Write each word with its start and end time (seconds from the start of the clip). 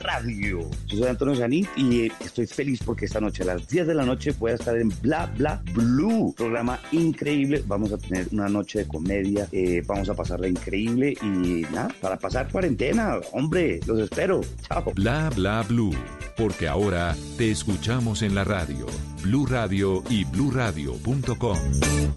Radio. 0.00 0.60
Yo 0.86 0.98
soy 0.98 1.08
Antonio 1.08 1.34
Janit 1.34 1.68
y 1.76 2.02
eh, 2.02 2.12
estoy 2.20 2.46
feliz 2.46 2.80
porque 2.84 3.06
esta 3.06 3.20
noche 3.20 3.42
a 3.42 3.46
las 3.46 3.66
10 3.66 3.88
de 3.88 3.94
la 3.94 4.04
noche 4.06 4.32
voy 4.38 4.52
a 4.52 4.54
estar 4.54 4.76
en 4.76 4.92
Bla 5.02 5.26
Bla 5.36 5.60
Blue. 5.74 6.32
Programa 6.36 6.78
increíble. 6.92 7.64
Vamos 7.66 7.92
a 7.92 7.98
tener 7.98 8.28
una 8.30 8.48
noche 8.48 8.80
de 8.80 8.86
comedia. 8.86 9.48
eh, 9.50 9.82
vamos 9.84 10.08
a 10.08 10.14
pasarla 10.14 10.46
increíble 10.46 11.14
y 11.20 11.62
nada, 11.74 11.88
para 12.00 12.16
pasar 12.16 12.48
cuarentena. 12.48 13.16
Hombre, 13.32 13.80
los 13.88 13.98
espero. 13.98 14.40
Chao. 14.68 14.92
Bla 14.94 15.30
bla 15.34 15.64
blue, 15.68 15.90
porque 16.36 16.68
ahora 16.68 17.16
te 17.36 17.50
escuchamos 17.50 18.22
en 18.22 18.36
la 18.36 18.44
radio, 18.44 18.86
Blue 19.24 19.46
Radio 19.46 20.04
y 20.08 20.24
bluradio.com. 20.26 21.58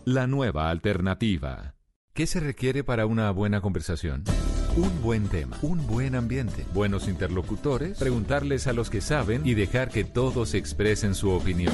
La 0.06 0.28
nueva 0.28 0.70
alternativa. 0.70 1.74
¿Qué 2.14 2.28
se 2.28 2.42
requiere 2.42 2.84
para 2.84 3.08
una 3.08 3.32
buena 3.32 3.60
conversación? 3.60 4.24
Un 4.78 5.02
buen 5.02 5.28
tema, 5.28 5.58
un 5.64 5.86
buen 5.86 6.16
ambiente, 6.16 6.66
buenos 6.74 7.10
interlocutores, 7.10 7.98
preguntarles 7.98 8.68
a 8.68 8.74
los 8.74 8.90
que 8.90 9.02
saben 9.02 9.42
y 9.44 9.54
dejar 9.54 9.90
que 9.90 10.06
todos 10.06 10.54
expresen 10.54 11.14
su 11.14 11.30
opinión. 11.32 11.74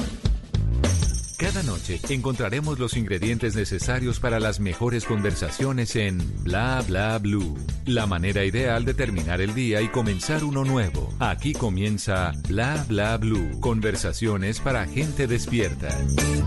Cada 1.38 1.62
noche 1.62 2.00
encontraremos 2.08 2.80
los 2.80 2.96
ingredientes 2.96 3.54
necesarios 3.54 4.18
para 4.18 4.40
las 4.40 4.58
mejores 4.58 5.04
conversaciones 5.04 5.94
en 5.94 6.18
Bla 6.42 6.82
Bla 6.84 7.16
Blue. 7.18 7.56
La 7.86 8.06
manera 8.06 8.44
ideal 8.44 8.84
de 8.84 8.92
terminar 8.92 9.40
el 9.40 9.54
día 9.54 9.80
y 9.80 9.86
comenzar 9.86 10.42
uno 10.42 10.64
nuevo. 10.64 11.14
Aquí 11.20 11.52
comienza 11.52 12.32
Bla 12.48 12.84
Bla 12.88 13.16
Blue. 13.18 13.60
Conversaciones 13.60 14.58
para 14.58 14.84
gente 14.86 15.28
despierta. 15.28 15.88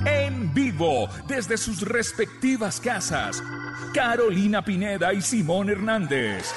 En 0.06 0.54
vivo, 0.54 1.08
desde 1.26 1.58
sus 1.58 1.84
respectivas 1.84 2.82
casas, 2.82 3.42
Carolina 3.94 4.62
Pineda 4.62 5.14
y 5.14 5.22
Simón 5.22 5.70
Hernández. 5.70 6.52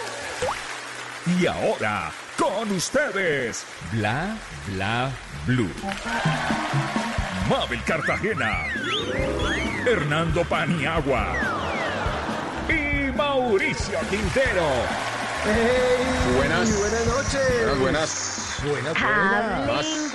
Y 1.41 1.47
ahora, 1.47 2.11
con 2.37 2.73
ustedes, 2.73 3.65
Bla 3.93 4.37
Bla 4.75 5.13
Blue. 5.47 5.71
Mabel 7.49 7.83
Cartagena, 7.85 8.67
Hernando 9.87 10.45
Paniagua 10.45 11.35
y 12.69 13.11
Mauricio 13.15 13.99
Quintero. 14.09 14.67
Buenas. 16.37 16.75
Buenas 16.79 17.07
noches. 17.07 17.79
Buenas, 17.79 18.63
buenas. 18.67 18.97
Hablen 18.97 20.11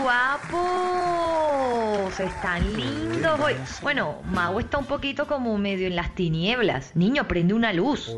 guapos, 0.50 2.20
están 2.20 2.74
lindos 2.76 3.40
hoy. 3.40 3.54
Bueno, 3.84 4.24
Mau 4.32 4.60
está 4.60 4.80
un 4.80 4.88
poquito 4.88 5.28
como 5.28 5.56
medio 5.60 5.86
en 5.86 5.96
las 5.96 6.16
tinieblas. 6.16 6.96
Niño, 6.96 7.28
prende 7.28 7.54
una 7.54 7.74
luz. 7.74 8.10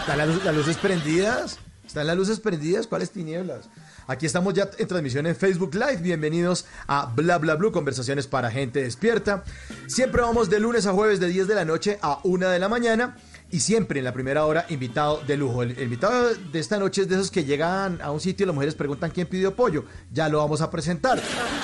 ¿Están 0.00 0.16
las, 0.16 0.42
las 0.42 0.54
luces 0.54 0.78
prendidas? 0.78 1.58
¿Están 1.86 2.06
las 2.06 2.16
luces 2.16 2.40
prendidas? 2.40 2.86
¿Cuáles 2.86 3.10
tinieblas? 3.10 3.68
Aquí 4.10 4.24
estamos 4.24 4.54
ya 4.54 4.70
en 4.78 4.88
transmisión 4.88 5.26
en 5.26 5.36
Facebook 5.36 5.74
Live. 5.74 5.98
Bienvenidos 5.98 6.64
a 6.86 7.12
Bla 7.14 7.36
Bla 7.36 7.56
Blue, 7.56 7.70
conversaciones 7.70 8.26
para 8.26 8.50
gente 8.50 8.82
despierta. 8.82 9.44
Siempre 9.86 10.22
vamos 10.22 10.48
de 10.48 10.58
lunes 10.58 10.86
a 10.86 10.94
jueves 10.94 11.20
de 11.20 11.28
10 11.28 11.46
de 11.46 11.54
la 11.54 11.66
noche 11.66 11.98
a 12.00 12.18
1 12.24 12.48
de 12.48 12.58
la 12.58 12.70
mañana. 12.70 13.18
Y 13.50 13.60
siempre 13.60 13.98
en 13.98 14.06
la 14.06 14.14
primera 14.14 14.46
hora, 14.46 14.64
invitado 14.70 15.20
de 15.26 15.36
lujo. 15.36 15.62
El, 15.62 15.78
invitado 15.78 16.34
de 16.34 16.58
esta 16.58 16.78
noche 16.78 17.02
es 17.02 17.08
de 17.10 17.16
esos 17.16 17.30
que 17.30 17.44
llegan 17.44 18.00
a 18.00 18.10
un 18.10 18.20
sitio 18.20 18.44
y 18.44 18.46
las 18.46 18.54
mujeres 18.54 18.74
preguntan 18.74 19.10
quién 19.10 19.26
pidió 19.26 19.54
pollo. 19.54 19.84
Ya 20.10 20.30
lo 20.30 20.38
vamos 20.38 20.62
a 20.62 20.70
presentar. 20.70 21.20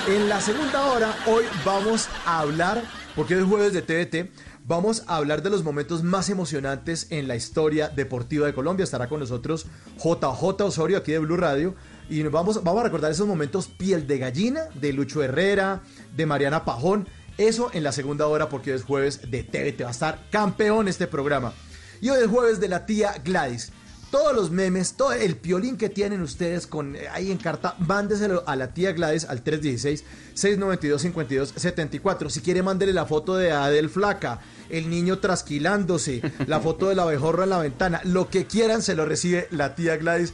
En 0.07 0.29
la 0.29 0.39
segunda 0.39 0.85
hora, 0.85 1.15
hoy 1.25 1.45
vamos 1.65 2.07
a 2.27 2.41
hablar, 2.41 2.83
porque 3.15 3.39
es 3.39 3.43
jueves 3.43 3.73
de 3.73 3.81
TVT, 3.81 4.29
Vamos 4.67 5.03
a 5.05 5.17
hablar 5.17 5.43
de 5.43 5.51
los 5.51 5.63
momentos 5.63 6.01
más 6.01 6.27
emocionantes 6.31 7.05
en 7.11 7.27
la 7.27 7.35
historia 7.35 7.87
deportiva 7.87 8.47
de 8.47 8.55
Colombia. 8.55 8.83
Estará 8.83 9.07
con 9.07 9.19
nosotros 9.19 9.67
JJ 10.03 10.63
Osorio 10.63 10.97
aquí 10.97 11.11
de 11.11 11.19
Blue 11.19 11.37
Radio. 11.37 11.75
Y 12.09 12.21
vamos, 12.23 12.63
vamos 12.63 12.81
a 12.81 12.83
recordar 12.83 13.11
esos 13.11 13.27
momentos 13.27 13.67
piel 13.67 14.05
de 14.05 14.19
gallina 14.19 14.65
de 14.75 14.93
Lucho 14.93 15.23
Herrera, 15.23 15.81
de 16.15 16.25
Mariana 16.25 16.63
Pajón. 16.63 17.07
Eso 17.37 17.69
en 17.73 17.83
la 17.83 17.91
segunda 17.91 18.27
hora 18.27 18.47
porque 18.47 18.71
hoy 18.71 18.77
es 18.77 18.83
jueves 18.83 19.29
de 19.29 19.43
TVT. 19.43 19.83
Va 19.83 19.87
a 19.87 19.91
estar 19.91 20.19
campeón 20.29 20.87
este 20.87 21.07
programa. 21.07 21.53
Y 22.01 22.09
hoy 22.09 22.23
es 22.23 22.29
jueves 22.29 22.59
de 22.59 22.67
la 22.67 22.85
tía 22.85 23.15
Gladys. 23.23 23.71
Todos 24.11 24.35
los 24.35 24.51
memes, 24.51 24.93
todo 24.93 25.13
el 25.13 25.35
piolín 25.35 25.77
que 25.77 25.89
tienen 25.89 26.21
ustedes 26.21 26.67
con 26.67 26.95
eh, 26.95 27.07
ahí 27.11 27.31
en 27.31 27.37
carta, 27.37 27.75
mándeselo 27.79 28.43
a 28.47 28.55
la 28.55 28.71
tía 28.73 28.93
Gladys 28.93 29.25
al 29.25 29.43
316-692-5274. 29.43 32.29
Si 32.29 32.41
quiere, 32.41 32.61
mándele 32.61 32.93
la 32.93 33.07
foto 33.07 33.35
de 33.35 33.51
Adel 33.51 33.89
Flaca, 33.89 34.41
el 34.69 34.89
niño 34.89 35.19
trasquilándose, 35.19 36.21
la 36.47 36.61
foto 36.61 36.87
de 36.87 36.95
la 36.95 37.03
abejorra 37.03 37.43
en 37.43 37.49
la 37.49 37.57
ventana, 37.57 37.99
lo 38.05 38.29
que 38.29 38.45
quieran 38.45 38.81
se 38.83 38.95
lo 38.95 39.05
recibe 39.05 39.49
la 39.51 39.75
tía 39.75 39.97
Gladys 39.97 40.33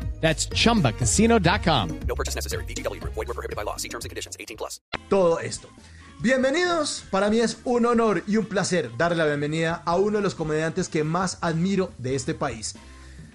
That's 0.21 0.47
chumbacasino.com. 0.49 1.99
No 2.07 2.15
purchase 2.15 2.35
necessary. 2.35 2.63
VGW 2.65 3.01
Group. 3.01 3.13
Void 3.15 3.27
were 3.27 3.33
prohibited 3.33 3.55
by 3.57 3.63
law. 3.63 3.77
See 3.77 3.89
terms 3.89 4.05
and 4.05 4.11
conditions. 4.11 4.37
18 4.39 4.55
plus. 4.55 4.79
todo 5.09 5.39
esto. 5.39 5.67
Bienvenidos, 6.19 7.03
para 7.09 7.29
mí 7.29 7.39
es 7.39 7.57
un 7.65 7.85
honor 7.85 8.23
y 8.27 8.37
un 8.37 8.45
placer 8.45 8.91
darle 8.95 9.17
la 9.17 9.25
bienvenida 9.25 9.81
a 9.85 9.95
uno 9.97 10.19
de 10.19 10.23
los 10.23 10.35
comediantes 10.35 10.87
que 10.87 11.03
más 11.03 11.39
admiro 11.41 11.91
de 11.97 12.15
este 12.15 12.33
país. 12.35 12.75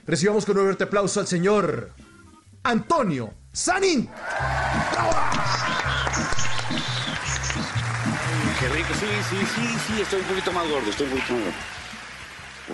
Recibamos 0.06 0.46
con 0.46 0.56
un 0.56 0.64
fuerte 0.64 0.84
aplauso 0.84 1.20
al 1.20 1.26
señor 1.26 1.90
Antonio 2.62 3.34
Sanín. 3.52 4.08
Qué 8.60 8.68
rico, 8.68 8.94
sí, 8.98 9.06
sí, 9.28 9.36
sí, 9.54 9.78
sí, 9.86 10.00
estoy 10.00 10.20
un 10.20 10.26
poquito 10.26 10.52
más 10.52 10.68
gordo, 10.70 10.88
estoy 10.88 11.06
un 11.06 11.12
poquito 11.12 11.32
más 11.34 11.42
gordo. 11.42 11.58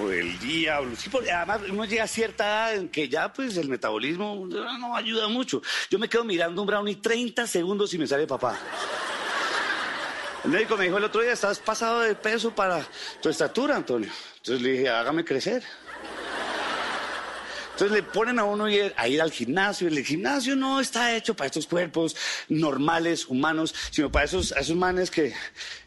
O 0.00 0.10
el 0.10 0.38
diablo. 0.38 0.97
Sí, 0.97 1.10
porque 1.10 1.30
además 1.30 1.60
uno 1.69 1.84
llega 1.84 2.04
a 2.04 2.08
cierta 2.08 2.44
edad 2.44 2.76
en 2.76 2.88
que 2.88 3.08
ya 3.08 3.32
pues 3.32 3.56
el 3.58 3.69
metabolismo 3.69 4.47
no 4.47 4.97
ayuda 4.97 5.28
mucho. 5.28 5.60
Yo 5.91 5.98
me 5.98 6.08
quedo 6.08 6.25
mirando 6.25 6.62
un 6.62 6.66
brownie 6.66 6.97
30 6.97 7.47
segundos 7.47 7.92
y 7.92 7.98
me 7.98 8.06
sale 8.06 8.26
papá. 8.26 8.58
El 10.44 10.50
médico 10.50 10.76
me 10.76 10.84
dijo 10.84 10.98
el 10.98 11.04
otro 11.04 11.20
día, 11.20 11.32
estás 11.32 11.58
pasado 11.60 12.00
de 12.00 12.14
peso 12.14 12.52
para 12.54 12.84
tu 13.20 13.28
estatura, 13.28 13.76
Antonio. 13.76 14.10
Entonces 14.38 14.62
le 14.62 14.72
dije, 14.72 14.88
hágame 14.88 15.25
crecer. 15.25 15.62
Entonces 17.72 17.92
le 17.92 18.02
ponen 18.02 18.38
a 18.38 18.44
uno 18.44 18.64
a 18.64 19.08
ir 19.08 19.22
al 19.22 19.31
gimnasio. 19.31 19.88
El 19.88 20.04
gimnasio 20.04 20.56
no 20.56 20.81
está 20.81 21.14
hecho 21.14 21.34
para 21.34 21.47
estos 21.47 21.66
cuerpos 21.66 22.16
normales, 22.49 23.26
humanos, 23.26 23.75
sino 23.90 24.11
para 24.11 24.25
esos, 24.25 24.52
esos 24.52 24.76
manes 24.76 25.11
que, 25.11 25.32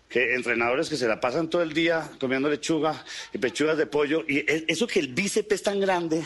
que 0.09 0.35
entrenadores 0.35 0.87
que 0.89 0.97
se 0.97 1.07
la 1.07 1.19
pasan 1.19 1.49
todo 1.49 1.61
el 1.61 1.73
día 1.73 2.09
comiendo 2.19 2.49
lechuga 2.49 3.03
y 3.33 3.37
pechugas 3.37 3.77
de 3.77 3.85
pollo. 3.87 4.23
Y 4.27 4.39
es- 4.49 4.63
eso 4.67 4.87
que 4.87 4.99
el 4.99 5.09
bíceps 5.09 5.51
es 5.53 5.63
tan 5.63 5.79
grande 5.79 6.23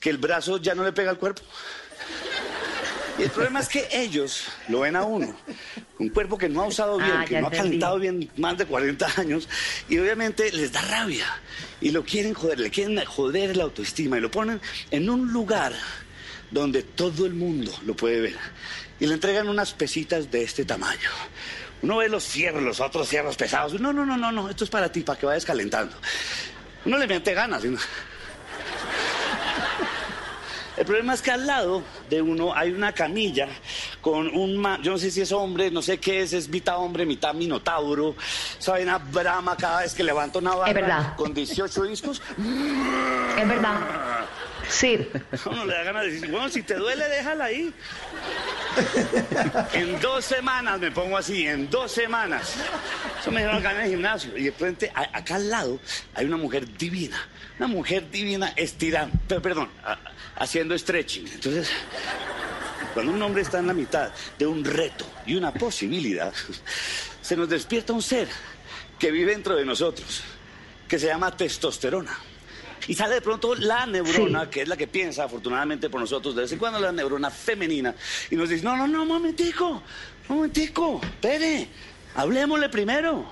que 0.00 0.10
el 0.10 0.18
brazo 0.18 0.58
ya 0.58 0.74
no 0.74 0.84
le 0.84 0.92
pega 0.92 1.10
al 1.10 1.18
cuerpo. 1.18 1.42
Y 3.18 3.22
el 3.22 3.30
problema 3.30 3.60
es 3.60 3.68
que 3.68 3.88
ellos 3.92 4.44
lo 4.68 4.80
ven 4.80 4.94
a 4.94 5.02
uno, 5.02 5.34
un 5.98 6.10
cuerpo 6.10 6.36
que 6.36 6.50
no 6.50 6.60
ha 6.62 6.66
usado 6.66 6.98
bien, 6.98 7.10
Ah, 7.14 7.24
que 7.24 7.32
ya 7.32 7.40
no 7.40 7.46
ha 7.46 7.50
calentado 7.50 7.98
bien 7.98 8.30
más 8.36 8.58
de 8.58 8.66
40 8.66 9.06
años, 9.16 9.48
y 9.88 9.96
obviamente 9.98 10.52
les 10.52 10.70
da 10.70 10.82
rabia. 10.82 11.24
Y 11.80 11.92
lo 11.92 12.04
quieren 12.04 12.34
joder, 12.34 12.60
le 12.60 12.68
quieren 12.70 13.02
joder 13.06 13.56
la 13.56 13.64
autoestima 13.64 14.18
y 14.18 14.20
lo 14.20 14.30
ponen 14.30 14.60
en 14.90 15.08
un 15.08 15.32
lugar 15.32 15.72
donde 16.50 16.82
todo 16.82 17.24
el 17.24 17.32
mundo 17.32 17.72
lo 17.86 17.96
puede 17.96 18.20
ver. 18.20 18.36
Y 19.00 19.06
le 19.06 19.14
entregan 19.14 19.48
unas 19.48 19.72
pesitas 19.72 20.30
de 20.30 20.42
este 20.42 20.66
tamaño. 20.66 21.08
Uno 21.82 21.98
ve 21.98 22.08
los 22.08 22.24
fierros, 22.24 22.62
los 22.62 22.80
otros 22.80 23.08
fierros 23.08 23.36
pesados. 23.36 23.78
No, 23.80 23.92
no, 23.92 24.04
no, 24.06 24.16
no, 24.16 24.32
no, 24.32 24.48
esto 24.48 24.64
es 24.64 24.70
para 24.70 24.90
ti, 24.90 25.02
para 25.02 25.18
que 25.18 25.26
vayas 25.26 25.44
calentando. 25.44 25.94
Uno 26.84 26.96
le 26.98 27.06
mete 27.06 27.34
ganas. 27.34 27.64
y 27.64 27.68
uno- 27.68 27.78
El 30.76 30.84
problema 30.84 31.14
es 31.14 31.22
que 31.22 31.30
al 31.30 31.46
lado 31.46 31.82
de 32.08 32.22
uno 32.22 32.54
hay 32.54 32.70
una 32.72 32.92
camilla 32.92 33.48
con 34.00 34.28
un 34.28 34.62
yo 34.82 34.92
no 34.92 34.98
sé 34.98 35.10
si 35.10 35.20
es 35.20 35.32
hombre, 35.32 35.70
no 35.70 35.82
sé 35.82 35.98
qué 35.98 36.22
es, 36.22 36.32
es 36.32 36.48
mitad 36.48 36.78
hombre, 36.78 37.04
mitad 37.06 37.34
minotauro. 37.34 38.14
Sabe 38.58 38.82
una 38.82 38.98
brama 38.98 39.56
cada 39.56 39.80
vez 39.82 39.94
que 39.94 40.02
levanta 40.02 40.38
una 40.38 40.54
barra 40.54 40.68
Es 40.70 40.74
verdad. 40.74 41.16
con 41.16 41.34
18 41.34 41.82
discos. 41.84 42.22
Es 43.38 43.48
verdad. 43.48 43.80
Sí. 44.68 44.98
Uno 45.46 45.64
le 45.64 45.74
da 45.74 45.82
ganas 45.84 46.02
de 46.06 46.10
decir, 46.12 46.30
bueno, 46.30 46.48
si 46.48 46.62
te 46.62 46.74
duele, 46.74 47.08
déjala 47.08 47.44
ahí. 47.44 47.72
En 49.72 50.00
dos 50.00 50.24
semanas 50.24 50.78
me 50.80 50.90
pongo 50.90 51.16
así, 51.16 51.46
en 51.46 51.70
dos 51.70 51.92
semanas. 51.92 52.54
Eso 53.20 53.30
me 53.30 53.40
dijeron 53.40 53.60
acá 53.60 53.72
en 53.72 53.80
el 53.82 53.90
gimnasio. 53.90 54.36
Y 54.36 54.44
de 54.44 54.52
frente, 54.52 54.90
a- 54.94 55.16
acá 55.18 55.36
al 55.36 55.48
lado, 55.48 55.78
hay 56.14 56.26
una 56.26 56.36
mujer 56.36 56.66
divina. 56.76 57.16
Una 57.58 57.68
mujer 57.68 58.10
divina 58.10 58.52
estirando, 58.56 59.16
pe- 59.26 59.40
perdón, 59.40 59.70
a- 59.84 59.98
haciendo 60.36 60.76
stretching. 60.78 61.26
Entonces, 61.28 61.70
cuando 62.96 63.12
un 63.12 63.20
hombre 63.20 63.42
está 63.42 63.58
en 63.58 63.66
la 63.66 63.74
mitad 63.74 64.10
de 64.38 64.46
un 64.46 64.64
reto 64.64 65.04
y 65.26 65.34
una 65.34 65.52
posibilidad, 65.52 66.32
se 67.20 67.36
nos 67.36 67.46
despierta 67.46 67.92
un 67.92 68.00
ser 68.00 68.26
que 68.98 69.10
vive 69.10 69.32
dentro 69.32 69.54
de 69.54 69.66
nosotros, 69.66 70.22
que 70.88 70.98
se 70.98 71.08
llama 71.08 71.36
testosterona. 71.36 72.18
Y 72.88 72.94
sale 72.94 73.16
de 73.16 73.20
pronto 73.20 73.54
la 73.54 73.84
neurona, 73.84 74.48
que 74.48 74.62
es 74.62 74.68
la 74.68 74.78
que 74.78 74.86
piensa, 74.86 75.24
afortunadamente 75.24 75.90
por 75.90 76.00
nosotros, 76.00 76.34
de 76.34 76.40
vez 76.40 76.52
en 76.52 76.58
cuando 76.58 76.80
la 76.80 76.90
neurona 76.90 77.30
femenina, 77.30 77.94
y 78.30 78.36
nos 78.36 78.48
dice, 78.48 78.64
no, 78.64 78.74
no, 78.78 78.88
no, 78.88 79.04
momentico, 79.04 79.82
momentico, 80.28 80.98
espere, 81.04 81.68
hablemosle 82.14 82.70
primero. 82.70 83.26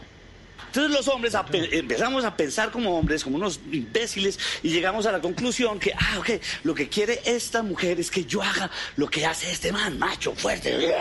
Entonces 0.75 0.93
los 0.93 1.07
hombres 1.07 1.37
empezamos 1.71 2.25
a 2.25 2.37
pensar 2.37 2.73
como 2.73 2.99
hombres, 2.99 3.23
como 3.23 3.37
unos 3.37 3.61
imbéciles, 3.71 4.41
y 4.61 4.71
llegamos 4.71 5.07
a 5.07 5.13
la 5.13 5.21
conclusión 5.21 5.79
que, 5.79 5.93
ah, 5.93 6.19
ok, 6.19 6.31
lo 6.65 6.75
que 6.75 6.89
quiere 6.89 7.21
esta 7.25 7.63
mujer 7.63 8.01
es 8.01 8.11
que 8.11 8.25
yo 8.25 8.43
haga 8.43 8.69
lo 8.97 9.09
que 9.09 9.25
hace 9.25 9.53
este 9.53 9.71
man, 9.71 9.97
macho, 10.01 10.35
fuerte. 10.35 10.93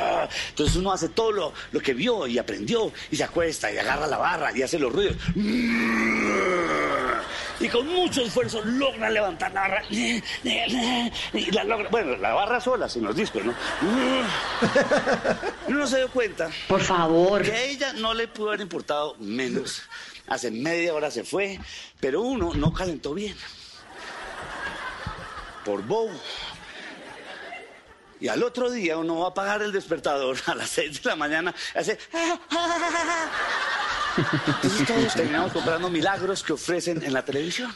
Entonces 0.49 0.75
uno 0.75 0.91
hace 0.91 1.09
todo 1.09 1.31
lo, 1.31 1.53
lo 1.71 1.79
que 1.79 1.95
vio 1.95 2.27
y 2.27 2.37
aprendió, 2.37 2.93
y 3.09 3.15
se 3.15 3.23
acuesta 3.23 3.71
y 3.71 3.79
agarra 3.79 4.05
la 4.05 4.17
barra 4.17 4.55
y 4.55 4.61
hace 4.61 4.77
los 4.77 4.93
ruidos. 4.93 5.17
Y 7.59 7.69
con 7.69 7.87
mucho 7.87 8.21
esfuerzo 8.21 8.61
logra 8.63 9.09
levantar 9.09 9.53
la 9.53 9.61
barra. 9.61 9.83
Y 9.89 10.21
la 11.51 11.63
logra, 11.63 11.89
bueno, 11.89 12.17
la 12.17 12.33
barra 12.33 12.59
sola, 12.59 12.89
sin 12.89 13.05
los 13.05 13.15
discos, 13.15 13.43
¿no? 13.45 13.53
Uno 15.67 15.87
se 15.87 15.97
dio 15.97 16.09
cuenta. 16.09 16.49
Por 16.67 16.81
favor. 16.81 17.41
Que 17.41 17.51
a 17.51 17.63
ella 17.63 17.93
no 17.93 18.13
le 18.13 18.27
pudo 18.27 18.49
haber 18.49 18.61
importado 18.61 19.15
menos. 19.19 19.62
Hace 20.27 20.51
media 20.51 20.94
hora 20.94 21.12
se 21.12 21.24
fue, 21.24 21.60
pero 22.00 22.21
uno 22.21 22.54
no 22.54 22.74
calentó 22.74 23.13
bien. 23.13 23.36
Por 25.65 25.83
bobo. 25.83 26.12
Y 28.19 28.30
al 28.30 28.42
otro 28.42 28.71
día 28.71 28.98
uno 28.98 29.19
va 29.19 29.27
a 29.27 29.30
apagar 29.31 29.62
el 29.62 29.71
despertador 29.71 30.38
a 30.45 30.56
las 30.56 30.69
6 30.69 31.04
de 31.04 31.10
la 31.10 31.15
mañana. 31.15 31.54
Hace. 31.75 32.00
Entonces 34.18 34.88
todos 34.88 35.13
terminamos 35.13 35.51
comprando 35.51 35.89
milagros 35.89 36.44
que 36.44 36.54
ofrecen 36.54 37.04
en 37.04 37.13
la 37.13 37.25
televisión. 37.25 37.75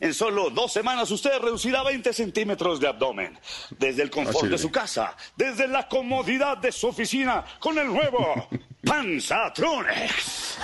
En 0.00 0.14
solo 0.14 0.48
dos 0.48 0.72
semanas 0.72 1.10
usted 1.10 1.38
reducirá 1.38 1.82
20 1.82 2.12
centímetros 2.14 2.80
de 2.80 2.88
abdomen. 2.88 3.38
Desde 3.78 4.02
el 4.02 4.10
confort 4.10 4.48
de 4.48 4.58
su 4.58 4.72
casa, 4.72 5.14
desde 5.36 5.68
la 5.68 5.86
comodidad 5.86 6.56
de 6.56 6.72
su 6.72 6.88
oficina, 6.88 7.44
con 7.58 7.78
el 7.78 7.86
nuevo 7.86 8.48
Panzatronex. 8.84 10.56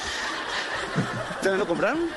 ¿Ustedes 1.36 1.58
lo 1.58 1.66
compraron? 1.66 2.08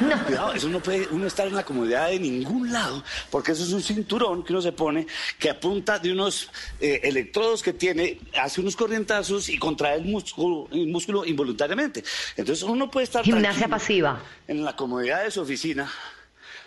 No. 0.00 0.22
Cuidado, 0.24 0.52
eso 0.52 0.68
no 0.68 0.78
puede 0.80 1.08
uno 1.10 1.26
estar 1.26 1.46
en 1.46 1.54
la 1.54 1.64
comodidad 1.64 2.08
de 2.10 2.18
ningún 2.20 2.70
lado, 2.70 3.02
porque 3.30 3.52
eso 3.52 3.62
es 3.64 3.72
un 3.72 3.82
cinturón 3.82 4.44
que 4.44 4.52
uno 4.52 4.60
se 4.60 4.72
pone 4.72 5.06
que 5.38 5.48
apunta 5.48 5.98
de 5.98 6.12
unos 6.12 6.50
eh, 6.80 7.00
electrodos 7.02 7.62
que 7.62 7.72
tiene, 7.72 8.18
hace 8.38 8.60
unos 8.60 8.76
corrientazos 8.76 9.48
y 9.48 9.58
contrae 9.58 9.96
el 9.96 10.04
músculo, 10.04 10.68
el 10.70 10.88
músculo 10.88 11.24
involuntariamente. 11.24 12.04
Entonces 12.36 12.62
uno 12.62 12.76
no 12.76 12.90
puede 12.90 13.04
estar 13.04 13.24
Gimnasia 13.24 13.66
pasiva. 13.68 14.20
en 14.46 14.64
la 14.64 14.76
comodidad 14.76 15.24
de 15.24 15.30
su 15.30 15.40
oficina. 15.40 15.90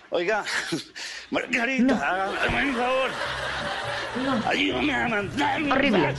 Oiga, 0.10 0.44
Margarita, 1.30 1.96
hágame 1.96 2.70
un 2.70 2.76
favor. 2.78 3.12
Ayúdame 4.48 4.94
a 4.96 5.08
mandar 5.08 5.62
Horrible. 5.64 6.16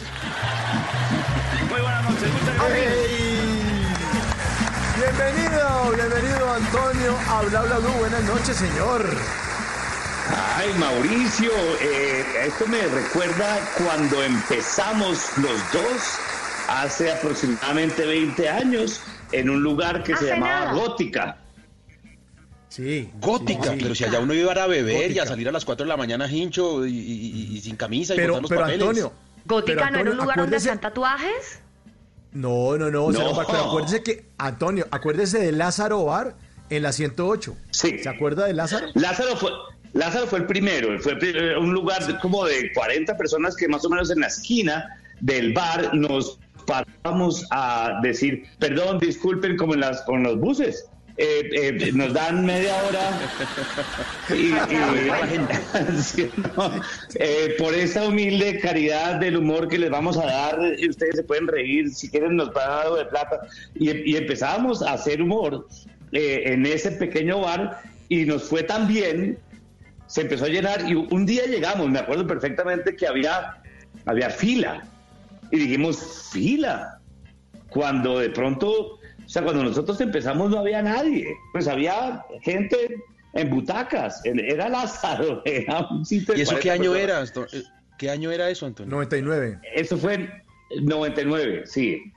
Bienvenido, 4.97 5.93
bienvenido 5.95 6.53
Antonio 6.53 7.17
a 7.29 7.43
Bla 7.43 7.63
Bla 7.63 7.79
Blue. 7.79 7.93
Buenas 7.99 8.25
noches, 8.25 8.57
señor. 8.57 9.07
Ay, 10.57 10.73
Mauricio, 10.79 11.51
eh, 11.81 12.25
esto 12.47 12.67
me 12.67 12.83
recuerda 12.83 13.61
cuando 13.79 14.23
empezamos 14.25 15.31
los 15.39 15.61
dos 15.73 16.19
hace 16.69 17.13
aproximadamente 17.13 18.05
20 18.05 18.49
años 18.49 19.01
en 19.31 19.49
un 19.51 19.63
lugar 19.63 20.03
que 20.03 20.17
se 20.17 20.27
llamaba 20.27 20.61
nada. 20.67 20.73
Gótica. 20.73 21.39
Sí. 22.69 23.11
Gótica, 23.21 23.63
sí, 23.65 23.71
sí. 23.71 23.79
pero 23.81 23.95
si 23.95 24.05
allá 24.05 24.19
uno 24.19 24.35
iba 24.35 24.53
a 24.53 24.67
beber 24.67 25.13
y 25.13 25.19
a 25.21 25.27
salir 25.27 25.49
a 25.49 25.53
las 25.53 25.65
4 25.65 25.85
de 25.85 25.89
la 25.89 25.97
mañana 25.97 26.27
hincho 26.31 26.85
y, 26.85 26.91
y- 26.99 27.47
y- 27.53 27.57
y 27.57 27.61
sin 27.61 27.77
camisa 27.77 28.15
y 28.15 28.17
Pero, 28.17 28.35
botar 28.35 28.43
los 28.43 28.49
pero 28.49 28.61
papeles. 28.63 28.83
Antonio. 28.83 29.13
Gótica 29.45 29.67
pero, 29.67 29.75
no 29.77 29.81
era 29.81 29.87
Antonio, 29.99 30.13
un 30.13 30.19
lugar 30.19 30.37
donde 30.39 30.57
hacían 30.57 30.81
tatuajes. 30.81 31.61
No, 32.33 32.77
no, 32.77 32.91
no, 32.91 33.11
No. 33.11 33.19
pero 33.47 33.65
acuérdese 33.65 34.03
que, 34.03 34.27
Antonio, 34.39 34.87
acuérdese 34.91 35.39
de 35.39 35.53
Lázaro 35.53 36.05
Bar 36.05 36.37
en 36.71 36.83
la 36.83 36.93
108. 36.93 37.57
Sí. 37.71 37.99
¿Se 37.99 38.09
acuerda 38.09 38.47
de 38.47 38.53
Lázaro? 38.55 38.89
Lázaro 38.95 39.37
fue, 39.37 39.51
Lázaro 39.95 40.27
fue 40.27 40.41
el 40.41 40.47
primero, 40.47 40.99
fue 41.01 41.15
un 41.59 41.73
lugar 41.73 42.03
como 42.21 42.45
de 42.45 42.73
40 42.73 43.17
personas 43.17 43.57
que 43.57 43.69
más 43.69 43.85
o 43.85 43.91
menos 43.91 44.11
en 44.11 44.21
la 44.21 44.27
esquina 44.27 44.87
del 45.21 45.53
bar 45.53 45.95
nos 45.95 46.39
paramos 46.67 47.47
a 47.51 47.99
decir, 48.03 48.45
perdón, 48.59 48.99
disculpen, 48.99 49.57
como 49.57 49.75
en 49.75 49.81
las, 49.81 50.03
con 50.03 50.23
los 50.23 50.39
buses. 50.39 50.87
Eh, 51.21 51.51
eh, 51.53 51.93
nos 51.95 52.13
dan 52.15 52.47
media 52.47 52.77
hora 52.85 53.29
y, 54.29 54.51
y- 54.53 55.97
sí, 56.03 56.31
no, 56.37 56.71
eh, 57.17 57.57
por 57.59 57.75
esa 57.75 58.07
humilde 58.07 58.61
caridad 58.61 59.17
del 59.19 59.37
humor 59.39 59.67
que 59.67 59.79
les 59.79 59.91
vamos 59.91 60.17
a 60.17 60.27
dar, 60.27 60.61
ustedes 60.89 61.17
se 61.17 61.25
pueden 61.25 61.49
reír, 61.49 61.91
si 61.91 62.09
quieren 62.09 62.37
nos 62.37 62.51
pagan 62.51 62.83
algo 62.85 62.97
de 62.99 63.07
plata. 63.07 63.41
Y, 63.75 64.13
y 64.13 64.17
empezábamos 64.17 64.81
a 64.81 64.93
hacer 64.93 65.21
humor 65.21 65.67
eh, 66.13 66.43
en 66.47 66.65
ese 66.67 66.93
pequeño 66.93 67.41
bar 67.41 67.81
y 68.09 68.25
nos 68.25 68.45
fue 68.45 68.63
tan 68.63 68.87
bien, 68.87 69.39
se 70.07 70.21
empezó 70.21 70.45
a 70.45 70.49
llenar 70.49 70.89
y 70.89 70.95
un 70.95 71.27
día 71.27 71.47
llegamos, 71.47 71.91
me 71.91 71.99
acuerdo 71.99 72.29
perfectamente 72.29 72.95
que 72.95 73.09
había, 73.09 73.57
había 74.07 74.31
fila 74.31 74.85
y 75.51 75.59
dijimos, 75.59 76.29
fila, 76.33 77.01
cuando 77.71 78.21
de 78.21 78.31
pronto, 78.31 78.98
o 79.29 79.31
sea, 79.31 79.43
cuando 79.43 79.63
nosotros 79.63 80.01
empezamos 80.01 80.49
no 80.51 80.61
había 80.61 80.81
nadie, 80.81 81.37
pues 81.53 81.69
había 81.69 82.25
gente 82.43 82.97
en 83.35 83.51
butacas, 83.51 84.23
era 84.25 84.71
Lázaro, 84.71 85.43
era 85.45 85.87
un 85.91 86.05
sitio 86.07 86.35
¿Y 86.35 86.41
eso 86.41 86.57
qué 86.57 86.69
40 86.71 86.73
año 86.73 86.93
personas. 86.95 87.37
era? 87.53 87.59
Eh, 87.59 87.63
¿Qué 87.99 88.11
año 88.11 88.31
era 88.33 88.49
eso, 88.49 88.65
Antonio? 88.65 88.91
99. 88.91 89.59
Eso 89.75 89.99
fue 89.99 90.15
en 90.15 90.31
99, 90.87 91.65
sí. 91.67 92.11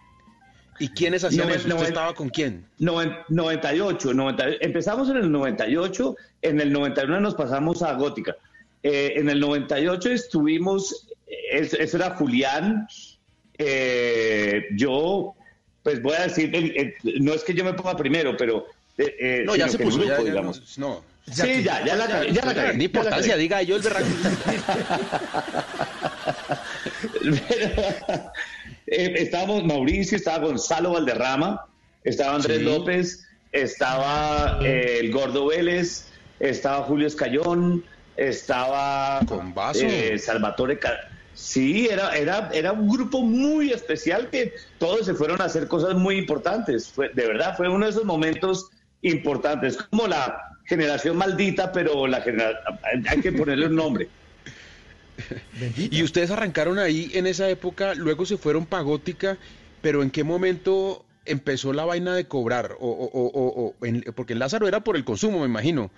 ¿Y 0.80 0.88
quiénes 0.88 1.24
hacían 1.25 1.50
No, 1.50 1.53
eso? 1.53 1.68
no, 1.68 1.75
¿Usted 1.75 1.88
en- 1.89 1.94
estaba 1.94 2.13
con 2.15 2.30
quién? 2.30 2.65
Noven- 2.80 3.15
98, 3.27 4.13
90 4.13 4.46
empezamos 4.62 5.10
en 5.10 5.18
el 5.18 5.30
98, 5.32 6.15
en 6.41 6.62
el 6.62 6.72
99 6.72 7.22
nos 7.22 7.36
pasamos 7.36 7.84
a 7.84 7.91
Gótica. 7.94 8.36
Eh, 8.84 9.13
en 9.18 9.30
el 9.30 9.39
98 9.41 10.10
estuvimos, 10.12 11.08
es- 11.51 11.74
eso 11.74 11.98
era 11.98 12.15
Julián, 12.15 12.88
eh, 13.58 14.63
yo, 14.75 15.36
pues 15.84 16.02
voy 16.02 16.16
a 16.16 16.24
decir, 16.28 16.52
no 17.22 17.34
es 17.34 17.44
que 17.44 17.54
yo 17.54 17.64
me 17.64 17.74
ponga 17.74 17.96
primero, 17.98 18.36
pero... 18.38 18.66
eh, 18.98 19.16
eh, 19.20 19.44
No, 19.46 19.56
ya 19.56 19.68
se 19.68 19.80
puso, 19.80 20.00
ya, 20.04 20.16
grupo, 20.16 20.24
ya, 20.24 20.30
digamos. 20.32 20.78
no. 20.78 21.04
sí, 21.32 21.64
ya, 21.64 21.84
ya 21.86 21.96
la 21.96 22.08
cagué, 22.08 22.34
ya 22.34 22.46
la 22.46 22.54
cagué, 22.54 22.78
Ni 22.78 22.86
importancia, 22.86 23.36
diga 23.38 23.62
yo 23.64 23.78
el 23.78 23.82
berraco. 23.82 24.06
Estábamos 28.88 29.64
Mauricio, 29.66 30.18
estaba 30.18 30.46
Gonzalo 30.46 30.92
Valderrama, 30.92 31.66
estaba 32.04 32.36
Andrés 32.36 32.60
Sí. 32.60 32.64
López, 32.64 33.28
estaba 33.52 34.60
eh, 34.64 35.00
el 35.02 35.12
Gordo 35.12 35.48
Vélez, 35.48 36.06
estaba 36.40 36.84
Julio 36.84 37.08
Escayón, 37.08 37.84
estaba 38.18 39.22
Con 39.26 39.54
vaso. 39.54 39.86
Salvatore 40.18 40.80
Ca- 40.80 41.10
Sí, 41.41 41.88
era, 41.89 42.15
era, 42.15 42.50
era 42.53 42.71
un 42.71 42.88
grupo 42.88 43.24
muy 43.24 43.71
especial 43.71 44.29
que 44.29 44.53
todos 44.77 45.07
se 45.07 45.15
fueron 45.15 45.41
a 45.41 45.45
hacer 45.45 45.67
cosas 45.67 45.95
muy 45.95 46.15
importantes. 46.17 46.89
Fue, 46.89 47.10
de 47.10 47.25
verdad, 47.27 47.57
fue 47.57 47.67
uno 47.67 47.86
de 47.86 47.91
esos 47.91 48.05
momentos 48.05 48.69
importantes, 49.01 49.75
como 49.77 50.07
la 50.07 50.38
generación 50.65 51.17
maldita, 51.17 51.71
pero 51.71 52.05
la 52.05 52.21
genera- 52.21 52.60
hay 53.10 53.21
que 53.21 53.31
ponerle 53.31 53.65
un 53.65 53.75
nombre. 53.75 54.07
Y 55.91 56.03
ustedes 56.03 56.29
arrancaron 56.31 56.77
ahí 56.79 57.12
en 57.13 57.25
esa 57.27 57.50
época, 57.50 57.95
luego 57.95 58.25
se 58.25 58.38
fueron 58.38 58.65
para 58.65 58.83
Gótica, 58.83 59.38
pero 59.81 60.03
¿en 60.03 60.10
qué 60.12 60.24
momento 60.24 61.05
empezó 61.25 61.74
la 61.74 61.86
vaina 61.86 62.15
de 62.15 62.25
cobrar? 62.25 62.75
O- 62.79 62.88
o- 62.89 63.27
o- 63.27 63.75
o 63.79 63.86
en- 63.86 64.03
porque 64.15 64.33
en 64.33 64.39
Lázaro 64.39 64.67
era 64.67 64.79
por 64.83 64.95
el 64.95 65.03
consumo, 65.03 65.39
me 65.39 65.45
imagino. 65.45 65.91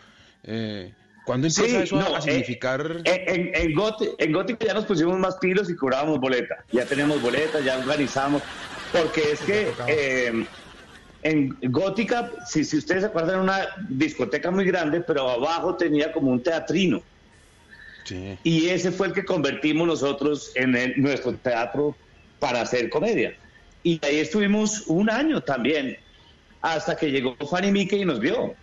Eh, 0.43 0.93
¿Cuándo 1.23 1.47
empieza 1.47 1.77
Sí, 1.77 1.83
eso 1.83 1.97
a- 1.97 1.99
no, 1.99 2.15
a 2.15 2.19
eh, 2.19 2.21
significar? 2.21 2.81
En, 3.05 3.51
en, 3.55 3.73
en 4.19 4.57
ya 4.59 4.73
nos 4.73 4.85
pusimos 4.85 5.17
más 5.17 5.37
pilos 5.37 5.69
y 5.69 5.75
cobrábamos 5.75 6.19
boleta. 6.19 6.55
Ya 6.71 6.85
tenemos 6.87 7.21
boleta, 7.21 7.61
ya 7.61 7.77
organizamos. 7.77 8.43
Porque 8.91 9.31
es 9.31 9.41
que 9.41 9.75
eh, 9.87 10.31
en 11.23 11.49
Gótica, 11.63 12.29
si, 12.45 12.63
si 12.63 12.77
ustedes 12.77 13.01
se 13.01 13.07
acuerdan, 13.07 13.35
era 13.35 13.41
una 13.43 13.67
discoteca 13.89 14.51
muy 14.51 14.65
grande, 14.65 15.01
pero 15.01 15.29
abajo 15.29 15.75
tenía 15.77 16.11
como 16.11 16.31
un 16.31 16.43
teatrino. 16.43 17.03
Sí. 18.05 18.37
Y 18.43 18.67
ese 18.67 18.91
fue 18.91 19.07
el 19.07 19.13
que 19.13 19.23
convertimos 19.23 19.87
nosotros 19.87 20.51
en 20.55 20.75
el- 20.75 20.93
nuestro 21.01 21.39
teatro 21.39 21.97
para 22.39 22.61
hacer 22.61 22.89
comedia. 22.89 23.33
Y 23.81 23.99
ahí 24.05 24.19
estuvimos 24.19 24.83
un 24.87 25.09
año 25.09 25.41
también, 25.41 25.97
hasta 26.61 26.95
que 26.95 27.09
llegó 27.11 27.35
Fanny 27.49 27.71
Mickey 27.71 28.01
y 28.01 28.05
nos 28.05 28.19
vio. 28.19 28.57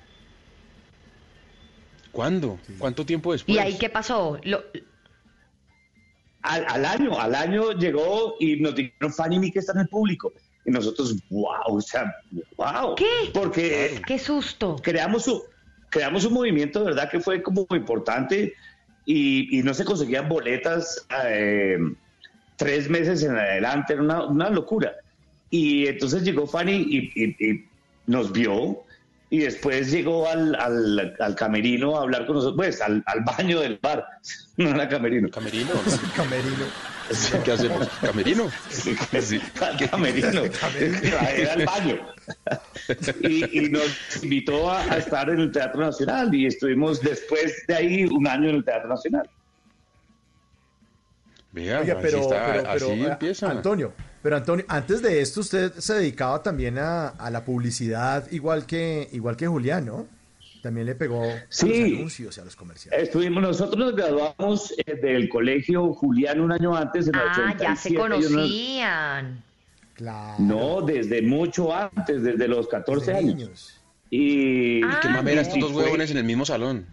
¿Cuándo? 2.13 2.59
¿Cuánto 2.79 3.05
tiempo 3.07 3.33
después? 3.33 3.57
¿Y 3.57 3.59
ahí 3.61 3.79
qué 3.79 3.89
pasó? 3.89 4.39
Lo- 4.45 4.63
Al, 6.43 6.65
al 6.69 6.85
año, 6.87 7.21
al 7.21 7.35
año 7.35 7.73
llegó 7.73 8.37
y 8.41 8.57
nos 8.61 8.75
dijeron, 8.75 9.13
Fanny 9.13 9.39
Mickey 9.39 9.61
está 9.61 9.73
en 9.73 9.81
el 9.81 9.89
público. 9.89 10.33
Y 10.65 10.71
nosotros, 10.71 11.17
wow, 11.29 11.53
o 11.77 11.81
sea, 11.81 12.13
wow. 12.57 12.95
¿Qué? 12.95 13.05
Porque 13.33 14.01
¡Qué 14.07 14.19
susto! 14.19 14.77
creamos, 14.83 15.29
un- 15.29 15.43
creamos 15.91 16.25
un 16.25 16.33
movimiento, 16.35 16.81
de 16.81 16.87
verdad, 16.87 17.11
que 17.11 17.21
fue 17.21 17.43
como 17.43 17.67
importante 17.71 18.55
y, 19.05 19.59
y 19.59 19.63
no 19.63 19.75
se 19.75 19.85
conseguían 19.85 20.29
boletas 20.29 21.07
eh, 21.25 21.79
tres 22.57 22.89
meses 22.91 23.23
en 23.23 23.37
adelante, 23.37 23.93
era 23.95 24.03
una, 24.03 24.25
una 24.27 24.51
locura. 24.51 24.95
Y 25.51 25.87
entonces 25.87 26.23
llegó 26.23 26.47
Fanny 26.47 26.73
y, 26.89 27.13
y- 27.15 27.51
y 27.51 27.65
nos 28.07 28.33
vio 28.33 28.85
y 29.31 29.39
después 29.39 29.91
llegó 29.93 30.29
al, 30.29 30.55
al- 30.57 31.15
al 31.21 31.35
camerino 31.37 31.97
a 31.97 32.03
hablar 32.03 32.27
con 32.27 32.37
nosotros, 32.37 32.57
pues 32.57 32.81
al, 32.81 33.03
al 33.07 33.21
baño 33.25 33.61
del 33.61 33.79
bar, 33.81 34.05
no 34.57 34.71
era 34.71 34.89
camerino. 34.89 35.29
¿Camerino? 35.31 35.71
Camerino. 36.17 36.67
¿Qué 37.45 37.51
hacemos? 37.53 37.89
¿Camerino? 38.01 38.49
Sí, 38.69 38.95
camerino, 38.95 40.43
era 41.37 41.55
el 41.55 41.65
baño. 41.67 41.99
Y, 43.23 43.59
y 43.67 43.69
nos 43.71 44.23
invitó 44.23 44.71
a, 44.71 44.81
a 44.83 44.99
estar 44.99 45.29
en 45.29 45.41
el 45.41 45.51
Teatro 45.51 45.81
Nacional 45.81 46.33
y 46.33 46.47
estuvimos 46.47 47.01
después 47.01 47.65
de 47.67 47.75
ahí 47.75 48.05
un 48.05 48.29
año 48.29 48.51
en 48.51 48.57
el 48.57 48.65
Teatro 48.65 48.89
Nacional. 48.91 49.29
Así, 51.81 51.91
pero, 52.01 52.19
está- 52.21 52.47
pero- 52.53 52.63
pero, 52.63 52.71
así 52.93 53.03
empieza. 53.05 53.51
Antonio, 53.51 53.93
pero 54.23 54.37
Antonio, 54.37 54.65
antes 54.69 55.01
de 55.03 55.21
esto 55.21 55.41
usted 55.41 55.73
se 55.79 55.95
dedicaba 55.95 56.43
también 56.43 56.79
a, 56.79 57.09
a 57.09 57.31
la 57.31 57.45
publicidad 57.45 58.31
igual 58.31 58.67
que 58.67 59.09
igual 59.13 59.37
que 59.37 59.47
Julián, 59.47 59.87
¿no? 59.87 60.07
También 60.63 60.87
le 60.87 60.95
pegó 60.95 61.23
a 61.25 61.27
los 61.27 61.63
anuncios 61.63 62.37
y 62.37 62.41
a 62.41 62.45
los 62.45 62.55
comerciales. 62.55 63.03
Estuvimos, 63.03 63.43
nosotros 63.43 63.79
nos 63.79 63.97
graduamos 63.97 64.75
eh, 64.85 64.95
del 65.01 65.29
colegio 65.31 65.95
Julián 65.95 66.39
un 66.41 66.53
año 66.53 66.77
antes, 66.77 67.09
en 67.09 67.15
el 67.15 67.21
Ah, 67.23 67.55
ya 67.59 67.75
se 67.77 67.97
87, 67.97 67.97
ellos 67.97 68.11
nos- 68.11 68.31
conocían. 68.43 69.43
Claro. 69.95 70.35
No, 70.39 70.81
desde 70.83 71.23
mucho 71.23 71.75
antes, 71.75 72.23
desde 72.23 72.47
los 72.47 72.69
14 72.69 73.13
Desde 73.13 73.19
años. 73.31 73.81
Y, 74.11 74.83
Ah, 74.85 74.99
Qué 75.01 75.09
mamera 75.09 75.41
estos 75.41 75.61
dos 75.61 75.73
huevones 75.73 76.11
en 76.11 76.19
el 76.19 76.25
mismo 76.25 76.45
salón. 76.45 76.85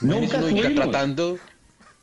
Nunca 0.00 0.40
tratando... 0.74 1.38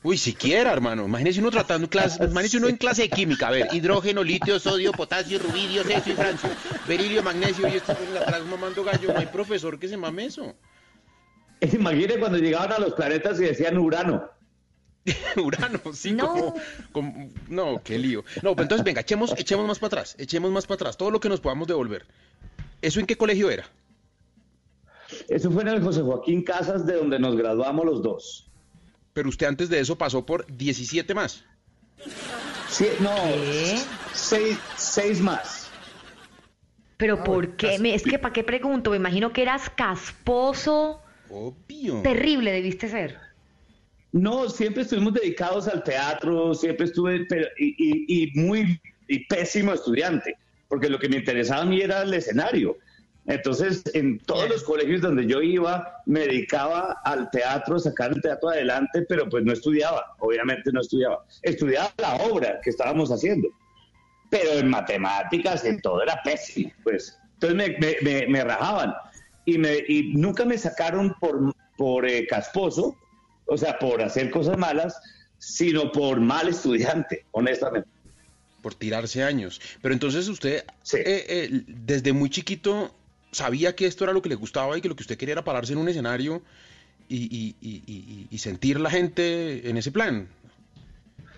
Uy, 0.04 0.18
siquiera, 0.18 0.72
hermano. 0.74 1.06
Imagínese 1.06 1.40
uno 1.40 1.50
tratando 1.52 1.90
clase, 1.90 2.24
imagínese 2.26 2.58
uno 2.58 2.68
en 2.68 2.78
clase 2.78 3.04
de 3.04 3.10
química, 3.10 3.48
a 3.48 3.52
ver, 3.52 3.68
hidrógeno, 3.72 4.24
litio, 4.24 4.60
sodio, 4.60 4.92
potasio, 4.92 5.40
rubidio, 5.40 5.84
cesio 5.84 6.14
y 6.14 6.16
francio, 6.16 6.50
berilio, 6.88 7.24
magnesio 7.24 7.68
y 7.70 7.76
esto 7.78 7.96
en 8.06 8.14
la 8.14 8.22
atrás 8.22 8.44
mamando 8.46 8.84
gallo. 8.84 9.14
No 9.14 9.20
hay 9.20 9.28
profesor 9.28 9.80
que 9.80 9.88
se 9.88 9.96
mame 9.98 10.26
eso. 10.26 10.56
Imagine 11.62 12.20
cuando 12.20 12.38
llegaban 12.38 12.74
a 12.74 12.80
los 12.80 12.94
planetas 12.94 13.40
y 13.40 13.44
decían 13.46 13.78
Urano. 13.78 14.30
Urano, 15.38 15.80
sí, 15.94 16.12
No. 16.12 16.28
como, 16.30 16.56
como- 16.92 17.30
No, 17.48 17.82
qué 17.84 17.98
lío. 17.98 18.24
No, 18.42 18.52
pero 18.56 18.64
entonces 18.64 18.84
venga, 18.84 19.02
echemos, 19.02 19.34
echemos 19.38 19.66
más 19.68 19.80
para 19.80 19.88
atrás, 20.02 20.16
echemos 20.20 20.52
más 20.52 20.66
para 20.66 20.76
atrás, 20.76 20.98
todo 20.98 21.12
lo 21.12 21.20
que 21.20 21.30
nos 21.30 21.40
podamos 21.40 21.68
devolver. 21.68 22.06
¿Eso 22.82 23.00
en 23.00 23.06
qué 23.06 23.16
colegio 23.16 23.50
era? 23.50 23.66
Eso 25.30 25.52
fue 25.52 25.62
en 25.62 25.70
el 25.70 25.82
José 25.82 26.02
Joaquín 26.02 26.44
Casas, 26.44 26.86
de 26.86 26.96
donde 26.96 27.20
nos 27.20 27.36
graduamos 27.38 27.86
los 27.86 28.02
dos. 28.04 28.50
Pero 29.14 29.30
usted 29.30 29.48
antes 29.48 29.70
de 29.70 29.80
eso 29.80 29.98
pasó 29.98 30.26
por 30.26 30.46
17 30.48 31.14
más. 31.14 31.44
Sí, 32.70 32.88
no, 33.00 33.14
seis, 34.14 34.58
seis 34.76 35.22
más. 35.22 35.70
Pero 36.98 37.18
Ah, 37.20 37.24
¿por 37.24 37.56
qué? 37.56 37.78
Me- 37.80 37.94
es 37.94 38.04
que 38.04 38.18
¿para 38.18 38.34
qué 38.34 38.44
pregunto? 38.44 38.90
Me 38.92 38.98
imagino 38.98 39.32
que 39.32 39.44
eras 39.44 39.70
casposo. 39.70 41.02
Obvio. 41.30 42.02
Terrible 42.02 42.52
debiste 42.52 42.90
ser. 42.90 43.20
No, 44.12 44.50
siempre 44.50 44.84
estuvimos 44.84 45.14
dedicados 45.14 45.68
al 45.68 45.84
teatro, 45.84 46.54
siempre 46.54 46.86
estuve, 46.86 47.26
pero, 47.28 47.48
y, 47.58 47.76
y- 47.78 48.24
y 48.24 48.40
muy 48.40 48.80
y 49.08 49.26
pésimo 49.26 49.74
estudiante, 49.74 50.38
porque 50.68 50.88
lo 50.90 50.98
que 51.00 51.10
me 51.10 51.18
interesaba 51.18 51.64
a 51.64 51.66
mí 51.66 51.82
era 51.82 52.04
el 52.04 52.14
escenario. 52.14 52.78
Entonces, 53.26 53.84
en 53.94 54.20
todos 54.20 54.50
los 54.50 54.64
colegios 54.64 55.02
donde 55.02 55.26
yo 55.26 55.42
iba, 55.42 56.02
me 56.06 56.22
dedicaba 56.22 56.98
al 57.06 57.30
teatro, 57.32 57.80
sacar 57.80 58.12
el 58.12 58.22
teatro 58.22 58.50
adelante, 58.50 59.04
pero 59.08 59.30
pues 59.30 59.44
no 59.46 59.54
estudiaba, 59.54 60.16
obviamente 60.20 60.72
no 60.74 60.82
estudiaba. 60.82 61.24
Estudiaba 61.42 61.90
la 61.98 62.16
obra 62.18 62.60
que 62.62 62.70
estábamos 62.70 63.12
haciendo, 63.12 63.48
pero 64.30 64.52
en 64.52 64.68
matemáticas, 64.70 65.64
en 65.64 65.80
todo 65.82 66.04
era 66.04 66.20
pésimo, 66.24 66.72
pues. 66.84 67.18
Entonces 67.36 67.58
me, 67.58 67.78
me- 67.80 67.98
me- 68.02 68.28
me 68.28 68.44
rajaban 68.44 68.94
y, 69.46 69.58
me, 69.58 69.78
y 69.88 70.14
nunca 70.16 70.44
me 70.44 70.58
sacaron 70.58 71.16
por, 71.22 71.54
por 71.78 72.06
eh, 72.06 72.28
casposo, 72.28 72.98
o 73.46 73.58
sea, 73.58 73.80
por 73.80 74.02
hacer 74.02 74.32
cosas 74.32 74.58
malas, 74.58 75.00
sino 75.38 75.92
por 75.94 76.20
mal 76.20 76.50
estudiante, 76.50 77.26
honestamente. 77.32 77.88
Por 78.62 78.76
tirarse 78.76 79.24
años. 79.24 79.62
Pero 79.82 79.94
entonces 79.94 80.28
usted, 80.28 80.66
Sí. 80.84 80.98
eh, 80.98 81.26
eh, 81.28 81.50
desde 81.68 82.12
muy 82.14 82.30
chiquito, 82.30 82.94
sabía 83.34 83.76
que 83.76 83.86
esto 83.86 84.04
era 84.06 84.14
lo 84.14 84.22
que 84.22 84.30
le 84.30 84.36
gustaba 84.36 84.78
y 84.78 84.82
que 84.82 84.88
lo 84.90 84.96
que 84.96 85.04
usted 85.04 85.18
quería 85.18 85.34
era 85.34 85.44
pararse 85.44 85.74
en 85.74 85.80
un 85.80 85.90
escenario 85.90 86.42
y, 87.10 87.18
y- 87.24 87.56
y- 87.62 87.84
y- 87.86 88.28
y 88.32 88.38
sentir 88.38 88.80
la 88.80 88.90
gente 88.90 89.70
en 89.70 89.76
ese 89.78 89.92
plan. 89.92 90.28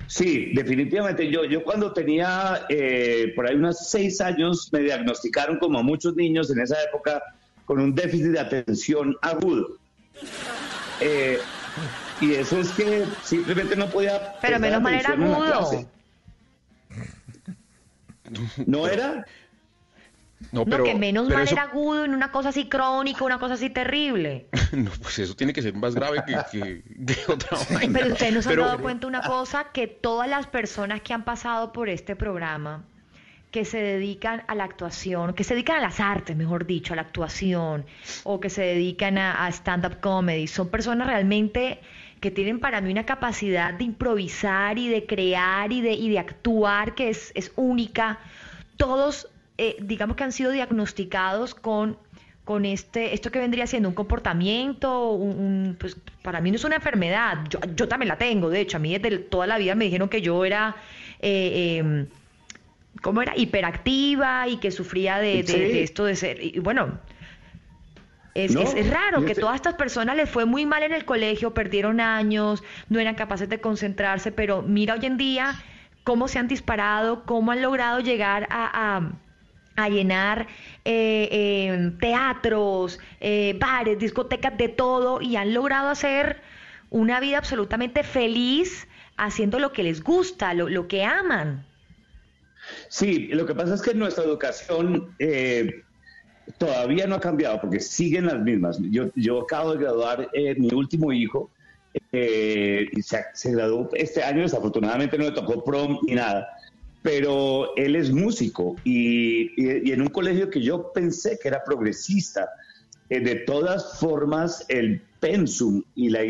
Sí, 0.07 0.51
definitivamente. 0.53 1.31
Yo, 1.31 1.45
yo 1.45 1.63
cuando 1.63 1.91
tenía 1.91 2.65
eh, 2.69 3.33
por 3.35 3.47
ahí 3.49 3.55
unos 3.55 3.89
seis 3.89 4.21
años, 4.21 4.69
me 4.71 4.81
diagnosticaron 4.81 5.57
como 5.57 5.79
a 5.79 5.83
muchos 5.83 6.15
niños 6.15 6.51
en 6.51 6.59
esa 6.59 6.81
época 6.83 7.21
con 7.65 7.79
un 7.79 7.95
déficit 7.95 8.27
de 8.27 8.39
atención 8.39 9.15
agudo. 9.23 9.77
Eh, 11.01 11.39
y 12.21 12.33
eso 12.35 12.59
es 12.59 12.69
que 12.69 13.03
simplemente 13.23 13.75
no 13.75 13.89
podía. 13.89 14.35
Pero 14.41 14.59
menos 14.59 14.81
mal 14.81 14.93
era 14.93 15.09
agudo. 15.13 15.89
¿No 18.65 18.87
era? 18.87 19.25
No, 20.51 20.65
que 20.65 20.95
menos 20.95 21.25
pero 21.27 21.37
mal 21.37 21.43
eso, 21.45 21.55
era 21.55 21.63
agudo 21.63 22.05
en 22.05 22.13
una 22.13 22.31
cosa 22.31 22.49
así 22.49 22.67
crónica, 22.69 23.23
una 23.25 23.39
cosa 23.39 23.55
así 23.55 23.69
terrible. 23.69 24.47
no, 24.71 24.91
pues 25.01 25.19
eso 25.19 25.35
tiene 25.35 25.51
que 25.53 25.61
ser 25.61 25.73
más 25.73 25.95
grave 25.95 26.23
que, 26.25 26.35
que- 26.51 26.83
que 27.05 27.31
otra 27.31 27.57
vaina. 27.71 27.93
Pero 27.99 28.13
ustedes 28.13 28.33
nos 28.33 28.45
han 28.47 28.51
Pero- 28.53 28.65
dado 28.65 28.79
cuenta 28.79 29.07
una 29.07 29.21
cosa, 29.21 29.65
que 29.73 29.87
todas 29.87 30.29
las 30.29 30.47
personas 30.47 31.01
que 31.01 31.13
han 31.13 31.23
pasado 31.25 31.71
por 31.73 31.89
este 31.89 32.15
programa, 32.15 32.83
que 33.51 33.63
se 33.65 33.77
dedican 33.77 34.43
a 34.47 34.55
la 34.55 34.65
actuación, 34.65 35.33
que 35.33 35.43
se 35.45 35.53
dedican 35.53 35.77
a 35.77 35.81
las 35.81 35.99
artes, 36.01 36.35
mejor 36.35 36.65
dicho, 36.65 36.91
a 36.93 36.95
la 36.97 37.03
actuación, 37.03 37.85
o 38.23 38.39
que 38.41 38.49
se 38.49 38.61
dedican 38.63 39.17
a, 39.17 39.45
a 39.45 39.49
stand-up 39.49 39.99
comedy, 40.01 40.47
son 40.47 40.67
personas 40.69 41.07
realmente 41.07 41.79
que 42.19 42.31
tienen 42.31 42.59
para 42.59 42.81
mí 42.81 42.91
una 42.91 43.05
capacidad 43.05 43.73
de 43.73 43.83
improvisar 43.83 44.77
y 44.77 44.89
de 44.89 45.05
crear 45.05 45.71
y 45.71 45.79
de, 45.81 45.93
y 45.93 46.09
de 46.09 46.19
actuar 46.19 46.95
que 46.95 47.09
es, 47.09 47.31
es 47.35 47.51
única. 47.55 48.19
Todos, 48.77 49.29
eh, 49.57 49.77
digamos 49.81 50.15
que 50.17 50.23
han 50.23 50.31
sido 50.31 50.51
diagnosticados 50.51 51.55
con 51.55 51.97
con 52.43 52.63
este, 52.63 53.15
esto 53.15 53.31
que 53.31 53.39
vendría 53.39 53.65
siendo 53.65 53.89
un 53.89 53.95
comportamiento, 53.95 55.09
un, 55.13 55.29
un- 55.39 55.77
pues 55.79 55.97
para 56.21 56.41
mí 56.41 56.51
no 56.51 56.57
es 56.57 56.63
una 56.63 56.75
enfermedad, 56.75 57.39
yo, 57.49 57.57
yo 57.75 57.87
también 57.87 58.07
la 58.07 58.17
tengo, 58.19 58.51
de 58.51 58.59
hecho, 58.61 58.77
a 58.77 58.79
mí 58.79 58.95
desde 58.95 59.17
toda 59.17 59.47
la 59.47 59.57
vida 59.57 59.73
me 59.73 59.85
dijeron 59.85 60.09
que 60.09 60.21
yo 60.21 60.45
era, 60.45 60.75
eh, 61.21 61.81
eh, 61.83 62.05
¿cómo 63.01 63.23
era? 63.23 63.35
Hiperactiva 63.35 64.47
y 64.47 64.57
que 64.57 64.69
sufría 64.69 65.17
de, 65.17 65.37
de- 65.37 65.43
Sí. 65.47 65.57
de 65.57 65.81
esto 65.81 66.05
de 66.05 66.15
ser, 66.15 66.37
y 66.39 66.59
bueno, 66.59 66.99
es, 68.35 68.53
No, 68.53 68.61
es- 68.61 68.75
es 68.75 68.89
raro 68.91 69.25
que 69.25 69.33
todas 69.33 69.55
estas 69.55 69.73
personas 69.73 70.15
les 70.15 70.29
fue 70.29 70.45
muy 70.45 70.67
mal 70.67 70.83
en 70.83 70.91
el 70.93 71.03
colegio, 71.03 71.55
perdieron 71.55 71.99
años, 71.99 72.63
no 72.89 72.99
eran 72.99 73.15
capaces 73.15 73.49
de 73.49 73.59
concentrarse, 73.59 74.31
pero 74.31 74.61
mira 74.61 74.93
hoy 74.93 75.05
en 75.07 75.17
día 75.17 75.55
cómo 76.03 76.27
se 76.27 76.37
han 76.37 76.47
disparado, 76.47 77.23
cómo 77.25 77.51
han 77.53 77.63
logrado 77.63 78.01
llegar 78.01 78.45
a, 78.51 78.97
a- 78.97 79.11
a 79.75 79.89
llenar 79.89 80.47
eh, 80.85 81.27
eh, 81.31 81.91
teatros, 81.99 82.99
eh, 83.19 83.57
bares, 83.59 83.99
discotecas, 83.99 84.57
de 84.57 84.69
todo, 84.69 85.21
y 85.21 85.35
han 85.35 85.53
logrado 85.53 85.89
hacer 85.89 86.41
una 86.89 87.19
vida 87.19 87.37
absolutamente 87.37 88.03
feliz 88.03 88.87
haciendo 89.17 89.59
lo 89.59 89.73
que 89.73 89.83
les 89.83 90.03
gusta, 90.03 90.53
lo, 90.53 90.69
lo 90.69 90.87
que 90.87 91.03
aman. 91.03 91.65
Sí, 92.87 93.27
lo 93.27 93.45
que 93.45 93.53
pasa 93.53 93.75
es 93.75 93.81
que 93.81 93.93
nuestra 93.93 94.23
educación 94.23 95.13
eh, 95.19 95.83
todavía 96.57 97.05
no 97.05 97.15
ha 97.15 97.19
cambiado 97.19 97.61
porque 97.61 97.79
siguen 97.79 98.27
las 98.27 98.39
mismas. 98.39 98.79
Yo, 98.81 99.09
yo 99.15 99.41
acabo 99.41 99.73
de 99.73 99.79
graduar 99.79 100.29
eh, 100.33 100.55
mi 100.57 100.73
último 100.73 101.11
hijo 101.11 101.51
y 102.11 103.01
se, 103.01 103.23
se 103.33 103.51
graduó 103.51 103.89
este 103.93 104.21
año, 104.21 104.41
desafortunadamente 104.41 105.17
no 105.17 105.25
le 105.25 105.31
tocó 105.31 105.63
prom 105.63 105.97
ni 106.03 106.15
nada, 106.15 106.45
pero 107.05 107.75
él 107.75 107.95
es 107.95 108.09
músico 108.11 108.75
y, 108.83 109.51
y- 109.61 109.89
y 109.89 109.91
en 109.91 110.01
un 110.01 110.07
colegio 110.07 110.49
que 110.49 110.59
yo 110.59 110.91
pensé 110.91 111.37
que 111.39 111.49
era 111.49 111.63
progresista, 111.63 112.49
eh, 113.11 113.19
de 113.19 113.35
todas 113.35 113.99
formas 113.99 114.65
el 114.69 114.99
pensum 115.19 115.83
y 115.93 116.09
la, 116.09 116.21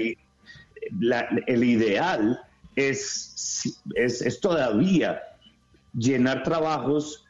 la- 0.99 1.29
el 1.47 1.63
ideal 1.63 2.37
es, 2.75 3.73
es, 3.95 4.21
es 4.21 4.39
todavía 4.41 5.21
llenar 5.97 6.43
trabajos 6.43 7.23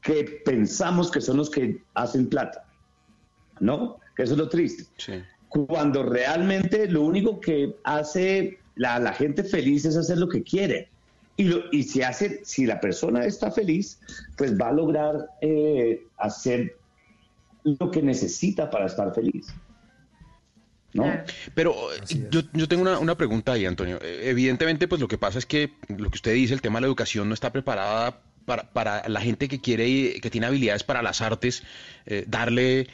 que 0.00 0.40
pensamos 0.44 1.10
que 1.10 1.20
son 1.20 1.38
los 1.38 1.50
que 1.50 1.82
hacen 1.94 2.28
plata, 2.28 2.64
¿no? 3.58 3.96
Que 4.14 4.22
eso 4.22 4.34
es 4.34 4.38
lo 4.38 4.48
triste. 4.48 4.84
Cuando 5.48 6.04
realmente 6.04 6.86
lo 6.88 7.02
único 7.02 7.40
que 7.40 7.74
hace 7.82 8.60
la, 8.76 9.00
la 9.00 9.12
gente 9.12 9.42
feliz 9.42 9.84
es 9.86 9.96
hacer 9.96 10.18
lo 10.18 10.28
que 10.28 10.44
quiere. 10.44 10.88
Y, 11.36 11.44
lo- 11.44 11.64
y 11.72 11.82
si, 11.84 12.02
hace, 12.02 12.40
si 12.44 12.66
la 12.66 12.80
persona 12.80 13.24
está 13.24 13.50
feliz, 13.50 13.98
pues 14.36 14.58
va 14.58 14.68
a 14.68 14.72
lograr 14.72 15.14
eh, 15.40 16.04
hacer 16.18 16.76
lo 17.64 17.90
que 17.90 18.02
necesita 18.02 18.68
para 18.70 18.86
estar 18.86 19.14
feliz. 19.14 19.46
¿No? 20.94 21.10
Pero 21.54 21.74
eh, 21.94 22.28
yo, 22.30 22.42
yo 22.52 22.68
tengo 22.68 22.82
una, 22.82 22.98
una 22.98 23.16
pregunta 23.16 23.52
ahí, 23.52 23.64
Antonio. 23.64 23.98
Eh, 24.02 24.24
Evidentemente, 24.24 24.86
pues 24.88 25.00
lo 25.00 25.08
que 25.08 25.16
pasa 25.16 25.38
es 25.38 25.46
que 25.46 25.72
lo 25.88 26.10
que 26.10 26.16
usted 26.16 26.34
dice, 26.34 26.52
el 26.52 26.60
tema 26.60 26.78
de 26.78 26.82
la 26.82 26.86
educación 26.88 27.28
no 27.28 27.34
está 27.34 27.50
preparada 27.50 28.20
para, 28.44 28.70
para 28.72 29.08
la 29.08 29.20
gente 29.22 29.48
que 29.48 29.58
quiere, 29.60 30.20
que 30.20 30.28
tiene 30.30 30.48
habilidades 30.48 30.84
para 30.84 31.00
las 31.00 31.22
artes, 31.22 31.62
eh, 32.04 32.24
darle 32.28 32.88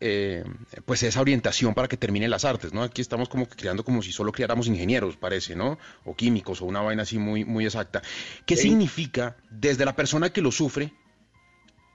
eh, 0.00 0.44
pues 0.84 1.02
esa 1.02 1.20
orientación 1.20 1.72
para 1.74 1.88
que 1.88 1.96
termine 1.96 2.28
las 2.28 2.44
artes, 2.44 2.72
¿no? 2.72 2.82
Aquí 2.82 3.00
estamos 3.00 3.28
como 3.28 3.48
que 3.48 3.56
creando 3.56 3.84
como 3.84 4.02
si 4.02 4.12
solo 4.12 4.32
criáramos 4.32 4.66
ingenieros, 4.66 5.16
parece, 5.16 5.54
¿no? 5.56 5.78
O 6.04 6.14
químicos, 6.14 6.60
o 6.60 6.66
una 6.66 6.80
vaina 6.82 7.02
así 7.02 7.18
muy, 7.18 7.44
muy 7.44 7.64
exacta. 7.64 8.02
¿Qué 8.44 8.54
significa 8.62 9.36
desde 9.50 9.84
la 9.84 9.94
persona 9.96 10.30
que 10.30 10.42
lo 10.42 10.50
sufre 10.50 10.92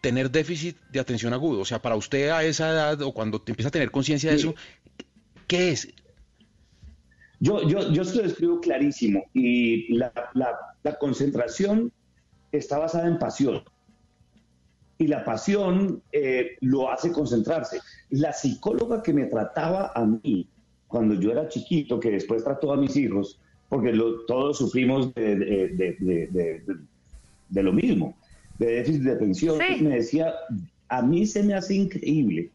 tener 0.02 0.32
déficit 0.32 0.78
de 0.92 1.00
atención 1.00 1.34
agudo? 1.34 1.60
O 1.62 1.66
sea, 1.66 1.82
para 1.82 1.96
usted 1.96 2.30
a 2.30 2.44
esa 2.44 2.70
edad 2.72 3.02
o 3.02 3.14
cuando 3.14 3.42
te 3.42 3.52
empieza 3.52 3.68
a 3.70 3.72
tener 3.72 3.92
conciencia 3.92 4.32
de 4.32 4.38
eso, 4.38 4.56
¿qué 5.48 5.72
es? 5.72 5.90
Yo, 7.42 7.68
yo, 7.68 7.92
yo 7.94 8.04
se 8.04 8.18
lo 8.18 8.24
describo 8.24 8.60
clarísimo 8.60 9.24
y 9.34 9.94
la, 9.94 10.12
la- 10.34 10.58
la 10.84 10.98
concentración 10.98 11.92
está 12.52 12.78
basada 12.80 13.08
en 13.08 13.20
pasión. 13.20 13.64
Y 15.02 15.08
la 15.08 15.24
pasión 15.24 16.04
eh, 16.12 16.58
lo 16.60 16.92
hace 16.92 17.12
concentrarse. 17.12 17.80
La 18.10 18.34
psicóloga 18.34 19.02
que 19.02 19.14
me 19.14 19.26
trataba 19.28 19.92
a 19.96 20.06
mí 20.06 20.48
cuando 20.88 21.14
yo 21.16 21.32
era 21.32 21.48
chiquito, 21.48 22.00
que 22.00 22.12
después 22.12 22.44
trató 22.44 22.74
a 22.74 22.78
mis 22.78 22.96
hijos, 22.98 23.40
porque 23.70 23.94
lo- 23.94 24.26
todos 24.26 24.58
sufrimos 24.58 25.14
de, 25.16 26.62
lo 27.64 27.72
mismo, 27.74 28.18
de 28.58 28.66
déficit 28.68 29.04
de 29.04 29.12
atención, 29.14 29.58
me 29.82 29.96
decía, 29.96 30.34
a 30.90 31.02
mí 31.02 31.26
se 31.26 31.44
me 31.44 31.54
hace 31.54 31.76
increíble 31.76 32.52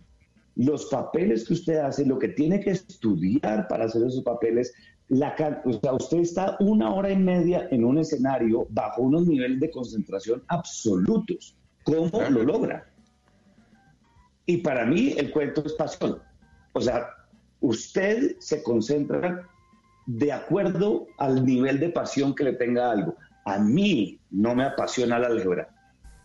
los 0.56 0.86
papeles 0.86 1.46
que 1.46 1.54
usted 1.54 1.78
hace, 1.78 2.04
lo 2.04 2.18
que 2.18 2.28
tiene 2.28 2.60
que 2.60 2.70
estudiar 2.72 3.66
para 3.68 3.86
hacer 3.86 4.02
esos 4.06 4.22
papeles, 4.22 4.72
la, 5.08 5.34
o 5.64 5.72
sea, 5.80 5.94
usted 5.94 6.18
está 6.18 6.56
una 6.60 6.92
hora 6.94 7.10
y 7.10 7.16
media 7.16 7.68
en 7.70 7.84
un 7.84 7.98
escenario 7.98 8.66
bajo 8.70 9.02
unos 9.02 9.26
niveles 9.26 9.60
de 9.60 9.70
concentración 9.70 10.42
absolutos. 10.48 11.56
¿Cómo 11.84 12.20
lo 12.30 12.42
logra? 12.42 12.86
Y 14.46 14.58
para 14.58 14.84
mí 14.84 15.14
el 15.16 15.30
cuento 15.30 15.62
es 15.64 15.74
pasión. 15.74 16.20
O 16.72 16.80
sea, 16.80 17.08
usted 17.60 18.36
se 18.40 18.62
concentra 18.62 19.48
de 20.06 20.32
acuerdo 20.32 21.06
al 21.18 21.44
nivel 21.44 21.80
de 21.80 21.90
pasión 21.90 22.34
que 22.34 22.44
le 22.44 22.52
tenga 22.54 22.90
algo. 22.90 23.16
A 23.44 23.58
mí 23.58 24.20
no 24.30 24.54
me 24.54 24.64
apasiona 24.64 25.18
la 25.18 25.28
álgebra, 25.28 25.68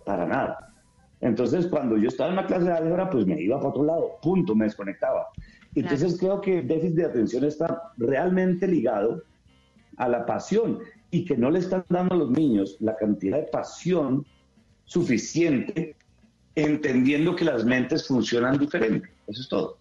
para 0.05 0.25
nada. 0.25 0.73
Entonces, 1.21 1.67
cuando 1.67 1.97
yo 1.97 2.07
estaba 2.07 2.29
en 2.29 2.39
una 2.39 2.47
clase 2.47 2.65
de 2.65 2.73
álgebra, 2.73 3.09
pues 3.09 3.25
me 3.25 3.41
iba 3.41 3.57
para 3.57 3.69
otro 3.69 3.83
lado, 3.83 4.17
punto, 4.21 4.55
me 4.55 4.65
desconectaba. 4.65 5.27
Entonces, 5.75 6.17
creo 6.17 6.41
que 6.41 6.59
el 6.59 6.67
déficit 6.67 6.95
de 6.95 7.05
atención 7.05 7.43
está 7.43 7.91
realmente 7.97 8.67
ligado 8.67 9.21
a 9.97 10.07
la 10.07 10.25
pasión 10.25 10.79
y 11.11 11.25
que 11.25 11.37
no 11.37 11.51
le 11.51 11.59
están 11.59 11.83
dando 11.89 12.15
a 12.15 12.17
los 12.17 12.31
niños 12.31 12.77
la 12.79 12.95
cantidad 12.95 13.37
de 13.37 13.47
pasión 13.47 14.25
suficiente, 14.89 15.95
entendiendo 16.55 17.35
que 17.35 17.45
las 17.45 17.63
mentes 17.63 18.07
funcionan 18.07 18.57
diferente. 18.57 19.07
Eso 19.27 19.41
es 19.41 19.47
todo. 19.47 19.77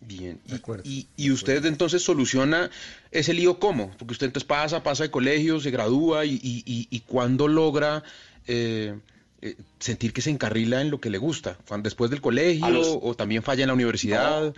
Bien. 0.00 0.38
Y, 0.84 0.90
y- 0.90 1.08
y 1.16 1.30
usted 1.32 1.64
entonces 1.66 2.02
soluciona 2.02 2.70
ese 3.10 3.34
lío 3.34 3.58
cómo? 3.58 3.90
Porque 3.98 4.12
usted 4.12 4.26
entonces 4.26 4.46
pasa, 4.46 4.82
pasa 4.82 5.02
de 5.04 5.10
colegio, 5.10 5.60
se 5.60 5.70
gradúa 5.70 6.24
y, 6.24 6.34
y, 6.42 6.86
y, 6.90 7.00
cuándo 7.00 7.48
logra 7.48 8.02
eh, 8.46 8.98
eh, 9.42 9.56
sentir 9.78 10.12
que 10.12 10.20
se 10.22 10.30
encarrila 10.30 10.80
en 10.82 10.90
lo 10.90 11.00
que 11.00 11.10
le 11.10 11.18
gusta. 11.18 11.58
¿Cuando 11.66 11.86
después 11.86 12.10
del 12.10 12.20
colegio 12.20 12.68
los- 12.70 12.98
o 13.02 13.14
también 13.14 13.42
falla 13.42 13.64
en 13.64 13.68
la 13.68 13.74
universidad? 13.74 14.54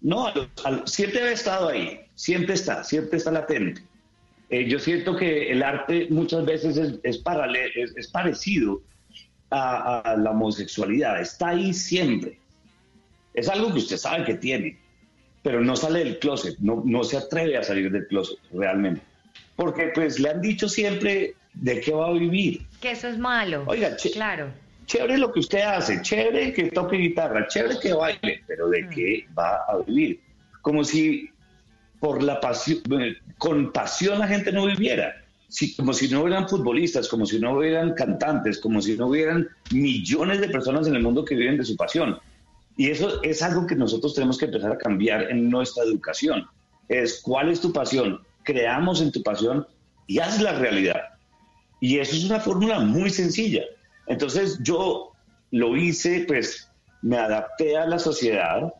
No, 0.00 0.26
a 0.28 0.34
los- 0.34 0.48
a 0.64 0.70
los- 0.70 0.90
siempre 0.90 1.20
ha 1.22 1.32
estado 1.32 1.68
ahí, 1.68 2.00
siempre 2.14 2.54
está, 2.54 2.84
siempre 2.84 3.18
está 3.18 3.30
latente. 3.32 3.82
Eh, 4.50 4.66
yo 4.68 4.78
siento 4.78 5.14
que 5.16 5.50
el 5.52 5.62
arte 5.62 6.06
muchas 6.10 6.44
veces 6.46 6.76
es, 6.78 6.94
es, 7.02 7.22
parale- 7.22 7.70
es- 7.74 7.94
es 7.96 8.08
parecido 8.08 8.80
a, 9.50 10.00
a 10.00 10.16
la 10.16 10.30
homosexualidad, 10.30 11.20
está 11.20 11.48
ahí 11.48 11.72
siempre. 11.74 12.38
Es 13.34 13.48
algo 13.48 13.72
que 13.72 13.78
usted 13.78 13.96
sabe 13.98 14.24
que 14.24 14.34
tiene, 14.34 14.78
pero 15.42 15.60
no 15.60 15.76
sale 15.76 16.00
del 16.00 16.18
closet, 16.18 16.56
no, 16.60 16.82
no 16.84 17.04
se 17.04 17.16
atreve 17.18 17.56
a 17.56 17.62
salir 17.62 17.90
del 17.90 18.06
closet 18.06 18.38
realmente. 18.52 19.02
Porque 19.54 19.90
pues 19.94 20.18
le 20.18 20.30
han 20.30 20.40
dicho 20.40 20.68
siempre 20.68 21.34
de 21.54 21.80
qué 21.80 21.92
va 21.92 22.08
a 22.08 22.12
vivir. 22.12 22.62
Que 22.80 22.92
eso 22.92 23.08
es 23.08 23.18
malo. 23.18 23.64
Oiga, 23.66 23.96
claro. 24.12 24.50
Chévere 24.86 25.18
lo 25.18 25.30
que 25.32 25.40
usted 25.40 25.60
hace, 25.60 26.00
chévere 26.00 26.54
que 26.54 26.70
toque 26.70 26.96
guitarra, 26.96 27.46
chévere 27.48 27.78
que 27.80 27.92
baile, 27.92 28.42
pero 28.46 28.70
¿de 28.70 28.88
qué 28.88 29.26
va 29.38 29.56
a 29.68 29.78
vivir? 29.86 30.20
Como 30.62 30.82
si 30.82 31.28
por 32.00 32.22
la 32.22 32.40
pasión, 32.40 32.82
con 33.38 33.72
pasión 33.72 34.18
la 34.18 34.28
gente 34.28 34.52
no 34.52 34.66
viviera. 34.66 35.14
Si- 35.48 35.74
como 35.76 35.94
si 35.94 36.08
no 36.08 36.22
hubieran 36.22 36.48
futbolistas, 36.48 37.08
como 37.08 37.24
si 37.24 37.38
no 37.38 37.52
hubieran 37.54 37.94
cantantes, 37.94 38.58
como 38.58 38.82
si 38.82 38.96
no 38.96 39.06
hubieran 39.06 39.48
millones 39.72 40.40
de 40.40 40.48
personas 40.48 40.86
en 40.86 40.94
el 40.96 41.02
mundo 41.02 41.24
que 41.24 41.34
viven 41.34 41.56
de 41.56 41.64
su 41.64 41.76
pasión. 41.76 42.18
Y 42.76 42.90
eso 42.90 43.22
es 43.22 43.42
algo 43.42 43.66
que 43.66 43.74
nosotros 43.74 44.14
tenemos 44.14 44.36
que 44.38 44.44
empezar 44.44 44.72
a 44.72 44.78
cambiar 44.78 45.30
en 45.30 45.48
nuestra 45.48 45.84
educación. 45.84 46.46
Es 46.88 47.20
cuál 47.22 47.48
es 47.50 47.60
tu 47.60 47.72
pasión, 47.72 48.20
creamos 48.44 49.00
en 49.00 49.10
tu 49.10 49.22
pasión 49.22 49.66
y 50.06 50.18
haz 50.18 50.40
la 50.40 50.52
realidad. 50.58 51.00
Y 51.80 51.98
eso 51.98 52.14
es 52.16 52.24
una 52.24 52.40
fórmula 52.40 52.80
muy 52.80 53.10
sencilla. 53.10 53.62
Entonces 54.06 54.58
yo 54.62 55.12
lo 55.50 55.76
hice, 55.76 56.24
pues 56.28 56.70
me 57.02 57.16
adapté 57.16 57.76
a 57.76 57.86
la 57.86 57.98
sociedad, 57.98 58.72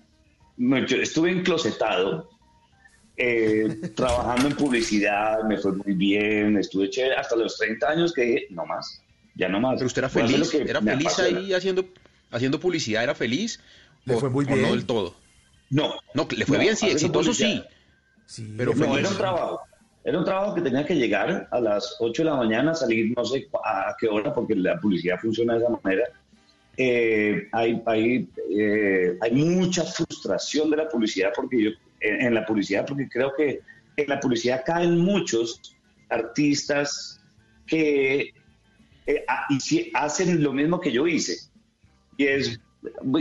me- 0.57 0.85
estuve 0.85 1.31
enclosetado, 1.31 2.29
eh, 3.19 3.91
trabajando 3.95 4.49
en 4.49 4.55
publicidad, 4.57 5.43
me 5.43 5.59
fue 5.59 5.73
muy 5.73 5.95
bien, 5.95 6.57
estuve 6.57 6.89
chévere 6.89 7.17
hasta 7.17 7.35
los 7.35 7.59
30 7.59 7.89
años 7.89 8.13
que 8.13 8.23
dije, 8.23 8.47
no 8.51 8.65
más, 8.65 9.03
ya 9.35 9.49
no 9.49 9.61
más. 9.61 9.75
Pero 9.75 9.87
usted 9.87 10.03
era 10.03 10.09
feliz, 10.09 10.55
era 10.55 10.81
feliz 10.81 11.07
apasiona. 11.07 11.41
ahí 11.41 11.53
haciendo, 11.53 11.85
haciendo 12.31 12.61
publicidad, 12.61 13.03
era 13.03 13.15
feliz. 13.15 13.61
Le 14.05 14.15
o, 14.15 14.21
fue 14.21 14.31
muy 14.31 14.45
o 14.45 14.51
no 14.51 14.55
bien. 14.57 14.71
del 14.71 14.87
todo. 14.87 15.17
No. 15.71 15.95
No, 16.15 16.29
le 16.35 16.47
fue 16.47 16.57
No, 16.59 16.63
bien, 16.63 16.77
sí, 16.77 16.87
exitoso 16.87 17.35
sí. 17.35 17.63
Pero 18.57 18.73
no, 18.75 18.85
feliz. 18.85 18.99
era 19.01 19.09
un 19.09 19.17
trabajo. 19.17 19.61
Era 20.05 20.19
un 20.21 20.25
trabajo 20.25 20.55
que 20.55 20.63
tenía 20.63 20.87
que 20.87 20.95
llegar 20.95 21.49
a 21.51 21.61
las 21.61 21.97
8 21.99 22.23
de 22.23 22.31
la 22.31 22.37
mañana, 22.37 22.75
salir 22.75 23.13
no 23.17 23.25
sé 23.25 23.49
a 23.65 23.95
qué 23.99 24.09
hora, 24.09 24.33
porque 24.33 24.55
la 24.55 24.79
publicidad 24.81 25.19
funciona 25.19 25.55
de 25.55 25.59
esa 25.59 25.71
manera. 25.83 26.05
Eh, 26.77 27.49
hay, 27.51 27.83
hay, 27.85 28.29
eh, 28.57 29.19
hay 29.21 29.33
mucha 29.33 29.83
frustración 29.83 30.71
de 30.71 30.77
la 30.77 30.89
publicidad 30.89 31.33
porque 31.35 31.61
yo, 31.61 31.71
en, 32.01 32.27
en 32.27 32.35
la 32.35 32.45
publicidad, 32.47 32.87
porque 32.87 33.09
creo 33.09 33.33
que 33.37 33.61
en 33.97 34.09
la 34.09 34.21
publicidad 34.21 34.63
caen 34.65 34.99
muchos 34.99 35.61
artistas 36.09 37.21
que 37.67 38.33
eh, 39.07 39.25
hici- 39.51 39.91
hacen 39.95 40.43
lo 40.43 40.53
mismo 40.53 40.81
que 40.81 40.93
yo 40.93 41.07
hice. 41.07 41.37
Y 42.17 42.27
es, 42.27 42.59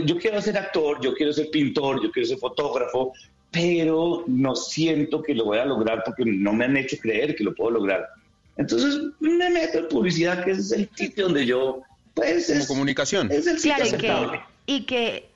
yo 0.04 0.18
quiero 0.18 0.40
ser 0.40 0.56
actor, 0.58 1.00
yo 1.02 1.14
quiero 1.14 1.32
ser 1.32 1.50
pintor, 1.50 2.02
yo 2.02 2.10
quiero 2.10 2.28
ser 2.28 2.38
fotógrafo, 2.38 3.12
pero 3.50 4.24
no 4.26 4.54
siento 4.54 5.22
que 5.22 5.34
lo 5.34 5.46
voy 5.46 5.58
a 5.58 5.64
lograr 5.64 6.02
porque 6.04 6.24
no 6.24 6.52
me 6.52 6.64
han 6.66 6.76
hecho 6.76 6.96
creer 6.98 7.34
que 7.34 7.44
lo 7.44 7.54
puedo 7.54 7.72
lograr. 7.72 8.06
Entonces 8.56 9.00
me 9.20 9.50
meto 9.50 9.78
en 9.78 9.88
publicidad, 9.88 10.44
que 10.44 10.50
es 10.52 10.72
el 10.72 10.88
sitio 10.94 11.24
donde 11.24 11.46
yo, 11.46 11.80
pues, 12.14 12.46
Como 12.48 12.58
es, 12.58 12.66
comunicación. 12.66 13.30
es 13.30 13.46
el 13.46 13.58
sitio 13.58 13.76
Claro, 13.76 13.86
y 13.86 13.90
que, 13.90 13.96
aceptable. 14.10 14.40
y 14.66 14.80
que 14.86 15.28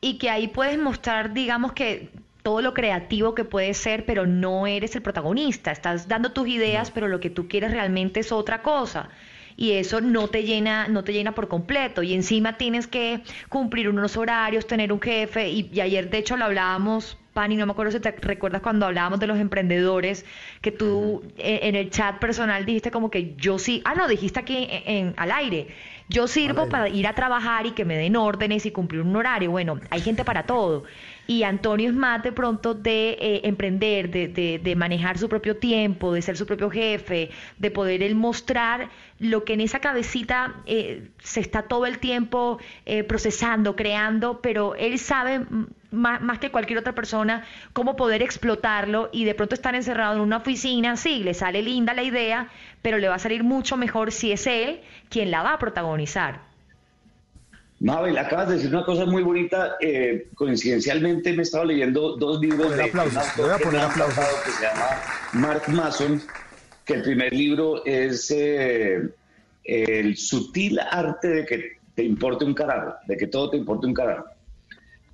y 0.00 0.18
que 0.18 0.30
ahí 0.30 0.46
puedes 0.46 0.78
mostrar, 0.78 1.34
digamos 1.34 1.72
que 1.72 2.08
todo 2.42 2.62
lo 2.62 2.74
creativo 2.74 3.34
que 3.34 3.44
puede 3.44 3.74
ser, 3.74 4.04
pero 4.06 4.26
no 4.26 4.66
eres 4.66 4.94
el 4.96 5.02
protagonista. 5.02 5.70
Estás 5.72 6.08
dando 6.08 6.32
tus 6.32 6.48
ideas, 6.48 6.90
pero 6.90 7.08
lo 7.08 7.20
que 7.20 7.30
tú 7.30 7.48
quieres 7.48 7.70
realmente 7.72 8.20
es 8.20 8.32
otra 8.32 8.62
cosa. 8.62 9.10
y 9.56 9.72
eso 9.72 10.00
no 10.00 10.28
te 10.28 10.44
llena, 10.44 10.86
no 10.86 11.02
te 11.02 11.12
llena 11.12 11.32
por 11.34 11.48
completo. 11.48 12.02
Y 12.04 12.14
encima 12.14 12.56
tienes 12.56 12.86
que 12.86 13.22
cumplir 13.48 13.88
unos 13.88 14.16
horarios, 14.16 14.66
tener 14.68 14.92
un 14.92 15.00
jefe, 15.00 15.48
y, 15.50 15.68
y 15.72 15.80
ayer 15.80 16.10
de 16.10 16.18
hecho 16.18 16.36
lo 16.36 16.44
hablábamos 16.44 17.18
Pani, 17.32 17.54
no 17.56 17.66
me 17.66 17.72
acuerdo 17.72 17.92
si 17.92 18.00
te 18.00 18.10
recuerdas 18.10 18.62
cuando 18.62 18.86
hablábamos 18.86 19.20
de 19.20 19.28
los 19.28 19.38
emprendedores, 19.38 20.24
que 20.60 20.72
tú 20.72 21.22
eh, 21.36 21.60
en 21.64 21.76
el 21.76 21.88
chat 21.90 22.18
personal 22.18 22.64
dijiste 22.64 22.90
como 22.90 23.10
que 23.10 23.36
yo 23.36 23.58
sí, 23.60 23.80
ah, 23.84 23.94
no, 23.94 24.08
dijiste 24.08 24.40
aquí 24.40 24.56
en, 24.68 24.96
en- 25.08 25.14
al 25.16 25.30
aire, 25.30 25.68
yo 26.08 26.26
sirvo 26.26 26.68
para 26.68 26.88
ir 26.88 27.06
a 27.06 27.14
trabajar 27.14 27.66
y 27.66 27.72
que 27.72 27.84
me 27.84 27.96
den 27.96 28.16
órdenes 28.16 28.66
y 28.66 28.72
cumplir 28.72 29.02
un 29.02 29.14
horario. 29.14 29.50
Bueno, 29.52 29.78
hay 29.90 30.00
gente 30.00 30.24
para 30.24 30.46
todo. 30.46 30.84
Y 31.30 31.42
Antonio 31.42 31.90
es 31.90 31.94
más 31.94 32.22
de 32.22 32.32
pronto 32.32 32.72
de 32.74 33.10
eh, 33.20 33.40
emprender, 33.44 34.10
de, 34.10 34.28
de- 34.28 34.58
de 34.58 34.76
manejar 34.76 35.18
su 35.18 35.28
propio 35.28 35.56
tiempo, 35.58 36.12
de 36.14 36.22
ser 36.22 36.36
su 36.38 36.46
propio 36.46 36.70
jefe, 36.70 37.30
de 37.58 37.70
poder 37.70 38.02
él 38.02 38.14
mostrar 38.14 38.88
lo 39.18 39.44
que 39.44 39.52
en 39.52 39.60
esa 39.60 39.78
cabecita 39.80 40.56
eh, 40.66 41.10
se 41.18 41.40
está 41.40 41.62
todo 41.64 41.84
el 41.84 41.98
tiempo 41.98 42.58
eh, 42.86 43.04
procesando, 43.04 43.76
creando, 43.76 44.40
pero 44.40 44.74
él 44.74 44.98
sabe 44.98 45.44
más, 45.90 46.22
más 46.22 46.38
que 46.38 46.50
cualquier 46.50 46.78
otra 46.78 46.94
persona 46.94 47.44
cómo 47.74 47.94
poder 47.94 48.22
explotarlo 48.22 49.10
y 49.12 49.24
de 49.26 49.34
pronto 49.34 49.54
estar 49.54 49.74
encerrado 49.74 50.14
en 50.16 50.22
una 50.22 50.38
oficina, 50.38 50.96
sí, 50.96 51.22
le 51.22 51.34
sale 51.34 51.60
linda 51.62 51.92
la 51.92 52.04
idea, 52.04 52.48
pero 52.80 52.96
le 52.98 53.08
va 53.08 53.16
a 53.16 53.18
salir 53.18 53.44
mucho 53.44 53.76
mejor 53.76 54.12
si 54.12 54.32
es 54.32 54.46
él 54.46 54.80
quien 55.10 55.30
la 55.30 55.42
va 55.42 55.52
a 55.54 55.58
protagonizar. 55.58 56.47
Mabel, 57.80 58.18
acabas 58.18 58.48
de 58.48 58.54
decir 58.56 58.70
una 58.74 58.84
cosa 58.84 59.06
muy 59.06 59.22
bonita. 59.22 59.76
eh, 59.80 60.28
coincidencialmente 60.34 61.32
me 61.32 61.38
he 61.38 61.42
estado 61.42 61.64
leyendo 61.64 62.16
dos 62.16 62.40
libros 62.40 62.76
de 62.76 62.84
aplausos, 62.84 63.22
voy 63.36 63.50
a 63.50 63.58
poner 63.58 63.80
aplausos. 63.82 64.24
que 64.44 64.50
se 64.50 64.62
llama 64.64 64.86
Mark 65.34 65.62
Mason, 65.68 66.20
que 66.84 66.94
el 66.94 67.02
primer 67.02 67.32
libro 67.32 67.84
es 67.84 68.30
eh, 68.32 69.08
El 69.64 70.16
sutil 70.16 70.80
arte 70.80 71.28
de 71.28 71.46
que 71.46 71.72
te 71.94 72.02
importe 72.02 72.44
un 72.44 72.54
carajo, 72.54 72.94
de 73.06 73.16
que 73.16 73.26
todo 73.28 73.50
te 73.50 73.56
importe 73.56 73.86
un 73.86 73.94
carajo. 73.94 74.24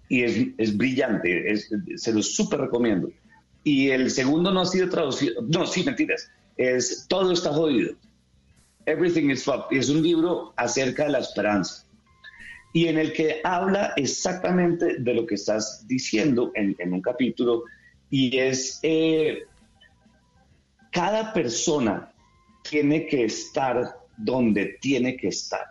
Y 0.09 0.23
es, 0.23 0.47
es 0.59 0.77
brillante, 0.77 1.51
es- 1.51 1.71
se 1.97 2.13
lo 2.15 2.23
súper 2.23 2.61
recomiendo. 2.61 3.11
Y 3.63 3.91
el 3.91 4.11
segundo 4.11 4.51
no 4.53 4.61
ha 4.61 4.67
sido 4.67 4.89
traducido, 4.89 5.43
no, 5.49 5.67
sí, 5.67 5.83
mentiras, 5.85 6.31
es 6.57 7.07
Todo 7.09 7.33
está 7.33 7.51
jodido. 7.53 7.95
Everything 8.87 9.31
is 9.31 9.43
fucked. 9.45 9.75
Y 9.75 9.79
es 9.79 9.89
un 9.89 10.03
libro 10.03 10.53
acerca 10.57 11.05
de 11.05 11.11
la 11.13 11.19
esperanza 11.19 11.84
y 12.75 12.89
en 12.89 12.99
el 12.99 13.13
que 13.13 13.41
habla 13.45 13.93
exactamente 13.97 14.99
de 14.99 15.15
lo 15.15 15.25
que 15.27 15.37
estás 15.37 15.87
diciendo 15.87 16.51
en, 16.57 16.93
un 16.93 17.01
capítulo 17.01 17.63
y 18.11 18.37
es 18.37 18.81
eh, 18.83 19.45
cada 20.91 21.33
persona 21.33 22.13
tiene 22.69 23.07
que 23.07 23.27
estar 23.27 23.97
donde 24.17 24.77
tiene 24.81 25.17
que 25.17 25.29
estar. 25.29 25.67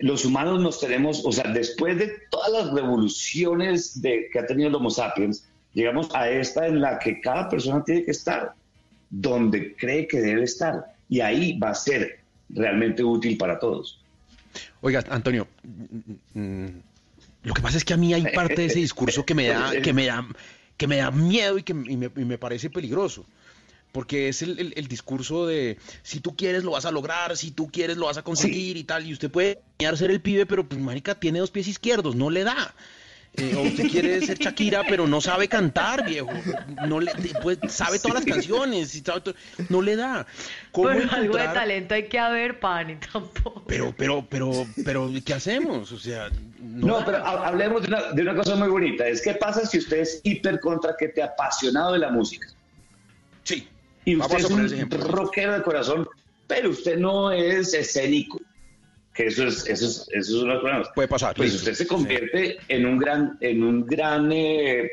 Los 0.00 0.24
humanos 0.24 0.60
nos 0.60 0.80
tenemos, 0.80 1.24
o 1.24 1.30
sea, 1.30 1.52
después 1.52 1.96
de 1.96 2.14
todas 2.28 2.50
las 2.50 2.72
revoluciones 2.72 4.02
de, 4.02 4.28
que 4.32 4.38
ha 4.40 4.46
tenido 4.46 4.68
el 4.68 4.74
Homo 4.74 4.90
sapiens, 4.90 5.48
llegamos 5.74 6.12
a 6.12 6.28
esta 6.28 6.66
en 6.66 6.80
la 6.80 6.98
que 6.98 7.20
cada 7.20 7.48
persona 7.48 7.84
tiene 7.84 8.04
que 8.04 8.10
estar 8.10 8.54
donde 9.10 9.76
cree 9.76 10.08
que 10.08 10.20
debe 10.20 10.42
estar 10.42 10.86
y 11.08 11.20
ahí 11.20 11.56
va 11.56 11.70
a 11.70 11.74
ser 11.74 12.18
realmente 12.48 13.04
útil 13.04 13.38
para 13.38 13.60
todos. 13.60 14.01
Oiga, 14.80 15.04
Antonio, 15.10 15.48
mm, 15.62 16.40
mm, 16.40 16.82
lo 17.44 17.54
que 17.54 17.62
pasa 17.62 17.76
es 17.76 17.84
que 17.84 17.94
a 17.94 17.96
mí 17.96 18.12
hay 18.14 18.22
parte 18.34 18.54
de 18.56 18.66
ese 18.66 18.78
discurso 18.78 19.24
que 19.26 19.34
me 19.34 19.46
da, 19.48 19.70
que 19.82 19.92
me 19.92 20.06
da, 20.06 20.26
que 20.76 20.86
me 20.86 20.96
da 20.96 21.10
miedo 21.10 21.58
y 21.58 21.62
que 21.62 21.72
y 21.72 21.96
me, 21.96 22.10
y 22.16 22.24
me 22.24 22.38
parece 22.38 22.70
peligroso. 22.70 23.24
Porque 23.92 24.28
es 24.30 24.40
el, 24.40 24.58
el- 24.58 24.72
el 24.76 24.88
discurso 24.88 25.46
de 25.46 25.76
si 26.02 26.20
tú 26.20 26.34
quieres 26.34 26.64
lo 26.64 26.70
vas 26.70 26.86
a 26.86 26.90
lograr, 26.90 27.36
si 27.36 27.50
tú 27.50 27.70
quieres 27.70 27.98
lo 27.98 28.06
vas 28.06 28.16
a 28.16 28.22
conseguir 28.22 28.76
y 28.78 28.84
tal. 28.84 29.06
Y 29.06 29.12
usted 29.12 29.30
puede 29.30 29.58
ser 29.96 30.10
el 30.10 30.20
pibe, 30.22 30.46
pero 30.46 30.66
pues 30.66 30.80
marica 30.80 31.14
tiene 31.14 31.40
dos 31.40 31.50
pies 31.50 31.68
izquierdos, 31.68 32.16
no 32.16 32.30
le 32.30 32.42
da. 32.44 32.74
Eh, 33.34 33.54
o 33.56 33.62
usted 33.62 33.88
quiere 33.90 34.20
ser 34.20 34.36
Shakira, 34.38 34.82
pero 34.86 35.06
no 35.06 35.18
sabe 35.22 35.48
cantar, 35.48 36.04
viejo. 36.04 36.28
No 36.86 37.00
le, 37.00 37.10
pues, 37.42 37.58
sabe 37.68 37.98
todas 37.98 38.16
las 38.16 38.24
canciones, 38.26 38.94
y 38.94 39.00
sabe 39.00 39.22
no 39.70 39.80
le 39.80 39.96
da. 39.96 40.26
¿Cómo 40.70 40.88
Pero 40.88 41.10
algo 41.10 41.38
de 41.38 41.44
talento 41.44 41.94
hay 41.94 42.08
que 42.08 42.18
haber, 42.18 42.60
Pani, 42.60 42.96
tampoco. 43.12 43.64
Pero, 43.66 43.94
pero, 43.96 44.26
pero, 44.28 44.66
pero, 44.84 45.10
¿qué 45.24 45.32
hacemos? 45.32 45.90
O 45.92 45.98
sea, 45.98 46.28
no, 46.60 46.98
No, 46.98 47.04
pero 47.06 47.24
ha- 47.24 47.48
hablemos 47.48 47.80
de 47.80 47.88
una, 47.88 48.12
de 48.12 48.20
una 48.20 48.34
cosa 48.34 48.54
muy 48.54 48.68
bonita. 48.68 49.08
Es 49.08 49.22
qué 49.22 49.32
pasa 49.32 49.64
si 49.64 49.78
usted 49.78 50.00
es 50.00 50.20
hiper 50.24 50.60
contra 50.60 50.94
que 50.98 51.08
te 51.08 51.22
apasionado 51.22 51.94
de 51.94 52.00
la 52.00 52.10
música. 52.10 52.48
Sí. 53.44 53.66
Y 54.04 54.16
usted 54.16 54.40
es 54.40 54.50
un 54.50 54.90
rockero 54.90 55.54
de 55.54 55.62
corazón, 55.62 56.06
pero 56.46 56.68
usted 56.68 56.98
no 56.98 57.30
es 57.32 57.72
escénico. 57.72 58.41
Que 59.14 59.26
eso 59.26 59.44
es, 59.46 59.66
eso 59.68 59.86
es, 59.86 60.08
eso 60.08 60.08
es 60.12 60.30
uno 60.30 60.40
de 60.40 60.48
los 60.54 60.60
problemas. 60.60 60.88
Puede 60.94 61.08
pasar. 61.08 61.36
Pues 61.36 61.52
listo. 61.52 61.70
usted 61.70 61.84
se 61.84 61.86
convierte 61.86 62.58
en 62.68 62.86
un 62.86 62.98
gran, 62.98 63.36
en 63.40 63.62
un 63.62 63.84
gran 63.84 64.32
eh, 64.32 64.90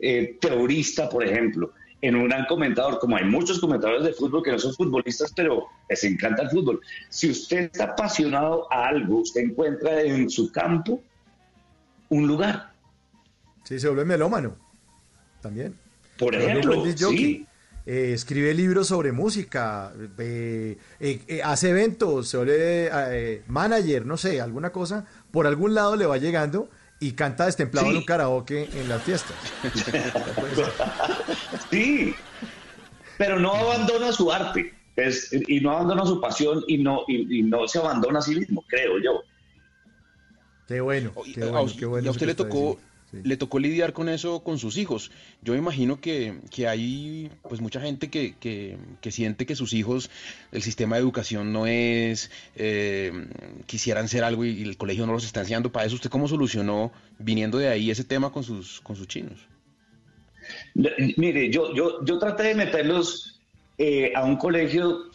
eh, 0.00 0.36
teorista, 0.40 1.08
por 1.08 1.24
ejemplo, 1.24 1.72
en 2.00 2.16
un 2.16 2.28
gran 2.28 2.44
comentador, 2.46 2.98
como 2.98 3.16
hay 3.16 3.24
muchos 3.24 3.60
comentadores 3.60 4.04
de 4.04 4.12
fútbol 4.12 4.42
que 4.42 4.50
no 4.52 4.58
son 4.58 4.74
futbolistas, 4.74 5.32
pero 5.34 5.66
les 5.88 6.04
encanta 6.04 6.42
el 6.42 6.50
fútbol. 6.50 6.80
Si 7.08 7.30
usted 7.30 7.70
está 7.72 7.84
apasionado 7.84 8.70
a 8.72 8.88
algo, 8.88 9.20
usted 9.20 9.42
encuentra 9.42 10.02
en 10.02 10.28
su 10.28 10.52
campo 10.52 11.02
un 12.10 12.26
lugar. 12.26 12.72
Sí, 13.62 13.78
se 13.78 13.88
vuelve 13.88 14.04
melómano. 14.04 14.56
También. 15.40 15.78
Por 16.18 16.34
ejemplo, 16.34 16.84
sí. 16.84 17.46
Eh, 17.86 18.12
escribe 18.14 18.54
libros 18.54 18.88
sobre 18.88 19.12
música, 19.12 19.92
eh, 20.18 20.78
eh, 21.00 21.20
eh, 21.28 21.42
hace 21.44 21.68
eventos, 21.68 22.28
se 22.28 22.38
vuelve 22.38 22.88
eh, 22.90 23.42
manager, 23.46 24.06
no 24.06 24.16
sé, 24.16 24.40
alguna 24.40 24.70
cosa, 24.70 25.04
por 25.30 25.46
algún 25.46 25.74
lado 25.74 25.94
le 25.94 26.06
va 26.06 26.16
llegando 26.16 26.70
y 26.98 27.12
canta 27.12 27.44
destemplado 27.44 27.88
Sí. 27.88 27.92
en 27.92 27.98
un 27.98 28.04
karaoke 28.06 28.70
en 28.72 28.88
las 28.88 29.02
fiestas. 29.02 29.36
Sí, 31.70 32.14
pero 33.18 33.38
no 33.38 33.54
abandona 33.54 34.12
su 34.12 34.30
arte 34.32 34.72
es- 34.96 35.32
y 35.32 35.60
no 35.60 35.72
abandona 35.72 36.06
su 36.06 36.20
pasión 36.20 36.62
y 36.66 36.78
no, 36.78 37.00
y, 37.08 37.40
y 37.40 37.42
no 37.42 37.66
se 37.68 37.78
abandona 37.78 38.20
a 38.20 38.22
sí 38.22 38.36
mismo, 38.36 38.64
creo 38.68 38.98
yo. 38.98 39.22
Qué 40.66 40.80
bueno, 40.80 41.12
qué 41.34 41.42
a 41.44 41.50
bueno, 41.50 41.72
qué 41.78 41.86
bueno 41.86 42.04
y 42.06 42.08
a 42.08 42.12
usted 42.12 42.26
le 42.26 42.34
tocó, 42.34 42.56
diciendo. 42.56 42.80
Sí. 43.14 43.20
le 43.22 43.36
tocó 43.36 43.58
lidiar 43.58 43.92
con 43.92 44.08
eso 44.08 44.42
con 44.42 44.58
sus 44.58 44.76
hijos. 44.76 45.10
Yo 45.42 45.52
me 45.52 45.58
imagino 45.58 46.00
que, 46.00 46.40
que 46.50 46.66
hay 46.66 47.30
pues 47.48 47.60
mucha 47.60 47.80
gente 47.80 48.10
que, 48.10 48.34
que, 48.40 48.76
que 49.00 49.10
siente 49.10 49.46
que 49.46 49.54
sus 49.56 49.72
hijos, 49.72 50.10
el 50.52 50.62
sistema 50.62 50.96
de 50.96 51.02
educación 51.02 51.52
no 51.52 51.66
es, 51.66 52.30
eh, 52.56 53.12
quisieran 53.66 54.08
ser 54.08 54.24
algo 54.24 54.44
y, 54.44 54.50
y 54.50 54.62
el 54.62 54.76
colegio 54.76 55.06
no 55.06 55.12
los 55.12 55.24
está 55.24 55.40
enseñando 55.40 55.70
para 55.70 55.86
eso. 55.86 55.94
¿Usted 55.94 56.10
cómo 56.10 56.28
solucionó, 56.28 56.92
viniendo 57.18 57.58
de 57.58 57.68
ahí, 57.68 57.90
ese 57.90 58.04
tema 58.04 58.32
con 58.32 58.42
sus, 58.42 58.80
con 58.80 58.96
sus 58.96 59.06
chinos? 59.06 59.38
Le- 60.74 61.14
Mire, 61.16 61.50
yo, 61.50 61.74
yo, 61.74 62.04
yo 62.04 62.18
traté 62.18 62.44
de 62.44 62.54
meterlos 62.54 63.40
eh, 63.78 64.12
a 64.14 64.24
un 64.24 64.36
colegio 64.36 65.10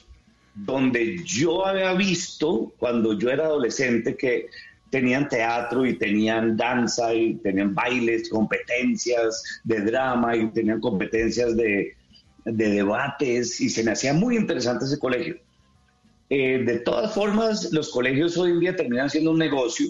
donde 0.55 1.23
yo 1.23 1.65
había 1.65 1.93
visto 1.93 2.73
cuando 2.77 3.17
yo 3.17 3.29
era 3.29 3.45
adolescente 3.45 4.17
que 4.17 4.47
tenían 4.89 5.29
teatro 5.29 5.85
y 5.85 5.97
tenían 5.97 6.57
danza 6.57 7.13
y 7.13 7.35
tenían 7.35 7.73
bailes, 7.73 8.29
competencias 8.29 9.61
de 9.63 9.81
drama 9.81 10.35
y 10.35 10.47
tenían 10.51 10.79
competencias 10.79 11.55
de, 11.55 11.95
de 12.45 12.69
debates 12.69 13.59
y 13.61 13.69
se 13.69 13.83
me 13.83 13.91
hacía 13.91 14.13
muy 14.13 14.35
interesante 14.35 14.85
ese 14.85 14.99
colegio. 14.99 15.37
Eh, 16.29 16.63
de 16.63 16.79
todas 16.79 17.13
formas, 17.13 17.71
los 17.71 17.89
colegios 17.89 18.37
hoy 18.37 18.51
en 18.51 18.59
día 18.59 18.75
terminan 18.75 19.09
siendo 19.09 19.31
un 19.31 19.39
negocio 19.39 19.87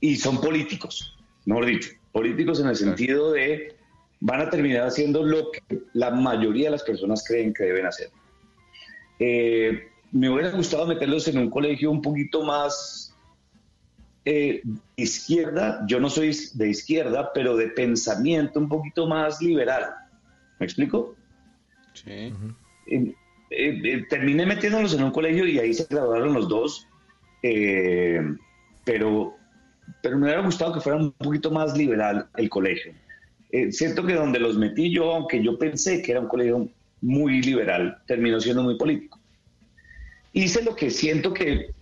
y 0.00 0.16
son 0.16 0.40
políticos, 0.40 1.14
mejor 1.44 1.66
dicho, 1.66 1.90
políticos 2.12 2.60
en 2.60 2.68
el 2.68 2.76
sentido 2.76 3.32
de 3.32 3.76
van 4.20 4.40
a 4.40 4.50
terminar 4.50 4.86
haciendo 4.86 5.22
lo 5.22 5.50
que 5.50 5.82
la 5.92 6.10
mayoría 6.10 6.66
de 6.66 6.72
las 6.72 6.82
personas 6.82 7.24
creen 7.26 7.52
que 7.52 7.64
deben 7.64 7.86
hacer. 7.86 8.10
Eh, 9.18 9.89
me 10.12 10.28
hubiera 10.28 10.50
gustado 10.50 10.86
meterlos 10.86 11.28
en 11.28 11.38
un 11.38 11.50
colegio 11.50 11.90
un 11.90 12.02
poquito 12.02 12.42
más 12.44 13.14
eh, 14.24 14.62
izquierda, 14.96 15.84
yo 15.86 16.00
no 16.00 16.10
soy 16.10 16.36
de 16.54 16.68
izquierda, 16.68 17.32
pero 17.32 17.56
de 17.56 17.68
pensamiento 17.68 18.60
un 18.60 18.68
poquito 18.68 19.06
más 19.06 19.40
liberal. 19.40 19.94
¿Me 20.58 20.66
explico? 20.66 21.14
Sí. 21.94 22.32
Eh, 22.86 23.14
eh, 23.50 24.04
terminé 24.08 24.46
metiéndolos 24.46 24.94
en 24.94 25.02
un 25.02 25.10
colegio 25.10 25.46
y 25.46 25.58
ahí 25.58 25.74
se 25.74 25.86
graduaron 25.88 26.34
los 26.34 26.48
dos, 26.48 26.86
eh, 27.42 28.20
pero, 28.84 29.36
pero 30.02 30.18
me 30.18 30.26
hubiera 30.26 30.42
gustado 30.42 30.74
que 30.74 30.80
fuera 30.80 30.98
un 30.98 31.12
poquito 31.12 31.50
más 31.50 31.76
liberal 31.76 32.28
el 32.36 32.48
colegio. 32.48 32.92
Siento 33.70 34.06
que 34.06 34.14
donde 34.14 34.38
los 34.38 34.56
metí 34.56 34.92
yo, 34.92 35.12
aunque 35.12 35.42
yo 35.42 35.58
pensé 35.58 36.02
que 36.02 36.12
era 36.12 36.20
un 36.20 36.28
colegio 36.28 36.68
muy 37.00 37.42
liberal, 37.42 37.98
terminó 38.06 38.38
siendo 38.38 38.62
muy 38.62 38.76
político. 38.76 39.19
Hice 40.32 40.62
lo 40.62 40.76
que 40.76 40.90
siento 40.90 41.32
que 41.32 41.74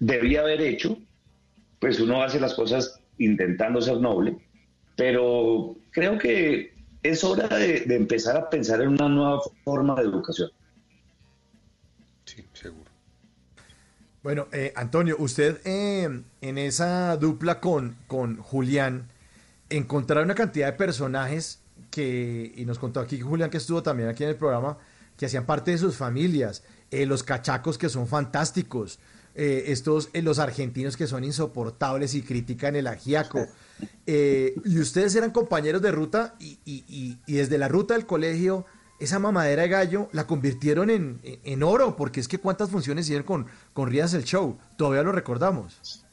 debía 0.00 0.40
haber 0.40 0.60
hecho, 0.60 0.98
pues 1.80 2.00
uno 2.00 2.22
hace 2.22 2.40
las 2.40 2.54
cosas 2.54 3.00
intentando 3.18 3.80
ser 3.80 3.98
noble, 3.98 4.36
pero 4.96 5.76
creo 5.90 6.18
que 6.18 6.74
es 7.02 7.22
hora 7.24 7.48
de, 7.48 7.80
de 7.80 7.96
empezar 7.96 8.36
a 8.36 8.48
pensar 8.48 8.80
en 8.80 8.88
una 8.88 9.08
nueva 9.08 9.40
forma 9.64 9.94
de 9.96 10.02
educación. 10.02 10.50
Sí, 12.24 12.44
seguro. 12.52 12.94
Bueno, 14.24 14.48
eh, 14.52 14.72
Antonio, 14.74 15.16
usted 15.18 15.60
eh, 15.66 16.08
en 16.40 16.58
esa 16.58 17.14
dupla 17.18 17.60
con, 17.60 17.94
con 18.06 18.38
Julián 18.38 19.08
encontraron 19.68 20.24
una 20.24 20.34
cantidad 20.34 20.68
de 20.68 20.72
personajes 20.72 21.60
que, 21.90 22.50
y 22.56 22.64
nos 22.64 22.78
contó 22.78 23.00
aquí 23.00 23.20
Julián 23.20 23.50
que 23.50 23.58
estuvo 23.58 23.82
también 23.82 24.08
aquí 24.08 24.22
en 24.24 24.30
el 24.30 24.36
programa, 24.36 24.78
que 25.18 25.26
hacían 25.26 25.44
parte 25.44 25.72
de 25.72 25.78
sus 25.78 25.96
familias, 25.96 26.64
eh, 27.02 27.06
los 27.06 27.22
cachacos 27.22 27.78
que 27.78 27.88
son 27.88 28.06
fantásticos, 28.06 28.98
eh, 29.34 29.64
estos, 29.68 30.10
eh, 30.12 30.22
los 30.22 30.38
argentinos 30.38 30.96
que 30.96 31.06
son 31.06 31.24
insoportables 31.24 32.14
y 32.14 32.22
critican 32.22 32.76
el 32.76 32.86
ajiaco. 32.86 33.46
Eh, 34.06 34.54
y 34.64 34.78
ustedes 34.78 35.14
eran 35.16 35.30
compañeros 35.32 35.82
de 35.82 35.90
ruta 35.90 36.36
y, 36.38 36.58
y- 36.64 36.84
y- 36.86 37.18
y 37.26 37.32
desde 37.34 37.58
la 37.58 37.66
ruta 37.68 37.94
del 37.94 38.06
colegio, 38.06 38.66
esa 39.00 39.18
mamadera 39.18 39.62
de 39.62 39.68
gallo 39.68 40.08
la 40.12 40.26
convirtieron 40.28 40.90
en, 40.90 41.18
en 41.24 41.62
oro, 41.64 41.96
porque 41.96 42.20
es 42.20 42.28
que 42.28 42.38
cuántas 42.38 42.70
funciones 42.70 43.06
hicieron 43.06 43.26
con, 43.26 43.46
con 43.72 43.90
Rías 43.90 44.14
el 44.14 44.22
Show, 44.24 44.58
todavía 44.76 45.02
lo 45.02 45.10
recordamos. 45.10 46.04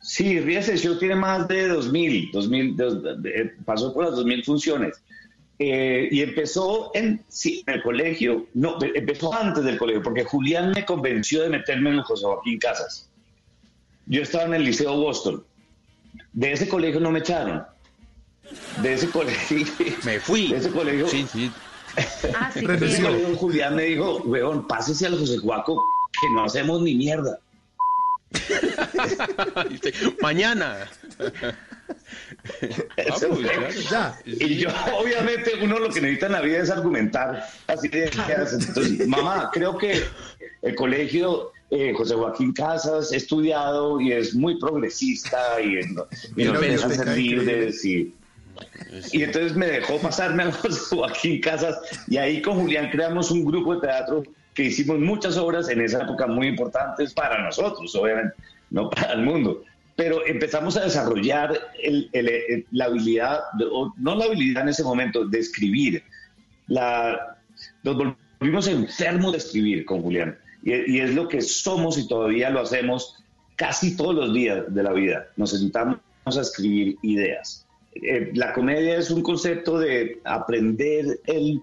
Sí, 0.00 0.40
Rías 0.40 0.68
el 0.68 0.78
Show 0.78 0.98
tiene 0.98 1.14
más 1.14 1.46
de 1.46 1.68
2.000, 1.70 2.32
2000 2.32 2.76
dos- 2.76 2.98
pasó 3.64 3.94
por 3.94 4.04
las 4.06 4.14
2.000 4.14 4.44
funciones. 4.44 4.96
Eh, 5.58 6.08
y 6.10 6.22
empezó 6.22 6.90
en, 6.94 7.24
sí, 7.28 7.64
en 7.66 7.74
el 7.74 7.82
colegio, 7.82 8.46
no, 8.54 8.76
empezó 8.82 9.32
antes 9.32 9.64
del 9.64 9.78
colegio, 9.78 10.02
porque 10.02 10.24
Julián 10.24 10.72
me 10.74 10.84
convenció 10.84 11.42
de 11.42 11.48
meterme 11.48 11.90
en 11.90 11.96
el 11.96 12.02
José 12.02 12.26
Joaquín 12.26 12.58
Casas. 12.58 13.08
Yo 14.06 14.22
estaba 14.22 14.44
en 14.44 14.54
el 14.54 14.64
Liceo 14.64 14.96
Boston. 14.96 15.42
De 16.32 16.52
ese 16.52 16.68
colegio 16.68 17.00
no 17.00 17.10
me 17.10 17.20
echaron. 17.20 17.64
De 18.82 18.94
ese 18.94 19.08
colegio. 19.10 19.66
Me 20.04 20.20
fui. 20.20 20.48
De 20.48 20.58
ese 20.58 20.70
colegio. 20.70 21.08
Sí, 21.08 21.26
sí. 21.32 21.50
Ah, 22.34 22.50
sí, 22.52 22.66
De 22.66 22.86
ese 22.86 23.02
colegio 23.02 23.36
Julián 23.36 23.74
me 23.74 23.84
dijo, 23.84 24.18
weón, 24.24 24.66
pásese 24.66 25.06
al 25.06 25.18
José 25.18 25.38
Joaco, 25.38 25.82
que 26.20 26.28
no 26.34 26.44
hacemos 26.44 26.82
ni 26.82 26.94
mierda. 26.94 27.40
Mañana. 30.20 30.88
Eso 32.96 33.30
claro. 33.30 33.68
Ya. 33.90 34.18
Y 34.24 34.56
yo, 34.56 34.68
obviamente, 35.00 35.52
uno 35.62 35.78
lo 35.78 35.88
que 35.90 36.00
necesita 36.00 36.26
en 36.26 36.32
la 36.32 36.40
vida 36.40 36.58
es 36.58 36.70
argumentar. 36.70 37.46
Así 37.66 37.88
de, 37.88 38.04
entonces, 38.06 39.06
mamá, 39.06 39.50
creo 39.52 39.76
que 39.78 40.02
el 40.62 40.74
colegio 40.74 41.52
eh, 41.70 41.92
José 41.96 42.14
Joaquín 42.14 42.52
Casas 42.52 43.12
he 43.12 43.16
estudiado 43.16 44.00
y 44.00 44.12
es 44.12 44.34
muy 44.34 44.58
progresista 44.58 45.60
y, 45.60 45.82
ser 45.82 47.08
libres 47.08 47.84
y, 47.84 48.14
y 49.12 49.22
entonces 49.24 49.56
me 49.56 49.66
dejó 49.66 49.98
pasarme 49.98 50.44
a 50.44 50.52
José 50.52 50.94
Joaquín 50.94 51.40
Casas 51.40 51.76
y 52.06 52.18
ahí 52.18 52.40
con 52.40 52.60
Julián 52.60 52.90
creamos 52.90 53.32
un 53.32 53.44
grupo 53.44 53.74
de 53.74 53.80
teatro 53.80 54.22
que 54.54 54.64
hicimos 54.64 54.98
muchas 55.00 55.36
obras 55.36 55.68
en 55.68 55.80
esa 55.80 56.02
época 56.02 56.26
muy 56.26 56.46
importantes 56.46 57.12
para 57.12 57.42
nosotros, 57.42 57.94
obviamente, 57.94 58.34
no 58.70 58.88
para 58.88 59.12
el 59.12 59.22
mundo. 59.22 59.62
Pero 59.96 60.26
empezamos 60.26 60.76
a 60.76 60.84
desarrollar 60.84 61.58
el- 61.82 62.10
el- 62.12 62.66
la 62.70 62.84
habilidad, 62.84 63.40
o 63.72 63.92
no 63.96 64.14
la 64.14 64.26
habilidad 64.26 64.62
en 64.64 64.68
ese 64.68 64.84
momento, 64.84 65.24
de 65.24 65.38
escribir. 65.38 66.02
La, 66.68 67.38
nos 67.82 67.96
volvimos 68.38 68.68
enfermos 68.68 69.32
de 69.32 69.38
escribir 69.38 69.84
con 69.86 70.02
Julián. 70.02 70.38
Y, 70.62 70.96
y 70.96 71.00
es 71.00 71.14
lo 71.14 71.28
que 71.28 71.40
somos 71.40 71.96
y 71.98 72.06
todavía 72.08 72.50
lo 72.50 72.60
hacemos 72.60 73.24
casi 73.56 73.96
todos 73.96 74.14
los 74.14 74.34
días 74.34 74.64
de 74.68 74.82
la 74.82 74.92
vida. 74.92 75.28
Nos 75.36 75.50
sentamos 75.58 75.98
a 76.26 76.40
escribir 76.40 76.96
ideas. 77.02 77.66
Eh, 77.94 78.30
la 78.34 78.52
comedia 78.52 78.96
es 78.98 79.10
un 79.10 79.22
concepto 79.22 79.78
de 79.78 80.20
aprender 80.24 81.20
el, 81.24 81.62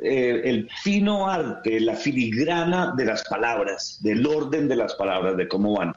eh, 0.00 0.42
el 0.44 0.68
fino 0.84 1.28
arte, 1.28 1.80
la 1.80 1.96
filigrana 1.96 2.94
de 2.96 3.06
las 3.06 3.24
palabras, 3.24 3.98
del 4.00 4.24
orden 4.24 4.68
de 4.68 4.76
las 4.76 4.94
palabras, 4.94 5.36
de 5.36 5.48
cómo 5.48 5.76
van. 5.76 5.92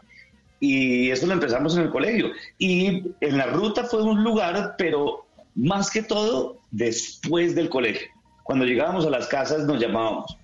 Y 0.59 1.11
eso 1.11 1.27
lo 1.27 1.33
empezamos 1.33 1.75
en 1.75 1.83
el 1.83 1.89
colegio. 1.89 2.31
Y 2.57 3.03
en 3.21 3.37
la 3.37 3.47
ruta 3.47 3.83
fue 3.83 4.03
un 4.03 4.23
lugar, 4.23 4.75
pero 4.77 5.25
más 5.55 5.89
que 5.89 6.03
todo 6.03 6.61
después 6.71 7.55
del 7.55 7.69
colegio. 7.69 8.07
Cuando 8.43 8.65
llegábamos 8.65 9.05
a 9.05 9.09
las 9.09 9.27
casas 9.27 9.65
nos 9.65 9.79
llamábamos. 9.79 10.37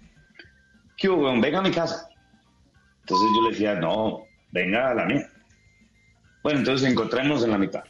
¿Qué 0.97 1.09
hubo? 1.09 1.31
Venga 1.39 1.59
a 1.59 1.63
mi 1.63 1.71
casa. 1.71 2.09
Entonces 3.01 3.27
yo 3.35 3.43
le 3.43 3.49
decía, 3.51 3.75
no, 3.75 4.23
venga 4.51 4.89
a 4.89 4.93
la 4.93 5.05
mía. 5.05 5.27
Bueno, 6.43 6.59
entonces 6.59 6.89
encontremos 6.89 7.43
en 7.43 7.51
la 7.51 7.57
mitad. 7.57 7.83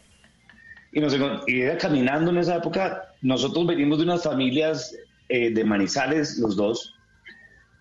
Y, 0.92 1.00
nos 1.00 1.16
y 1.48 1.62
era 1.62 1.78
caminando 1.78 2.32
en 2.32 2.38
esa 2.38 2.58
época. 2.58 3.14
Nosotros 3.22 3.68
venimos 3.68 4.00
de 4.00 4.04
unas 4.06 4.24
familias 4.24 4.96
eh, 5.30 5.52
de 5.54 5.64
Manizales, 5.64 6.38
los 6.40 6.56
dos. 6.56 6.94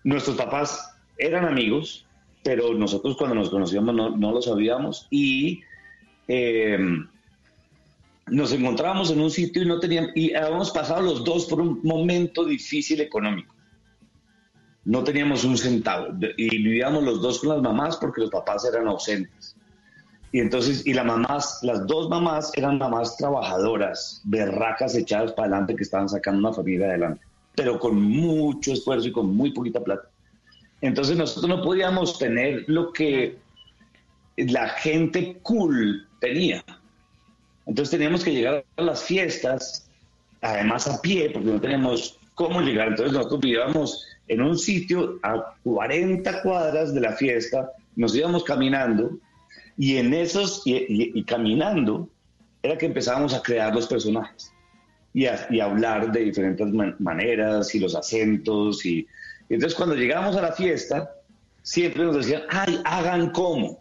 Nuestros 0.03 0.37
papás 0.37 0.95
eran 1.17 1.45
amigos, 1.45 2.05
pero 2.43 2.73
nosotros 2.73 3.15
cuando 3.17 3.35
nos 3.35 3.49
conocíamos 3.49 3.93
no, 3.93 4.09
no 4.15 4.31
lo 4.31 4.41
sabíamos. 4.41 5.07
Y 5.09 5.61
eh, 6.27 6.77
nos 8.27 8.53
encontrábamos 8.53 9.11
en 9.11 9.19
un 9.19 9.29
sitio 9.29 9.61
y 9.61 9.65
no 9.65 9.79
teníamos, 9.79 10.11
y 10.15 10.33
habíamos 10.33 10.71
pasado 10.71 11.01
los 11.01 11.23
dos 11.23 11.45
por 11.45 11.59
un 11.59 11.81
momento 11.83 12.45
difícil 12.45 13.01
económico. 13.01 13.53
No 14.85 15.03
teníamos 15.03 15.43
un 15.43 15.57
centavo 15.57 16.07
y 16.37 16.49
vivíamos 16.49 17.03
los 17.03 17.21
dos 17.21 17.39
con 17.39 17.49
las 17.49 17.61
mamás 17.61 17.97
porque 17.97 18.21
los 18.21 18.31
papás 18.31 18.65
eran 18.65 18.87
ausentes. 18.87 19.55
Y 20.31 20.39
entonces, 20.39 20.87
y 20.87 20.93
las 20.93 21.05
mamás, 21.05 21.59
las 21.61 21.85
dos 21.87 22.09
mamás 22.09 22.51
eran 22.55 22.77
mamás 22.77 23.17
trabajadoras, 23.17 24.21
berracas 24.23 24.95
echadas 24.95 25.33
para 25.33 25.49
adelante 25.49 25.75
que 25.75 25.83
estaban 25.83 26.07
sacando 26.07 26.39
una 26.39 26.53
familia 26.53 26.87
adelante, 26.87 27.21
pero 27.53 27.77
con 27.77 28.01
mucho 28.01 28.71
esfuerzo 28.71 29.09
y 29.09 29.11
con 29.11 29.35
muy 29.35 29.51
poquita 29.51 29.81
plata. 29.81 30.10
Entonces 30.81 31.15
nosotros 31.15 31.47
no 31.47 31.63
podíamos 31.63 32.17
tener 32.17 32.65
lo 32.67 32.91
que 32.91 33.37
la 34.37 34.69
gente 34.69 35.37
cool 35.43 36.07
tenía. 36.19 36.63
Entonces 37.65 37.91
teníamos 37.91 38.23
que 38.23 38.33
llegar 38.33 38.65
a 38.75 38.81
las 38.81 39.03
fiestas, 39.03 39.87
además 40.41 40.87
a 40.87 41.01
pie, 41.01 41.29
porque 41.29 41.49
no 41.49 41.61
teníamos 41.61 42.17
cómo 42.33 42.61
llegar. 42.61 42.89
Entonces 42.89 43.13
nosotros 43.13 43.41
vivíamos 43.41 44.05
en 44.27 44.41
un 44.41 44.57
sitio 44.57 45.19
a 45.23 45.53
40 45.63 46.41
cuadras 46.41 46.93
de 46.93 47.01
la 47.01 47.13
fiesta, 47.13 47.71
nos 47.95 48.15
íbamos 48.15 48.43
caminando 48.43 49.17
y 49.77 49.97
en 49.97 50.13
esos, 50.13 50.63
y, 50.65 51.23
caminando, 51.23 52.09
era 52.63 52.77
que 52.77 52.85
empezábamos 52.85 53.33
a 53.33 53.41
crear 53.41 53.73
los 53.73 53.87
personajes 53.87 54.53
y 55.13 55.25
a, 55.25 55.47
hablar 55.61 56.11
de 56.11 56.25
diferentes 56.25 56.67
man- 56.71 56.95
maneras 56.99 57.73
y 57.75 57.79
los 57.79 57.95
acentos. 57.95 58.85
Y 58.85 59.07
entonces 59.53 59.75
cuando 59.75 59.95
llegamos 59.95 60.35
a 60.35 60.41
la 60.41 60.51
fiesta, 60.53 61.11
siempre 61.63 62.03
nos 62.03 62.17
decían, 62.17 62.43
ay, 62.49 62.81
hagan 62.85 63.31
como. 63.31 63.79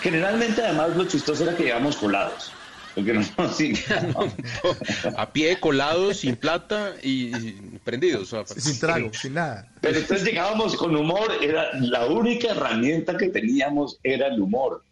Generalmente, 0.00 0.62
además, 0.62 0.96
lo 0.96 1.04
chistoso 1.06 1.44
era 1.44 1.56
que 1.56 1.64
llegamos 1.64 1.96
colados. 1.96 2.52
Porque 2.94 3.12
no 3.12 3.22
nos 3.38 3.58
A 5.16 5.32
pie, 5.32 5.58
colados, 5.58 6.18
sin 6.18 6.36
plata 6.36 6.92
y, 7.02 7.36
y 7.36 7.80
prendidos. 7.82 8.28
sea, 8.28 8.46
Sin 8.46 8.78
trago, 8.78 9.12
sin 9.12 9.34
nada. 9.34 9.68
Pero 9.80 9.98
entonces 9.98 10.24
llegábamos 10.24 10.76
con 10.76 10.94
humor, 10.94 11.32
era 11.42 11.72
la 11.80 12.06
única 12.06 12.52
herramienta 12.52 13.16
que 13.16 13.30
teníamos 13.30 13.98
era 14.04 14.28
el 14.28 14.40
humor. 14.40 14.84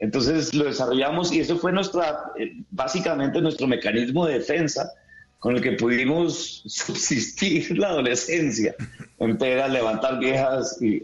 Entonces 0.00 0.54
lo 0.54 0.64
desarrollamos 0.64 1.30
y 1.30 1.40
eso 1.40 1.56
fue 1.56 1.72
nuestra, 1.72 2.32
eh, 2.38 2.52
básicamente 2.70 3.40
nuestro 3.40 3.68
mecanismo 3.68 4.26
de 4.26 4.38
defensa 4.38 4.90
con 5.40 5.56
el 5.56 5.62
que 5.62 5.72
pudimos 5.72 6.62
subsistir 6.66 7.76
la 7.76 7.88
adolescencia 7.88 8.76
entera, 9.18 9.66
levantar 9.66 10.20
viejas 10.20 10.80
y... 10.80 11.02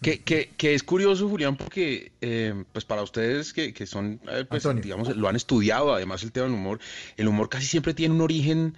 Que, 0.00 0.20
que, 0.20 0.50
que 0.56 0.74
es 0.74 0.82
curioso, 0.84 1.28
Julián, 1.28 1.56
porque 1.56 2.12
eh, 2.20 2.64
pues 2.72 2.84
para 2.84 3.02
ustedes 3.02 3.52
que, 3.52 3.72
que 3.72 3.86
son, 3.86 4.20
eh, 4.28 4.44
pues, 4.48 4.64
digamos, 4.80 5.16
lo 5.16 5.28
han 5.28 5.34
estudiado, 5.36 5.94
además 5.94 6.22
el 6.22 6.30
tema 6.32 6.46
del 6.46 6.54
humor, 6.54 6.78
el 7.16 7.26
humor 7.28 7.48
casi 7.48 7.66
siempre 7.66 7.92
tiene 7.94 8.14
un 8.14 8.20
origen, 8.20 8.76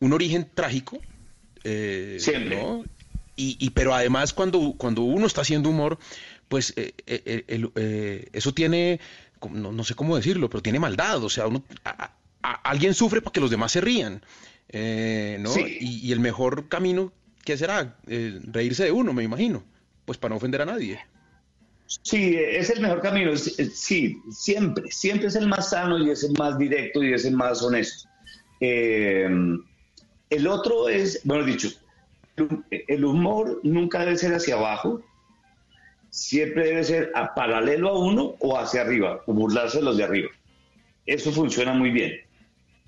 un 0.00 0.12
origen 0.12 0.48
trágico. 0.52 0.98
eh, 1.64 2.16
Siempre. 2.18 2.60
¿no? 2.60 2.84
Y, 3.36 3.56
y- 3.60 3.70
pero 3.70 3.94
además 3.94 4.32
cuando, 4.32 4.74
cuando 4.76 5.02
uno 5.02 5.26
está 5.26 5.40
haciendo 5.42 5.68
humor, 5.70 5.98
pues 6.48 6.72
eh, 6.76 6.92
eh, 7.06 7.44
el- 7.48 7.70
eh, 7.76 8.28
eso 8.32 8.52
tiene, 8.54 9.00
no, 9.50 9.70
no 9.72 9.84
sé 9.84 9.94
cómo 9.94 10.14
decirlo, 10.16 10.48
pero 10.50 10.62
tiene 10.62 10.78
maldad, 10.80 11.22
o 11.22 11.28
sea, 11.30 11.46
uno, 11.46 11.62
a- 11.84 12.12
a- 12.44 12.60
alguien 12.70 12.94
sufre 12.94 13.20
para 13.22 13.32
que 13.32 13.40
los 13.40 13.50
demás 13.50 13.72
se 13.72 13.80
rían, 13.80 14.22
eh, 14.68 15.38
¿no? 15.40 15.50
Sí. 15.50 15.78
Y, 15.80 16.08
y 16.08 16.12
el 16.12 16.20
mejor 16.20 16.68
camino, 16.68 17.12
¿qué 17.44 17.56
será? 17.56 17.96
Eh, 18.06 18.38
reírse 18.44 18.84
de 18.84 18.92
uno, 18.92 19.12
me 19.12 19.22
imagino, 19.24 19.64
pues 20.04 20.18
para 20.18 20.30
no 20.30 20.36
ofender 20.36 20.62
a 20.62 20.66
nadie. 20.66 21.00
Sí, 21.86 22.34
es 22.36 22.70
el 22.70 22.80
mejor 22.80 23.00
camino. 23.00 23.36
Sí, 23.36 24.18
siempre, 24.30 24.90
siempre 24.90 25.28
es 25.28 25.36
el 25.36 25.48
más 25.48 25.70
sano 25.70 25.98
y 25.98 26.10
es 26.10 26.24
el 26.24 26.32
más 26.38 26.58
directo 26.58 27.02
y 27.02 27.12
es 27.12 27.24
el 27.24 27.34
más 27.36 27.62
honesto. 27.62 28.08
Eh, 28.60 29.28
el 30.30 30.46
otro 30.46 30.88
es, 30.88 31.20
bueno 31.24 31.44
dicho, 31.44 31.68
el 32.70 33.04
humor 33.04 33.60
nunca 33.62 34.00
debe 34.00 34.16
ser 34.16 34.34
hacia 34.34 34.54
abajo, 34.56 35.02
siempre 36.10 36.66
debe 36.68 36.84
ser 36.84 37.12
a 37.14 37.34
paralelo 37.34 37.90
a 37.90 37.98
uno 37.98 38.34
o 38.40 38.58
hacia 38.58 38.80
arriba, 38.82 39.20
o 39.26 39.32
burlarse 39.34 39.78
de 39.78 39.84
los 39.84 39.96
de 39.96 40.04
arriba. 40.04 40.30
Eso 41.06 41.30
funciona 41.32 41.74
muy 41.74 41.90
bien. 41.90 42.12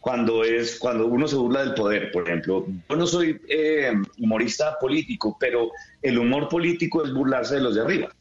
Cuando 0.07 0.45
es 0.45 0.79
cuando 0.79 1.09
uno 1.09 1.27
se 1.27 1.35
burla 1.35 1.65
del 1.65 1.75
poder, 1.75 2.13
por 2.13 2.29
ejemplo. 2.29 2.65
Yo 2.89 2.95
no 2.95 3.09
soy 3.09 3.41
eh, 3.49 3.93
humorista 4.19 4.79
político, 4.79 5.37
pero 5.41 5.73
el 6.01 6.17
humor 6.17 6.49
político 6.49 7.05
es 7.05 7.13
burlarse 7.13 7.57
de 7.57 7.61
los 7.63 7.75
de 7.75 7.81
arriba, 7.81 8.15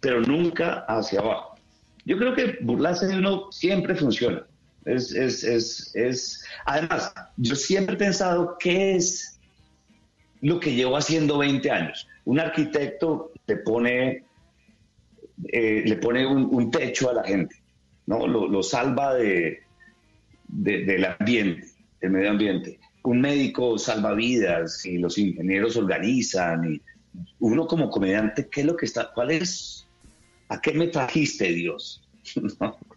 pero 0.00 0.22
nunca 0.22 0.86
hacia 0.88 1.20
abajo. 1.20 1.54
Yo 2.06 2.16
creo 2.16 2.34
que 2.34 2.56
burlarse 2.62 3.08
de 3.08 3.18
uno 3.18 3.52
siempre 3.52 3.94
funciona. 3.94 4.46
Es, 4.86 5.12
es, 5.12 5.44
es, 5.44 5.94
es... 5.94 6.42
Además, 6.64 7.12
yo 7.36 7.54
siempre 7.54 7.96
he 7.96 7.98
pensado 7.98 8.56
qué 8.58 8.96
es 8.96 9.38
lo 10.40 10.58
que 10.60 10.74
llevo 10.74 10.96
haciendo 10.96 11.36
20 11.36 11.70
años. 11.70 12.08
Un 12.24 12.40
arquitecto 12.40 13.32
le 13.46 13.56
pone, 13.56 14.24
eh, 15.52 15.82
le 15.84 15.96
pone 15.96 16.26
un, 16.26 16.48
un 16.50 16.70
techo 16.70 17.10
a 17.10 17.12
la 17.12 17.24
gente, 17.24 17.54
¿no? 18.06 18.26
Lo, 18.26 18.48
lo 18.48 18.62
salva 18.62 19.12
de, 19.12 19.67
de- 20.48 20.84
del 20.84 21.04
ambiente, 21.04 21.68
del 22.00 22.10
medio 22.10 22.30
ambiente. 22.30 22.78
Un 23.04 23.20
médico 23.20 23.78
salva 23.78 24.14
vidas 24.14 24.84
y 24.84 24.98
los 24.98 25.16
ingenieros 25.18 25.76
organizan. 25.76 26.74
Y 26.74 26.82
uno 27.40 27.66
como 27.66 27.90
comediante, 27.90 28.48
¿qué 28.50 28.60
es 28.60 28.66
lo 28.66 28.76
que 28.76 28.86
está? 28.86 29.10
¿Cuál 29.14 29.30
es? 29.30 29.86
¿A 30.48 30.60
qué 30.60 30.72
me 30.72 30.88
trajiste, 30.88 31.52
Dios? 31.52 32.02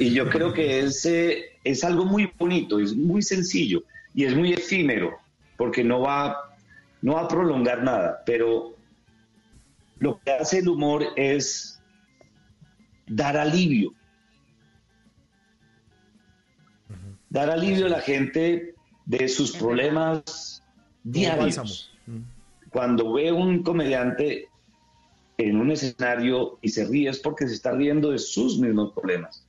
Y 0.00 0.10
yo 0.10 0.28
creo 0.28 0.52
que 0.52 0.80
es, 0.80 1.06
eh, 1.06 1.44
es 1.62 1.84
algo 1.84 2.04
muy 2.04 2.28
bonito, 2.36 2.80
es 2.80 2.92
muy 2.96 3.22
sencillo 3.22 3.84
y 4.12 4.24
es 4.24 4.34
muy 4.34 4.52
efímero, 4.52 5.16
porque 5.56 5.84
no 5.84 6.00
va, 6.00 6.56
no 7.02 7.14
va 7.14 7.20
a 7.22 7.28
prolongar 7.28 7.84
nada, 7.84 8.22
pero 8.26 8.74
lo 10.00 10.18
que 10.18 10.32
hace 10.32 10.58
el 10.58 10.68
humor 10.68 11.06
es 11.14 11.80
dar 13.06 13.36
alivio. 13.36 13.94
Dar 17.34 17.50
alivio 17.50 17.86
a 17.86 17.88
la 17.88 18.00
gente 18.00 18.74
de 19.06 19.28
sus 19.28 19.56
problemas 19.56 20.62
diarios. 21.02 21.90
Cuando 22.70 23.12
ve 23.12 23.32
un 23.32 23.64
comediante 23.64 24.48
en 25.38 25.56
un 25.56 25.72
escenario 25.72 26.58
y 26.62 26.68
se 26.68 26.84
ríe 26.84 27.10
es 27.10 27.18
porque 27.18 27.48
se 27.48 27.54
está 27.54 27.72
riendo 27.72 28.12
de 28.12 28.20
sus 28.20 28.60
mismos 28.60 28.92
problemas. 28.92 29.44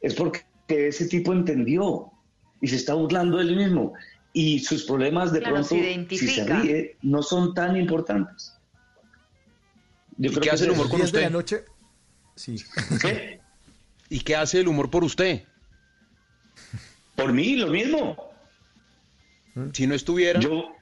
Es 0.00 0.14
porque 0.14 0.42
ese 0.68 1.06
tipo 1.06 1.32
entendió 1.32 2.10
y 2.60 2.66
se 2.66 2.74
está 2.74 2.94
burlando 2.94 3.38
de 3.38 3.44
él 3.44 3.56
mismo. 3.56 3.92
Y 4.32 4.58
sus 4.58 4.82
problemas 4.84 5.32
de 5.32 5.38
Claro, 5.38 5.54
pronto, 5.54 5.68
se 5.68 6.06
si 6.16 6.26
se 6.26 6.44
ríe, 6.44 6.96
no 7.02 7.22
son 7.22 7.54
tan 7.54 7.76
importantes. 7.76 8.58
Yo 10.16 10.30
¿Y 10.30 10.34
creo 10.34 10.40
qué 10.42 10.48
que 10.48 10.54
hace 10.54 10.64
el 10.64 10.72
humor 10.72 10.88
con 10.88 10.98
10 10.98 11.12
de 11.12 11.20
la 11.20 11.26
usted? 11.28 11.32
noche. 11.32 11.64
Sí. 12.34 12.56
¿Y 14.08 14.20
qué 14.20 14.34
hace 14.34 14.58
el 14.58 14.66
humor 14.66 14.90
por 14.90 15.04
usted? 15.04 15.44
Por 17.16 17.32
mí, 17.32 17.56
lo 17.56 17.68
mismo. 17.68 18.16
Si 19.72 19.86
no 19.86 19.94
estuviera. 19.94 20.40
Yo. 20.40 20.74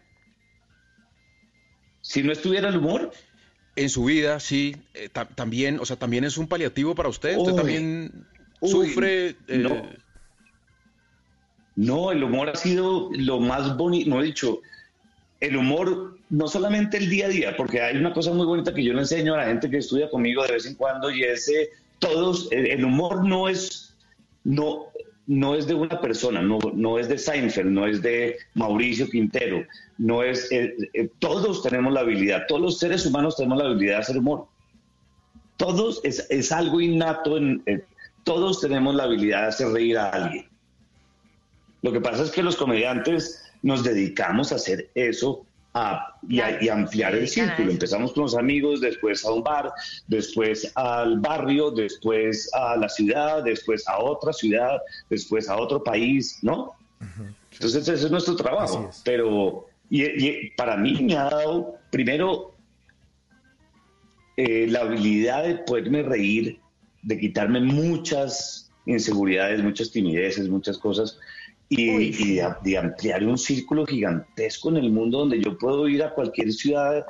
Si 2.00 2.22
no 2.22 2.32
estuviera 2.32 2.68
el 2.68 2.76
humor. 2.76 3.10
En 3.76 3.88
su 3.88 4.04
vida, 4.04 4.40
sí. 4.40 4.76
eh, 4.94 5.08
ta- 5.08 5.26
también, 5.28 5.78
o 5.80 5.86
sea, 5.86 5.96
también 5.96 6.24
es 6.24 6.36
un 6.38 6.48
paliativo 6.48 6.94
para 6.94 7.08
usted. 7.08 7.36
Usted 7.36 7.52
Uy, 7.52 7.56
también 7.56 8.26
uy, 8.60 8.70
sufre. 8.70 9.28
eh, 9.28 9.36
no. 9.48 9.82
No, 11.76 12.12
el 12.12 12.22
humor 12.22 12.50
ha 12.50 12.56
sido 12.56 13.10
lo 13.12 13.40
más 13.40 13.76
bonito, 13.76 14.10
no 14.10 14.20
he 14.20 14.24
dicho, 14.24 14.60
el 15.38 15.56
humor, 15.56 16.18
no 16.28 16.46
solamente 16.46 16.98
el 16.98 17.08
día 17.08 17.26
a 17.26 17.28
día, 17.30 17.56
porque 17.56 17.80
hay 17.80 17.96
una 17.96 18.12
cosa 18.12 18.32
muy 18.32 18.44
bonita 18.44 18.74
que 18.74 18.84
yo 18.84 18.92
le 18.92 19.00
enseño 19.00 19.34
a 19.34 19.38
la 19.38 19.46
gente 19.46 19.70
que 19.70 19.78
estudia 19.78 20.10
conmigo 20.10 20.42
de 20.44 20.52
vez 20.52 20.66
en 20.66 20.74
cuando 20.74 21.10
y 21.10 21.22
es, 21.22 21.48
eh, 21.48 21.70
todos, 21.98 22.48
el, 22.52 22.66
el 22.66 22.84
humor 22.84 23.24
no 23.26 23.48
es, 23.48 23.94
no, 24.44 24.86
no 25.30 25.54
es 25.54 25.68
de 25.68 25.74
una 25.74 26.00
persona, 26.00 26.42
no, 26.42 26.58
no 26.74 26.98
es 26.98 27.08
de 27.08 27.16
Seinfeld, 27.16 27.70
no 27.70 27.86
es 27.86 28.02
de 28.02 28.36
Mauricio 28.54 29.08
Quintero, 29.08 29.64
no 29.96 30.24
es, 30.24 30.50
eh, 30.50 30.74
eh, 30.92 31.08
todos 31.20 31.62
tenemos 31.62 31.92
la 31.92 32.00
habilidad, 32.00 32.46
todos 32.48 32.60
los 32.60 32.78
seres 32.80 33.06
humanos 33.06 33.36
tenemos 33.36 33.58
la 33.62 33.66
habilidad 33.70 33.94
de 33.94 34.00
hacer 34.00 34.18
humor. 34.18 34.46
Todos 35.56 36.00
es, 36.02 36.26
es 36.30 36.50
algo 36.50 36.80
innato, 36.80 37.36
en, 37.36 37.62
en- 37.66 37.84
todos 38.24 38.60
tenemos 38.60 38.92
la 38.96 39.04
habilidad 39.04 39.42
de 39.42 39.46
hacer 39.48 39.68
reír 39.68 39.98
a 39.98 40.08
alguien. 40.10 40.48
Lo 41.82 41.92
que 41.92 42.00
pasa 42.00 42.24
es 42.24 42.32
que 42.32 42.42
los 42.42 42.56
comediantes 42.56 43.44
nos 43.62 43.84
dedicamos 43.84 44.50
a 44.50 44.56
hacer 44.56 44.90
eso 44.96 45.46
a- 45.74 46.14
y, 46.28 46.40
a, 46.40 46.62
y 46.62 46.68
a 46.68 46.74
ampliar 46.74 47.14
el 47.14 47.28
círculo. 47.28 47.70
Empezamos 47.74 48.12
con 48.12 48.24
los 48.24 48.36
amigos, 48.36 48.80
después 48.80 49.24
a 49.24 49.32
un 49.32 49.42
bar, 49.42 49.72
después 50.08 50.70
al 50.74 51.18
barrio, 51.20 51.70
después 51.70 52.50
a 52.54 52.76
la 52.76 52.88
ciudad, 52.88 53.42
después 53.44 53.86
a 53.88 53.98
otra 53.98 54.32
ciudad, 54.32 54.78
después 55.08 55.48
a 55.48 55.56
otro 55.56 55.82
país, 55.82 56.38
¿no? 56.42 56.72
Entonces 57.52 57.86
ese 57.88 58.06
es 58.06 58.10
nuestro 58.10 58.34
trabajo. 58.36 58.90
Pero 59.04 59.66
y, 59.88 60.04
y 60.04 60.50
para 60.56 60.76
mí 60.76 60.98
me 61.02 61.16
ha 61.16 61.24
dado, 61.30 61.78
primero, 61.90 62.54
eh, 64.36 64.66
la 64.68 64.80
habilidad 64.80 65.44
de 65.44 65.56
poderme 65.56 66.02
reír, 66.02 66.60
de 67.02 67.18
quitarme 67.18 67.60
muchas 67.60 68.70
inseguridades, 68.86 69.62
muchas 69.62 69.90
timideces, 69.90 70.48
muchas 70.48 70.78
cosas, 70.78 71.18
y, 71.70 71.82
y 72.22 72.34
de, 72.34 72.54
de 72.64 72.78
ampliar 72.78 73.24
un 73.24 73.38
círculo 73.38 73.86
gigantesco 73.86 74.68
en 74.70 74.78
el 74.78 74.90
mundo 74.90 75.20
donde 75.20 75.40
yo 75.40 75.56
puedo 75.56 75.88
ir 75.88 76.02
a 76.02 76.12
cualquier 76.12 76.52
ciudad 76.52 77.06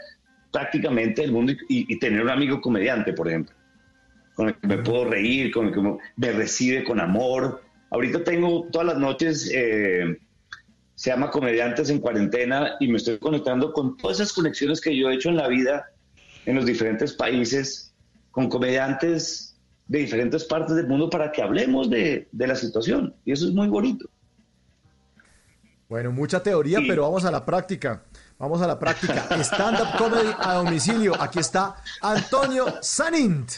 prácticamente 0.53 1.23
del 1.23 1.33
mundo 1.33 1.53
y, 1.53 1.93
y 1.93 1.99
tener 1.99 2.23
un 2.23 2.29
amigo 2.31 2.61
comediante, 2.61 3.15
por 3.15 3.29
ejemplo, 3.29 3.55
con 4.35 4.49
el 4.49 4.55
que 4.57 4.67
me 4.67 4.79
puedo 4.79 5.07
reír, 5.07 5.51
con 5.51 5.69
el 5.69 5.75
que 5.75 5.81
me, 5.81 6.33
recibe 6.33 6.85
con 6.85 7.01
amor. 7.01 7.63
Ahorita 7.91 8.23
tengo 8.23 8.69
todas 8.71 8.89
las 8.89 8.99
noches, 8.99 9.51
eh, 9.53 10.19
se 10.95 11.11
llama 11.11 11.31
Comediantes 11.31 11.89
en 11.89 11.99
Cuarentena, 11.99 12.77
y 12.81 12.89
me 12.89 12.99
estoy 12.99 13.19
conectando 13.19 13.73
con 13.73 13.97
todas 13.97 14.21
esas 14.21 14.33
conexiones 14.35 14.81
que 14.81 14.95
yo 14.95 15.11
he 15.11 15.15
hecho 15.15 15.31
en 15.31 15.37
la 15.37 15.49
vida 15.49 15.87
en 16.45 16.55
los 16.57 16.67
diferentes 16.67 17.15
países, 17.15 17.95
con 18.31 18.49
comediantes 18.49 19.59
de 19.89 20.01
diferentes 20.01 20.45
partes 20.45 20.77
del 20.77 20.87
mundo 20.87 21.09
para 21.11 21.33
que 21.33 21.43
hablemos 21.43 21.89
de, 21.91 22.29
de 22.31 22.47
la 22.47 22.55
situación. 22.55 23.15
Y 23.25 23.33
eso 23.33 23.47
es 23.47 23.55
muy 23.55 23.69
bonito. 23.69 24.09
Bueno, 25.91 26.13
mucha 26.13 26.41
teoría, 26.41 26.79
pero 26.87 27.03
vamos 27.03 27.25
a 27.25 27.33
la 27.33 27.45
práctica. 27.45 28.05
Vamos 28.39 28.63
a 28.63 28.67
la 28.69 28.79
práctica. 28.79 29.27
Stand-up 29.43 29.89
comedy 29.99 30.31
a 30.39 30.55
domicilio. 30.55 31.21
Aquí 31.21 31.41
está 31.41 31.75
Antonio 32.01 32.77
Sanint. 32.81 33.55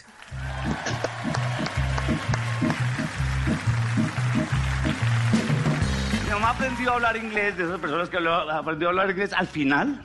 Mi 6.24 6.30
mamá 6.30 6.50
aprendió 6.52 6.92
a 6.92 6.94
hablar 6.94 7.18
inglés, 7.18 7.58
de 7.58 7.64
esas 7.64 7.78
personas 7.78 8.08
que 8.08 8.16
aprendió 8.16 8.88
a 8.88 8.90
hablar 8.92 9.10
inglés 9.10 9.34
al 9.34 9.46
final. 9.46 10.02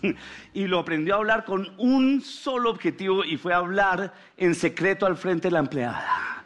Y 0.54 0.66
lo 0.68 0.78
aprendió 0.78 1.14
a 1.14 1.16
hablar 1.18 1.44
con 1.44 1.74
un 1.76 2.20
solo 2.20 2.70
objetivo 2.70 3.24
y 3.24 3.36
fue 3.36 3.52
hablar 3.52 4.12
en 4.36 4.54
secreto 4.54 5.06
al 5.06 5.16
frente 5.16 5.48
de 5.48 5.52
la 5.52 5.58
empleada. 5.58 6.37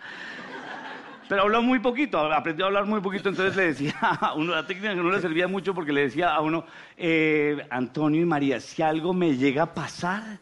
Pero 1.28 1.42
habló 1.42 1.62
muy 1.62 1.78
poquito, 1.78 2.18
aprendió 2.32 2.66
a 2.66 2.68
hablar 2.68 2.84
muy 2.84 3.00
poquito, 3.00 3.28
entonces 3.30 3.56
le 3.56 3.64
decía 3.68 3.94
a 4.00 4.34
uno, 4.34 4.54
la 4.54 4.66
técnica 4.66 4.90
que 4.94 5.00
no 5.02 5.10
le 5.10 5.20
servía 5.20 5.48
mucho 5.48 5.72
porque 5.74 5.92
le 5.92 6.02
decía 6.02 6.34
a 6.34 6.40
uno, 6.40 6.64
eh, 6.96 7.66
Antonio 7.70 8.20
y 8.20 8.24
María, 8.26 8.60
si 8.60 8.82
algo 8.82 9.14
me 9.14 9.36
llega 9.36 9.62
a 9.62 9.72
pasar, 9.74 10.38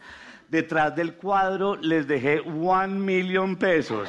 detrás 0.48 0.96
del 0.96 1.14
cuadro 1.14 1.76
les 1.76 2.08
dejé 2.08 2.40
one 2.40 2.88
million 2.98 3.54
pesos. 3.56 4.08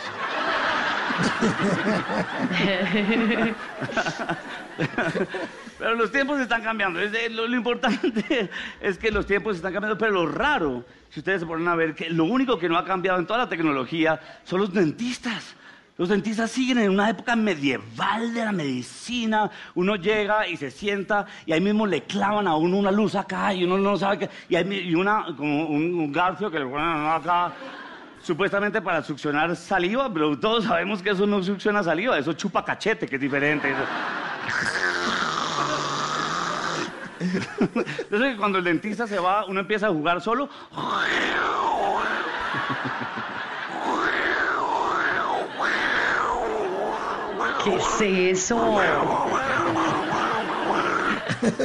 Pero 5.78 5.96
los 5.96 6.12
tiempos 6.12 6.40
están 6.40 6.62
cambiando. 6.64 7.00
De- 7.00 7.30
lo, 7.30 7.48
lo 7.48 7.56
importante 7.58 8.50
es 8.82 8.98
que 8.98 9.12
los 9.12 9.26
tiempos 9.26 9.56
están 9.56 9.74
cambiando, 9.74 9.98
pero 9.98 10.12
lo 10.12 10.28
raro, 10.28 10.86
si 11.10 11.20
ustedes 11.20 11.42
se 11.42 11.48
ponen 11.48 11.68
a 11.68 11.76
ver, 11.76 11.96
que 11.96 12.10
lo 12.10 12.26
único 12.26 12.58
que 12.58 12.70
no 12.70 12.78
ha 12.78 12.86
cambiado 12.86 13.20
en 13.20 13.26
toda 13.26 13.40
la 13.40 13.50
tecnología 13.50 14.20
son 14.44 14.62
los 14.62 14.74
dentistas. 14.74 15.56
Los 16.02 16.10
dentistas 16.10 16.50
siguen 16.50 16.80
en 16.80 16.90
una 16.90 17.12
época 17.12 17.36
medieval 17.36 18.34
de 18.34 18.44
la 18.44 18.52
medicina. 18.52 19.52
Uno 19.76 19.96
llega 19.98 20.48
y 20.48 20.58
se 20.58 20.72
sienta 20.72 21.28
y 21.46 21.54
ahí 21.54 21.62
mismo 21.62 21.86
le 21.86 22.02
clavan 22.02 22.48
a 22.48 22.56
uno 22.56 22.78
una 22.78 22.90
luz 22.90 23.14
acá 23.14 23.54
y 23.54 23.66
uno 23.66 23.78
no 23.78 23.96
sabe 23.96 24.18
qué. 24.18 24.30
Y, 24.50 24.56
hay, 24.56 24.96
una, 24.96 25.28
como 25.38 25.68
un, 25.68 25.94
un 25.94 26.12
garfio 26.12 26.50
que 26.50 26.58
le 26.58 26.66
ponen 26.66 27.06
acá 27.06 27.54
supuestamente 28.20 28.82
para 28.82 29.04
succionar 29.04 29.56
saliva, 29.56 30.12
pero 30.12 30.40
todos 30.40 30.64
sabemos 30.64 31.04
que 31.04 31.12
eso 31.12 31.28
no 31.28 31.44
succiona 31.44 31.84
saliva, 31.84 32.18
eso 32.18 32.34
chupa 32.34 32.66
cachete, 32.66 33.06
que 33.06 33.18
es 33.18 33.22
diferente. 33.22 33.72
Entonces, 38.00 38.38
cuando 38.40 38.58
el 38.58 38.64
dentista 38.64 39.06
se 39.06 39.20
va, 39.20 39.46
uno 39.46 39.60
empieza 39.60 39.86
a 39.86 39.92
jugar 39.92 40.20
solo. 40.20 40.50
¿Qué 47.64 47.76
es 47.76 48.02
eso? 48.42 48.82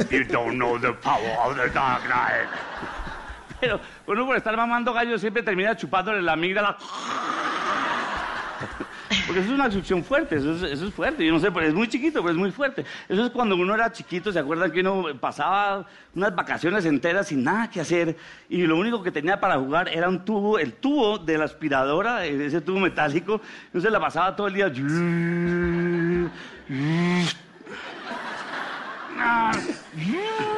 You 0.09 0.23
don't 0.23 0.57
know 0.57 0.77
the 0.77 0.93
power 0.93 1.37
of 1.45 1.55
the 1.55 1.69
dark 1.69 2.03
night. 2.07 2.47
Pero 3.59 3.79
uno 4.05 4.25
por 4.25 4.35
estar 4.37 4.55
mamando 4.55 4.93
gallo 4.93 5.17
siempre 5.17 5.43
termina 5.43 5.75
chupándole 5.75 6.21
la 6.21 6.33
amígdala. 6.33 6.77
Porque 9.27 9.41
eso 9.41 9.49
es 9.49 9.55
una 9.55 9.69
succión 9.69 10.05
fuerte, 10.05 10.37
eso 10.37 10.55
es, 10.55 10.63
eso 10.63 10.87
es 10.87 10.93
fuerte. 10.93 11.25
Yo 11.25 11.33
no 11.33 11.39
sé, 11.39 11.51
pero 11.51 11.67
es 11.67 11.73
muy 11.73 11.89
chiquito, 11.89 12.21
pero 12.21 12.31
es 12.31 12.37
muy 12.37 12.51
fuerte. 12.51 12.85
Eso 13.09 13.25
es 13.25 13.31
cuando 13.31 13.57
uno 13.57 13.75
era 13.75 13.91
chiquito, 13.91 14.31
¿se 14.31 14.39
acuerdan 14.39 14.71
que 14.71 14.79
uno 14.79 15.07
pasaba 15.19 15.85
unas 16.15 16.33
vacaciones 16.33 16.85
enteras 16.85 17.27
sin 17.27 17.43
nada 17.43 17.69
que 17.69 17.81
hacer? 17.81 18.15
Y 18.47 18.65
lo 18.65 18.77
único 18.77 19.03
que 19.03 19.11
tenía 19.11 19.37
para 19.39 19.57
jugar 19.57 19.89
era 19.89 20.07
un 20.07 20.23
tubo, 20.23 20.57
el 20.57 20.73
tubo 20.73 21.17
de 21.17 21.37
la 21.37 21.43
aspiradora, 21.43 22.25
ese 22.25 22.61
tubo 22.61 22.79
metálico. 22.79 23.41
Entonces 23.65 23.91
la 23.91 23.99
pasaba 23.99 24.33
todo 24.33 24.47
el 24.47 24.53
día. 24.53 24.69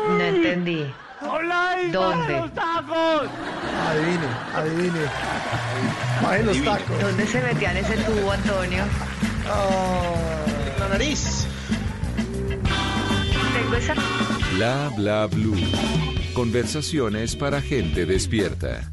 No 0.10 0.24
entendí. 0.24 0.86
¡Hola! 1.22 1.72
ahí 1.72 1.92
¿Dónde? 1.92 2.38
los 2.40 2.54
tacos! 2.54 3.30
Adivine, 3.90 4.28
adivine. 4.56 5.00
Bajen 6.22 6.46
los 6.46 6.64
tacos. 6.64 7.02
¿Dónde 7.02 7.28
se 7.28 7.42
metían 7.42 7.78
ese 7.78 7.98
tubo, 7.98 8.32
Antonio? 8.32 8.84
La 10.80 10.88
nariz. 10.88 11.46
Tengo 13.54 13.76
esa... 13.76 13.96
Bla 14.56 14.92
bla 14.96 15.26
blue. 15.28 15.58
Conversaciones 16.34 17.36
para 17.36 17.62
gente 17.62 18.06
despierta. 18.06 18.90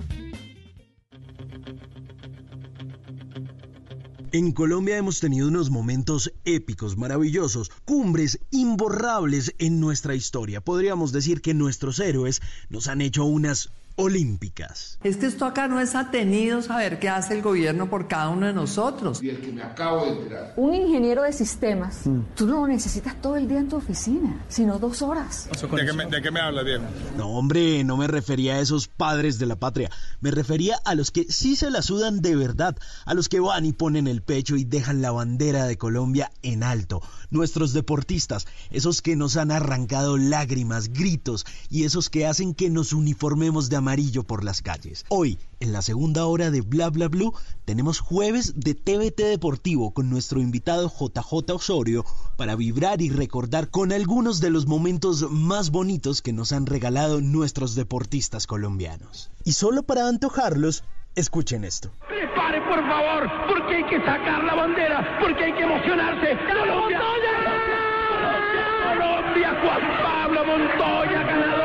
En 4.36 4.52
Colombia 4.52 4.98
hemos 4.98 5.18
tenido 5.18 5.48
unos 5.48 5.70
momentos 5.70 6.30
épicos, 6.44 6.98
maravillosos, 6.98 7.70
cumbres 7.86 8.38
imborrables 8.50 9.54
en 9.56 9.80
nuestra 9.80 10.14
historia. 10.14 10.60
Podríamos 10.60 11.10
decir 11.10 11.40
que 11.40 11.54
nuestros 11.54 11.98
héroes 12.00 12.42
nos 12.68 12.86
han 12.86 13.00
hecho 13.00 13.24
unas 13.24 13.70
olímpicas. 13.96 14.98
Es 15.02 15.16
que 15.16 15.26
esto 15.26 15.44
acá 15.44 15.68
no 15.68 15.80
es 15.80 15.94
atenido 15.94 16.62
saber 16.62 16.98
qué 16.98 17.08
hace 17.08 17.34
el 17.34 17.42
gobierno 17.42 17.88
por 17.90 18.08
cada 18.08 18.28
uno 18.28 18.46
de 18.46 18.52
nosotros. 18.52 19.22
Y 19.22 19.30
el 19.30 19.40
que 19.40 19.52
me 19.52 19.62
acabo 19.62 20.04
de 20.04 20.10
enterar. 20.12 20.54
Un 20.56 20.74
ingeniero 20.74 21.22
de 21.22 21.32
sistemas, 21.32 22.02
tú 22.34 22.46
no 22.46 22.60
lo 22.60 22.66
necesitas 22.66 23.20
todo 23.20 23.36
el 23.36 23.48
día 23.48 23.58
en 23.58 23.68
tu 23.68 23.76
oficina, 23.76 24.44
sino 24.48 24.78
dos 24.78 25.02
horas. 25.02 25.48
¿De 25.50 25.86
qué, 25.86 25.92
me, 25.92 26.06
de 26.06 26.22
qué 26.22 26.30
me 26.30 26.40
habla, 26.40 26.62
Diego? 26.62 26.84
No, 27.16 27.30
hombre, 27.30 27.84
no 27.84 27.96
me 27.96 28.06
refería 28.06 28.54
a 28.54 28.60
esos 28.60 28.88
padres 28.88 29.38
de 29.38 29.46
la 29.46 29.56
patria. 29.56 29.90
Me 30.20 30.30
refería 30.30 30.78
a 30.84 30.94
los 30.94 31.10
que 31.10 31.24
sí 31.30 31.56
se 31.56 31.70
la 31.70 31.82
sudan 31.82 32.20
de 32.20 32.36
verdad, 32.36 32.76
a 33.04 33.14
los 33.14 33.28
que 33.28 33.40
van 33.40 33.64
y 33.64 33.72
ponen 33.72 34.08
el 34.08 34.22
pecho 34.22 34.56
y 34.56 34.64
dejan 34.64 35.02
la 35.02 35.10
bandera 35.10 35.66
de 35.66 35.78
Colombia 35.78 36.30
en 36.42 36.62
alto. 36.62 37.02
Nuestros 37.30 37.72
deportistas, 37.72 38.46
esos 38.70 39.02
que 39.02 39.16
nos 39.16 39.36
han 39.36 39.50
arrancado 39.50 40.16
lágrimas, 40.16 40.92
gritos 40.92 41.44
y 41.70 41.84
esos 41.84 42.10
que 42.10 42.26
hacen 42.26 42.54
que 42.54 42.70
nos 42.70 42.92
uniformemos 42.92 43.68
de 43.68 43.76
amarillo 43.86 44.24
por 44.24 44.42
las 44.42 44.62
calles. 44.62 45.04
Hoy, 45.10 45.38
en 45.60 45.72
la 45.72 45.80
segunda 45.80 46.26
hora 46.26 46.50
de 46.50 46.60
Bla 46.60 46.90
Bla 46.90 47.06
Blue, 47.06 47.32
tenemos 47.64 48.00
jueves 48.00 48.54
de 48.56 48.74
TVT 48.74 49.22
Deportivo 49.22 49.92
con 49.92 50.10
nuestro 50.10 50.40
invitado 50.40 50.90
JJ 50.90 51.52
Osorio 51.52 52.04
para 52.36 52.56
vibrar 52.56 53.00
y 53.00 53.10
recordar 53.10 53.70
con 53.70 53.92
algunos 53.92 54.40
de 54.40 54.50
los 54.50 54.66
momentos 54.66 55.30
más 55.30 55.70
bonitos 55.70 56.20
que 56.20 56.32
nos 56.32 56.50
han 56.50 56.66
regalado 56.66 57.20
nuestros 57.20 57.76
deportistas 57.76 58.48
colombianos. 58.48 59.30
Y 59.44 59.52
solo 59.52 59.84
para 59.84 60.08
antojarlos, 60.08 60.82
escuchen 61.14 61.64
esto. 61.64 61.92
Prepare, 62.08 62.60
por 62.62 62.80
favor, 62.88 63.30
porque 63.46 63.76
hay 63.76 63.84
que 63.84 63.98
sacar 63.98 64.42
la 64.42 64.54
bandera, 64.56 65.18
porque 65.22 65.44
hay 65.44 65.52
que 65.52 65.62
emocionarse. 65.62 66.36
¡Colombia! 66.44 66.98
¡Colombia! 66.98 67.76
Juan 69.62 69.80
Pablo 70.02 70.44
Montoya, 70.44 71.22
ganador. 71.22 71.55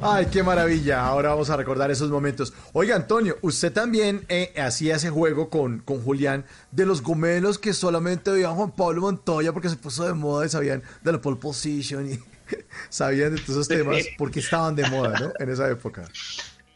Ay, 0.00 0.26
qué 0.32 0.42
maravilla. 0.44 1.04
Ahora 1.04 1.30
vamos 1.30 1.50
a 1.50 1.56
recordar 1.56 1.90
esos 1.90 2.10
momentos. 2.10 2.52
Oiga, 2.72 2.94
Antonio, 2.94 3.36
usted 3.42 3.72
también 3.72 4.24
eh, 4.28 4.52
hacía 4.56 4.96
ese 4.96 5.10
juego 5.10 5.50
con, 5.50 5.80
con 5.80 6.02
Julián 6.02 6.44
de 6.70 6.86
los 6.86 7.02
gomelos 7.02 7.58
que 7.58 7.72
solamente 7.72 8.30
veían 8.30 8.54
Juan 8.54 8.70
Pablo 8.70 9.02
Montoya 9.02 9.52
porque 9.52 9.68
se 9.68 9.76
puso 9.76 10.06
de 10.06 10.14
moda 10.14 10.46
y 10.46 10.50
sabían 10.50 10.82
de 11.02 11.12
la 11.12 11.20
pole 11.20 11.36
position 11.36 12.12
y 12.12 12.18
sabían 12.88 13.34
de 13.34 13.40
todos 13.40 13.66
esos 13.66 13.68
temas 13.68 14.04
porque 14.16 14.38
estaban 14.38 14.76
de 14.76 14.88
moda, 14.88 15.18
¿no? 15.18 15.32
En 15.40 15.50
esa 15.50 15.68
época. 15.68 16.04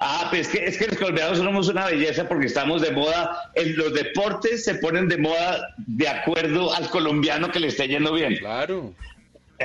Ah, 0.01 0.27
pues 0.31 0.49
es 0.49 0.53
que, 0.53 0.65
es 0.67 0.79
que 0.79 0.89
los 0.89 0.97
colombianos 0.97 1.39
somos 1.39 1.69
una 1.69 1.87
belleza 1.87 2.27
porque 2.27 2.47
estamos 2.47 2.83
de 2.83 2.91
moda. 2.91 3.53
En 3.55 3.77
los 3.77 3.95
deportes 3.95 4.65
se 4.65 4.75
ponen 4.75 5.07
de 5.07 5.17
moda 5.17 5.75
de 5.87 6.09
acuerdo 6.09 6.75
al 6.75 6.91
colombiano 6.91 7.53
que 7.53 7.61
le 7.61 7.69
esté 7.69 7.87
yendo 7.87 8.13
bien. 8.13 8.37
Claro. 8.39 8.93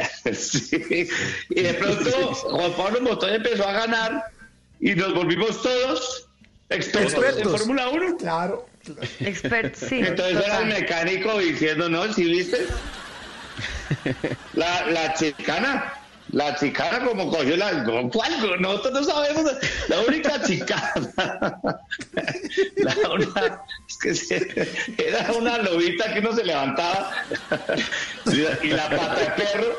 Sí. 0.33 1.07
Y 1.49 1.61
de 1.61 1.73
pronto 1.75 2.33
Juan 2.33 2.73
Pablo 2.73 3.01
Montoya 3.01 3.35
empezó 3.35 3.67
a 3.67 3.73
ganar 3.73 4.23
y 4.79 4.93
nos 4.95 5.13
volvimos 5.13 5.61
todos 5.61 6.29
expertos, 6.69 7.13
Expertos. 7.13 7.53
en 7.53 7.57
Fórmula 7.59 7.89
1. 7.89 8.17
Claro. 8.17 8.67
Expert, 9.19 9.75
sí. 9.75 9.99
Entonces 9.99 10.45
era 10.45 10.59
el 10.59 10.67
mecánico 10.67 11.37
diciendo, 11.39 11.89
no, 11.89 12.11
¿sí 12.13 12.25
viste? 12.25 12.65
La, 14.53 14.85
la 14.87 15.13
chicana, 15.13 15.93
la 16.31 16.55
chicana 16.55 17.05
como 17.05 17.29
cogió 17.29 17.55
la... 17.57 17.83
¿Cuál? 18.11 18.61
Nosotros 18.61 18.93
no 18.93 19.03
sabemos. 19.03 19.51
La 19.87 19.99
única 20.01 20.41
chicana. 20.43 21.11
La 22.77 23.09
una- 23.09 23.61
es 23.87 23.97
que 23.97 24.13
se- 24.15 24.69
era 24.97 25.31
una 25.33 25.57
lobita 25.59 26.13
que 26.13 26.19
uno 26.19 26.33
se 26.35 26.43
levantaba 26.43 27.11
y 28.63 28.67
la- 28.67 28.89
pata 28.89 29.15
de 29.15 29.25
perro. 29.31 29.75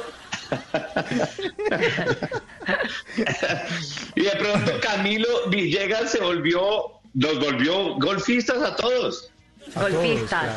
Y 4.17 4.23
de 4.23 4.31
pronto 4.39 4.73
Camilo 4.81 5.49
Villegas 5.51 6.13
se 6.13 6.21
volvió, 6.21 6.93
nos 7.15 7.39
volvió 7.39 7.95
golfistas 7.97 8.59
a 8.63 8.75
todos. 8.77 9.31
Golfistas, 9.75 10.57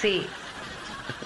sí. 0.00 0.24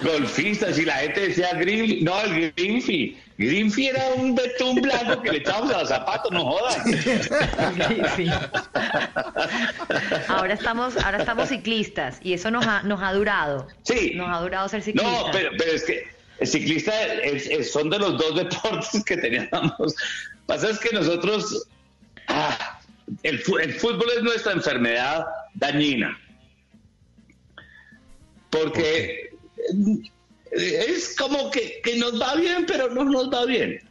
golfistas 0.01 0.77
y 0.79 0.85
la 0.85 0.95
gente 0.95 1.27
decía 1.27 1.53
Green, 1.53 2.03
no, 2.03 2.19
el 2.21 2.51
Greenfee. 2.55 3.17
Greenfee 3.37 3.89
era 3.89 4.07
un 4.15 4.33
betún 4.33 4.81
blanco 4.81 5.21
que 5.21 5.31
le 5.31 5.37
echábamos 5.37 5.71
a 5.73 5.79
los 5.81 5.89
zapatos, 5.89 6.31
no 6.31 6.43
jodan. 6.45 6.81
Ahora 10.27 10.53
estamos, 10.53 10.97
ahora 10.97 11.17
estamos 11.19 11.49
ciclistas 11.49 12.19
y 12.23 12.33
eso 12.33 12.51
nos 12.51 12.65
ha, 12.65 12.83
nos 12.83 13.01
ha 13.01 13.13
durado. 13.13 13.67
Sí. 13.83 14.13
Nos 14.15 14.35
ha 14.35 14.41
durado 14.41 14.67
ser 14.69 14.81
ciclistas. 14.81 15.11
No, 15.11 15.31
pero, 15.31 15.51
pero 15.57 15.71
es 15.71 15.83
que 15.83 16.07
el 16.39 16.47
ciclista 16.47 17.03
es- 17.15 17.47
es- 17.47 17.71
son 17.71 17.89
de 17.89 17.99
los 17.99 18.17
dos 18.17 18.35
deportes 18.43 19.03
que 19.05 19.17
teníamos. 19.17 19.95
Pasa 20.45 20.69
es 20.69 20.79
que 20.79 20.95
nosotros, 20.95 21.67
ah, 22.27 22.79
el, 23.23 23.39
fútbol 23.39 24.05
es 24.15 24.23
nuestra 24.23 24.53
enfermedad 24.53 25.25
dañina. 25.53 26.17
Porque 28.49 29.31
es 30.51 31.15
como 31.15 31.51
que, 31.51 31.81
que 31.83 31.95
nos 31.97 32.19
va 32.19 32.35
bien, 32.35 32.65
pero 32.65 32.89
no 32.89 33.03
nos 33.03 33.31
va 33.31 33.45
bien. 33.45 33.81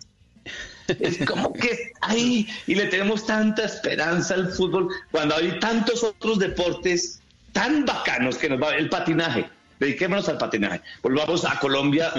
Es 0.89 1.19
como 1.27 1.53
que 1.53 1.93
ahí, 2.01 2.47
y 2.67 2.75
le 2.75 2.87
tenemos 2.87 3.27
tanta 3.27 3.65
esperanza 3.65 4.35
al 4.35 4.53
fútbol, 4.53 4.89
cuando 5.11 5.37
hay 5.37 5.59
tantos 5.59 6.05
otros 6.05 6.39
deportes 6.39 7.21
tan 7.53 7.85
bacanos 7.85 8.39
que 8.39 8.49
nos 8.49 8.63
va 8.63 8.77
el 8.77 8.89
patinaje. 8.89 9.49
Dediquémonos 9.81 10.29
al 10.29 10.39
patinaje. 10.39 10.81
Volvamos 11.03 11.45
a 11.45 11.59
Colombia, 11.59 12.13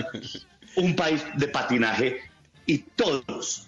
un 0.75 0.95
país 0.95 1.23
de 1.35 1.47
patinaje, 1.47 2.21
y 2.65 2.79
todos 2.79 3.66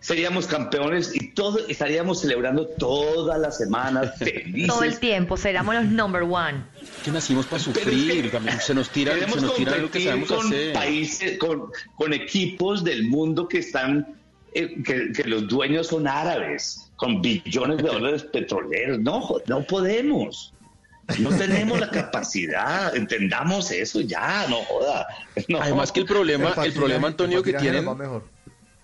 seríamos 0.00 0.46
campeones 0.46 1.14
y 1.14 1.28
todos 1.28 1.64
estaríamos 1.68 2.20
celebrando 2.20 2.66
todas 2.66 3.38
las 3.38 3.58
semanas 3.58 4.16
felices. 4.18 4.66
Todo 4.66 4.84
el 4.84 4.98
tiempo, 4.98 5.36
seremos 5.36 5.74
los 5.74 5.84
number 5.86 6.22
one. 6.22 6.64
Que 7.04 7.10
nacimos 7.10 7.46
para 7.46 7.62
sufrir, 7.62 8.30
se 8.60 8.74
nos 8.74 8.90
tira, 8.90 9.14
se 9.28 9.40
nos 9.40 9.54
tira 9.54 9.76
lo 9.78 9.90
que 9.90 10.04
sabemos 10.04 10.28
con 10.28 10.46
hacer. 10.46 10.72
países, 10.72 11.38
con, 11.38 11.70
con 11.96 12.12
equipos 12.12 12.84
del 12.84 13.08
mundo 13.08 13.48
que 13.48 13.58
están, 13.58 14.16
eh, 14.54 14.82
que, 14.82 15.12
que 15.12 15.24
los 15.24 15.48
dueños 15.48 15.88
son 15.88 16.06
árabes, 16.06 16.90
con 16.96 17.20
billones 17.20 17.78
de 17.78 17.84
dólares 17.84 18.22
petroleros. 18.32 18.98
No, 19.00 19.36
no 19.46 19.62
podemos. 19.64 20.52
No 21.18 21.30
tenemos 21.30 21.80
la 21.80 21.90
capacidad, 21.90 22.94
entendamos 22.94 23.70
eso 23.70 24.00
ya, 24.02 24.46
no 24.48 24.56
joda. 24.64 25.06
No. 25.48 25.60
Además 25.60 25.90
que 25.90 26.00
el 26.00 26.06
problema, 26.06 26.52
el, 26.62 26.72
problema 26.72 27.08
Antonio 27.08 27.42
que 27.42 27.54
tienen, 27.54 27.84
mejor. 27.96 28.24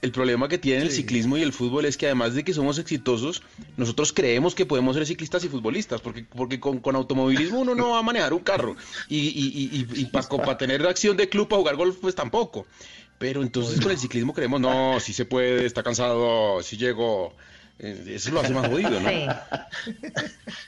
El 0.04 0.12
problema 0.12 0.48
que 0.48 0.58
tiene 0.58 0.82
el 0.82 0.90
ciclismo 0.92 1.36
y 1.36 1.42
el 1.42 1.52
fútbol 1.52 1.86
es 1.86 1.96
que 1.96 2.06
además 2.06 2.34
de 2.34 2.44
que 2.44 2.52
somos 2.52 2.78
exitosos, 2.78 3.42
nosotros 3.76 4.12
creemos 4.12 4.54
que 4.54 4.66
podemos 4.66 4.94
ser 4.94 5.06
ciclistas 5.06 5.42
y 5.44 5.48
futbolistas, 5.48 6.00
porque, 6.00 6.24
porque 6.24 6.60
con, 6.60 6.78
con 6.78 6.94
automovilismo 6.94 7.60
uno 7.60 7.74
no 7.74 7.90
va 7.90 7.98
a 7.98 8.02
manejar 8.02 8.34
un 8.34 8.40
carro 8.40 8.76
y, 9.08 9.18
y, 9.18 9.86
y, 9.94 10.00
y 10.00 10.04
para 10.06 10.58
tener 10.58 10.86
acción 10.86 11.16
de 11.16 11.28
club 11.28 11.48
para 11.48 11.60
jugar 11.60 11.76
golf 11.76 11.96
pues 12.00 12.14
tampoco. 12.14 12.66
Pero 13.18 13.42
entonces 13.42 13.80
con 13.80 13.92
el 13.92 13.98
ciclismo 13.98 14.34
creemos, 14.34 14.60
no, 14.60 15.00
si 15.00 15.12
se 15.12 15.24
puede, 15.24 15.64
está 15.64 15.82
cansado, 15.82 16.62
si 16.62 16.76
llego. 16.76 17.34
Eh, 17.78 18.14
Eso 18.14 18.30
lo 18.30 18.40
hace 18.40 18.52
más 18.52 18.68
jodido, 18.68 19.00
¿no? 19.00 19.08
Sí. 19.08 19.26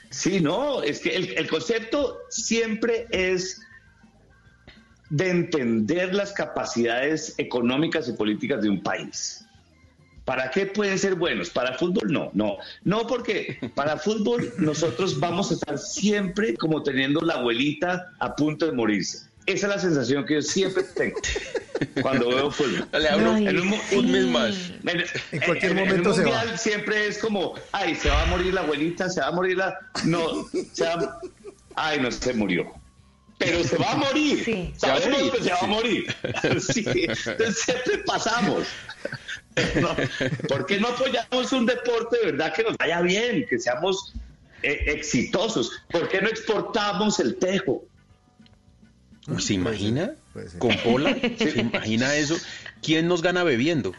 Sí, 0.09 0.39
no, 0.41 0.81
es 0.81 0.99
que 0.99 1.15
el, 1.15 1.37
el 1.37 1.47
concepto 1.47 2.19
siempre 2.29 3.07
es 3.11 3.61
de 5.09 5.29
entender 5.29 6.13
las 6.13 6.33
capacidades 6.33 7.33
económicas 7.37 8.07
y 8.09 8.13
políticas 8.13 8.61
de 8.61 8.69
un 8.69 8.81
país. 8.81 9.43
¿Para 10.25 10.51
qué 10.51 10.65
pueden 10.65 10.99
ser 10.99 11.15
buenos? 11.15 11.49
¿Para 11.49 11.77
fútbol? 11.77 12.11
No, 12.11 12.29
no. 12.33 12.57
No, 12.83 13.07
porque 13.07 13.57
para 13.75 13.95
fútbol 13.97 14.53
nosotros 14.57 15.17
vamos 15.19 15.51
a 15.51 15.53
estar 15.53 15.77
siempre 15.77 16.55
como 16.57 16.83
teniendo 16.83 17.21
la 17.21 17.35
abuelita 17.35 18.11
a 18.19 18.35
punto 18.35 18.65
de 18.65 18.73
morirse. 18.73 19.27
Esa 19.45 19.67
es 19.67 19.73
la 19.75 19.79
sensación 19.79 20.25
que 20.25 20.33
yo 20.33 20.41
siempre 20.41 20.83
tengo 20.83 21.17
cuando 22.01 22.27
veo 22.27 22.51
fútbol. 22.51 22.85
Le 22.99 23.07
hablo 23.07 23.37
En 23.37 23.57
un, 23.61 23.75
un 23.95 24.11
mes 24.11 24.25
más. 24.25 24.71
En, 24.83 25.05
En 25.31 25.39
cualquier 25.45 25.71
en- 25.71 25.77
en 25.77 25.85
momento 25.85 26.09
el 26.09 26.15
se 26.15 26.21
mundial 26.23 26.47
va. 26.51 26.57
siempre 26.57 27.07
es 27.07 27.17
como, 27.19 27.53
ay, 27.71 27.95
se 27.95 28.09
va 28.09 28.23
a 28.23 28.25
morir 28.25 28.53
la 28.53 28.59
abuelita, 28.61 29.09
se 29.09 29.21
va 29.21 29.27
a 29.27 29.31
morir 29.31 29.55
la... 29.55 29.79
No, 30.03 30.45
se 30.73 30.83
va... 30.83 31.21
Ay, 31.75 32.01
no, 32.01 32.11
se 32.11 32.33
murió. 32.33 32.69
Pero 33.37 33.63
se 33.63 33.77
va 33.77 33.91
a 33.91 33.97
morir. 33.97 34.43
Sí. 34.43 34.73
Sabemos 34.77 35.31
que 35.31 35.43
se 35.43 35.51
va 35.51 35.59
a 35.61 35.67
morir. 35.67 36.15
Sí, 36.59 36.83
entonces 36.85 37.59
siempre 37.59 37.99
pasamos. 37.99 38.67
No, 39.81 39.95
¿Por 40.47 40.65
qué 40.65 40.79
no 40.79 40.89
apoyamos 40.89 41.51
un 41.51 41.65
deporte 41.65 42.17
de 42.19 42.31
verdad 42.31 42.53
que 42.53 42.63
nos 42.63 42.77
vaya 42.77 43.01
bien, 43.01 43.45
que 43.47 43.59
seamos 43.59 44.13
eh, 44.61 44.83
exitosos? 44.87 45.83
¿Por 45.89 46.09
qué 46.09 46.21
no 46.21 46.29
exportamos 46.29 47.19
el 47.19 47.35
tejo? 47.35 47.85
Uy, 49.27 49.41
¿Se 49.41 49.53
imagina? 49.53 50.13
Con 50.59 50.75
Pola, 50.77 51.15
¿se 51.37 51.59
imagina 51.59 52.15
eso? 52.15 52.37
¿Quién 52.81 53.07
nos 53.07 53.21
gana 53.21 53.43
bebiendo? 53.43 53.93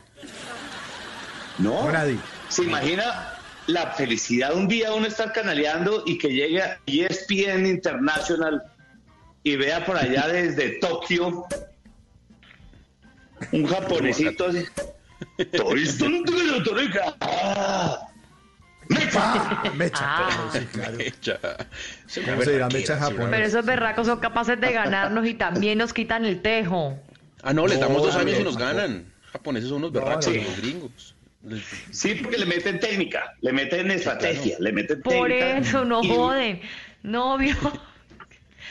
No, 1.59 1.91
nadie. 1.91 2.19
¿Se 2.49 2.63
imagina 2.63 3.35
la 3.67 3.93
felicidad 3.93 4.55
un 4.55 4.69
día 4.69 4.95
uno 4.95 5.07
estar 5.07 5.33
canaleando 5.33 6.05
y 6.07 6.19
que 6.19 6.29
llegue 6.29 6.63
a 6.63 6.81
ESPN 6.87 7.67
International 7.67 8.63
y 9.43 9.57
vea 9.57 9.85
por 9.85 9.97
allá 9.97 10.27
desde 10.29 10.79
Tokio 10.81 11.47
un 13.53 13.67
japonesito 13.67 14.47
así? 14.49 14.65
¡Ah! 17.21 17.99
Ah, 19.15 19.71
mecha. 19.75 20.01
Ah. 20.03 20.51
Sí, 20.53 20.61
claro. 20.73 20.97
Mecha. 20.97 21.39
Se 22.07 22.23
¿Cómo 22.23 22.43
se 22.43 22.53
dirá 22.53 22.69
mecha 22.69 22.95
en 22.95 23.01
japonés? 23.01 23.29
Pero 23.31 23.45
esos 23.47 23.65
berracos 23.67 24.07
son 24.07 24.19
capaces 24.19 24.59
de 24.61 24.73
ganarnos 24.73 25.27
y 25.27 25.35
también 25.35 25.79
nos 25.79 25.93
quitan 25.93 26.25
el 26.25 26.41
tejo. 26.41 26.99
Ah, 27.43 27.53
no, 27.53 27.67
les 27.67 27.79
damos 27.81 27.99
No, 27.99 28.05
dos 28.07 28.17
años 28.17 28.37
y 28.37 28.39
no, 28.39 28.45
nos 28.47 28.59
no. 28.59 28.65
ganan. 28.65 29.13
Japoneses 29.33 29.69
son 29.69 29.79
unos 29.79 29.93
berracos, 29.93 30.25
sí. 30.25 30.41
los 30.41 30.57
gringos. 30.57 31.15
Sí, 31.91 32.15
porque 32.17 32.39
le 32.39 32.47
meten 32.47 32.81
técnica, 32.81 33.35
le 33.43 33.53
meten 33.53 33.91
estrategia, 33.91 34.57
le 34.59 34.73
meten 34.73 35.03
Por 35.03 35.29
técnica. 35.29 35.59
eso 35.59 35.85
nos 35.85 36.05
y- 36.05 36.09
joden. 36.09 36.61
Novio. 37.03 37.55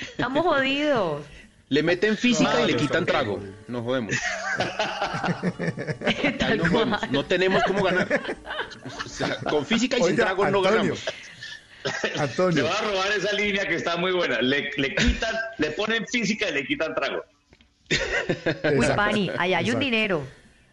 Estamos 0.02 0.44
jodidos. 0.44 1.26
Le 1.70 1.84
meten 1.84 2.16
física 2.18 2.54
No, 2.54 2.64
y 2.68 2.72
le 2.72 2.78
quitan 2.78 3.06
trago. 3.06 3.42
Nos 3.68 3.84
jodemos. 3.84 4.16
Ahí 6.06 6.36
Tal 6.40 6.58
nos 6.60 6.70
jodemos. 6.70 7.00
cual. 7.00 7.12
No 7.12 7.26
tenemos 7.26 7.64
cómo 7.64 7.84
ganar. 7.84 8.08
O 9.06 9.10
sea, 9.10 9.36
con 9.42 9.66
física 9.66 9.98
y 9.98 10.04
sin 10.04 10.16
trago 10.16 10.44
no 10.50 10.60
Antonio. 10.60 10.72
ganamos. 10.72 11.06
Le 12.04 12.22
Antonio, 12.22 12.64
voy 12.64 12.74
a 12.74 12.82
robar 12.82 13.12
esa 13.18 13.34
línea 13.34 13.66
que 13.68 13.76
está 13.76 13.98
muy 13.98 14.12
buena. 14.12 14.42
Le, 14.42 14.72
le 14.78 14.96
quitan, 14.96 15.36
le 15.58 15.72
ponen 15.72 16.06
física 16.08 16.50
y 16.50 16.54
le 16.54 16.66
quitan 16.66 16.96
trago. 16.96 17.24
Uy, 18.76 18.86
Pani, 18.96 19.32
ahí 19.38 19.54
hay 19.54 19.72
un 19.72 19.80
dinero. 19.80 20.26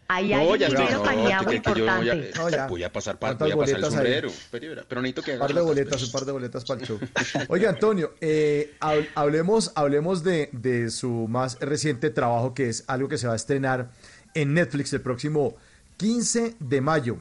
Ahí 0.07 0.33
hay 0.33 0.45
No, 0.45 0.51
un 0.53 0.59
dinero 0.59 0.91
No, 0.97 1.03
pañado 1.03 1.43
yo 1.45 1.53
importante. 1.53 2.31
No, 2.37 2.49
ya. 2.49 2.67
Voy 2.67 2.83
a 2.83 2.91
pasar, 2.93 3.17
pa- 3.17 3.27
¿Cuántas 3.35 3.47
voy 3.47 3.51
a 3.53 3.57
pasar 3.65 3.79
el 3.79 3.85
sombrero. 3.85 4.29
Pero, 4.51 4.83
pero 4.87 5.01
necesito 5.01 5.21
que 5.23 5.33
un 5.33 5.39
par 5.39 5.53
de 5.53 5.61
boletas, 5.61 6.03
un 6.03 6.11
par 6.11 6.25
de 6.25 6.31
boletas 6.31 6.63
para 6.65 6.81
el 6.81 6.87
show. 6.87 6.99
Oiga, 7.49 7.69
Antonio, 7.69 8.13
eh, 8.21 8.75
hab- 8.81 9.07
hablemos, 9.15 9.71
hablemos 9.75 10.23
de, 10.23 10.49
de 10.51 10.91
su 10.91 11.09
más 11.27 11.59
reciente 11.59 12.11
trabajo, 12.11 12.53
que 12.53 12.69
es 12.69 12.83
algo 12.87 13.09
que 13.09 13.17
se 13.17 13.25
va 13.25 13.33
a 13.33 13.35
estrenar 13.35 13.89
en 14.35 14.53
Netflix 14.53 14.93
el 14.93 15.01
próximo 15.01 15.55
15 15.97 16.55
de 16.59 16.81
mayo. 16.81 17.17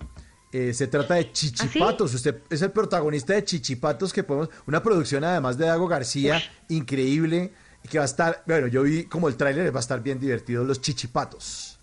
Eh, 0.52 0.72
se 0.74 0.86
trata 0.86 1.14
de 1.14 1.32
Chichipatos. 1.32 2.12
Usted 2.14 2.36
es 2.50 2.60
el 2.62 2.70
protagonista 2.70 3.32
de 3.32 3.44
Chichipatos, 3.44 4.12
que 4.12 4.22
podemos. 4.22 4.50
Una 4.66 4.82
producción 4.82 5.24
además 5.24 5.56
de 5.58 5.64
Dago 5.66 5.88
García, 5.88 6.40
increíble, 6.68 7.50
que 7.88 7.98
va 7.98 8.04
a 8.04 8.06
estar. 8.06 8.42
Bueno, 8.46 8.66
yo 8.66 8.82
vi 8.82 9.04
como 9.04 9.28
el 9.28 9.36
tráiler, 9.36 9.74
va 9.74 9.78
a 9.78 9.80
estar 9.80 10.02
bien 10.02 10.20
divertido, 10.20 10.62
los 10.64 10.80
Chichipatos. 10.80 11.73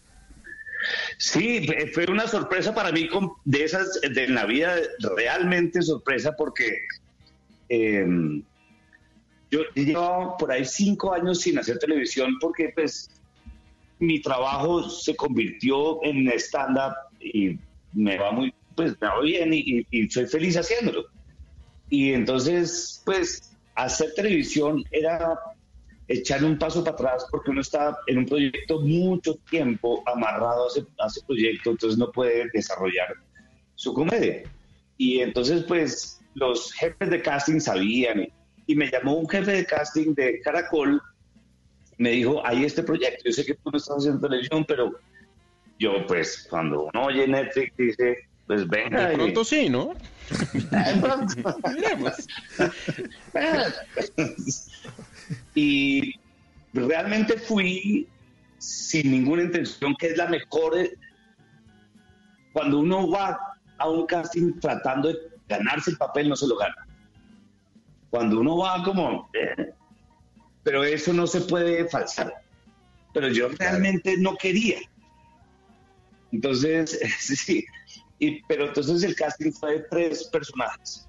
Sí, 1.18 1.68
fue- 1.94 2.06
una 2.10 2.28
sorpresa 2.28 2.74
para 2.74 2.92
mí 2.92 3.08
de 3.46 3.64
esas 3.64 4.00
de 4.02 4.28
la 4.28 4.46
vida, 4.46 4.76
realmente 5.16 5.82
sorpresa 5.82 6.34
porque 6.38 6.78
eh, 7.70 8.06
yo 9.50 9.62
llevo 9.76 10.36
por 10.38 10.52
ahí 10.52 10.66
cinco 10.66 11.14
años 11.14 11.42
sin 11.42 11.58
hacer 11.60 11.78
televisión 11.80 12.38
porque 12.40 12.72
pues 12.76 13.10
mi 14.00 14.22
trabajo 14.22 14.90
se 14.90 15.16
convirtió 15.16 16.04
en 16.04 16.28
stand-up 16.40 16.94
y 17.20 17.58
me 17.94 18.18
va 18.18 18.32
muy, 18.32 18.54
pues 18.76 18.96
me 19.00 19.08
va 19.08 19.22
bien 19.22 19.54
y, 19.54 19.60
y- 19.60 19.88
y 19.92 20.10
soy 20.10 20.26
feliz 20.26 20.58
haciéndolo. 20.58 21.06
Y 21.90 22.14
entonces, 22.14 23.02
pues 23.06 23.52
hacer 23.76 24.14
televisión 24.16 24.84
era 24.92 25.38
echar 26.12 26.43
un 26.43 26.57
paso 26.57 26.84
para 26.84 26.93
atrás 26.93 27.26
porque 27.32 27.51
uno 27.51 27.62
está 27.62 27.97
en 28.07 28.20
un 28.20 28.26
proyecto 28.26 28.82
mucho 28.82 29.36
tiempo 29.49 30.03
amarrado 30.05 30.66
a 30.66 30.68
ese, 30.68 30.86
a 30.99 31.07
ese 31.07 31.22
proyecto, 31.26 31.72
entonces 31.72 31.97
no 31.97 32.12
puede 32.12 32.49
desarrollar 32.53 33.16
su 33.76 33.93
comedia. 33.93 34.43
Y 34.97 35.22
entonces, 35.22 35.64
pues, 35.64 36.20
los 36.36 36.72
jefes 36.74 37.09
de 37.09 37.22
casting 37.22 37.59
sabían, 37.59 38.22
y, 38.22 38.34
y 38.68 38.76
me 38.76 38.89
llamó 38.89 39.16
un 39.16 39.28
jefe 39.28 39.51
de 39.51 39.66
casting 39.66 40.14
de 40.14 40.39
Caracol, 40.41 41.01
me 41.97 42.12
dijo, 42.12 42.45
hay 42.45 42.66
este 42.66 42.84
proyecto, 42.84 43.24
yo 43.26 43.32
sé 43.32 43.45
que 43.45 43.55
tú 43.55 43.72
no 43.72 43.78
estás 43.78 43.97
haciendo 43.97 44.28
televisión, 44.28 44.66
pero 44.68 44.91
yo, 45.80 46.05
pues, 46.07 46.45
cuando 46.49 46.89
uno 46.93 47.05
oye 47.05 47.28
Netflix, 47.28 47.74
dice, 47.78 48.18
pues 48.45 48.68
venga. 48.68 49.07
De 49.07 49.14
y- 49.14 49.18
pronto 49.18 49.43
sí, 49.43 49.70
¿no? 49.70 49.95
de 50.53 51.01
pronto. 51.01 51.34
Miremos. 51.74 52.14
y 55.56 56.14
realmente 56.74 57.38
fui 57.38 58.08
sin 58.58 59.12
ninguna 59.12 59.44
intención, 59.44 59.96
que 59.98 60.08
es 60.08 60.18
la 60.18 60.28
mejor. 60.28 60.78
eh, 60.78 60.94
Cuando 62.54 62.80
uno 62.80 63.10
va 63.10 63.40
a 63.78 63.90
un 63.90 64.06
casting 64.06 64.60
tratando 64.60 65.10
de 65.10 65.18
ganarse 65.48 65.92
el 65.92 65.98
papel, 65.98 66.30
no 66.30 66.36
se 66.36 66.48
lo 66.48 66.58
gana. 66.58 66.88
Cuando 68.10 68.40
uno 68.40 68.58
va 68.58 68.84
como... 68.84 69.30
eh, 69.34 69.74
pero 70.64 70.84
eso 70.84 71.12
no 71.12 71.26
se 71.26 71.42
puede 71.42 71.88
falsar. 71.90 72.34
Pero 73.14 73.30
yo 73.30 73.50
realmente 73.50 74.16
no 74.18 74.36
quería. 74.38 74.80
Entonces, 76.32 77.00
sí. 77.20 77.66
Y, 78.20 78.44
pero 78.44 78.68
entonces 78.68 79.04
el 79.04 79.16
casting 79.16 79.52
fue 79.52 79.80
de 79.80 79.86
tres 79.90 80.26
personajes 80.26 81.08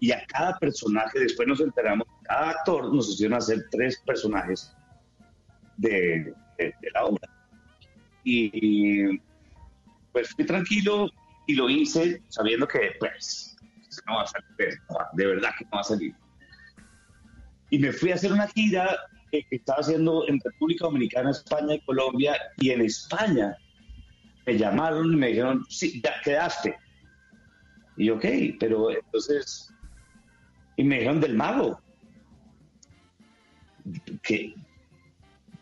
y 0.00 0.12
a 0.12 0.24
cada 0.26 0.58
personaje, 0.58 1.20
después 1.20 1.46
nos 1.46 1.60
enteramos, 1.60 2.06
cada 2.24 2.50
actor 2.50 2.92
nos 2.92 3.10
hicieron 3.10 3.36
hacer 3.36 3.66
tres 3.70 4.02
personajes 4.06 4.74
de, 5.76 6.32
de- 6.58 6.74
de 6.80 6.90
la 6.94 7.04
obra. 7.04 7.28
Y 8.24 9.18
pues 10.12 10.30
fui 10.34 10.44
tranquilo 10.44 11.08
y 11.46 11.54
lo 11.54 11.68
hice 11.68 12.22
sabiendo 12.28 12.66
que 12.66 12.92
pues 12.98 13.56
no 14.06 14.16
va 14.16 14.22
a 14.22 14.26
salir, 14.26 14.78
de 15.14 15.26
verdad 15.26 15.50
que 15.58 15.64
no 15.66 15.70
va 15.74 15.80
a 15.80 15.84
salir. 15.84 16.14
Y 17.70 17.78
me 17.78 17.92
fui 17.92 18.10
a 18.10 18.14
hacer 18.14 18.32
una 18.32 18.48
gira 18.48 18.96
que, 19.30 19.44
estaba 19.50 19.80
haciendo 19.80 20.26
en 20.28 20.40
República 20.40 20.86
Dominicana, 20.86 21.30
España 21.30 21.74
y 21.74 21.80
Colombia, 21.80 22.36
y 22.58 22.70
en 22.70 22.80
España 22.82 23.56
me 24.46 24.58
llamaron 24.58 25.12
y 25.12 25.16
me 25.16 25.28
dijeron, 25.28 25.64
sí, 25.68 26.00
ya 26.02 26.14
quedaste. 26.24 26.76
Y 27.96 28.10
ok, 28.10 28.24
pero 28.58 28.90
entonces 28.90 29.72
y 30.80 30.84
me 30.84 30.96
dijeron 30.96 31.20
del 31.20 31.34
mago. 31.34 31.78
Que 34.22 34.54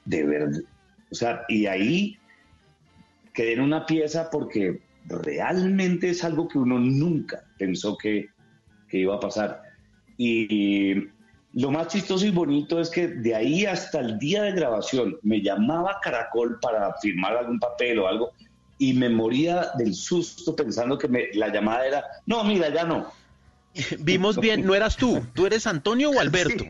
de 0.04 0.24
verdad, 0.24 0.60
o 1.10 1.14
sea, 1.14 1.42
y 1.48 1.66
ahí 1.66 2.16
quedé 3.34 3.54
en 3.54 3.62
una 3.62 3.84
pieza 3.84 4.30
porque 4.30 4.80
realmente 5.06 6.10
es 6.10 6.22
algo 6.22 6.46
que 6.46 6.58
uno 6.58 6.78
nunca 6.78 7.44
pensó 7.58 7.96
que, 7.98 8.28
que 8.88 8.98
iba 8.98 9.16
a 9.16 9.20
pasar. 9.20 9.62
Y 10.16 10.94
lo 11.52 11.72
más 11.72 11.88
chistoso 11.88 12.24
y 12.24 12.30
bonito 12.30 12.80
es 12.80 12.88
que 12.88 13.08
de 13.08 13.34
ahí 13.34 13.66
hasta 13.66 13.98
el 13.98 14.18
día 14.20 14.42
de 14.42 14.52
grabación 14.52 15.18
me 15.22 15.42
llamaba 15.42 15.98
Caracol 16.00 16.60
para 16.60 16.94
firmar 17.02 17.36
algún 17.36 17.58
papel 17.58 17.98
o 17.98 18.06
algo 18.06 18.30
y 18.78 18.92
me 18.92 19.08
moría 19.08 19.72
del 19.76 19.94
susto 19.94 20.54
pensando 20.54 20.96
que 20.96 21.30
la 21.34 21.48
llamada 21.48 21.86
era, 21.86 22.04
no, 22.26 22.44
mira, 22.44 22.72
ya 22.72 22.84
no. 22.84 23.17
Vimos 24.00 24.38
bien, 24.40 24.64
no 24.66 24.74
eras 24.74 24.96
tú. 24.96 25.24
¿Tú 25.34 25.46
eres 25.46 25.66
Antonio 25.66 26.10
o 26.10 26.20
Alberto? 26.20 26.64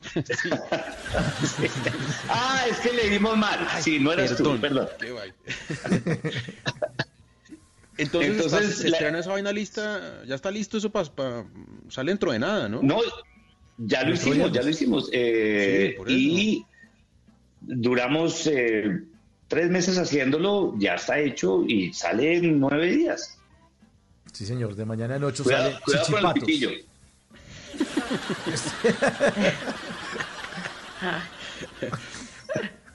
Ah, 2.29 2.65
es 2.71 2.79
que 2.79 2.93
le 2.93 3.09
dimos 3.09 3.37
mal. 3.37 3.67
Sí, 3.81 3.99
no 3.99 4.13
eras 4.13 4.37
tú, 4.37 4.59
perdón. 4.61 4.89
Qué. 5.01 5.15
Entonces, 7.99 8.31
Entonces, 8.31 8.77
se 8.79 8.91
la- 8.91 8.97
estrena 8.97 9.19
esa 9.19 9.31
vaina 9.33 9.51
lista, 9.53 10.23
ya 10.25 10.37
está 10.37 10.51
listo 10.53 10.79
eso 10.79 10.91
para 10.91 11.09
sale 11.89 12.13
dentro 12.13 12.31
de 12.31 12.39
nada, 12.39 12.69
¿no? 12.69 12.81
No, 12.81 13.01
ya 13.77 14.05
lo 14.05 14.15
hicimos, 14.15 14.53
ya 14.53 14.63
lo 14.63 14.69
hicimos. 14.71 15.09
Eh, 15.13 15.89
Sí, 15.91 15.97
por 15.99 16.09
eso. 16.09 16.17
y 16.17 16.65
duramos 17.61 18.47
eh, 18.47 19.01
tres 19.49 19.69
meses 19.71 19.99
haciéndolo, 19.99 20.75
ya 20.79 20.95
está 20.95 21.19
hecho 21.19 21.65
y 21.67 21.93
sale 21.93 22.37
en 22.37 22.61
nueve 22.61 22.87
días. 22.93 23.37
Sí, 24.33 24.47
señor, 24.47 24.77
de 24.77 24.85
mañana 24.85 25.17
en 25.17 25.25
8 25.25 25.43
Cuidado, 25.43 25.71
sale 25.71 25.81
cuidado 25.85 26.07
con 26.07 26.15
el 26.37 26.45
Chichipatos. 26.45 26.88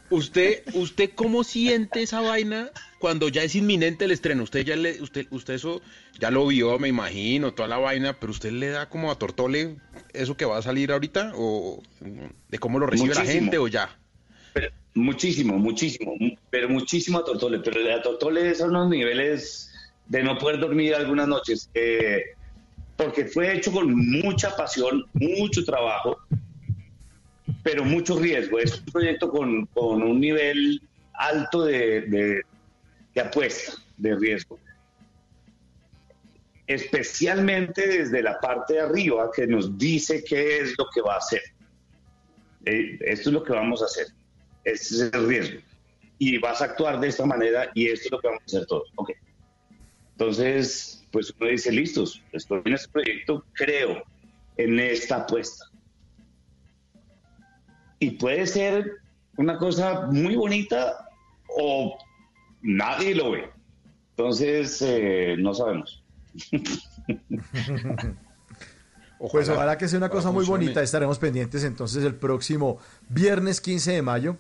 ¿Usted, 0.09 0.63
¿Usted 0.73 1.11
cómo 1.15 1.43
siente 1.43 2.03
esa 2.03 2.21
vaina 2.21 2.69
cuando 2.99 3.29
ya 3.29 3.43
es 3.43 3.55
inminente 3.55 4.05
el 4.05 4.11
estreno? 4.11 4.43
Usted 4.43 4.63
ya 4.63 4.75
le, 4.75 5.01
usted, 5.01 5.25
usted 5.31 5.55
eso 5.55 5.81
ya 6.19 6.29
lo 6.29 6.45
vio, 6.47 6.77
me 6.77 6.88
imagino, 6.88 7.53
toda 7.53 7.67
la 7.67 7.77
vaina, 7.77 8.13
pero 8.13 8.31
usted 8.31 8.51
le 8.51 8.69
da 8.69 8.89
como 8.89 9.11
a 9.11 9.17
Tortole 9.17 9.77
eso 10.13 10.38
que 10.38 10.45
va 10.45 10.57
a 10.57 10.61
salir 10.61 10.91
ahorita, 10.91 11.31
o 11.36 11.81
de 12.49 12.59
cómo 12.59 12.77
lo 12.79 12.86
recibe 12.86 13.15
la 13.15 13.25
gente, 13.25 13.57
o 13.57 13.67
ya. 13.67 13.97
Pero 14.53 14.69
muchísimo, 14.93 15.57
muchísimo, 15.57 16.15
mu- 16.19 16.36
pero 16.51 16.69
muchísimo 16.69 17.17
a 17.17 17.25
Tortole. 17.25 17.59
Pero 17.59 17.95
a 17.95 18.01
Tortole 18.03 18.53
son 18.53 18.69
unos 18.69 18.89
niveles 18.89 19.71
de 20.05 20.21
no 20.21 20.38
poder 20.38 20.59
dormir 20.59 20.93
algunas 20.93 21.27
noches, 21.27 21.69
eh, 21.73 22.21
porque 22.97 23.25
fue 23.25 23.53
hecho 23.55 23.71
con 23.71 23.93
mucha 23.95 24.55
pasión, 24.55 25.05
mucho 25.13 25.63
trabajo, 25.65 26.17
pero 27.63 27.83
mucho 27.83 28.19
riesgo. 28.19 28.59
Es 28.59 28.79
un 28.79 28.85
proyecto 28.85 29.29
con, 29.31 29.65
con 29.67 30.01
un 30.03 30.19
nivel 30.19 30.81
alto 31.13 31.65
de, 31.65 32.01
de- 32.01 32.41
de 33.15 33.21
apuesta, 33.21 33.73
de 33.97 34.15
riesgo. 34.15 34.59
Especialmente 36.65 37.85
desde 37.87 38.23
la 38.23 38.39
parte 38.39 38.73
de 38.75 38.79
arriba 38.81 39.29
que 39.35 39.45
nos 39.45 39.77
dice 39.77 40.23
qué 40.23 40.59
es 40.59 40.73
lo 40.77 40.85
que 40.93 41.01
va 41.01 41.15
a 41.15 41.17
hacer. 41.17 41.41
Eh, 42.65 42.97
esto 43.01 43.29
es 43.29 43.33
lo 43.33 43.43
que 43.43 43.51
vamos 43.53 43.81
a 43.81 43.85
hacer. 43.85 44.07
Este 44.63 44.95
es 44.95 45.01
el 45.13 45.27
riesgo. 45.27 45.59
Y 46.19 46.37
vas 46.37 46.61
a 46.61 46.65
actuar 46.65 46.99
de 47.01 47.09
esta 47.09 47.25
manera 47.25 47.69
y 47.73 47.87
esto 47.87 48.05
es 48.05 48.11
lo 48.11 48.19
que 48.21 48.27
vamos 48.27 48.41
a 48.43 48.45
hacer 48.45 48.65
todos. 48.65 48.89
Ok. 48.95 49.11
Entonces, 50.13 51.03
pues 51.14 51.34
uno 51.39 51.49
dice, 51.51 51.72
listos, 51.72 52.22
estoy 52.32 52.64
en 52.66 52.74
este 52.74 52.89
proyecto, 52.91 53.45
creo 53.53 54.03
en 54.57 54.80
esta 54.80 55.18
apuesta. 55.18 55.66
Y 57.99 58.11
puede 58.11 58.47
ser 58.47 58.93
una 59.38 59.59
cosa 59.59 60.07
muy 60.07 60.36
bonita 60.36 61.07
o 61.55 61.95
nadie 62.64 63.14
lo 63.14 63.32
ve. 63.32 63.47
Entonces, 64.09 64.82
eh, 64.82 65.36
no 65.38 65.53
sabemos. 65.53 66.03
Pues 69.32 69.47
ojalá 69.47 69.78
que 69.78 69.88
sea 69.88 69.99
una 69.99 70.09
cosa 70.09 70.32
muy 70.32 70.41
funcione. 70.41 70.66
bonita. 70.66 70.84
Estaremos 70.84 71.18
pendientes 71.18 71.64
entonces 71.64 72.03
el 72.03 72.14
próximo 72.14 72.80
viernes 73.07 73.61
15 73.61 73.93
de 73.93 74.01
mayo 74.01 74.36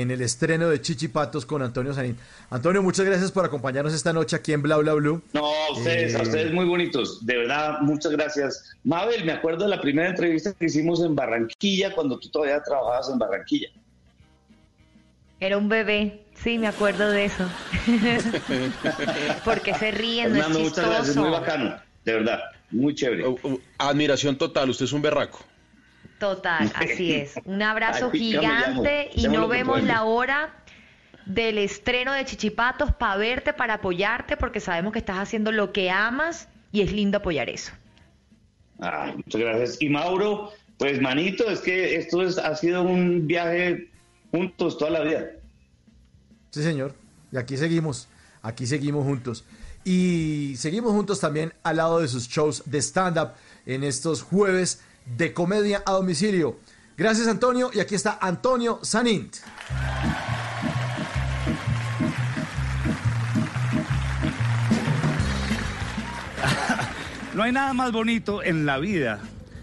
en 0.00 0.10
el 0.10 0.22
estreno 0.22 0.68
de 0.68 0.80
Chichipatos 0.80 1.44
con 1.44 1.60
Antonio 1.62 1.92
Sanín. 1.92 2.16
Antonio, 2.50 2.82
muchas 2.82 3.04
gracias 3.04 3.30
por 3.30 3.44
acompañarnos 3.44 3.92
esta 3.92 4.12
noche 4.12 4.36
aquí 4.36 4.52
en 4.52 4.62
Bla 4.62 4.76
Bla 4.78 4.94
Blue. 4.94 5.22
No, 5.34 5.44
a 5.46 5.72
ustedes, 5.72 6.14
a 6.14 6.20
Eh, 6.20 6.22
ustedes 6.22 6.52
muy 6.52 6.64
bonitos. 6.64 7.24
De 7.26 7.36
verdad, 7.36 7.80
muchas 7.80 8.12
gracias. 8.12 8.74
Mabel, 8.84 9.24
me 9.24 9.32
acuerdo 9.32 9.64
de 9.64 9.70
la 9.70 9.80
primera 9.80 10.08
entrevista 10.08 10.52
que 10.54 10.64
hicimos 10.66 11.02
en 11.04 11.14
Barranquilla, 11.14 11.94
cuando 11.94 12.18
tú 12.18 12.28
todavía 12.30 12.62
trabajabas 12.62 13.10
en 13.10 13.18
Barranquilla. 13.18 13.68
Era 15.40 15.58
un 15.58 15.68
bebé, 15.68 16.24
sí, 16.34 16.56
me 16.58 16.68
acuerdo 16.68 17.10
de 17.10 17.24
eso. 17.24 17.44
Porque 19.44 19.74
se 19.74 19.90
ríen, 19.90 20.30
no 20.32 20.36
es 20.38 20.42
Fernando, 20.44 20.60
muchas 20.60 20.84
gracias, 20.86 21.16
muy 21.16 21.24
chistoso. 21.26 21.30
bacano. 21.40 21.76
De 22.04 22.12
verdad, 22.14 22.40
muy 22.70 22.94
chévere. 22.94 23.24
Admiración 23.78 24.36
total, 24.36 24.70
usted 24.70 24.84
es 24.86 24.92
un 24.92 25.02
berraco. 25.02 25.44
Total, 26.22 26.70
así 26.76 27.12
es. 27.14 27.34
Un 27.46 27.62
abrazo 27.62 28.12
llamo. 28.12 28.12
gigante 28.12 29.10
y 29.16 29.26
no 29.26 29.48
vemos 29.48 29.82
la 29.82 30.04
hora 30.04 30.54
del 31.26 31.58
estreno 31.58 32.12
de 32.12 32.24
Chichipatos 32.24 32.92
para 32.92 33.16
verte, 33.16 33.52
para 33.52 33.74
apoyarte, 33.74 34.36
porque 34.36 34.60
sabemos 34.60 34.92
que 34.92 35.00
estás 35.00 35.18
haciendo 35.18 35.50
lo 35.50 35.72
que 35.72 35.90
amas 35.90 36.46
y 36.70 36.82
es 36.82 36.92
lindo 36.92 37.18
apoyar 37.18 37.50
eso. 37.50 37.72
Ay, 38.78 39.14
muchas 39.16 39.40
gracias. 39.40 39.82
Y 39.82 39.88
Mauro, 39.88 40.52
pues 40.78 41.00
manito, 41.00 41.50
es 41.50 41.58
que 41.58 41.96
esto 41.96 42.22
es- 42.22 42.38
ha 42.38 42.54
sido 42.54 42.82
un 42.82 43.26
viaje 43.26 43.90
juntos 44.30 44.78
toda 44.78 44.92
la 44.92 45.00
vida. 45.00 45.26
Sí, 46.50 46.62
señor. 46.62 46.94
Y 47.32 47.36
aquí 47.36 47.56
seguimos. 47.56 48.06
Aquí 48.42 48.64
seguimos 48.66 49.04
juntos. 49.04 49.44
Y 49.84 50.54
seguimos 50.56 50.92
juntos 50.92 51.18
también 51.18 51.52
al 51.64 51.78
lado 51.78 51.98
de 51.98 52.06
sus 52.06 52.28
shows 52.28 52.62
de 52.66 52.78
stand-up 52.80 53.30
en 53.66 53.82
estos 53.82 54.22
jueves 54.22 54.84
de 55.06 55.32
comedia 55.32 55.82
a 55.84 55.92
domicilio. 55.92 56.58
Gracias, 56.96 57.28
Antonio. 57.28 57.70
Y 57.72 57.80
aquí 57.80 57.94
está 57.94 58.18
Antonio 58.20 58.80
Sanint. 58.82 59.36
No 67.34 67.44
hay 67.44 67.52
nada 67.52 67.72
más 67.72 67.92
bonito 67.92 68.42
en 68.42 68.66
la 68.66 68.78
vida 68.78 69.18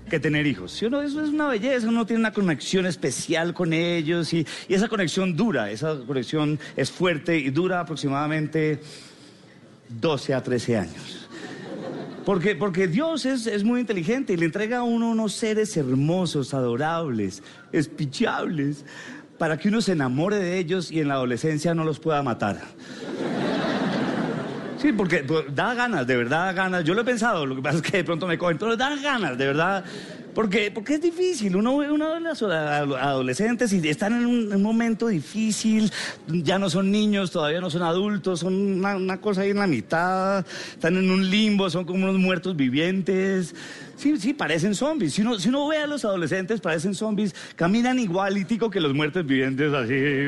que 0.10 0.20
tener 0.20 0.48
hijos. 0.48 0.72
¿Sí 0.72 0.86
o 0.86 0.90
no? 0.90 1.04
Eso 1.04 1.24
es 1.24 1.30
una 1.30 1.48
belleza, 1.48 1.88
uno 1.88 2.06
tiene 2.06 2.22
una 2.22 2.34
conexión 2.34 2.88
especial 2.88 3.54
con 3.54 3.74
ellos 3.74 4.34
y, 4.34 4.46
y 4.68 4.74
esa 4.74 4.88
conexión 4.88 5.36
dura, 5.36 5.70
esa 5.70 5.96
conexión 6.08 6.60
es 6.76 6.90
fuerte 6.90 7.38
y 7.38 7.52
dura 7.52 7.80
aproximadamente 7.80 8.82
12 9.88 10.34
a 10.34 10.42
13 10.42 10.78
años. 10.78 11.19
Porque, 12.30 12.56
porque 12.56 12.88
Dios 12.88 13.26
es, 13.26 13.48
es 13.48 13.64
muy 13.64 13.80
inteligente 13.80 14.34
y 14.34 14.38
le 14.38 14.46
entrega 14.46 14.78
a 14.78 14.84
uno 14.84 15.10
unos 15.10 15.34
seres 15.34 15.76
hermosos, 15.76 16.54
adorables, 16.54 17.42
espichables, 17.72 18.86
para 19.40 19.58
que 19.58 19.70
uno 19.70 19.82
se 19.82 19.94
enamore 19.94 20.36
de 20.36 20.60
ellos 20.60 20.92
y 20.92 21.00
en 21.00 21.08
la 21.08 21.16
adolescencia 21.16 21.74
no 21.74 21.84
los 21.84 22.00
pueda 22.00 22.22
matar. 22.22 22.62
Sí, 24.78 24.94
porque 24.94 25.24
pues, 25.24 25.46
da 25.56 25.74
ganas, 25.74 26.06
de 26.06 26.18
verdad 26.18 26.46
da 26.46 26.54
ganas. 26.54 26.84
Yo 26.84 26.94
lo 26.94 27.02
he 27.02 27.04
pensado, 27.04 27.48
lo 27.48 27.56
que 27.56 27.64
pasa 27.64 27.78
es 27.78 27.82
que 27.82 27.98
de 27.98 28.04
pronto 28.04 28.28
me 28.28 28.38
cogen, 28.38 28.60
pero 28.60 28.78
da 28.78 28.96
ganas, 28.98 29.36
de 29.36 29.48
verdad. 29.48 29.84
Porque, 30.34 30.72
porque 30.72 30.96
es 30.96 31.02
difícil, 31.02 31.56
uno 31.56 31.78
ve 31.78 31.88
de 31.88 31.98
los 31.98 32.42
ado- 32.44 32.98
adolescentes 32.98 33.74
y 33.74 33.88
están 33.90 34.14
en 34.14 34.26
un, 34.26 34.62
momento 34.62 35.08
difícil, 35.08 35.92
ya 36.28 36.60
no 36.60 36.70
son 36.70 36.92
niños, 36.92 37.32
todavía 37.32 37.60
no 37.62 37.70
son 37.70 37.82
adultos, 37.82 38.42
son 38.42 38.86
una, 38.86 39.20
cosa 39.20 39.42
ahí 39.42 39.50
en 39.50 39.58
la 39.58 39.68
mitad, 39.68 40.46
están 40.72 40.98
en 40.98 41.10
un 41.10 41.30
limbo, 41.30 41.70
son 41.70 41.86
como 41.86 42.04
unos 42.04 42.18
muertos 42.18 42.56
vivientes. 42.56 43.56
Sí, 43.98 44.18
sí, 44.18 44.34
parecen 44.34 44.76
zombies. 44.76 45.14
Si 45.14 45.22
uno, 45.22 45.40
si 45.40 45.50
uno 45.50 45.68
ve 45.68 45.78
a 45.78 45.88
los 45.88 46.06
adolescentes, 46.06 46.62
parecen 46.62 46.94
zombies, 46.94 47.36
caminan 47.56 48.00
igualitico 48.00 48.70
que 48.70 48.80
los 48.80 48.94
muertos 48.94 49.26
vivientes, 49.26 49.74
así, 49.74 50.28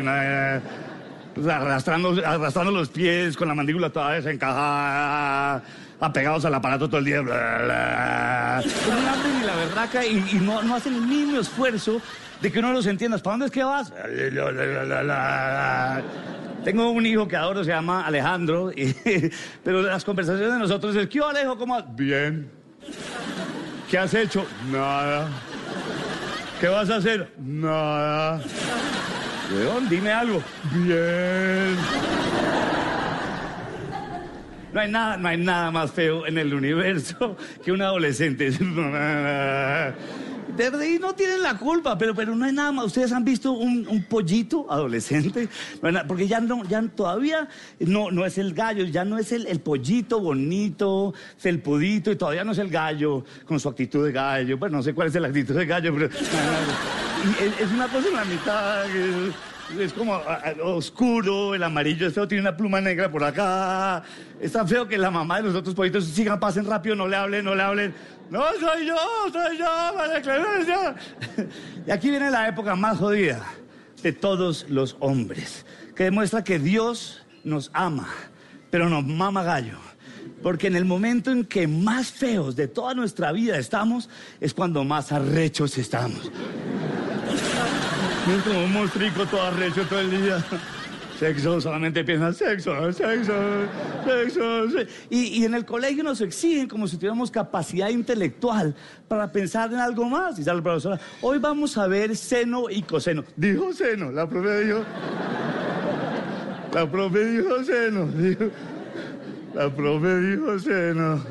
arrastrando, 1.50 2.16
arrastrando 2.26 2.72
los 2.72 2.90
pies 2.90 3.38
con 3.38 3.48
la 3.48 3.56
mandíbula 3.56 3.90
toda 3.92 4.14
desencajada, 4.14 5.64
apegados 6.02 6.44
al 6.46 6.54
aparato 6.54 6.88
todo 6.88 6.98
el 6.98 7.06
día. 7.06 7.22
un 7.22 7.30
hambre 7.32 9.30
ni 9.40 9.46
la 9.46 9.56
berraca 9.56 10.06
y, 10.06 10.18
y 10.34 10.40
no, 10.42 10.62
no 10.64 10.76
hacen 10.76 10.96
el 10.96 11.02
mínimo 11.02 11.40
esfuerzo 11.40 12.02
de 12.42 12.52
que 12.52 12.60
uno 12.60 12.74
los 12.74 12.86
entienda. 12.88 13.18
¿Para 13.20 13.34
dónde 13.34 13.46
es 13.46 13.52
que 13.52 13.64
vas? 13.64 13.94
Tengo 16.64 16.92
un 16.92 17.06
hijo 17.06 17.28
que 17.28 17.36
adoro, 17.36 17.64
se 17.64 17.72
llama 17.72 18.06
Alejandro, 18.06 18.72
pero 19.64 19.82
las 19.82 20.04
conversaciones 20.04 20.54
de 20.54 20.60
nosotros 20.60 20.96
es, 20.96 21.08
¿qué 21.08 21.20
Alejo? 21.20 21.58
¿Cómo 21.58 21.76
vas? 21.76 21.86
Bien. 21.96 22.52
¿Qué 23.90 23.98
has 23.98 24.14
hecho? 24.14 24.46
Nada. 24.72 25.28
¿Qué 26.60 26.68
vas 26.68 26.90
a 26.90 26.98
hacer? 26.98 27.32
Nada. 27.40 28.42
Weón, 29.52 29.90
dime 29.90 30.12
algo. 30.12 30.42
Bien. 30.72 31.76
No 34.74 34.80
hay 34.80 34.90
nada, 34.90 35.18
no 35.18 35.28
hay 35.28 35.38
nada 35.38 35.72
más 35.72 35.92
feo 35.92 36.26
en 36.26 36.38
el 36.38 36.54
universo 36.54 37.36
que 37.64 37.72
un 37.72 37.82
adolescente. 37.82 38.52
Y 40.58 41.00
no 41.00 41.14
tienen 41.16 41.42
la 41.42 41.58
culpa, 41.58 41.98
pero, 41.98 42.14
pero 42.14 42.36
no 42.36 42.46
hay 42.46 42.54
nada 42.54 42.72
más. 42.72 42.86
¿Ustedes 42.86 43.12
han 43.12 43.24
visto 43.24 43.52
un, 43.54 44.06
pollito 44.08 44.72
adolescente? 44.72 45.50
Porque 46.08 46.28
ya 46.28 46.40
no, 46.40 46.64
ya 46.66 46.82
todavía 46.84 47.48
no, 47.80 48.12
no 48.12 48.26
es 48.26 48.38
el 48.38 48.54
gallo, 48.54 48.84
ya 48.86 49.04
no 49.04 49.18
es 49.18 49.32
el, 49.32 49.60
pollito 49.62 50.20
bonito, 50.20 51.14
felpudito, 51.38 52.12
y 52.12 52.16
todavía 52.16 52.44
no 52.44 52.52
es 52.52 52.60
el 52.60 52.70
gallo 52.70 53.24
con 53.46 53.60
su 53.60 53.70
actitud 53.70 54.06
de 54.06 54.12
gallo. 54.12 54.58
Bueno, 54.58 54.78
no 54.78 54.84
sé 54.84 54.94
cuál 54.94 55.08
es 55.08 55.16
la 55.16 55.28
actitud 55.28 55.56
de 55.56 55.66
gallo, 55.66 55.94
pero 55.94 56.06
es, 56.08 57.60
es 57.60 57.72
una 57.72 57.88
cosa 57.88 58.08
en 58.08 58.16
la 58.16 58.26
mitad. 58.26 58.84
que 58.86 59.51
Es 59.80 59.94
como 59.94 60.20
oscuro, 60.64 61.56
el 61.56 61.64
amarillo 61.64 62.08
es 62.08 62.14
feo, 62.14 62.28
tiene 62.28 62.42
una 62.42 62.56
pluma 62.56 62.82
negra 62.82 63.10
por 63.10 63.24
acá. 63.24 64.04
Es 64.40 64.52
tan 64.52 64.68
feo 64.68 64.88
que 64.88 64.98
la 64.98 65.10
mamá 65.10 65.38
de 65.38 65.44
los 65.44 65.56
otros 65.56 65.74
pollitos 65.74 66.06
sigan, 66.06 66.40
pasen 66.40 66.66
rápido, 66.66 66.96
no 66.96 67.08
le 67.08 67.16
hablen, 67.16 67.46
no 67.46 67.56
le 67.56 67.64
hablen. 67.64 67.94
No, 68.30 68.44
soy 68.60 68.88
yo, 68.88 68.96
soy 69.32 69.58
yo, 69.58 69.94
María 69.96 70.22
Clemencia. 70.22 70.96
Y 71.88 71.92
aquí 71.92 72.10
viene 72.10 72.30
la 72.30 72.48
época 72.48 72.76
más 72.76 72.98
jodida 72.98 73.44
de 74.04 74.12
todos 74.14 74.66
los 74.70 74.96
hombres, 75.00 75.66
que 75.96 76.06
demuestra 76.06 76.44
que 76.44 76.60
Dios 76.60 77.24
nos 77.44 77.72
ama, 77.74 78.08
pero 78.70 78.90
nos 78.90 79.06
mama 79.06 79.44
gallo. 79.44 79.78
Porque 80.44 80.68
en 80.68 80.76
el 80.76 80.86
momento 80.86 81.32
en 81.32 81.46
que 81.46 81.68
más 81.68 82.12
feos 82.12 82.56
de 82.56 82.68
toda 82.68 82.94
nuestra 82.94 83.32
vida 83.32 83.58
estamos, 83.58 84.10
es 84.40 84.54
cuando 84.54 84.84
más 84.84 85.12
arrechos 85.12 85.78
estamos. 85.78 86.32
Como 88.46 88.64
un 88.64 88.74
monstruico 88.74 89.26
todo 89.26 89.42
arrecho 89.44 89.86
todo 89.88 90.00
el 90.00 90.12
día. 90.12 90.44
Sexo, 91.20 91.62
solamente 91.62 92.04
piensan 92.04 92.34
sexo, 92.34 92.92
sexo, 92.94 93.34
sexo. 94.06 94.70
se- 94.72 94.88
Y, 95.10 95.40
y 95.42 95.46
en 95.46 95.54
el 95.54 95.66
colegio 95.66 96.04
nos 96.04 96.20
exigen 96.22 96.68
como 96.68 96.88
si 96.88 96.96
tuviéramos 96.98 97.30
capacidad 97.30 97.90
intelectual 97.90 98.74
para 99.08 99.32
pensar 99.32 99.72
en 99.72 99.80
algo 99.80 100.06
más. 100.06 100.40
Y 100.40 100.44
sale 100.44 100.58
la 100.58 100.64
profesora, 100.64 101.00
hoy 101.22 101.38
vamos 101.38 101.78
a 101.78 101.86
ver 101.88 102.16
seno 102.16 102.70
y 102.70 102.82
coseno. 102.82 103.24
Dijo 103.36 103.72
seno, 103.74 104.12
la 104.12 104.28
profe 104.28 104.64
dijo. 104.66 104.80
La 106.74 106.90
profe 106.90 107.26
dijo 107.26 107.64
seno. 107.64 108.10
La 109.54 109.70
profe 109.70 110.20
dijo 110.22 110.58
seno. 110.60 111.24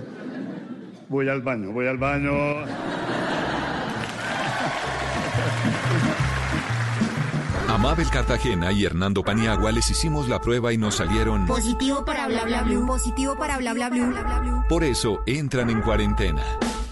Voy 1.08 1.28
al 1.28 1.40
baño, 1.42 1.72
voy 1.72 1.88
al 1.88 1.98
baño. 1.98 2.30
A 7.70 7.78
Mabel 7.78 8.10
Cartagena 8.10 8.72
y 8.72 8.84
Hernando 8.84 9.22
Paniagua 9.22 9.70
les 9.70 9.88
hicimos 9.92 10.28
la 10.28 10.40
prueba 10.40 10.72
y 10.72 10.76
nos 10.76 10.96
salieron. 10.96 11.46
Positivo 11.46 12.04
para 12.04 12.26
bla 12.26 12.44
bla 12.44 12.62
blue. 12.62 12.84
Positivo 12.84 13.36
para 13.36 13.58
bla 13.58 13.72
bla 13.74 13.88
bla, 13.88 14.10
bla. 14.10 14.66
Por 14.68 14.82
eso 14.82 15.22
entran 15.24 15.70
en 15.70 15.80
cuarentena. 15.80 16.42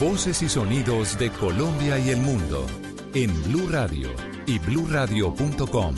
Voces 0.00 0.42
y 0.42 0.48
sonidos 0.48 1.16
de 1.18 1.30
Colombia 1.30 1.98
y 1.98 2.10
el 2.10 2.16
mundo 2.16 2.66
en 3.14 3.30
Blue 3.44 3.68
Radio 3.70 4.08
y 4.44 4.58
bluradio.com, 4.58 5.94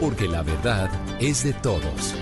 porque 0.00 0.28
la 0.28 0.42
verdad 0.42 0.88
es 1.20 1.42
de 1.42 1.52
todos. 1.54 2.14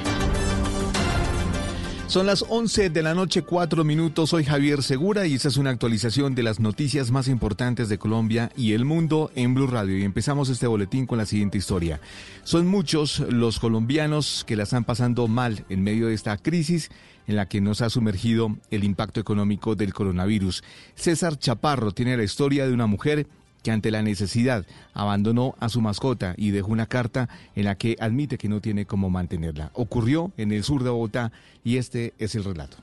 Son 2.07 2.27
las 2.27 2.45
11 2.49 2.91
de 2.91 3.03
la 3.03 3.15
noche, 3.15 3.43
4 3.43 3.85
minutos. 3.85 4.31
Soy 4.31 4.45
Javier 4.45 4.83
Segura 4.83 5.27
y 5.27 5.35
esta 5.35 5.49
es 5.49 5.57
una 5.57 5.71
actualización 5.71 6.35
de 6.35 6.43
las 6.43 6.61
noticias 6.61 7.11
más 7.11 7.29
importantes 7.29 7.89
de 7.89 7.99
Colombia 7.99 8.51
y 8.57 8.73
el 8.73 8.85
mundo 8.85 9.31
en 9.35 9.53
Blue 9.55 9.67
Radio. 9.67 9.99
Y 9.99 10.05
empezamos 10.05 10.49
este 10.49 10.67
boletín 10.67 11.07
con 11.07 11.19
la 11.19 11.27
siguiente 11.27 11.59
historia. 11.59 12.01
Son 12.45 12.67
muchos 12.67 13.19
los 13.19 13.59
colombianos 13.59 14.45
que 14.47 14.57
la 14.57 14.63
están 14.63 14.85
pasando 14.85 15.29
mal 15.29 15.65
en 15.69 15.83
medio 15.83 16.07
de 16.07 16.15
esta 16.15 16.37
crisis 16.39 16.91
en 17.27 17.37
la 17.37 17.47
que 17.47 17.61
nos 17.61 17.81
ha 17.81 17.91
sumergido 17.91 18.57
el 18.71 18.85
impacto 18.85 19.21
económico 19.21 19.75
del 19.75 19.95
coronavirus. 19.95 20.63
César 20.95 21.39
Chaparro 21.39 21.93
tiene 21.93 22.17
la 22.17 22.25
historia 22.25 22.67
de 22.67 22.73
una 22.73 22.87
mujer 22.87 23.27
que 23.63 23.71
ante 23.71 23.91
la 23.91 24.03
necesidad 24.03 24.67
abandonó 24.93 25.55
a 25.59 25.69
su 25.71 25.81
mascota 25.81 26.35
y 26.37 26.51
dejó 26.51 26.71
una 26.71 26.87
carta 26.87 27.29
en 27.57 27.65
la 27.65 27.77
que 27.77 27.97
admite 27.99 28.37
que 28.37 28.49
no 28.49 28.61
tiene 28.61 28.85
cómo 28.85 29.09
mantenerla. 29.09 29.71
Ocurrió 29.73 30.33
en 30.37 30.53
el 30.53 30.63
sur 30.63 30.85
de 30.85 30.91
Bogotá 30.91 31.33
y 31.65 31.79
este 31.79 32.13
es 32.19 32.35
el 32.35 32.45
relato. 32.45 32.77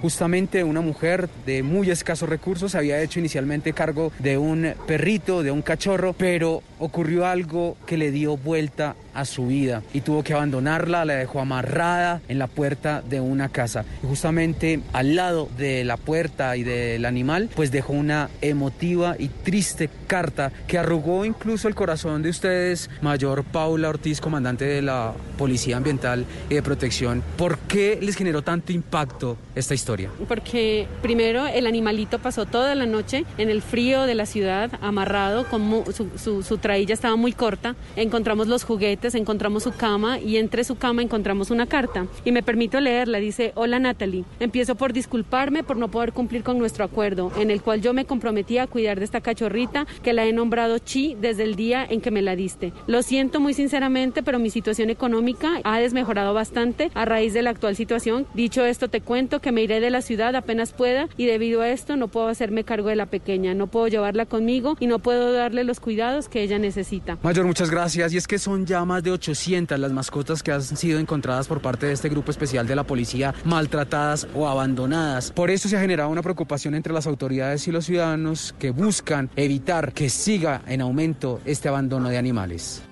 Justamente 0.00 0.62
una 0.62 0.80
mujer 0.80 1.28
de 1.44 1.62
muy 1.62 1.90
escasos 1.90 2.28
recursos 2.28 2.74
había 2.74 3.00
hecho 3.02 3.18
inicialmente 3.18 3.72
cargo 3.72 4.12
de 4.18 4.38
un 4.38 4.74
perrito, 4.86 5.42
de 5.42 5.50
un 5.50 5.62
cachorro, 5.62 6.12
pero 6.12 6.62
ocurrió 6.78 7.26
algo 7.26 7.76
que 7.86 7.96
le 7.96 8.12
dio 8.12 8.36
vuelta 8.36 8.94
a 9.14 9.24
su 9.24 9.48
vida 9.48 9.82
y 9.92 10.02
tuvo 10.02 10.22
que 10.22 10.34
abandonarla, 10.34 11.04
la 11.04 11.14
dejó 11.14 11.40
amarrada 11.40 12.20
en 12.28 12.38
la 12.38 12.46
puerta 12.46 13.02
de 13.02 13.20
una 13.20 13.48
casa. 13.48 13.84
Y 14.04 14.06
justamente 14.06 14.80
al 14.92 15.16
lado 15.16 15.48
de 15.58 15.84
la 15.84 15.96
puerta 15.96 16.56
y 16.56 16.62
del 16.62 17.04
animal, 17.04 17.50
pues 17.56 17.72
dejó 17.72 17.94
una 17.94 18.30
emotiva 18.40 19.16
y 19.18 19.28
triste 19.28 19.90
carta 20.06 20.52
que 20.68 20.78
arrugó 20.78 21.24
incluso 21.24 21.66
el 21.66 21.74
corazón 21.74 22.22
de 22.22 22.30
ustedes, 22.30 22.88
Mayor 23.02 23.42
Paula 23.42 23.88
Ortiz, 23.88 24.20
comandante 24.20 24.64
de 24.64 24.82
la 24.82 25.14
Policía 25.36 25.76
Ambiental 25.76 26.24
y 26.48 26.54
de 26.54 26.62
Protección. 26.62 27.22
¿Por 27.36 27.58
qué 27.58 27.98
les 28.00 28.14
generó 28.14 28.42
tanto 28.42 28.72
impacto 28.72 29.36
esta 29.56 29.74
historia? 29.74 29.87
Porque 30.26 30.86
primero 31.02 31.46
el 31.46 31.66
animalito 31.66 32.18
pasó 32.18 32.44
toda 32.44 32.74
la 32.74 32.84
noche 32.84 33.24
en 33.38 33.48
el 33.48 33.62
frío 33.62 34.02
de 34.02 34.14
la 34.14 34.26
ciudad, 34.26 34.70
amarrado, 34.82 35.46
con 35.48 35.84
su, 35.92 36.10
su, 36.16 36.42
su 36.42 36.58
trailla 36.58 36.92
estaba 36.92 37.16
muy 37.16 37.32
corta. 37.32 37.74
Encontramos 37.96 38.48
los 38.48 38.64
juguetes, 38.64 39.14
encontramos 39.14 39.62
su 39.62 39.72
cama 39.72 40.18
y 40.18 40.36
entre 40.36 40.64
su 40.64 40.76
cama 40.76 41.02
encontramos 41.02 41.50
una 41.50 41.66
carta. 41.66 42.06
Y 42.24 42.32
me 42.32 42.42
permito 42.42 42.80
leerla, 42.80 43.18
dice, 43.18 43.52
hola 43.54 43.78
Natalie, 43.78 44.24
empiezo 44.40 44.74
por 44.74 44.92
disculparme 44.92 45.62
por 45.62 45.76
no 45.76 45.88
poder 45.88 46.12
cumplir 46.12 46.42
con 46.42 46.58
nuestro 46.58 46.84
acuerdo, 46.84 47.32
en 47.38 47.50
el 47.50 47.62
cual 47.62 47.80
yo 47.80 47.94
me 47.94 48.04
comprometí 48.04 48.58
a 48.58 48.66
cuidar 48.66 48.98
de 48.98 49.04
esta 49.04 49.20
cachorrita 49.20 49.86
que 50.02 50.12
la 50.12 50.26
he 50.26 50.32
nombrado 50.32 50.78
Chi 50.78 51.16
desde 51.20 51.44
el 51.44 51.56
día 51.56 51.86
en 51.88 52.00
que 52.00 52.10
me 52.10 52.22
la 52.22 52.36
diste. 52.36 52.72
Lo 52.86 53.02
siento 53.02 53.40
muy 53.40 53.54
sinceramente, 53.54 54.22
pero 54.22 54.38
mi 54.38 54.50
situación 54.50 54.90
económica 54.90 55.60
ha 55.64 55.78
desmejorado 55.78 56.34
bastante 56.34 56.90
a 56.94 57.04
raíz 57.04 57.32
de 57.32 57.42
la 57.42 57.50
actual 57.50 57.76
situación. 57.76 58.26
Dicho 58.34 58.64
esto, 58.64 58.88
te 58.88 59.00
cuento 59.00 59.40
que 59.40 59.52
me 59.52 59.62
iré 59.68 59.80
de 59.80 59.90
la 59.90 60.00
ciudad 60.00 60.34
apenas 60.34 60.72
pueda 60.72 61.08
y 61.18 61.26
debido 61.26 61.60
a 61.60 61.68
esto 61.68 61.96
no 61.96 62.08
puedo 62.08 62.28
hacerme 62.28 62.64
cargo 62.64 62.88
de 62.88 62.96
la 62.96 63.06
pequeña, 63.06 63.52
no 63.52 63.66
puedo 63.66 63.86
llevarla 63.86 64.24
conmigo 64.24 64.76
y 64.80 64.86
no 64.86 64.98
puedo 64.98 65.32
darle 65.32 65.62
los 65.62 65.78
cuidados 65.78 66.28
que 66.30 66.42
ella 66.42 66.58
necesita. 66.58 67.18
Mayor, 67.22 67.44
muchas 67.44 67.70
gracias. 67.70 68.14
Y 68.14 68.16
es 68.16 68.26
que 68.26 68.38
son 68.38 68.64
ya 68.64 68.84
más 68.86 69.02
de 69.02 69.10
800 69.10 69.78
las 69.78 69.92
mascotas 69.92 70.42
que 70.42 70.52
han 70.52 70.62
sido 70.62 70.98
encontradas 70.98 71.46
por 71.46 71.60
parte 71.60 71.86
de 71.86 71.92
este 71.92 72.08
grupo 72.08 72.30
especial 72.30 72.66
de 72.66 72.76
la 72.76 72.84
policía, 72.84 73.34
maltratadas 73.44 74.26
o 74.34 74.48
abandonadas. 74.48 75.32
Por 75.32 75.50
eso 75.50 75.68
se 75.68 75.76
ha 75.76 75.80
generado 75.80 76.08
una 76.08 76.22
preocupación 76.22 76.74
entre 76.74 76.94
las 76.94 77.06
autoridades 77.06 77.68
y 77.68 77.72
los 77.72 77.84
ciudadanos 77.84 78.54
que 78.58 78.70
buscan 78.70 79.28
evitar 79.36 79.92
que 79.92 80.08
siga 80.08 80.62
en 80.66 80.80
aumento 80.80 81.40
este 81.44 81.68
abandono 81.68 82.08
de 82.08 82.16
animales. 82.16 82.87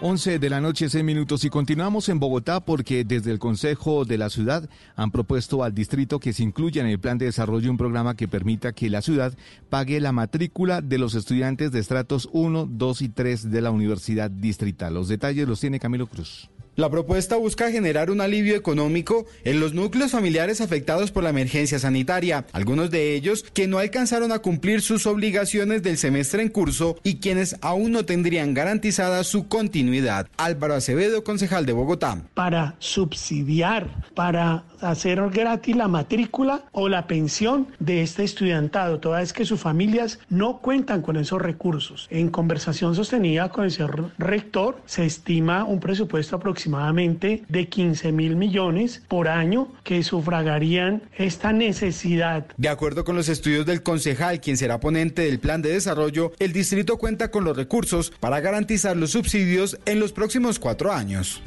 11 0.00 0.38
de 0.38 0.48
la 0.48 0.60
noche, 0.60 0.88
6 0.88 1.02
minutos 1.02 1.42
y 1.44 1.50
continuamos 1.50 2.08
en 2.08 2.20
Bogotá 2.20 2.60
porque 2.60 3.02
desde 3.02 3.32
el 3.32 3.40
Consejo 3.40 4.04
de 4.04 4.16
la 4.16 4.30
Ciudad 4.30 4.70
han 4.94 5.10
propuesto 5.10 5.64
al 5.64 5.74
distrito 5.74 6.20
que 6.20 6.32
se 6.32 6.44
incluya 6.44 6.82
en 6.82 6.88
el 6.88 7.00
plan 7.00 7.18
de 7.18 7.26
desarrollo 7.26 7.68
un 7.68 7.78
programa 7.78 8.14
que 8.14 8.28
permita 8.28 8.72
que 8.72 8.90
la 8.90 9.02
ciudad 9.02 9.36
pague 9.70 10.00
la 10.00 10.12
matrícula 10.12 10.82
de 10.82 10.98
los 10.98 11.16
estudiantes 11.16 11.72
de 11.72 11.80
estratos 11.80 12.28
1, 12.32 12.68
2 12.70 13.02
y 13.02 13.08
3 13.08 13.50
de 13.50 13.60
la 13.60 13.72
Universidad 13.72 14.30
Distrital. 14.30 14.94
Los 14.94 15.08
detalles 15.08 15.48
los 15.48 15.58
tiene 15.58 15.80
Camilo 15.80 16.06
Cruz. 16.06 16.48
La 16.78 16.90
propuesta 16.90 17.34
busca 17.34 17.72
generar 17.72 18.08
un 18.08 18.20
alivio 18.20 18.54
económico 18.54 19.26
en 19.42 19.58
los 19.58 19.74
núcleos 19.74 20.12
familiares 20.12 20.60
afectados 20.60 21.10
por 21.10 21.24
la 21.24 21.30
emergencia 21.30 21.80
sanitaria, 21.80 22.46
algunos 22.52 22.92
de 22.92 23.16
ellos 23.16 23.44
que 23.52 23.66
no 23.66 23.78
alcanzaron 23.78 24.30
a 24.30 24.38
cumplir 24.38 24.80
sus 24.80 25.04
obligaciones 25.04 25.82
del 25.82 25.98
semestre 25.98 26.40
en 26.40 26.50
curso 26.50 26.96
y 27.02 27.16
quienes 27.16 27.56
aún 27.62 27.90
no 27.90 28.04
tendrían 28.04 28.54
garantizada 28.54 29.24
su 29.24 29.48
continuidad. 29.48 30.28
Álvaro 30.36 30.74
Acevedo, 30.74 31.24
concejal 31.24 31.66
de 31.66 31.72
Bogotá. 31.72 32.22
para 32.34 32.76
subsidiar, 32.78 34.04
para 34.14 34.62
hacer 34.80 35.20
gratis 35.30 35.74
la 35.74 35.88
matrícula 35.88 36.62
o 36.70 36.88
la 36.88 37.08
pensión 37.08 37.66
de 37.80 38.02
este 38.02 38.22
estudiantado, 38.22 39.00
toda 39.00 39.18
vez 39.18 39.32
que 39.32 39.44
sus 39.44 39.58
familias 39.58 40.20
no 40.28 40.58
cuentan 40.58 41.02
con 41.02 41.16
esos 41.16 41.42
recursos. 41.42 42.06
En 42.08 42.30
conversación 42.30 42.94
sostenida 42.94 43.48
con 43.48 43.64
el 43.64 43.72
señor 43.72 44.12
rector, 44.16 44.80
se 44.86 45.04
estima 45.04 45.64
un 45.64 45.80
presupuesto 45.80 46.36
aproximadamente 46.68 47.44
de 47.48 47.68
15 47.68 48.12
mil 48.12 48.36
millones 48.36 49.02
por 49.08 49.28
año 49.28 49.68
que 49.84 50.02
sufragarían 50.02 51.02
esta 51.16 51.52
necesidad. 51.52 52.46
De 52.56 52.68
acuerdo 52.68 53.04
con 53.04 53.16
los 53.16 53.28
estudios 53.28 53.66
del 53.66 53.82
concejal, 53.82 54.40
quien 54.40 54.56
será 54.56 54.78
ponente 54.80 55.22
del 55.22 55.38
plan 55.38 55.62
de 55.62 55.72
desarrollo, 55.72 56.32
el 56.38 56.52
distrito 56.52 56.98
cuenta 56.98 57.30
con 57.30 57.44
los 57.44 57.56
recursos 57.56 58.12
para 58.20 58.40
garantizar 58.40 58.96
los 58.96 59.12
subsidios 59.12 59.78
en 59.86 60.00
los 60.00 60.12
próximos 60.12 60.58
cuatro 60.58 60.92
años. 60.92 61.42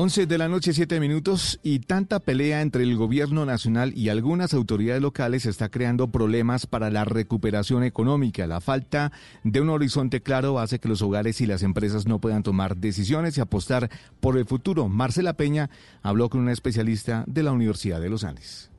11 0.00 0.26
de 0.26 0.38
la 0.38 0.46
noche, 0.46 0.72
7 0.72 1.00
minutos, 1.00 1.58
y 1.64 1.80
tanta 1.80 2.20
pelea 2.20 2.62
entre 2.62 2.84
el 2.84 2.96
gobierno 2.96 3.44
nacional 3.44 3.92
y 3.96 4.10
algunas 4.10 4.54
autoridades 4.54 5.02
locales 5.02 5.44
está 5.44 5.70
creando 5.70 6.12
problemas 6.12 6.68
para 6.68 6.88
la 6.88 7.04
recuperación 7.04 7.82
económica. 7.82 8.46
La 8.46 8.60
falta 8.60 9.10
de 9.42 9.60
un 9.60 9.70
horizonte 9.70 10.20
claro 10.20 10.60
hace 10.60 10.78
que 10.78 10.88
los 10.88 11.02
hogares 11.02 11.40
y 11.40 11.46
las 11.46 11.64
empresas 11.64 12.06
no 12.06 12.20
puedan 12.20 12.44
tomar 12.44 12.76
decisiones 12.76 13.36
y 13.36 13.40
apostar 13.40 13.90
por 14.20 14.38
el 14.38 14.46
futuro. 14.46 14.88
Marcela 14.88 15.32
Peña 15.32 15.68
habló 16.00 16.30
con 16.30 16.42
una 16.42 16.52
especialista 16.52 17.24
de 17.26 17.42
la 17.42 17.50
Universidad 17.50 18.00
de 18.00 18.08
los 18.08 18.22
Andes. 18.22 18.70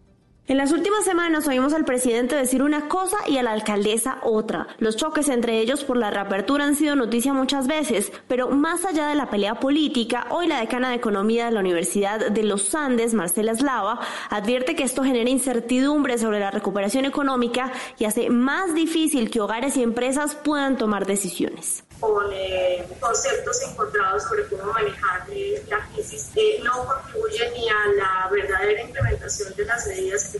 En 0.49 0.57
las 0.57 0.71
últimas 0.71 1.05
semanas 1.05 1.47
oímos 1.47 1.73
al 1.73 1.85
presidente 1.85 2.35
decir 2.35 2.63
una 2.63 2.87
cosa 2.87 3.17
y 3.27 3.37
a 3.37 3.43
la 3.43 3.51
alcaldesa 3.51 4.17
otra. 4.23 4.65
Los 4.79 4.95
choques 4.95 5.29
entre 5.29 5.59
ellos 5.59 5.83
por 5.83 5.95
la 5.95 6.09
reapertura 6.09 6.65
han 6.65 6.75
sido 6.75 6.95
noticia 6.95 7.33
muchas 7.33 7.67
veces, 7.67 8.11
pero 8.27 8.49
más 8.49 8.83
allá 8.83 9.09
de 9.09 9.13
la 9.13 9.29
pelea 9.29 9.59
política, 9.59 10.25
hoy 10.31 10.47
la 10.47 10.59
decana 10.59 10.89
de 10.89 10.95
Economía 10.95 11.45
de 11.45 11.51
la 11.51 11.59
Universidad 11.59 12.31
de 12.31 12.41
los 12.41 12.73
Andes, 12.73 13.13
Marcela 13.13 13.53
Slava, 13.53 13.99
advierte 14.31 14.75
que 14.75 14.81
esto 14.81 15.03
genera 15.03 15.29
incertidumbre 15.29 16.17
sobre 16.17 16.39
la 16.39 16.49
recuperación 16.49 17.05
económica 17.05 17.71
y 17.99 18.05
hace 18.05 18.31
más 18.31 18.73
difícil 18.73 19.29
que 19.29 19.41
hogares 19.41 19.77
y 19.77 19.83
empresas 19.83 20.33
puedan 20.33 20.79
tomar 20.79 21.05
decisiones 21.05 21.83
con 21.99 22.31
eh, 22.31 22.87
conceptos 22.99 23.61
encontrados 23.69 24.23
sobre 24.23 24.45
cómo 24.47 24.71
manejar 24.71 25.25
eh, 25.29 25.63
la 25.69 25.85
crisis 25.89 26.29
eh, 26.35 26.59
no 26.63 26.85
contribuye 26.85 27.51
ni 27.51 27.69
a 27.69 27.87
la 27.97 28.29
verdadera 28.31 28.81
implementación 28.83 29.53
de 29.55 29.65
las 29.65 29.85
medidas 29.87 30.31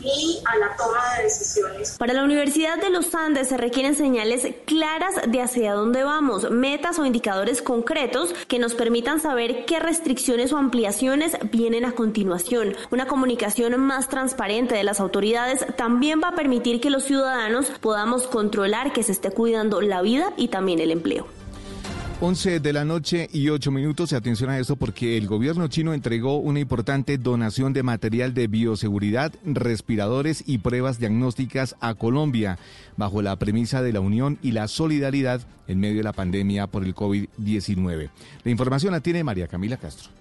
ni 0.00 0.38
a 0.44 0.56
la 0.56 0.76
toma 0.76 1.16
de 1.16 1.24
decisiones. 1.24 1.96
Para 1.98 2.12
la 2.12 2.24
Universidad 2.24 2.78
de 2.78 2.90
los 2.90 3.14
Andes 3.14 3.48
se 3.48 3.56
requieren 3.56 3.94
señales 3.94 4.46
claras 4.64 5.14
de 5.26 5.40
hacia 5.40 5.74
dónde 5.74 6.02
vamos, 6.04 6.50
metas 6.50 6.98
o 6.98 7.06
indicadores 7.06 7.62
concretos 7.62 8.34
que 8.48 8.58
nos 8.58 8.74
permitan 8.74 9.20
saber 9.20 9.64
qué 9.66 9.78
restricciones 9.80 10.52
o 10.52 10.58
ampliaciones 10.58 11.36
vienen 11.50 11.84
a 11.84 11.92
continuación. 11.92 12.76
Una 12.90 13.06
comunicación 13.06 13.78
más 13.80 14.08
transparente 14.08 14.74
de 14.74 14.84
las 14.84 15.00
autoridades 15.00 15.64
también 15.76 16.20
va 16.22 16.28
a 16.28 16.36
permitir 16.36 16.80
que 16.80 16.90
los 16.90 17.04
ciudadanos 17.04 17.70
podamos 17.80 18.26
controlar 18.26 18.92
que 18.92 19.02
se 19.02 19.12
esté 19.12 19.30
cuidando 19.30 19.80
la 19.80 20.02
vida 20.02 20.32
y 20.36 20.48
también 20.48 20.80
el 20.80 20.90
empleo. 20.90 21.39
11 22.22 22.60
de 22.60 22.74
la 22.74 22.84
noche 22.84 23.30
y 23.32 23.48
8 23.48 23.70
minutos. 23.70 24.12
Atención 24.12 24.50
a 24.50 24.58
esto 24.58 24.76
porque 24.76 25.16
el 25.16 25.26
gobierno 25.26 25.68
chino 25.68 25.94
entregó 25.94 26.36
una 26.36 26.60
importante 26.60 27.16
donación 27.16 27.72
de 27.72 27.82
material 27.82 28.34
de 28.34 28.46
bioseguridad, 28.46 29.32
respiradores 29.42 30.44
y 30.46 30.58
pruebas 30.58 30.98
diagnósticas 30.98 31.76
a 31.80 31.94
Colombia, 31.94 32.58
bajo 32.98 33.22
la 33.22 33.36
premisa 33.36 33.80
de 33.80 33.94
la 33.94 34.00
unión 34.00 34.38
y 34.42 34.50
la 34.50 34.68
solidaridad 34.68 35.40
en 35.66 35.80
medio 35.80 35.96
de 35.96 36.04
la 36.04 36.12
pandemia 36.12 36.66
por 36.66 36.84
el 36.84 36.94
COVID-19. 36.94 38.10
La 38.44 38.50
información 38.50 38.92
la 38.92 39.00
tiene 39.00 39.24
María 39.24 39.48
Camila 39.48 39.78
Castro. 39.78 40.19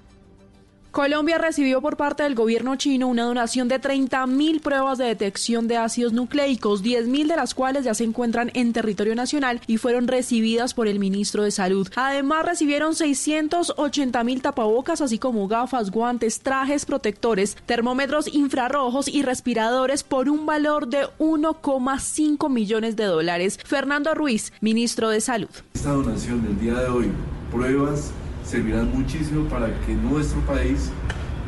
Colombia 0.91 1.37
recibió 1.37 1.81
por 1.81 1.97
parte 1.97 2.23
del 2.23 2.33
gobierno 2.33 2.75
chino 2.75 3.07
una 3.07 3.23
donación 3.23 3.67
de 3.67 3.79
30.000 3.79 4.59
pruebas 4.59 4.97
de 4.97 5.05
detección 5.05 5.67
de 5.67 5.77
ácidos 5.77 6.13
nucleicos, 6.13 6.83
10.000 6.83 7.27
de 7.27 7.35
las 7.35 7.53
cuales 7.53 7.85
ya 7.85 7.93
se 7.93 8.03
encuentran 8.03 8.49
en 8.55 8.73
territorio 8.73 9.13
nacional 9.13 9.61
y 9.67 9.77
fueron 9.77 10.07
recibidas 10.07 10.73
por 10.73 10.87
el 10.87 10.97
ministro 10.97 11.43
de 11.43 11.51
Salud. 11.51 11.87
Además, 11.95 12.43
recibieron 12.43 12.93
680.000 12.93 14.41
tapabocas, 14.41 15.01
así 15.01 15.19
como 15.19 15.47
gafas, 15.47 15.91
guantes, 15.91 16.39
trajes 16.39 16.85
protectores, 16.85 17.55
termómetros 17.67 18.33
infrarrojos 18.33 19.07
y 19.07 19.21
respiradores 19.21 20.01
por 20.01 20.27
un 20.27 20.47
valor 20.47 20.87
de 20.87 21.05
1,5 21.19 22.49
millones 22.49 22.95
de 22.95 23.03
dólares. 23.03 23.59
Fernando 23.63 24.15
Ruiz, 24.15 24.53
ministro 24.59 25.09
de 25.09 25.21
Salud. 25.21 25.49
Esta 25.75 25.91
donación 25.91 26.43
del 26.43 26.59
día 26.59 26.73
de 26.79 26.87
hoy, 26.87 27.11
pruebas 27.51 28.11
servirán 28.49 28.91
muchísimo 28.91 29.45
para 29.45 29.67
que 29.81 29.93
nuestro 29.93 30.41
país 30.41 30.89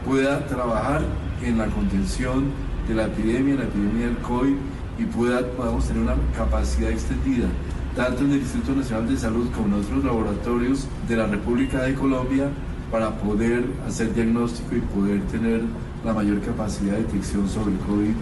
pueda 0.06 0.46
trabajar 0.46 1.02
en 1.44 1.58
la 1.58 1.66
contención 1.68 2.46
de 2.88 2.94
la 2.94 3.06
epidemia, 3.06 3.56
la 3.56 3.64
epidemia 3.64 4.08
del 4.08 4.18
COVID 4.18 4.54
y 5.00 5.06
pueda, 5.06 5.42
podamos 5.58 5.88
tener 5.88 6.04
una 6.04 6.16
capacidad 6.36 6.92
extendida 6.92 7.48
tanto 7.96 8.24
en 8.24 8.32
el 8.32 8.38
Instituto 8.38 8.74
Nacional 8.74 9.10
de 9.10 9.18
Salud 9.18 9.50
como 9.52 9.76
en 9.76 9.84
otros 9.84 10.04
laboratorios 10.06 10.88
de 11.08 11.16
la 11.18 11.26
República 11.26 11.82
de 11.82 11.96
Colombia 11.96 12.50
para 12.92 13.10
poder 13.18 13.66
hacer 13.88 14.14
diagnóstico 14.14 14.76
y 14.76 14.80
poder 14.80 15.22
tener 15.24 15.62
la 16.06 16.14
mayor 16.14 16.40
capacidad 16.42 16.94
de 16.94 17.04
detección 17.04 17.50
sobre 17.50 17.74
el 17.74 17.80
COVID 17.80 18.14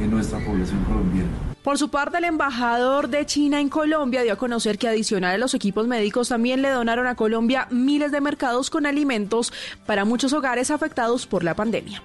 en 0.00 0.10
nuestra 0.10 0.38
población 0.38 0.82
colombiana. 0.84 1.47
Por 1.68 1.76
su 1.76 1.90
parte, 1.90 2.16
el 2.16 2.24
embajador 2.24 3.10
de 3.10 3.26
China 3.26 3.60
en 3.60 3.68
Colombia 3.68 4.22
dio 4.22 4.32
a 4.32 4.36
conocer 4.36 4.78
que 4.78 4.88
adicional 4.88 5.34
a 5.34 5.36
los 5.36 5.52
equipos 5.52 5.86
médicos 5.86 6.30
también 6.30 6.62
le 6.62 6.70
donaron 6.70 7.06
a 7.06 7.14
Colombia 7.14 7.68
miles 7.70 8.10
de 8.10 8.22
mercados 8.22 8.70
con 8.70 8.86
alimentos 8.86 9.52
para 9.84 10.06
muchos 10.06 10.32
hogares 10.32 10.70
afectados 10.70 11.26
por 11.26 11.44
la 11.44 11.54
pandemia. 11.54 12.02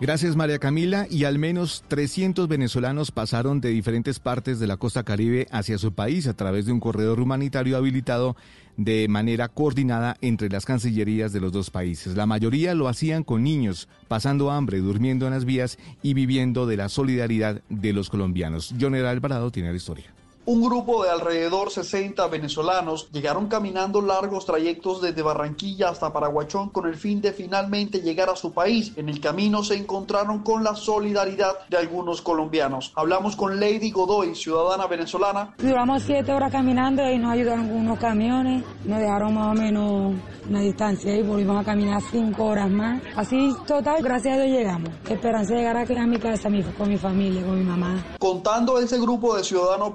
Gracias 0.00 0.34
María 0.34 0.58
Camila 0.58 1.06
y 1.08 1.22
al 1.22 1.38
menos 1.38 1.84
300 1.86 2.48
venezolanos 2.48 3.12
pasaron 3.12 3.60
de 3.60 3.68
diferentes 3.68 4.18
partes 4.18 4.58
de 4.58 4.66
la 4.66 4.76
costa 4.76 5.04
caribe 5.04 5.46
hacia 5.52 5.78
su 5.78 5.92
país 5.92 6.26
a 6.26 6.34
través 6.34 6.66
de 6.66 6.72
un 6.72 6.80
corredor 6.80 7.20
humanitario 7.20 7.76
habilitado 7.76 8.34
de 8.76 9.06
manera 9.08 9.48
coordinada 9.48 10.16
entre 10.20 10.48
las 10.48 10.64
cancillerías 10.64 11.32
de 11.32 11.40
los 11.40 11.52
dos 11.52 11.70
países. 11.70 12.16
La 12.16 12.26
mayoría 12.26 12.74
lo 12.74 12.88
hacían 12.88 13.24
con 13.24 13.42
niños, 13.42 13.88
pasando 14.08 14.50
hambre, 14.50 14.78
durmiendo 14.78 15.26
en 15.26 15.32
las 15.32 15.44
vías 15.44 15.78
y 16.02 16.14
viviendo 16.14 16.66
de 16.66 16.76
la 16.76 16.88
solidaridad 16.88 17.62
de 17.68 17.92
los 17.92 18.10
colombianos. 18.10 18.74
John 18.80 18.94
Alvarado 18.94 19.50
tiene 19.50 19.70
la 19.70 19.76
historia. 19.76 20.12
Un 20.46 20.62
grupo 20.62 21.02
de 21.02 21.10
alrededor 21.10 21.70
60 21.70 22.26
venezolanos 22.28 23.08
llegaron 23.12 23.48
caminando 23.48 24.02
largos 24.02 24.44
trayectos 24.44 25.00
desde 25.00 25.22
Barranquilla 25.22 25.88
hasta 25.88 26.12
Paraguachón 26.12 26.68
con 26.68 26.86
el 26.86 26.96
fin 26.96 27.22
de 27.22 27.32
finalmente 27.32 28.02
llegar 28.02 28.28
a 28.28 28.36
su 28.36 28.52
país. 28.52 28.92
En 28.96 29.08
el 29.08 29.20
camino 29.20 29.64
se 29.64 29.74
encontraron 29.74 30.40
con 30.40 30.62
la 30.62 30.74
solidaridad 30.74 31.66
de 31.70 31.78
algunos 31.78 32.20
colombianos. 32.20 32.92
Hablamos 32.94 33.36
con 33.36 33.58
Lady 33.58 33.90
Godoy, 33.90 34.34
ciudadana 34.34 34.86
venezolana. 34.86 35.54
Duramos 35.56 36.02
siete 36.02 36.30
horas 36.30 36.52
caminando 36.52 37.10
y 37.10 37.18
nos 37.18 37.32
ayudaron 37.32 37.70
unos 37.70 37.98
camiones. 37.98 38.64
Nos 38.84 38.98
dejaron 38.98 39.32
más 39.32 39.56
o 39.56 39.58
menos 39.58 40.14
una 40.46 40.60
distancia 40.60 41.16
y 41.16 41.22
volvimos 41.22 41.58
a 41.58 41.64
caminar 41.64 42.02
cinco 42.10 42.44
horas 42.44 42.70
más. 42.70 43.00
Así, 43.16 43.50
total, 43.66 44.02
gracias 44.02 44.36
a 44.36 44.42
Dios 44.42 44.58
llegamos. 44.58 44.90
Esperanza 45.08 45.54
de 45.54 45.60
llegar 45.60 45.78
aquí 45.78 45.96
a 45.96 46.06
mi 46.06 46.18
casa 46.18 46.50
con 46.76 46.88
mi 46.90 46.98
familia, 46.98 47.42
con 47.46 47.58
mi 47.58 47.64
mamá. 47.64 48.04
Contando 48.18 48.78
ese 48.78 49.00
grupo 49.00 49.36
de 49.36 49.42
ciudadanos 49.42 49.94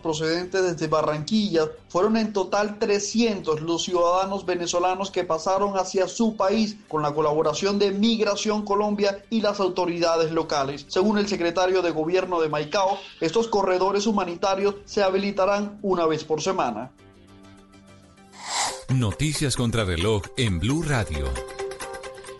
procedentes 0.00 0.62
desde 0.62 0.86
Barranquilla. 0.86 1.68
Fueron 1.88 2.16
en 2.16 2.32
total 2.32 2.78
300 2.78 3.60
los 3.62 3.84
ciudadanos 3.84 4.44
venezolanos 4.44 5.10
que 5.10 5.24
pasaron 5.24 5.78
hacia 5.78 6.08
su 6.08 6.36
país 6.36 6.76
con 6.88 7.02
la 7.02 7.14
colaboración 7.14 7.78
de 7.78 7.90
Migración 7.90 8.64
Colombia 8.64 9.24
y 9.30 9.40
las 9.40 9.60
autoridades 9.60 10.32
locales. 10.32 10.84
Según 10.88 11.18
el 11.18 11.28
secretario 11.28 11.82
de 11.82 11.90
gobierno 11.90 12.40
de 12.40 12.48
Maicao, 12.48 12.98
estos 13.20 13.48
corredores 13.48 14.06
humanitarios 14.06 14.76
se 14.84 15.02
habilitarán 15.02 15.78
una 15.82 16.06
vez 16.06 16.24
por 16.24 16.42
semana. 16.42 16.90
Noticias 18.88 19.56
contra 19.56 19.84
reloj 19.84 20.22
en 20.36 20.58
Blue 20.58 20.82
Radio. 20.82 21.24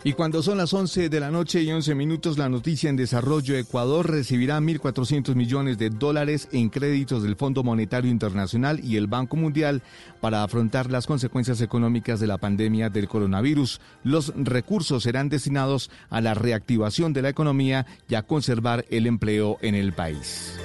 Y 0.05 0.13
cuando 0.13 0.43
son 0.43 0.57
las 0.57 0.73
11 0.73 1.07
de 1.07 1.19
la 1.21 1.31
noche 1.31 1.61
y 1.61 1.71
11 1.71 1.95
minutos, 1.95 2.37
la 2.37 2.49
noticia 2.49 2.89
en 2.89 2.97
desarrollo, 2.97 3.55
Ecuador 3.55 4.11
recibirá 4.11 4.59
1.400 4.59 5.33
millones 5.33 5.77
de 5.77 5.89
dólares 5.89 6.49
en 6.51 6.69
créditos 6.69 7.23
del 7.23 7.37
Fondo 7.37 7.63
Monetario 7.63 8.11
Internacional 8.11 8.81
y 8.83 8.97
el 8.97 9.07
Banco 9.07 9.37
Mundial 9.37 9.81
para 10.19 10.43
afrontar 10.43 10.91
las 10.91 11.07
consecuencias 11.07 11.61
económicas 11.61 12.19
de 12.19 12.27
la 12.27 12.37
pandemia 12.37 12.89
del 12.89 13.07
coronavirus. 13.07 13.79
Los 14.03 14.33
recursos 14.35 15.03
serán 15.03 15.29
destinados 15.29 15.89
a 16.09 16.19
la 16.19 16.33
reactivación 16.33 17.13
de 17.13 17.21
la 17.21 17.29
economía 17.29 17.85
y 18.09 18.15
a 18.15 18.23
conservar 18.23 18.83
el 18.89 19.07
empleo 19.07 19.57
en 19.61 19.73
el 19.73 19.93
país. 19.93 20.59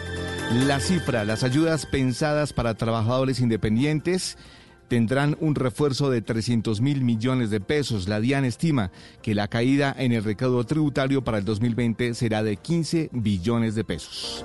La 0.66 0.80
cifra, 0.80 1.24
las 1.24 1.44
ayudas 1.44 1.86
pensadas 1.86 2.52
para 2.52 2.74
trabajadores 2.74 3.38
independientes, 3.38 4.36
tendrán 4.88 5.36
un 5.40 5.54
refuerzo 5.54 6.10
de 6.10 6.22
300 6.22 6.80
mil 6.80 7.02
millones 7.02 7.50
de 7.50 7.60
pesos. 7.60 8.08
La 8.08 8.20
DIAN 8.20 8.44
estima 8.44 8.90
que 9.22 9.34
la 9.34 9.48
caída 9.48 9.94
en 9.96 10.12
el 10.12 10.24
recaudo 10.24 10.64
tributario 10.64 11.22
para 11.22 11.38
el 11.38 11.44
2020 11.44 12.14
será 12.14 12.42
de 12.42 12.56
15 12.56 13.10
billones 13.12 13.74
de 13.74 13.84
pesos. 13.84 14.44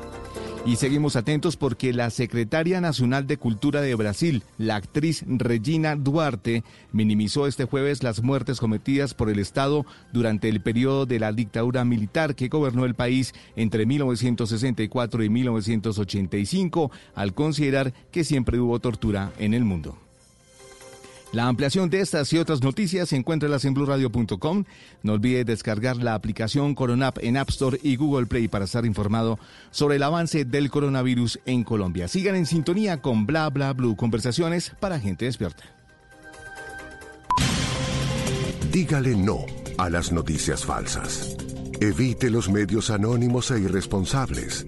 Y 0.66 0.78
seguimos 0.78 1.18
atentos 1.18 1.58
porque 1.58 1.92
la 1.92 2.10
secretaria 2.10 2.80
nacional 2.80 3.28
de 3.28 3.36
Cultura 3.36 3.82
de 3.82 3.96
Brasil, 3.96 4.44
la 4.58 4.78
actriz 4.78 5.26
Regina 5.28 5.98
Duarte, 5.98 6.64
minimizó 6.94 7.48
este 7.48 7.66
jueves 7.66 8.02
las 8.02 8.24
muertes 8.24 8.62
cometidas 8.62 9.14
por 9.14 9.30
el 9.30 9.40
Estado 9.40 9.86
durante 10.14 10.48
el 10.48 10.62
periodo 10.62 11.06
de 11.06 11.20
la 11.20 11.34
dictadura 11.34 11.84
militar 11.84 12.34
que 12.34 12.48
gobernó 12.48 12.86
el 12.86 12.96
país 12.96 13.34
entre 13.58 13.86
1964 13.86 15.24
y 15.26 15.30
1985, 15.30 16.92
al 17.14 17.34
considerar 17.34 17.94
que 18.12 18.24
siempre 18.24 18.58
hubo 18.58 18.80
tortura 18.80 19.34
en 19.40 19.54
el 19.54 19.66
mundo. 19.66 19.98
La 21.34 21.48
ampliación 21.48 21.90
de 21.90 22.00
estas 22.00 22.32
y 22.32 22.38
otras 22.38 22.62
noticias 22.62 23.12
encuéntralas 23.12 23.66
en 23.66 23.74
blurradio.com. 23.74 24.66
No 25.02 25.14
olvide 25.14 25.44
descargar 25.44 25.98
la 25.98 26.14
aplicación 26.14 26.76
Coronap 26.76 27.18
en 27.22 27.38
App 27.38 27.50
Store 27.50 27.80
y 27.82 27.96
Google 27.96 28.28
Play 28.28 28.48
para 28.48 28.66
estar 28.66 28.86
informado 28.86 29.40
sobre 29.72 29.96
el 29.96 30.04
avance 30.04 30.46
del 30.46 30.70
coronavirus 30.70 31.40
en 31.48 31.64
Colombia. 31.64 32.08
Sigan 32.08 32.36
en 32.36 32.46
sintonía 32.46 33.02
con 33.02 33.26
Bla 33.26 33.50
Bla 33.50 33.74
Blue, 33.74 33.96
conversaciones 33.96 34.74
para 34.80 35.00
gente 35.00 35.26
despierta. 35.26 35.64
Dígale 38.72 39.16
no 39.16 39.40
a 39.80 39.90
las 39.90 40.12
noticias 40.12 40.64
falsas. 40.64 41.36
Evite 41.82 42.30
los 42.30 42.48
medios 42.48 42.92
anónimos 42.92 43.50
e 43.50 43.60
irresponsables. 43.60 44.68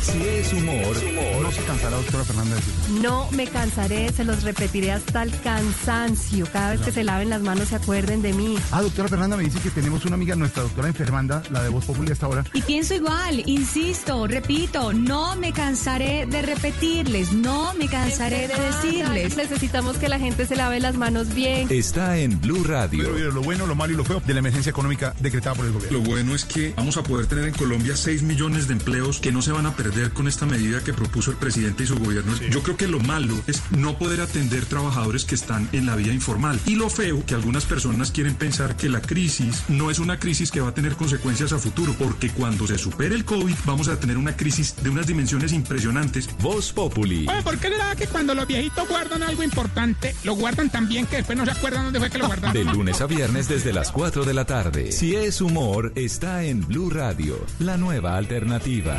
Si 0.00 0.22
es 0.22 0.52
humor, 0.52 0.96
no 1.42 1.50
se 1.50 1.62
cansará, 1.62 1.96
doctora 1.96 2.24
Fernanda. 2.24 2.56
No 3.02 3.28
me 3.32 3.46
cansaré, 3.46 4.12
se 4.12 4.24
los 4.24 4.42
repetiré 4.42 4.92
hasta 4.92 5.22
el 5.22 5.38
cansancio. 5.40 6.46
Cada 6.52 6.70
vez 6.70 6.80
que 6.80 6.92
se 6.92 7.04
laven 7.04 7.30
las 7.30 7.42
manos 7.42 7.68
se 7.68 7.76
acuerden 7.76 8.22
de 8.22 8.32
mí. 8.32 8.56
Ah, 8.70 8.80
doctora 8.80 9.08
Fernanda 9.08 9.36
me 9.36 9.42
dice 9.42 9.58
que 9.58 9.70
tenemos 9.70 10.04
una 10.04 10.14
amiga, 10.14 10.36
nuestra 10.36 10.62
doctora 10.62 10.92
Fernanda, 10.92 11.42
la 11.50 11.62
de 11.62 11.68
Voz 11.68 11.84
Popular 11.84 12.12
hasta 12.12 12.26
ahora. 12.26 12.44
Y 12.54 12.62
pienso 12.62 12.94
igual, 12.94 13.42
insisto, 13.46 14.26
repito, 14.26 14.92
no 14.92 15.36
me 15.36 15.52
cansaré 15.52 16.26
de 16.26 16.42
repetirles, 16.42 17.32
no 17.32 17.74
me 17.74 17.88
cansaré 17.88 18.48
de 18.48 18.54
decirles. 18.54 19.36
Necesitamos 19.36 19.98
que 19.98 20.08
la 20.08 20.18
gente 20.18 20.46
se 20.46 20.56
lave 20.56 20.80
las 20.80 20.96
manos 20.96 21.34
bien. 21.34 21.66
Está 21.70 22.18
en 22.18 22.40
Blue 22.40 22.64
Radio. 22.64 23.10
Pero, 23.12 23.32
lo 23.32 23.42
bueno, 23.42 23.66
lo 23.66 23.74
malo 23.74 23.92
y 23.92 23.96
lo 23.96 24.04
feo 24.04 24.22
de 24.24 24.32
la 24.32 24.38
emergencia 24.38 24.70
económica 24.70 25.14
decretada 25.20 25.56
por 25.56 25.66
el 25.66 25.72
gobierno. 25.72 25.98
Lo 25.98 26.04
bueno 26.04 26.34
es 26.34 26.44
que 26.44 26.72
vamos 26.76 26.96
a 26.96 27.02
poder 27.02 27.26
tener 27.26 27.44
en 27.44 27.54
Colombia 27.54 27.96
6 27.96 28.22
millones 28.22 28.68
de 28.68 28.74
empleos 28.74 29.18
que 29.18 29.32
no 29.32 29.42
se 29.42 29.52
van 29.52 29.66
a 29.66 29.74
perder 29.74 29.87
con 30.14 30.28
esta 30.28 30.46
medida 30.46 30.82
que 30.84 30.92
propuso 30.92 31.30
el 31.30 31.36
presidente 31.36 31.84
y 31.84 31.86
su 31.86 31.98
gobierno. 31.98 32.34
Yo 32.50 32.62
creo 32.62 32.76
que 32.76 32.86
lo 32.86 33.00
malo 33.00 33.34
es 33.46 33.62
no 33.70 33.96
poder 33.98 34.20
atender 34.20 34.66
trabajadores 34.66 35.24
que 35.24 35.34
están 35.34 35.68
en 35.72 35.86
la 35.86 35.96
vía 35.96 36.12
informal. 36.12 36.60
Y 36.66 36.74
lo 36.74 36.90
feo 36.90 37.24
que 37.24 37.34
algunas 37.34 37.64
personas 37.64 38.10
quieren 38.10 38.34
pensar 38.34 38.76
que 38.76 38.88
la 38.88 39.00
crisis 39.00 39.64
no 39.68 39.90
es 39.90 39.98
una 39.98 40.18
crisis 40.18 40.50
que 40.50 40.60
va 40.60 40.68
a 40.68 40.74
tener 40.74 40.94
consecuencias 40.94 41.52
a 41.52 41.58
futuro, 41.58 41.94
porque 41.98 42.30
cuando 42.30 42.66
se 42.66 42.78
supere 42.78 43.14
el 43.14 43.24
COVID 43.24 43.54
vamos 43.64 43.88
a 43.88 43.98
tener 43.98 44.18
una 44.18 44.36
crisis 44.36 44.74
de 44.82 44.90
unas 44.90 45.06
dimensiones 45.06 45.52
impresionantes. 45.52 46.28
Voz 46.40 46.72
Populi. 46.72 47.26
Oye, 47.28 47.42
¿por 47.42 47.58
qué 47.58 47.70
le 47.70 47.78
da 47.78 47.96
que 47.96 48.06
cuando 48.06 48.34
los 48.34 48.46
viejitos 48.46 48.88
guardan 48.88 49.22
algo 49.22 49.42
importante, 49.42 50.14
lo 50.24 50.34
guardan 50.34 50.70
tan 50.70 50.88
bien 50.88 51.06
que 51.06 51.16
después 51.16 51.36
no 51.38 51.44
se 51.44 51.52
acuerdan 51.52 51.84
dónde 51.84 51.98
fue 51.98 52.10
que 52.10 52.18
lo 52.18 52.26
guardaron? 52.26 52.52
De 52.52 52.64
lunes 52.64 53.00
a 53.00 53.06
viernes 53.06 53.48
desde 53.48 53.72
las 53.72 53.90
4 53.90 54.24
de 54.24 54.34
la 54.34 54.44
tarde. 54.44 54.92
Si 54.92 55.16
es 55.16 55.40
humor, 55.40 55.92
está 55.94 56.44
en 56.44 56.66
Blue 56.66 56.90
Radio, 56.90 57.44
la 57.58 57.76
nueva 57.76 58.16
alternativa. 58.16 58.98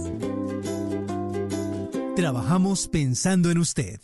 Trabajamos 2.21 2.87
pensando 2.87 3.49
en 3.49 3.57
usted. 3.57 3.99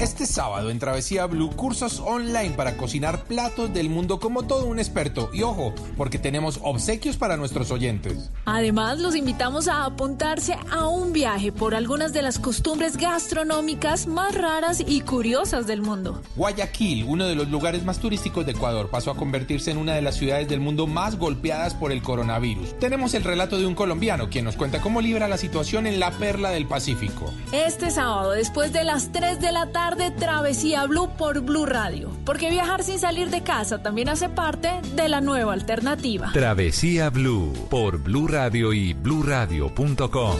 Este 0.00 0.26
sábado 0.26 0.70
en 0.70 0.80
Travesía 0.80 1.26
Blue, 1.26 1.50
cursos 1.54 2.00
online 2.04 2.50
para 2.56 2.76
cocinar 2.76 3.22
platos 3.26 3.72
del 3.72 3.88
mundo 3.88 4.18
como 4.18 4.42
todo 4.42 4.66
un 4.66 4.80
experto. 4.80 5.30
Y 5.32 5.42
ojo, 5.42 5.72
porque 5.96 6.18
tenemos 6.18 6.58
obsequios 6.64 7.16
para 7.16 7.36
nuestros 7.36 7.70
oyentes. 7.70 8.32
Además, 8.44 8.98
los 8.98 9.14
invitamos 9.14 9.68
a 9.68 9.84
apuntarse 9.84 10.56
a 10.72 10.88
un 10.88 11.12
viaje 11.12 11.52
por 11.52 11.76
algunas 11.76 12.12
de 12.12 12.22
las 12.22 12.40
costumbres 12.40 12.96
gastronómicas 12.96 14.08
más 14.08 14.34
raras 14.34 14.82
y 14.84 15.02
curiosas 15.02 15.68
del 15.68 15.80
mundo. 15.80 16.22
Guayaquil, 16.34 17.04
uno 17.04 17.28
de 17.28 17.36
los 17.36 17.50
lugares 17.50 17.84
más 17.84 18.00
turísticos 18.00 18.46
de 18.46 18.50
Ecuador, 18.52 18.90
pasó 18.90 19.12
a 19.12 19.16
convertirse 19.16 19.70
en 19.70 19.76
una 19.76 19.94
de 19.94 20.02
las 20.02 20.16
ciudades 20.16 20.48
del 20.48 20.58
mundo 20.58 20.88
más 20.88 21.16
golpeadas 21.16 21.74
por 21.74 21.92
el 21.92 22.02
coronavirus. 22.02 22.76
Tenemos 22.80 23.14
el 23.14 23.22
relato 23.22 23.58
de 23.58 23.66
un 23.66 23.76
colombiano 23.76 24.28
quien 24.28 24.44
nos 24.44 24.56
cuenta 24.56 24.80
cómo 24.80 25.00
libra 25.00 25.28
la 25.28 25.38
situación 25.38 25.86
en 25.86 26.00
la 26.00 26.10
perla 26.10 26.50
del 26.50 26.66
Pacífico. 26.66 27.32
Este 27.66 27.90
sábado, 27.90 28.30
después 28.32 28.72
de 28.72 28.84
las 28.84 29.12
3 29.12 29.40
de 29.40 29.52
la 29.52 29.66
tarde, 29.66 29.90
de 30.00 30.10
Travesía 30.12 30.86
Blue 30.86 31.10
por 31.18 31.40
Blue 31.40 31.66
Radio, 31.66 32.10
porque 32.24 32.48
viajar 32.48 32.82
sin 32.82 32.98
salir 32.98 33.28
de 33.28 33.42
casa 33.42 33.82
también 33.82 34.08
hace 34.08 34.28
parte 34.28 34.70
de 34.94 35.08
la 35.08 35.20
nueva 35.20 35.52
alternativa. 35.52 36.30
Travesía 36.32 37.10
Blue 37.10 37.52
por 37.68 37.98
Blue 37.98 38.28
Radio 38.28 38.72
y 38.72 38.94
bluradio.com. 38.94 40.36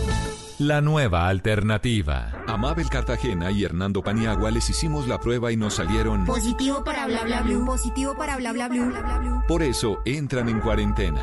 La 0.58 0.80
nueva 0.80 1.28
alternativa. 1.28 2.32
A 2.46 2.56
Mabel 2.56 2.88
Cartagena 2.88 3.50
y 3.50 3.64
Hernando 3.64 4.02
Paniagua 4.02 4.50
les 4.50 4.70
hicimos 4.70 5.08
la 5.08 5.18
prueba 5.18 5.50
y 5.52 5.56
nos 5.56 5.74
salieron 5.74 6.24
positivo 6.24 6.84
para 6.84 7.06
bla 7.06 7.24
bla 7.24 7.42
blue, 7.42 7.66
positivo 7.66 8.14
para 8.16 8.36
bla 8.36 8.52
bla 8.52 8.68
bla 8.68 8.86
bla 8.86 9.18
blue. 9.18 9.42
Por 9.46 9.62
eso 9.62 9.98
entran 10.04 10.48
en 10.48 10.60
cuarentena. 10.60 11.22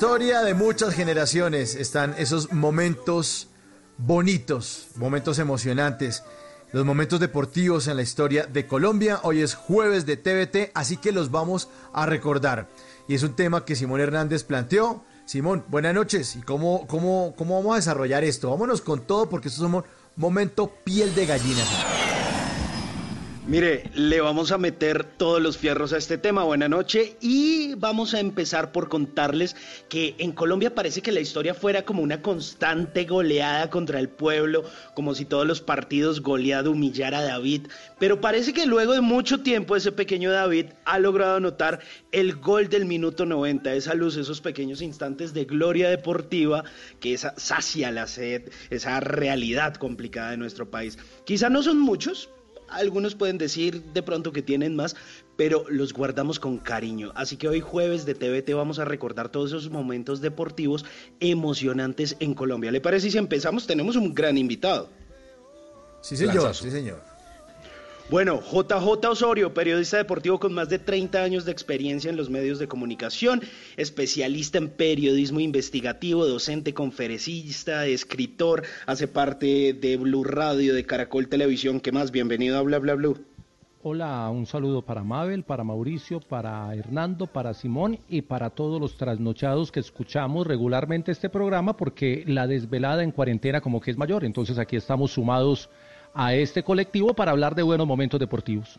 Historia 0.00 0.40
de 0.40 0.54
muchas 0.54 0.94
generaciones 0.94 1.74
están 1.74 2.14
esos 2.16 2.54
momentos 2.54 3.48
bonitos, 3.98 4.86
momentos 4.96 5.38
emocionantes. 5.38 6.24
los 6.72 6.86
momentos 6.86 7.20
deportivos 7.20 7.86
en 7.86 7.96
la 7.96 8.02
historia 8.02 8.46
de 8.46 8.66
Colombia. 8.66 9.20
Hoy 9.24 9.42
es 9.42 9.54
jueves 9.54 10.06
de 10.06 10.16
TVT, 10.16 10.70
así 10.72 10.96
que 10.96 11.12
los 11.12 11.30
vamos 11.30 11.68
a 11.92 12.06
recordar. 12.06 12.66
Y 13.08 13.14
es 13.14 13.22
un 13.22 13.36
tema 13.36 13.66
que 13.66 13.76
Simón 13.76 14.00
Hernández 14.00 14.42
planteó. 14.42 15.04
Simón, 15.26 15.66
buenas 15.68 15.92
noches. 15.92 16.34
¿Y 16.34 16.40
cómo, 16.40 16.86
cómo, 16.86 17.34
cómo 17.36 17.56
vamos 17.56 17.74
a 17.74 17.76
desarrollar 17.76 18.24
esto? 18.24 18.48
Vámonos 18.48 18.80
con 18.80 19.02
todo 19.02 19.28
porque 19.28 19.48
esto 19.48 19.66
es 19.66 19.70
un 19.70 19.84
momento 20.16 20.72
piel 20.82 21.14
de 21.14 21.26
gallina. 21.26 21.62
Mire, 23.50 23.90
le 23.96 24.20
vamos 24.20 24.52
a 24.52 24.58
meter 24.58 25.02
todos 25.02 25.42
los 25.42 25.58
fierros 25.58 25.92
a 25.92 25.98
este 25.98 26.18
tema. 26.18 26.44
Buena 26.44 26.68
noche. 26.68 27.16
Y 27.20 27.74
vamos 27.74 28.14
a 28.14 28.20
empezar 28.20 28.70
por 28.70 28.88
contarles 28.88 29.56
que 29.88 30.14
en 30.18 30.30
Colombia 30.30 30.72
parece 30.72 31.02
que 31.02 31.10
la 31.10 31.18
historia 31.18 31.52
fuera 31.52 31.84
como 31.84 32.00
una 32.00 32.22
constante 32.22 33.06
goleada 33.06 33.68
contra 33.68 33.98
el 33.98 34.08
pueblo, 34.08 34.62
como 34.94 35.16
si 35.16 35.24
todos 35.24 35.48
los 35.48 35.60
partidos 35.60 36.20
goleado 36.20 36.70
humillara 36.70 37.18
a 37.18 37.24
David. 37.24 37.62
Pero 37.98 38.20
parece 38.20 38.52
que 38.52 38.66
luego 38.66 38.92
de 38.92 39.00
mucho 39.00 39.40
tiempo 39.40 39.74
ese 39.74 39.90
pequeño 39.90 40.30
David 40.30 40.66
ha 40.84 41.00
logrado 41.00 41.34
anotar 41.34 41.80
el 42.12 42.36
gol 42.36 42.68
del 42.68 42.84
minuto 42.84 43.26
90, 43.26 43.74
esa 43.74 43.94
luz, 43.94 44.16
esos 44.16 44.40
pequeños 44.40 44.80
instantes 44.80 45.34
de 45.34 45.46
gloria 45.46 45.90
deportiva 45.90 46.62
que 47.00 47.14
esa 47.14 47.34
sacia 47.36 47.90
la 47.90 48.06
sed, 48.06 48.48
esa 48.70 49.00
realidad 49.00 49.74
complicada 49.74 50.30
de 50.30 50.36
nuestro 50.36 50.70
país. 50.70 50.98
Quizá 51.24 51.50
no 51.50 51.64
son 51.64 51.80
muchos, 51.80 52.30
algunos 52.70 53.14
pueden 53.14 53.38
decir 53.38 53.82
de 53.92 54.02
pronto 54.02 54.32
que 54.32 54.42
tienen 54.42 54.76
más, 54.76 54.96
pero 55.36 55.64
los 55.68 55.92
guardamos 55.92 56.38
con 56.38 56.58
cariño. 56.58 57.12
Así 57.14 57.36
que 57.36 57.48
hoy 57.48 57.60
jueves 57.60 58.04
de 58.06 58.14
TVT 58.14 58.54
vamos 58.54 58.78
a 58.78 58.84
recordar 58.84 59.28
todos 59.28 59.50
esos 59.50 59.70
momentos 59.70 60.20
deportivos 60.20 60.84
emocionantes 61.20 62.16
en 62.20 62.34
Colombia. 62.34 62.70
¿Le 62.70 62.80
parece 62.80 63.10
si 63.10 63.18
empezamos? 63.18 63.66
Tenemos 63.66 63.96
un 63.96 64.14
gran 64.14 64.38
invitado. 64.38 64.88
Sí, 66.02 66.16
señor, 66.16 66.54
sí, 66.54 66.70
señor. 66.70 67.09
Bueno, 68.10 68.40
JJ 68.40 69.08
Osorio, 69.08 69.54
periodista 69.54 69.98
deportivo 69.98 70.40
con 70.40 70.52
más 70.52 70.68
de 70.68 70.80
30 70.80 71.22
años 71.22 71.44
de 71.44 71.52
experiencia 71.52 72.10
en 72.10 72.16
los 72.16 72.28
medios 72.28 72.58
de 72.58 72.66
comunicación, 72.66 73.40
especialista 73.76 74.58
en 74.58 74.68
periodismo 74.68 75.38
investigativo, 75.38 76.26
docente, 76.26 76.74
conferencista, 76.74 77.86
escritor, 77.86 78.64
hace 78.86 79.06
parte 79.06 79.74
de 79.74 79.96
Blue 79.96 80.24
Radio, 80.24 80.74
de 80.74 80.84
Caracol 80.84 81.28
Televisión. 81.28 81.78
¿Qué 81.78 81.92
más? 81.92 82.10
Bienvenido 82.10 82.58
a 82.58 82.62
Bla 82.62 82.80
Bla 82.80 82.94
Blue. 82.94 83.16
Hola, 83.84 84.28
un 84.28 84.44
saludo 84.44 84.82
para 84.82 85.04
Mabel, 85.04 85.44
para 85.44 85.62
Mauricio, 85.62 86.18
para 86.18 86.74
Hernando, 86.74 87.28
para 87.28 87.54
Simón 87.54 88.00
y 88.08 88.22
para 88.22 88.50
todos 88.50 88.80
los 88.80 88.96
trasnochados 88.96 89.70
que 89.70 89.78
escuchamos 89.78 90.48
regularmente 90.48 91.12
este 91.12 91.30
programa 91.30 91.76
porque 91.76 92.24
la 92.26 92.48
desvelada 92.48 93.04
en 93.04 93.12
cuarentena 93.12 93.60
como 93.60 93.80
que 93.80 93.92
es 93.92 93.96
mayor, 93.96 94.24
entonces 94.24 94.58
aquí 94.58 94.74
estamos 94.74 95.12
sumados 95.12 95.70
a 96.14 96.34
este 96.34 96.62
colectivo 96.62 97.14
para 97.14 97.30
hablar 97.30 97.54
de 97.54 97.62
buenos 97.62 97.86
momentos 97.86 98.18
deportivos. 98.20 98.78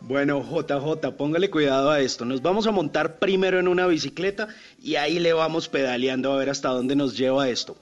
Bueno, 0.00 0.42
JJ, 0.42 1.16
póngale 1.16 1.50
cuidado 1.50 1.90
a 1.90 2.00
esto. 2.00 2.24
Nos 2.24 2.42
vamos 2.42 2.66
a 2.66 2.70
montar 2.70 3.18
primero 3.18 3.58
en 3.58 3.68
una 3.68 3.86
bicicleta 3.86 4.48
y 4.82 4.96
ahí 4.96 5.18
le 5.18 5.32
vamos 5.32 5.68
pedaleando 5.68 6.32
a 6.32 6.36
ver 6.36 6.50
hasta 6.50 6.68
dónde 6.68 6.96
nos 6.96 7.16
lleva 7.16 7.48
esto. 7.48 7.76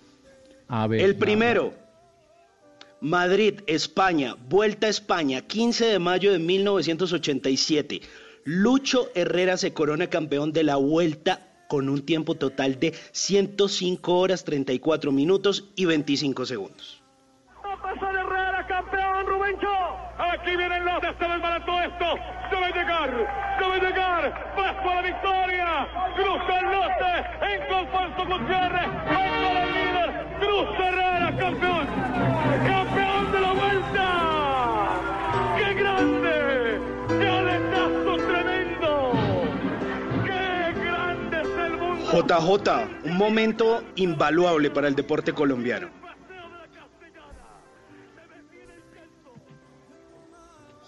A 0.69 0.87
ver, 0.87 1.01
El 1.01 1.17
primero, 1.17 1.75
Madrid, 3.01 3.61
España, 3.67 4.37
Vuelta 4.49 4.87
a 4.87 4.91
España, 4.91 5.43
15 5.43 5.87
de 5.87 5.99
mayo 5.99 6.33
de 6.33 6.39
1987. 6.39 8.01
Lucho 8.45 9.11
Herrera 9.15 9.57
se 9.57 9.73
corona 9.73 10.09
campeón 10.09 10.53
de 10.53 10.65
la 10.65 10.77
Vuelta 10.77 11.49
con 11.69 11.89
un 11.89 12.03
tiempo 12.03 12.35
total 12.35 12.79
de 12.79 12.95
105 13.13 14.19
horas 14.19 14.45
34 14.45 15.13
minutos 15.13 15.65
y 15.77 15.85
25 15.87 16.47
segundos. 16.47 17.04
Pasó 17.95 18.13
de 18.13 18.21
Herrera, 18.21 18.67
campeón 18.67 19.27
Rubencho. 19.27 19.69
Aquí 20.19 20.57
vienen 20.57 20.85
los, 20.85 21.01
se 21.01 21.29
desbarató 21.29 21.81
esto. 21.83 22.15
Debe 22.51 22.73
llegar, 22.73 23.11
debe 23.61 23.81
llegar. 23.87 24.55
Paso 24.57 24.91
a 24.91 24.95
la 24.97 25.03
victoria. 25.03 25.87
Cruza 26.17 26.59
el 26.59 26.67
norte 26.67 27.11
en 27.43 27.69
Confuerzo 27.69 28.27
Gutiérrez. 28.27 28.89
Venga 29.07 29.63
el 29.63 29.73
líder. 29.75 30.27
Cruz 30.41 30.69
Herrera, 30.79 31.37
campeón. 31.39 31.87
Campeón 32.67 33.33
de 33.33 33.41
la 33.41 33.53
vuelta. 33.53 34.07
¡Qué 35.57 35.75
grande! 35.75 36.81
¡Qué 37.09 37.29
aletazo 37.29 38.17
tremendo! 38.27 39.13
¡Qué 40.25 40.73
grande 40.81 41.41
es 41.43 41.59
el 41.59 41.77
mundo! 41.79 42.05
JJ, 42.11 43.09
un 43.09 43.17
momento 43.17 43.85
invaluable 43.97 44.71
para 44.71 44.89
el 44.89 44.97
deporte 44.97 45.33
colombiano. 45.33 46.04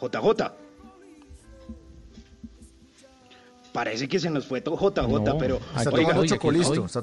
JJ. 0.00 0.52
Parece 3.72 4.08
que 4.08 4.18
se 4.18 4.30
nos 4.30 4.46
fue 4.46 4.60
todo 4.62 4.76
JJ, 4.76 5.02
No, 5.22 5.36
pero 5.38 5.60
está 5.76 5.90
oiga. 5.90 6.14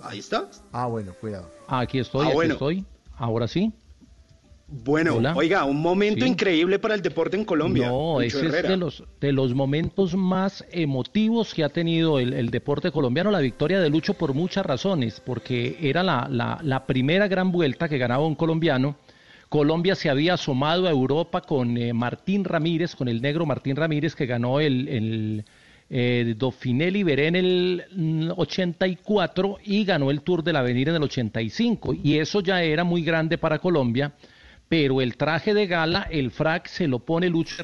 Ahí 0.03 0.19
está. 0.19 0.49
Ah, 0.71 0.87
bueno, 0.87 1.13
cuidado. 1.21 1.47
Aquí 1.67 1.99
estoy, 1.99 2.21
Ah, 2.21 2.27
aquí 2.29 2.33
bueno. 2.35 2.53
estoy. 2.53 2.85
Ahora 3.17 3.47
sí. 3.47 3.71
Bueno, 4.67 5.17
Hola. 5.17 5.35
oiga, 5.35 5.65
un 5.65 5.79
momento 5.79 6.25
Sí. 6.25 6.31
increíble 6.31 6.79
para 6.79 6.95
el 6.95 7.03
deporte 7.03 7.37
en 7.37 7.45
Colombia. 7.45 7.89
No, 7.89 8.21
ese 8.21 8.47
es 8.47 8.51
de 8.63 8.75
los, 8.77 9.03
de 9.21 9.31
los 9.31 9.53
momentos 9.53 10.15
más 10.15 10.65
emotivos 10.71 11.53
que 11.53 11.63
ha 11.63 11.69
tenido 11.69 12.17
el, 12.17 12.33
el 12.33 12.49
deporte 12.49 12.91
colombiano, 12.91 13.29
la 13.29 13.39
victoria 13.39 13.79
de 13.79 13.89
Lucho 13.91 14.15
por 14.15 14.33
muchas 14.33 14.65
razones, 14.65 15.21
porque 15.23 15.77
era 15.79 16.01
la, 16.01 16.27
la- 16.27 16.59
la 16.63 16.87
primera 16.87 17.27
gran 17.27 17.51
vuelta 17.51 17.87
que 17.87 17.99
ganaba 17.99 18.25
un 18.25 18.33
colombiano. 18.33 18.95
Colombia 19.53 19.93
se 19.93 20.09
había 20.09 20.33
asomado 20.33 20.87
a 20.87 20.89
Europa 20.89 21.41
con 21.41 21.77
eh, 21.77 21.93
Martín 21.93 22.43
Ramírez, 22.43 22.95
con 22.95 23.07
el 23.07 23.21
negro 23.21 23.45
Martín 23.45 23.75
Ramírez, 23.75 24.15
que 24.15 24.25
ganó 24.25 24.59
el, 24.59 24.87
el 24.87 25.45
eh, 25.91 26.33
Dauphiné 26.35 26.89
Liberé 26.89 27.27
en 27.27 27.35
el 27.35 27.83
mm, 27.95 28.31
84 28.35 29.57
y 29.63 29.85
ganó 29.85 30.09
el 30.09 30.21
Tour 30.21 30.43
del 30.43 30.55
Avenir 30.55 30.89
en 30.89 30.95
el 30.95 31.03
85. 31.03 31.93
Y 32.03 32.17
eso 32.17 32.41
ya 32.41 32.63
era 32.63 32.83
muy 32.83 33.03
grande 33.03 33.37
para 33.37 33.59
Colombia, 33.59 34.13
pero 34.67 35.01
el 35.01 35.17
traje 35.17 35.53
de 35.53 35.67
gala, 35.67 36.07
el 36.09 36.31
frac, 36.31 36.65
se 36.65 36.87
lo 36.87 36.97
pone 36.97 37.29
Lucho 37.29 37.61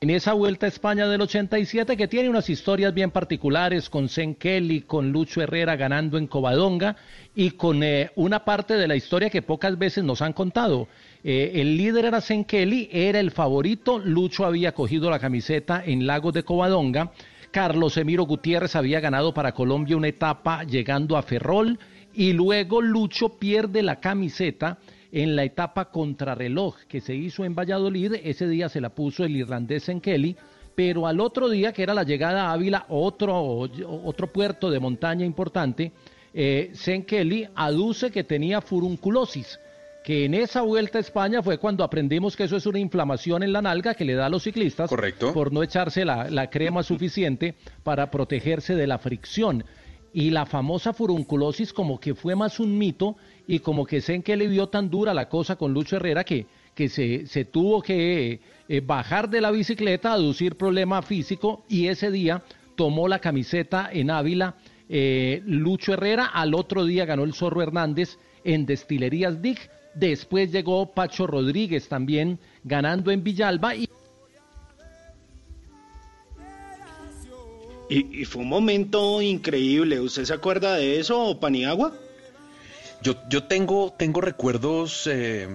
en 0.00 0.10
esa 0.10 0.32
vuelta 0.32 0.66
a 0.66 0.68
España 0.68 1.06
del 1.06 1.20
87 1.20 1.96
que 1.96 2.08
tiene 2.08 2.28
unas 2.28 2.50
historias 2.50 2.92
bien 2.92 3.12
particulares 3.12 3.88
con 3.88 4.08
Sen 4.08 4.34
Kelly, 4.34 4.80
con 4.80 5.12
Lucho 5.12 5.40
Herrera 5.40 5.76
ganando 5.76 6.18
en 6.18 6.26
Covadonga 6.26 6.96
y 7.36 7.52
con 7.52 7.84
eh, 7.84 8.10
una 8.16 8.44
parte 8.44 8.74
de 8.74 8.88
la 8.88 8.96
historia 8.96 9.30
que 9.30 9.42
pocas 9.42 9.78
veces 9.78 10.02
nos 10.02 10.22
han 10.22 10.32
contado. 10.32 10.88
Eh, 11.22 11.52
el 11.54 11.76
líder 11.76 12.06
era 12.06 12.20
Sen 12.20 12.44
Kelly, 12.44 12.88
era 12.90 13.20
el 13.20 13.30
favorito, 13.30 14.00
Lucho 14.00 14.44
había 14.44 14.72
cogido 14.72 15.08
la 15.08 15.20
camiseta 15.20 15.82
en 15.84 16.06
Lagos 16.06 16.34
de 16.34 16.42
Covadonga, 16.42 17.12
Carlos 17.52 17.96
Emiro 17.96 18.24
Gutiérrez 18.24 18.74
había 18.74 18.98
ganado 18.98 19.32
para 19.32 19.52
Colombia 19.52 19.96
una 19.96 20.08
etapa 20.08 20.64
llegando 20.64 21.16
a 21.16 21.22
Ferrol 21.22 21.78
y 22.12 22.32
luego 22.32 22.82
Lucho 22.82 23.38
pierde 23.38 23.82
la 23.82 24.00
camiseta 24.00 24.78
en 25.12 25.36
la 25.36 25.44
etapa 25.44 25.90
contrarreloj 25.90 26.76
que 26.88 27.00
se 27.00 27.14
hizo 27.14 27.44
en 27.44 27.54
Valladolid, 27.54 28.14
ese 28.22 28.48
día 28.48 28.68
se 28.68 28.80
la 28.80 28.90
puso 28.90 29.24
el 29.24 29.36
irlandés 29.36 29.88
en 29.88 30.00
Kelly, 30.00 30.36
pero 30.74 31.06
al 31.06 31.20
otro 31.20 31.48
día, 31.48 31.72
que 31.72 31.82
era 31.82 31.94
la 31.94 32.04
llegada 32.04 32.48
a 32.48 32.52
Ávila, 32.52 32.84
otro, 32.88 33.34
otro 33.40 34.32
puerto 34.32 34.70
de 34.70 34.78
montaña 34.78 35.24
importante, 35.24 35.90
eh, 36.34 36.72
Kelly 37.06 37.48
aduce 37.54 38.10
que 38.10 38.22
tenía 38.22 38.60
furunculosis, 38.60 39.58
que 40.04 40.26
en 40.26 40.34
esa 40.34 40.60
vuelta 40.60 40.98
a 40.98 41.00
España 41.00 41.42
fue 41.42 41.56
cuando 41.56 41.82
aprendimos 41.82 42.36
que 42.36 42.44
eso 42.44 42.56
es 42.56 42.66
una 42.66 42.78
inflamación 42.78 43.42
en 43.42 43.54
la 43.54 43.62
nalga 43.62 43.94
que 43.94 44.04
le 44.04 44.14
da 44.14 44.26
a 44.26 44.28
los 44.28 44.42
ciclistas 44.42 44.90
por 45.32 45.52
no 45.52 45.62
echarse 45.62 46.04
la, 46.04 46.30
la 46.30 46.50
crema 46.50 46.82
suficiente 46.82 47.54
para 47.82 48.10
protegerse 48.10 48.74
de 48.74 48.86
la 48.86 48.98
fricción. 48.98 49.64
Y 50.12 50.30
la 50.30 50.46
famosa 50.46 50.92
furunculosis 50.92 51.72
como 51.72 51.98
que 51.98 52.14
fue 52.14 52.36
más 52.36 52.60
un 52.60 52.78
mito 52.78 53.16
y 53.46 53.60
como 53.60 53.86
que 53.86 54.00
Sen 54.00 54.22
que 54.22 54.36
le 54.36 54.48
vio 54.48 54.68
tan 54.68 54.90
dura 54.90 55.14
la 55.14 55.28
cosa 55.28 55.56
con 55.56 55.72
Lucho 55.72 55.96
Herrera 55.96 56.24
que, 56.24 56.46
que 56.74 56.88
se, 56.88 57.26
se 57.26 57.44
tuvo 57.44 57.82
que 57.82 58.40
eh, 58.68 58.80
bajar 58.80 59.30
de 59.30 59.40
la 59.40 59.50
bicicleta, 59.50 60.12
aducir 60.12 60.56
problema 60.56 61.02
físico 61.02 61.64
y 61.68 61.86
ese 61.86 62.10
día 62.10 62.42
tomó 62.74 63.08
la 63.08 63.20
camiseta 63.20 63.88
en 63.92 64.10
Ávila 64.10 64.56
eh, 64.88 65.42
Lucho 65.46 65.94
Herrera, 65.94 66.26
al 66.26 66.54
otro 66.54 66.84
día 66.84 67.04
ganó 67.04 67.24
el 67.24 67.34
Zorro 67.34 67.62
Hernández 67.62 68.18
en 68.44 68.66
Destilerías 68.66 69.42
Dig, 69.42 69.58
después 69.94 70.52
llegó 70.52 70.92
Pacho 70.92 71.26
Rodríguez 71.26 71.88
también 71.88 72.38
ganando 72.64 73.10
en 73.10 73.24
Villalba 73.24 73.74
y 73.74 73.88
Y, 77.88 78.22
y 78.22 78.24
fue 78.24 78.42
un 78.42 78.48
momento 78.48 79.22
increíble. 79.22 80.00
¿Usted 80.00 80.24
se 80.24 80.34
acuerda 80.34 80.74
de 80.74 80.98
eso, 80.98 81.38
Paniagua? 81.38 81.92
Yo, 83.02 83.14
yo 83.28 83.44
tengo, 83.44 83.94
tengo 83.96 84.20
recuerdos 84.20 85.06
eh, 85.06 85.48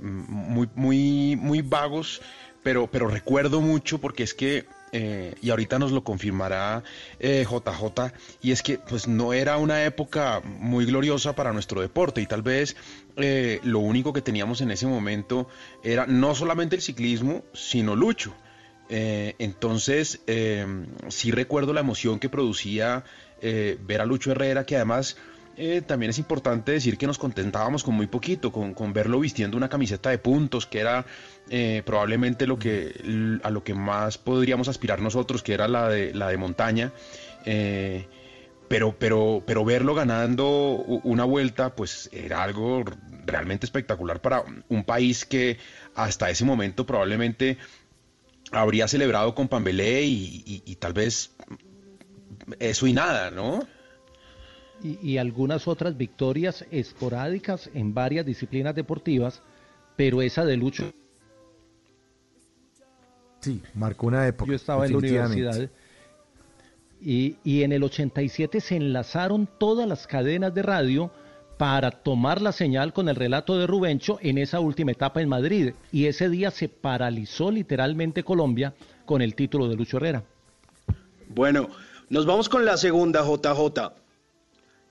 muy, 0.00 0.68
muy, 0.74 1.36
muy 1.36 1.62
vagos, 1.62 2.20
pero, 2.62 2.88
pero 2.88 3.08
recuerdo 3.08 3.60
mucho 3.60 3.98
porque 3.98 4.22
es 4.22 4.34
que 4.34 4.66
eh, 4.92 5.34
y 5.40 5.50
ahorita 5.50 5.78
nos 5.78 5.92
lo 5.92 6.02
confirmará 6.02 6.82
JJ, 7.20 8.06
eh, 8.06 8.12
y 8.42 8.50
es 8.50 8.62
que 8.62 8.78
pues 8.78 9.06
no 9.06 9.32
era 9.32 9.56
una 9.56 9.84
época 9.84 10.42
muy 10.44 10.84
gloriosa 10.84 11.36
para 11.36 11.52
nuestro 11.52 11.80
deporte 11.80 12.20
y 12.20 12.26
tal 12.26 12.42
vez 12.42 12.76
lo 13.16 13.78
único 13.78 14.12
que 14.12 14.22
teníamos 14.22 14.62
en 14.62 14.70
ese 14.70 14.86
momento 14.86 15.46
era 15.84 16.06
no 16.06 16.34
solamente 16.34 16.74
el 16.74 16.82
ciclismo, 16.82 17.44
sino 17.52 17.94
Lucho. 17.94 18.34
entonces, 18.88 20.20
sí 21.08 21.30
recuerdo 21.30 21.72
la 21.72 21.80
emoción 21.80 22.18
que 22.18 22.28
producía 22.28 23.04
ver 23.42 24.00
a 24.00 24.06
Lucho 24.06 24.32
Herrera, 24.32 24.64
que 24.64 24.76
además 24.76 25.16
eh, 25.62 25.82
también 25.82 26.08
es 26.08 26.18
importante 26.18 26.72
decir 26.72 26.96
que 26.96 27.06
nos 27.06 27.18
contentábamos 27.18 27.84
con 27.84 27.94
muy 27.94 28.06
poquito, 28.06 28.50
con, 28.50 28.92
verlo 28.94 29.20
vistiendo 29.20 29.58
una 29.58 29.68
camiseta 29.68 30.08
de 30.08 30.16
puntos, 30.16 30.64
que 30.64 30.80
era 30.80 31.04
eh, 31.50 31.82
probablemente 31.84 32.46
lo 32.46 32.58
que, 32.58 33.38
a 33.42 33.50
lo 33.50 33.62
que 33.62 33.74
más 33.74 34.16
podríamos 34.16 34.68
aspirar 34.68 35.02
nosotros, 35.02 35.42
que 35.42 35.52
era 35.52 35.68
la 35.68 35.90
de, 35.90 36.14
la 36.14 36.28
de 36.28 36.38
montaña. 36.38 36.92
Eh, 37.44 38.08
pero, 38.68 38.96
pero, 38.98 39.42
pero 39.46 39.62
verlo 39.66 39.94
ganando 39.94 40.48
una 41.02 41.24
vuelta, 41.24 41.76
pues 41.76 42.08
era 42.10 42.42
algo 42.42 42.82
realmente 43.26 43.66
espectacular 43.66 44.22
para 44.22 44.42
un 44.70 44.84
país 44.84 45.26
que 45.26 45.58
hasta 45.94 46.30
ese 46.30 46.46
momento 46.46 46.86
probablemente 46.86 47.58
habría 48.50 48.88
celebrado 48.88 49.34
con 49.34 49.48
Pambelé 49.48 50.04
y 50.04 50.76
tal 50.80 50.94
vez 50.94 51.32
eso 52.58 52.86
y 52.86 52.94
nada, 52.94 53.30
¿no? 53.30 53.66
Y, 54.82 55.18
algunas 55.18 55.68
otras 55.68 55.96
victorias 55.96 56.64
esporádicas 56.70 57.70
en 57.74 57.92
varias 57.94 58.24
disciplinas 58.24 58.74
deportivas, 58.74 59.42
pero 59.96 60.22
esa 60.22 60.44
de 60.44 60.56
Lucho. 60.56 60.92
Sí, 63.40 63.62
marcó 63.74 64.06
una 64.06 64.26
época. 64.26 64.50
Yo 64.50 64.56
estaba 64.56 64.86
en 64.86 64.92
la 64.92 64.98
universidad. 64.98 65.70
Y, 67.00 67.36
y 67.44 67.62
en 67.62 67.72
el 67.72 67.82
87 67.82 68.60
se 68.60 68.76
enlazaron 68.76 69.48
todas 69.58 69.88
las 69.88 70.06
cadenas 70.06 70.54
de 70.54 70.62
radio 70.62 71.10
para 71.56 71.90
tomar 71.90 72.40
la 72.40 72.52
señal 72.52 72.94
con 72.94 73.08
el 73.10 73.16
relato 73.16 73.58
de 73.58 73.66
Rubencho 73.66 74.18
en 74.22 74.38
esa 74.38 74.60
última 74.60 74.92
etapa 74.92 75.20
en 75.20 75.28
Madrid. 75.28 75.74
Y 75.92 76.06
ese 76.06 76.28
día 76.30 76.50
se 76.50 76.70
paralizó 76.70 77.50
literalmente 77.50 78.24
Colombia 78.24 78.74
con 79.04 79.20
el 79.20 79.34
título 79.34 79.68
de 79.68 79.76
Lucho 79.76 79.98
Herrera. 79.98 80.24
Bueno, 81.28 81.68
nos 82.08 82.24
vamos 82.26 82.48
con 82.48 82.64
la 82.64 82.76
segunda, 82.76 83.22
JJ. 83.22 83.99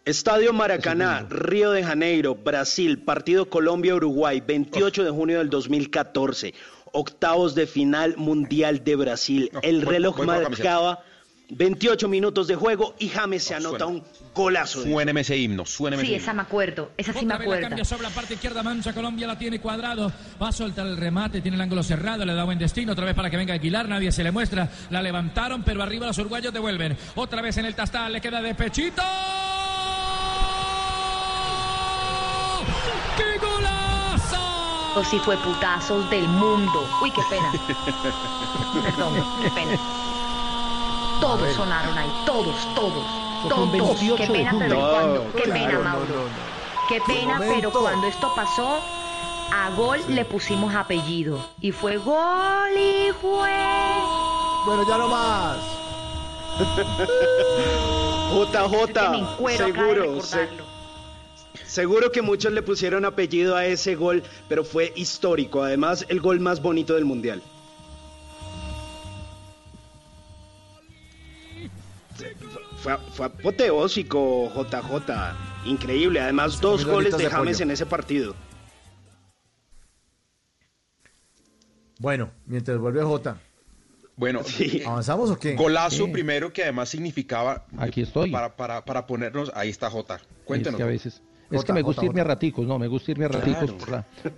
Estadio 0.10 0.54
Maracaná, 0.54 1.28
Río 1.30 1.70
de 1.70 1.84
Janeiro, 1.84 2.34
Brasil, 2.34 2.98
partido 2.98 3.48
Colombia-Uruguay, 3.48 4.42
28 4.42 5.04
de 5.04 5.12
junio 5.12 5.38
del 5.38 5.52
2014, 5.52 6.56
octavos 6.94 7.54
de 7.54 7.68
final 7.68 8.18
mundial 8.18 8.84
de 8.84 8.96
Brasil. 8.96 9.52
El 9.62 9.84
reloj 9.84 10.26
marcaba 10.26 11.04
28 11.52 12.08
minutos 12.08 12.48
de 12.48 12.56
juego 12.56 12.96
y 12.98 13.10
James 13.10 13.44
se 13.44 13.54
anota 13.54 13.86
un 13.86 14.04
golazo. 14.34 14.82
Suéneme 14.82 15.22
ese 15.22 15.38
himno, 15.38 15.68
suéneme 15.68 16.04
Sí, 16.04 16.16
esa 16.16 16.34
me 16.34 16.42
acuerdo, 16.42 16.90
esa 16.98 17.14
sí 17.14 17.24
me 17.28 17.36
acuerdo. 17.36 17.68
cambia 17.68 17.86
sobre 17.86 18.02
la 18.02 18.10
parte 18.10 18.34
izquierda, 18.34 18.64
mancha 18.64 18.94
Colombia, 18.94 19.28
la 19.28 19.38
tiene 19.38 19.62
cuadrado, 19.62 20.12
va 20.42 20.48
a 20.48 20.52
soltar 20.52 20.88
el 20.88 20.98
remate, 20.98 21.42
tiene 21.42 21.54
el 21.54 21.62
ángulo 21.62 21.84
cerrado, 21.84 22.26
le 22.26 22.34
da 22.34 22.46
buen 22.46 22.58
destino, 22.58 22.94
otra 22.94 23.06
vez 23.06 23.14
para 23.14 23.30
que 23.30 23.38
venga 23.38 23.54
a 23.54 23.58
Aguilar, 23.58 23.88
nadie 23.88 24.12
se 24.12 24.24
le 24.24 24.32
muestra, 24.32 24.72
la 24.90 25.04
levantaron, 25.04 25.62
pero 25.62 25.84
arriba 25.84 26.08
los 26.08 26.18
uruguayos 26.18 26.52
devuelven, 26.52 26.98
otra 27.14 27.44
vez 27.44 27.58
en 27.58 27.66
el 27.66 27.76
tastal, 27.76 28.12
le 28.12 28.20
queda 28.20 28.42
de 28.42 28.56
pechito. 28.56 29.04
¡Qué 33.20 33.38
golazo! 33.38 35.04
Si 35.04 35.20
fue 35.20 35.38
putazos 35.38 36.10
del 36.10 36.28
mundo. 36.28 36.88
Uy, 37.02 37.12
qué 37.12 37.22
pena. 37.30 37.52
Perdón, 38.84 39.14
qué 39.42 39.50
pena. 39.52 39.78
Todos 41.20 41.54
sonaron 41.54 41.98
ahí, 41.98 42.12
todos, 42.26 42.56
todos. 42.76 43.06
Todos. 43.48 44.00
Qué 44.18 44.28
pena, 44.28 44.56
pero 44.58 44.80
cuando. 44.80 45.34
Qué 45.34 45.44
pena, 45.52 45.80
Mauro. 45.80 46.30
Qué 46.88 47.02
pena, 47.06 47.40
pero 47.40 47.72
cuando 47.72 48.08
esto 48.08 48.32
pasó, 48.36 48.80
a 49.52 49.70
gol 49.76 50.00
le 50.08 50.26
pusimos 50.26 50.74
apellido. 50.74 51.40
Y 51.62 51.72
fue 51.72 51.98
gol 51.98 52.72
y 52.76 53.12
fue. 53.22 53.56
Bueno, 54.66 54.86
ya 54.88 54.98
no 54.98 55.08
más. 55.08 55.58
JJ, 58.30 59.58
seguro, 59.58 60.22
Seguro 61.70 62.12
que 62.12 62.24
muchos 62.24 62.52
le 62.52 62.64
pusieron 62.64 63.06
apellido 63.06 63.56
a 63.56 63.64
ese 63.68 63.94
gol, 63.94 64.24
pero 64.48 64.64
fue 64.64 64.92
histórico. 64.96 65.62
Además, 65.62 66.04
el 66.10 66.20
gol 66.20 66.40
más 66.40 66.64
bonito 66.64 66.96
del 66.96 67.06
Mundial. 67.06 67.44
Fue, 72.82 73.26
apoteósico, 73.26 74.52
JJ. 74.52 75.14
Increíble. 75.66 76.20
Además, 76.20 76.60
dos 76.60 76.86
goles 76.86 77.16
de 77.16 77.30
James 77.30 77.62
en 77.62 77.70
ese 77.70 77.86
partido. 77.86 78.36
Bueno, 82.00 82.32
mientras 82.48 82.80
vuelve 82.80 83.04
J. 83.04 83.38
Bueno, 84.16 84.42
¿avanzamos 84.88 85.30
o 85.30 85.38
qué? 85.38 85.54
Golazo 85.54 86.12
primero 86.12 86.52
que 86.52 86.64
además 86.64 86.90
significaba. 86.90 87.68
Aquí 87.78 88.02
estoy. 88.02 88.32
Para, 88.32 88.56
para, 88.56 88.84
para 88.84 89.06
ponernos. 89.06 89.52
Ahí 89.54 89.70
está 89.70 89.92
J. 89.92 90.20
Cuéntenos. 90.46 90.82
a 90.82 90.86
veces. 90.86 91.22
Es 91.52 91.64
que 91.64 91.74
me 91.74 91.82
gusta 91.82 92.06
irme 92.06 92.22
a 92.22 92.24
raticos, 92.24 92.66
no, 92.66 92.78
me 92.78 92.88
gusta 92.88 93.12
irme 93.12 93.26
a 93.26 93.30
raticos 93.30 93.74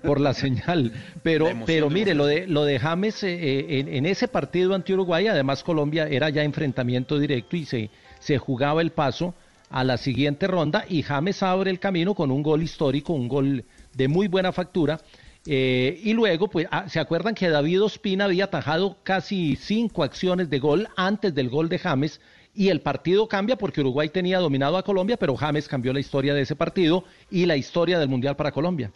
por, 0.01 0.19
la, 0.19 0.33
señal. 0.33 0.93
Pero, 1.23 1.47
pero 1.65 1.89
mire, 1.89 2.13
lo 2.13 2.25
de, 2.25 2.47
lo 2.47 2.63
de 2.63 2.79
James 2.79 3.23
eh, 3.23 3.33
eh, 3.33 3.85
en, 3.87 4.05
ese 4.05 4.27
partido 4.27 4.73
ante 4.73 4.93
Uruguay, 4.93 5.27
además 5.27 5.63
Colombia 5.63 6.07
era 6.07 6.29
ya 6.29 6.43
enfrentamiento 6.43 7.19
directo 7.19 7.57
y 7.57 7.65
se, 7.65 7.89
se 8.19 8.37
jugaba 8.37 8.81
el 8.81 8.91
paso 8.91 9.33
a 9.69 9.83
la 9.83 9.97
siguiente 9.97 10.47
ronda 10.47 10.85
y 10.87 11.01
James 11.01 11.41
abre 11.43 11.71
el 11.71 11.79
camino 11.79 12.13
con 12.13 12.31
un 12.31 12.43
gol 12.43 12.61
histórico, 12.61 13.13
un 13.13 13.27
gol 13.27 13.65
de 13.93 14.07
muy 14.07 14.27
buena 14.27 14.51
factura. 14.51 14.99
Eh, 15.47 15.99
y 16.03 16.13
luego, 16.13 16.49
pues, 16.49 16.67
ah, 16.69 16.87
¿se 16.87 16.99
acuerdan 16.99 17.33
que 17.33 17.49
David 17.49 17.83
Ospina 17.83 18.25
había 18.25 18.45
atajado 18.45 18.97
casi 19.03 19.55
cinco 19.55 20.03
acciones 20.03 20.49
de 20.49 20.59
gol 20.59 20.87
antes 20.95 21.33
del 21.33 21.49
gol 21.49 21.67
de 21.67 21.79
James? 21.79 22.21
Y 22.53 22.69
el 22.69 22.81
partido 22.81 23.27
cambia 23.27 23.57
porque 23.57 23.81
Uruguay 23.81 24.09
tenía 24.09 24.39
dominado 24.39 24.77
a 24.77 24.83
Colombia, 24.83 25.17
pero 25.17 25.35
James 25.35 25.67
cambió 25.67 25.93
la 25.93 25.99
historia 25.99 26.33
de 26.33 26.41
ese 26.41 26.55
partido 26.55 27.03
y 27.29 27.45
la 27.45 27.55
historia 27.55 27.99
del 27.99 28.09
Mundial 28.09 28.35
para 28.35 28.51
Colombia. 28.51 28.91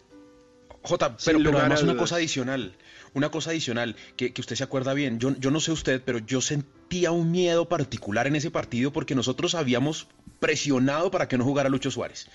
J, 0.82 1.16
pero, 1.24 1.58
además 1.58 1.82
una 1.82 1.96
cosa 1.96 2.16
adicional, 2.16 2.76
una 3.12 3.30
cosa 3.30 3.50
adicional 3.50 3.96
que, 4.16 4.32
usted 4.38 4.54
se 4.54 4.62
acuerda 4.62 4.94
bien, 4.94 5.18
yo, 5.18 5.34
yo 5.38 5.50
no 5.50 5.58
sé 5.58 5.72
usted, 5.72 6.00
pero 6.04 6.18
yo 6.18 6.40
sentía 6.40 7.10
un 7.10 7.32
miedo 7.32 7.68
particular 7.68 8.28
en 8.28 8.36
ese 8.36 8.52
partido 8.52 8.92
porque 8.92 9.16
nosotros 9.16 9.56
habíamos 9.56 10.06
presionado 10.38 11.10
para 11.10 11.26
que 11.26 11.38
no 11.38 11.44
jugara 11.44 11.68
Lucho 11.68 11.90
Suárez. 11.90 12.28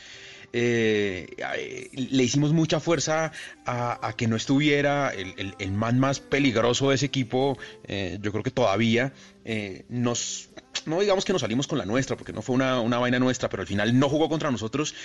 Eh, 0.54 1.90
le 1.94 2.24
hicimos 2.24 2.52
mucha 2.52 2.80
fuerza 2.80 3.32
a, 3.66 4.14
que 4.18 4.28
no 4.28 4.36
estuviera 4.36 5.12
el, 5.14 5.72
man 5.72 6.00
más 6.00 6.20
peligroso 6.20 6.90
de 6.90 6.96
ese 6.96 7.06
equipo, 7.06 7.58
eh, 7.86 8.20
yo 8.22 8.32
creo 8.32 8.44
que 8.44 8.52
todavía 8.52 9.14
eh, 9.46 9.86
nos 9.90 10.50
no 10.86 11.00
digamos 11.00 11.26
que 11.26 11.34
nos 11.34 11.42
salimos 11.42 11.68
con 11.68 11.78
la 11.78 11.86
nuestra, 11.86 12.16
porque 12.18 12.34
no 12.34 12.42
fue 12.42 12.56
una, 12.56 12.82
una 12.82 12.98
vaina 12.98 13.20
nuestra, 13.20 13.50
pero 13.50 13.62
al 13.62 13.68
final 13.68 13.98
no 13.98 14.10
jugó 14.10 14.30
contra 14.30 14.52
nosotros 14.52 14.96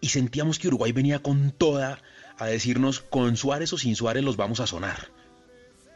y 0.00 0.08
sentíamos 0.08 0.58
que 0.58 0.68
Uruguay 0.68 0.92
venía 0.92 1.18
con 1.20 1.50
toda 1.50 2.00
a 2.38 2.46
decirnos 2.46 3.00
con 3.00 3.36
Suárez 3.36 3.72
o 3.72 3.78
sin 3.78 3.96
Suárez 3.96 4.22
los 4.22 4.36
vamos 4.36 4.60
a 4.60 4.66
sonar. 4.66 5.10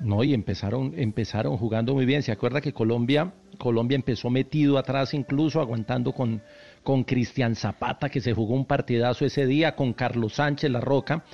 No, 0.00 0.24
y 0.24 0.34
empezaron, 0.34 0.94
empezaron 0.96 1.56
jugando 1.56 1.94
muy 1.94 2.04
bien. 2.04 2.24
Se 2.24 2.32
acuerda 2.32 2.60
que 2.60 2.72
Colombia, 2.72 3.32
Colombia 3.58 3.94
empezó 3.94 4.30
metido 4.30 4.76
atrás, 4.78 5.14
incluso 5.14 5.60
aguantando 5.60 6.12
con, 6.12 6.42
con 6.82 7.04
Cristian 7.04 7.54
Zapata, 7.54 8.08
que 8.08 8.20
se 8.20 8.32
jugó 8.32 8.54
un 8.54 8.66
partidazo 8.66 9.24
ese 9.24 9.46
día, 9.46 9.76
con 9.76 9.92
Carlos 9.92 10.34
Sánchez 10.34 10.70
La 10.70 10.80
Roca 10.80 11.24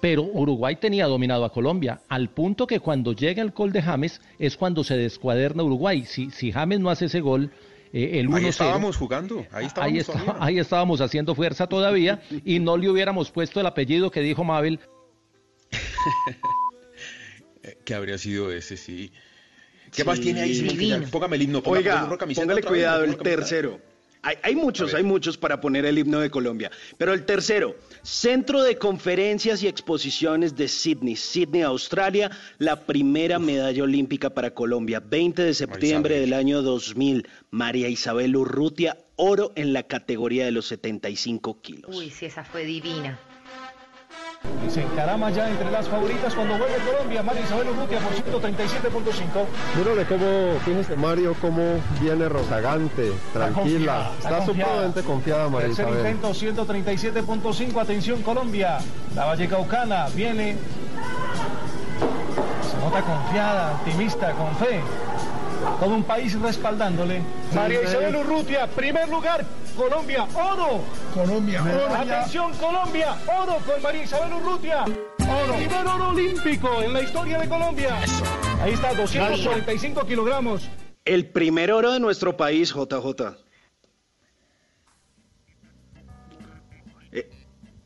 pero 0.00 0.22
Uruguay 0.22 0.76
tenía 0.76 1.06
dominado 1.06 1.44
a 1.44 1.52
Colombia, 1.52 2.00
al 2.08 2.30
punto 2.30 2.66
que 2.66 2.80
cuando 2.80 3.12
llega 3.12 3.42
el 3.42 3.50
gol 3.50 3.72
de 3.72 3.82
James 3.82 4.20
es 4.38 4.56
cuando 4.56 4.84
se 4.84 4.96
descuaderna 4.96 5.62
Uruguay. 5.62 6.04
Si, 6.04 6.30
si 6.30 6.52
James 6.52 6.80
no 6.80 6.90
hace 6.90 7.06
ese 7.06 7.20
gol, 7.20 7.50
eh, 7.92 8.20
el 8.20 8.28
1 8.28 8.36
Ahí 8.36 8.46
estábamos 8.46 8.96
jugando, 8.96 9.46
ahí 9.50 9.66
estábamos, 9.66 10.10
ahí, 10.40 10.58
estábamos 10.58 11.00
haciendo 11.00 11.34
fuerza 11.34 11.66
todavía 11.66 12.22
y 12.44 12.60
no 12.60 12.76
le 12.76 12.88
hubiéramos 12.88 13.30
puesto 13.30 13.60
el 13.60 13.66
apellido 13.66 14.10
que 14.10 14.20
dijo 14.20 14.44
Mabel. 14.44 14.80
¿Qué 17.84 17.94
habría 17.94 18.18
sido 18.18 18.52
ese, 18.52 18.76
sí? 18.76 19.12
¿Qué 19.94 20.04
más 20.04 20.20
tiene 20.20 20.42
ahí? 20.42 21.06
Póngame 21.10 21.36
el 21.36 21.42
himno. 21.42 21.62
Oiga, 21.64 22.08
póngale 22.08 22.62
cuidado, 22.62 23.04
el 23.04 23.16
tercero. 23.16 23.80
Hay, 24.42 24.56
muchos, 24.56 24.94
hay 24.94 25.02
muchos 25.02 25.38
para 25.38 25.60
poner 25.60 25.86
el 25.86 25.98
himno 25.98 26.20
de 26.20 26.30
Colombia. 26.30 26.70
Pero 26.96 27.12
el 27.12 27.24
tercero, 27.24 27.76
Centro 28.02 28.62
de 28.62 28.76
Conferencias 28.76 29.62
y 29.62 29.68
Exposiciones 29.68 30.56
de 30.56 30.68
Sydney, 30.68 31.16
Sydney, 31.16 31.62
Australia, 31.62 32.30
la 32.58 32.84
primera 32.84 33.38
medalla 33.38 33.82
olímpica 33.82 34.30
para 34.30 34.52
Colombia, 34.52 35.00
20 35.00 35.42
de 35.42 35.54
septiembre 35.54 36.20
del 36.20 36.32
año 36.32 36.62
2000. 36.62 37.26
María 37.50 37.88
Isabel 37.88 38.36
Urrutia, 38.36 38.98
oro 39.16 39.52
en 39.56 39.72
la 39.72 39.82
categoría 39.84 40.44
de 40.44 40.52
los 40.52 40.66
75 40.66 41.60
kilos. 41.62 41.96
Uy, 41.96 42.10
sí, 42.10 42.26
esa 42.26 42.44
fue 42.44 42.64
divina. 42.64 43.18
Y 44.66 44.70
se 44.70 44.82
encarama 44.82 45.30
ya 45.30 45.48
entre 45.48 45.70
las 45.70 45.88
favoritas 45.88 46.34
cuando 46.34 46.56
vuelve 46.56 46.76
Colombia. 46.78 47.22
María 47.22 47.42
Isabel 47.42 47.68
Urrutia 47.70 47.98
por 47.98 48.12
137.5. 48.42 49.46
Mírale 49.76 50.04
cómo, 50.06 50.60
fíjese 50.64 50.96
Mario, 50.96 51.34
cómo 51.40 51.62
viene 52.00 52.28
rozagante, 52.28 53.12
tranquila. 53.32 54.10
Está, 54.18 54.44
supremamente 54.44 55.02
confiada 55.02 55.48
María 55.48 55.68
Isabel. 55.68 55.98
intento, 55.98 56.30
137.5. 56.30 57.80
Atención 57.80 58.22
Colombia. 58.22 58.78
La 59.14 59.24
Vallecaucana 59.24 60.08
viene. 60.14 60.56
Se 62.70 62.76
nota 62.78 63.02
confiada, 63.02 63.72
optimista, 63.72 64.32
con 64.32 64.54
fe. 64.56 64.80
Todo 65.80 65.94
un 65.94 66.02
país 66.04 66.38
respaldándole. 66.40 67.22
María 67.54 67.82
Isabel 67.82 68.16
Urrutia, 68.16 68.66
primer 68.66 69.08
lugar. 69.08 69.44
Colombia, 69.76 70.24
oro. 70.34 70.82
Colombia, 71.14 71.62
oro. 71.62 71.94
Atención 71.94 72.52
Colombia, 72.54 73.14
oro 73.40 73.58
con 73.64 73.80
María 73.82 74.02
Isabel 74.02 74.32
Urrutia. 74.34 74.82
Oro. 74.84 75.54
Primer 75.56 75.86
oro 75.86 76.08
olímpico 76.08 76.82
en 76.82 76.92
la 76.92 77.02
historia 77.02 77.38
de 77.38 77.48
Colombia. 77.48 77.96
Ahí 78.60 78.72
está, 78.72 78.92
245 78.94 80.06
kilogramos. 80.06 80.68
El 81.04 81.26
primer 81.26 81.70
oro 81.72 81.92
de 81.92 82.00
nuestro 82.00 82.36
país, 82.36 82.74
JJ. 82.74 83.36
Eh, 87.12 87.30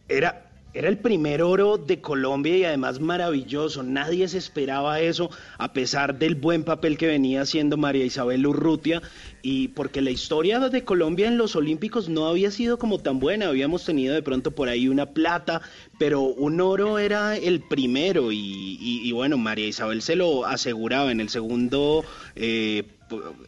Era, 0.08 0.41
era 0.74 0.88
el 0.88 0.98
primer 0.98 1.42
oro 1.42 1.76
de 1.76 2.00
Colombia 2.00 2.56
y 2.56 2.64
además 2.64 2.98
maravilloso. 3.00 3.82
Nadie 3.82 4.26
se 4.28 4.38
esperaba 4.38 5.00
eso, 5.00 5.30
a 5.58 5.72
pesar 5.72 6.18
del 6.18 6.34
buen 6.34 6.64
papel 6.64 6.96
que 6.96 7.06
venía 7.06 7.42
haciendo 7.42 7.76
María 7.76 8.04
Isabel 8.04 8.46
Urrutia. 8.46 9.02
Y 9.42 9.68
porque 9.68 10.00
la 10.00 10.10
historia 10.10 10.60
de 10.60 10.84
Colombia 10.84 11.28
en 11.28 11.36
los 11.36 11.56
Olímpicos 11.56 12.08
no 12.08 12.26
había 12.26 12.50
sido 12.50 12.78
como 12.78 12.98
tan 13.00 13.18
buena. 13.20 13.48
Habíamos 13.48 13.84
tenido 13.84 14.14
de 14.14 14.22
pronto 14.22 14.52
por 14.52 14.68
ahí 14.68 14.88
una 14.88 15.06
plata, 15.06 15.60
pero 15.98 16.20
un 16.22 16.60
oro 16.60 16.98
era 16.98 17.36
el 17.36 17.60
primero. 17.60 18.32
Y, 18.32 18.38
y- 18.38 19.00
y 19.06 19.12
bueno, 19.12 19.36
María 19.38 19.66
Isabel 19.66 20.00
se 20.00 20.16
lo 20.16 20.46
aseguraba. 20.46 21.10
En 21.12 21.20
el 21.20 21.28
segundo. 21.28 22.04
eh, 22.36 22.84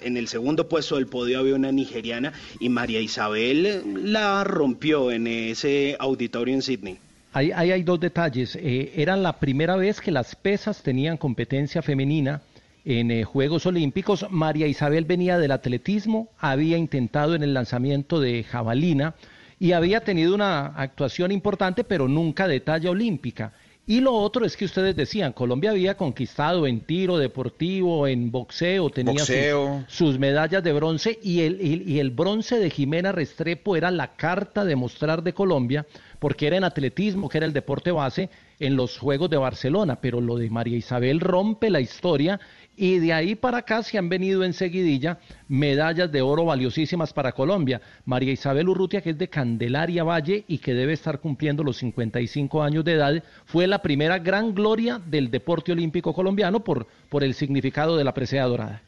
en 0.02 0.18
el 0.18 0.28
segundo 0.28 0.68
puesto 0.68 0.96
del 0.96 1.06
podio 1.06 1.38
había 1.38 1.54
una 1.54 1.72
nigeriana 1.72 2.34
y 2.60 2.68
María 2.68 3.00
Isabel 3.00 3.82
la 4.12 4.44
rompió 4.44 5.10
en 5.10 5.26
ese 5.26 5.96
auditorio 5.98 6.54
en 6.54 6.60
Sydney. 6.60 6.98
Ahí, 7.34 7.50
hay 7.50 7.82
dos 7.82 7.98
detalles. 7.98 8.54
Eh, 8.54 8.92
era 8.94 9.16
la 9.16 9.40
primera 9.40 9.74
vez 9.74 10.00
que 10.00 10.12
las 10.12 10.36
pesas 10.36 10.84
tenían 10.84 11.16
competencia 11.16 11.82
femenina 11.82 12.42
en 12.84 13.10
eh, 13.10 13.24
Juegos 13.24 13.66
Olímpicos. 13.66 14.24
María 14.30 14.68
Isabel 14.68 15.04
venía 15.04 15.36
del 15.36 15.50
atletismo, 15.50 16.28
había 16.38 16.78
intentado 16.78 17.34
en 17.34 17.42
el 17.42 17.52
lanzamiento 17.52 18.20
de 18.20 18.44
jabalina 18.44 19.16
y 19.58 19.72
había 19.72 20.02
tenido 20.04 20.32
una 20.32 20.66
actuación 20.76 21.32
importante, 21.32 21.82
pero 21.82 22.06
nunca 22.06 22.46
de 22.46 22.60
talla 22.60 22.90
olímpica. 22.90 23.52
Y 23.86 24.00
lo 24.00 24.14
otro 24.14 24.46
es 24.46 24.56
que 24.56 24.64
ustedes 24.64 24.96
decían, 24.96 25.34
Colombia 25.34 25.70
había 25.70 25.94
conquistado 25.96 26.66
en 26.66 26.80
tiro 26.80 27.18
deportivo, 27.18 28.06
en 28.06 28.30
boxeo, 28.30 28.88
tenía 28.88 29.12
sus- 29.18 29.94
sus 29.94 30.18
medallas 30.18 30.64
de 30.64 30.72
bronce 30.72 31.18
y 31.22 31.40
el, 31.42 31.60
y, 31.60 31.82
y 31.92 31.98
el 31.98 32.10
bronce 32.10 32.58
de 32.58 32.70
Jimena 32.70 33.12
Restrepo 33.12 33.76
era 33.76 33.90
la 33.90 34.16
carta 34.16 34.64
de 34.64 34.74
mostrar 34.74 35.22
de 35.22 35.34
Colombia 35.34 35.84
porque 36.18 36.46
era 36.46 36.56
en 36.56 36.64
atletismo, 36.64 37.28
que 37.28 37.36
era 37.36 37.46
el 37.46 37.52
deporte 37.52 37.90
base 37.92 38.30
en 38.58 38.76
los 38.76 38.96
Juegos 38.96 39.28
de 39.28 39.36
Barcelona, 39.36 40.00
pero 40.00 40.22
lo 40.22 40.36
de 40.36 40.48
María 40.48 40.78
Isabel 40.78 41.20
rompe 41.20 41.68
la 41.68 41.80
historia 41.80 42.40
y 42.76 42.98
de 42.98 43.12
ahí 43.12 43.34
para 43.34 43.58
acá 43.58 43.82
se 43.82 43.98
han 43.98 44.08
venido 44.08 44.44
en 44.44 44.52
seguidilla 44.52 45.18
medallas 45.48 46.10
de 46.10 46.22
oro 46.22 46.44
valiosísimas 46.44 47.12
para 47.12 47.32
Colombia. 47.32 47.80
María 48.04 48.32
Isabel 48.32 48.68
Urrutia, 48.68 49.00
que 49.00 49.10
es 49.10 49.18
de 49.18 49.28
Candelaria 49.28 50.04
Valle 50.04 50.44
y 50.48 50.58
que 50.58 50.74
debe 50.74 50.92
estar 50.92 51.20
cumpliendo 51.20 51.62
los 51.62 51.76
55 51.78 52.62
años 52.62 52.84
de 52.84 52.92
edad, 52.92 53.22
fue 53.44 53.66
la 53.66 53.80
primera 53.82 54.18
gran 54.18 54.54
gloria 54.54 55.00
del 55.04 55.30
deporte 55.30 55.72
olímpico 55.72 56.12
colombiano 56.12 56.60
por, 56.60 56.86
por 57.08 57.24
el 57.24 57.34
significado 57.34 57.96
de 57.96 58.04
la 58.04 58.14
presea 58.14 58.44
dorada. 58.44 58.82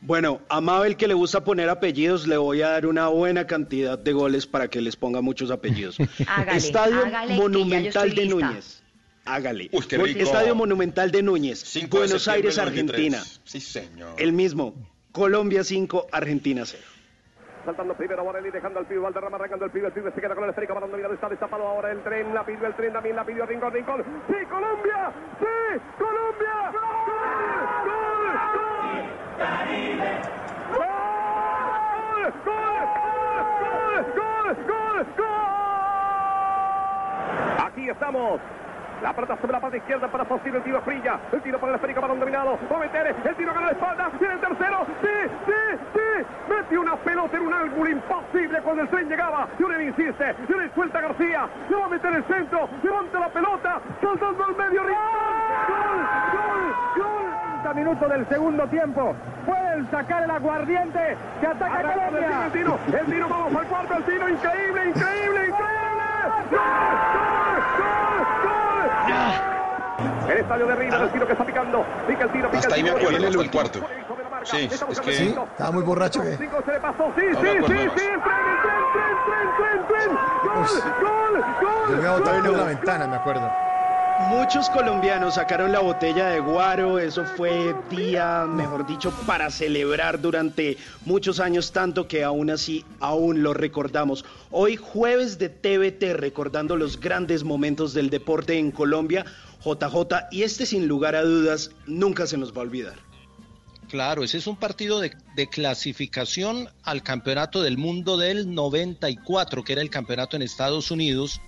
Bueno, 0.00 0.40
a 0.48 0.60
Mabel 0.60 0.96
que 0.96 1.08
le 1.08 1.14
gusta 1.14 1.42
poner 1.42 1.68
apellidos, 1.68 2.26
le 2.26 2.36
voy 2.36 2.62
a 2.62 2.68
dar 2.68 2.86
una 2.86 3.08
buena 3.08 3.46
cantidad 3.46 3.98
de 3.98 4.12
goles 4.12 4.46
para 4.46 4.68
que 4.68 4.80
les 4.80 4.94
ponga 4.94 5.20
muchos 5.20 5.50
apellidos. 5.50 5.98
Hágale, 6.26 6.58
Estadio 6.58 7.04
hágale, 7.04 7.34
Monumental 7.34 8.14
de 8.14 8.24
lista. 8.24 8.46
Núñez. 8.48 8.77
Hágale. 9.28 9.68
Uy, 9.72 9.86
qué 9.86 9.98
rico. 9.98 10.20
Estadio 10.20 10.54
Monumental 10.54 11.10
de 11.10 11.22
Núñez. 11.22 11.60
5 11.60 11.86
de 11.86 11.88
Buenos 12.06 12.22
septiembre 12.22 12.48
Aires, 12.48 12.56
del 12.56 12.64
93. 12.64 13.14
Argentina. 13.14 13.40
Sí, 13.44 13.60
señor. 13.60 14.14
El 14.18 14.32
mismo. 14.32 14.74
Colombia 15.12 15.62
5, 15.64 16.06
Argentina 16.10 16.62
0. 16.64 16.82
Saltando 17.64 17.94
primero 17.94 18.24
Borelli, 18.24 18.50
dejando 18.50 18.78
al 18.78 18.86
pibe 18.86 19.00
Valderrama, 19.00 19.36
arrancando 19.36 19.66
el 19.66 19.70
pibe, 19.70 19.88
el 19.88 19.92
pibe 19.92 20.10
se 20.14 20.20
queda 20.22 20.34
con 20.34 20.44
el 20.44 20.50
esférico, 20.50 20.74
balón 20.74 20.90
dominado, 20.90 21.12
está 21.12 21.28
destapado 21.28 21.66
ahora 21.66 21.92
el 21.92 22.02
tren, 22.02 22.32
la 22.32 22.46
pidió 22.46 22.66
el 22.66 22.74
tren, 22.74 22.94
también 22.94 23.16
la 23.16 23.26
pidió 23.26 23.44
Rincón, 23.44 23.74
Rincón. 23.74 24.02
¡Sí, 24.26 24.34
Colombia! 24.48 25.12
¡Sí, 25.38 25.78
Colombia! 25.98 26.72
¡Gol! 26.72 27.18
¡Gol! 27.84 28.28
¡Gol! 32.46 32.82
¡Gol! 32.96 34.04
¡Gol! 34.16 34.56
¡Gol! 34.66 35.06
¡Gol! 35.18 35.36
Aquí 37.66 37.90
estamos. 37.90 38.40
La 39.02 39.12
pelota 39.12 39.36
sobre 39.36 39.52
la 39.52 39.60
parte 39.60 39.76
izquierda 39.76 40.08
para 40.08 40.24
Faustino, 40.24 40.56
el 40.56 40.62
tiro 40.62 40.80
brilla, 40.82 41.18
el 41.32 41.40
tiro 41.40 41.58
por 41.58 41.68
el 41.68 41.76
esférico, 41.76 42.00
balón 42.00 42.18
dominado, 42.18 42.58
va 42.70 42.76
a 42.76 42.80
meter, 42.80 43.14
el 43.24 43.36
tiro 43.36 43.54
con 43.54 43.64
la 43.64 43.70
espalda, 43.70 44.10
tiene 44.18 44.34
el 44.34 44.40
tercero, 44.40 44.86
sí, 45.00 45.08
sí, 45.46 45.78
sí, 45.94 46.26
metió 46.52 46.80
una 46.80 46.96
pelota 46.96 47.36
en 47.36 47.42
un 47.46 47.54
ángulo 47.54 47.90
imposible 47.90 48.60
cuando 48.62 48.82
el 48.82 48.88
tren 48.88 49.08
llegaba, 49.08 49.48
Lloren 49.58 49.88
insiste, 49.88 50.34
Lloren 50.48 50.74
suelta 50.74 50.98
a 50.98 51.02
García, 51.02 51.48
le 51.68 51.76
va 51.76 51.84
a 51.84 51.88
meter 51.88 52.12
el 52.12 52.24
centro, 52.24 52.68
levanta 52.82 53.20
la 53.20 53.28
pelota, 53.28 53.80
saltando 54.00 54.44
al 54.44 54.56
medio, 54.56 54.82
gol, 54.82 54.90
gol, 56.32 57.04
gol, 57.04 57.28
30 57.62 57.74
minutos 57.74 58.08
del 58.08 58.26
segundo 58.28 58.66
tiempo, 58.66 59.14
pueden 59.46 59.90
sacar 59.90 60.24
el 60.24 60.30
aguardiente 60.30 61.16
que 61.40 61.46
ataca 61.46 61.78
a 61.78 61.82
Colombia. 61.82 62.46
El 62.46 62.52
tiro, 62.52 62.78
el 62.92 63.06
tiro, 63.06 63.28
vamos 63.28 63.54
al 63.54 63.66
cuarto, 63.66 63.94
el 63.94 64.04
tiro, 64.04 64.28
increíble, 64.28 64.88
increíble, 64.88 65.46
increíble, 65.46 65.50
gol, 65.50 66.50
gol, 66.50 66.58
gol, 66.58 66.58
gol. 67.77 67.77
El 69.08 70.38
estadio 70.38 70.66
de 70.66 70.74
River, 70.76 71.00
el 71.02 71.10
tiro 71.10 71.26
que 71.26 71.32
está 71.32 71.44
picando. 71.44 71.84
Pica 72.06 72.24
el 72.24 72.30
tiro, 72.30 72.48
pica 72.48 72.58
Hasta 72.58 72.74
ahí 72.74 72.80
el 72.80 72.86
me 72.86 72.92
tiro. 72.92 73.08
acuerdo, 73.08 73.26
hasta 73.28 73.42
el 73.42 73.50
cuarto. 73.50 73.80
Sí, 74.44 74.68
es 74.70 75.00
que... 75.00 75.12
¿Sí? 75.12 75.34
¿Estaba 75.50 75.72
muy 75.72 75.82
borracho 75.82 76.22
que 76.22 76.36
Cinco 76.36 76.62
se 76.64 76.72
le 76.72 76.80
pasó, 76.80 77.12
sí, 77.16 77.22
No 77.32 77.40
sí, 77.40 77.46
me 77.46 77.52
sí, 77.52 77.58
acuerdo 77.58 77.66
sí, 77.68 77.86
más. 77.86 77.94
tren, 77.94 78.22
tren, 78.22 78.44
tren, 78.62 78.84
tren, 78.92 79.16
tren, 79.24 79.48
tren, 79.56 79.86
tren. 79.88 80.18
Gol, 80.44 81.44
gol, 81.60 81.90
Yo 81.90 81.96
me 81.96 82.08
gol. 82.08 82.18
botado 82.20 82.42
por 82.42 82.52
la 82.58 82.64
ventana, 82.64 83.06
me 83.06 83.16
acuerdo. 83.16 83.67
Muchos 84.26 84.68
colombianos 84.68 85.36
sacaron 85.36 85.70
la 85.70 85.78
botella 85.78 86.26
de 86.26 86.40
guaro, 86.40 86.98
eso 86.98 87.24
fue 87.24 87.72
día, 87.88 88.46
mejor 88.46 88.84
dicho, 88.84 89.12
para 89.26 89.48
celebrar 89.48 90.20
durante 90.20 90.76
muchos 91.04 91.38
años, 91.38 91.70
tanto 91.70 92.08
que 92.08 92.24
aún 92.24 92.50
así 92.50 92.84
aún 92.98 93.44
lo 93.44 93.54
recordamos. 93.54 94.24
Hoy 94.50 94.74
jueves 94.74 95.38
de 95.38 95.48
TVT, 95.48 96.14
recordando 96.14 96.74
los 96.74 96.98
grandes 96.98 97.44
momentos 97.44 97.94
del 97.94 98.10
deporte 98.10 98.58
en 98.58 98.72
Colombia, 98.72 99.24
JJ, 99.64 100.26
y 100.32 100.42
este 100.42 100.66
sin 100.66 100.88
lugar 100.88 101.14
a 101.14 101.22
dudas 101.22 101.70
nunca 101.86 102.26
se 102.26 102.38
nos 102.38 102.52
va 102.52 102.58
a 102.58 102.64
olvidar. 102.64 102.96
Claro, 103.88 104.24
ese 104.24 104.38
es 104.38 104.48
un 104.48 104.56
partido 104.56 104.98
de, 104.98 105.12
de 105.36 105.48
clasificación 105.48 106.68
al 106.82 107.04
Campeonato 107.04 107.62
del 107.62 107.78
Mundo 107.78 108.18
del 108.18 108.52
94, 108.52 109.62
que 109.62 109.72
era 109.74 109.80
el 109.80 109.90
campeonato 109.90 110.36
en 110.36 110.42
Estados 110.42 110.90
Unidos. 110.90 111.40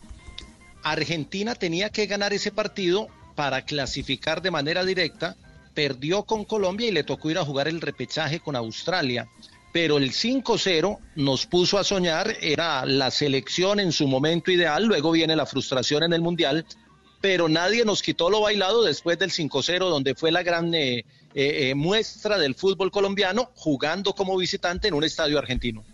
Argentina 0.82 1.54
tenía 1.54 1.90
que 1.90 2.06
ganar 2.06 2.32
ese 2.32 2.50
partido 2.50 3.08
para 3.34 3.64
clasificar 3.64 4.42
de 4.42 4.50
manera 4.50 4.84
directa, 4.84 5.36
perdió 5.74 6.24
con 6.24 6.44
Colombia 6.44 6.88
y 6.88 6.92
le 6.92 7.04
tocó 7.04 7.30
ir 7.30 7.38
a 7.38 7.44
jugar 7.44 7.68
el 7.68 7.80
repechaje 7.80 8.40
con 8.40 8.56
Australia. 8.56 9.28
Pero 9.72 9.98
el 9.98 10.10
5-0 10.10 10.98
nos 11.14 11.46
puso 11.46 11.78
a 11.78 11.84
soñar, 11.84 12.36
era 12.40 12.84
la 12.84 13.10
selección 13.10 13.78
en 13.78 13.92
su 13.92 14.08
momento 14.08 14.50
ideal, 14.50 14.84
luego 14.84 15.12
viene 15.12 15.36
la 15.36 15.46
frustración 15.46 16.02
en 16.02 16.12
el 16.12 16.22
Mundial, 16.22 16.66
pero 17.20 17.48
nadie 17.48 17.84
nos 17.84 18.02
quitó 18.02 18.30
lo 18.30 18.40
bailado 18.40 18.82
después 18.82 19.18
del 19.18 19.30
5-0, 19.30 19.78
donde 19.78 20.14
fue 20.14 20.32
la 20.32 20.42
gran 20.42 20.74
eh, 20.74 20.98
eh, 20.98 21.04
eh, 21.34 21.74
muestra 21.74 22.38
del 22.38 22.54
fútbol 22.54 22.90
colombiano 22.90 23.50
jugando 23.54 24.14
como 24.14 24.36
visitante 24.36 24.88
en 24.88 24.94
un 24.94 25.04
estadio 25.04 25.38
argentino. 25.38 25.84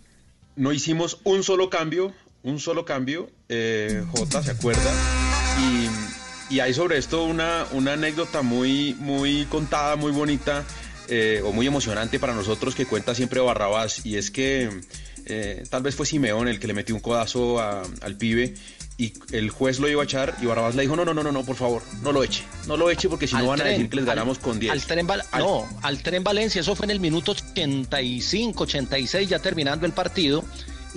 No 0.55 0.71
hicimos 0.71 1.19
un 1.23 1.43
solo 1.43 1.69
cambio, 1.69 2.13
un 2.47 2.59
solo 2.59 2.85
cambio, 2.85 3.29
eh, 3.49 4.03
J, 4.11 4.43
¿se 4.43 4.51
acuerda? 4.51 4.91
Y, 6.49 6.55
y 6.55 6.59
hay 6.59 6.73
sobre 6.73 6.97
esto 6.97 7.23
una, 7.25 7.65
una 7.71 7.93
anécdota 7.93 8.41
muy, 8.41 8.95
muy 8.99 9.45
contada, 9.45 9.95
muy 9.95 10.11
bonita, 10.11 10.63
eh, 11.09 11.41
o 11.45 11.51
muy 11.51 11.67
emocionante 11.67 12.19
para 12.19 12.33
nosotros 12.33 12.73
que 12.75 12.85
cuenta 12.85 13.13
siempre 13.15 13.39
Barrabás, 13.41 14.05
y 14.05 14.15
es 14.17 14.31
que 14.31 14.69
eh, 15.25 15.63
tal 15.69 15.83
vez 15.83 15.95
fue 15.95 16.05
Simeón 16.05 16.47
el 16.47 16.59
que 16.59 16.67
le 16.67 16.73
metió 16.73 16.95
un 16.95 17.01
codazo 17.01 17.59
a- 17.59 17.83
al 18.01 18.15
pibe 18.15 18.53
y 18.97 19.13
el 19.31 19.49
juez 19.51 19.79
lo 19.79 19.87
iba 19.89 20.01
a 20.01 20.05
echar 20.05 20.35
y 20.41 20.45
Barrabás 20.45 20.73
le 20.75 20.81
dijo, 20.83 20.95
no, 20.95 21.03
no, 21.05 21.13
no, 21.13 21.21
no, 21.23 21.31
no, 21.31 21.43
por 21.45 21.55
favor, 21.57 21.81
no 22.01 22.11
lo 22.13 22.23
eche, 22.23 22.43
no 22.65 22.77
lo 22.77 22.89
eche 22.89 23.09
porque 23.09 23.27
si 23.27 23.35
Al 23.35 23.43
no 23.43 23.49
van 23.49 23.61
a 23.61 23.65
decir 23.65 23.89
que 23.89 23.95
les 23.97 24.03
al- 24.03 24.07
ganamos 24.15 24.39
con 24.39 24.57
10. 24.59 24.71
Al 24.71 24.81
tren 24.83 25.07
Al- 25.11 25.23
No, 25.43 25.67
al 25.83 26.01
tren 26.01 26.23
Valencia, 26.23 26.61
eso 26.61 26.75
fue 26.75 26.85
en 26.85 26.91
el 26.91 26.99
minuto 26.99 27.31
85, 27.33 28.63
86, 28.63 29.29
ya 29.29 29.39
terminando 29.39 29.85
el 29.85 29.91
partido. 29.91 30.43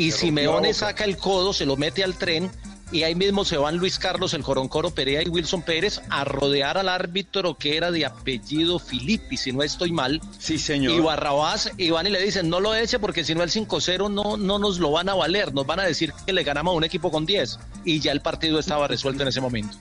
Y 0.01 0.13
Simeone 0.13 0.73
saca 0.73 1.05
el 1.05 1.19
codo, 1.19 1.53
se 1.53 1.67
lo 1.67 1.77
mete 1.77 2.03
al 2.03 2.17
tren 2.17 2.51
y 2.91 3.03
ahí 3.03 3.15
mismo 3.15 3.45
se 3.45 3.59
van 3.59 3.77
Luis 3.77 3.99
Carlos, 3.99 4.33
el 4.33 4.43
Coroncoro 4.43 4.93
Perea 4.93 5.23
y 5.23 5.29
Wilson 5.29 5.61
Pérez 5.61 6.01
a 6.09 6.25
rodear 6.25 6.79
al 6.79 6.89
árbitro 6.89 7.59
que 7.59 7.77
era 7.77 7.91
de 7.91 8.07
apellido 8.07 8.79
Filippi, 8.79 9.37
si 9.37 9.53
no 9.53 9.63
estoy 9.63 9.93
mal. 9.93 10.23
Sí, 10.39 10.59
señor. 10.59 10.95
Y 10.95 11.01
Barrabás, 11.01 11.71
y 11.77 11.91
van 11.91 12.07
y 12.07 12.11
le 12.11 12.23
dicen, 12.23 12.49
no 12.49 12.61
lo 12.61 12.75
eche 12.75 12.99
porque 12.99 13.25
si 13.25 13.35
no 13.35 13.43
el 13.43 13.51
5-0 13.51 14.11
no, 14.11 14.39
no 14.39 14.59
nos 14.59 14.79
lo 14.79 14.91
van 14.91 15.11
a 15.11 15.15
valer, 15.15 15.53
nos 15.53 15.67
van 15.67 15.81
a 15.81 15.85
decir 15.85 16.15
que 16.25 16.33
le 16.33 16.45
ganamos 16.45 16.73
a 16.73 16.77
un 16.79 16.85
equipo 16.85 17.11
con 17.11 17.27
10. 17.27 17.59
Y 17.85 18.01
ya 18.01 18.13
el 18.13 18.23
partido 18.23 18.59
estaba 18.59 18.89
resuelto 18.89 19.21
en 19.21 19.29
ese 19.29 19.43
momento. 19.43 19.77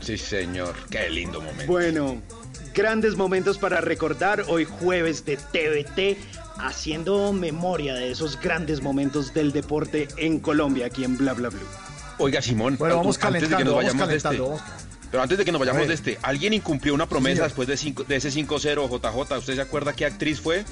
Sí, 0.00 0.16
señor. 0.16 0.76
Qué 0.88 1.10
lindo 1.10 1.40
momento. 1.40 1.66
Bueno, 1.66 2.22
grandes 2.74 3.16
momentos 3.16 3.58
para 3.58 3.80
recordar 3.80 4.44
hoy 4.46 4.66
jueves 4.66 5.24
de 5.24 5.36
TVT, 5.36 6.43
haciendo 6.58 7.32
memoria 7.32 7.94
de 7.94 8.10
esos 8.10 8.40
grandes 8.40 8.80
momentos 8.82 9.34
del 9.34 9.52
deporte 9.52 10.08
en 10.16 10.40
Colombia, 10.40 10.86
aquí 10.86 11.04
en 11.04 11.16
Bla 11.16 11.32
Bla 11.34 11.48
Blue. 11.50 11.60
Oiga, 12.18 12.40
Simón, 12.42 12.76
Bueno, 12.78 12.96
vamos 12.96 13.18
antes 13.22 13.48
de 13.50 13.56
que 13.56 13.64
nos 13.64 13.74
calentando, 13.74 13.74
vamos 13.74 13.84
vayamos 13.92 14.08
de 14.08 14.16
este, 14.16 14.28
calentando. 14.28 14.48
vamos- 14.56 14.84
pero 15.10 15.22
antes 15.22 15.38
de 15.38 15.44
que 15.44 15.52
nos 15.52 15.60
A 15.60 15.64
vayamos 15.64 15.88
de 15.88 15.94
este, 15.94 16.18
¿alguien 16.22 16.52
incumplió 16.52 16.94
una 16.94 17.08
promesa 17.08 17.44
después 17.44 17.68
de, 17.68 17.76
cinco- 17.76 18.04
de 18.04 18.16
ese 18.16 18.30
5-0 18.30 18.88
JJ? 18.88 19.38
¿Usted 19.38 19.54
se 19.54 19.60
acuerda 19.60 19.92
qué 19.92 20.06
actriz 20.06 20.40
fue? 20.40 20.64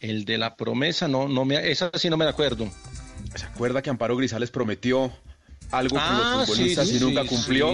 El 0.00 0.24
de 0.24 0.38
la 0.38 0.56
promesa, 0.56 1.08
no, 1.08 1.28
no 1.28 1.44
me, 1.44 1.70
esa 1.70 1.90
sí 1.94 2.10
no 2.10 2.16
me 2.16 2.26
acuerdo. 2.26 2.68
¿Se 3.34 3.46
acuerda 3.46 3.82
que 3.82 3.90
Amparo 3.90 4.16
Grisales 4.16 4.50
prometió 4.50 5.12
algo 5.70 5.96
con 5.96 6.04
Ah, 6.04 6.34
los 6.38 6.48
futbolistas 6.48 6.88
sí, 6.88 6.96
y 6.98 7.00
nunca 7.00 7.22
sí, 7.22 7.28
cumplió? 7.28 7.72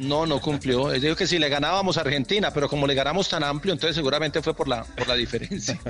No, 0.00 0.24
no 0.24 0.40
cumplió. 0.40 0.94
Yo 0.94 1.00
digo 1.00 1.14
que 1.14 1.26
si 1.26 1.38
le 1.38 1.50
ganábamos 1.50 1.98
a 1.98 2.00
Argentina, 2.00 2.50
pero 2.54 2.70
como 2.70 2.86
le 2.86 2.94
ganamos 2.94 3.28
tan 3.28 3.44
amplio, 3.44 3.74
entonces 3.74 3.94
seguramente 3.94 4.40
fue 4.40 4.54
por 4.54 4.66
la, 4.66 4.82
por 4.82 5.06
la 5.06 5.14
diferencia. 5.14 5.78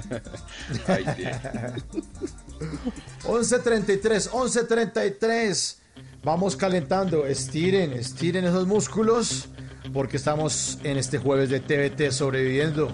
11.33, 3.24 4.30
11.33. 4.30 5.76
Vamos 6.24 6.56
calentando. 6.56 7.24
Estiren, 7.24 7.92
estiren 7.92 8.46
esos 8.46 8.66
músculos. 8.66 9.48
Porque 9.92 10.16
estamos 10.16 10.78
en 10.82 10.96
este 10.96 11.18
jueves 11.18 11.48
de 11.48 11.60
TVT 11.60 12.10
sobreviviendo 12.10 12.90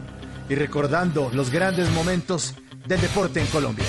y 0.50 0.54
recordando 0.54 1.30
los 1.32 1.50
grandes 1.50 1.88
momentos 1.90 2.54
del 2.86 3.00
deporte 3.00 3.40
en 3.40 3.46
Colombia. 3.46 3.86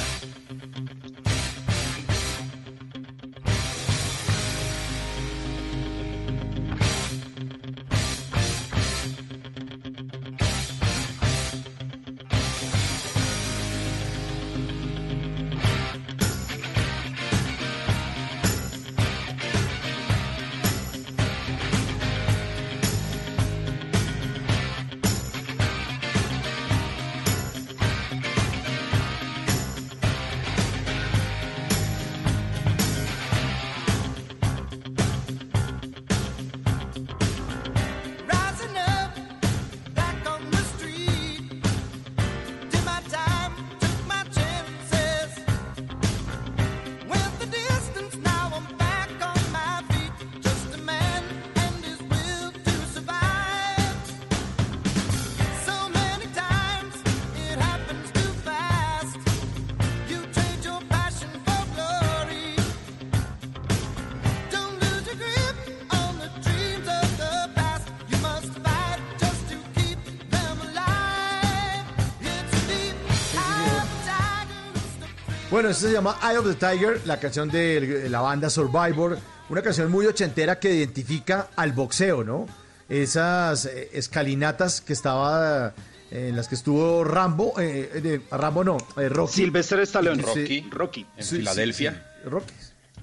Bueno, 75.57 75.71
esto 75.71 75.88
se 75.88 75.93
llama 75.93 76.19
Eye 76.21 76.38
of 76.38 76.45
the 76.45 76.53
Tiger, 76.53 77.01
la 77.07 77.19
canción 77.19 77.49
de 77.49 78.07
la 78.11 78.21
banda 78.21 78.47
Survivor, 78.47 79.17
una 79.49 79.63
canción 79.63 79.89
muy 79.89 80.05
ochentera 80.05 80.59
que 80.59 80.71
identifica 80.71 81.47
al 81.55 81.71
boxeo, 81.71 82.23
¿no? 82.23 82.45
Esas 82.88 83.65
eh, 83.65 83.89
escalinatas 83.93 84.81
que 84.81 84.93
estaba 84.93 85.73
eh, 86.11 86.27
en 86.27 86.35
las 86.35 86.47
que 86.47 86.53
estuvo 86.53 87.03
Rambo, 87.03 87.59
eh, 87.59 87.89
eh, 87.91 88.21
Rambo 88.29 88.63
no, 88.63 88.77
eh, 88.97 89.09
Rocky. 89.09 89.34
Sylvester 89.34 89.79
Stallone. 89.79 90.21
Rocky. 90.21 90.67
Rocky. 90.69 91.07
En 91.17 91.25
Filadelfia. 91.25 91.91
sí, 92.21 92.29
Rocky. 92.29 92.53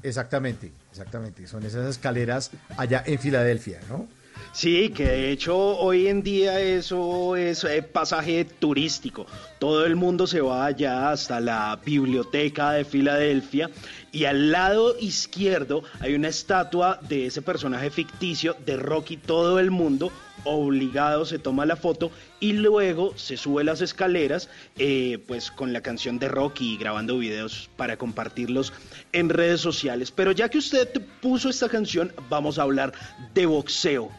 Exactamente, 0.05 0.71
exactamente. 0.93 1.49
Son 1.49 1.67
esas 1.67 1.89
escaleras 1.91 2.53
allá 2.77 3.03
en 3.05 3.19
Filadelfia, 3.19 3.81
¿no? 3.89 4.07
Sí, 4.53 4.91
que 4.91 5.05
de 5.05 5.31
hecho 5.33 5.57
hoy 5.57 6.07
en 6.07 6.23
día 6.23 6.61
eso 6.61 7.35
es 7.37 7.65
eh, 7.65 7.83
pasaje 7.83 8.45
turístico. 8.45 9.27
Todo 9.59 9.85
el 9.85 9.97
mundo 9.97 10.27
se 10.27 10.41
va 10.41 10.67
allá 10.67 11.11
hasta 11.11 11.41
la 11.41 11.81
biblioteca 11.85 12.73
de 12.73 12.85
Filadelfia 12.85 13.71
y 14.13 14.27
al 14.27 14.53
lado 14.53 14.97
izquierdo 15.01 15.83
hay 15.99 16.15
una 16.15 16.29
estatua 16.29 17.01
de 17.03 17.27
ese 17.27 17.43
personaje 17.43 17.91
ficticio 17.91 18.57
de 18.65 18.77
Rocky. 18.77 19.17
Todo 19.17 19.59
el 19.59 19.73
mundo 19.73 20.13
obligado 20.45 21.25
se 21.25 21.39
toma 21.39 21.67
la 21.67 21.77
foto 21.77 22.11
y 22.39 22.53
luego 22.53 23.17
se 23.17 23.37
sube 23.37 23.65
las 23.65 23.81
escaleras 23.81 24.49
eh, 24.79 25.19
pues 25.27 25.51
con 25.51 25.73
la 25.73 25.81
canción 25.81 26.19
de 26.19 26.29
Rocky 26.29 26.75
y 26.75 26.77
grabando 26.77 27.19
videos 27.19 27.71
para 27.77 27.97
compartirlos 27.97 28.73
en 29.13 29.31
redes 29.31 29.61
sociales. 29.61 30.11
Pero 30.11 30.33
ya 30.33 30.49
que 30.49 30.59
usted 30.59 30.89
puso 31.21 31.49
esta 31.49 31.69
canción, 31.69 32.13
vamos 32.29 32.59
a 32.59 32.63
hablar 32.63 32.93
de 33.35 33.47
boxeo. 33.47 34.11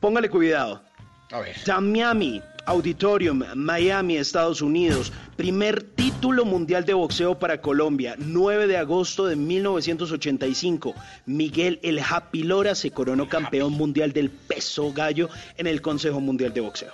Póngale 0.00 0.28
cuidado. 0.28 0.82
A 1.30 1.40
ver. 1.40 1.56
Tamiami 1.64 2.42
Auditorium, 2.66 3.42
Miami, 3.54 4.18
Estados 4.18 4.60
Unidos. 4.60 5.10
Primer 5.36 5.82
título 5.82 6.44
mundial 6.44 6.84
de 6.84 6.92
boxeo 6.94 7.38
para 7.38 7.60
Colombia. 7.62 8.14
9 8.18 8.66
de 8.66 8.76
agosto 8.76 9.26
de 9.26 9.36
1985. 9.36 10.94
Miguel 11.24 11.80
El 11.82 11.98
Happy 11.98 12.42
Lora 12.42 12.74
se 12.74 12.90
coronó 12.90 13.28
campeón 13.28 13.72
mundial 13.72 14.12
del 14.12 14.30
peso 14.30 14.92
gallo 14.92 15.30
en 15.56 15.66
el 15.66 15.80
Consejo 15.80 16.20
Mundial 16.20 16.52
de 16.52 16.60
Boxeo. 16.60 16.92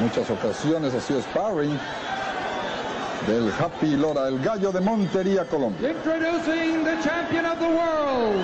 muchas 0.00 0.28
ocasiones 0.28 0.92
ha 0.94 1.00
sido 1.00 1.22
sparring 1.22 1.78
del 3.26 3.50
Happy 3.58 3.96
Lora, 3.96 4.28
el 4.28 4.38
gallo 4.40 4.70
de 4.70 4.80
Montería, 4.80 5.44
Colombia. 5.48 5.90
Introducing 5.90 6.84
the 6.84 6.96
champion 7.02 7.46
of 7.46 7.58
the 7.58 7.68
world, 7.68 8.36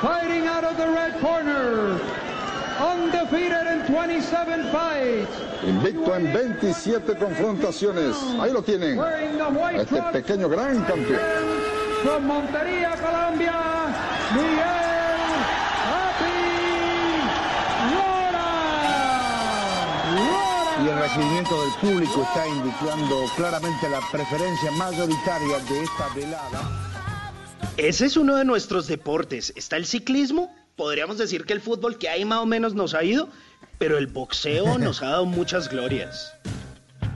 fighting 0.00 0.46
out 0.46 0.64
of 0.64 0.76
the 0.76 0.88
red 0.88 1.20
corner, 1.20 2.00
undefeated 2.80 3.66
in 3.66 3.86
27 3.86 4.72
fights, 4.72 5.50
Invicto 5.62 6.14
en 6.16 6.32
27 6.32 7.16
confrontaciones. 7.16 8.16
Ahí 8.40 8.50
lo 8.52 8.62
tienen. 8.62 8.98
A 8.98 9.82
este 9.82 10.00
pequeño 10.12 10.48
gran 10.48 10.82
campeón. 10.84 11.20
from 12.02 12.26
Montería, 12.26 12.96
Colombia, 12.96 13.52
Miguel 14.34 14.64
Happy 15.90 16.40
Y 20.82 20.88
el 20.88 20.98
recibimiento 20.98 21.60
del 21.60 21.72
público 21.80 22.22
está 22.22 22.48
indicando 22.48 23.26
claramente 23.36 23.90
la 23.90 24.00
preferencia 24.10 24.70
mayoritaria 24.72 25.58
de 25.58 25.82
esta 25.82 26.08
velada. 26.14 26.89
Ese 27.76 28.06
es 28.06 28.16
uno 28.16 28.36
de 28.36 28.44
nuestros 28.44 28.86
deportes. 28.86 29.52
Está 29.56 29.76
el 29.76 29.86
ciclismo. 29.86 30.54
Podríamos 30.76 31.18
decir 31.18 31.44
que 31.44 31.52
el 31.52 31.60
fútbol 31.60 31.98
que 31.98 32.08
ahí 32.08 32.24
más 32.24 32.40
o 32.40 32.46
menos 32.46 32.74
nos 32.74 32.94
ha 32.94 33.04
ido, 33.04 33.28
pero 33.78 33.98
el 33.98 34.06
boxeo 34.06 34.78
nos 34.78 35.02
ha 35.02 35.10
dado 35.10 35.26
muchas 35.26 35.68
glorias. 35.68 36.32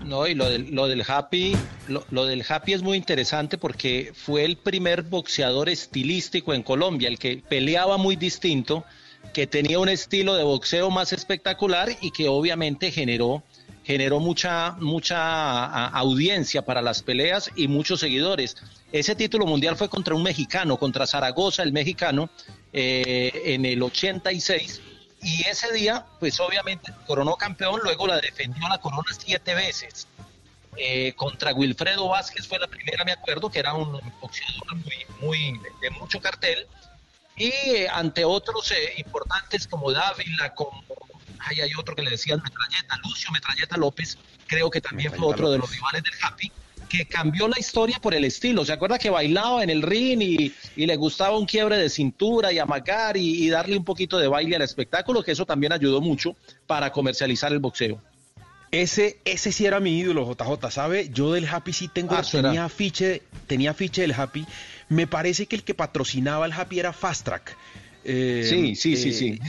No, 0.05 0.27
y 0.27 0.35
lo 0.35 0.51
del, 0.51 0.75
lo 0.75 0.87
del 0.87 1.03
Happy, 1.07 1.57
lo, 1.89 2.05
lo 2.11 2.27
del 2.27 2.45
Happy 2.47 2.75
es 2.75 2.83
muy 2.83 2.99
interesante 2.99 3.57
porque 3.57 4.13
fue 4.15 4.45
el 4.45 4.59
primer 4.59 5.03
boxeador 5.03 5.71
estilístico 5.71 6.53
en 6.53 6.63
Colombia, 6.63 7.09
el 7.09 7.19
que 7.19 7.43
peleaba 7.49 7.97
muy 7.97 8.17
distinto, 8.17 8.85
que 9.33 9.47
tenía 9.47 9.79
un 9.79 9.89
estilo 9.89 10.35
de 10.35 10.45
boxeo 10.45 10.91
más 10.91 11.15
espectacular 11.15 11.89
y 12.03 12.11
que 12.11 12.29
obviamente 12.29 12.91
generó 12.91 13.43
generó 13.85 14.19
mucha 14.21 14.73
mucha 14.81 15.87
audiencia 15.89 16.63
para 16.63 16.83
las 16.83 17.03
peleas 17.03 17.51
y 17.55 17.69
muchos 17.69 18.01
seguidores. 18.01 18.57
Ese 18.93 19.15
título 19.15 19.47
mundial 19.47 19.77
fue 19.77 19.89
contra 19.89 20.15
un 20.15 20.23
mexicano, 20.23 20.77
contra 20.79 21.07
Zaragoza, 21.07 21.63
el 21.63 21.73
mexicano, 21.73 22.31
eh, 22.73 23.31
en 23.45 23.65
el 23.67 23.83
86. 23.83 24.81
Y 25.23 25.47
ese 25.49 25.73
día, 25.73 26.05
pues 26.21 26.39
obviamente 26.41 26.93
coronó 27.07 27.37
campeón, 27.37 27.81
luego 27.83 28.07
la 28.07 28.21
defendió 28.21 28.69
la 28.69 28.79
corona 28.79 29.05
siete 29.19 29.55
veces. 29.55 30.07
eh, 30.77 31.13
contra 31.15 31.53
Wilfredo 31.55 32.09
Vázquez 32.09 32.49
fue 32.49 32.59
la 32.59 32.67
primera, 32.67 33.05
me 33.05 33.13
acuerdo, 33.13 33.49
que 33.51 33.61
era 33.61 33.75
un 33.75 33.93
boxeador 34.21 34.75
muy, 34.77 35.07
muy 35.21 35.61
de 35.81 35.91
mucho 35.91 36.21
cartel. 36.21 36.67
Y 37.37 37.47
eh, 37.49 37.89
ante 37.91 38.25
otros 38.25 38.71
eh, 38.73 38.95
importantes 38.99 39.67
como 39.67 39.93
Dávila, 39.93 40.55
como 40.55 40.83
ay, 41.47 41.61
hay 41.61 41.71
otro 41.79 41.95
que 41.95 42.03
le 42.03 42.11
decían 42.11 42.43
Metralleta, 42.43 42.99
Lucio 43.05 43.31
Metralleta 43.33 43.77
López, 43.77 44.19
creo 44.47 44.71
que 44.71 44.81
también 44.81 45.13
fue 45.13 45.27
otro 45.27 45.51
de 45.51 45.59
los 45.59 45.71
rivales 45.71 46.03
del 46.03 46.13
Happy, 46.23 46.51
que 46.89 47.07
cambió 47.07 47.49
la 47.49 47.59
historia 47.59 47.99
por 48.01 48.15
el 48.15 48.25
estilo. 48.25 48.65
¿Se 48.65 48.73
acuerda 48.73 48.99
que 48.99 49.11
bailaba 49.11 49.63
en 49.63 49.71
el 49.71 49.83
ring 49.83 50.21
y, 50.23 50.55
y 50.77 50.87
le 50.87 50.97
gustaba 50.97 51.37
un 51.37 51.47
quiebre 51.47 51.77
de 51.77 51.89
cintura 51.89 52.53
y 52.53 52.59
amagar 52.59 53.17
y, 53.17 53.45
y 53.45 53.49
darle 53.49 53.77
un 53.77 53.85
poquito 53.85 54.19
de 54.19 54.29
baile 54.29 54.57
al 54.57 54.63
espectáculo? 54.63 55.23
Que 55.23 55.33
eso 55.33 55.45
también 55.45 55.73
ayudó 55.73 56.01
mucho 56.01 56.37
para 56.67 56.93
comercializar 56.93 57.53
el 57.53 57.59
boxeo. 57.59 58.01
Ese, 58.71 59.19
ese 59.25 59.53
sí 59.53 59.67
era 59.67 59.79
mi 59.81 59.99
ídolo, 59.99 60.29
JJ, 60.29 60.71
¿sabe? 60.71 61.09
Yo 61.13 61.33
del 61.33 61.47
Happy 61.49 61.73
sí 61.73 61.89
tengo, 61.89 62.15
Ah, 62.17 62.23
tenía 62.29 62.65
afiche, 62.65 63.23
tenía 63.47 63.71
afiche 63.71 64.03
del 64.03 64.13
Happy. 64.13 64.45
Me 64.89 65.07
parece 65.07 65.47
que 65.47 65.57
el 65.57 65.63
que 65.65 65.75
patrocinaba 65.75 66.45
el 66.47 66.53
Happy 66.53 66.81
era 66.81 66.93
Fast 66.93 67.25
Track. 67.25 67.57
Eh, 68.05 68.47
Sí, 68.49 68.77
sí, 68.77 68.97
sí, 68.97 69.09
eh, 69.09 69.13
sí. 69.13 69.41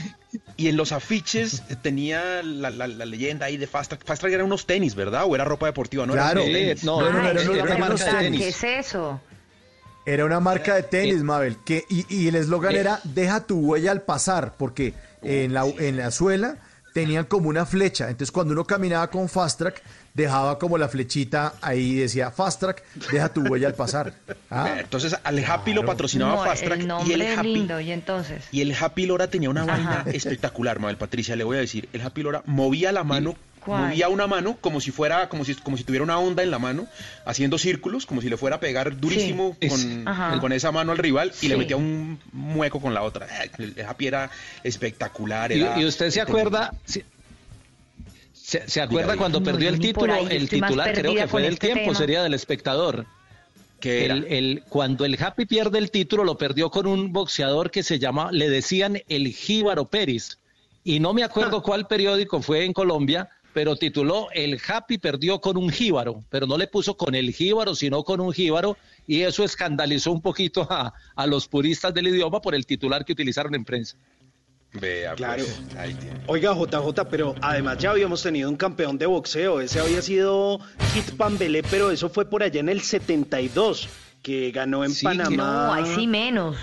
Y 0.56 0.68
en 0.68 0.76
los 0.76 0.92
afiches 0.92 1.62
tenía 1.82 2.42
la, 2.42 2.70
la- 2.70 2.86
la 2.88 3.04
leyenda 3.06 3.46
ahí 3.46 3.56
de 3.56 3.66
Fast 3.66 3.90
Track. 3.90 4.04
Fast 4.04 4.20
Track 4.20 4.32
eran 4.34 4.46
unos 4.46 4.66
tenis, 4.66 4.94
¿verdad? 4.94 5.24
O 5.26 5.34
era 5.34 5.44
ropa 5.44 5.66
deportiva, 5.66 6.06
¿no? 6.06 6.12
Claro. 6.14 6.40
Eran 6.42 6.52
tenis. 6.52 6.84
No, 6.84 7.00
no, 7.00 7.12
no, 7.12 7.18
Ay, 7.20 7.30
era 7.30 7.40
una- 7.42 7.52
¿qué 7.52 7.58
era 7.58 7.62
gusta? 7.62 7.78
marca 7.78 8.04
de 8.04 8.10
¿Qué 8.18 8.24
tenis. 8.24 8.40
es 8.46 8.64
eso? 8.64 9.20
Era 10.04 10.24
una 10.24 10.38
marca 10.40 10.74
de 10.76 10.82
tenis, 10.84 11.22
Mabel, 11.22 11.56
que, 11.64 11.84
y, 11.90 12.06
y 12.14 12.28
el 12.28 12.36
eslogan 12.36 12.76
era 12.76 13.00
deja 13.04 13.44
tu 13.44 13.58
huella 13.58 13.90
al 13.90 14.02
pasar, 14.02 14.54
porque 14.56 14.94
en 15.22 15.52
la, 15.52 15.66
en 15.66 15.96
la 15.96 16.10
suela 16.12 16.58
tenían 16.94 17.24
como 17.24 17.48
una 17.48 17.66
flecha. 17.66 18.04
Entonces 18.08 18.30
cuando 18.30 18.52
uno 18.52 18.64
caminaba 18.64 19.10
con 19.10 19.28
Fast 19.28 19.58
Track, 19.58 19.82
dejaba 20.16 20.58
como 20.58 20.78
la 20.78 20.88
flechita 20.88 21.52
ahí 21.60 21.94
decía 21.96 22.30
Fast 22.30 22.60
Track, 22.60 22.82
deja 23.12 23.28
tu 23.28 23.42
huella 23.42 23.68
al 23.68 23.74
pasar. 23.74 24.14
Ah, 24.50 24.76
Entonces 24.80 25.14
al 25.22 25.44
Happy 25.44 25.74
lo 25.74 25.84
patrocinaba 25.84 26.36
No, 26.36 26.44
Fast 26.44 26.64
Track 26.64 26.80
el 26.80 26.90
y 27.08 27.12
el 27.12 27.38
Happy 27.38 27.52
lindo, 27.54 27.78
y 27.80 27.92
entonces. 27.92 28.44
Y 28.50 28.62
el 28.62 28.74
Happy 28.74 29.06
Lora 29.06 29.28
tenía 29.28 29.50
una 29.50 29.64
vaina 29.64 30.00
Ajá. 30.00 30.10
espectacular, 30.10 30.80
Mabel 30.80 30.96
Patricia, 30.96 31.36
le 31.36 31.44
voy 31.44 31.58
a 31.58 31.60
decir. 31.60 31.88
El 31.92 32.00
Happy 32.00 32.22
Lora 32.22 32.42
movía 32.46 32.92
la 32.92 33.04
mano, 33.04 33.36
¿Cuál? 33.64 33.88
movía 33.88 34.08
una 34.08 34.26
mano 34.26 34.56
como 34.60 34.80
si 34.80 34.90
fuera, 34.90 35.28
como 35.28 35.44
si, 35.44 35.54
como 35.56 35.76
si 35.76 35.84
tuviera 35.84 36.02
una 36.04 36.18
onda 36.18 36.42
en 36.42 36.50
la 36.50 36.58
mano, 36.58 36.86
haciendo 37.26 37.58
círculos, 37.58 38.06
como 38.06 38.22
si 38.22 38.30
le 38.30 38.36
fuera 38.38 38.56
a 38.56 38.60
pegar 38.60 38.96
durísimo 38.98 39.56
Sí. 39.60 39.68
con, 39.68 40.40
con 40.40 40.52
esa 40.52 40.72
mano 40.72 40.92
al 40.92 40.98
rival 40.98 41.32
y 41.42 41.48
le 41.48 41.56
metía 41.58 41.76
un 41.76 42.18
mueco 42.32 42.80
con 42.80 42.94
la 42.94 43.02
otra. 43.02 43.26
El 43.58 43.74
el 43.76 43.84
Happy 43.86 44.06
era 44.06 44.30
espectacular. 44.62 45.52
Y, 45.52 45.60
era- 45.60 45.78
y 45.78 45.84
usted 45.84 46.10
se 46.10 46.20
acuerda, 46.20 46.72
si- 46.84 47.04
se, 48.46 48.68
se 48.68 48.80
acuerda 48.80 49.16
cuando 49.16 49.40
No, 49.40 49.44
perdió 49.44 49.68
el 49.68 49.80
título, 49.80 50.12
ahí, 50.14 50.28
el 50.30 50.48
titular 50.48 50.92
creo 50.94 51.14
que 51.14 51.26
fue 51.26 51.42
del 51.42 51.54
este 51.54 51.66
tiempo, 51.66 51.82
tema. 51.86 51.98
sería 51.98 52.22
del 52.22 52.34
espectador. 52.34 53.06
que? 53.80 54.06
El, 54.06 54.24
el- 54.28 54.62
cuando 54.68 55.04
el 55.04 55.20
Happy 55.20 55.46
pierde 55.46 55.78
el 55.78 55.90
título, 55.90 56.22
lo 56.22 56.38
perdió 56.38 56.70
con 56.70 56.86
un 56.86 57.12
boxeador 57.12 57.72
que 57.72 57.82
se 57.82 57.98
llama, 57.98 58.30
le 58.30 58.48
decían 58.48 59.02
el 59.08 59.28
Jíbaro 59.32 59.86
Pérez. 59.86 60.38
Y 60.84 61.00
no 61.00 61.12
me 61.12 61.24
acuerdo 61.24 61.60
cuál 61.62 61.88
periódico 61.88 62.40
fue 62.40 62.64
en 62.64 62.72
Colombia, 62.72 63.28
pero 63.52 63.74
tituló 63.74 64.28
El 64.32 64.60
Happy 64.68 64.98
perdió 64.98 65.40
con 65.40 65.56
un 65.56 65.70
jíbaro, 65.70 66.22
pero 66.30 66.46
no 66.46 66.56
le 66.56 66.68
puso 66.68 66.96
con 66.96 67.16
el 67.16 67.32
jíbaro, 67.32 67.74
sino 67.74 68.04
con 68.04 68.20
un 68.20 68.32
jíbaro, 68.32 68.76
y 69.08 69.22
eso 69.22 69.42
escandalizó 69.42 70.12
un 70.12 70.20
poquito 70.22 70.68
a, 70.70 70.92
a 71.16 71.26
los 71.26 71.48
puristas 71.48 71.92
del 71.92 72.06
idioma 72.06 72.40
por 72.40 72.54
el 72.54 72.64
titular 72.64 73.04
que 73.04 73.12
utilizaron 73.14 73.54
en 73.56 73.64
prensa. 73.64 73.96
Vea, 74.72 75.14
Claro. 75.14 75.42
pues, 75.44 75.76
ahí 75.76 75.94
tiene. 75.94 76.20
Oiga, 76.26 76.54
JJ, 76.54 77.04
pero 77.10 77.34
además 77.40 77.78
ya 77.78 77.90
habíamos 77.92 78.22
tenido 78.22 78.50
un 78.50 78.56
campeón 78.56 78.98
de 78.98 79.06
boxeo. 79.06 79.60
Ese 79.60 79.80
había 79.80 80.02
sido 80.02 80.60
Kit 80.92 81.16
Pambelé, 81.16 81.62
pero 81.62 81.90
eso 81.90 82.08
fue 82.10 82.28
por 82.28 82.42
allá 82.42 82.60
en 82.60 82.68
el 82.68 82.82
72, 82.82 83.88
que 84.22 84.50
ganó 84.50 84.84
en 84.84 84.90
Sí, 84.90 85.04
Panamá. 85.04 85.36
No, 85.36 85.72
ahí 85.72 85.86
sí 85.94 86.06
menos. 86.06 86.56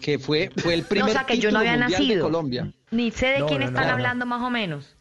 Que 0.00 0.18
fue, 0.18 0.50
fue 0.56 0.74
el 0.74 0.82
primer 0.88 1.10
o 1.10 1.12
sea, 1.12 1.24
que 1.26 1.34
yo 1.36 1.48
título 1.50 1.52
no 1.52 1.58
había 1.58 1.78
mundial 1.78 2.08
de. 2.08 2.20
Colombia. 2.20 2.72
Ni 2.92 3.10
sé 3.10 3.26
de 3.26 3.38
No, 3.40 3.46
quién 3.46 3.60
no, 3.60 3.66
están 3.66 3.82
no, 3.82 3.88
no. 3.88 3.94
hablando 3.94 4.26
más 4.26 4.42
o 4.42 4.50
menos. 4.50 4.95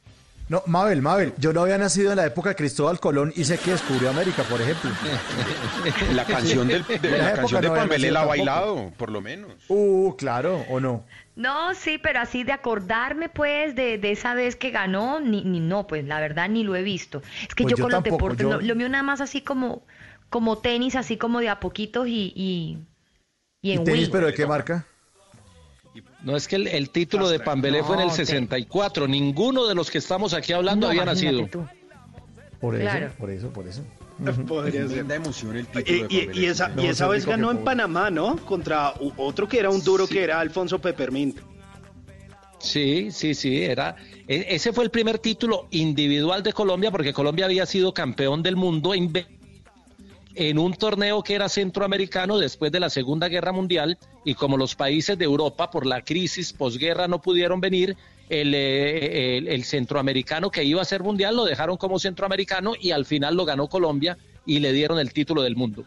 No, 0.47 0.61
Mabel, 0.67 1.01
Mabel, 1.01 1.33
yo 1.39 1.53
no 1.53 1.61
había 1.61 1.77
nacido 1.79 2.11
en 2.11 2.17
la 2.17 2.25
época 2.27 2.49
de 2.49 2.55
Cristóbal 2.55 2.99
Colón 2.99 3.33
y 3.35 3.45
sé 3.45 3.57
que 3.57 3.71
descubrió 3.71 4.11
América, 4.11 4.43
por 4.43 4.61
ejemplo. 4.61 4.91
La 6.13 6.23
canción, 6.23 6.67
del, 6.67 6.85
de, 6.85 6.95
En 6.95 7.01
la 7.17 7.17
esa 7.31 7.35
canción 7.37 7.61
de 7.61 7.67
no 7.69 8.11
la 8.11 8.21
ha 8.21 8.25
bailado, 8.25 8.91
por 8.95 9.09
lo 9.11 9.21
menos. 9.21 9.51
Uh, 9.69 10.15
claro, 10.15 10.63
¿o 10.69 10.79
no? 10.79 11.03
No, 11.35 11.73
sí, 11.73 11.97
pero 11.97 12.19
así 12.19 12.43
de 12.43 12.51
acordarme, 12.51 13.27
pues, 13.27 13.75
de, 13.75 13.97
de 13.97 14.11
esa 14.11 14.35
vez 14.35 14.55
que 14.55 14.69
ganó, 14.69 15.19
ni, 15.19 15.43
ni 15.43 15.59
no, 15.59 15.87
pues, 15.87 16.05
la 16.05 16.19
verdad, 16.19 16.47
ni 16.47 16.63
lo 16.63 16.75
he 16.75 16.83
visto. 16.83 17.23
Es 17.47 17.55
que 17.55 17.63
Pues 17.63 17.71
yo, 17.71 17.77
yo 17.77 17.83
con 17.83 17.91
tampoco, 17.91 18.11
los 18.29 18.37
deportes, 18.37 18.43
yo- 18.43 18.49
no- 18.51 18.61
lo 18.61 18.75
mío 18.75 18.87
nada 18.87 19.03
más 19.03 19.21
así 19.21 19.41
como, 19.41 19.83
como 20.29 20.59
tenis, 20.59 20.95
así 20.95 21.17
como 21.17 21.39
de 21.39 21.49
a 21.49 21.59
poquitos 21.59 22.07
y, 22.07 22.31
y, 22.35 22.77
y 23.63 23.71
¿Y 23.71 23.71
en 23.71 23.83
tenis, 23.83 24.03
Wii. 24.03 24.11
pero 24.11 24.27
de 24.27 24.33
qué 24.35 24.45
marca? 24.45 24.85
No 26.23 26.35
es 26.35 26.47
que 26.47 26.55
el, 26.57 26.67
el 26.67 26.89
título 26.89 27.29
de 27.29 27.39
Pambelé 27.39 27.83
fue 27.83 27.95
en 27.95 28.01
el 28.01 28.07
No, 28.07 28.13
te- 28.15 28.25
64. 28.25 29.07
Ninguno 29.07 29.65
de 29.67 29.75
los 29.75 29.89
que 29.91 29.97
estamos 29.99 30.33
aquí 30.33 30.53
hablando 30.53 30.87
No, 30.87 30.91
había 30.91 31.05
nacido. 31.05 31.47
tú. 31.47 31.65
Por 32.59 32.79
Claro. 32.79 33.07
eso, 33.07 33.15
por 33.17 33.29
eso, 33.29 33.49
por 33.49 33.67
eso. 33.67 33.81
Podría 34.47 34.87
ser. 34.87 35.09
Emoción 35.11 35.55
el 35.57 35.67
título 35.67 35.85
Y, 35.85 35.91
de 35.91 35.97
y- 35.97 36.19
Pambelé. 36.25 36.41
y 36.41 36.45
esa, 36.45 36.67
No, 36.69 36.83
y 36.83 36.87
esa 36.87 37.07
vez 37.07 37.25
ganó 37.25 37.51
en 37.51 37.57
pobre. 37.57 37.65
Panamá, 37.65 38.09
¿no? 38.09 38.37
Contra 38.45 38.93
otro 39.17 39.47
que 39.47 39.59
era 39.59 39.69
un 39.69 39.83
duro 39.83 40.07
que 40.07 40.23
era 40.23 40.39
Alfonso 40.39 40.79
Peppermint. 40.79 41.37
Sí, 42.59 43.11
sí, 43.11 43.35
sí, 43.35 43.61
era. 43.63 43.95
e- 44.27 44.47
Ese 44.49 44.73
fue 44.73 44.83
el 44.85 44.89
primer 44.89 45.19
título 45.19 45.67
individual 45.71 46.41
de 46.41 46.51
Colombia 46.53 46.89
porque 46.89 47.13
Colombia 47.13 47.45
había 47.45 47.65
sido 47.65 47.93
campeón 47.93 48.41
del 48.41 48.55
mundo 48.55 48.93
en, 48.93 49.11
en 50.35 50.59
un 50.59 50.73
torneo 50.73 51.23
que 51.23 51.33
era 51.35 51.47
centroamericano 51.49 52.37
después 52.37 52.71
de 52.71 52.79
la 52.79 52.89
Segunda 52.89 53.29
Guerra 53.29 53.51
Mundial 53.51 53.97
y 54.25 54.33
como 54.35 54.57
los 54.57 54.75
países 54.75 55.17
de 55.17 55.25
Europa 55.25 55.71
por 55.71 55.85
la 55.85 56.01
crisis 56.01 56.51
posguerra 56.53 57.07
no 57.07 57.21
pudieron 57.21 57.61
venir, 57.61 57.95
el, 58.29 58.53
eh, 58.53 59.37
el- 59.37 59.47
el 59.47 59.63
centroamericano 59.63 60.49
que 60.49 60.63
iba 60.63 60.81
a 60.81 60.85
ser 60.85 61.03
mundial 61.03 61.35
lo 61.35 61.45
dejaron 61.45 61.77
como 61.77 61.99
centroamericano 61.99 62.73
y 62.79 62.91
al 62.91 63.05
final 63.05 63.35
lo 63.35 63.45
ganó 63.45 63.67
Colombia 63.67 64.17
y 64.45 64.59
le 64.59 64.73
dieron 64.73 64.99
el 64.99 65.13
título 65.13 65.41
del 65.41 65.55
mundo. 65.55 65.85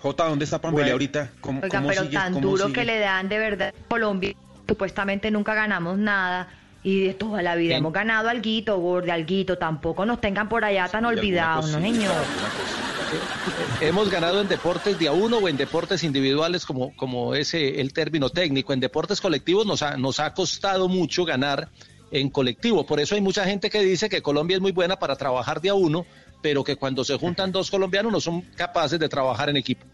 Jota, 0.00 0.24
¿dónde 0.24 0.44
está 0.44 0.58
Bueno. 0.58 0.92
ahorita? 0.92 1.32
¿Cómo, 1.40 1.60
Oiga, 1.62 1.78
cómo 1.78 1.88
pero 1.88 2.02
sigue? 2.04 2.14
tan 2.16 2.32
¿Cómo 2.32 2.48
duro 2.48 2.66
sigue? 2.66 2.80
que 2.80 2.84
le 2.84 2.98
dan 2.98 3.28
de 3.28 3.38
verdad 3.38 3.74
a 3.78 3.88
Colombia. 3.88 4.32
Supuestamente 4.68 5.30
nunca 5.30 5.54
ganamos 5.54 5.98
nada. 5.98 6.48
Y 6.86 7.00
de 7.00 7.14
toda 7.14 7.42
la 7.42 7.56
vida 7.56 7.72
En- 7.74 7.78
hemos 7.78 7.92
ganado 7.92 8.28
alguito, 8.28 8.78
gordo, 8.78 9.12
alguito. 9.12 9.58
Tampoco 9.58 10.06
nos 10.06 10.20
tengan 10.20 10.48
por 10.48 10.64
allá 10.64 10.86
tan 10.86 11.04
alguna 11.04 11.20
olvidados, 11.20 11.70
¿no, 11.72 11.80
señor? 11.80 12.12
cosita. 12.14 13.84
Hemos 13.84 14.08
ganado 14.08 14.40
en 14.40 14.46
deportes 14.46 14.96
de 14.96 15.08
a 15.08 15.12
uno 15.12 15.38
o 15.38 15.48
en 15.48 15.56
deportes 15.56 16.04
individuales, 16.04 16.64
como, 16.64 16.94
como 16.94 17.34
ese 17.34 17.80
el 17.80 17.92
término 17.92 18.30
técnico. 18.30 18.72
En 18.72 18.78
deportes 18.78 19.20
colectivos 19.20 19.66
nos 19.66 19.82
ha, 19.82 19.96
nos 19.96 20.20
ha 20.20 20.32
costado 20.32 20.86
mucho 20.88 21.24
ganar 21.24 21.70
en 22.12 22.30
colectivo. 22.30 22.86
Por 22.86 23.00
eso 23.00 23.16
hay 23.16 23.20
mucha 23.20 23.44
gente 23.44 23.68
que 23.68 23.80
dice 23.80 24.08
que 24.08 24.22
Colombia 24.22 24.54
es 24.54 24.60
muy 24.60 24.70
buena 24.70 24.94
para 24.96 25.16
trabajar 25.16 25.60
de 25.60 25.70
a 25.70 25.74
uno, 25.74 26.06
pero 26.40 26.62
que 26.62 26.76
cuando 26.76 27.04
se 27.04 27.18
juntan 27.18 27.50
dos 27.50 27.68
colombianos 27.68 28.12
no 28.12 28.20
son 28.20 28.42
capaces 28.54 29.00
de 29.00 29.08
trabajar 29.08 29.50
en 29.50 29.56
equipo. 29.56 29.84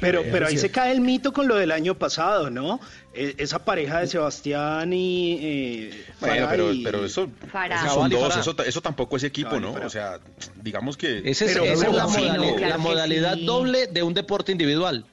Pero, 0.00 0.22
pero 0.32 0.46
ahí 0.46 0.56
se 0.56 0.70
cae 0.70 0.92
el 0.92 1.00
mito 1.00 1.32
con 1.32 1.46
lo 1.46 1.56
del 1.56 1.70
año 1.72 1.94
pasado, 1.94 2.48
¿no? 2.50 2.80
E- 3.12 3.34
esa 3.38 3.64
pareja 3.64 4.00
de 4.00 4.06
Sebastián 4.06 4.92
y 4.94 5.38
eh, 5.40 6.04
Bueno, 6.20 6.46
Farah 6.46 6.62
pero, 6.82 7.04
eso, 7.04 7.28
Farah. 7.52 7.80
esos 7.82 7.92
son 7.94 8.10
dos, 8.10 8.36
eso, 8.36 8.56
ta- 8.56 8.64
eso 8.64 8.80
tampoco 8.80 9.16
es 9.18 9.24
equipo, 9.24 9.60
¿no? 9.60 9.74
Farah. 9.74 9.86
O 9.86 9.90
sea, 9.90 10.20
digamos 10.62 10.96
que... 10.96 11.18
Ese 11.24 11.44
es- 11.46 11.52
Pero 11.52 11.64
esa 11.64 11.86
es 11.88 11.92
la, 11.94 12.06
modalidad, 12.06 12.68
la 12.70 12.78
modalidad 12.78 13.34
sí. 13.34 13.44
doble 13.44 13.86
de 13.88 14.02
un 14.02 14.14
deporte 14.14 14.52
individual. 14.52 15.04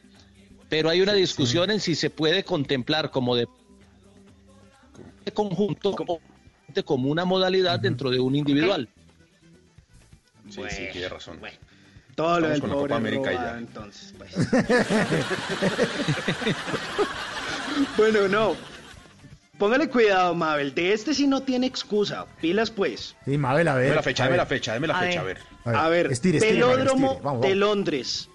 Pero 0.70 0.90
hay 0.90 1.02
una 1.02 1.14
discusión 1.14 1.70
en 1.72 1.80
si 1.80 1.94
se 1.96 2.10
puede 2.10 2.44
contemplar 2.44 3.12
como 3.12 3.36
de 3.36 3.48
conjunto 5.34 5.90
o 6.08 6.20
como 6.86 7.10
una 7.10 7.26
modalidad 7.26 7.80
dentro 7.80 8.10
de 8.10 8.20
un 8.20 8.36
individual. 8.36 8.88
Sí, 10.50 10.62
sí, 10.70 10.84
tiene 10.94 11.10
razón. 11.10 11.40
Todo 12.18 12.40
lo 12.40 12.50
del 12.50 12.60
con 12.62 12.70
la 12.72 12.76
pobre 12.76 12.88
Copa 12.90 12.98
América 12.98 13.32
ya. 13.32 13.58
entonces, 13.60 14.12
pues. 14.18 14.32
bueno, 17.98 18.28
no. 18.28 18.56
Póngale 19.60 19.88
cuidado, 19.90 20.34
Mabel. 20.36 20.74
De 20.74 20.94
este 20.94 21.14
sí 21.14 21.28
no 21.28 21.42
tiene 21.42 21.68
excusa. 21.68 22.26
Pilas, 22.42 22.72
pues. 22.72 23.16
Sí, 23.26 23.38
Mabel, 23.38 23.68
a 23.68 23.76
ver. 23.76 23.84
Deme 23.86 23.96
la 23.96 24.04
fecha, 24.04 24.24
a 24.24 24.28
deme 24.28 24.38
la 24.38 24.46
fecha, 24.48 24.74
deme 24.74 24.88
la 24.88 24.98
A 24.98 25.02
fecha, 25.02 25.20
a 25.20 25.24
ver. 25.24 25.38
ver. 25.66 25.76
A 25.76 25.90
ver, 25.90 26.12
estire, 26.12 26.38
estire, 26.40 26.60
Mabel, 26.60 26.78
Velódromo 26.78 27.06
estire. 27.08 27.24
Vamos, 27.24 27.42
de 27.42 27.48
vamos. 27.50 27.60
Londres. 27.60 28.30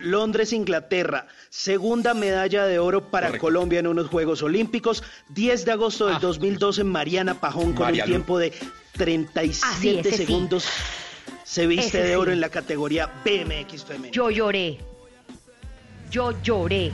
Londres, 0.00 0.52
Inglaterra. 0.52 1.26
Segunda 1.50 2.14
medalla 2.14 2.66
de 2.66 2.78
oro 2.78 3.10
para 3.10 3.28
Correcto. 3.28 3.46
Colombia 3.46 3.80
en 3.80 3.86
unos 3.88 4.06
Juegos 4.08 4.42
Olímpicos. 4.42 5.02
10 5.30 5.64
de 5.64 5.72
agosto 5.72 6.06
del 6.06 6.16
Ah. 6.16 6.20
2012 6.20 6.80
en 6.82 6.88
Mariana 6.88 7.34
Pajón 7.34 7.72
con 7.72 7.86
María 7.86 8.04
un 8.04 8.10
tiempo 8.10 8.38
de 8.38 8.52
37 8.94 9.64
Ah, 9.64 9.76
sí, 9.80 10.02
segundos. 10.16 10.66
Se 11.48 11.66
viste 11.66 11.86
Ese 11.86 12.08
de 12.08 12.16
oro 12.16 12.30
sí. 12.30 12.34
en 12.34 12.42
la 12.42 12.50
categoría 12.50 13.06
BMX 13.24 13.82
femenino. 13.82 14.12
Yo 14.12 14.28
lloré. 14.30 14.78
Yo 16.10 16.34
lloré. 16.42 16.92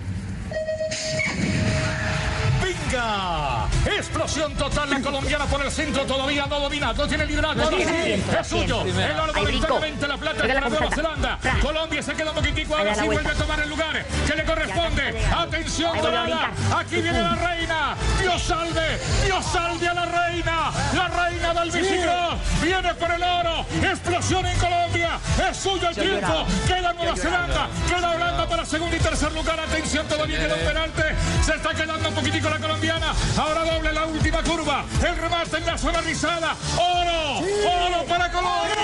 ¡Explosión! 3.86 4.54
Total. 4.54 4.90
La 4.90 5.00
colombiana 5.00 5.44
por 5.46 5.64
el 5.64 5.70
centro 5.70 6.04
todavía 6.04 6.46
no 6.46 6.60
domina. 6.60 6.92
No 6.92 7.06
tiene 7.06 7.26
liderato. 7.26 7.54
No 7.54 7.68
tiene 7.68 8.16
sí, 8.16 8.24
es 8.40 8.46
suyo. 8.46 8.82
El 8.82 9.18
oro 9.18 9.32
momentáneamente 9.34 10.08
la 10.08 10.16
plata 10.16 10.42
para 10.42 10.68
Nueva. 10.68 10.90
Zelanda. 10.94 11.38
Colombia 11.60 12.02
se 12.02 12.14
queda 12.14 12.30
un 12.30 12.36
poquitico. 12.36 12.76
Ahora 12.76 12.94
sí 12.94 13.06
vuelve 13.06 13.30
a 13.30 13.34
tomar 13.34 13.60
el 13.60 13.68
lugar 13.68 14.04
que 14.04 14.36
le 14.36 14.44
corresponde. 14.44 15.24
Atención, 15.36 15.98
dorada. 15.98 16.50
Aquí 16.76 16.96
viene 16.96 17.22
la 17.22 17.34
reina. 17.34 17.96
Dios 18.20 18.42
salve. 18.42 18.98
Dios 19.24 19.44
salve 19.44 19.88
a 19.88 19.94
la 19.94 20.06
reina. 20.06 20.70
La 20.94 21.08
reina 21.08 21.54
del 21.54 21.70
bicicross. 21.70 22.34
Viene 22.62 22.94
por 22.94 23.10
el 23.10 23.22
oro. 23.22 23.66
Explosión 23.82 24.46
en 24.46 24.58
Colombia. 24.58 25.18
Es 25.50 25.56
suyo 25.56 25.88
el 25.88 25.94
triunfo. 25.94 26.46
Queda 26.66 26.92
Nueva 26.92 27.16
Zelanda. 27.16 27.68
Queda 27.88 28.10
Holanda 28.10 28.48
para 28.48 28.64
segundo 28.64 28.94
y 28.96 28.98
tercer 28.98 29.32
lugar. 29.32 29.58
Atención, 29.60 30.06
todavía 30.06 30.38
queda 30.38 30.54
un 30.54 30.64
penalti. 30.64 31.02
Se 31.44 31.54
está 31.54 31.74
quedando 31.74 32.08
un 32.08 32.14
poquitico 32.14 32.50
la 32.50 32.58
colombiana. 32.88 33.14
Ahora 33.38 33.64
doble 33.74 33.92
la 33.92 34.04
última 34.06 34.42
curva. 34.42 34.84
El 35.06 35.16
remate 35.16 35.56
en 35.58 35.66
la 35.66 35.78
zona 35.78 36.00
rizada. 36.00 36.54
¡Oro! 36.76 37.38
¡Oro 37.38 38.04
para 38.06 38.30
Colombia! 38.30 38.74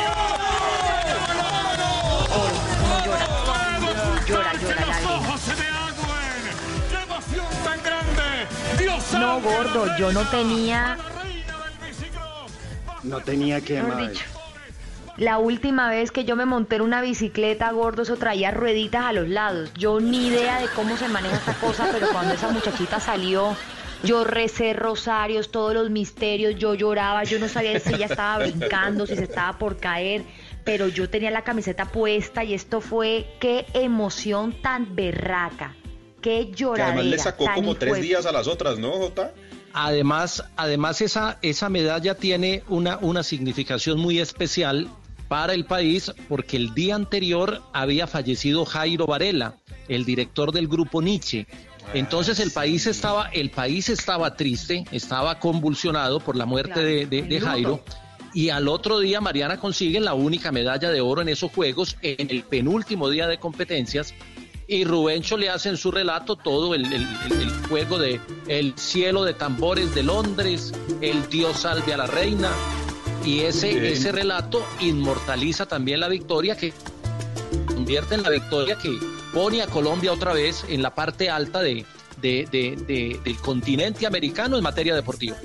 Llora, 4.26 4.52
llora 4.52 4.52
que 4.52 4.74
la 4.74 4.86
los 4.86 4.96
reina. 4.96 5.10
ojos 5.16 5.40
se 5.40 5.54
me 5.56 5.66
agüen. 5.68 6.42
¡Qué 6.90 7.02
emoción 7.02 7.46
tan 7.64 7.82
grande! 7.82 8.46
¡Dios 8.78 9.12
No, 9.14 9.40
gordo, 9.40 9.96
yo 9.98 10.12
no 10.12 10.22
tenía, 10.28 10.96
No 13.02 13.20
tenía 13.20 13.60
que 13.60 13.82
más. 13.82 13.98
dicho. 13.98 14.24
La 15.16 15.36
última 15.38 15.90
vez 15.90 16.12
que 16.12 16.24
yo 16.24 16.34
me 16.34 16.46
monté 16.46 16.76
en 16.76 16.82
una 16.82 17.02
bicicleta, 17.02 17.70
gordo, 17.72 18.02
eso 18.02 18.16
traía 18.16 18.52
rueditas 18.52 19.04
a 19.04 19.12
los 19.12 19.28
lados. 19.28 19.70
Yo 19.74 20.00
ni 20.00 20.28
idea 20.28 20.60
de 20.60 20.68
cómo 20.68 20.96
se 20.96 21.08
maneja 21.08 21.36
esta 21.36 21.54
cosa, 21.54 21.88
pero 21.92 22.08
cuando 22.10 22.32
esa 22.34 22.48
muchachita 22.48 23.00
salió, 23.00 23.54
yo 24.02 24.24
recé 24.24 24.72
rosarios, 24.72 25.50
todos 25.50 25.74
los 25.74 25.90
misterios, 25.90 26.56
yo 26.56 26.74
lloraba, 26.74 27.24
yo 27.24 27.38
no 27.38 27.48
sabía 27.48 27.78
si 27.80 27.94
ella 27.94 28.06
estaba 28.06 28.38
brincando, 28.44 29.06
si 29.06 29.16
se 29.16 29.24
estaba 29.24 29.58
por 29.58 29.78
caer, 29.78 30.22
pero 30.64 30.88
yo 30.88 31.08
tenía 31.10 31.30
la 31.30 31.42
camiseta 31.42 31.84
puesta 31.86 32.44
y 32.44 32.54
esto 32.54 32.80
fue 32.80 33.26
qué 33.40 33.66
emoción 33.74 34.52
tan 34.62 34.94
berraca, 34.94 35.74
qué 36.22 36.48
Que 36.50 36.56
lloradera. 36.56 36.86
además 36.88 37.06
le 37.06 37.18
sacó 37.18 37.44
tan 37.44 37.54
como 37.56 37.74
tres 37.74 38.00
días 38.00 38.26
a 38.26 38.32
las 38.32 38.46
otras, 38.46 38.78
¿no, 38.78 38.92
Jota? 38.92 39.32
Además, 39.72 40.44
además 40.56 41.00
esa, 41.00 41.38
esa 41.42 41.68
medalla 41.68 42.14
tiene 42.14 42.64
una, 42.68 42.98
una 43.02 43.22
significación 43.22 44.00
muy 44.00 44.18
especial 44.18 44.88
para 45.28 45.54
el 45.54 45.64
país 45.64 46.12
porque 46.28 46.56
el 46.56 46.74
día 46.74 46.96
anterior 46.96 47.62
había 47.72 48.08
fallecido 48.08 48.64
Jairo 48.64 49.06
Varela, 49.06 49.54
el 49.86 50.04
director 50.04 50.50
del 50.50 50.66
grupo 50.66 51.00
Nietzsche. 51.00 51.46
Entonces 51.92 52.38
el 52.38 52.52
país 52.52 52.86
estaba, 52.86 53.28
el 53.30 53.50
país 53.50 53.88
estaba 53.88 54.36
triste, 54.36 54.84
estaba 54.92 55.38
convulsionado 55.40 56.20
por 56.20 56.36
la 56.36 56.46
muerte 56.46 56.84
de, 56.84 57.06
de- 57.06 57.22
de 57.22 57.40
Jairo. 57.40 57.82
Y 58.32 58.50
al 58.50 58.68
otro 58.68 59.00
día 59.00 59.20
Mariana 59.20 59.58
consigue 59.58 59.98
la 59.98 60.14
única 60.14 60.52
medalla 60.52 60.88
de 60.90 61.00
oro 61.00 61.20
en 61.22 61.28
esos 61.28 61.50
juegos, 61.50 61.96
en 62.02 62.30
el 62.30 62.44
penúltimo 62.44 63.10
día 63.10 63.26
de 63.26 63.38
competencias. 63.38 64.14
Y 64.68 64.84
Rubencho 64.84 65.36
le 65.36 65.50
hace 65.50 65.68
en 65.68 65.76
su 65.76 65.90
relato 65.90 66.36
todo 66.36 66.76
el, 66.76 66.84
el- 66.86 67.08
el- 67.28 67.40
el 67.40 67.50
juego 67.68 67.98
de 67.98 68.20
el 68.46 68.74
cielo 68.78 69.24
de 69.24 69.34
tambores 69.34 69.92
de 69.96 70.04
Londres, 70.04 70.72
el 71.00 71.28
Dios 71.28 71.58
salve 71.58 71.92
a 71.92 71.96
la 71.96 72.06
reina. 72.06 72.50
Y 73.24 73.40
ese, 73.40 73.72
Bien. 73.72 73.84
ese 73.92 74.12
relato 74.12 74.64
inmortaliza 74.80 75.66
también 75.66 75.98
la 75.98 76.06
victoria 76.08 76.56
que 76.56 76.72
convierte 77.66 78.14
en 78.14 78.22
la 78.22 78.30
victoria 78.30 78.76
que 78.76 78.96
pone 79.32 79.62
a 79.62 79.66
Colombia 79.66 80.12
otra 80.12 80.32
vez 80.32 80.64
en 80.68 80.82
la 80.82 80.94
parte 80.94 81.30
alta 81.30 81.60
de, 81.60 81.84
de- 82.20 82.46
de- 82.50 82.76
de- 82.86 83.20
del 83.22 83.36
continente 83.38 84.06
americano 84.06 84.56
en 84.56 84.62
materia 84.62 84.94
deportiva. 84.94 85.36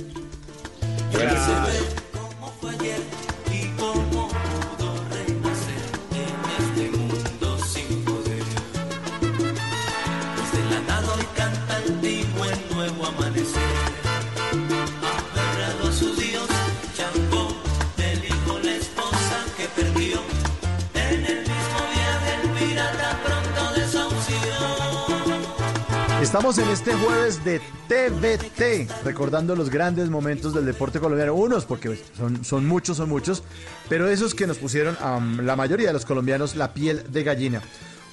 Estamos 26.45 26.67
en 26.67 26.73
este 26.73 26.93
jueves 26.93 27.43
de 27.43 27.59
TVT, 27.87 29.03
recordando 29.03 29.55
los 29.55 29.71
grandes 29.71 30.11
momentos 30.11 30.53
del 30.53 30.63
deporte 30.63 30.99
colombiano. 30.99 31.33
Unos, 31.33 31.65
porque 31.65 31.99
son, 32.15 32.45
son 32.45 32.67
muchos, 32.67 32.97
son 32.97 33.09
muchos, 33.09 33.41
pero 33.89 34.07
esos 34.07 34.35
que 34.35 34.45
nos 34.45 34.59
pusieron 34.59 34.95
a 35.01 35.19
la 35.41 35.55
mayoría 35.55 35.87
de 35.87 35.93
los 35.93 36.05
colombianos 36.05 36.55
la 36.55 36.71
piel 36.71 37.01
de 37.11 37.23
gallina. 37.23 37.63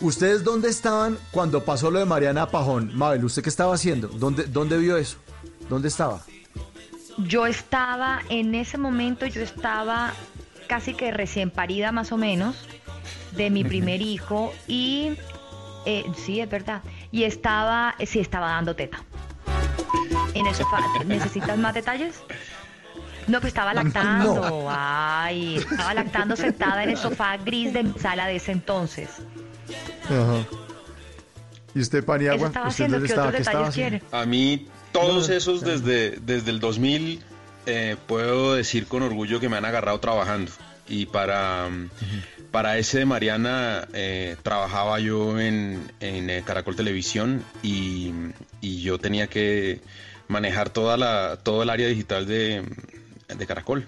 ¿Ustedes 0.00 0.44
dónde 0.44 0.70
estaban 0.70 1.18
cuando 1.30 1.62
pasó 1.62 1.90
lo 1.90 1.98
de 1.98 2.06
Mariana 2.06 2.46
Pajón? 2.48 2.96
Mabel, 2.96 3.22
¿usted 3.22 3.42
qué 3.42 3.50
estaba 3.50 3.74
haciendo? 3.74 4.08
¿Dónde, 4.08 4.44
dónde 4.44 4.78
vio 4.78 4.96
eso? 4.96 5.18
¿Dónde 5.68 5.88
estaba? 5.88 6.22
Yo 7.18 7.44
estaba, 7.44 8.22
en 8.30 8.54
ese 8.54 8.78
momento 8.78 9.26
yo 9.26 9.42
estaba 9.42 10.14
casi 10.68 10.94
que 10.94 11.10
recién 11.10 11.50
parida 11.50 11.92
más 11.92 12.12
o 12.12 12.16
menos 12.16 12.56
de 13.36 13.50
mi 13.50 13.62
primer 13.62 14.00
hijo 14.00 14.54
y 14.66 15.18
eh, 15.84 16.04
sí, 16.16 16.40
es 16.40 16.48
verdad. 16.48 16.82
Y 17.12 17.24
estaba, 17.24 17.94
sí, 18.04 18.18
estaba 18.20 18.48
dando 18.48 18.74
teta. 18.74 19.04
En 20.34 20.46
el 20.46 20.54
sofá. 20.54 20.80
¿Necesitas 21.04 21.58
más 21.58 21.74
detalles? 21.74 22.22
No, 23.28 23.40
pues 23.40 23.52
estaba 23.52 23.74
lactando. 23.74 24.34
No. 24.34 24.66
Ay, 24.68 25.56
estaba 25.56 25.94
lactando 25.94 26.34
sentada 26.36 26.82
en 26.82 26.90
el 26.90 26.96
sofá 26.96 27.36
gris 27.36 27.72
de 27.72 27.84
mi 27.84 27.92
sala 27.98 28.26
de 28.26 28.36
ese 28.36 28.52
entonces. 28.52 29.10
Ajá. 30.06 30.46
¿Y 31.74 31.80
usted, 31.80 32.04
Paniagua? 32.04 32.48
Estaba 32.48 32.68
¿Usted 32.68 32.84
haciendo. 32.84 32.98
¿Qué 32.98 33.06
estaba? 33.06 33.28
otros 33.28 33.36
¿Qué 33.36 33.42
estaba 33.42 33.66
detalles 33.66 33.74
quiere? 33.74 34.02
A 34.10 34.26
mí, 34.26 34.66
todos 34.90 35.28
No, 35.28 35.34
esos 35.34 35.60
desde, 35.60 36.18
desde 36.22 36.50
el 36.50 36.60
2000, 36.60 37.22
eh, 37.66 37.96
puedo 38.06 38.54
decir 38.54 38.86
con 38.86 39.02
orgullo 39.02 39.38
que 39.38 39.48
me 39.48 39.56
han 39.56 39.64
agarrado 39.64 40.00
trabajando. 40.00 40.50
Y 40.88 41.06
para, 41.06 41.68
mm, 41.68 41.90
para 42.52 42.78
ese 42.78 42.98
de 42.98 43.06
Mariana, 43.06 43.88
eh, 43.94 44.36
trabajaba 44.42 45.00
yo 45.00 45.40
en, 45.40 45.90
en, 46.00 46.30
eh, 46.30 46.42
Caracol 46.44 46.76
Televisión 46.76 47.42
y, 47.62 48.12
y 48.60 48.82
yo 48.82 48.98
tenía 48.98 49.26
que 49.26 49.80
manejar 50.28 50.70
toda 50.70 50.96
la, 50.96 51.38
todo 51.42 51.62
el 51.62 51.70
área 51.70 51.88
digital 51.88 52.26
de, 52.26 52.62
de 53.26 53.46
Caracol. 53.46 53.86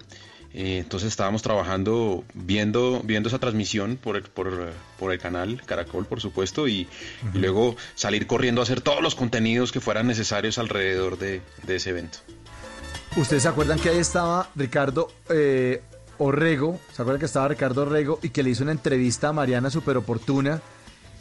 Eh, 0.53 0.79
entonces 0.79 1.09
estábamos 1.09 1.41
trabajando, 1.41 2.23
viendo, 2.33 3.01
viendo 3.03 3.29
esa 3.29 3.39
transmisión 3.39 3.97
por 3.97 4.15
el, 4.15 4.23
por, 4.23 4.73
por 4.97 5.11
el 5.11 5.19
canal 5.19 5.61
Caracol, 5.65 6.05
por 6.05 6.21
supuesto, 6.21 6.67
y, 6.67 6.87
y 7.33 7.37
luego 7.37 7.75
salir 7.93 8.25
corriendo 8.25 8.61
a 8.61 8.63
hacer 8.63 8.81
todos 8.81 9.01
los 9.01 9.15
contenidos 9.15 9.71
que 9.71 9.81
fueran 9.81 10.07
necesarios 10.07 10.57
alrededor 10.57 11.19
de, 11.19 11.41
de 11.63 11.75
ese 11.75 11.89
evento. 11.91 12.19
¿Ustedes 13.17 13.43
se 13.43 13.49
acuerdan 13.49 13.79
que 13.79 13.89
ahí 13.89 13.97
estaba 13.97 14.49
Ricardo 14.55 15.11
eh, 15.29 15.81
Orrego? 16.17 16.79
¿Se 16.93 17.01
acuerdan 17.01 17.19
que 17.19 17.25
estaba 17.25 17.47
Ricardo 17.47 17.83
Orrego 17.83 18.19
y 18.23 18.29
que 18.29 18.43
le 18.43 18.49
hizo 18.51 18.63
una 18.63 18.71
entrevista 18.71 19.29
a 19.29 19.33
Mariana 19.33 19.69
súper 19.69 19.97
oportuna 19.97 20.61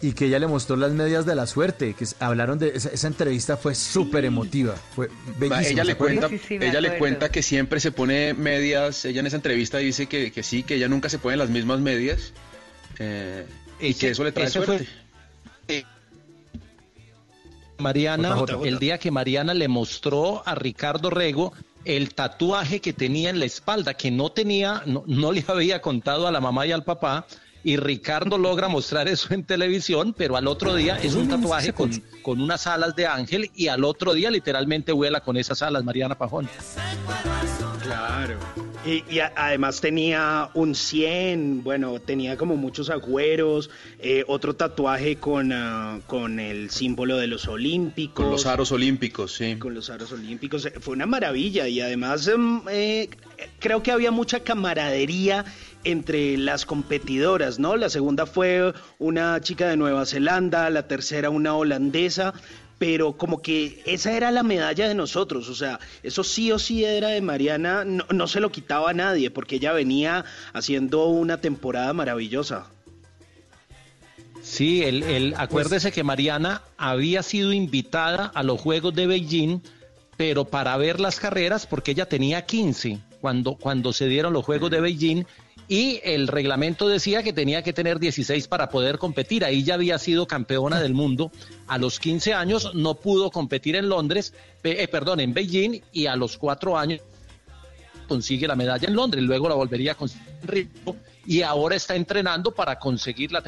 y 0.02 0.12
que 0.12 0.26
ella 0.26 0.38
le 0.38 0.46
mostró 0.46 0.76
las 0.76 0.92
medias 0.92 1.24
de 1.26 1.34
la 1.34 1.46
suerte? 1.46 1.94
Que 1.94 2.06
hablaron 2.20 2.58
de 2.58 2.72
esa, 2.74 2.90
esa 2.90 3.06
entrevista 3.06 3.56
fue 3.56 3.74
súper 3.74 4.24
emotiva, 4.24 4.74
fue 4.94 5.08
bellísima. 5.38 5.60
ella 5.68 5.82
¿se 5.82 5.88
le 5.88 5.96
cuenta, 5.96 6.28
Sí, 6.28 6.38
sí, 6.38 6.58
me 6.58 6.68
ella 6.68 6.80
le 6.80 6.98
cuenta 6.98 7.28
que 7.30 7.42
siempre 7.42 7.80
se 7.80 7.90
pone 7.92 8.34
medias. 8.34 9.04
Ella 9.04 9.20
en 9.20 9.26
esa 9.26 9.36
entrevista 9.36 9.78
dice 9.78 10.06
que, 10.06 10.30
que 10.32 10.42
sí, 10.42 10.62
que 10.62 10.74
ella 10.76 10.88
nunca 10.88 11.08
se 11.08 11.18
pone 11.18 11.36
las 11.36 11.48
mismas 11.50 11.80
medias 11.80 12.32
eh, 12.98 13.46
y 13.80 13.88
Ese- 13.90 13.98
que 14.00 14.10
eso 14.10 14.24
le 14.24 14.32
trae 14.32 14.50
fue- 14.50 14.64
suerte. 14.66 14.88
Mariana, 17.78 18.36
JJ. 18.36 18.66
el 18.68 18.78
día 18.78 18.98
que 18.98 19.10
Mariana 19.10 19.52
le 19.52 19.66
mostró 19.68 20.46
a 20.46 20.54
Ricardo 20.54 21.10
Rego 21.10 21.52
el 21.84 22.14
tatuaje 22.14 22.80
que 22.80 22.92
tenía 22.92 23.30
en 23.30 23.38
la 23.38 23.44
espalda, 23.44 23.94
que 23.94 24.10
no 24.10 24.30
tenía, 24.30 24.82
no, 24.86 25.04
no 25.06 25.32
le 25.32 25.44
había 25.46 25.80
contado 25.80 26.26
a 26.26 26.32
la 26.32 26.40
mamá 26.40 26.66
y 26.66 26.72
al 26.72 26.84
papá, 26.84 27.26
y 27.64 27.78
Ricardo 27.78 28.36
logra 28.36 28.68
mostrar 28.68 29.08
eso 29.08 29.32
en 29.32 29.42
televisión, 29.42 30.14
pero 30.16 30.36
al 30.36 30.46
otro 30.46 30.74
día 30.74 30.98
es 31.02 31.14
un 31.14 31.28
tatuaje 31.28 31.72
con, 31.72 31.90
con 32.22 32.40
unas 32.40 32.66
alas 32.66 32.94
de 32.94 33.06
ángel 33.06 33.50
y 33.54 33.68
al 33.68 33.84
otro 33.84 34.12
día 34.12 34.30
literalmente 34.30 34.92
vuela 34.92 35.20
con 35.20 35.38
esas 35.38 35.62
alas 35.62 35.82
Mariana 35.82 36.16
Pajón. 36.16 36.48
Claro. 37.84 38.38
Y, 38.86 39.04
y 39.14 39.18
a- 39.20 39.32
además 39.36 39.80
tenía 39.80 40.48
un 40.54 40.74
100, 40.74 41.62
bueno, 41.62 42.00
tenía 42.00 42.36
como 42.36 42.56
muchos 42.56 42.88
agüeros, 42.90 43.70
eh, 43.98 44.24
otro 44.26 44.54
tatuaje 44.56 45.16
con, 45.16 45.52
ah, 45.52 46.00
con 46.06 46.40
el 46.40 46.70
símbolo 46.70 47.16
de 47.18 47.26
los 47.26 47.46
olímpicos. 47.46 48.24
Con 48.24 48.30
los 48.32 48.46
aros 48.46 48.72
olímpicos, 48.72 49.32
sí. 49.32 49.56
Con 49.58 49.74
los 49.74 49.90
aros 49.90 50.12
olímpicos. 50.12 50.64
Eh, 50.66 50.72
Fue 50.80 50.94
una 50.94 51.06
maravilla 51.06 51.68
y 51.68 51.80
además 51.80 52.26
em, 52.28 52.62
eh, 52.70 53.08
creo 53.58 53.82
que 53.82 53.92
había 53.92 54.10
mucha 54.10 54.40
camaradería 54.40 55.44
entre 55.84 56.38
las 56.38 56.64
competidoras, 56.64 57.58
¿no? 57.58 57.76
La 57.76 57.90
segunda 57.90 58.24
fue 58.24 58.72
una 58.98 59.38
chica 59.42 59.68
de 59.68 59.76
Nueva 59.76 60.06
Zelanda, 60.06 60.70
la 60.70 60.88
tercera 60.88 61.28
una 61.28 61.54
holandesa, 61.54 62.32
pero 62.78 63.12
como 63.12 63.40
que 63.40 63.82
esa 63.86 64.12
era 64.12 64.30
la 64.30 64.42
medalla 64.42 64.88
de 64.88 64.94
nosotros, 64.94 65.48
o 65.48 65.54
sea, 65.54 65.78
eso 66.02 66.24
sí 66.24 66.52
o 66.52 66.58
sí 66.58 66.84
era 66.84 67.08
de 67.08 67.20
Mariana, 67.20 67.84
no, 67.84 68.04
no 68.10 68.26
se 68.26 68.40
lo 68.40 68.50
quitaba 68.50 68.90
a 68.90 68.94
nadie, 68.94 69.30
porque 69.30 69.56
ella 69.56 69.72
venía 69.72 70.24
haciendo 70.52 71.06
una 71.06 71.40
temporada 71.40 71.92
maravillosa. 71.92 72.66
Sí, 74.42 74.82
el, 74.82 75.02
el, 75.04 75.34
acuérdese 75.38 75.90
que 75.90 76.04
Mariana 76.04 76.60
había 76.76 77.22
sido 77.22 77.52
invitada 77.54 78.26
a 78.26 78.42
los 78.42 78.60
Juegos 78.60 78.94
de 78.94 79.06
Beijing, 79.06 79.60
pero 80.18 80.44
para 80.44 80.76
ver 80.76 81.00
las 81.00 81.18
carreras, 81.18 81.66
porque 81.66 81.92
ella 81.92 82.06
tenía 82.06 82.44
15 82.44 82.98
cuando, 83.22 83.54
cuando 83.54 83.94
se 83.94 84.06
dieron 84.06 84.34
los 84.34 84.44
Juegos 84.44 84.70
de 84.70 84.82
Beijing, 84.82 85.24
y 85.68 86.00
el 86.04 86.28
reglamento 86.28 86.88
decía 86.88 87.22
que 87.22 87.32
tenía 87.32 87.62
que 87.62 87.72
tener 87.72 87.98
16 87.98 88.48
para 88.48 88.68
poder 88.68 88.98
competir. 88.98 89.44
Ahí 89.44 89.64
ya 89.64 89.74
había 89.74 89.98
sido 89.98 90.26
campeona 90.26 90.80
del 90.80 90.92
mundo. 90.92 91.32
A 91.66 91.78
los 91.78 91.98
15 91.98 92.34
años 92.34 92.74
no 92.74 92.94
pudo 92.96 93.30
competir 93.30 93.76
en 93.76 93.88
Londres, 93.88 94.34
eh, 94.62 94.86
perdón, 94.88 95.20
en 95.20 95.32
Beijing, 95.32 95.80
y 95.92 96.06
a 96.06 96.16
los 96.16 96.36
4 96.36 96.76
años 96.76 97.00
consigue 98.08 98.46
la 98.46 98.56
medalla 98.56 98.86
en 98.86 98.94
Londres. 98.94 99.24
Luego 99.24 99.48
la 99.48 99.54
volvería 99.54 99.92
a 99.92 99.94
conseguir 99.94 100.28
en 100.42 100.48
Río, 100.48 100.96
y 101.26 101.42
ahora 101.42 101.76
está 101.76 101.96
entrenando 101.96 102.54
para 102.54 102.78
conseguir 102.78 103.32
la. 103.32 103.42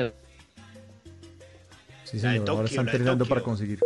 Sí, 2.04 2.18
señor, 2.18 2.48
ahora 2.48 2.66
está 2.66 2.80
entrenando 2.80 3.26
para 3.26 3.42
conseguir 3.42 3.78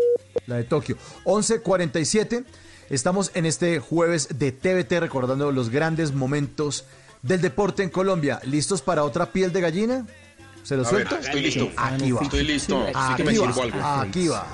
la 0.46 0.56
de 0.56 0.64
Tokio. 0.64 0.96
11.47, 1.24 2.44
estamos 2.90 3.32
en 3.34 3.46
este 3.46 3.80
jueves 3.80 4.38
de 4.38 4.52
TVT 4.52 5.00
recordando 5.00 5.50
los 5.50 5.70
grandes 5.70 6.12
momentos 6.12 6.84
del 7.22 7.40
deporte 7.40 7.82
en 7.82 7.90
Colombia. 7.90 8.40
¿Listos 8.44 8.82
para 8.82 9.04
otra 9.04 9.26
piel 9.26 9.52
de 9.52 9.60
gallina? 9.60 10.06
¿Se 10.62 10.76
lo 10.76 10.86
A 10.86 10.90
ver, 10.90 11.08
estoy 11.20 11.40
listo. 11.42 11.70
Aquí 11.76 12.12
va. 12.12 12.22
Estoy 12.22 12.44
listo. 12.44 12.86
Aquí 12.94 13.22
me 13.22 13.38
va. 13.38 14.00
Aquí 14.02 14.28
va. 14.28 14.46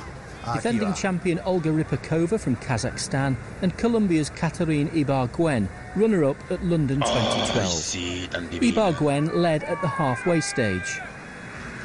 Defending 0.55 0.95
champion 0.95 1.41
Olga 1.45 1.71
Ripakova 1.71 2.39
from 2.39 2.55
Kazakhstan 2.57 3.37
and 3.63 3.77
Colombia's 3.77 4.31
Katerine 4.31 4.89
Ibarguen, 4.91 5.69
runner-up 5.97 6.37
at 6.53 6.65
London 6.65 7.03
Ay, 7.03 7.09
2012. 7.09 7.83
sí, 7.83 8.29
tan 8.31 8.49
divina. 8.49 8.73
Ibarguen 8.73 9.35
led 9.35 9.65
at 9.65 9.81
the 9.81 9.89
halfway 9.89 10.41
stage. 10.41 11.01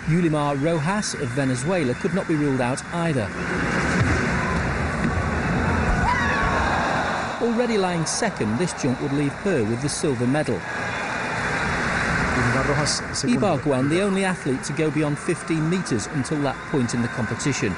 Yulimar 0.07 0.63
Rojas 0.63 1.15
of 1.15 1.29
Venezuela 1.29 1.95
could 1.95 2.13
not 2.13 2.27
be 2.27 2.35
ruled 2.35 2.61
out 2.61 2.83
either. 2.93 3.27
Already 7.41 7.77
lying 7.77 8.05
second, 8.05 8.57
this 8.57 8.73
jump 8.81 9.01
would 9.01 9.13
leave 9.13 9.34
her 9.34 9.63
with 9.63 9.81
the 9.81 9.89
silver 9.89 10.27
medal. 10.27 10.59
Segundo. 12.85 13.57
Ibarguen, 13.57 13.89
the 13.89 14.01
only 14.01 14.23
athlete 14.23 14.63
to 14.63 14.73
go 14.73 14.91
beyond 14.91 15.18
15 15.18 15.69
metres 15.69 16.07
until 16.07 16.39
that 16.41 16.55
point 16.69 16.93
in 16.93 17.01
the 17.01 17.07
competition, 17.09 17.76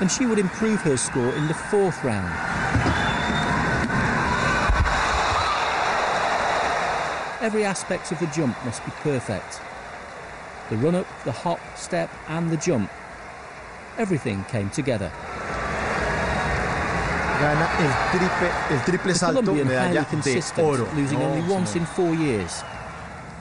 and 0.00 0.10
she 0.10 0.26
would 0.26 0.38
improve 0.38 0.80
her 0.82 0.96
score 0.96 1.32
in 1.34 1.48
the 1.48 1.54
fourth 1.54 2.02
round. 2.04 2.30
Every 7.40 7.64
aspect 7.64 8.12
of 8.12 8.18
the 8.18 8.26
jump 8.26 8.56
must 8.64 8.84
be 8.84 8.90
perfect. 9.02 9.60
The 10.68 10.76
run 10.76 10.94
up, 10.94 11.06
the 11.24 11.32
hop, 11.32 11.60
step, 11.76 12.10
and 12.28 12.50
the 12.50 12.56
jump. 12.56 12.90
Everything 13.98 14.44
came 14.44 14.68
together. 14.70 15.10
Gana 17.40 17.68
el 17.78 18.18
triple, 18.18 18.48
el 18.70 18.84
triple 18.84 19.12
The 19.12 19.18
salto, 19.18 19.40
Colombian 19.40 19.68
medalla 19.68 20.04
highly 20.04 20.22
de 20.22 20.62
oro. 20.62 20.88
losing 20.96 21.18
No, 21.18 21.26
only 21.26 21.52
once 21.52 21.76
in 21.76 21.86
four 21.86 22.14
years. 22.14 22.64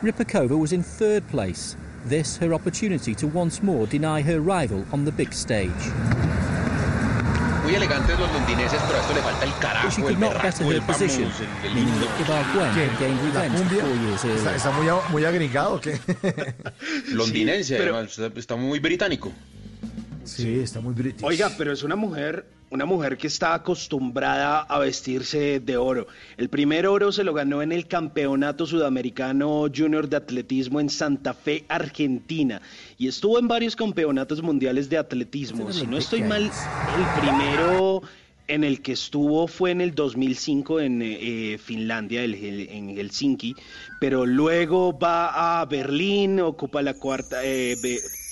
Ripakova 0.02 0.58
was 0.58 0.72
in 0.74 0.84
third 0.84 1.24
place. 1.28 1.78
This 2.08 2.38
her 2.42 2.54
opportunity 2.54 3.16
to 3.16 3.28
once 3.28 3.64
more 3.64 3.88
deny 3.88 4.22
her 4.22 4.40
rival 4.40 4.84
on 4.92 5.06
the 5.06 5.12
big 5.12 5.34
stage. 5.34 5.72
Muy 7.64 7.74
elegantes 7.74 8.20
los 8.20 8.32
londineses, 8.32 8.80
pero 8.86 9.00
a 9.00 9.02
esto 9.02 9.14
le 9.16 9.22
falta 9.22 9.44
el 9.46 9.50
But 9.50 9.58
she 9.58 9.62
carajo, 9.62 9.88
el 9.88 10.04
could 10.04 10.20
not 10.20 10.44
better 10.44 10.66
her 10.66 10.82
position, 10.82 11.32
meaning 11.74 12.00
that 12.00 12.54
¿Quién? 12.54 12.90
had 12.90 13.00
gained 13.00 13.34
¿La 13.34 13.42
revenge 13.42 13.58
cumbia? 13.58 13.82
four 13.82 13.96
years 13.96 14.24
earlier. 14.26 14.38
¿Está, 14.38 14.56
está 14.56 14.72
muy, 14.72 14.88
a- 14.90 15.10
muy 15.10 15.26
agringado 15.26 15.74
o 15.76 15.82
qué? 15.82 16.00
Londinense, 17.12 17.64
Sí, 17.64 17.76
pero- 17.78 17.96
además, 17.96 18.20
está 18.38 18.56
muy 18.56 18.78
británico. 18.80 19.32
Sí, 20.26 20.60
está 20.60 20.82
muy 20.82 20.94
british. 20.94 21.24
Oiga, 21.24 21.52
pero 21.58 21.72
es 21.72 21.84
una 21.84 21.96
mujer, 21.96 22.46
una 22.72 22.86
mujer 22.86 23.18
que 23.18 23.28
está 23.28 23.54
acostumbrada 23.54 24.60
a 24.62 24.80
vestirse 24.80 25.60
de 25.60 25.78
oro. 25.78 26.08
El 26.38 26.50
primer 26.50 26.88
oro 26.88 27.12
se 27.12 27.24
lo 27.24 27.34
ganó 27.34 27.62
en 27.62 27.72
el 27.72 27.88
Campeonato 27.88 28.66
Sudamericano 28.66 29.66
Junior 29.74 30.10
de 30.10 30.18
Atletismo 30.18 30.80
en 30.80 30.90
Santa 30.90 31.34
Fe, 31.34 31.64
Argentina, 31.70 32.62
y 32.98 33.08
estuvo 33.08 33.40
en 33.40 33.48
varios 33.48 33.76
campeonatos 33.76 34.42
mundiales 34.42 34.90
de 34.90 34.98
atletismo. 34.98 35.72
Si 35.72 35.88
no 35.88 35.98
estoy 35.98 36.22
mal, 36.30 36.52
el 36.88 37.08
primero 37.10 38.02
en 38.48 38.64
el 38.64 38.82
que 38.82 38.92
estuvo 38.92 39.48
fue 39.48 39.72
en 39.72 39.82
el 39.82 39.96
2005 39.96 40.80
en 40.80 41.02
eh, 41.04 41.58
Finlandia, 41.58 42.24
el- 42.24 42.36
el- 42.36 42.70
en 42.70 42.90
Helsinki, 42.96 43.56
pero 44.00 44.26
luego 44.26 44.98
va 44.98 45.62
a 45.62 45.66
Berlín, 45.66 46.40
ocupa 46.42 46.82
la 46.84 46.94
cuarta, 46.94 47.44
eh, 47.44 47.76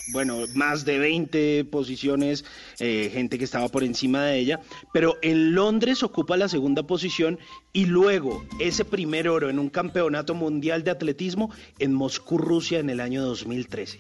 bueno, 0.07 0.39
más 0.53 0.85
de 0.85 0.99
20 0.99 1.65
posiciones, 1.65 2.45
eh, 2.80 3.09
gente 3.13 3.38
que 3.38 3.45
estaba 3.45 3.69
por 3.69 3.84
encima 3.84 4.23
de 4.23 4.39
ella, 4.39 4.61
pero 4.91 5.17
en 5.21 5.55
Londres 5.55 6.03
ocupa 6.03 6.38
la 6.38 6.49
segunda 6.49 6.84
posición 6.84 7.39
y 7.71 7.85
luego 7.85 8.45
ese 8.59 8.85
primer 8.85 9.30
oro 9.30 9.49
en 9.49 9.59
un 9.59 9.69
campeonato 9.69 10.35
mundial 10.35 10.84
de 10.84 10.91
atletismo 10.91 11.51
en 11.80 11.93
Moscú, 11.93 12.38
Rusia, 12.38 12.80
en 12.80 12.89
el 12.89 12.99
año 12.99 13.23
2013. 13.23 13.99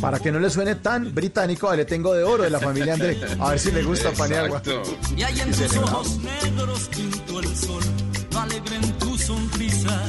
Para 0.00 0.18
que 0.18 0.32
no 0.32 0.40
le 0.40 0.48
suene 0.48 0.76
tan 0.76 1.14
británico, 1.14 1.68
ahí 1.68 1.76
le 1.76 1.84
tengo 1.84 2.14
de 2.14 2.24
oro 2.24 2.42
de 2.42 2.50
la 2.50 2.58
familia 2.58 2.94
André. 2.94 3.18
A 3.38 3.50
ver 3.50 3.58
si 3.58 3.70
le 3.70 3.82
gusta 3.82 4.10
Paniagua. 4.12 4.62
Y 5.16 5.22
hay 5.22 5.38
en 5.40 5.50
tus 5.50 5.76
ojos 5.76 6.18
negros 6.18 6.88
pinto 6.88 7.40
el 7.40 7.56
sol, 7.56 7.82
alegre 8.36 8.76
en 8.76 8.92
tu 8.98 9.18
sonrisa 9.18 10.02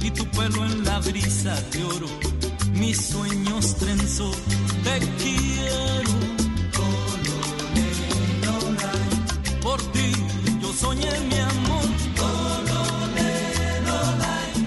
y 0.00 0.10
tu 0.10 0.24
pelo 0.30 0.64
en 0.64 0.84
la 0.84 0.98
brisa 1.00 1.60
de 1.70 1.84
oro. 1.84 2.37
Mis 2.74 3.06
sueños 3.06 3.76
trenzó, 3.76 4.30
te 4.84 4.98
quiero. 5.22 6.10
Por 9.62 9.82
ti 9.92 10.12
yo 10.60 10.72
soñé 10.72 11.10
mi 11.28 11.38
amor. 11.38 11.84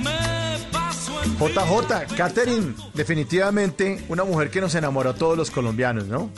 Me 0.03 0.57
paso 0.71 1.23
el 1.23 1.53
JJ, 1.53 2.15
Catherine, 2.15 2.73
definitivamente 2.93 4.03
una 4.09 4.23
mujer 4.23 4.49
que 4.49 4.61
nos 4.61 4.75
enamoró 4.75 5.11
a 5.11 5.15
todos 5.15 5.37
los 5.37 5.49
colombianos, 5.49 6.05
¿no? 6.07 6.29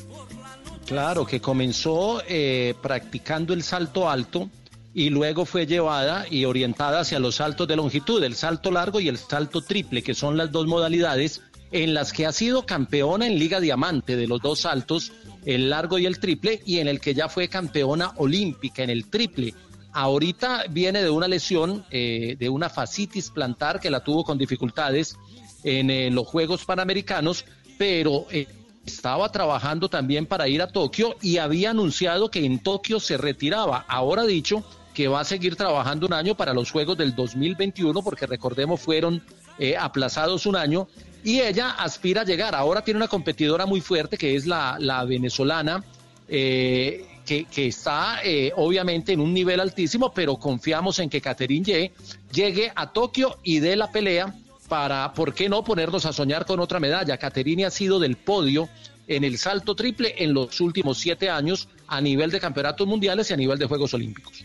Claro, 0.86 1.26
que 1.26 1.42
comenzó 1.42 2.22
eh, 2.28 2.76
practicando 2.82 3.54
el 3.54 3.64
salto 3.64 4.10
alto 4.10 4.50
y 4.94 5.10
luego 5.10 5.46
fue 5.46 5.66
llevada 5.66 6.26
y 6.30 6.46
orientada 6.46 7.00
hacia 7.00 7.20
los 7.20 7.36
saltos 7.36 7.68
de 7.68 7.76
longitud, 7.76 8.24
el 8.24 8.36
salto 8.36 8.70
largo 8.70 9.00
y 9.00 9.08
el 9.08 9.18
salto 9.18 9.62
triple, 9.62 10.04
que 10.04 10.14
son 10.14 10.38
las 10.38 10.52
dos 10.52 10.68
modalidades 10.68 11.42
en 11.74 11.94
las 11.94 12.14
que 12.14 12.26
ha 12.26 12.32
sido 12.32 12.66
campeona 12.66 13.28
en 13.28 13.38
Liga 13.38 13.60
Diamante 13.60 14.16
de 14.16 14.28
los 14.28 14.42
dos 14.42 14.62
saltos, 14.62 15.12
el 15.46 15.70
largo 15.70 15.98
y 15.98 16.06
el 16.06 16.20
triple, 16.20 16.62
y 16.66 16.78
en 16.78 16.88
el 16.88 17.02
que 17.02 17.14
ya 17.14 17.28
fue 17.28 17.50
campeona 17.50 18.14
olímpica 18.18 18.84
en 18.84 18.92
el 18.92 19.10
triple. 19.10 19.54
Ahorita 19.92 20.66
viene 20.70 21.04
de 21.04 21.10
una 21.10 21.28
lesión, 21.28 21.84
eh, 21.92 22.38
de 22.40 22.48
una 22.48 22.70
fascitis 22.70 23.32
plantar 23.32 23.80
que 23.80 23.90
la 23.90 24.04
tuvo 24.04 24.24
con 24.24 24.38
dificultades 24.38 25.18
en 25.64 25.90
eh, 25.90 26.10
los 26.12 26.28
Juegos 26.28 26.64
Panamericanos, 26.64 27.44
pero 27.78 28.28
eh, 28.32 28.48
estaba 28.86 29.30
trabajando 29.32 29.90
también 29.90 30.26
para 30.26 30.48
ir 30.48 30.62
a 30.62 30.68
Tokio 30.68 31.16
y 31.22 31.38
había 31.38 31.72
anunciado 31.72 32.30
que 32.30 32.46
en 32.46 32.60
Tokio 32.60 33.00
se 33.00 33.18
retiraba. 33.18 33.86
Ahora 33.88 34.24
dicho 34.24 34.64
que 34.94 35.08
va 35.08 35.22
a 35.22 35.26
seguir 35.26 35.56
trabajando 35.56 36.06
un 36.06 36.14
año 36.14 36.36
para 36.36 36.54
los 36.54 36.72
Juegos 36.72 36.98
del 36.98 37.16
2021, 37.16 38.02
porque 38.04 38.28
recordemos 38.28 38.80
fueron 38.80 39.24
eh, 39.58 39.76
aplazados 39.78 40.46
un 40.46 40.56
año, 40.56 40.88
y 41.24 41.42
ella 41.42 41.72
aspira 41.72 42.22
a 42.22 42.26
llegar. 42.26 42.56
Ahora 42.56 42.84
tiene 42.84 42.98
una 42.98 43.08
competidora 43.08 43.66
muy 43.66 43.82
fuerte 43.82 44.18
que 44.18 44.36
es 44.36 44.46
la, 44.46 44.78
la 44.80 45.06
venezolana. 45.06 45.84
eh, 46.28 47.06
que, 47.26 47.48
está 47.56 48.20
eh, 48.24 48.52
obviamente 48.56 49.14
en 49.14 49.20
un 49.20 49.34
nivel 49.34 49.60
altísimo, 49.60 50.14
pero 50.14 50.36
confiamos 50.38 51.00
en 51.00 51.10
que 51.10 51.22
Catherine 51.22 51.66
Ye 51.66 51.92
llegue 52.32 52.72
a 52.76 52.92
Tokio 52.92 53.38
y 53.44 53.60
dé 53.60 53.76
la 53.76 53.92
pelea 53.92 54.36
para, 54.68 55.14
¿por 55.14 55.34
qué 55.34 55.50
no 55.50 55.64
ponernos 55.64 56.06
a 56.06 56.14
soñar 56.14 56.46
con 56.46 56.60
otra 56.60 56.80
medalla? 56.80 57.18
Caterine 57.18 57.66
ha 57.66 57.72
sido 57.72 58.00
del 58.00 58.18
podio 58.18 58.70
en 59.08 59.24
el 59.24 59.38
salto 59.38 59.76
triple 59.76 60.16
en 60.18 60.34
los 60.34 60.60
últimos 60.62 60.98
siete 60.98 61.30
años 61.30 61.68
a 61.88 62.02
nivel 62.02 62.32
de 62.32 62.40
campeonatos 62.40 62.88
mundiales 62.88 63.30
y 63.30 63.34
a 63.34 63.38
nivel 63.38 63.60
de 63.60 63.66
Juegos 63.66 63.94
Olímpicos. 63.94 64.44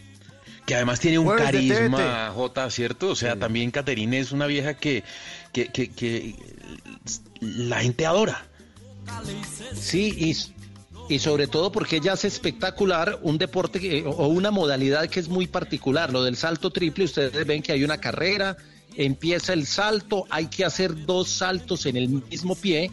Que 0.68 0.74
además 0.74 1.00
tiene 1.00 1.18
un 1.18 1.24
Jueves 1.24 1.44
carisma, 1.46 2.30
J, 2.34 2.70
¿cierto? 2.70 3.08
O 3.08 3.16
sea, 3.16 3.36
también 3.36 3.70
Caterine 3.70 4.18
es 4.18 4.32
una 4.32 4.46
vieja 4.46 4.74
que, 4.74 5.02
que, 5.50 5.68
que, 5.68 5.88
que 5.90 6.34
la 7.40 7.80
gente 7.80 8.04
adora. 8.04 8.46
Sí, 9.74 10.14
y, 11.08 11.14
y 11.14 11.18
sobre 11.20 11.46
todo 11.46 11.72
porque 11.72 11.96
ella 11.96 12.12
hace 12.12 12.28
espectacular 12.28 13.18
un 13.22 13.38
deporte 13.38 13.80
que- 13.80 14.04
o 14.06 14.26
una 14.28 14.50
modalidad 14.50 15.08
que 15.08 15.20
es 15.20 15.28
muy 15.28 15.46
particular, 15.46 16.12
lo 16.12 16.22
del 16.22 16.36
salto 16.36 16.70
triple, 16.70 17.04
ustedes 17.06 17.46
ven 17.46 17.62
que 17.62 17.72
hay 17.72 17.82
una 17.82 17.96
carrera, 17.98 18.58
empieza 18.94 19.54
el 19.54 19.66
salto, 19.66 20.26
hay 20.28 20.48
que 20.48 20.66
hacer 20.66 21.06
dos 21.06 21.30
saltos 21.30 21.86
en 21.86 21.96
el 21.96 22.08
mismo 22.10 22.54
pie 22.54 22.90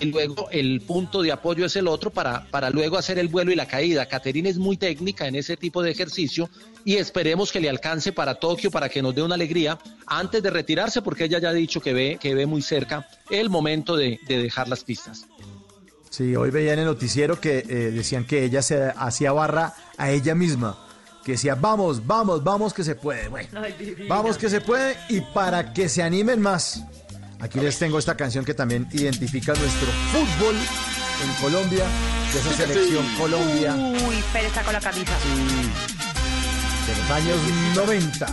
y 0.00 0.06
luego 0.06 0.48
el 0.50 0.80
punto 0.80 1.22
de 1.22 1.32
apoyo 1.32 1.66
es 1.66 1.76
el 1.76 1.88
otro 1.88 2.10
para, 2.10 2.44
para 2.50 2.70
luego 2.70 2.98
hacer 2.98 3.18
el 3.18 3.28
vuelo 3.28 3.52
y 3.52 3.56
la 3.56 3.66
caída. 3.66 4.06
Caterina 4.06 4.48
es 4.48 4.58
muy 4.58 4.76
técnica 4.76 5.26
en 5.26 5.36
ese 5.36 5.56
tipo 5.56 5.82
de 5.82 5.90
ejercicio 5.90 6.50
y 6.84 6.96
esperemos 6.96 7.52
que 7.52 7.60
le 7.60 7.68
alcance 7.68 8.12
para 8.12 8.34
Tokio 8.34 8.70
para 8.70 8.88
que 8.88 9.02
nos 9.02 9.14
dé 9.14 9.22
una 9.22 9.34
alegría 9.34 9.78
antes 10.06 10.42
de 10.42 10.50
retirarse 10.50 11.02
porque 11.02 11.24
ella 11.24 11.38
ya 11.38 11.50
ha 11.50 11.54
dicho 11.54 11.80
que 11.80 11.92
ve, 11.92 12.18
que 12.20 12.34
ve 12.34 12.46
muy 12.46 12.62
cerca 12.62 13.06
el 13.30 13.50
momento 13.50 13.96
de, 13.96 14.18
de 14.26 14.42
dejar 14.42 14.68
las 14.68 14.84
pistas. 14.84 15.26
Sí, 16.14 16.36
hoy 16.36 16.50
veía 16.50 16.74
en 16.74 16.78
el 16.78 16.84
noticiero 16.84 17.40
que 17.40 17.58
eh, 17.58 17.90
decían 17.90 18.24
que 18.24 18.44
ella 18.44 18.62
se 18.62 18.84
hacía 18.96 19.32
barra 19.32 19.74
a 19.96 20.12
ella 20.12 20.36
misma. 20.36 20.78
Que 21.24 21.32
decía, 21.32 21.56
vamos, 21.56 22.06
vamos, 22.06 22.44
vamos 22.44 22.72
que 22.72 22.84
se 22.84 22.94
puede. 22.94 23.26
Bueno, 23.26 23.48
vamos 24.08 24.38
que 24.38 24.48
se 24.48 24.60
puede 24.60 24.96
y 25.08 25.22
para 25.22 25.72
que 25.72 25.88
se 25.88 26.04
animen 26.04 26.40
más. 26.40 26.84
Aquí 27.44 27.60
les 27.60 27.78
tengo 27.78 27.98
esta 27.98 28.16
canción 28.16 28.42
que 28.42 28.54
también 28.54 28.88
identifica 28.92 29.52
nuestro 29.52 29.86
fútbol 30.12 30.56
en 30.56 31.42
Colombia, 31.42 31.84
de 32.32 32.40
esa 32.40 32.52
selección 32.54 33.04
Colombia 33.18 33.74
Uy, 33.74 34.24
Pérez 34.32 34.50
sacó 34.54 34.72
la 34.72 34.80
camisa. 34.80 35.12
de 36.86 36.96
los 36.96 37.10
años 37.10 37.36
90. 37.76 38.26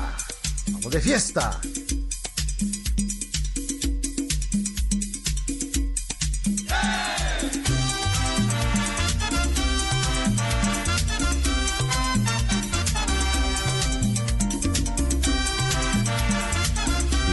Vamos 0.71 0.91
de 0.91 1.01
fiesta. 1.01 1.59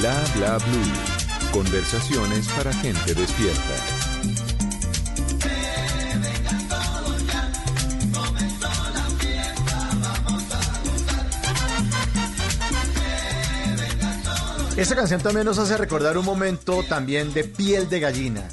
Bla 0.00 0.24
bla 0.34 0.59
blue. 0.59 1.07
Conversaciones 1.59 2.47
para 2.56 2.72
gente 2.72 3.14
despierta. 3.14 3.74
Esta 14.76 14.94
canción 14.94 15.20
también 15.20 15.47
nos 15.47 15.59
hace 15.59 15.76
recordar 15.76 16.16
un 16.16 16.24
momento 16.24 16.85
también 16.89 17.35
de 17.35 17.43
piel 17.43 17.89
de 17.89 17.98
gallina, 17.98 18.47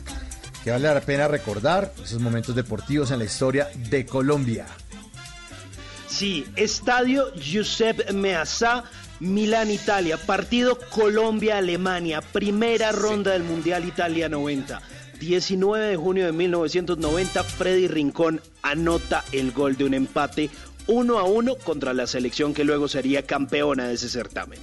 que 0.63 0.71
vale 0.71 0.91
la 0.91 0.99
pena 0.99 1.27
recordar 1.27 1.93
esos 2.03 2.19
momentos 2.19 2.55
deportivos 2.55 3.11
en 3.11 3.19
la 3.19 3.25
historia 3.25 3.69
de 3.75 4.07
Colombia. 4.07 4.65
Sí, 6.07 6.47
Estadio 6.55 7.31
Giuseppe 7.35 8.11
Meazza, 8.13 8.83
Milán, 9.19 9.71
Italia. 9.71 10.17
Partido 10.17 10.77
Colombia-Alemania. 10.89 12.21
Primera 12.21 12.91
ronda 12.91 13.31
del 13.31 13.43
Mundial 13.43 13.85
Italia 13.85 14.29
90. 14.29 14.81
19 15.19 15.87
de 15.87 15.95
junio 15.95 16.25
de 16.25 16.31
1990, 16.33 17.43
Freddy 17.43 17.87
Rincón 17.87 18.41
anota 18.61 19.23
el 19.31 19.51
gol 19.51 19.77
de 19.77 19.85
un 19.85 19.93
empate 19.93 20.49
1 20.87 21.17
a 21.17 21.23
1 21.23 21.55
contra 21.55 21.93
la 21.93 22.05
selección 22.05 22.53
que 22.53 22.65
luego 22.65 22.87
sería 22.87 23.23
campeona 23.25 23.87
de 23.87 23.95
ese 23.95 24.09
certamen. 24.09 24.59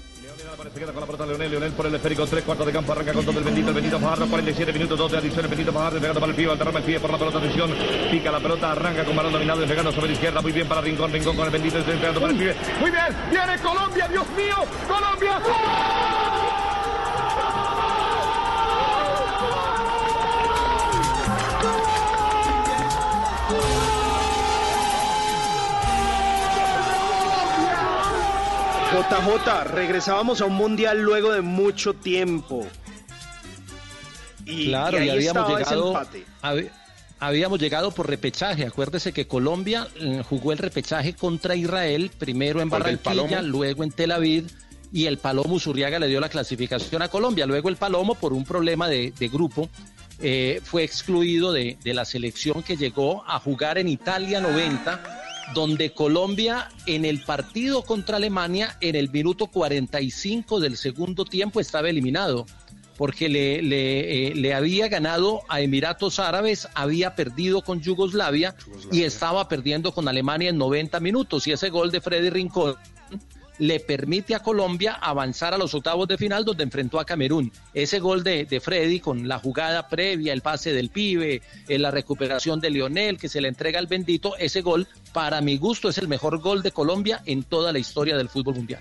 Se 0.62 0.78
queda 0.78 0.92
con 0.92 1.00
la 1.00 1.06
pelota 1.06 1.26
Leonel, 1.26 1.50
Leonel 1.50 1.72
por 1.72 1.86
el 1.86 1.94
esférico, 1.96 2.24
tres 2.24 2.44
cuartos 2.44 2.66
de 2.66 2.72
campo, 2.72 2.92
arranca 2.92 3.12
con 3.12 3.24
todo 3.24 3.36
el 3.36 3.44
bendito, 3.44 3.68
el 3.68 3.74
bendito 3.74 3.98
Fajardo, 3.98 4.28
47 4.28 4.72
minutos, 4.72 4.96
dos 4.96 5.10
de 5.10 5.18
adición, 5.18 5.44
el 5.44 5.48
bendito 5.48 5.72
Fajardo, 5.72 5.98
pegando 5.98 6.20
para 6.20 6.30
el 6.30 6.36
pie, 6.36 6.50
alterrama 6.50 6.78
el 6.78 6.84
pie 6.84 7.00
por 7.00 7.10
la 7.10 7.18
pelota, 7.18 7.38
atención, 7.38 7.74
pica 8.10 8.30
la 8.30 8.38
pelota, 8.38 8.70
arranca 8.70 9.04
con 9.04 9.16
balón 9.16 9.32
dominado, 9.32 9.66
pegando 9.66 9.90
sobre 9.90 10.06
la 10.08 10.12
izquierda, 10.12 10.40
muy 10.40 10.52
bien 10.52 10.68
para 10.68 10.80
Rincón, 10.80 11.12
Rincón 11.12 11.36
con 11.36 11.46
el 11.46 11.50
bendito, 11.50 11.82
pegando 11.82 12.20
para 12.20 12.32
el 12.32 12.38
pie, 12.38 12.54
muy 12.80 12.90
bien, 12.92 13.16
viene 13.30 13.58
Colombia, 13.58 14.08
Dios 14.08 14.26
mío, 14.36 14.56
Colombia. 14.86 15.42
JJ, 28.92 29.64
regresábamos 29.72 30.40
a 30.40 30.44
un 30.44 30.54
mundial 30.54 31.00
luego 31.02 31.32
de 31.32 31.40
mucho 31.40 31.94
tiempo. 31.94 32.66
Y, 34.44 34.66
Claro, 34.68 34.98
y 34.98 35.06
y, 35.06 35.10
ahí 35.10 35.16
habíamos 35.16 35.48
llegado, 35.58 35.94
hab- 36.42 36.70
habíamos 37.20 37.58
llegado 37.60 37.90
por 37.92 38.08
repechaje. 38.08 38.66
Acuérdese 38.66 39.12
que 39.12 39.26
Colombia 39.26 39.88
eh, 39.96 40.22
jugó 40.28 40.52
el 40.52 40.58
repechaje 40.58 41.14
contra 41.14 41.54
Israel, 41.54 42.10
primero 42.18 42.60
en 42.60 42.68
¿Cuál 42.68 42.82
del 42.82 42.96
Barranquilla, 43.02 43.40
luego 43.42 43.82
en 43.84 43.92
Tel 43.92 44.10
Aviv, 44.10 44.48
y 44.92 45.06
el 45.06 45.16
Palomo 45.18 45.58
Zurriaga 45.58 45.98
le 45.98 46.08
dio 46.08 46.20
la 46.20 46.28
clasificación 46.28 47.00
a 47.00 47.08
Colombia. 47.08 47.46
Luego 47.46 47.68
el 47.70 47.76
Palomo, 47.76 48.14
por 48.14 48.32
un 48.34 48.44
problema 48.44 48.88
de, 48.88 49.12
de 49.18 49.28
grupo, 49.28 49.70
eh, 50.20 50.60
fue 50.62 50.82
excluido 50.84 51.50
de, 51.52 51.78
de 51.82 51.94
la 51.94 52.04
selección 52.04 52.62
que 52.62 52.76
llegó 52.76 53.24
a 53.26 53.38
jugar 53.40 53.78
en 53.78 53.88
Italia 53.88 54.40
90 54.40 55.20
donde 55.54 55.92
Colombia 55.92 56.68
en 56.86 57.04
el 57.04 57.22
partido 57.22 57.82
contra 57.82 58.16
Alemania, 58.16 58.76
en 58.80 58.96
el 58.96 59.10
minuto 59.10 59.46
45 59.46 60.60
del 60.60 60.76
segundo 60.76 61.24
tiempo, 61.24 61.60
estaba 61.60 61.90
eliminado, 61.90 62.46
porque 62.96 63.28
le, 63.28 63.62
le, 63.62 64.28
eh, 64.28 64.34
le 64.34 64.54
había 64.54 64.88
ganado 64.88 65.40
a 65.48 65.60
Emiratos 65.60 66.18
Árabes, 66.18 66.68
había 66.74 67.14
perdido 67.14 67.62
con 67.62 67.80
Yugoslavia, 67.80 68.54
y 68.90 69.02
estaba 69.02 69.48
perdiendo 69.48 69.92
con 69.92 70.08
Alemania 70.08 70.50
en 70.50 70.58
90 70.58 71.00
minutos. 71.00 71.46
Y 71.46 71.52
ese 71.52 71.70
gol 71.70 71.90
de 71.90 72.00
Freddy 72.00 72.30
Rincón 72.30 72.76
le 73.58 73.80
permite 73.80 74.34
a 74.34 74.40
Colombia 74.40 74.94
avanzar 74.94 75.54
a 75.54 75.58
los 75.58 75.74
octavos 75.74 76.08
de 76.08 76.18
final 76.18 76.44
donde 76.44 76.64
enfrentó 76.64 76.98
a 76.98 77.04
Camerún. 77.04 77.52
Ese 77.74 78.00
gol 78.00 78.24
de, 78.24 78.44
de 78.44 78.60
Freddy 78.60 78.98
con 78.98 79.28
la 79.28 79.38
jugada 79.38 79.88
previa, 79.88 80.32
el 80.32 80.40
pase 80.40 80.72
del 80.72 80.88
pibe, 80.88 81.42
eh, 81.68 81.78
la 81.78 81.90
recuperación 81.90 82.60
de 82.60 82.70
Lionel 82.70 83.18
que 83.18 83.28
se 83.28 83.40
le 83.40 83.48
entrega 83.48 83.78
al 83.78 83.86
bendito, 83.86 84.36
ese 84.36 84.62
gol 84.62 84.88
para 85.12 85.40
mi 85.40 85.56
gusto 85.58 85.88
es 85.88 85.98
el 85.98 86.08
mejor 86.08 86.38
gol 86.40 86.62
de 86.62 86.72
Colombia 86.72 87.22
en 87.26 87.42
toda 87.42 87.72
la 87.72 87.78
historia 87.78 88.16
del 88.16 88.28
fútbol 88.28 88.54
mundial. 88.56 88.80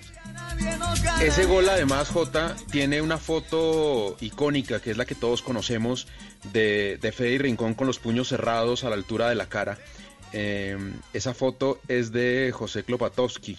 Ese 1.20 1.44
gol 1.46 1.68
además, 1.68 2.08
Jota, 2.08 2.56
tiene 2.70 3.00
una 3.02 3.18
foto 3.18 4.16
icónica 4.20 4.80
que 4.80 4.90
es 4.90 4.96
la 4.96 5.04
que 5.04 5.14
todos 5.14 5.42
conocemos 5.42 6.06
de, 6.52 6.98
de 7.00 7.12
Freddy 7.12 7.38
Rincón 7.38 7.74
con 7.74 7.86
los 7.86 7.98
puños 7.98 8.28
cerrados 8.28 8.84
a 8.84 8.88
la 8.88 8.94
altura 8.96 9.28
de 9.28 9.34
la 9.34 9.46
cara. 9.46 9.78
Eh, 10.32 10.76
esa 11.12 11.34
foto 11.34 11.80
es 11.88 12.10
de 12.12 12.50
José 12.54 12.82
Klopatowski, 12.84 13.58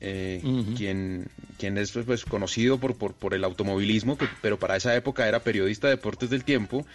eh, 0.00 0.40
quien, 0.76 1.28
quien 1.58 1.78
es 1.78 1.92
pues, 1.92 2.24
conocido 2.24 2.78
por, 2.78 2.96
por, 2.96 3.12
por 3.14 3.34
el 3.34 3.44
automovilismo, 3.44 4.16
que- 4.18 4.28
pero 4.42 4.58
para 4.58 4.76
esa 4.76 4.94
época 4.94 5.26
era 5.28 5.40
periodista 5.40 5.88
de 5.88 5.96
deportes 5.96 6.30
del 6.30 6.44
tiempo. 6.44 6.86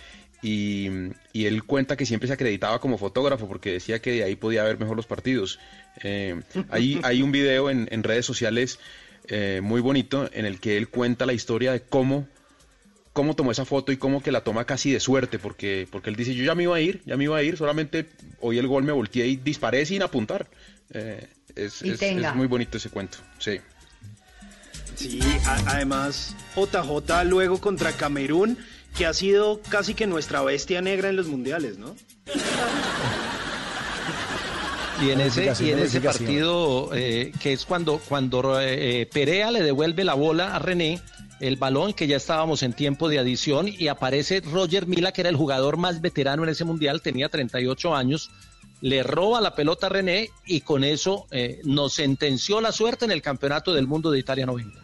Y, 0.44 0.90
y 1.34 1.46
él 1.46 1.64
cuenta 1.64 1.96
que 1.96 2.06
siempre 2.06 2.28
se 2.28 2.34
acreditaba 2.34 2.80
como 2.80 2.98
fotógrafo 2.98 3.48
porque 3.48 3.74
decía 3.74 4.02
que 4.02 4.12
de 4.12 4.24
ahí 4.24 4.36
podía 4.36 4.64
ver 4.64 4.80
mejor 4.80 4.96
los 4.98 5.06
partidos. 5.06 5.60
Eh, 6.04 6.42
hay, 6.70 7.00
hay 7.04 7.22
un 7.22 7.32
video 7.32 7.70
en, 7.70 7.88
en 7.92 8.02
redes 8.04 8.26
sociales 8.26 8.80
eh, 9.28 9.60
muy 9.62 9.82
bonito 9.82 10.30
en 10.34 10.46
el 10.46 10.60
que 10.60 10.78
él 10.78 10.88
cuenta 10.90 11.26
la 11.28 11.34
historia 11.34 11.72
de 11.74 11.82
cómo, 11.82 12.28
cómo 13.14 13.36
tomó 13.36 13.52
esa 13.52 13.66
foto 13.66 13.92
y 13.92 13.98
cómo 13.98 14.24
que 14.24 14.32
la 14.32 14.44
toma 14.44 14.66
casi 14.66 14.92
de 14.92 15.00
suerte, 15.00 15.38
porque, 15.38 15.88
porque 15.92 16.10
él 16.10 16.16
dice, 16.16 16.34
yo 16.34 16.44
ya 16.44 16.56
me 16.56 16.64
iba 16.64 16.76
a 16.76 16.82
ir, 16.82 17.02
ya 17.06 17.18
me 17.18 17.26
iba 17.26 17.38
a 17.38 17.44
ir, 17.44 17.56
solamente 17.58 18.08
oí 18.40 18.58
el 18.58 18.68
gol, 18.68 18.84
me 18.84 18.92
volteé 18.92 19.28
y 19.28 19.36
disparé 19.36 19.86
sin 19.86 20.02
apuntar. 20.02 20.48
Eh, 20.94 21.28
es, 21.56 21.84
Y 21.84 21.92
es- 21.92 22.00
tenga. 22.00 22.30
es 22.30 22.36
muy 22.36 22.48
bonito 22.48 22.78
ese 22.78 22.90
cuento, 22.90 23.20
sí. 23.38 23.60
Sí, 24.96 25.20
a- 25.46 25.76
además 25.76 26.36
JJ 26.56 27.24
luego 27.26 27.60
contra 27.60 27.92
Camerún, 27.94 28.58
que 28.98 29.06
ha 29.06 29.14
sido 29.14 29.62
casi 29.70 29.94
que 29.94 30.08
nuestra 30.08 30.42
bestia 30.42 30.82
negra 30.82 31.10
en 31.10 31.16
los 31.16 31.28
mundiales, 31.28 31.78
¿no? 31.78 31.96
Y 35.02 35.10
en 35.10 35.22
ese, 35.22 35.52
y 35.60 35.72
en 35.72 35.80
ese 35.80 36.00
partido, 36.00 36.92
eh, 36.94 37.32
que 37.42 37.54
es 37.54 37.66
cuando, 37.66 37.98
cuando 37.98 38.62
eh, 38.62 39.10
Perea 39.12 39.50
le 39.50 39.64
devuelve 39.64 40.04
la 40.04 40.14
bola 40.14 40.56
a 40.56 40.60
René, 40.60 41.02
el 41.40 41.56
balón, 41.56 41.94
que 41.94 42.06
ya 42.06 42.18
estábamos 42.18 42.62
en 42.62 42.74
tiempo 42.74 43.10
de 43.10 43.18
adición, 43.18 43.68
y 43.68 43.88
aparece 43.88 44.42
Roger 44.42 44.86
Mila, 44.86 45.12
que 45.12 45.22
era 45.22 45.30
el 45.30 45.36
jugador 45.36 45.78
más 45.78 46.02
veterano 46.02 46.44
en 46.44 46.50
ese 46.50 46.66
mundial, 46.66 47.02
tenía 47.02 47.30
38 47.30 47.96
años, 47.96 48.30
le 48.82 49.02
roba 49.04 49.42
la 49.42 49.56
pelota 49.56 49.88
a 49.88 49.90
René 49.90 50.30
y 50.46 50.62
con 50.62 50.84
eso 50.84 51.28
eh, 51.32 51.62
nos 51.64 51.94
sentenció 51.94 52.62
la 52.62 52.72
suerte 52.72 53.06
en 53.06 53.12
el 53.12 53.22
Campeonato 53.22 53.74
del 53.74 53.88
Mundo 53.88 54.12
de 54.12 54.20
Italia 54.20 54.46
90. 54.46 54.80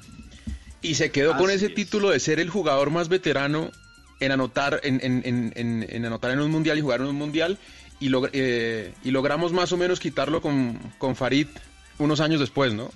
Y 0.82 0.96
se 0.96 1.12
quedó 1.12 1.36
con 1.38 1.50
ese 1.50 1.70
título 1.70 2.12
de 2.12 2.20
ser 2.20 2.40
el 2.40 2.50
jugador 2.50 2.92
más 2.92 3.10
veterano 3.10 3.72
en 4.20 4.32
anotar 4.32 4.80
en, 4.84 5.00
en- 5.04 5.22
en- 5.26 5.54
en- 5.56 5.86
en 5.90 6.06
anotar 6.06 6.32
en 6.32 6.40
un 6.40 6.52
mundial 6.52 6.78
y 6.78 6.82
jugar 6.82 7.02
en 7.02 7.08
un 7.08 7.16
mundial 7.16 7.58
y, 8.00 8.10
log- 8.10 8.30
eh, 8.34 8.94
y 9.04 9.12
logramos 9.12 9.54
más 9.54 9.72
o 9.72 9.78
menos 9.78 10.00
quitarlo 10.00 10.42
con, 10.42 10.78
con 10.98 11.16
Farid 11.16 11.48
unos 12.00 12.20
años 12.20 12.40
después, 12.40 12.74
¿no? 12.74 12.92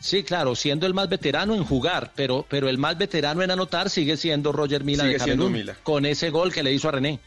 Sí, 0.00 0.22
claro, 0.22 0.54
siendo 0.54 0.86
el 0.86 0.92
más 0.92 1.08
veterano 1.08 1.54
en 1.54 1.64
jugar, 1.64 2.12
pero, 2.14 2.44
pero 2.48 2.68
el 2.68 2.76
más 2.76 2.98
veterano 2.98 3.42
en 3.42 3.50
anotar 3.50 3.88
sigue 3.88 4.18
siendo 4.18 4.52
Roger 4.52 4.84
Mila 4.84 5.04
Sigue 5.04 5.14
de 5.18 5.24
siendo 5.24 5.48
Mila. 5.48 5.76
con 5.82 6.04
ese 6.04 6.28
gol 6.28 6.52
que 6.52 6.62
le 6.62 6.72
hizo 6.72 6.88
a 6.88 6.92
René. 6.92 7.20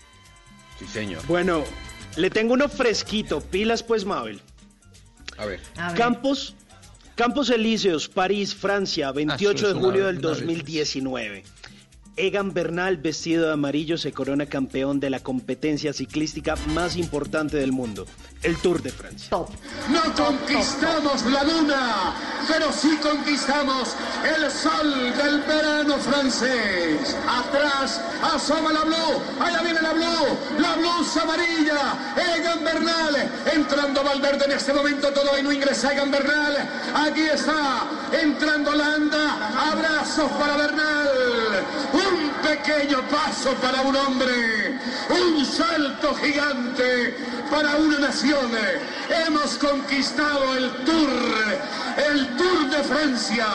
Sí, 0.78 0.86
señor. 0.86 1.24
Bueno, 1.28 1.64
le 2.18 2.30
tengo 2.30 2.54
uno 2.54 2.70
fresquito, 2.70 3.42
pilas 3.42 3.82
pues 3.82 4.06
Mabel. 4.06 4.40
A 5.40 5.46
ver. 5.46 5.60
Campos, 5.96 6.54
Campos 7.16 7.50
Elíseos, 7.50 8.08
París, 8.10 8.54
Francia, 8.54 9.12
28 9.12 9.66
Ah, 9.66 9.68
de 9.70 9.74
julio 9.74 9.90
una- 10.02 10.06
del 10.08 10.18
una 10.20 10.28
2019. 10.30 11.44
Egan 12.18 12.52
Bernal, 12.52 12.98
vestido 12.98 13.46
de 13.46 13.54
amarillo, 13.54 13.96
se 14.00 14.12
corona 14.12 14.48
campeón 14.48 15.00
de 15.00 15.12
la 15.12 15.20
competencia 15.20 15.94
ciclística 15.94 16.56
más 16.74 16.96
importante 16.96 17.58
del 17.58 17.72
mundo, 17.72 18.08
el 18.42 18.58
Tour 18.58 18.82
de 18.82 18.90
Francia. 18.90 19.30
No 19.38 20.16
conquistamos 20.16 21.24
la 21.28 21.44
luna, 21.44 22.16
pero 22.48 22.74
sí 22.74 22.98
conquistamos 23.04 23.96
el 24.36 24.50
sol 24.50 24.94
del 25.16 25.42
verano 25.42 25.98
francés. 25.98 27.16
Atrás 27.30 28.02
asoma 28.34 28.74
la 28.74 28.84
Blue, 28.84 29.22
allá 29.40 29.62
viene 29.62 29.80
la 29.80 29.94
Blue, 29.94 30.38
la 30.58 30.76
blusa 30.76 31.22
amarilla, 31.22 32.16
Egan 32.36 32.64
Bernal, 32.64 33.32
entrando 33.54 34.04
Valverde 34.04 34.46
en 34.46 34.52
este 34.54 34.74
momento, 34.74 35.14
todo 35.14 35.38
y 35.38 35.44
no 35.44 35.52
ingresa 35.52 35.94
Egan 35.94 36.10
Bernal. 36.10 36.68
Aquí 36.96 37.22
está, 37.22 37.86
entrando 38.12 38.74
Landa, 38.74 39.72
abrazos 39.72 40.32
para 40.32 40.58
Bernal. 40.58 41.08
Un 42.10 42.30
pequeño 42.42 43.02
paso 43.10 43.54
para 43.56 43.82
un 43.82 43.96
hombre, 43.96 44.80
un 45.10 45.46
salto 45.46 46.16
gigante 46.16 47.16
para 47.50 47.76
una 47.78 48.00
nación. 48.00 48.52
Hemos 49.10 49.58
conquistado 49.58 50.56
el 50.56 50.70
Tour, 50.86 51.10
el 52.10 52.28
Tour 52.38 52.70
de 52.70 52.84
Francia. 52.84 53.48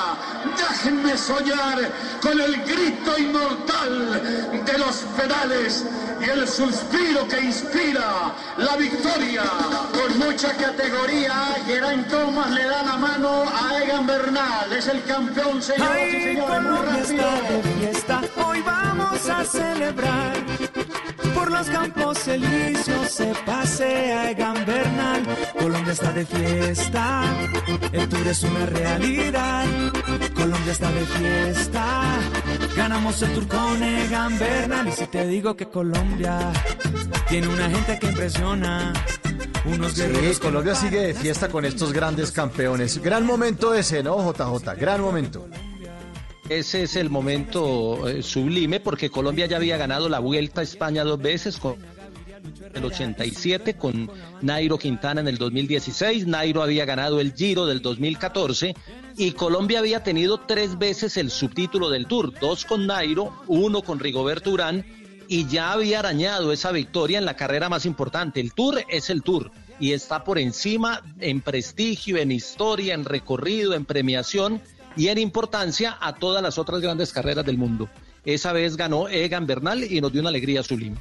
Déjenme 0.57 1.17
soñar 1.17 1.79
con 2.21 2.41
el 2.41 2.57
grito 2.65 3.19
inmortal 3.19 4.23
de 4.65 4.79
los 4.79 4.97
pedales 5.17 5.85
y 6.21 6.31
el 6.31 6.49
suspiro 6.49 7.27
que 7.29 7.41
inspira 7.41 8.33
la 8.57 8.77
victoria. 8.77 9.43
Con 9.93 10.19
mucha 10.19 10.53
categoría, 10.57 11.57
Geraint 11.67 12.09
Thomas 12.09 12.51
le 12.51 12.65
da 12.65 12.83
la 12.83 12.97
mano 12.97 13.45
a 13.45 13.83
Egan 13.83 14.07
Bernal. 14.07 14.73
Es 14.73 14.87
el 14.89 15.03
campeón, 15.05 15.63
señoras 15.63 15.99
y 16.09 16.23
señores. 16.23 16.63
muy 16.63 16.79
rápido. 16.79 17.25
fiesta, 17.79 18.21
hoy 18.47 18.61
vamos 18.63 19.29
a 19.29 19.45
celebrar. 19.45 20.35
Por 21.35 21.51
los 21.51 21.67
campos 21.69 22.29
elíseos 22.29 23.11
se 23.11 23.33
pasea 23.47 24.31
Egan 24.31 24.65
Bernal. 24.67 25.23
Colombia 25.59 25.93
está 25.93 26.13
de 26.13 26.27
fiesta, 26.27 27.25
el 27.93 28.09
tour 28.09 28.27
es 28.29 28.43
una 28.43 28.67
realidad. 28.67 29.65
Colombia 30.35 30.73
está 30.73 30.91
de 30.93 31.05
fiesta, 31.07 32.03
ganamos 32.77 33.23
el 33.23 33.33
tour 33.33 33.49
con 33.49 33.83
Egan 33.83 34.39
Bernal. 34.39 34.89
Y 34.89 34.93
si 34.93 35.07
te 35.07 35.27
digo 35.27 35.57
que 35.57 35.67
Colombia 35.69 36.53
tiene 37.29 37.49
una 37.49 37.69
gente 37.71 37.99
que 37.99 38.07
impresiona. 38.09 38.93
Unos 39.65 39.93
Sí, 39.93 40.03
Colombia 40.41 40.75
sigue 40.75 41.01
de 41.01 41.15
fiesta 41.15 41.49
con 41.49 41.65
estos 41.65 41.93
grandes 41.93 42.33
campeones. 42.33 43.01
Gran 43.01 43.25
momento 43.25 43.75
ese, 43.75 44.03
¿no, 44.03 44.33
JJ? 44.33 44.75
Gran 44.77 45.01
momento. 45.01 45.49
Ese 46.49 46.83
es 46.83 46.97
el 46.97 47.09
momento 47.09 48.09
eh, 48.09 48.23
sublime 48.23 48.81
porque 48.81 49.11
Colombia 49.11 49.47
ya 49.47 49.57
había 49.57 49.77
ganado 49.77 50.09
la 50.09 50.19
Vuelta 50.19 50.61
a 50.61 50.65
España 50.65 51.05
dos 51.05 51.21
veces 51.21 51.57
con 51.57 51.77
el 52.75 52.85
87 52.85 53.75
con 53.75 54.11
Nairo 54.41 54.79
Quintana 54.79 55.21
en 55.21 55.29
el 55.29 55.39
2016, 55.39 56.27
Nairo 56.27 56.63
había 56.63 56.85
ganado 56.85 57.21
el 57.21 57.33
Giro 57.35 57.67
del 57.67 57.81
2014 57.81 58.75
y 59.17 59.33
Colombia 59.33 59.79
había 59.79 60.03
tenido 60.03 60.41
tres 60.41 60.79
veces 60.79 61.17
el 61.17 61.31
subtítulo 61.31 61.91
del 61.91 62.07
Tour, 62.07 62.33
dos 62.41 62.65
con 62.65 62.87
Nairo, 62.87 63.33
uno 63.47 63.83
con 63.83 64.01
Rigoberto 64.01 64.51
Urán 64.51 64.85
y 65.29 65.47
ya 65.47 65.73
había 65.73 66.01
arañado 66.01 66.53
esa 66.53 66.73
victoria 66.73 67.19
en 67.19 67.25
la 67.25 67.37
carrera 67.37 67.69
más 67.69 67.87
importante. 67.87 68.41
El 68.41 68.53
Tour 68.53 68.83
es 68.89 69.11
el 69.11 69.23
Tour 69.23 69.51
y 69.79 69.93
está 69.93 70.25
por 70.25 70.39
encima 70.39 71.03
en 71.21 71.41
prestigio, 71.41 72.17
en 72.17 72.33
historia, 72.33 72.95
en 72.95 73.05
recorrido, 73.05 73.75
en 73.75 73.85
premiación 73.85 74.61
y 74.97 75.09
en 75.09 75.19
importancia 75.19 75.97
a 76.01 76.15
todas 76.15 76.43
las 76.43 76.59
otras 76.59 76.81
grandes 76.81 77.13
carreras 77.13 77.45
del 77.45 77.59
mundo. 77.59 77.89
Esa 78.25 78.53
vez 78.53 78.77
ganó 78.77 79.09
Egan 79.09 79.47
Bernal 79.47 79.83
y 79.85 80.01
nos 80.01 80.13
dio 80.13 80.21
una 80.21 80.31
alegría 80.31 80.63
sublime. 80.63 80.97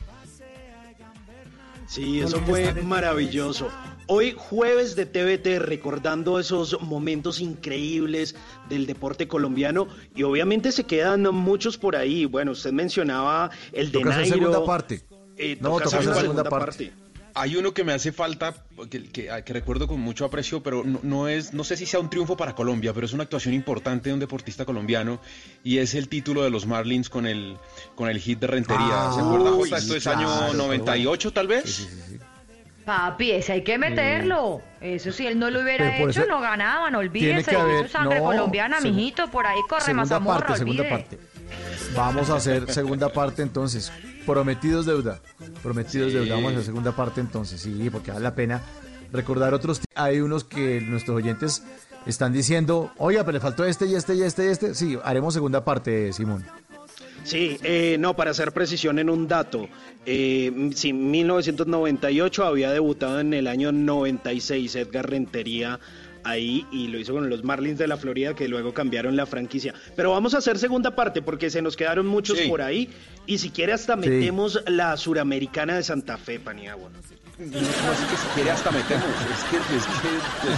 Sí, 1.87 2.21
eso 2.21 2.39
fue 2.41 2.73
maravilloso. 2.83 3.69
Hoy 4.07 4.33
jueves 4.37 4.95
de 4.95 5.05
TVT 5.05 5.59
recordando 5.59 6.39
esos 6.39 6.81
momentos 6.81 7.39
increíbles 7.41 8.35
del 8.69 8.85
deporte 8.85 9.27
colombiano 9.27 9.87
y 10.15 10.23
obviamente 10.23 10.71
se 10.71 10.85
quedan 10.85 11.23
muchos 11.33 11.77
por 11.77 11.95
ahí. 11.95 12.25
Bueno, 12.25 12.51
usted 12.51 12.71
mencionaba 12.71 13.51
el 13.73 13.91
de 13.91 14.03
Nairo. 14.03 14.25
segunda 14.35 14.65
parte. 14.65 15.01
Eh, 15.37 15.57
No, 15.59 15.77
toca 15.79 15.89
segunda 15.89 16.15
segunda 16.21 16.43
parte. 16.43 16.65
parte. 16.65 16.93
Hay 17.33 17.55
uno 17.55 17.73
que 17.73 17.83
me 17.83 17.93
hace 17.93 18.11
falta, 18.11 18.53
que, 18.89 19.03
que- 19.05 19.29
que 19.45 19.53
recuerdo 19.53 19.87
con 19.87 19.99
mucho 20.01 20.25
aprecio, 20.25 20.61
pero 20.61 20.83
no, 20.83 20.99
no 21.03 21.27
es, 21.29 21.53
no 21.53 21.63
sé 21.63 21.77
si 21.77 21.85
sea 21.85 21.99
un 21.99 22.09
triunfo 22.09 22.35
para 22.35 22.55
Colombia, 22.55 22.93
pero 22.93 23.05
es 23.05 23.13
una 23.13 23.23
actuación 23.23 23.53
importante 23.53 24.09
de 24.09 24.13
un 24.15 24.19
deportista 24.19 24.65
colombiano 24.65 25.19
y 25.63 25.77
es 25.77 25.95
el 25.95 26.09
título 26.09 26.43
de 26.43 26.49
los 26.49 26.65
Marlins 26.65 27.09
con 27.09 27.25
el, 27.25 27.57
con 27.95 28.09
el 28.09 28.19
hit 28.19 28.39
de 28.39 28.47
Rentería. 28.47 28.85
Ah, 28.91 29.11
¿Se 29.15 29.21
acuerda, 29.21 29.51
Jota? 29.51 29.77
Esto 29.77 29.95
es 29.95 30.03
claro, 30.03 30.19
año 30.19 30.39
pero 30.51 30.53
98 30.63 31.31
tal 31.33 31.47
vez. 31.47 31.87
Papi, 32.85 33.31
ese 33.31 33.53
hay 33.53 33.63
que 33.63 33.77
meterlo. 33.77 34.61
Eso 34.81 35.11
si 35.11 35.27
él 35.27 35.37
no 35.37 35.49
lo 35.51 35.61
hubiera 35.61 35.95
hecho, 35.97 36.09
eso 36.09 36.25
no 36.25 36.41
ganaban, 36.41 36.87
tiene 36.93 36.97
olvídese. 36.97 37.51
que 37.51 37.55
haber- 37.55 37.75
Eso 37.75 37.85
es 37.85 37.91
sangre 37.91 38.19
no, 38.19 38.25
colombiana, 38.25 38.81
mijito, 38.81 39.29
por 39.29 39.45
ahí 39.45 39.59
corre 39.69 39.81
Segunda 39.85 40.03
mazamorra, 40.03 40.39
parte, 40.47 40.57
segunda 40.57 40.81
olvide. 40.81 40.97
parte. 40.97 41.19
Vamos 41.95 42.29
a 42.29 42.35
hacer 42.37 42.71
segunda 42.73 43.09
parte 43.13 43.41
entonces. 43.43 43.91
Prometidos 44.25 44.85
deuda. 44.85 45.19
Prometidos 45.63 46.11
Sí. 46.11 46.17
deuda. 46.17 46.35
Vamos 46.35 46.49
a 46.51 46.53
hacer 46.55 46.65
segunda 46.65 46.95
parte 46.95 47.21
entonces. 47.21 47.61
Sí, 47.61 47.89
porque 47.91 48.11
vale 48.11 48.23
la 48.23 48.35
pena 48.35 48.61
recordar 49.11 49.53
otros. 49.53 49.81
Hay 49.95 50.19
unos 50.19 50.43
que 50.43 50.81
nuestros 50.81 51.17
oyentes 51.17 51.63
están 52.05 52.33
diciendo, 52.33 52.91
oiga, 52.97 53.21
pero 53.23 53.33
le 53.33 53.39
faltó 53.39 53.65
este 53.65 53.85
y 53.85 53.95
este 53.95 54.15
y 54.15 54.23
este 54.23 54.45
y 54.45 54.47
este. 54.49 54.75
Sí, 54.75 54.97
haremos 55.03 55.33
segunda 55.33 55.63
parte, 55.65 56.13
Simón. 56.13 56.45
Sí, 57.23 57.57
eh, 57.61 57.97
no, 57.99 58.15
para 58.15 58.31
hacer 58.31 58.51
precisión 58.51 58.97
en 58.97 59.07
un 59.07 59.27
dato, 59.27 59.67
eh, 60.07 60.71
sí, 60.73 60.91
1998 60.91 62.43
había 62.43 62.71
debutado 62.71 63.19
en 63.19 63.35
el 63.35 63.45
año 63.45 63.71
96 63.71 64.75
Edgar 64.75 65.07
Rentería 65.07 65.79
ahí 66.23 66.65
y 66.71 66.87
lo 66.87 66.99
hizo 66.99 67.13
con 67.13 67.29
los 67.29 67.43
Marlins 67.43 67.77
de 67.79 67.87
la 67.87 67.97
Florida 67.97 68.33
que 68.35 68.47
luego 68.47 68.73
cambiaron 68.73 69.15
la 69.15 69.25
franquicia. 69.25 69.73
Pero 69.95 70.11
vamos 70.11 70.33
a 70.33 70.39
hacer 70.39 70.57
segunda 70.59 70.95
parte 70.95 71.21
porque 71.21 71.49
se 71.49 71.61
nos 71.61 71.75
quedaron 71.75 72.07
muchos 72.07 72.37
Sí. 72.37 72.47
por 72.49 72.61
ahí 72.61 72.89
y 73.27 73.37
si 73.39 73.49
quiere 73.49 73.73
hasta 73.73 73.93
Sí. 74.01 74.09
metemos 74.09 74.61
la 74.67 74.97
suramericana 74.97 75.75
de 75.75 75.83
Santa 75.83 76.17
Fe, 76.17 76.39
Paniagua. 76.39 76.89
No, 77.39 77.47
así 77.57 78.05
que 78.05 78.17
si 78.17 78.27
quiere 78.35 78.51
hasta 78.51 78.69
metemos. 78.69 79.03
Es 79.03 79.43
que 79.49 79.57
es, 79.57 79.63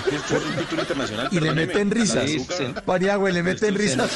que, 0.10 0.16
es, 0.16 0.22
que 0.24 0.36
es 0.36 0.44
un 0.46 0.56
título 0.58 0.82
internacional. 0.82 1.30
Y 1.32 1.40
le 1.40 1.54
meten 1.54 1.92
risas. 1.92 2.30
Paniagua, 2.86 3.30
le 3.32 3.42
meten 3.42 3.74
Se 3.74 3.78
risas. 3.80 4.12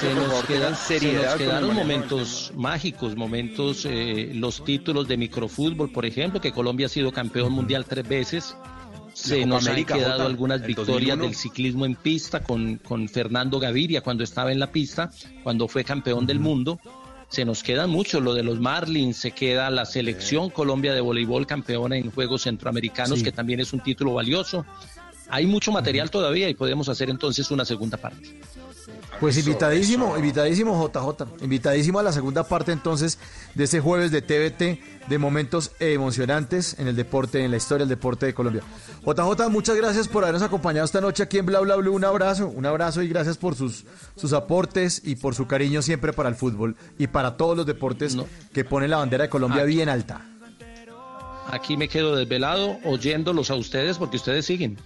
Se 0.00 0.14
nos, 0.14 0.44
quedan, 0.44 0.74
se 0.76 1.12
nos 1.12 1.34
quedaron 1.34 1.74
momentos 1.74 2.52
mágicos, 2.56 3.14
momentos, 3.14 3.84
eh, 3.84 4.30
los 4.34 4.64
títulos 4.64 5.06
de 5.06 5.16
microfútbol, 5.18 5.92
por 5.92 6.06
ejemplo, 6.06 6.40
que 6.40 6.52
Colombia 6.52 6.86
ha 6.86 6.88
sido 6.88 7.12
campeón 7.12 7.52
mundial 7.52 7.84
tres 7.84 8.08
veces. 8.08 8.56
Se 9.20 9.46
nos 9.46 9.66
América, 9.66 9.94
han 9.94 10.00
quedado 10.00 10.18
Jota, 10.18 10.26
algunas 10.30 10.62
victorias 10.66 11.18
2001. 11.18 11.22
del 11.24 11.34
ciclismo 11.34 11.84
en 11.86 11.94
pista 11.96 12.42
con, 12.42 12.76
con 12.76 13.08
Fernando 13.08 13.58
Gaviria 13.58 14.00
cuando 14.00 14.24
estaba 14.24 14.52
en 14.52 14.58
la 14.58 14.72
pista, 14.72 15.10
cuando 15.42 15.68
fue 15.68 15.84
campeón 15.84 16.26
del 16.26 16.40
mundo. 16.40 16.80
Se 17.28 17.44
nos 17.44 17.62
quedan 17.62 17.90
muchos, 17.90 18.20
lo 18.22 18.34
de 18.34 18.42
los 18.42 18.58
Marlins, 18.58 19.16
se 19.16 19.30
queda 19.30 19.70
la 19.70 19.84
selección 19.84 20.50
Colombia 20.50 20.92
de 20.94 21.00
voleibol 21.00 21.46
campeona 21.46 21.96
en 21.96 22.10
Juegos 22.10 22.42
Centroamericanos, 22.42 23.18
Sí. 23.20 23.24
que 23.24 23.30
también 23.30 23.60
es 23.60 23.72
un 23.72 23.80
título 23.80 24.14
valioso. 24.14 24.66
Hay 25.28 25.46
mucho 25.46 25.70
material 25.70 26.10
todavía 26.10 26.48
y 26.48 26.54
podemos 26.54 26.88
hacer 26.88 27.08
entonces 27.08 27.48
una 27.52 27.64
segunda 27.64 27.96
parte. 27.98 28.40
Pues 29.20 29.36
invitadísimo, 29.36 30.06
eso. 30.08 30.18
invitadísimo 30.18 30.90
JJ, 30.92 31.44
invitadísimo 31.44 31.98
a 31.98 32.02
la 32.02 32.10
segunda 32.12 32.42
parte 32.44 32.72
entonces 32.72 33.18
de 33.54 33.64
ese 33.64 33.78
jueves 33.80 34.10
de 34.10 34.22
TVT 34.22 35.08
de 35.10 35.18
momentos 35.18 35.72
emocionantes 35.78 36.78
en 36.78 36.88
el 36.88 36.96
deporte, 36.96 37.44
en 37.44 37.50
la 37.50 37.58
historia 37.58 37.80
del 37.84 37.90
deporte 37.90 38.24
de 38.24 38.32
Colombia. 38.32 38.62
JJ, 39.04 39.50
muchas 39.50 39.76
gracias 39.76 40.08
por 40.08 40.22
habernos 40.24 40.42
acompañado 40.42 40.86
esta 40.86 41.02
noche 41.02 41.22
aquí 41.22 41.36
en 41.36 41.44
Bla 41.46 41.60
Bla 41.60 41.76
Blue. 41.76 41.92
Un 41.94 42.04
abrazo, 42.06 42.46
un 42.48 42.64
abrazo 42.64 43.02
y 43.02 43.08
gracias 43.08 43.36
por 43.36 43.54
sus, 43.56 43.84
sus 44.16 44.32
aportes 44.32 45.02
y 45.04 45.16
por 45.16 45.34
su 45.34 45.46
cariño 45.46 45.82
siempre 45.82 46.14
para 46.14 46.30
el 46.30 46.34
fútbol 46.34 46.76
y 46.98 47.06
para 47.08 47.36
todos 47.36 47.56
los 47.56 47.66
deportes 47.66 48.14
No. 48.14 48.26
que 48.54 48.64
ponen 48.64 48.88
la 48.90 48.96
bandera 48.98 49.24
de 49.24 49.30
Colombia 49.30 49.64
Aquí. 49.64 49.74
bien 49.74 49.90
alta. 49.90 50.26
Aquí 51.48 51.76
me 51.76 51.88
quedo 51.88 52.14
desvelado 52.16 52.78
oyéndolos 52.84 53.50
a 53.50 53.56
ustedes 53.56 53.98
porque 53.98 54.16
ustedes 54.16 54.46
siguen. 54.46 54.78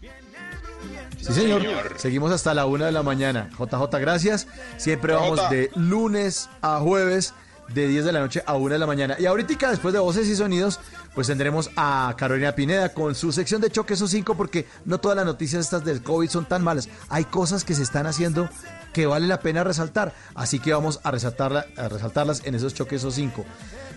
Sí, 1.26 1.32
señor. 1.32 1.62
Seguimos 1.96 2.32
hasta 2.32 2.52
la 2.52 2.66
una 2.66 2.84
de 2.84 2.92
la 2.92 3.02
mañana. 3.02 3.48
JJ, 3.59 3.98
gracias. 3.98 4.46
Siempre 4.76 5.14
vamos 5.14 5.40
de 5.48 5.70
lunes 5.74 6.51
a 6.60 6.80
jueves, 6.80 7.32
de 7.72 7.88
10 7.88 8.05
de 8.05 8.12
la 8.12 8.20
noche 8.20 8.42
a 8.44 8.55
1 8.56 8.74
de 8.74 8.78
la 8.78 8.86
mañana. 8.86 9.16
Y 9.18 9.24
ahorita, 9.24 9.70
después 9.70 9.94
de 9.94 10.01
Voces 10.01 10.28
y 10.28 10.36
Sonidos, 10.36 10.80
pues 11.14 11.28
tendremos 11.28 11.70
a 11.76 12.14
Carolina 12.18 12.55
Pineda 12.55 12.90
con 12.90 13.14
su 13.14 13.32
sección 13.32 13.62
de 13.62 13.70
choque 13.70 13.94
esos 13.94 14.10
cinco, 14.10 14.36
porque 14.36 14.66
no 14.84 14.98
todas 14.98 15.16
las 15.16 15.24
noticias 15.24 15.64
estas 15.64 15.82
del 15.82 16.02
COVID 16.02 16.28
son 16.28 16.44
tan 16.44 16.62
malas. 16.62 16.90
Hay 17.09 17.24
cosas 17.24 17.64
que 17.64 17.74
se 17.74 17.82
están 17.82 18.06
haciendo 18.06 18.51
que 18.92 19.06
vale 19.06 19.26
la 19.26 19.40
pena 19.40 19.64
resaltar. 19.64 20.12
Así 20.34 20.59
que 20.59 20.74
vamos 20.74 21.01
a, 21.05 21.10
resaltarla, 21.10 21.64
a 21.78 21.88
resaltarlas 21.88 22.42
en 22.44 22.55
esos 22.55 22.74
choques 22.74 23.01
esos 23.01 23.14
cinco. 23.14 23.46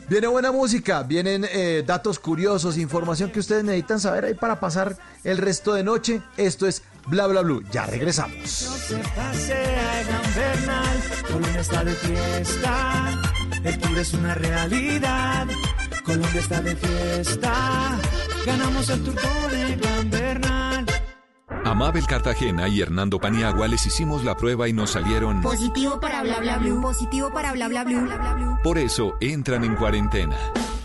Viene 0.10 0.28
buena 0.28 0.54
música, 0.54 1.04
vienen 1.04 1.46
eh, 1.50 1.84
datos 1.86 2.18
curiosos, 2.20 2.78
información 2.78 3.30
que 3.30 3.42
ustedes 3.42 3.66
necesitan 3.66 4.00
saber 4.00 4.24
ahí 4.24 4.34
para 4.34 4.58
pasar 4.58 4.96
el 5.26 5.38
resto 5.38 5.74
de 5.74 5.84
noche. 5.84 6.22
Esto 6.38 6.66
es 6.66 6.82
Bla 7.08 7.28
Bla 7.28 7.42
Blue. 7.42 7.64
Ya 7.72 7.86
regresamos. 7.86 8.38
No 8.38 8.46
se 8.46 8.98
pasea 9.16 10.02
en 10.02 10.08
Gambernal, 10.08 11.04
Colombia 11.28 11.62
está 11.62 11.84
de 11.84 11.94
fiesta, 11.94 13.22
el 13.64 13.80
tour 13.80 13.98
es 13.98 14.14
una 14.14 14.36
realidad, 14.36 15.48
Colombia 16.04 16.40
está 16.40 16.62
de 16.62 16.76
fiesta, 16.76 18.00
ganamos 18.46 18.90
el 18.90 19.04
tour 19.04 19.16
con 19.16 19.56
el. 19.56 19.88
A 21.68 21.74
Mabel 21.74 22.08
Cartagena 22.08 22.70
y 22.70 22.80
Hernando 22.80 23.20
Paniagua 23.20 23.68
les 23.68 23.86
hicimos 23.86 24.24
la 24.24 24.38
prueba 24.38 24.70
y 24.70 24.74
nos 24.74 24.92
salieron. 24.92 25.42
Positivo 25.42 26.00
para 26.00 26.24
bla 26.24 26.40
bla 26.40 26.58
blue. 26.60 26.82
Positivo 26.82 27.30
para 27.34 27.52
bla 27.52 27.68
bla 27.68 27.84
blue. 27.84 28.06
bla, 28.06 28.16
bla, 28.16 28.34
blue. 28.36 28.58
Por 28.64 28.78
eso 28.78 29.18
entran 29.20 29.66
en 29.66 29.76
cuarentena. 29.76 30.38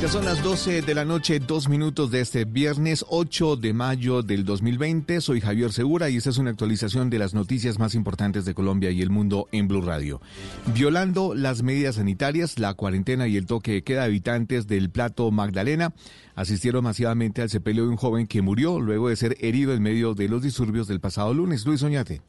Ya 0.00 0.08
son 0.08 0.26
las 0.26 0.42
12 0.42 0.82
de 0.82 0.94
la 0.94 1.06
noche, 1.06 1.40
dos 1.40 1.70
minutos 1.70 2.10
de 2.10 2.20
este 2.20 2.44
viernes 2.44 3.02
8 3.08 3.56
de 3.56 3.72
mayo 3.72 4.22
del 4.22 4.44
2020. 4.44 5.22
Soy 5.22 5.40
Javier 5.40 5.72
Segura 5.72 6.10
y 6.10 6.18
esta 6.18 6.28
es 6.28 6.36
una 6.36 6.50
actualización 6.50 7.08
de 7.08 7.18
las 7.18 7.32
noticias 7.32 7.78
más 7.78 7.94
importantes 7.94 8.44
de 8.44 8.52
Colombia 8.52 8.90
y 8.90 9.00
el 9.00 9.08
mundo 9.08 9.48
en 9.52 9.68
Blue 9.68 9.80
Radio. 9.80 10.20
Violando 10.74 11.34
las 11.34 11.62
medidas 11.62 11.94
sanitarias, 11.94 12.58
la 12.58 12.74
cuarentena 12.74 13.26
y 13.26 13.38
el 13.38 13.46
toque 13.46 13.72
de 13.72 13.84
queda, 13.84 14.04
habitantes 14.04 14.66
del 14.66 14.90
Plato 14.90 15.30
Magdalena 15.30 15.94
asistieron 16.34 16.84
masivamente 16.84 17.40
al 17.40 17.48
sepelio 17.48 17.84
de 17.84 17.88
un 17.88 17.96
joven 17.96 18.26
que 18.26 18.42
murió 18.42 18.78
luego 18.80 19.08
de 19.08 19.16
ser 19.16 19.38
herido 19.40 19.72
en 19.72 19.82
medio 19.82 20.12
de 20.12 20.28
los 20.28 20.42
disturbios 20.42 20.88
del 20.88 21.00
pasado 21.00 21.32
lunes. 21.32 21.64
Luis 21.64 21.82
Oñate. 21.82 22.20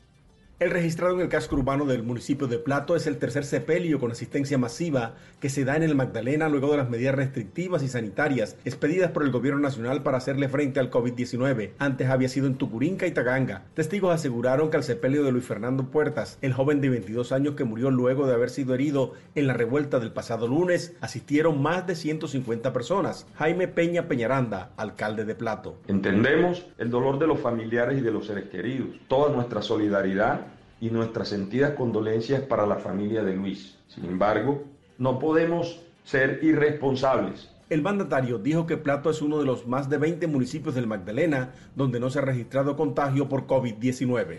El 0.59 0.71
registrado 0.71 1.13
en 1.13 1.21
el 1.21 1.29
casco 1.29 1.55
urbano 1.55 1.85
del 1.85 2.01
municipio 2.01 2.47
de 2.47 2.57
Plato 2.57 2.95
es 2.95 3.05
el 3.05 3.19
tercer 3.19 3.45
sepelio 3.45 3.99
con 3.99 4.11
asistencia 4.11 4.57
masiva 4.57 5.13
que 5.39 5.51
se 5.51 5.65
da 5.65 5.75
en 5.75 5.83
el 5.83 5.93
Magdalena 5.93 6.49
luego 6.49 6.71
de 6.71 6.77
las 6.77 6.89
medidas 6.89 7.13
restrictivas 7.13 7.83
y 7.83 7.87
sanitarias 7.87 8.57
expedidas 8.65 9.11
por 9.11 9.21
el 9.21 9.29
gobierno 9.29 9.59
nacional 9.59 10.01
para 10.01 10.17
hacerle 10.17 10.49
frente 10.49 10.79
al 10.79 10.89
COVID-19. 10.89 11.73
Antes 11.77 12.09
había 12.09 12.27
sido 12.27 12.47
en 12.47 12.55
Tucurinca 12.55 13.05
y 13.05 13.11
Taganga. 13.11 13.65
Testigos 13.75 14.15
aseguraron 14.15 14.71
que 14.71 14.77
al 14.77 14.83
sepelio 14.83 15.23
de 15.23 15.31
Luis 15.31 15.45
Fernando 15.45 15.91
Puertas, 15.91 16.39
el 16.41 16.53
joven 16.53 16.81
de 16.81 16.89
22 16.89 17.33
años 17.33 17.53
que 17.53 17.63
murió 17.63 17.91
luego 17.91 18.25
de 18.25 18.33
haber 18.33 18.49
sido 18.49 18.73
herido 18.73 19.13
en 19.35 19.45
la 19.45 19.53
revuelta 19.53 19.99
del 19.99 20.11
pasado 20.11 20.47
lunes, 20.47 20.95
asistieron 21.01 21.61
más 21.61 21.85
de 21.85 21.95
150 21.95 22.73
personas. 22.73 23.27
Jaime 23.35 23.67
Peña 23.67 24.07
Peñaranda, 24.07 24.71
alcalde 24.75 25.23
de 25.23 25.35
Plato. 25.35 25.77
Entendemos 25.87 26.65
el 26.79 26.89
dolor 26.89 27.19
de 27.19 27.27
los 27.27 27.39
familiares 27.39 27.99
y 27.99 28.01
de 28.01 28.11
los 28.11 28.25
seres 28.25 28.45
queridos. 28.45 28.87
Toda 29.07 29.31
nuestra 29.31 29.61
solidaridad 29.61 30.46
y 30.79 30.89
nuestras 30.89 31.29
sentidas 31.29 31.71
condolencias 31.71 32.41
para 32.41 32.65
la 32.65 32.77
familia 32.77 33.23
de 33.23 33.35
Luis. 33.35 33.75
Sin 33.87 34.05
embargo, 34.05 34.63
no 34.97 35.19
podemos 35.19 35.79
ser 36.03 36.39
irresponsables. 36.43 37.49
El 37.69 37.81
mandatario 37.81 38.37
dijo 38.37 38.65
que 38.65 38.77
Plato 38.77 39.09
es 39.09 39.21
uno 39.21 39.39
de 39.39 39.45
los 39.45 39.67
más 39.67 39.89
de 39.89 39.97
20 39.97 40.27
municipios 40.27 40.73
del 40.73 40.87
Magdalena 40.87 41.51
donde 41.75 41.99
no 41.99 42.09
se 42.09 42.19
ha 42.19 42.21
registrado 42.21 42.77
contagio 42.77 43.27
por 43.27 43.45
COVID-19. 43.45 44.37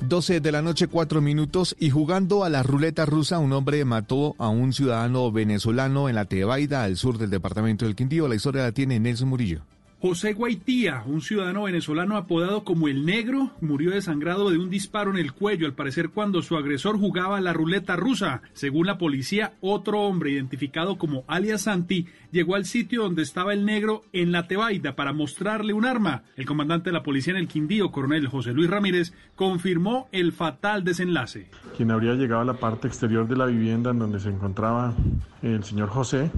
12 0.00 0.40
de 0.40 0.52
la 0.52 0.62
noche, 0.62 0.88
4 0.88 1.20
minutos, 1.20 1.76
y 1.78 1.90
jugando 1.90 2.44
a 2.44 2.50
la 2.50 2.62
ruleta 2.62 3.06
rusa, 3.06 3.38
un 3.38 3.52
hombre 3.52 3.84
mató 3.84 4.34
a 4.38 4.48
un 4.48 4.72
ciudadano 4.72 5.30
venezolano 5.30 6.08
en 6.08 6.16
la 6.16 6.24
Tebaida, 6.24 6.84
al 6.84 6.96
sur 6.96 7.18
del 7.18 7.30
departamento 7.30 7.84
del 7.84 7.94
Quindío. 7.94 8.28
La 8.28 8.34
historia 8.34 8.62
la 8.62 8.72
tiene 8.72 8.98
Nelson 8.98 9.28
Murillo. 9.28 9.62
José 10.02 10.32
Guaitía, 10.32 11.04
un 11.06 11.20
ciudadano 11.20 11.62
venezolano 11.62 12.16
apodado 12.16 12.64
como 12.64 12.88
el 12.88 13.06
Negro, 13.06 13.52
murió 13.60 13.92
desangrado 13.92 14.50
de 14.50 14.58
un 14.58 14.68
disparo 14.68 15.12
en 15.12 15.16
el 15.16 15.32
cuello, 15.32 15.64
al 15.64 15.74
parecer 15.74 16.08
cuando 16.08 16.42
su 16.42 16.56
agresor 16.56 16.98
jugaba 16.98 17.40
la 17.40 17.52
ruleta 17.52 17.94
rusa. 17.94 18.42
Según 18.52 18.88
la 18.88 18.98
policía, 18.98 19.52
otro 19.60 20.00
hombre 20.00 20.32
identificado 20.32 20.98
como 20.98 21.22
alias 21.28 21.62
Santi 21.62 22.08
llegó 22.32 22.56
al 22.56 22.64
sitio 22.64 23.04
donde 23.04 23.22
estaba 23.22 23.52
el 23.52 23.64
Negro 23.64 24.02
en 24.12 24.32
la 24.32 24.48
Tebaida 24.48 24.96
para 24.96 25.12
mostrarle 25.12 25.72
un 25.72 25.84
arma. 25.84 26.24
El 26.36 26.46
comandante 26.46 26.90
de 26.90 26.94
la 26.94 27.04
policía 27.04 27.34
en 27.34 27.38
el 27.38 27.46
Quindío, 27.46 27.92
coronel 27.92 28.26
José 28.26 28.52
Luis 28.54 28.68
Ramírez, 28.68 29.12
confirmó 29.36 30.08
el 30.10 30.32
fatal 30.32 30.82
desenlace. 30.82 31.48
Quien 31.76 31.92
habría 31.92 32.14
llegado 32.14 32.40
a 32.40 32.46
la 32.46 32.54
parte 32.54 32.88
exterior 32.88 33.28
de 33.28 33.36
la 33.36 33.46
vivienda 33.46 33.92
en 33.92 34.00
donde 34.00 34.18
se 34.18 34.30
encontraba 34.30 34.94
el 35.42 35.62
señor 35.62 35.90
José, 35.90 36.32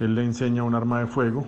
él 0.00 0.14
le 0.14 0.24
enseña 0.24 0.62
un 0.62 0.74
arma 0.74 1.00
de 1.00 1.06
fuego 1.06 1.46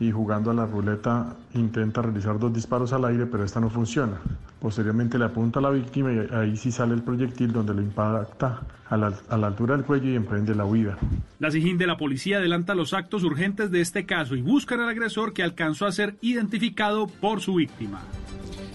y 0.00 0.10
jugando 0.10 0.50
a 0.50 0.54
la 0.54 0.66
ruleta 0.66 1.36
intenta 1.54 2.02
realizar 2.02 2.38
dos 2.38 2.52
disparos 2.52 2.92
al 2.92 3.04
aire, 3.04 3.26
pero 3.26 3.44
esta 3.44 3.60
no 3.60 3.70
funciona. 3.70 4.20
Posteriormente 4.60 5.18
le 5.18 5.26
apunta 5.26 5.58
a 5.58 5.62
la 5.62 5.70
víctima 5.70 6.12
y 6.12 6.34
ahí 6.34 6.56
sí 6.56 6.72
sale 6.72 6.94
el 6.94 7.02
proyectil 7.02 7.52
donde 7.52 7.74
lo 7.74 7.82
impacta 7.82 8.62
a 8.88 8.96
la, 8.96 9.12
a 9.28 9.36
la 9.36 9.46
altura 9.46 9.76
del 9.76 9.84
cuello 9.84 10.10
y 10.10 10.16
emprende 10.16 10.54
la 10.54 10.64
huida. 10.64 10.98
La 11.38 11.50
SIGIN 11.50 11.78
de 11.78 11.86
la 11.86 11.96
policía 11.96 12.38
adelanta 12.38 12.74
los 12.74 12.94
actos 12.94 13.24
urgentes 13.24 13.70
de 13.70 13.80
este 13.80 14.06
caso 14.06 14.34
y 14.34 14.42
buscan 14.42 14.80
al 14.80 14.88
agresor 14.88 15.32
que 15.32 15.42
alcanzó 15.42 15.86
a 15.86 15.92
ser 15.92 16.16
identificado 16.20 17.06
por 17.06 17.40
su 17.40 17.54
víctima. 17.56 18.00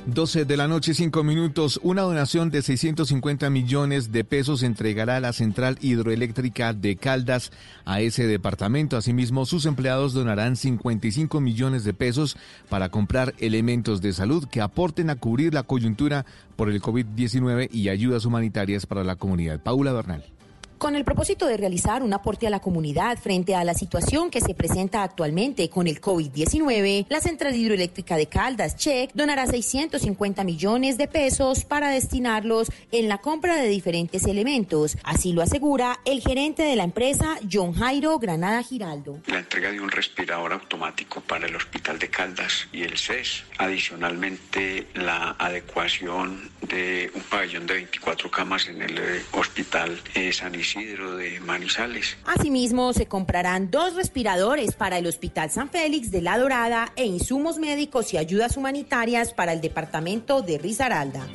12 0.08 0.46
de 0.46 0.56
la 0.56 0.70
noche, 0.70 0.94
5 0.94 1.22
minutos. 1.22 1.82
Una 1.84 2.04
donación 2.04 2.50
de 2.50 2.62
650 2.62 3.50
millones 3.50 4.14
de 4.14 4.24
pesos 4.24 4.64
entregará 4.64 5.20
la 5.20 5.34
central 5.34 5.78
hidroeléctrica 5.82 6.74
de 6.74 6.96
Caldas 6.96 7.52
a 7.84 8.00
ese 8.00 8.26
departamento. 8.26 8.96
Asimismo, 8.96 9.46
sus 9.46 9.66
empleados 9.66 10.14
donarán 10.14 10.56
55 10.56 11.42
millones 11.42 11.84
de 11.84 11.94
pesos 11.94 12.38
para 12.70 12.88
comprar 12.88 13.34
elementos 13.40 14.02
de 14.02 14.14
salud 14.14 14.48
que 14.50 14.62
aporten 14.62 15.10
a 15.10 15.18
cubrir 15.18 15.54
la 15.54 15.64
coyuntura 15.64 16.26
por 16.56 16.70
el 16.70 16.82
COVID-19 16.82 17.68
y 17.74 17.90
ayudas 17.90 18.24
humanitarias 18.24 18.86
para 18.86 19.04
la 19.04 19.18
comunidad. 19.18 19.62
Paula 19.62 19.92
Bernal. 19.92 20.37
Con 20.78 20.96
el 20.96 21.04
propósito 21.04 21.48
de 21.48 21.58
realizar 21.58 22.04
un 22.04 22.14
aporte 22.14 22.46
a 22.46 22.52
la 22.52 22.60
comunidad 22.60 23.18
frente 23.18 23.56
a 23.56 23.64
la 23.64 23.74
situación 23.74 24.30
que 24.30 24.42
se 24.42 24.54
presenta 24.54 25.02
actualmente 25.02 25.72
con 25.72 25.88
el 25.88 26.00
COVID-19, 26.00 27.08
la 27.10 27.20
Central 27.20 27.56
Hidroeléctrica 27.56 28.16
de 28.16 28.28
Caldas, 28.28 28.76
CHEC, 28.76 29.12
donará 29.16 29.48
650 29.48 30.44
millones 30.44 31.00
de 31.00 31.08
pesos 31.08 31.66
para 31.66 31.90
destinarlos 31.90 32.72
en 32.92 33.10
la 33.10 33.18
compra 33.18 33.56
de 33.56 33.68
diferentes 33.70 34.26
elementos. 34.26 34.98
Así 35.04 35.34
lo 35.34 35.42
asegura 35.42 36.00
el 36.06 36.22
gerente 36.22 36.62
de 36.62 36.76
la 36.76 36.84
empresa, 36.84 37.40
John 37.52 37.74
Jairo 37.74 38.20
Granada 38.20 38.62
Giraldo. 38.62 39.20
La 39.26 39.40
entrega 39.40 39.72
de 39.72 39.82
un 39.82 39.90
respirador 39.90 40.54
automático 40.54 41.22
para 41.22 41.48
el 41.48 41.56
Hospital 41.56 41.98
de 41.98 42.10
Caldas 42.10 42.68
y 42.72 42.84
el 42.84 43.00
CES. 43.00 43.46
Adicionalmente, 43.58 44.86
la 44.94 45.36
adecuación 45.40 46.52
de 46.62 47.10
un 47.16 47.24
pabellón 47.24 47.66
de 47.66 47.74
24 47.74 48.30
camas 48.30 48.68
en 48.68 48.84
el 48.84 48.98
eh, 49.00 49.24
Hospital 49.32 50.00
eh, 50.14 50.32
San 50.32 50.54
Isidro 50.54 50.67
de 50.76 51.40
Manizales. 51.40 52.18
Asimismo, 52.26 52.92
se 52.92 53.06
comprarán 53.06 53.72
dos 53.72 53.96
respiradores 53.96 54.76
para 54.76 54.98
el 54.98 55.08
Hospital 55.08 55.50
San 55.50 55.70
Félix 55.70 56.12
de 56.12 56.22
La 56.22 56.38
Dorada 56.38 56.92
e 56.98 57.06
insumos 57.06 57.58
médicos 57.58 58.14
y 58.14 58.18
ayudas 58.18 58.58
humanitarias 58.58 59.34
para 59.34 59.54
el 59.54 59.62
departamento 59.62 60.42
de 60.42 60.58
Risaralda. 60.58 61.26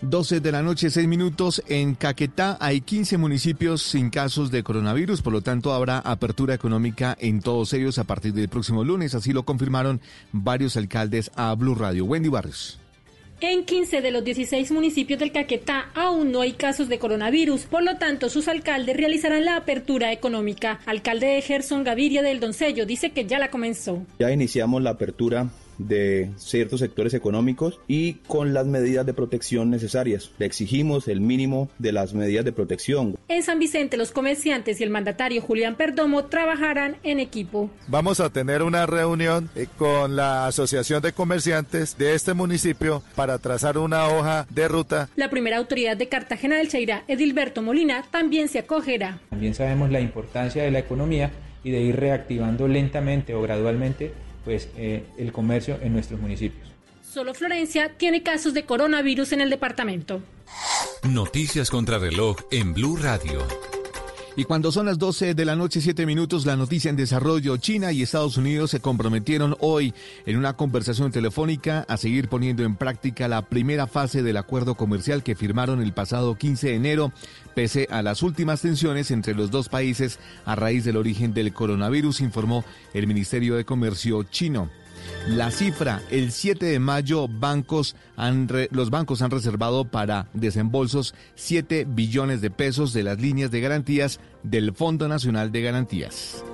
12 0.00 0.40
de 0.40 0.52
la 0.52 0.62
noche, 0.62 0.90
6 0.90 1.06
minutos. 1.08 1.62
En 1.66 1.94
Caquetá 1.94 2.56
hay 2.60 2.80
15 2.80 3.18
municipios 3.18 3.82
sin 3.82 4.08
casos 4.10 4.50
de 4.50 4.62
coronavirus, 4.62 5.20
por 5.20 5.32
lo 5.32 5.42
tanto 5.42 5.74
habrá 5.74 5.98
apertura 5.98 6.54
económica 6.54 7.16
en 7.20 7.40
todos 7.40 7.72
ellos 7.74 7.98
a 7.98 8.04
partir 8.04 8.32
del 8.32 8.48
próximo 8.48 8.84
lunes. 8.84 9.14
Así 9.14 9.32
lo 9.32 9.42
confirmaron 9.42 10.00
varios 10.32 10.76
alcaldes 10.76 11.30
a 11.34 11.54
Blue 11.54 11.74
Radio. 11.74 12.04
Wendy 12.06 12.28
Barrios. 12.28 12.78
En 13.40 13.64
15 13.64 14.02
de 14.02 14.10
los 14.10 14.24
16 14.24 14.72
municipios 14.72 15.20
del 15.20 15.30
Caquetá 15.30 15.90
aún 15.94 16.32
no 16.32 16.40
hay 16.40 16.54
casos 16.54 16.88
de 16.88 16.98
coronavirus, 16.98 17.66
por 17.66 17.84
lo 17.84 17.96
tanto 17.96 18.30
sus 18.30 18.48
alcaldes 18.48 18.96
realizarán 18.96 19.44
la 19.44 19.54
apertura 19.54 20.10
económica. 20.10 20.80
Alcalde 20.86 21.28
de 21.28 21.42
Gerson 21.42 21.84
Gaviria 21.84 22.22
del 22.22 22.40
Doncello 22.40 22.84
dice 22.84 23.10
que 23.10 23.26
ya 23.26 23.38
la 23.38 23.48
comenzó. 23.48 24.02
Ya 24.18 24.32
iniciamos 24.32 24.82
la 24.82 24.90
apertura 24.90 25.50
de 25.78 26.30
ciertos 26.36 26.80
sectores 26.80 27.14
económicos 27.14 27.80
y 27.88 28.14
con 28.26 28.52
las 28.52 28.66
medidas 28.66 29.06
de 29.06 29.14
protección 29.14 29.70
necesarias. 29.70 30.30
Le 30.38 30.46
exigimos 30.46 31.08
el 31.08 31.20
mínimo 31.20 31.70
de 31.78 31.92
las 31.92 32.14
medidas 32.14 32.44
de 32.44 32.52
protección. 32.52 33.16
En 33.28 33.42
San 33.42 33.58
Vicente, 33.58 33.96
los 33.96 34.10
comerciantes 34.10 34.80
y 34.80 34.84
el 34.84 34.90
mandatario 34.90 35.40
Julián 35.40 35.76
Perdomo 35.76 36.24
trabajarán 36.26 36.96
en 37.02 37.20
equipo. 37.20 37.70
Vamos 37.86 38.20
a 38.20 38.30
tener 38.30 38.62
una 38.62 38.86
reunión 38.86 39.48
eh, 39.54 39.66
con 39.76 40.16
la 40.16 40.46
Asociación 40.46 41.02
de 41.02 41.12
Comerciantes 41.12 41.96
de 41.96 42.14
este 42.14 42.34
municipio 42.34 43.02
para 43.14 43.38
trazar 43.38 43.78
una 43.78 44.08
hoja 44.08 44.46
de 44.50 44.68
ruta. 44.68 45.08
La 45.16 45.30
primera 45.30 45.58
autoridad 45.58 45.96
de 45.96 46.08
Cartagena 46.08 46.56
del 46.56 46.68
Cheirá, 46.68 47.04
Edilberto 47.08 47.62
Molina, 47.62 48.04
también 48.10 48.48
se 48.48 48.58
acogerá. 48.58 49.20
También 49.30 49.54
sabemos 49.54 49.90
la 49.90 50.00
importancia 50.00 50.62
de 50.62 50.70
la 50.70 50.78
economía 50.80 51.30
y 51.64 51.70
de 51.70 51.80
ir 51.80 51.96
reactivando 51.96 52.68
lentamente 52.68 53.34
o 53.34 53.42
gradualmente 53.42 54.12
pues, 54.44 54.68
eh, 54.76 55.04
el 55.18 55.32
comercio 55.32 55.78
en 55.80 55.92
nuestros 55.92 56.20
municipios. 56.20 56.68
Solo 57.02 57.34
Florencia 57.34 57.94
tiene 57.96 58.22
casos 58.22 58.54
de 58.54 58.64
coronavirus 58.64 59.32
en 59.32 59.40
el 59.40 59.50
departamento. 59.50 60.20
Noticias 61.04 61.70
contra 61.70 61.98
reloj 61.98 62.36
en 62.50 62.74
Blue 62.74 62.96
Radio. 62.96 63.46
Y 64.38 64.44
cuando 64.44 64.70
son 64.70 64.86
las 64.86 65.00
12 65.00 65.34
de 65.34 65.44
la 65.44 65.56
noche, 65.56 65.80
7 65.80 66.06
minutos, 66.06 66.46
la 66.46 66.54
noticia 66.54 66.90
en 66.90 66.94
desarrollo, 66.94 67.56
China 67.56 67.90
y 67.90 68.02
Estados 68.02 68.36
Unidos 68.36 68.70
se 68.70 68.78
comprometieron 68.78 69.56
hoy 69.58 69.92
en 70.26 70.36
una 70.36 70.52
conversación 70.52 71.10
telefónica 71.10 71.84
a 71.88 71.96
seguir 71.96 72.28
poniendo 72.28 72.62
en 72.62 72.76
práctica 72.76 73.26
la 73.26 73.42
primera 73.42 73.88
fase 73.88 74.22
del 74.22 74.36
acuerdo 74.36 74.76
comercial 74.76 75.24
que 75.24 75.34
firmaron 75.34 75.82
el 75.82 75.92
pasado 75.92 76.36
15 76.36 76.68
de 76.68 76.74
enero, 76.76 77.12
pese 77.56 77.88
a 77.90 78.00
las 78.00 78.22
últimas 78.22 78.62
tensiones 78.62 79.10
entre 79.10 79.34
los 79.34 79.50
dos 79.50 79.68
países 79.68 80.20
a 80.44 80.54
raíz 80.54 80.84
del 80.84 80.98
origen 80.98 81.34
del 81.34 81.52
coronavirus, 81.52 82.20
informó 82.20 82.64
el 82.94 83.08
Ministerio 83.08 83.56
de 83.56 83.64
Comercio 83.64 84.22
chino. 84.22 84.70
La 85.28 85.50
cifra, 85.50 86.00
el 86.10 86.32
7 86.32 86.64
de 86.64 86.78
mayo, 86.78 87.28
bancos 87.28 87.96
han 88.16 88.48
los 88.70 88.90
bancos 88.90 89.20
han 89.20 89.30
reservado 89.30 89.84
para 89.84 90.28
desembolsos 90.32 91.14
7 91.34 91.86
billones 91.86 92.40
de 92.40 92.50
pesos 92.50 92.92
de 92.92 93.02
las 93.02 93.20
líneas 93.20 93.50
de 93.50 93.60
garantías 93.60 94.20
del 94.42 94.72
Fondo 94.72 95.08
Nacional 95.08 95.52
de 95.52 95.62
Garantías. 95.62 96.44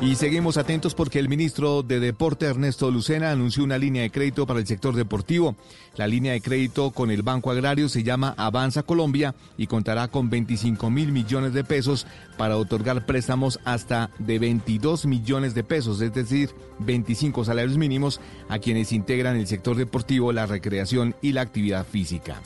Y 0.00 0.16
seguimos 0.16 0.58
atentos 0.58 0.94
porque 0.94 1.18
el 1.18 1.28
ministro 1.28 1.82
de 1.82 1.98
Deporte 2.00 2.46
Ernesto 2.46 2.90
Lucena 2.90 3.30
anunció 3.30 3.64
una 3.64 3.78
línea 3.78 4.02
de 4.02 4.10
crédito 4.10 4.46
para 4.46 4.60
el 4.60 4.66
sector 4.66 4.94
deportivo. 4.94 5.56
La 5.96 6.06
línea 6.06 6.32
de 6.32 6.40
crédito 6.40 6.90
con 6.90 7.10
el 7.10 7.22
Banco 7.22 7.50
Agrario 7.50 7.88
se 7.88 8.02
llama 8.02 8.34
Avanza 8.36 8.82
Colombia 8.82 9.34
y 9.56 9.66
contará 9.66 10.08
con 10.08 10.28
25 10.28 10.90
mil 10.90 11.12
millones 11.12 11.54
de 11.54 11.64
pesos 11.64 12.06
para 12.36 12.58
otorgar 12.58 13.06
préstamos 13.06 13.60
hasta 13.64 14.10
de 14.18 14.38
22 14.38 15.06
millones 15.06 15.54
de 15.54 15.64
pesos, 15.64 16.00
es 16.00 16.12
decir, 16.12 16.50
25 16.80 17.44
salarios 17.44 17.78
mínimos 17.78 18.20
a 18.48 18.58
quienes 18.58 18.92
integran 18.92 19.36
el 19.36 19.46
sector 19.46 19.76
deportivo, 19.76 20.32
la 20.32 20.46
recreación 20.46 21.14
y 21.22 21.32
la 21.32 21.42
actividad 21.42 21.86
física. 21.86 22.42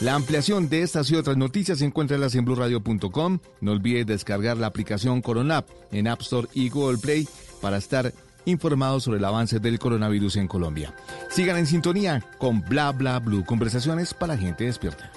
La 0.00 0.14
ampliación 0.14 0.68
de 0.68 0.82
estas 0.82 1.10
y 1.10 1.16
otras 1.16 1.36
noticias 1.36 1.82
encuéntralas 1.82 2.32
en 2.36 2.44
blurradio.com. 2.44 3.40
No 3.60 3.72
olvides 3.72 4.06
descargar 4.18 4.56
la 4.56 4.66
aplicación 4.66 5.22
Coronap 5.22 5.66
en 5.92 6.08
App 6.08 6.20
Store 6.20 6.48
y 6.52 6.68
Google 6.68 6.98
Play 6.98 7.28
para 7.62 7.78
estar 7.78 8.12
informados 8.44 9.04
sobre 9.04 9.18
el 9.18 9.24
avance 9.24 9.60
del 9.60 9.78
coronavirus 9.78 10.36
en 10.36 10.48
Colombia. 10.48 10.94
Sigan 11.30 11.56
en 11.56 11.66
sintonía 11.66 12.24
con 12.38 12.62
Bla 12.62 12.92
Bla 12.92 13.18
Blue, 13.20 13.44
conversaciones 13.44 14.14
para 14.14 14.36
gente 14.36 14.64
despierta. 14.64 15.10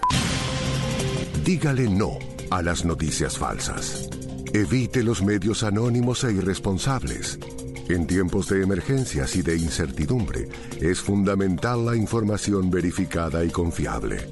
Dígale 1.43 1.89
no 1.89 2.19
a 2.51 2.61
las 2.61 2.85
noticias 2.85 3.37
falsas. 3.37 4.09
Evite 4.53 5.01
los 5.01 5.23
medios 5.23 5.63
anónimos 5.63 6.23
e 6.23 6.33
irresponsables. 6.33 7.39
En 7.89 8.05
tiempos 8.05 8.47
de 8.47 8.61
emergencias 8.61 9.35
y 9.35 9.41
de 9.41 9.57
incertidumbre, 9.57 10.47
es 10.79 10.99
fundamental 10.99 11.85
la 11.85 11.95
información 11.95 12.69
verificada 12.69 13.43
y 13.43 13.49
confiable. 13.49 14.31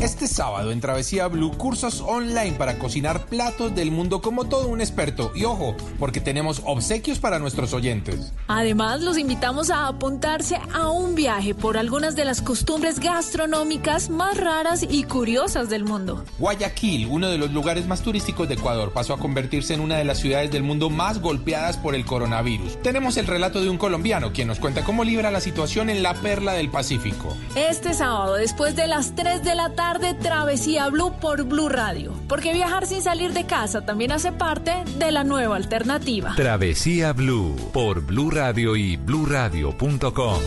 Este 0.00 0.26
sábado 0.26 0.72
en 0.72 0.80
Travesía 0.80 1.26
Blue, 1.28 1.56
cursos 1.56 2.00
online 2.00 2.52
para 2.52 2.78
cocinar 2.78 3.26
platos 3.26 3.74
del 3.74 3.90
mundo 3.90 4.20
como 4.20 4.46
todo 4.46 4.68
un 4.68 4.80
experto. 4.80 5.30
Y 5.34 5.44
ojo, 5.44 5.76
porque 5.98 6.20
tenemos 6.20 6.62
obsequios 6.64 7.18
para 7.18 7.38
nuestros 7.38 7.72
oyentes. 7.74 8.32
Además, 8.48 9.00
los 9.02 9.18
invitamos 9.18 9.70
a 9.70 9.88
apuntarse 9.88 10.58
a 10.72 10.88
un 10.88 11.14
viaje 11.14 11.54
por 11.54 11.76
algunas 11.76 12.16
de 12.16 12.24
las 12.24 12.42
costumbres 12.42 12.98
gastronómicas 12.98 14.10
más 14.10 14.36
raras 14.38 14.84
y 14.88 15.04
curiosas 15.04 15.68
del 15.68 15.84
mundo. 15.84 16.24
Guayaquil, 16.38 17.06
uno 17.06 17.28
de 17.28 17.38
los 17.38 17.52
lugares 17.52 17.86
más 17.86 18.02
turísticos 18.02 18.48
de 18.48 18.54
Ecuador, 18.54 18.92
pasó 18.92 19.14
a 19.14 19.18
convertirse 19.18 19.74
en 19.74 19.80
una 19.80 19.96
de 19.96 20.04
las 20.04 20.18
ciudades 20.18 20.50
del 20.50 20.62
mundo 20.62 20.90
más 20.90 21.20
golpeadas 21.20 21.76
por 21.76 21.94
el 21.94 22.04
coronavirus. 22.04 22.80
Tenemos 22.82 23.16
el 23.16 23.26
relato 23.26 23.60
de 23.60 23.68
un 23.68 23.78
colombiano 23.78 24.32
quien 24.32 24.48
nos 24.48 24.58
cuenta 24.58 24.82
cómo 24.82 25.04
libra 25.04 25.30
la 25.30 25.40
situación 25.40 25.90
en 25.90 26.02
la 26.02 26.14
perla 26.14 26.54
del 26.54 26.70
Pacífico. 26.70 27.36
Este 27.54 27.94
sábado, 27.94 28.34
después 28.34 28.76
de 28.76 28.86
las 28.86 29.14
3 29.14 29.44
de 29.44 29.54
la 29.54 29.59
tarde, 29.68 30.14
Travesía 30.14 30.88
Blue 30.88 31.12
por 31.20 31.44
Blue 31.44 31.68
Radio. 31.68 32.14
Porque 32.26 32.54
viajar 32.54 32.86
sin 32.86 33.02
salir 33.02 33.34
de 33.34 33.44
casa 33.44 33.84
también 33.84 34.12
hace 34.12 34.32
parte 34.32 34.72
de 34.98 35.12
la 35.12 35.22
nueva 35.22 35.56
alternativa. 35.56 36.32
Travesía 36.36 37.12
Blue 37.12 37.54
por 37.72 38.00
Blue 38.00 38.30
Radio 38.30 38.76
y 38.76 38.96
bluradio.com. 38.96 40.40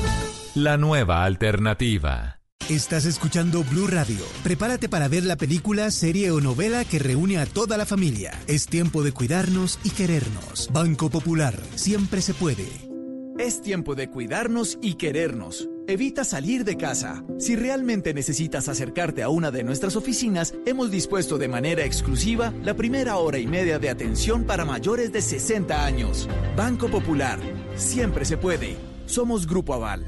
La 0.55 0.77
nueva 0.77 1.23
alternativa. 1.23 2.39
Estás 2.69 3.05
escuchando 3.05 3.63
Blue 3.63 3.87
Radio. 3.87 4.25
Prepárate 4.41 4.87
para 4.87 5.09
ver 5.09 5.25
la 5.25 5.35
película, 5.35 5.91
serie 5.91 6.31
o 6.31 6.39
novela 6.39 6.85
que 6.85 6.97
reúne 6.97 7.37
a 7.37 7.45
toda 7.45 7.77
la 7.77 7.85
familia. 7.85 8.31
Es 8.47 8.67
tiempo 8.67 9.03
de 9.03 9.11
cuidarnos 9.11 9.79
y 9.83 9.89
querernos. 9.89 10.69
Banco 10.71 11.09
Popular, 11.09 11.55
siempre 11.75 12.21
se 12.21 12.33
puede. 12.33 12.92
Es 13.39 13.61
tiempo 13.61 13.95
de 13.95 14.09
cuidarnos 14.09 14.77
y 14.81 14.93
querernos. 14.93 15.67
Evita 15.87 16.23
salir 16.23 16.63
de 16.63 16.77
casa. 16.77 17.25
Si 17.39 17.55
realmente 17.55 18.13
necesitas 18.13 18.69
acercarte 18.69 19.23
a 19.23 19.29
una 19.29 19.49
de 19.49 19.63
nuestras 19.63 19.95
oficinas, 19.95 20.53
hemos 20.65 20.91
dispuesto 20.91 21.39
de 21.39 21.47
manera 21.47 21.83
exclusiva 21.83 22.53
la 22.63 22.75
primera 22.75 23.17
hora 23.17 23.39
y 23.39 23.47
media 23.47 23.79
de 23.79 23.89
atención 23.89 24.45
para 24.45 24.65
mayores 24.65 25.11
de 25.11 25.19
60 25.21 25.83
años. 25.83 26.29
Banco 26.55 26.89
Popular. 26.89 27.39
Siempre 27.75 28.23
se 28.23 28.37
puede. 28.37 28.77
Somos 29.07 29.47
Grupo 29.47 29.73
Aval. 29.73 30.05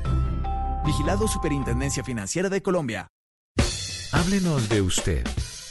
Vigilado 0.86 1.28
Superintendencia 1.28 2.04
Financiera 2.04 2.50
de 2.50 2.62
Colombia. 2.62 3.08
Háblenos 4.12 4.70
de 4.70 4.82
usted. 4.82 5.24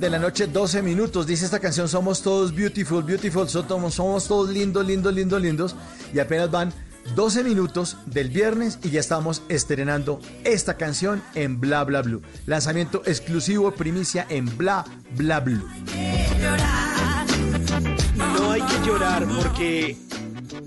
de 0.00 0.10
la 0.10 0.18
noche, 0.18 0.46
12 0.46 0.82
minutos. 0.82 1.26
Dice 1.26 1.44
esta 1.44 1.60
canción, 1.60 1.88
somos 1.88 2.22
todos 2.22 2.54
beautiful, 2.54 3.02
beautiful, 3.02 3.48
somos, 3.48 3.94
somos 3.94 4.28
todos 4.28 4.50
lindos, 4.50 4.86
lindos, 4.86 5.14
lindos, 5.14 5.40
lindos. 5.40 5.76
Y 6.12 6.18
apenas 6.18 6.50
van 6.50 6.72
12 7.14 7.44
minutos 7.44 7.96
del 8.06 8.30
viernes 8.30 8.78
y 8.82 8.90
ya 8.90 9.00
estamos 9.00 9.42
estrenando 9.48 10.20
esta 10.44 10.76
canción 10.76 11.22
en 11.34 11.60
Bla 11.60 11.84
Bla 11.84 12.02
Blue. 12.02 12.22
Lanzamiento 12.46 13.02
exclusivo, 13.06 13.72
primicia 13.72 14.26
en 14.28 14.56
Bla 14.56 14.84
Bla 15.16 15.40
Blue. 15.40 15.68
No 18.38 18.50
hay 18.50 18.62
que 18.62 18.86
llorar 18.86 19.26
porque 19.26 19.96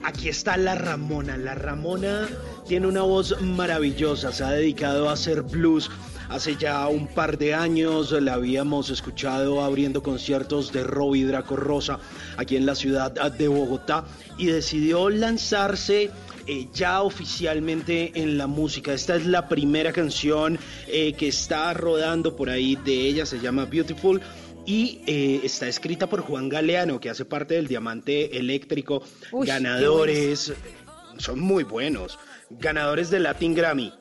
aquí 0.03 0.29
está 0.29 0.57
la 0.57 0.75
Ramona. 0.75 1.37
La 1.37 1.55
Ramona 1.55 2.27
tiene 2.67 2.87
una 2.87 3.01
voz 3.01 3.41
maravillosa, 3.41 4.31
se 4.31 4.43
ha 4.43 4.51
dedicado 4.51 5.09
a 5.09 5.13
hacer 5.13 5.41
blues 5.41 5.89
Hace 6.29 6.57
ya 6.57 6.87
un 6.87 7.07
par 7.07 7.37
de 7.37 7.53
años 7.53 8.11
la 8.11 8.33
habíamos 8.33 8.89
escuchado 8.89 9.63
abriendo 9.63 10.03
conciertos 10.03 10.73
de 10.73 10.83
Robbie 10.83 11.25
Draco 11.25 11.55
Rosa 11.55 11.99
aquí 12.35 12.57
en 12.57 12.65
la 12.65 12.75
ciudad 12.75 13.11
de 13.31 13.47
Bogotá 13.47 14.03
y 14.37 14.47
decidió 14.47 15.09
lanzarse 15.09 16.11
eh, 16.45 16.67
ya 16.73 17.01
oficialmente 17.01 18.11
en 18.15 18.37
la 18.37 18.47
música. 18.47 18.93
Esta 18.93 19.15
es 19.15 19.25
la 19.25 19.47
primera 19.47 19.93
canción 19.93 20.59
eh, 20.87 21.13
que 21.13 21.29
está 21.29 21.73
rodando 21.73 22.35
por 22.35 22.49
ahí 22.49 22.75
de 22.75 22.93
ella, 22.93 23.25
se 23.25 23.39
llama 23.39 23.65
Beautiful 23.65 24.21
y 24.65 24.99
eh, 25.07 25.41
está 25.43 25.67
escrita 25.69 26.07
por 26.07 26.21
Juan 26.21 26.49
Galeano, 26.49 26.99
que 26.99 27.09
hace 27.09 27.23
parte 27.23 27.53
del 27.53 27.67
Diamante 27.67 28.37
Eléctrico, 28.37 29.01
Uy, 29.31 29.47
ganadores, 29.47 30.53
son 31.17 31.39
muy 31.39 31.63
buenos, 31.63 32.19
ganadores 32.49 33.09
de 33.09 33.21
Latin 33.21 33.55
Grammy. 33.55 33.93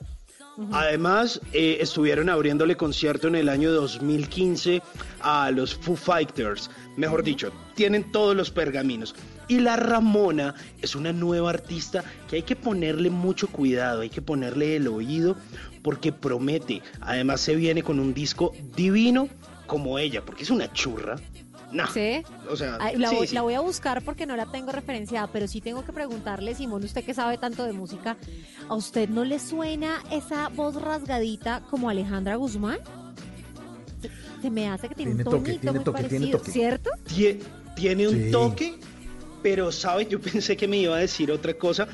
Además, 0.73 1.41
eh, 1.53 1.79
estuvieron 1.81 2.29
abriéndole 2.29 2.77
concierto 2.77 3.29
en 3.29 3.35
el 3.35 3.49
año 3.49 3.73
2015 3.73 4.83
a 5.21 5.51
los 5.51 5.75
Foo 5.75 5.97
Fighters. 5.97 6.71
Mejor 6.97 7.23
dicho, 7.23 7.53
tienen 7.75 8.11
todos 8.11 8.35
los 8.35 8.51
pergaminos. 8.51 9.15
Y 9.49 9.61
la 9.61 9.77
Ramona 9.77 10.55
es 10.81 10.97
una 10.97 11.13
nueva 11.13 11.51
artista 11.51 12.05
que 12.29 12.37
hay 12.37 12.43
que 12.43 12.57
ponerle 12.57 13.11
mucho 13.11 13.49
cuidado, 13.49 14.01
hay 14.01 14.11
que 14.11 14.23
ponerle 14.23 14.77
el 14.77 14.89
oído 14.89 15.37
porque 15.83 16.11
promete. 16.11 16.83
Además, 17.01 17.43
se 17.43 17.55
viene 17.55 17.83
con 17.83 18.01
un 18.01 18.15
disco 18.15 18.53
divino 18.75 19.29
como 19.67 19.99
ella, 19.99 20.25
porque 20.25 20.45
es 20.45 20.51
una 20.51 20.73
churra. 20.73 21.17
No. 21.77 21.87
¿Sí? 21.93 22.23
O 22.51 22.57
sea, 22.57 22.79
Ay, 22.81 22.97
la, 22.97 23.11
sí, 23.11 23.17
voy, 23.17 23.27
sí. 23.27 23.35
la 23.35 23.43
voy 23.43 23.55
a 23.55 23.61
buscar 23.61 24.03
porque 24.03 24.25
no 24.27 24.35
la 24.37 24.47
tengo 24.47 24.73
referenciada, 24.73 25.27
pero 25.27 25.47
sí 25.47 25.61
tengo 25.61 25.85
que 25.85 25.93
preguntarle, 25.93 26.55
Simón, 26.55 26.83
usted 26.85 27.05
que 27.05 27.13
sabe 27.15 27.37
tanto 27.39 27.65
de 27.65 27.73
música, 27.73 28.17
¿a 28.69 28.75
usted 28.75 29.09
no 29.09 29.25
le 29.25 29.39
suena 29.39 30.03
esa 30.11 30.49
voz 30.49 30.75
rasgadita 30.81 31.63
como 31.71 31.91
Alejandra 31.91 32.37
Guzmán? 32.37 32.79
Se, 34.01 34.11
se 34.43 34.51
me 34.51 34.69
hace 34.69 34.89
que 34.89 34.95
tiene, 34.95 35.15
Tiene 35.15 35.25
un 35.29 35.31
toque, 35.31 35.45
tonito 35.45 35.61
tiene 35.61 35.73
muy 35.79 35.85
toque, 35.85 36.03
tiene 36.05 36.27
parecido, 36.27 36.39
toque. 36.39 36.53
¿cierto? 36.53 36.91
Tie- 37.09 37.39
tiene 37.75 38.09
un 38.09 38.15
Sí. 38.15 38.31
toque, 38.31 38.79
pero 39.43 39.71
sabe, 39.71 40.07
yo 40.07 40.21
pensé 40.21 40.57
que 40.57 40.67
me 40.67 40.79
iba 40.79 40.97
a 40.97 41.01
decir 41.01 41.31
otra 41.31 41.55
cosa 41.55 41.87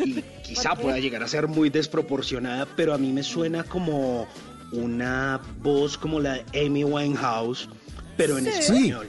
y 0.00 0.20
quizá 0.44 0.74
pueda 0.74 0.98
llegar 0.98 1.22
a 1.22 1.28
ser 1.28 1.46
muy 1.48 1.70
desproporcionada, 1.70 2.66
pero 2.76 2.92
a 2.94 2.98
mí 2.98 3.12
me 3.12 3.22
suena 3.22 3.64
como 3.64 4.26
una 4.72 5.40
voz 5.62 5.96
como 5.98 6.18
la 6.20 6.34
de 6.42 6.66
Amy 6.66 6.82
Winehouse, 6.84 7.68
pero 8.16 8.38
en 8.38 8.44
Sí. 8.44 8.50
español. 8.50 9.08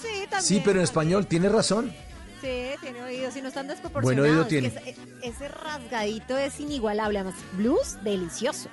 Sí, 0.00 0.08
también. 0.30 0.42
Sí, 0.42 0.62
pero 0.64 0.78
en 0.78 0.84
español 0.84 1.26
tiene 1.26 1.48
razón. 1.48 1.92
Sí, 2.40 2.70
tiene 2.82 3.02
oídos 3.02 3.34
y 3.36 3.42
no 3.42 3.48
están 3.48 3.66
Buen 3.66 3.76
desproporcionados. 3.80 4.30
oído 4.30 4.42
es 4.42 4.48
que 4.48 4.60
tiene. 4.60 4.90
Ese, 4.90 4.96
ese 5.22 5.48
rasgadito 5.48 6.36
es 6.36 6.60
inigualable, 6.60 7.18
además, 7.20 7.40
blues 7.56 7.96
delicioso. 8.04 8.68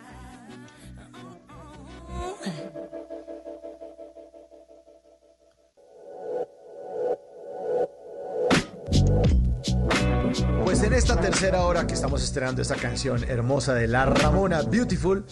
Pues 10.63 10.83
en 10.83 10.93
esta 10.93 11.19
tercera 11.19 11.63
hora 11.65 11.85
que 11.85 11.93
estamos 11.93 12.23
estrenando 12.23 12.61
esta 12.61 12.75
canción 12.75 13.23
hermosa 13.29 13.73
de 13.73 13.87
La 13.87 14.05
Ramona 14.05 14.61
Beautiful, 14.61 15.25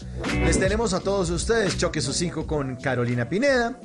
les 0.43 0.59
tenemos 0.59 0.93
a 0.93 0.99
todos 0.99 1.29
ustedes 1.29 1.77
Choque 1.77 2.01
sus 2.01 2.15
5 2.17 2.45
con 2.45 2.75
Carolina 2.75 3.27
Pineda. 3.29 3.79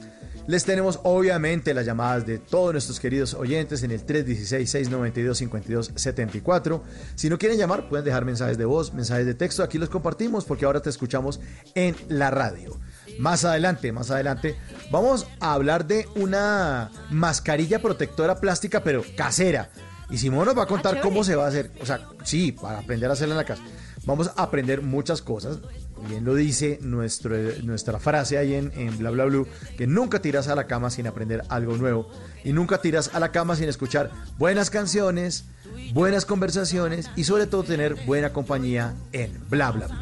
Les 0.47 0.65
tenemos 0.65 1.01
obviamente 1.05 1.73
las 1.73 1.87
llamadas 1.87 2.27
de 2.27 2.39
todos 2.39 2.73
nuestros 2.73 3.01
queridos 3.01 3.33
oyentes 3.33 3.83
en 3.83 3.93
el 3.93 4.05
316-692-5274. 4.05 6.83
Si 7.15 7.31
no 7.31 7.39
quieren 7.39 7.57
llamar, 7.57 7.89
pueden 7.89 8.05
dejar 8.05 8.27
mensajes 8.27 8.59
de 8.59 8.66
voz, 8.66 8.93
mensajes 8.93 9.25
de 9.25 9.33
texto. 9.35 9.62
Aquí 9.62 9.79
los 9.79 9.89
compartimos 9.89 10.45
porque 10.45 10.66
ahora 10.66 10.83
te 10.83 10.91
escuchamos 10.91 11.41
en 11.75 11.97
la 12.09 12.31
radio. 12.31 12.79
Más 13.19 13.47
adelante, 13.47 13.91
más 13.93 14.11
adelante, 14.11 14.57
vamos 14.91 15.27
a 15.41 15.55
hablar 15.55 15.87
de 15.87 16.07
una 16.15 16.91
mascarilla 17.11 17.81
protectora 17.81 18.39
plástica, 18.39 18.85
pero 18.85 19.03
casera. 19.16 19.71
Y 20.11 20.19
Simón 20.19 20.45
nos 20.45 20.59
va 20.59 20.65
a 20.65 20.66
contar 20.66 20.93
chévere. 20.93 21.09
cómo 21.09 21.25
se 21.25 21.37
va 21.37 21.47
a 21.47 21.49
hacer. 21.49 21.71
O 21.81 21.87
sea, 21.87 22.07
sí, 22.23 22.53
para 22.53 22.81
aprender 22.81 23.09
a 23.09 23.15
hacerla 23.15 23.33
en 23.33 23.39
la 23.39 23.45
casa. 23.45 23.62
Vamos 24.05 24.31
a 24.37 24.43
aprender 24.43 24.83
muchas 24.83 25.23
cosas. 25.23 25.61
Bien 26.09 26.24
lo 26.24 26.35
dice 26.35 26.78
nuestro, 26.82 27.36
nuestra 27.62 27.98
frase 27.98 28.39
ahí 28.39 28.55
en, 28.55 28.72
en 28.76 28.97
Bla 28.98 29.10
Bla 29.10 29.24
Blue, 29.24 29.47
que 29.76 29.86
nunca 29.86 30.20
tiras 30.20 30.48
a 30.48 30.55
la 30.55 30.66
cama 30.66 30.90
sin 30.90 31.06
aprender 31.06 31.43
algo 31.48 31.76
nuevo. 31.76 32.09
Y 32.44 32.52
nunca 32.52 32.81
tiras 32.81 33.10
a 33.14 33.20
la 33.20 33.32
cama 33.32 33.56
sin 33.56 33.68
escuchar 33.68 34.10
buenas 34.39 34.70
canciones, 34.70 35.47
buenas 35.93 36.24
conversaciones 36.24 37.10
y 37.16 37.24
sobre 37.24 37.47
todo 37.47 37.64
tener 37.64 37.94
buena 38.06 38.32
compañía 38.32 38.94
en 39.12 39.39
Bla 39.48 39.70
Bla 39.70 39.86
Blue. 39.86 39.97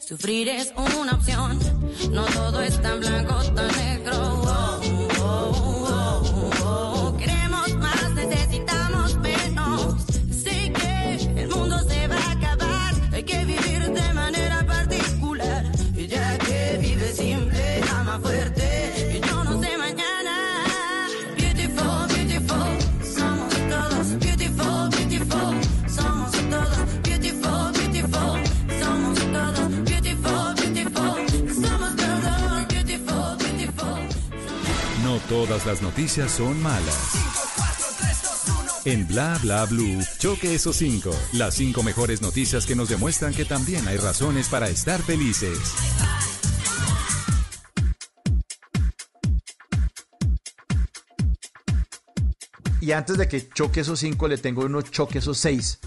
Sufrir 0.00 0.48
es 0.48 0.72
una 0.76 1.12
opción. 1.12 1.58
No 2.10 2.24
todo 2.26 2.60
es 2.60 2.80
tan 2.80 3.00
blanco, 3.00 3.34
tan 3.54 3.68
negro. 3.76 4.12
Oh, 4.14 4.80
oh, 5.20 5.58
oh. 5.66 5.79
Todas 35.30 35.64
las 35.64 35.80
noticias 35.80 36.32
son 36.32 36.60
malas. 36.60 37.14
En 38.84 39.06
Bla 39.06 39.38
Bla 39.40 39.64
Blue, 39.64 40.02
choque 40.18 40.56
esos 40.56 40.74
cinco. 40.74 41.12
Las 41.34 41.54
cinco 41.54 41.84
mejores 41.84 42.20
noticias 42.20 42.66
que 42.66 42.74
nos 42.74 42.88
demuestran 42.88 43.32
que 43.32 43.44
también 43.44 43.86
hay 43.86 43.96
razones 43.96 44.48
para 44.48 44.68
estar 44.68 45.00
felices. 45.00 45.56
Y 52.80 52.90
antes 52.90 53.16
de 53.16 53.28
que 53.28 53.48
choque 53.50 53.82
esos 53.82 54.00
cinco, 54.00 54.26
le 54.26 54.36
tengo 54.36 54.64
unos 54.64 54.90
choque 54.90 55.18
esos 55.18 55.38
seis. 55.38 55.78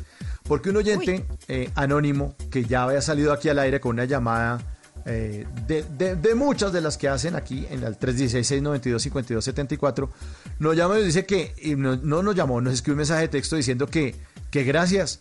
Porque 0.44 0.70
un 0.70 0.78
oyente 0.78 1.26
eh, 1.50 1.70
anónimo 1.76 2.34
que 2.50 2.64
ya 2.64 2.84
había 2.84 3.02
salido 3.02 3.34
aquí 3.34 3.50
al 3.50 3.60
aire 3.60 3.82
con 3.82 3.96
una 3.96 4.06
llamada 4.06 4.73
eh, 5.06 5.46
de, 5.68 5.84
de- 5.84 6.16
de 6.16 6.36
muchas 6.36 6.72
de 6.74 6.82
las 6.82 6.98
que 6.98 7.08
hacen 7.10 7.36
aquí 7.36 7.66
en 7.70 7.84
el 7.84 7.98
316-692-5274, 8.00 10.10
nos 10.60 10.76
llama 10.76 10.96
y 10.96 10.98
nos 11.00 11.06
dice 11.08 11.26
que, 11.26 11.54
y 11.62 11.76
no, 11.76 11.96
no 11.98 12.24
nos 12.24 12.36
llamó, 12.36 12.62
nos 12.62 12.74
escribió 12.74 12.94
un 12.96 13.00
mensaje 13.00 13.22
de 13.24 13.28
texto 13.30 13.56
diciendo 13.56 13.88
que, 13.88 14.16
que 14.52 14.64
gracias, 14.64 15.20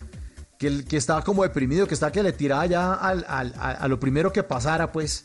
que, 0.58 0.66
el- 0.68 0.84
que 0.84 0.96
estaba 0.96 1.22
como 1.22 1.42
deprimido, 1.42 1.86
que 1.86 1.94
estaba 1.94 2.12
que 2.12 2.22
le 2.22 2.32
tiraba 2.32 2.66
ya 2.66 2.94
al- 2.94 3.24
al- 3.28 3.54
a, 3.58 3.70
a 3.72 3.88
lo 3.88 3.98
primero 4.00 4.32
que 4.32 4.42
pasara, 4.42 4.92
pues, 4.92 5.24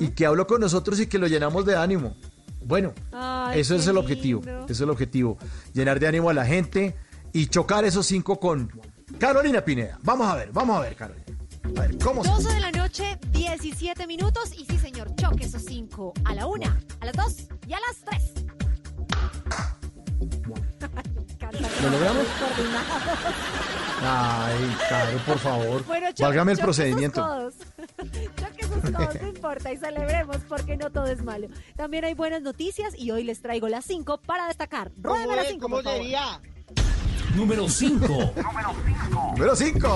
y 0.00 0.08
que 0.08 0.24
habló 0.24 0.46
con 0.46 0.60
nosotros 0.62 0.98
y 1.00 1.06
que 1.06 1.18
lo 1.18 1.26
llenamos 1.26 1.66
de 1.66 1.76
ánimo. 1.76 2.16
Bueno, 2.64 2.94
Ay, 3.12 3.60
eso 3.60 3.74
es 3.76 3.86
el 3.86 3.96
objetivo, 3.98 4.40
lindo. 4.42 4.64
eso 4.64 4.72
es 4.72 4.80
el 4.80 4.88
objetivo, 4.90 5.36
llenar 5.74 6.00
de 6.00 6.08
ánimo 6.08 6.30
a 6.30 6.34
la 6.34 6.44
gente 6.46 6.96
y 7.32 7.46
chocar 7.46 7.84
esos 7.84 8.06
cinco 8.06 8.40
con 8.40 8.70
Carolina 9.18 9.64
Pineda. 9.64 9.98
Vamos 10.02 10.26
a 10.28 10.34
ver, 10.34 10.50
vamos 10.52 10.76
a 10.78 10.80
ver, 10.80 10.96
Carolina. 10.96 11.24
A 11.76 11.80
ver, 11.80 11.98
¿cómo 11.98 12.22
se- 12.22 12.30
12 12.30 12.52
de 12.54 12.60
la 12.60 12.70
noche, 12.72 13.18
17 13.30 14.06
minutos. 14.06 14.52
Y 14.56 14.64
sí, 14.66 14.78
señor, 14.78 15.14
choque 15.16 15.44
esos 15.44 15.62
cinco. 15.64 16.12
A 16.24 16.34
la 16.34 16.46
una, 16.46 16.78
a 17.00 17.06
las 17.06 17.14
dos 17.14 17.34
y 17.66 17.72
a 17.72 17.78
las 17.80 17.96
tres. 18.04 18.32
¿Lo 21.82 21.90
logramos? 21.90 22.26
Ay, 24.02 24.76
Caro, 24.88 25.18
por 25.26 25.38
favor. 25.38 25.84
Bueno, 25.86 26.06
cho- 26.14 26.24
Válgame 26.24 26.52
el 26.52 26.58
choque 26.58 26.64
procedimiento. 26.64 27.22
Codos. 27.22 27.54
choque 27.96 28.60
esos 28.60 28.80
codos, 28.92 29.20
no 29.22 29.28
importa, 29.28 29.72
y 29.72 29.76
celebremos 29.76 30.36
porque 30.48 30.76
no 30.76 30.90
todo 30.90 31.06
es 31.06 31.22
malo. 31.22 31.48
También 31.76 32.04
hay 32.04 32.14
buenas 32.14 32.42
noticias 32.42 32.94
y 32.96 33.10
hoy 33.10 33.24
les 33.24 33.40
traigo 33.42 33.68
las 33.68 33.84
cinco 33.84 34.18
para 34.18 34.46
destacar. 34.48 34.90
Ruédame 34.98 35.36
las 35.36 35.48
cinco, 35.48 35.68
por 35.68 35.82
favor. 35.82 36.00
Número 37.34 37.68
5. 37.68 38.32
Número 39.36 39.56
5. 39.56 39.88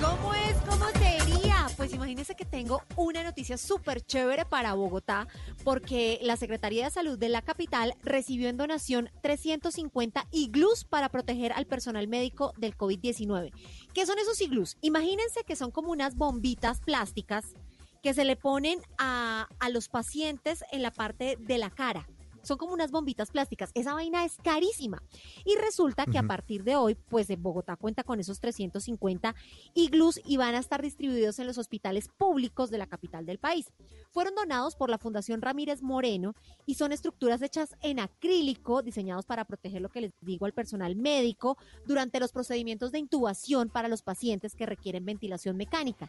¿Cómo 0.00 0.34
es? 0.34 0.56
¿Cómo 0.68 0.86
sería? 0.98 1.66
Pues 1.76 1.92
imagínense 1.94 2.34
que 2.34 2.44
tengo 2.44 2.82
una 2.96 3.22
noticia 3.22 3.56
súper 3.56 4.00
chévere 4.00 4.44
para 4.44 4.74
Bogotá, 4.74 5.28
porque 5.62 6.18
la 6.22 6.36
Secretaría 6.36 6.86
de 6.86 6.90
Salud 6.90 7.18
de 7.18 7.28
la 7.28 7.42
capital 7.42 7.94
recibió 8.02 8.48
en 8.48 8.56
donación 8.56 9.10
350 9.22 10.26
iglús 10.32 10.84
para 10.84 11.08
proteger 11.08 11.52
al 11.52 11.66
personal 11.66 12.08
médico 12.08 12.52
del 12.56 12.76
COVID-19. 12.76 13.52
¿Qué 13.94 14.06
son 14.06 14.18
esos 14.18 14.40
iglús? 14.40 14.76
Imagínense 14.80 15.44
que 15.44 15.56
son 15.56 15.70
como 15.70 15.92
unas 15.92 16.16
bombitas 16.16 16.80
plásticas 16.80 17.54
que 18.02 18.14
se 18.14 18.24
le 18.24 18.36
ponen 18.36 18.80
a, 18.98 19.48
a 19.58 19.68
los 19.68 19.88
pacientes 19.88 20.64
en 20.72 20.82
la 20.82 20.90
parte 20.90 21.36
de 21.40 21.58
la 21.58 21.70
cara. 21.70 22.08
Son 22.46 22.58
como 22.58 22.72
unas 22.72 22.92
bombitas 22.92 23.30
plásticas. 23.32 23.70
Esa 23.74 23.94
vaina 23.94 24.24
es 24.24 24.36
carísima. 24.36 25.02
Y 25.44 25.56
resulta 25.56 26.06
que 26.06 26.18
a 26.18 26.22
partir 26.22 26.62
de 26.62 26.76
hoy, 26.76 26.94
pues 26.94 27.28
en 27.30 27.42
Bogotá 27.42 27.76
cuenta 27.76 28.04
con 28.04 28.20
esos 28.20 28.38
350 28.38 29.34
iglús 29.74 30.20
y 30.24 30.36
van 30.36 30.54
a 30.54 30.58
estar 30.58 30.80
distribuidos 30.80 31.40
en 31.40 31.48
los 31.48 31.58
hospitales 31.58 32.08
públicos 32.16 32.70
de 32.70 32.78
la 32.78 32.86
capital 32.86 33.26
del 33.26 33.38
país. 33.38 33.72
Fueron 34.12 34.34
donados 34.34 34.76
por 34.76 34.90
la 34.90 34.98
Fundación 34.98 35.42
Ramírez 35.42 35.82
Moreno 35.82 36.34
y 36.64 36.76
son 36.76 36.92
estructuras 36.92 37.42
hechas 37.42 37.74
en 37.82 37.98
acrílico, 37.98 38.82
diseñados 38.82 39.26
para 39.26 39.44
proteger 39.44 39.82
lo 39.82 39.88
que 39.88 40.02
les 40.02 40.12
digo 40.20 40.46
al 40.46 40.52
personal 40.52 40.94
médico 40.94 41.58
durante 41.84 42.20
los 42.20 42.32
procedimientos 42.32 42.92
de 42.92 43.00
intubación 43.00 43.70
para 43.70 43.88
los 43.88 44.02
pacientes 44.02 44.54
que 44.54 44.66
requieren 44.66 45.04
ventilación 45.04 45.56
mecánica. 45.56 46.08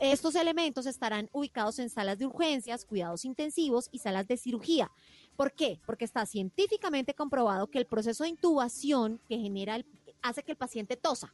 Estos 0.00 0.34
elementos 0.34 0.86
estarán 0.86 1.28
ubicados 1.32 1.78
en 1.78 1.90
salas 1.90 2.18
de 2.18 2.26
urgencias, 2.26 2.84
cuidados 2.84 3.24
intensivos 3.24 3.88
y 3.92 3.98
salas 3.98 4.26
de 4.28 4.36
cirugía. 4.36 4.90
¿Por 5.40 5.52
qué? 5.54 5.80
Porque 5.86 6.04
está 6.04 6.26
científicamente 6.26 7.14
comprobado 7.14 7.66
que 7.66 7.78
el 7.78 7.86
proceso 7.86 8.24
de 8.24 8.28
intubación 8.28 9.22
que 9.26 9.38
genera 9.38 9.76
el- 9.76 9.86
hace 10.20 10.42
que 10.42 10.52
el 10.52 10.58
paciente 10.58 10.98
tosa. 10.98 11.32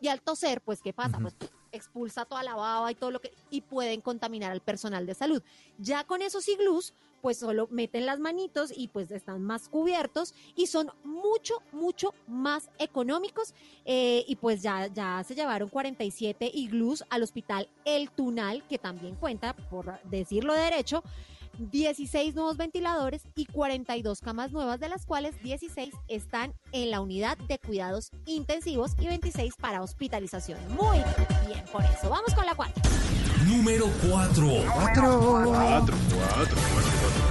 Y 0.00 0.08
al 0.08 0.20
toser, 0.20 0.60
pues, 0.60 0.82
¿qué 0.82 0.92
pasa? 0.92 1.20
Pues 1.20 1.36
expulsa 1.70 2.24
toda 2.24 2.42
la 2.42 2.56
baba 2.56 2.90
y 2.90 2.96
todo 2.96 3.12
lo 3.12 3.20
que 3.20 3.32
y 3.50 3.60
pueden 3.60 4.00
contaminar 4.00 4.50
al 4.50 4.60
personal 4.60 5.06
de 5.06 5.14
salud. 5.14 5.40
Ya 5.78 6.02
con 6.02 6.20
esos 6.20 6.48
iglús, 6.48 6.94
pues 7.22 7.38
solo 7.38 7.68
meten 7.70 8.06
las 8.06 8.18
manitos 8.18 8.72
y 8.76 8.88
pues 8.88 9.12
están 9.12 9.40
más 9.40 9.68
cubiertos 9.68 10.34
y 10.56 10.66
son 10.66 10.90
mucho, 11.04 11.62
mucho 11.70 12.12
más 12.26 12.70
económicos. 12.80 13.54
eh, 13.84 14.24
y 14.26 14.34
pues 14.34 14.62
ya, 14.62 14.88
ya 14.88 15.22
se 15.24 15.36
llevaron 15.36 15.68
47 15.68 16.50
iglús 16.52 17.04
al 17.08 17.22
hospital 17.22 17.68
El 17.84 18.10
Tunal, 18.10 18.66
que 18.66 18.78
también 18.78 19.14
cuenta, 19.14 19.54
por 19.54 20.00
decirlo 20.02 20.54
derecho, 20.54 21.04
16 21.58 22.34
nuevos 22.34 22.56
ventiladores 22.56 23.22
y 23.34 23.46
42 23.46 24.20
camas 24.20 24.52
nuevas, 24.52 24.80
de 24.80 24.88
las 24.88 25.06
cuales 25.06 25.40
16 25.42 25.94
están 26.08 26.54
en 26.72 26.90
la 26.90 27.00
unidad 27.00 27.36
de 27.38 27.58
cuidados 27.58 28.10
intensivos 28.26 28.92
y 28.98 29.06
26 29.06 29.54
para 29.56 29.82
hospitalización. 29.82 30.58
Muy 30.74 30.98
bien 31.46 31.64
por 31.72 31.84
eso. 31.84 32.08
Vamos 32.10 32.34
con 32.34 32.46
la 32.46 32.54
cuarta. 32.54 32.80
Número 33.46 33.86
4. 34.08 34.46
Cuatro. 34.74 35.44
Cuatro, 35.44 35.44
cuatro, 35.46 35.96
cuatro, 36.16 36.56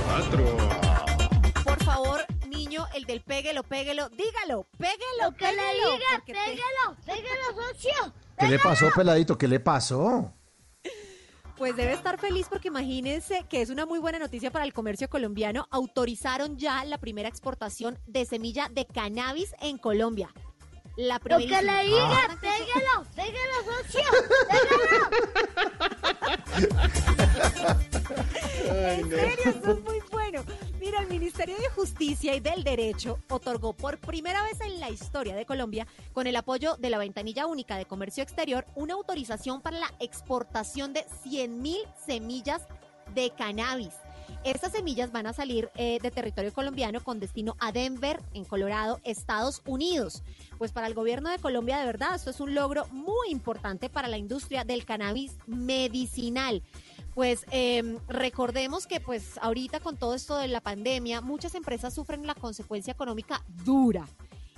cuatro. 0.05 1.63
Por 1.63 1.83
favor, 1.83 2.25
niño, 2.47 2.85
el 2.93 3.05
del 3.05 3.21
péguelo, 3.21 3.63
péguelo, 3.63 4.09
dígalo, 4.09 4.67
péguelo, 4.77 5.23
Lo 5.23 5.31
que 5.35 5.45
le 5.45 5.57
péguelo, 5.57 5.91
diga, 5.91 6.23
péguelo, 6.25 6.97
péguelo, 7.05 7.67
socio. 7.73 8.13
¿Qué 8.37 8.47
le 8.47 8.59
pasó, 8.59 8.89
peladito? 8.95 9.37
¿Qué 9.37 9.47
le 9.47 9.59
pasó? 9.59 10.33
Pues 11.57 11.75
debe 11.75 11.93
estar 11.93 12.19
feliz 12.19 12.47
porque 12.49 12.67
imagínense 12.69 13.45
que 13.49 13.61
es 13.61 13.69
una 13.69 13.85
muy 13.85 13.99
buena 13.99 14.17
noticia 14.19 14.51
para 14.51 14.65
el 14.65 14.73
comercio 14.73 15.09
colombiano. 15.09 15.67
Autorizaron 15.71 16.57
ya 16.57 16.83
la 16.83 16.97
primera 16.97 17.29
exportación 17.29 17.97
de 18.07 18.25
semilla 18.25 18.67
de 18.69 18.85
cannabis 18.85 19.53
en 19.61 19.77
Colombia. 19.77 20.29
La 20.95 21.19
Lo 21.23 21.37
que 21.37 21.45
le 21.47 21.83
diga, 21.85 22.01
Ah. 22.01 22.37
péguelo, 22.39 23.03
péguelo, 23.15 23.55
socio. 23.65 24.03
En 28.65 29.09
serio, 29.09 29.35
eso 29.45 29.71
es 29.71 29.81
muy 29.81 29.99
bueno. 30.11 30.43
Mira, 30.83 30.99
el 30.99 31.07
Ministerio 31.07 31.55
de 31.55 31.69
Justicia 31.69 32.35
y 32.35 32.41
del 32.41 32.65
Derecho 32.65 33.17
otorgó 33.29 33.71
por 33.71 33.99
primera 33.99 34.43
vez 34.43 34.59
en 34.59 34.81
la 34.81 34.89
historia 34.89 35.33
de 35.33 35.45
Colombia, 35.45 35.87
con 36.11 36.27
el 36.27 36.35
apoyo 36.35 36.75
de 36.75 36.89
la 36.89 36.97
Ventanilla 36.97 37.47
Única 37.47 37.77
de 37.77 37.85
Comercio 37.85 38.21
Exterior, 38.21 38.65
una 38.75 38.95
autorización 38.95 39.61
para 39.61 39.79
la 39.79 39.93
exportación 40.01 40.91
de 40.91 41.05
100.000 41.23 41.77
semillas 42.05 42.63
de 43.15 43.29
cannabis. 43.29 43.93
Estas 44.43 44.73
semillas 44.73 45.13
van 45.13 45.25
a 45.25 45.31
salir 45.31 45.69
eh, 45.75 45.99
de 46.01 46.11
territorio 46.11 46.51
colombiano 46.51 47.01
con 47.01 47.21
destino 47.21 47.55
a 47.61 47.71
Denver, 47.71 48.19
en 48.33 48.43
Colorado, 48.43 48.99
Estados 49.05 49.61
Unidos. 49.65 50.21
Pues 50.57 50.73
para 50.73 50.87
el 50.87 50.95
gobierno 50.95 51.29
de 51.29 51.39
Colombia, 51.39 51.79
de 51.79 51.85
verdad, 51.85 52.15
esto 52.15 52.29
es 52.29 52.41
un 52.41 52.53
logro 52.53 52.87
muy 52.91 53.29
importante 53.29 53.89
para 53.89 54.09
la 54.09 54.17
industria 54.17 54.65
del 54.65 54.83
cannabis 54.83 55.37
medicinal. 55.47 56.61
Pues 57.15 57.45
eh, 57.51 57.97
recordemos 58.07 58.87
que 58.87 58.99
pues 58.99 59.37
ahorita 59.41 59.79
con 59.79 59.97
todo 59.97 60.15
esto 60.15 60.37
de 60.37 60.47
la 60.47 60.61
pandemia, 60.61 61.21
muchas 61.21 61.55
empresas 61.55 61.93
sufren 61.93 62.25
la 62.25 62.35
consecuencia 62.35 62.91
económica 62.91 63.43
dura. 63.63 64.07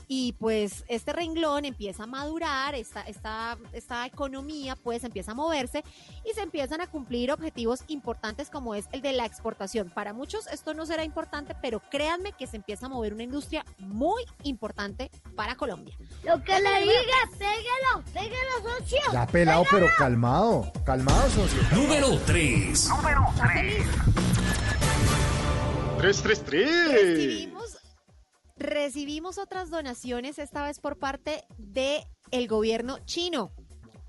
Y 0.08 0.34
pues 0.34 0.86
este 0.88 1.14
renglón 1.14 1.66
empieza 1.66 2.04
a 2.04 2.08
madurar, 2.08 2.76
esta, 2.76 3.02
esta, 3.02 3.58
esta 3.74 4.06
economía 4.06 4.76
pues 4.76 5.04
empieza 5.04 5.32
a 5.32 5.36
moverse 5.36 5.84
y 6.24 6.34
se 6.34 6.42
empiezan 6.42 6.82
a 6.82 6.88
cumplir 6.88 7.32
objetivos 7.32 7.84
importantes 7.88 8.50
como 8.50 8.76
es 8.76 8.86
el 8.92 9.02
de 9.02 9.14
la 9.14 9.26
exportación. 9.26 9.90
Para 9.90 10.14
muchos 10.14 10.48
esto 10.48 10.74
no 10.74 10.86
será 10.86 11.04
importante, 11.04 11.56
pero 11.62 11.82
créanme 11.90 12.34
que 12.34 12.48
se 12.48 12.58
empieza 12.58 12.86
a 12.86 12.90
mover 12.90 13.14
una 13.14 13.24
industria 13.24 13.66
muy 13.80 14.24
importante 14.44 15.10
para 15.36 15.56
Colombia. 15.56 15.96
Lo 16.24 16.44
que 16.44 16.60
le 16.60 16.80
diga, 16.82 17.30
péguelo, 17.38 18.04
péguelo, 18.14 18.80
socio. 18.80 19.00
Ya 19.12 19.28
pelado, 19.28 19.64
pero 19.70 19.88
calmado. 19.98 20.72
Calmado, 20.86 21.30
socio. 21.30 21.62
Número 21.72 22.18
3. 22.26 22.72
¿Está 22.74 23.54
feliz? 23.54 23.86
333. 25.98 27.50
Recibimos, 28.58 29.38
otras 29.38 29.70
donaciones, 29.70 30.40
esta 30.40 30.64
vez 30.64 30.80
por 30.80 30.98
parte 30.98 31.44
de 31.58 32.08
el 32.32 32.48
gobierno 32.48 33.00
chino. 33.06 33.52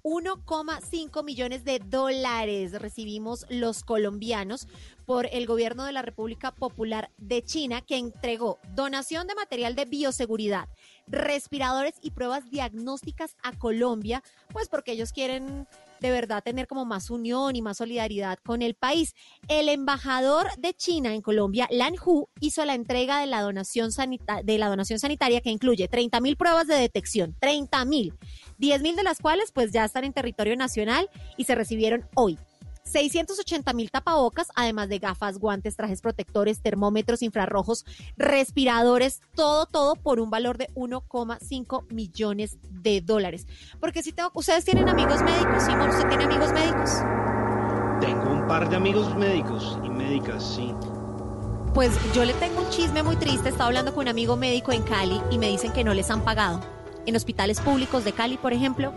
1,5 0.04 1.24
millones 1.24 1.64
de 1.64 1.80
dólares 1.80 2.80
recibimos 2.80 3.44
los 3.48 3.82
colombianos 3.82 4.68
por 5.04 5.26
el 5.32 5.46
gobierno 5.46 5.84
de 5.84 5.90
la 5.90 6.02
República 6.02 6.52
Popular 6.52 7.10
de 7.16 7.42
China 7.42 7.80
que 7.80 7.96
entregó 7.96 8.60
donación 8.72 9.26
de 9.26 9.34
material 9.34 9.74
de 9.74 9.84
bioseguridad, 9.84 10.68
respiradores 11.08 11.96
y 12.00 12.12
pruebas 12.12 12.48
diagnósticas 12.48 13.34
a 13.42 13.58
Colombia, 13.58 14.22
pues 14.52 14.68
porque 14.68 14.92
ellos 14.92 15.12
quieren 15.12 15.66
de 16.06 16.12
verdad 16.12 16.42
tener 16.44 16.66
como 16.68 16.84
más 16.84 17.10
unión 17.10 17.56
y 17.56 17.62
más 17.62 17.78
solidaridad 17.78 18.38
con 18.44 18.62
el 18.62 18.74
país. 18.74 19.14
El 19.48 19.68
embajador 19.68 20.46
de 20.58 20.72
China 20.74 21.14
en 21.14 21.20
Colombia, 21.20 21.66
Lan 21.70 21.94
Hu, 22.04 22.28
hizo 22.40 22.64
la 22.64 22.74
entrega 22.74 23.18
de 23.20 23.26
la 23.26 23.42
donación, 23.42 23.90
sanita- 23.90 24.42
de 24.42 24.58
la 24.58 24.68
donación 24.68 24.98
sanitaria 24.98 25.40
que 25.40 25.50
incluye 25.50 25.88
30 25.88 26.20
mil 26.20 26.36
pruebas 26.36 26.66
de 26.68 26.76
detección, 26.76 27.34
30 27.40 27.84
mil, 27.84 28.14
10 28.58 28.82
mil 28.82 28.94
de 28.96 29.02
las 29.02 29.18
cuales 29.20 29.50
pues 29.52 29.72
ya 29.72 29.84
están 29.84 30.04
en 30.04 30.12
territorio 30.12 30.56
nacional 30.56 31.08
y 31.36 31.44
se 31.44 31.54
recibieron 31.54 32.06
hoy. 32.14 32.38
680 32.86 33.72
mil 33.74 33.90
tapabocas, 33.90 34.48
además 34.54 34.88
de 34.88 34.98
gafas, 34.98 35.38
guantes, 35.38 35.76
trajes 35.76 36.00
protectores, 36.00 36.60
termómetros 36.62 37.22
infrarrojos, 37.22 37.84
respiradores, 38.16 39.20
todo, 39.34 39.66
todo 39.66 39.96
por 39.96 40.20
un 40.20 40.30
valor 40.30 40.56
de 40.56 40.68
1,5 40.74 41.92
millones 41.92 42.58
de 42.70 43.00
dólares. 43.00 43.46
Porque 43.80 44.02
si 44.02 44.12
tengo, 44.12 44.30
ustedes 44.34 44.64
tienen 44.64 44.88
amigos 44.88 45.22
médicos, 45.22 45.62
Simón, 45.62 45.90
¿usted 45.90 46.08
tiene 46.08 46.24
amigos 46.24 46.52
médicos? 46.52 46.90
Tengo 48.00 48.36
par 48.46 48.68
de 48.68 48.76
amigos 48.76 49.14
médicos 49.16 49.78
y 49.84 49.90
médicas, 49.90 50.54
sí. 50.54 50.72
Pues 51.74 51.92
yo 52.14 52.24
le 52.24 52.32
tengo 52.34 52.60
un 52.60 52.70
chisme 52.70 53.02
muy 53.02 53.16
triste. 53.16 53.50
Estaba 53.50 53.66
hablando 53.66 53.92
con 53.92 54.02
un 54.02 54.08
amigo 54.08 54.36
médico 54.36 54.72
en 54.72 54.82
Cali 54.82 55.20
y 55.30 55.38
me 55.38 55.48
dicen 55.48 55.72
que 55.72 55.84
no 55.84 55.92
les 55.92 56.10
han 56.10 56.22
pagado. 56.22 56.75
En 57.06 57.16
hospitales 57.16 57.60
públicos 57.60 58.04
de 58.04 58.12
Cali, 58.12 58.36
por 58.36 58.52
ejemplo, 58.52 58.92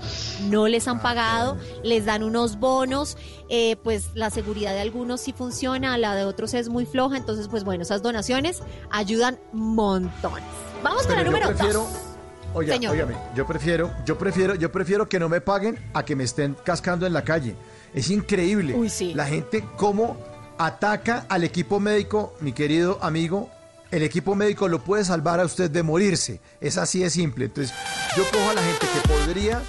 no 0.49 0.67
les 0.67 0.87
han 0.87 1.01
pagado, 1.01 1.57
les 1.83 2.05
dan 2.05 2.23
unos 2.23 2.59
bonos, 2.59 3.17
eh, 3.49 3.75
pues 3.83 4.09
la 4.15 4.29
seguridad 4.29 4.73
de 4.73 4.81
algunos 4.81 5.21
sí 5.21 5.31
funciona, 5.31 5.97
la 5.97 6.15
de 6.15 6.25
otros 6.25 6.53
es 6.53 6.69
muy 6.69 6.85
floja, 6.85 7.17
entonces 7.17 7.47
pues 7.47 7.63
bueno, 7.63 7.83
esas 7.83 8.01
donaciones 8.01 8.61
ayudan 8.89 9.39
montones. 9.53 10.43
Vamos 10.83 11.05
con 11.05 11.15
la 11.15 11.23
número 11.23 11.47
prefiero, 11.47 11.81
dos. 11.81 12.09
Óigame, 12.53 13.15
yo 13.35 13.45
prefiero, 13.45 13.91
yo 14.05 14.17
prefiero, 14.17 14.55
yo 14.55 14.71
prefiero 14.71 15.07
que 15.07 15.19
no 15.19 15.29
me 15.29 15.39
paguen 15.39 15.77
a 15.93 16.03
que 16.03 16.15
me 16.15 16.23
estén 16.23 16.55
cascando 16.63 17.05
en 17.05 17.13
la 17.13 17.23
calle. 17.23 17.55
Es 17.93 18.09
increíble. 18.09 18.75
La 19.13 19.25
gente 19.25 19.63
cómo 19.77 20.17
ataca 20.57 21.25
al 21.29 21.43
equipo 21.43 21.79
médico, 21.79 22.33
mi 22.39 22.51
querido 22.53 22.97
amigo. 23.01 23.49
El 23.91 24.03
equipo 24.03 24.35
médico 24.35 24.67
lo 24.67 24.83
puede 24.83 25.03
salvar 25.03 25.39
a 25.39 25.45
usted 25.45 25.69
de 25.71 25.81
morirse. 25.83 26.39
Es 26.61 26.77
así 26.77 26.99
de 26.99 27.09
simple. 27.09 27.45
Entonces, 27.45 27.75
yo 28.15 28.23
cojo 28.31 28.49
a 28.49 28.53
la 28.53 28.61
gente 28.61 28.85
que 28.93 29.07
podría, 29.07 29.61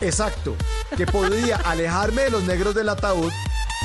exacto, 0.00 0.56
que 0.96 1.06
podría 1.06 1.56
alejarme 1.64 2.22
de 2.22 2.30
los 2.30 2.42
negros 2.44 2.74
del 2.74 2.88
ataúd, 2.88 3.30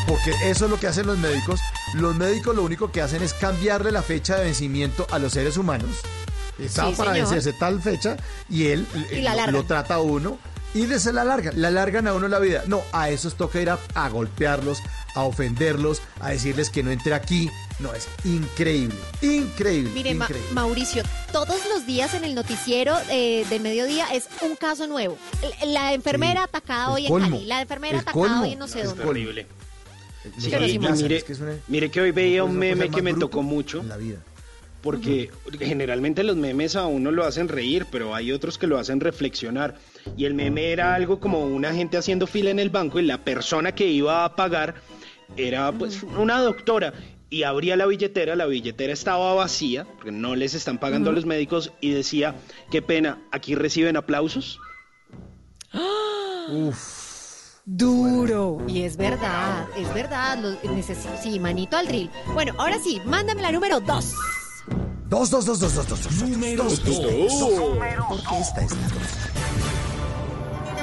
porque 0.08 0.32
eso 0.46 0.66
es 0.66 0.72
lo 0.72 0.80
que 0.80 0.88
hacen 0.88 1.06
los 1.08 1.18
médicos. 1.18 1.60
Los 1.94 2.16
médicos 2.16 2.56
lo 2.56 2.64
único 2.64 2.92
que 2.92 3.02
hacen 3.02 3.22
es 3.22 3.34
cambiarle 3.34 3.92
la 3.92 4.02
fecha 4.02 4.38
de 4.38 4.46
vencimiento 4.46 5.06
a 5.12 5.20
los 5.20 5.34
seres 5.34 5.56
humanos. 5.58 5.90
Está 6.58 6.88
Sí, 6.90 6.96
para 6.98 7.14
señor. 7.14 7.30
vencerse 7.30 7.58
tal 7.58 7.82
fecha 7.82 8.18
y 8.50 8.68
él 8.68 8.86
Y 9.12 9.16
eh, 9.16 9.22
la 9.22 9.46
lo- 9.46 9.52
lo 9.54 9.64
trata 9.64 9.96
a 9.96 10.00
uno 10.00 10.38
y 10.74 10.88
le 10.88 11.00
se 11.00 11.14
la 11.14 11.24
largan, 11.24 11.60
la 11.62 11.72
largan 11.72 12.08
a 12.08 12.14
uno 12.14 12.28
la 12.28 12.40
vida. 12.40 12.64
No, 12.68 12.82
a 12.92 13.10
esos 13.10 13.36
toca 13.36 13.62
ir 13.62 13.70
a, 13.70 13.80
a 13.96 14.10
golpearlos, 14.10 14.80
a 15.16 15.22
ofenderlos, 15.24 16.02
a 16.20 16.30
decirles 16.32 16.70
que 16.70 16.84
no 16.84 16.92
entre 16.92 17.14
aquí. 17.14 17.50
No, 17.80 17.94
es 17.94 18.08
increíble, 18.26 18.96
increíble. 19.22 19.92
Mire, 19.94 20.14
Ma-. 20.14 20.28
Mauricio, 20.54 21.02
todos 21.32 21.58
los 21.74 21.86
días 21.86 22.14
en 22.14 22.26
el 22.26 22.36
noticiero 22.36 22.94
eh, 23.10 23.46
del 23.50 23.62
mediodía 23.62 24.08
es 24.14 24.28
un 24.42 24.56
caso 24.58 24.86
nuevo. 24.88 25.18
L- 25.42 25.72
La 25.74 25.94
enfermera 25.94 26.42
Sí, 26.42 26.46
atacada 26.50 26.88
el 26.88 26.94
hoy 27.04 27.08
colmo, 27.08 27.26
en 27.28 27.32
Cali, 27.34 27.46
la 27.46 27.62
enfermera 27.62 27.94
el 27.96 28.02
atacada 28.02 28.28
colmo, 28.28 28.44
hoy 28.44 28.52
en 28.54 28.60
no 28.60 28.68
sé 28.68 28.84
dónde. 28.84 29.04
Horrible. 29.06 29.48
Sí, 30.24 30.32
Sí, 30.38 30.52
sí, 30.52 30.66
y 30.76 30.80
pasa, 30.80 31.02
mire, 31.04 31.16
es 31.18 31.24
que 31.24 31.32
es 31.34 31.40
una- 31.40 31.56
mire 31.70 31.90
que 31.90 32.02
hoy 32.02 32.12
veía 32.12 32.44
un 32.44 32.58
meme 32.58 32.90
que 32.90 33.02
me 33.02 33.14
tocó 33.14 33.42
mucho. 33.44 33.80
en 33.80 33.88
la 33.90 33.98
vida. 33.98 34.18
Porque 34.82 35.30
generalmente 35.60 36.24
los 36.24 36.36
memes 36.38 36.76
a 36.78 36.86
uno 36.86 37.12
lo 37.12 37.26
hacen 37.26 37.48
reír, 37.50 37.86
pero 37.92 38.16
hay 38.16 38.32
otros 38.32 38.58
que 38.58 38.66
lo 38.68 38.78
hacen 38.78 39.00
reflexionar. 39.02 39.78
Y 40.18 40.24
el 40.26 40.34
meme 40.34 40.72
era 40.72 40.96
algo 40.96 41.20
como 41.20 41.44
una 41.46 41.74
gente 41.74 41.98
haciendo 41.98 42.28
fila 42.28 42.50
en 42.50 42.60
el 42.60 42.70
banco 42.70 43.00
y 43.00 43.04
la 43.06 43.18
persona 43.24 43.74
que 43.74 43.88
iba 43.88 44.24
a 44.26 44.36
pagar 44.38 44.76
era 45.38 45.72
pues 45.74 46.02
una 46.04 46.40
doctora 46.42 46.94
y 47.30 47.44
abría 47.44 47.76
la 47.76 47.86
billetera, 47.86 48.36
la 48.36 48.46
billetera 48.46 48.94
estaba 48.94 49.34
vacía, 49.34 49.86
porque 49.96 50.12
no 50.12 50.36
les 50.36 50.54
están 50.54 50.80
pagando 50.80 51.12
a 51.12 51.14
los 51.14 51.26
médicos 51.26 51.72
y 51.80 51.92
decía, 51.92 52.36
qué 52.72 52.82
pena, 52.82 53.22
aquí 53.32 53.56
reciben 53.56 53.98
aplausos. 53.98 54.60
Duro. 57.66 58.58
Y 58.68 58.82
es 58.82 58.98
verdad, 58.98 59.68
es 59.78 59.94
verdad. 59.94 60.40
Lo, 60.40 60.74
necesito, 60.74 61.14
sí, 61.22 61.40
manito 61.40 61.78
al 61.78 61.88
drill. 61.88 62.10
Bueno, 62.34 62.54
ahora 62.58 62.80
sí, 62.84 63.00
mándame 63.06 63.44
la 63.44 63.52
número 63.52 63.80
dos. 63.80 64.16
Dos, 65.08 65.30
dos, 65.30 65.46
dos, 65.46 65.60
dos, 65.60 65.76
dos, 65.76 65.88
dos, 65.88 66.04
dos. 66.04 66.30
Número 66.30 66.64
dos, 66.64 66.84
dos, 66.84 67.02
dos. 67.02 67.40
dos. 67.40 67.52
¿Por 68.08 68.24
qué 68.24 68.40
esta 68.40 68.62
es 68.62 68.72
la 68.72 68.88
dos? 68.88 69.89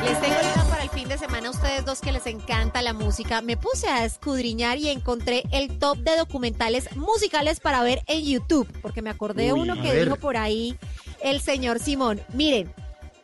Les 0.07 0.21
tengo 0.21 0.37
ahorita 0.37 0.65
para 0.71 0.83
el 0.85 0.91
fin 0.91 1.09
de 1.09 1.19
semana 1.19 1.49
a 1.49 1.51
ustedes 1.51 1.85
dos 1.85 2.01
que 2.01 2.13
les 2.13 2.29
encanta 2.29 2.81
la 2.81 2.93
música. 2.93 3.43
Me 3.43 3.57
puse 3.57 3.89
a 3.89 4.05
escudriñar 4.05 4.79
y 4.79 4.89
encontré 4.89 5.43
el 5.51 5.81
top 5.81 5.99
de 5.99 6.17
documentales 6.17 6.95
musicales 6.95 7.59
para 7.59 7.83
ver 7.83 8.03
en 8.07 8.25
YouTube, 8.25 8.69
porque 8.83 9.03
me 9.03 9.11
acordé 9.11 9.53
Uy, 9.53 9.63
uno 9.63 9.75
que 9.75 9.91
ver. 9.93 10.05
dijo 10.05 10.15
por 10.15 10.37
ahí 10.37 10.79
el 11.25 11.41
señor 11.41 11.81
Simón. 11.81 12.21
Miren, 12.35 12.73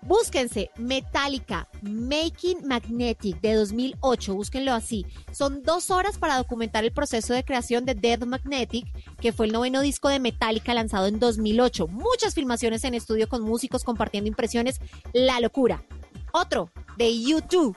búsquense 0.01 0.73
Metallica 0.77 1.69
Making 1.83 2.67
Magnetic 2.67 3.41
de 3.41 3.55
2008, 3.55 4.35
búsquenlo 4.35 4.73
así. 4.73 5.07
Son 5.31 5.63
dos 5.63 5.93
horas 5.93 6.19
para 6.19 6.37
documentar 6.37 6.83
el 6.83 6.91
proceso 6.91 7.33
de 7.33 7.45
creación 7.45 7.85
de 7.85 7.95
Dead 7.95 8.19
Magnetic, 8.25 8.87
que 9.21 9.33
fue 9.33 9.47
el 9.47 9.53
noveno 9.53 9.83
disco 9.83 10.09
de 10.09 10.19
Metallica 10.19 10.75
lanzado 10.75 11.07
en 11.07 11.21
2008. 11.21 11.87
Muchas 11.87 12.35
filmaciones 12.35 12.83
en 12.83 12.95
estudio 12.95 13.29
con 13.29 13.43
músicos 13.43 13.85
compartiendo 13.85 14.27
impresiones, 14.27 14.81
la 15.13 15.39
locura. 15.39 15.85
Otro 16.33 16.71
de 16.97 17.23
YouTube, 17.23 17.77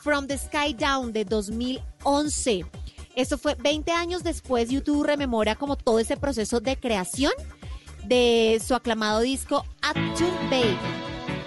From 0.00 0.26
the 0.26 0.36
Sky 0.36 0.74
Down 0.74 1.12
de 1.12 1.24
2011. 1.24 2.64
Esto 3.14 3.38
fue 3.38 3.54
20 3.54 3.92
años 3.92 4.22
después. 4.24 4.70
YouTube 4.70 5.04
rememora 5.04 5.54
como 5.54 5.76
todo 5.76 5.98
ese 5.98 6.16
proceso 6.16 6.60
de 6.60 6.76
creación 6.76 7.32
de 8.04 8.60
su 8.66 8.74
aclamado 8.74 9.20
disco 9.20 9.64
Uptown 9.88 10.50
Bay 10.50 10.76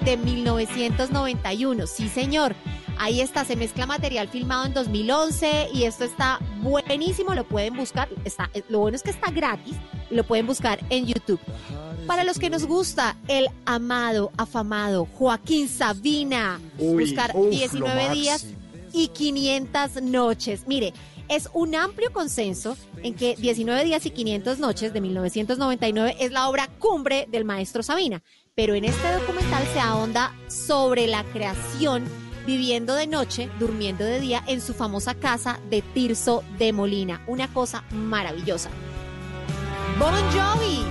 de 0.05 0.17
1991. 0.17 1.87
Sí, 1.87 2.07
señor. 2.07 2.55
Ahí 2.97 3.21
está, 3.21 3.45
se 3.45 3.55
mezcla 3.55 3.85
material 3.85 4.27
filmado 4.27 4.65
en 4.65 4.73
2011 4.73 5.69
y 5.73 5.83
esto 5.83 6.03
está 6.05 6.39
buenísimo, 6.61 7.33
lo 7.33 7.43
pueden 7.43 7.75
buscar. 7.75 8.09
Está, 8.23 8.49
lo 8.69 8.79
bueno 8.79 8.95
es 8.95 9.03
que 9.03 9.11
está 9.11 9.31
gratis 9.31 9.75
y 10.09 10.15
lo 10.15 10.23
pueden 10.23 10.47
buscar 10.47 10.79
en 10.89 11.05
YouTube. 11.05 11.39
Para 12.07 12.23
los 12.23 12.39
que 12.39 12.49
nos 12.49 12.65
gusta 12.65 13.17
el 13.27 13.47
amado, 13.65 14.31
afamado 14.37 15.05
Joaquín 15.05 15.67
Sabina, 15.67 16.59
Uy, 16.77 17.05
buscar 17.05 17.31
uf, 17.33 17.45
lo 17.45 17.49
19 17.49 18.09
días 18.11 18.45
y 18.93 19.07
500 19.09 20.01
noches. 20.03 20.67
Mire, 20.67 20.93
es 21.27 21.49
un 21.53 21.75
amplio 21.75 22.13
consenso 22.13 22.77
en 23.01 23.15
que 23.15 23.35
19 23.35 23.83
días 23.83 24.05
y 24.05 24.11
500 24.11 24.59
noches 24.59 24.93
de 24.93 25.01
1999 25.01 26.17
es 26.19 26.31
la 26.31 26.47
obra 26.47 26.69
cumbre 26.79 27.27
del 27.29 27.45
maestro 27.45 27.83
Sabina, 27.83 28.21
pero 28.53 28.75
en 28.75 28.85
este 28.85 29.11
documental 29.11 29.63
se 29.73 29.79
ahonda 29.79 30.35
sobre 30.47 31.07
la 31.07 31.23
creación 31.25 32.05
viviendo 32.45 32.95
de 32.95 33.07
noche, 33.07 33.49
durmiendo 33.59 34.03
de 34.03 34.19
día 34.19 34.43
en 34.47 34.61
su 34.61 34.73
famosa 34.73 35.15
casa 35.15 35.59
de 35.69 35.81
Tirso 35.81 36.43
de 36.57 36.73
Molina, 36.73 37.21
una 37.27 37.51
cosa 37.51 37.83
maravillosa. 37.91 38.69
Bon 39.99 40.13
Jovi. 40.31 40.83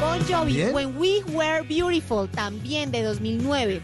Bon 0.00 0.20
Jovi, 0.28 0.54
Bien. 0.54 0.74
When 0.74 0.96
We 0.96 1.22
Were 1.32 1.62
Beautiful, 1.62 2.28
también 2.30 2.90
de 2.92 3.02
2009. 3.02 3.82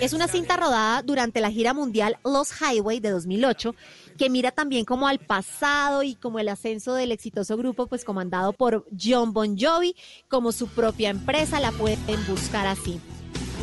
Es 0.00 0.12
una 0.12 0.28
cinta 0.28 0.56
rodada 0.56 1.02
durante 1.02 1.40
la 1.40 1.50
gira 1.50 1.74
mundial 1.74 2.16
Los 2.24 2.52
Highway 2.60 3.00
de 3.00 3.10
2008, 3.10 3.74
que 4.18 4.30
mira 4.30 4.50
también 4.52 4.84
como 4.84 5.08
al 5.08 5.18
pasado 5.18 6.02
y 6.02 6.14
como 6.14 6.38
el 6.38 6.48
ascenso 6.48 6.94
del 6.94 7.12
exitoso 7.12 7.56
grupo, 7.56 7.86
pues 7.86 8.04
comandado 8.04 8.52
por 8.52 8.86
John 9.00 9.32
Bon 9.32 9.58
Jovi, 9.58 9.96
como 10.28 10.52
su 10.52 10.68
propia 10.68 11.10
empresa, 11.10 11.60
la 11.60 11.72
pueden 11.72 12.26
buscar 12.28 12.66
así. 12.66 13.00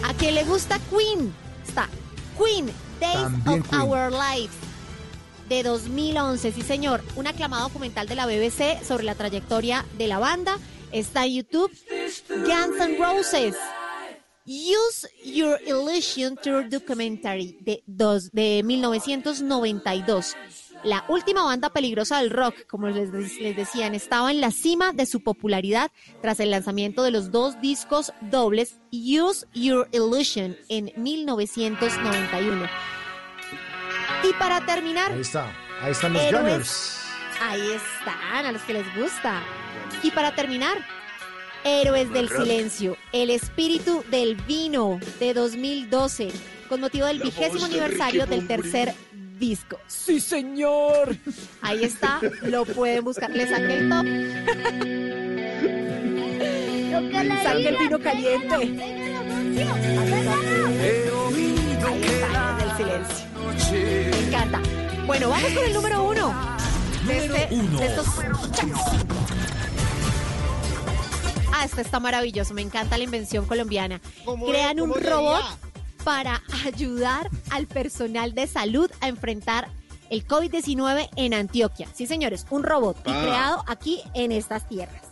A 0.03 0.13
quien 0.13 0.35
le 0.35 0.43
gusta 0.43 0.79
Queen, 0.89 1.33
Queen, 2.37 2.67
Days 2.99 3.13
También 3.13 3.61
of 3.61 3.69
Queen. 3.69 3.81
Our 3.81 4.11
Lives 4.11 4.55
de 5.47 5.63
2011, 5.63 6.51
sí 6.51 6.61
señor, 6.61 7.03
un 7.15 7.27
aclamado 7.27 7.67
documental 7.67 8.07
de 8.07 8.15
la 8.15 8.27
BBC 8.27 8.83
sobre 8.83 9.03
la 9.03 9.15
trayectoria 9.15 9.85
de 9.97 10.07
la 10.07 10.19
banda, 10.19 10.57
está 10.91 11.25
en 11.25 11.35
YouTube, 11.35 11.71
Guns 12.29 12.79
N' 12.79 12.97
Roses, 12.99 13.55
Use 14.45 15.07
Your 15.23 15.59
Illusion 15.65 16.35
Tour 16.35 16.69
Documentary 16.69 17.57
de, 17.61 17.83
dos, 17.85 18.31
de 18.31 18.61
1992. 18.63 20.35
La 20.83 21.03
última 21.09 21.43
banda 21.43 21.69
peligrosa 21.69 22.19
del 22.19 22.29
rock, 22.29 22.65
como 22.67 22.87
les, 22.87 23.11
les 23.11 23.55
decían, 23.55 23.95
estaba 23.95 24.31
en 24.31 24.39
la 24.39 24.51
cima 24.51 24.93
de 24.93 25.05
su 25.05 25.21
popularidad 25.21 25.91
tras 26.21 26.39
el 26.39 26.51
lanzamiento 26.51 27.03
de 27.03 27.11
los 27.11 27.31
dos 27.31 27.59
discos 27.61 28.13
dobles 28.21 28.79
Use 28.91 29.45
Your 29.53 29.89
Illusion 29.91 30.55
en 30.69 30.91
1991. 30.95 32.67
Y 34.23 34.33
para 34.33 34.65
terminar, 34.65 35.11
Ahí 35.11 35.21
está, 35.21 35.51
ahí 35.81 35.91
están 35.91 36.13
los 36.13 36.21
Héroes. 36.21 36.43
Gunners. 36.43 36.99
Ahí 37.41 37.71
están, 37.71 38.45
a 38.45 38.51
los 38.51 38.61
que 38.63 38.73
les 38.73 38.95
gusta. 38.95 39.41
Y 40.03 40.11
para 40.11 40.35
terminar, 40.35 40.77
Héroes 41.63 42.11
del 42.11 42.29
Silencio, 42.29 42.97
el 43.11 43.29
espíritu 43.29 44.03
del 44.09 44.35
vino 44.35 44.99
de 45.19 45.33
2012, 45.33 46.31
con 46.67 46.81
motivo 46.81 47.05
del 47.07 47.19
vigésimo 47.19 47.65
aniversario 47.65 48.25
del 48.25 48.47
tercer 48.47 48.93
disco. 49.39 49.79
Sí, 49.87 50.19
señor. 50.19 51.15
Ahí 51.61 51.83
está, 51.85 52.19
lo 52.43 52.65
pueden 52.65 53.03
buscar. 53.03 53.29
Le 53.31 53.47
saqué 53.47 53.73
el 53.77 53.89
top. 53.89 54.05
Saqué 57.43 57.69
el 57.69 57.77
vino 57.77 57.99
caliente. 57.99 58.55
Ahí 58.55 60.13
está, 60.13 60.35
Héroes 60.83 61.35
del 62.57 62.77
Silencio. 62.77 63.25
Me 64.11 64.27
encanta. 64.27 64.61
Bueno, 65.05 65.29
vamos 65.29 65.51
con 65.53 65.63
el 65.63 65.73
número 65.73 66.03
uno. 66.03 66.57
De, 67.07 67.17
este- 67.25 67.55
de 67.55 67.85
estos 67.85 68.05
Ah, 71.51 71.65
este 71.65 71.81
está 71.81 71.99
maravilloso. 71.99 72.53
Me 72.53 72.61
encanta 72.61 72.97
la 72.97 73.03
invención 73.03 73.45
colombiana. 73.45 73.99
Crean 74.47 74.79
un 74.79 74.93
robot? 74.93 75.41
Para 76.03 76.41
ayudar 76.65 77.29
al 77.51 77.67
personal 77.67 78.33
de 78.33 78.47
salud 78.47 78.89
a 79.01 79.07
enfrentar 79.07 79.69
el 80.09 80.27
COVID-19 80.27 81.09
en 81.15 81.33
Antioquia. 81.33 81.87
Sí, 81.93 82.07
señores, 82.07 82.45
un 82.49 82.63
robot 82.63 82.97
y 83.05 83.11
Ah. 83.11 83.21
creado 83.21 83.63
aquí 83.67 84.01
en 84.13 84.31
estas 84.31 84.67
tierras. 84.67 85.09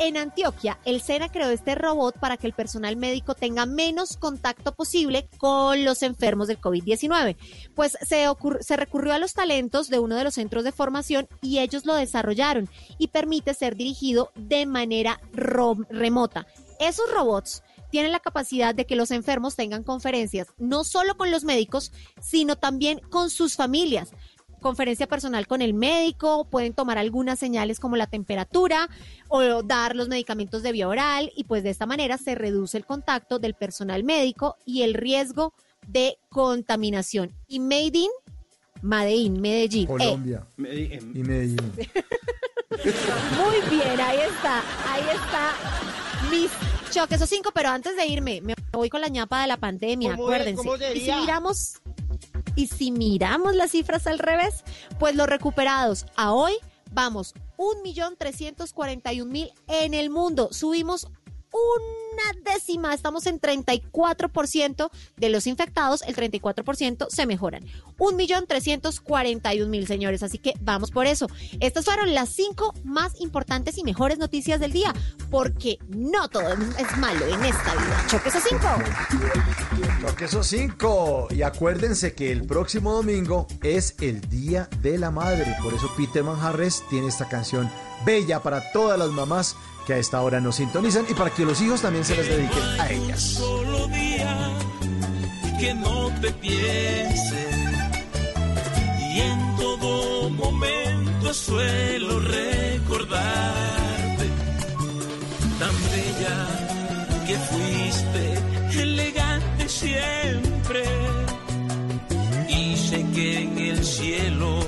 En 0.00 0.16
Antioquia, 0.16 0.78
el 0.84 1.00
SENA 1.00 1.28
creó 1.28 1.50
este 1.50 1.74
robot 1.74 2.20
para 2.20 2.36
que 2.36 2.46
el 2.46 2.52
personal 2.52 2.96
médico 2.96 3.34
tenga 3.34 3.66
menos 3.66 4.16
contacto 4.16 4.72
posible 4.72 5.28
con 5.38 5.84
los 5.84 6.04
enfermos 6.04 6.46
del 6.46 6.60
COVID-19. 6.60 7.36
Pues 7.74 7.98
se, 8.02 8.76
recurrió 8.76 9.12
a 9.12 9.18
los 9.18 9.34
talentos 9.34 9.88
de 9.88 9.98
uno 9.98 10.14
de 10.14 10.22
los 10.22 10.34
centros 10.34 10.62
de 10.62 10.70
formación 10.70 11.26
y 11.42 11.58
ellos 11.58 11.84
lo 11.84 11.94
desarrollaron 11.94 12.68
y 12.96 13.08
permite 13.08 13.54
ser 13.54 13.74
dirigido 13.74 14.30
de 14.36 14.66
manera 14.66 15.20
remota. 15.32 16.46
Esos 16.78 17.10
robots 17.10 17.64
tienen 17.90 18.12
la 18.12 18.20
capacidad 18.20 18.74
de 18.74 18.86
que 18.86 18.96
los 18.96 19.10
enfermos 19.10 19.56
tengan 19.56 19.82
conferencias 19.82 20.48
no 20.58 20.84
solo 20.84 21.16
con 21.16 21.30
los 21.30 21.44
médicos, 21.44 21.92
sino 22.20 22.56
también 22.56 23.00
con 23.10 23.30
sus 23.30 23.56
familias 23.56 24.12
conferencia 24.58 25.06
personal 25.06 25.46
con 25.46 25.62
el 25.62 25.74
médico, 25.74 26.46
pueden 26.50 26.74
tomar 26.74 26.98
algunas 26.98 27.38
señales 27.38 27.80
como 27.80 27.96
la 27.96 28.06
temperatura 28.06 28.88
o 29.28 29.62
dar 29.62 29.96
los 29.96 30.08
medicamentos 30.08 30.62
de 30.62 30.72
vía 30.72 30.88
oral 30.88 31.32
y 31.36 31.44
pues 31.44 31.62
de 31.62 31.70
esta 31.70 31.86
manera 31.86 32.18
se 32.18 32.34
reduce 32.34 32.76
el 32.76 32.84
contacto 32.84 33.38
del 33.38 33.54
personal 33.54 34.04
médico 34.04 34.56
y 34.64 34.82
el 34.82 34.94
riesgo 34.94 35.54
de 35.86 36.18
contaminación. 36.28 37.32
Y 37.46 37.60
Made 37.60 37.98
in, 37.98 38.10
Made 38.82 39.14
in 39.14 39.40
Medellín. 39.40 39.84
Eh, 39.84 39.86
Colombia 39.86 40.46
y 40.56 41.22
Medellín. 41.22 41.72
muy 43.38 43.70
bien, 43.70 44.00
ahí 44.00 44.18
está, 44.18 44.62
ahí 44.86 45.02
está. 45.14 45.54
Mis 46.30 46.50
choques 46.90 47.20
o 47.22 47.26
cinco, 47.26 47.50
pero 47.54 47.68
antes 47.68 47.96
de 47.96 48.06
irme, 48.06 48.40
me 48.40 48.54
voy 48.72 48.88
con 48.88 49.00
la 49.00 49.08
ñapa 49.08 49.40
de 49.40 49.46
la 49.46 49.56
pandemia, 49.56 50.14
acuérdense. 50.14 50.56
¿Cómo 50.56 50.76
y 50.76 51.00
si 51.00 51.12
miramos, 51.12 51.80
y 52.56 52.66
si 52.66 52.90
miramos 52.90 53.54
las 53.54 53.70
cifras 53.70 54.06
al 54.06 54.18
revés, 54.18 54.64
pues 54.98 55.14
los 55.14 55.26
recuperados 55.26 56.06
a 56.16 56.32
hoy 56.32 56.54
vamos, 56.90 57.34
un 57.56 57.82
millón 57.82 58.16
trescientos 58.16 58.72
cuarenta 58.72 59.12
y 59.12 59.20
un 59.20 59.30
mil 59.30 59.52
en 59.66 59.94
el 59.94 60.10
mundo. 60.10 60.48
Subimos 60.52 61.08
una 61.52 62.52
décima, 62.52 62.94
estamos 62.94 63.26
en 63.26 63.40
34% 63.40 64.90
de 65.16 65.28
los 65.28 65.46
infectados, 65.46 66.02
el 66.02 66.16
34% 66.16 67.08
se 67.08 67.26
mejoran. 67.26 67.64
Un 67.98 68.16
millón 68.16 68.46
trescientos 68.46 69.00
cuarenta 69.00 69.54
y 69.54 69.62
un 69.62 69.70
mil, 69.70 69.86
señores, 69.86 70.22
así 70.22 70.38
que 70.38 70.54
vamos 70.60 70.90
por 70.90 71.06
eso. 71.06 71.28
Estas 71.60 71.84
fueron 71.84 72.14
las 72.14 72.28
cinco 72.28 72.74
más 72.84 73.20
importantes 73.20 73.78
y 73.78 73.84
mejores 73.84 74.18
noticias 74.18 74.60
del 74.60 74.72
día, 74.72 74.94
porque 75.30 75.78
no 75.88 76.28
todo 76.28 76.48
es 76.52 76.98
malo 76.98 77.26
en 77.26 77.44
esta 77.44 77.74
vida. 77.74 78.04
Choques 78.08 78.36
a 78.36 78.40
cinco. 78.40 78.68
Toque 80.06 80.24
esos 80.24 80.46
cinco. 80.46 81.28
Y 81.30 81.42
acuérdense 81.42 82.14
que 82.14 82.32
el 82.32 82.46
próximo 82.46 82.92
domingo 82.94 83.46
es 83.62 83.94
el 84.00 84.20
Día 84.28 84.68
de 84.80 84.98
la 84.98 85.10
Madre. 85.10 85.56
Por 85.62 85.74
eso 85.74 85.90
Peter 85.96 86.22
Manjarres 86.22 86.82
tiene 86.88 87.08
esta 87.08 87.28
canción 87.28 87.70
bella 88.04 88.40
para 88.40 88.72
todas 88.72 88.98
las 88.98 89.10
mamás 89.10 89.56
que 89.88 89.94
a 89.94 89.96
esta 89.96 90.20
hora 90.20 90.38
nos 90.38 90.56
sintonizan 90.56 91.06
y 91.08 91.14
para 91.14 91.30
que 91.30 91.46
los 91.46 91.62
hijos 91.62 91.80
también 91.80 92.04
se 92.04 92.14
les 92.14 92.28
dediquen 92.28 92.62
a 92.78 92.90
ellas. 92.90 93.22
solo 93.22 93.88
día 93.88 94.50
que 95.58 95.72
no 95.72 96.10
te 96.20 96.30
piense 96.32 97.48
y 99.00 99.20
en 99.20 99.56
todo 99.56 100.28
momento 100.28 101.32
suelo 101.32 102.20
recordarte 102.20 104.26
tan 105.58 105.74
bella 105.90 106.36
que 107.26 107.38
fuiste 107.38 108.34
elegante 108.82 109.70
siempre 109.70 110.84
y 112.46 112.76
sé 112.76 113.06
que 113.14 113.40
en 113.40 113.56
el 113.56 113.82
cielo 113.82 114.58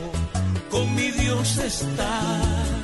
con 0.71 0.95
mi 0.95 1.11
Dios 1.11 1.59
está 1.59 2.80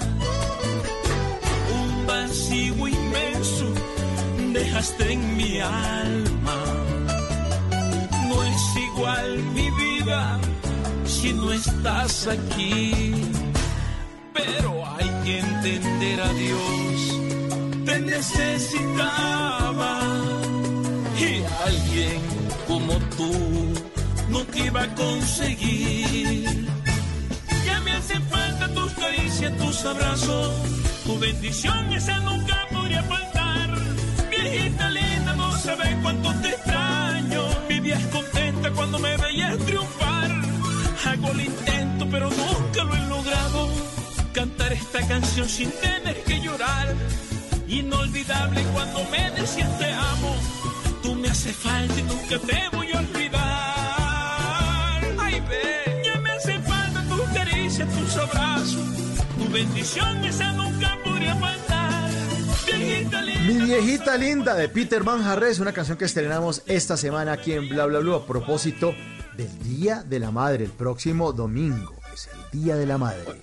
un 2.06 2.16
vacío 2.28 2.88
inmenso 2.88 3.66
dejaste 4.52 5.12
en 5.12 5.36
mi 5.36 5.60
alma. 5.60 6.64
No 8.28 8.42
es 8.44 8.76
igual 8.76 9.42
mi 9.54 9.70
vida 9.70 10.38
si 11.04 11.32
no 11.32 11.52
estás 11.52 12.26
aquí. 12.26 13.14
Pero 14.32 14.84
hay 14.96 15.10
que 15.24 15.38
entender 15.40 16.20
a 16.20 16.32
Dios, 16.32 17.20
te 17.84 18.00
necesitaba. 18.00 20.00
Y 21.18 21.42
alguien 21.66 22.20
como 22.66 22.94
tú 23.16 23.32
no 24.28 24.44
te 24.44 24.66
iba 24.66 24.82
a 24.82 24.94
conseguir. 24.94 26.66
Ya 27.64 27.80
me 27.80 27.92
hacen 27.92 28.22
falta 28.28 28.68
tus 28.74 28.92
caricias, 28.92 29.56
tus 29.56 29.82
abrazos, 29.84 30.52
tu 31.06 31.18
bendición, 31.18 31.92
esa 31.92 32.18
nunca 32.20 32.66
podría 32.72 33.02
faltar. 33.04 33.70
Viejita 34.28 34.90
linda, 34.90 35.34
no 35.36 35.56
sabes 35.56 35.94
cuánto 36.02 36.34
te 36.42 36.48
extraño. 36.48 37.42
Vivías 37.68 38.02
contenta 38.06 38.70
cuando 38.72 38.98
me 38.98 39.16
veías 39.16 39.56
triunfar. 39.58 40.30
Hago 41.06 41.30
el 41.30 41.40
intento, 41.42 42.08
pero 42.10 42.28
nunca 42.30 42.84
lo 42.84 42.94
he 42.96 43.06
logrado. 43.06 43.68
Cantar 44.32 44.72
esta 44.72 45.06
canción 45.06 45.48
sin 45.48 45.70
tener 45.70 46.22
que 46.24 46.40
llorar. 46.40 46.94
Inolvidable 47.68 48.62
cuando 48.74 49.04
me 49.10 49.30
decías 49.30 49.78
te 49.78 49.92
amo. 49.92 50.34
Tú 51.02 51.14
me 51.14 51.28
haces 51.28 51.54
falta 51.56 52.00
y 52.00 52.02
nunca 52.02 52.38
te 52.38 52.76
voy 52.76 52.88
a 52.92 52.98
olvidar. 52.98 53.44
Ay, 55.18 55.40
ve, 55.48 56.02
ya 56.04 56.20
me 56.20 56.30
hace 56.30 56.58
falta 56.60 57.00
tus 57.08 57.22
caricias, 57.30 57.88
tus 57.96 58.16
abrazos. 58.16 58.86
Tu 59.38 59.48
bendición, 59.52 60.24
esa 60.24 60.52
nunca 60.52 60.75
Mi 63.46 63.60
viejita 63.60 64.16
linda 64.16 64.54
de 64.54 64.68
Peter 64.68 65.04
Manjarres, 65.04 65.60
una 65.60 65.72
canción 65.72 65.96
que 65.96 66.04
estrenamos 66.04 66.62
esta 66.66 66.96
semana 66.96 67.32
aquí 67.32 67.52
en 67.52 67.68
Bla 67.68 67.86
Bla 67.86 68.00
Bla 68.00 68.16
a 68.16 68.26
propósito 68.26 68.94
del 69.36 69.58
Día 69.62 70.02
de 70.02 70.18
la 70.18 70.30
Madre, 70.30 70.64
el 70.64 70.70
próximo 70.70 71.32
domingo. 71.32 71.94
Es 72.12 72.28
el 72.28 72.60
Día 72.60 72.76
de 72.76 72.86
la 72.86 72.98
Madre. 72.98 73.40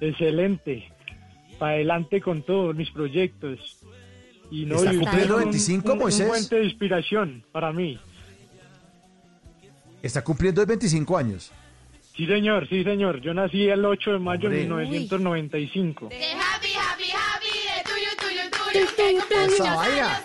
Excelente. 0.00 0.89
Para 1.60 1.74
adelante 1.74 2.22
con 2.22 2.42
todos 2.42 2.74
mis 2.74 2.90
proyectos. 2.90 3.76
Y 4.50 4.64
no, 4.64 4.76
¿Está 4.76 4.90
cumpliendo 4.90 5.10
ustedes 5.10 5.28
son 5.28 5.38
25, 5.40 5.92
un, 5.92 5.98
Moisés? 5.98 6.20
Un 6.22 6.28
fuente 6.28 6.56
de 6.56 6.64
inspiración 6.64 7.44
para 7.52 7.70
mí. 7.72 7.98
Está 10.02 10.24
cumpliendo 10.24 10.64
25 10.64 11.18
años. 11.18 11.52
Sí, 12.16 12.26
señor, 12.26 12.66
sí, 12.66 12.82
señor. 12.82 13.20
Yo 13.20 13.34
nací 13.34 13.68
el 13.68 13.84
8 13.84 14.12
de 14.12 14.18
mayo 14.18 14.48
de 14.48 14.62
Hombre. 14.62 14.86
1995. 14.86 16.06
Happy, 16.06 16.16
happy, 16.16 17.10
happy, 17.12 17.46
de 17.46 17.84
tuyo, 17.84 18.08
tuyo, 18.18 18.42
tuyo. 18.50 19.54
Esa 19.54 19.74
vaina. 19.76 20.24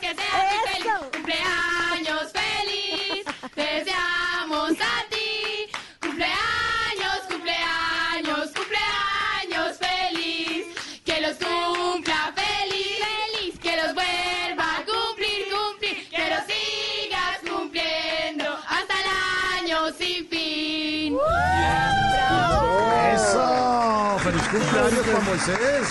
¡Eso! 23.14 24.18
¡Feliz 24.20 24.42
cumpleaños, 24.50 25.06
Juan 25.12 25.26
Moisés! 25.26 25.88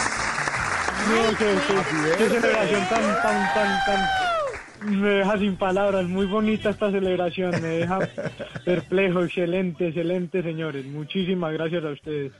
No, 1.08 1.36
qué, 1.38 1.54
qué- 1.66 2.16
qué 2.18 2.28
celebración 2.40 2.88
tan, 2.88 3.02
tan, 3.22 3.54
tan, 3.54 3.84
tan. 3.86 5.00
Me 5.00 5.08
deja 5.08 5.38
sin 5.38 5.56
palabras. 5.56 6.04
Muy 6.06 6.26
bonita 6.26 6.70
esta 6.70 6.90
celebración. 6.90 7.50
Me 7.62 7.68
deja 7.68 7.98
perplejo. 8.64 9.22
Excelente, 9.24 9.88
excelente, 9.88 10.42
señores. 10.42 10.84
Muchísimas 10.86 11.52
gracias 11.52 11.84
a 11.84 11.88
ustedes. 11.90 12.32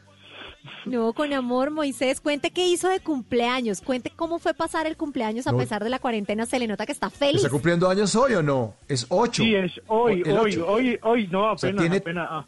No, 0.86 1.12
con 1.12 1.30
amor, 1.34 1.70
Moisés, 1.70 2.22
cuente 2.22 2.50
qué 2.50 2.66
hizo 2.66 2.88
de 2.88 3.00
cumpleaños, 3.00 3.82
cuente 3.82 4.10
cómo 4.16 4.38
fue 4.38 4.54
pasar 4.54 4.86
el 4.86 4.96
cumpleaños 4.96 5.46
a 5.46 5.52
No. 5.52 5.58
pesar 5.58 5.84
de 5.84 5.90
la 5.90 5.98
cuarentena, 5.98 6.46
se 6.46 6.58
le 6.58 6.66
nota 6.66 6.86
que 6.86 6.92
está 6.92 7.10
feliz. 7.10 7.36
¿Está 7.36 7.50
cumpliendo 7.50 7.86
años 7.90 8.16
hoy 8.16 8.32
o 8.32 8.42
no? 8.42 8.74
Es 8.88 9.04
8. 9.10 9.42
Sí, 9.42 9.54
es 9.54 9.72
hoy, 9.88 10.22
hoy, 10.22 10.52
ocho. 10.54 10.66
hoy, 10.66 10.98
hoy. 11.02 11.26
No, 11.26 11.56
sea, 11.58 11.68
apenas, 11.68 11.82
tiene- 11.82 11.96
apenas. 11.98 12.28
ah. 12.30 12.46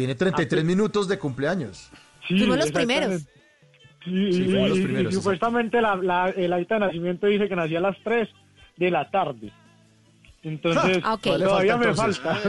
Tiene 0.00 0.14
33 0.14 0.64
minutos 0.64 1.08
de 1.08 1.18
cumpleaños. 1.18 1.90
Sí, 2.26 2.38
Fuimos 2.38 2.56
los 2.56 2.72
primeros. 2.72 3.20
Sí, 3.20 3.26
Sí, 4.02 4.10
y- 4.40 4.44
fuimos 4.46 4.68
los 4.70 4.78
y- 4.78 4.80
y 4.80 4.84
primeros, 4.84 5.14
supuestamente 5.14 5.82
la, 5.82 5.94
la- 5.96 6.30
el 6.30 6.50
acta 6.54 6.76
de 6.76 6.80
nacimiento 6.86 7.26
dice 7.26 7.50
que 7.50 7.54
nací 7.54 7.76
a 7.76 7.80
las 7.80 7.98
3 8.02 8.30
de 8.78 8.90
la 8.90 9.10
tarde. 9.10 9.52
Entonces, 10.42 11.00
Ah, 11.04 11.18
todavía 11.22 11.76
me 11.76 11.88
entonces. 11.88 12.18
falta. 12.18 12.40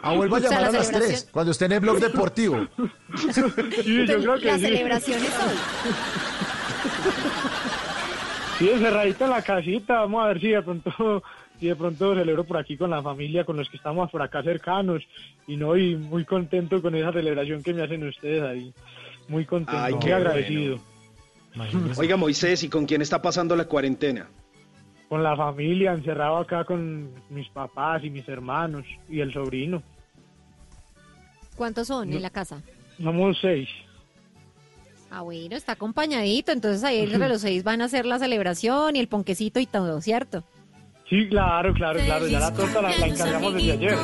Ah, 0.00 0.14
vuelva 0.14 0.36
a 0.36 0.40
O 0.40 0.42
sea, 0.42 0.50
llamar 0.50 0.62
la 0.62 0.68
a 0.68 0.72
las 0.72 0.86
celebración- 0.86 1.08
3, 1.08 1.28
cuando 1.32 1.50
esté 1.50 1.64
en 1.64 1.72
el 1.72 1.80
blog 1.80 1.98
deportivo. 1.98 2.68
Sí, 3.16 4.06
yo 4.06 4.18
creo 4.20 4.38
que 4.38 4.44
la 4.46 4.54
sí. 4.58 4.64
celebración 4.64 5.18
es 5.24 5.34
hoy. 5.40 5.56
Sí, 8.58 8.70
encerradito 8.70 9.24
en 9.24 9.30
la 9.30 9.42
casita, 9.42 9.94
vamos 10.02 10.24
a 10.24 10.28
ver 10.28 10.40
si 10.40 10.48
de 10.50 10.62
pronto, 10.62 11.22
si 11.58 11.66
de 11.66 11.76
pronto 11.76 12.14
celebro 12.14 12.44
por 12.44 12.56
aquí 12.56 12.76
con 12.76 12.90
la 12.90 13.02
familia, 13.02 13.44
con 13.44 13.56
los 13.56 13.68
que 13.68 13.76
estamos 13.76 14.10
por 14.10 14.22
acá 14.22 14.42
cercanos, 14.42 15.02
y 15.46 15.56
no, 15.56 15.76
y 15.76 15.96
muy 15.96 16.24
contento 16.24 16.82
con 16.82 16.94
esa 16.94 17.12
celebración 17.12 17.62
que 17.62 17.72
me 17.72 17.82
hacen 17.82 18.06
ustedes 18.06 18.42
ahí, 18.42 18.72
muy 19.28 19.44
contento, 19.44 19.80
Ay, 19.80 19.94
muy 19.94 20.02
qué 20.02 20.12
agradecido. 20.12 20.78
Oiga, 21.96 22.16
Moisés, 22.16 22.62
¿y 22.64 22.68
con 22.68 22.84
quién 22.84 23.00
está 23.00 23.22
pasando 23.22 23.54
la 23.54 23.66
cuarentena? 23.66 24.28
Con 25.08 25.22
la 25.22 25.36
familia, 25.36 25.92
encerrado 25.92 26.38
acá 26.38 26.64
con 26.64 27.10
mis 27.30 27.48
papás 27.50 28.02
y 28.02 28.10
mis 28.10 28.28
hermanos, 28.28 28.84
y 29.08 29.20
el 29.20 29.32
sobrino, 29.32 29.82
¿Cuántos 31.56 31.86
son 31.86 32.12
en 32.12 32.22
la 32.22 32.30
casa? 32.30 32.62
somos 33.00 33.38
seis. 33.40 33.68
Ah, 35.10 35.22
bueno, 35.22 35.54
está 35.54 35.72
acompañadito, 35.72 36.50
entonces 36.50 36.82
ahí 36.82 37.00
entre 37.00 37.28
los 37.28 37.40
seis 37.40 37.62
van 37.62 37.80
a 37.80 37.84
hacer 37.84 38.04
la 38.04 38.18
celebración 38.18 38.96
y 38.96 38.98
el 38.98 39.06
ponquecito 39.06 39.60
y 39.60 39.66
todo, 39.66 40.00
¿cierto? 40.00 40.42
Sí, 41.08 41.28
claro, 41.28 41.72
claro, 41.74 42.00
claro, 42.04 42.26
ya 42.26 42.40
la 42.40 42.52
torta 42.54 42.80
la, 42.80 42.96
la 42.96 43.06
encargamos 43.06 43.54
desde 43.54 43.72
ayer. 43.72 43.94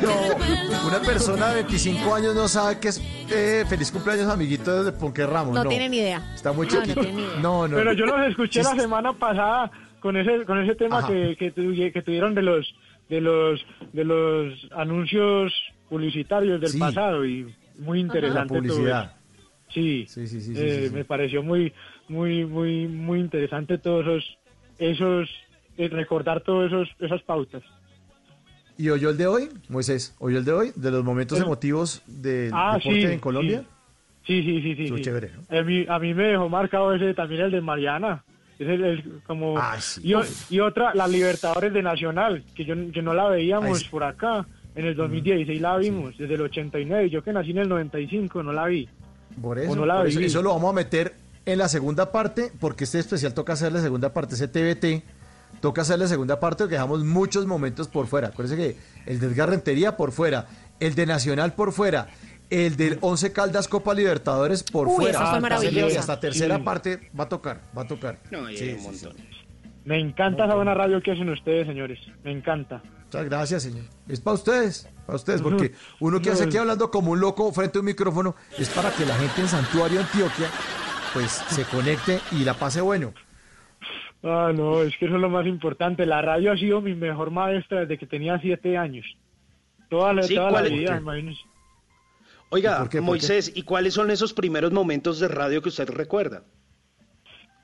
No, 0.00 0.86
una 0.86 1.00
persona 1.00 1.48
de 1.48 1.54
25 1.62 2.14
años 2.14 2.34
no 2.34 2.46
sabe 2.46 2.78
que 2.78 2.88
es 2.88 3.02
eh, 3.30 3.64
feliz 3.68 3.90
cumpleaños, 3.90 4.30
amiguito 4.30 4.84
de 4.84 4.92
Ponque 4.92 5.26
Ramos. 5.26 5.54
No, 5.54 5.64
No, 5.64 5.68
tienen 5.70 5.92
idea. 5.92 6.22
Está 6.34 6.52
muy 6.52 6.66
No, 6.68 6.74
no 6.74 6.80
chiquito. 6.82 7.02
ni. 7.02 7.42
No, 7.42 7.66
no. 7.68 7.76
Pero 7.76 7.92
yo 7.94 8.06
los 8.06 8.28
escuché 8.28 8.62
la 8.62 8.76
semana 8.76 9.12
pasada 9.12 9.70
con 10.00 10.16
ese 10.16 10.44
con 10.44 10.62
ese 10.62 10.76
tema 10.76 11.04
que, 11.06 11.34
que, 11.36 11.52
que 11.92 12.02
tuvieron 12.02 12.34
de 12.36 12.42
los 12.42 12.72
de 13.08 13.20
los 13.20 13.60
de 13.92 14.04
los 14.04 14.54
anuncios 14.76 15.52
publicitarios 15.88 16.60
del 16.60 16.70
Sí. 16.70 16.78
pasado 16.78 17.26
y 17.26 17.52
muy 17.78 17.98
La 17.98 18.04
interesante 18.04 18.48
todo 18.48 18.58
publicidad. 18.60 19.02
eso. 19.04 19.12
Sí, 19.74 20.06
Sí, 20.08 20.26
sí, 20.28 20.40
sí, 20.40 20.54
sí, 20.54 20.60
eh, 20.62 20.78
sí, 20.82 20.88
sí. 20.88 20.94
me 20.94 21.04
pareció 21.04 21.42
muy 21.42 21.72
muy 22.08 22.44
muy 22.46 22.86
muy 22.88 23.20
interesante 23.20 23.78
todos 23.78 24.06
esos 24.06 24.38
esos 24.78 25.28
eh, 25.76 25.88
recordar 25.88 26.40
todos 26.42 26.66
esos 26.66 26.88
esas 27.00 27.22
pautas. 27.22 27.62
¿Y 28.76 28.90
oyó 28.90 29.10
el 29.10 29.16
de 29.16 29.26
hoy, 29.26 29.48
Moisés? 29.68 30.14
¿Oyó 30.20 30.38
el 30.38 30.44
de 30.44 30.52
hoy? 30.52 30.72
¿De 30.76 30.90
los 30.90 31.02
momentos 31.04 31.40
emotivos 31.40 32.02
del 32.06 32.52
Ah, 32.54 32.74
deporte 32.78 33.00
sí, 33.00 33.06
en 33.12 33.18
Colombia? 33.18 33.64
Sí, 34.24 34.42
sí, 34.42 34.62
sí, 34.62 34.74
sí. 34.76 34.88
Sí. 34.88 35.02
chévere, 35.02 35.30
¿no? 35.34 35.58
A 35.58 35.62
mí, 35.62 35.84
a 35.88 35.98
mí 35.98 36.14
me 36.14 36.24
dejó 36.24 36.48
marcado 36.48 36.94
ese 36.94 37.12
también 37.14 37.40
el 37.42 37.50
de 37.50 37.60
Mariana. 37.60 38.22
Es 38.58 38.68
el, 38.68 38.84
el- 38.84 39.20
como 39.26 39.58
Ah, 39.58 39.80
sí. 39.80 40.00
y, 40.04 40.14
o- 40.14 40.22
y 40.50 40.60
otra 40.60 40.94
la 40.94 41.08
Libertadores 41.08 41.72
de 41.72 41.82
Nacional 41.82 42.44
que 42.54 42.64
yo 42.64 42.74
que 42.92 43.02
no 43.02 43.14
la 43.14 43.28
veíamos 43.28 43.78
Ay, 43.82 43.88
por 43.90 44.04
acá. 44.04 44.46
En 44.76 44.84
el 44.86 44.94
2016 44.94 45.60
la 45.60 45.76
vimos, 45.76 46.16
desde 46.16 46.34
el 46.34 46.40
89. 46.42 47.10
Yo 47.10 47.22
que 47.24 47.32
nací 47.32 47.50
en 47.50 47.58
el 47.58 47.68
95 47.68 48.42
no 48.44 48.52
la 48.52 48.66
vi. 48.66 48.88
Por 49.42 49.58
eso, 49.58 49.74
no 49.74 49.84
la 49.86 49.96
por 49.96 50.06
eso, 50.06 50.20
eso 50.20 50.40
lo 50.42 50.50
vamos 50.54 50.70
a 50.70 50.74
meter 50.74 51.14
en 51.52 51.58
la 51.58 51.68
segunda 51.68 52.12
parte, 52.12 52.52
porque 52.60 52.84
este 52.84 52.98
especial 52.98 53.32
toca 53.32 53.54
hacer 53.54 53.72
la 53.72 53.80
segunda 53.80 54.12
parte, 54.12 54.34
ese 54.34 54.48
TBT, 54.48 55.02
toca 55.60 55.80
hacer 55.80 55.98
la 55.98 56.06
segunda 56.06 56.38
parte 56.38 56.64
porque 56.64 56.74
dejamos 56.74 57.04
muchos 57.04 57.46
momentos 57.46 57.88
por 57.88 58.06
fuera. 58.06 58.28
Acuérdense 58.28 58.56
que 58.62 58.76
el 59.10 59.18
de 59.18 59.28
Edgar 59.28 59.48
Rentería 59.48 59.96
por 59.96 60.12
fuera, 60.12 60.46
el 60.78 60.94
de 60.94 61.06
Nacional 61.06 61.54
por 61.54 61.72
fuera, 61.72 62.08
el 62.50 62.76
del 62.76 62.98
11 63.00 63.32
Caldas 63.32 63.66
Copa 63.66 63.94
Libertadores 63.94 64.62
por 64.62 64.88
Uy, 64.88 64.96
fuera. 64.96 65.18
fue 65.20 65.26
Entonces, 65.38 65.42
maravillosa. 65.42 65.94
Y 65.94 65.96
hasta 65.96 66.20
tercera 66.20 66.62
parte 66.62 67.10
va 67.18 67.24
a 67.24 67.28
tocar, 67.30 67.62
va 67.76 67.82
a 67.82 67.86
tocar. 67.86 68.18
No, 68.30 68.44
hay 68.44 68.56
Sí, 68.58 68.68
un 68.72 68.78
sí, 68.78 68.84
montón. 69.06 69.12
Me 69.86 69.98
encanta 69.98 70.44
esa 70.44 70.54
buena 70.54 70.74
radio 70.74 71.02
que 71.02 71.12
hacen 71.12 71.30
ustedes, 71.30 71.66
señores. 71.66 71.98
Me 72.24 72.30
encanta. 72.30 72.82
Muchas 73.06 73.24
gracias, 73.24 73.62
señor. 73.62 73.84
Es 74.06 74.20
para 74.20 74.34
ustedes, 74.34 74.86
para 75.06 75.16
ustedes, 75.16 75.40
porque 75.40 75.72
uno 76.00 76.20
que 76.20 76.30
hace 76.30 76.44
aquí 76.44 76.58
hablando 76.58 76.90
como 76.90 77.12
un 77.12 77.20
loco 77.20 77.50
frente 77.54 77.78
a 77.78 77.80
un 77.80 77.86
micrófono 77.86 78.36
es 78.58 78.68
para 78.68 78.90
que 78.90 79.06
la 79.06 79.14
gente 79.14 79.40
en 79.40 79.48
Santuario, 79.48 80.00
Antioquia, 80.00 80.50
pues 81.18 81.32
se 81.32 81.64
conecte 81.64 82.20
y 82.30 82.44
la 82.44 82.54
pase 82.54 82.80
bueno. 82.80 83.12
Ah, 84.22 84.52
no, 84.54 84.82
es 84.82 84.96
que 84.98 85.06
eso 85.06 85.16
es 85.16 85.20
lo 85.20 85.28
más 85.28 85.46
importante. 85.46 86.06
La 86.06 86.22
radio 86.22 86.52
ha 86.52 86.56
sido 86.56 86.80
mi 86.80 86.94
mejor 86.94 87.32
maestra 87.32 87.80
desde 87.80 87.98
que 87.98 88.06
tenía 88.06 88.38
siete 88.38 88.76
años. 88.76 89.04
Toda 89.90 90.12
la, 90.12 90.22
Sí, 90.22 90.36
toda 90.36 90.52
la 90.52 90.62
vida, 90.62 90.96
imagínense. 90.98 91.40
Oiga, 92.50 92.78
¿Por 92.78 92.88
qué? 92.88 92.98
¿Por 92.98 93.06
Moisés, 93.06 93.50
¿y 93.52 93.62
cuáles 93.62 93.94
son 93.94 94.12
esos 94.12 94.32
primeros 94.32 94.70
momentos 94.70 95.18
de 95.18 95.26
radio 95.26 95.60
que 95.60 95.70
usted 95.70 95.88
recuerda? 95.90 96.44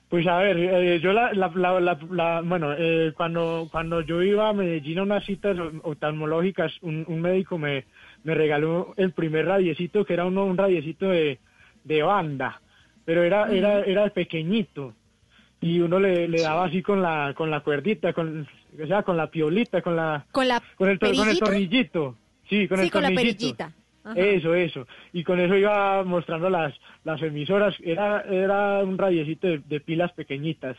Pues 0.08 0.26
a 0.26 0.38
ver, 0.38 0.56
eh, 0.58 0.98
yo 1.00 1.12
la, 1.12 1.32
la, 1.32 1.48
la, 1.54 1.78
la- 1.80 1.98
la- 2.10 2.40
bueno, 2.44 2.72
eh, 2.76 3.12
cuando, 3.16 3.68
cuando 3.70 4.00
yo 4.00 4.20
iba 4.20 4.48
a 4.48 4.52
Medellín 4.52 4.98
a 4.98 5.02
unas 5.04 5.24
citas 5.24 5.56
oftalmológicas, 5.84 6.72
un, 6.82 7.04
un 7.06 7.20
médico 7.20 7.56
me, 7.56 7.84
me 8.24 8.34
regaló 8.34 8.94
el 8.96 9.12
primer 9.12 9.46
radiecito, 9.46 10.04
que 10.04 10.14
era 10.14 10.24
uno, 10.24 10.44
un 10.44 10.56
radiecito 10.56 11.08
de, 11.08 11.38
de 11.84 12.02
banda, 12.02 12.60
pero 13.04 13.22
era, 13.22 13.50
era, 13.50 13.80
era 13.82 14.08
pequeñito, 14.10 14.94
y 15.60 15.80
uno 15.80 15.98
le, 15.98 16.28
le 16.28 16.42
daba 16.42 16.66
así 16.66 16.82
con 16.82 17.00
la, 17.02 17.32
con 17.34 17.50
la 17.50 17.60
cuerdita, 17.60 18.12
con, 18.12 18.46
o 18.82 18.86
sea, 18.86 19.02
con 19.02 19.16
la 19.16 19.28
piolita, 19.30 19.80
con 19.82 19.96
la, 19.96 20.26
Con 20.32 20.46
la 20.48 20.62
con 20.76 20.88
el, 20.88 20.98
con 20.98 21.12
tornillito, 21.38 22.16
sí, 22.48 22.68
con 22.68 22.78
Sí, 22.78 22.84
el 22.84 22.90
con 22.90 23.02
la 23.02 23.10
perillita. 23.10 23.72
Ajá. 24.06 24.20
Eso, 24.20 24.54
eso. 24.54 24.86
Y 25.14 25.24
con 25.24 25.40
eso 25.40 25.56
iba 25.56 26.04
mostrando 26.04 26.50
las, 26.50 26.74
las 27.04 27.22
emisoras. 27.22 27.74
Era, 27.82 28.20
era 28.22 28.80
un 28.84 28.98
radiecito 28.98 29.46
de, 29.46 29.60
de 29.60 29.80
pilas 29.80 30.12
pequeñitas. 30.12 30.76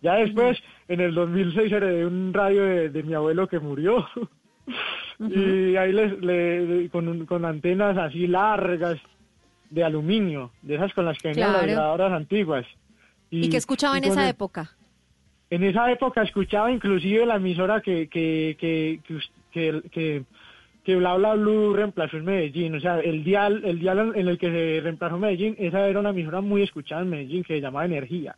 Ya 0.00 0.14
después, 0.14 0.56
en 0.86 1.00
el 1.00 1.12
2006, 1.12 1.72
heredé 1.72 2.06
un 2.06 2.32
radio 2.32 2.62
de, 2.62 2.90
de 2.90 3.02
mi 3.02 3.14
abuelo 3.14 3.48
que 3.48 3.58
murió. 3.58 4.06
Y 5.18 5.76
ahí 5.76 5.92
les, 5.92 6.20
le- 6.20 6.88
con, 6.90 7.24
con 7.26 7.44
antenas 7.44 7.96
así 7.96 8.26
largas 8.26 8.98
de 9.70 9.84
aluminio, 9.84 10.50
de 10.62 10.76
esas 10.76 10.92
con 10.94 11.04
las 11.04 11.18
que 11.18 11.28
venían 11.28 11.50
Claro. 11.50 11.66
las 11.66 11.74
grabadoras 11.76 12.12
antiguas. 12.12 12.66
¿Y 13.30 13.48
qué 13.50 13.56
escuchaba 13.56 13.98
en 13.98 14.04
esa 14.04 14.24
el- 14.24 14.30
época? 14.30 14.70
en 15.48 15.62
esa 15.62 15.90
época 15.92 16.22
escuchaba 16.22 16.72
inclusive 16.72 17.24
la 17.24 17.36
emisora 17.36 17.80
que 17.80 18.08
que 18.08 18.56
que 18.58 19.00
que, 19.52 20.24
que, 20.84 20.96
Bla 20.96 21.14
Bla 21.16 21.34
Blue 21.34 21.72
reemplazó 21.74 22.16
en 22.16 22.24
Medellín. 22.24 22.74
O 22.76 22.80
sea, 22.80 23.00
el 23.00 23.24
dial, 23.24 23.62
el 23.64 23.78
dial 23.80 24.12
en 24.14 24.28
el 24.28 24.38
que 24.38 24.50
se 24.50 24.80
reemplazó 24.82 25.18
Medellín, 25.18 25.56
esa 25.58 25.88
era 25.88 25.98
una 26.00 26.10
emisora 26.10 26.40
muy 26.40 26.62
escuchada 26.62 27.02
en 27.02 27.10
Medellín 27.10 27.42
que 27.42 27.54
se 27.54 27.60
llamaba 27.60 27.84
Energía. 27.86 28.36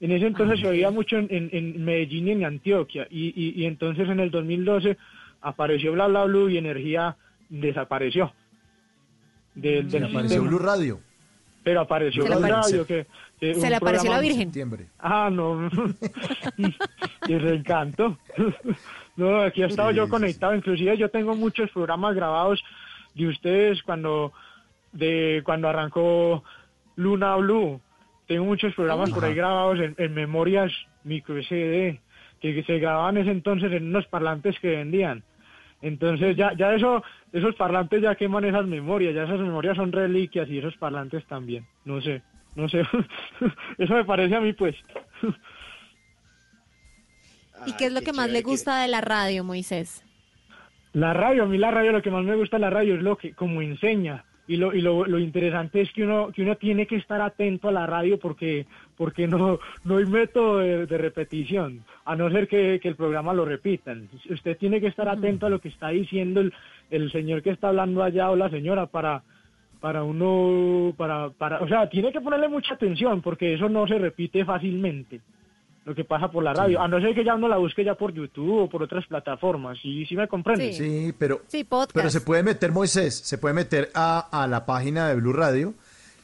En 0.00 0.10
ese 0.12 0.26
entonces 0.26 0.58
se 0.60 0.66
oía 0.66 0.90
mucho 0.90 1.16
en, 1.18 1.28
en- 1.30 1.50
en 1.52 1.84
Medellín 1.84 2.28
y 2.28 2.32
en 2.32 2.44
Antioquia. 2.44 3.06
Y, 3.10 3.28
y, 3.36 3.62
y 3.62 3.66
entonces 3.66 4.08
en 4.08 4.18
el 4.18 4.30
2012 4.30 4.96
apareció 5.42 5.92
Bla 5.92 6.06
Bla 6.08 6.24
Blue 6.24 6.48
y 6.48 6.56
Energía 6.58 7.16
desapareció. 7.48 8.32
Del, 9.54 9.90
del 9.90 10.04
Apareció. 10.04 10.42
Blue 10.42 10.58
Radio. 10.58 11.00
Pero 11.62 11.80
apareció 11.80 12.24
Blue 12.24 12.40
Radio. 12.40 12.86
Que, 12.86 13.06
que 13.38 13.54
Se 13.54 13.68
le 13.68 13.76
apareció 13.76 14.10
la 14.10 14.20
Virgen. 14.20 14.44
Septiembre. 14.44 14.86
Ah, 14.98 15.28
no. 15.30 15.68
Qué 17.26 17.38
reencanto. 17.38 18.18
No, 19.16 19.42
aquí 19.42 19.62
he 19.62 19.66
estado 19.66 19.90
yo 19.90 20.08
conectado. 20.08 20.54
Inclusive 20.54 20.96
yo 20.96 21.10
tengo 21.10 21.34
muchos 21.34 21.70
programas 21.72 22.14
grabados 22.14 22.62
de 23.14 23.26
ustedes 23.26 23.82
cuando 23.82 24.32
de 24.92 25.42
cuando 25.44 25.68
arrancó 25.68 26.42
Luna 26.96 27.36
Blue. 27.36 27.82
Tengo 28.26 28.46
muchos 28.46 28.72
programas 28.74 29.10
por 29.10 29.22
ahí 29.24 29.34
grabados 29.34 29.78
en, 29.80 29.94
en 29.98 30.14
memorias 30.14 30.72
micro 31.04 31.36
SD 31.42 32.00
que, 32.40 32.54
que 32.54 32.64
se 32.64 32.78
grababan 32.78 33.18
en 33.18 33.24
ese 33.24 33.32
entonces 33.32 33.70
en 33.72 33.88
unos 33.88 34.06
parlantes 34.06 34.58
que 34.58 34.70
vendían. 34.70 35.22
Entonces 35.82 36.34
ya 36.36 36.54
ya 36.56 36.74
eso 36.74 37.02
esos 37.32 37.54
parlantes 37.54 38.02
ya 38.02 38.14
queman 38.14 38.44
esas 38.44 38.66
memorias, 38.66 39.14
ya 39.14 39.24
esas 39.24 39.40
memorias 39.40 39.76
son 39.76 39.92
reliquias 39.92 40.48
y 40.48 40.58
esos 40.58 40.76
parlantes 40.76 41.24
también. 41.26 41.64
No 41.84 42.00
sé, 42.00 42.22
no 42.56 42.68
sé. 42.68 42.82
eso 43.78 43.94
me 43.94 44.04
parece 44.04 44.34
a 44.34 44.40
mí 44.40 44.52
pues. 44.52 44.76
¿Y 47.66 47.72
qué 47.74 47.86
es 47.86 47.92
lo 47.92 48.00
que 48.00 48.12
más 48.12 48.30
le 48.30 48.42
gusta 48.42 48.80
de 48.80 48.88
la 48.88 49.00
radio, 49.00 49.44
Moisés? 49.44 50.04
La 50.92 51.12
radio, 51.12 51.44
a 51.44 51.46
mí 51.46 51.58
la 51.58 51.70
radio, 51.70 51.92
lo 51.92 52.02
que 52.02 52.10
más 52.10 52.24
me 52.24 52.34
gusta 52.34 52.56
de 52.56 52.62
la 52.62 52.70
radio 52.70 52.94
es 52.94 53.02
lo 53.02 53.16
que 53.16 53.34
como 53.34 53.62
enseña. 53.62 54.24
Y 54.48 54.56
lo, 54.56 54.74
y 54.74 54.80
lo, 54.80 55.04
lo 55.04 55.18
interesante 55.20 55.80
es 55.80 55.92
que 55.92 56.02
uno, 56.02 56.32
que 56.32 56.42
uno 56.42 56.56
tiene 56.56 56.86
que 56.86 56.96
estar 56.96 57.20
atento 57.20 57.68
a 57.68 57.72
la 57.72 57.86
radio 57.86 58.18
porque, 58.18 58.66
porque 59.00 59.26
no, 59.26 59.58
no 59.84 59.96
hay 59.96 60.04
método 60.04 60.58
de, 60.58 60.84
de 60.84 60.98
repetición, 60.98 61.82
a 62.04 62.14
no 62.14 62.30
ser 62.30 62.46
que, 62.46 62.78
que 62.82 62.88
el 62.88 62.96
programa 62.96 63.32
lo 63.32 63.46
repitan. 63.46 64.10
Usted 64.28 64.58
tiene 64.58 64.78
que 64.78 64.88
estar 64.88 65.08
atento 65.08 65.46
a 65.46 65.48
lo 65.48 65.58
que 65.58 65.68
está 65.70 65.88
diciendo 65.88 66.42
el, 66.42 66.52
el 66.90 67.10
señor 67.10 67.40
que 67.40 67.48
está 67.48 67.68
hablando 67.68 68.02
allá 68.02 68.30
o 68.30 68.36
la 68.36 68.50
señora 68.50 68.84
para, 68.84 69.22
para 69.80 70.02
uno, 70.04 70.92
para, 70.98 71.30
para, 71.30 71.60
o 71.60 71.66
sea, 71.66 71.88
tiene 71.88 72.12
que 72.12 72.20
ponerle 72.20 72.50
mucha 72.50 72.74
atención 72.74 73.22
porque 73.22 73.54
eso 73.54 73.70
no 73.70 73.86
se 73.86 73.98
repite 73.98 74.44
fácilmente 74.44 75.22
lo 75.86 75.94
que 75.94 76.04
pasa 76.04 76.30
por 76.30 76.44
la 76.44 76.52
radio, 76.52 76.78
a 76.78 76.86
no 76.86 77.00
ser 77.00 77.14
que 77.14 77.24
ya 77.24 77.34
uno 77.36 77.48
la 77.48 77.56
busque 77.56 77.82
ya 77.82 77.94
por 77.94 78.12
YouTube 78.12 78.64
o 78.64 78.68
por 78.68 78.82
otras 78.82 79.06
plataformas, 79.06 79.78
¿sí, 79.80 80.04
sí 80.04 80.14
me 80.14 80.28
comprende? 80.28 80.74
Sí, 80.74 81.14
pero, 81.18 81.40
Sí, 81.46 81.64
podcast. 81.64 81.92
pero 81.94 82.10
se 82.10 82.20
puede 82.20 82.42
meter, 82.42 82.70
Moisés, 82.70 83.16
se 83.16 83.38
puede 83.38 83.54
meter 83.54 83.88
a, 83.94 84.42
a 84.42 84.46
la 84.46 84.66
página 84.66 85.08
de 85.08 85.14
Blue 85.14 85.32
Radio 85.32 85.72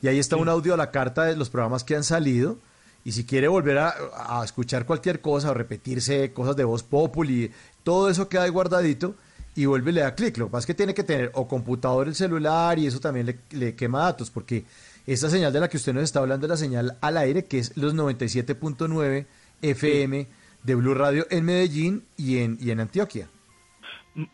y 0.02 0.08
ahí 0.08 0.18
está 0.18 0.36
un 0.36 0.48
audio 0.48 0.74
a 0.74 0.76
la 0.76 0.90
carta 0.90 1.24
de 1.24 1.36
los 1.36 1.50
programas 1.50 1.84
que 1.84 1.96
han 1.96 2.04
salido. 2.04 2.58
Y 3.04 3.12
si 3.12 3.24
quiere 3.24 3.46
volver 3.46 3.78
a, 3.78 3.94
a 4.14 4.44
escuchar 4.44 4.84
cualquier 4.84 5.20
cosa 5.20 5.50
o 5.50 5.54
repetirse 5.54 6.32
cosas 6.32 6.56
de 6.56 6.64
voz 6.64 6.82
populi, 6.82 7.52
todo 7.84 8.10
eso 8.10 8.28
queda 8.28 8.42
ahí 8.42 8.50
guardadito 8.50 9.14
y 9.54 9.64
vuelve 9.66 9.90
y 9.90 9.94
le 9.94 10.00
da 10.02 10.14
clic. 10.14 10.36
Lo 10.38 10.46
que 10.46 10.52
pasa 10.52 10.60
es 10.60 10.66
que 10.66 10.74
tiene 10.74 10.94
que 10.94 11.04
tener 11.04 11.30
o 11.34 11.48
computador, 11.48 12.08
el 12.08 12.14
celular 12.14 12.78
y 12.78 12.86
eso 12.86 13.00
también 13.00 13.26
le, 13.26 13.38
le 13.52 13.74
quema 13.74 14.00
datos 14.00 14.30
porque 14.30 14.64
esta 15.06 15.30
señal 15.30 15.52
de 15.52 15.60
la 15.60 15.68
que 15.68 15.76
usted 15.76 15.94
nos 15.94 16.02
está 16.02 16.18
hablando 16.18 16.46
es 16.46 16.50
la 16.50 16.56
señal 16.56 16.96
al 17.00 17.16
aire 17.16 17.44
que 17.44 17.58
es 17.58 17.76
los 17.76 17.94
97.9 17.94 19.26
FM 19.62 20.26
de 20.62 20.74
Blue 20.74 20.94
Radio 20.94 21.26
en 21.30 21.44
Medellín 21.44 22.02
y 22.16 22.38
en, 22.38 22.58
y 22.60 22.70
en 22.70 22.80
Antioquia. 22.80 23.28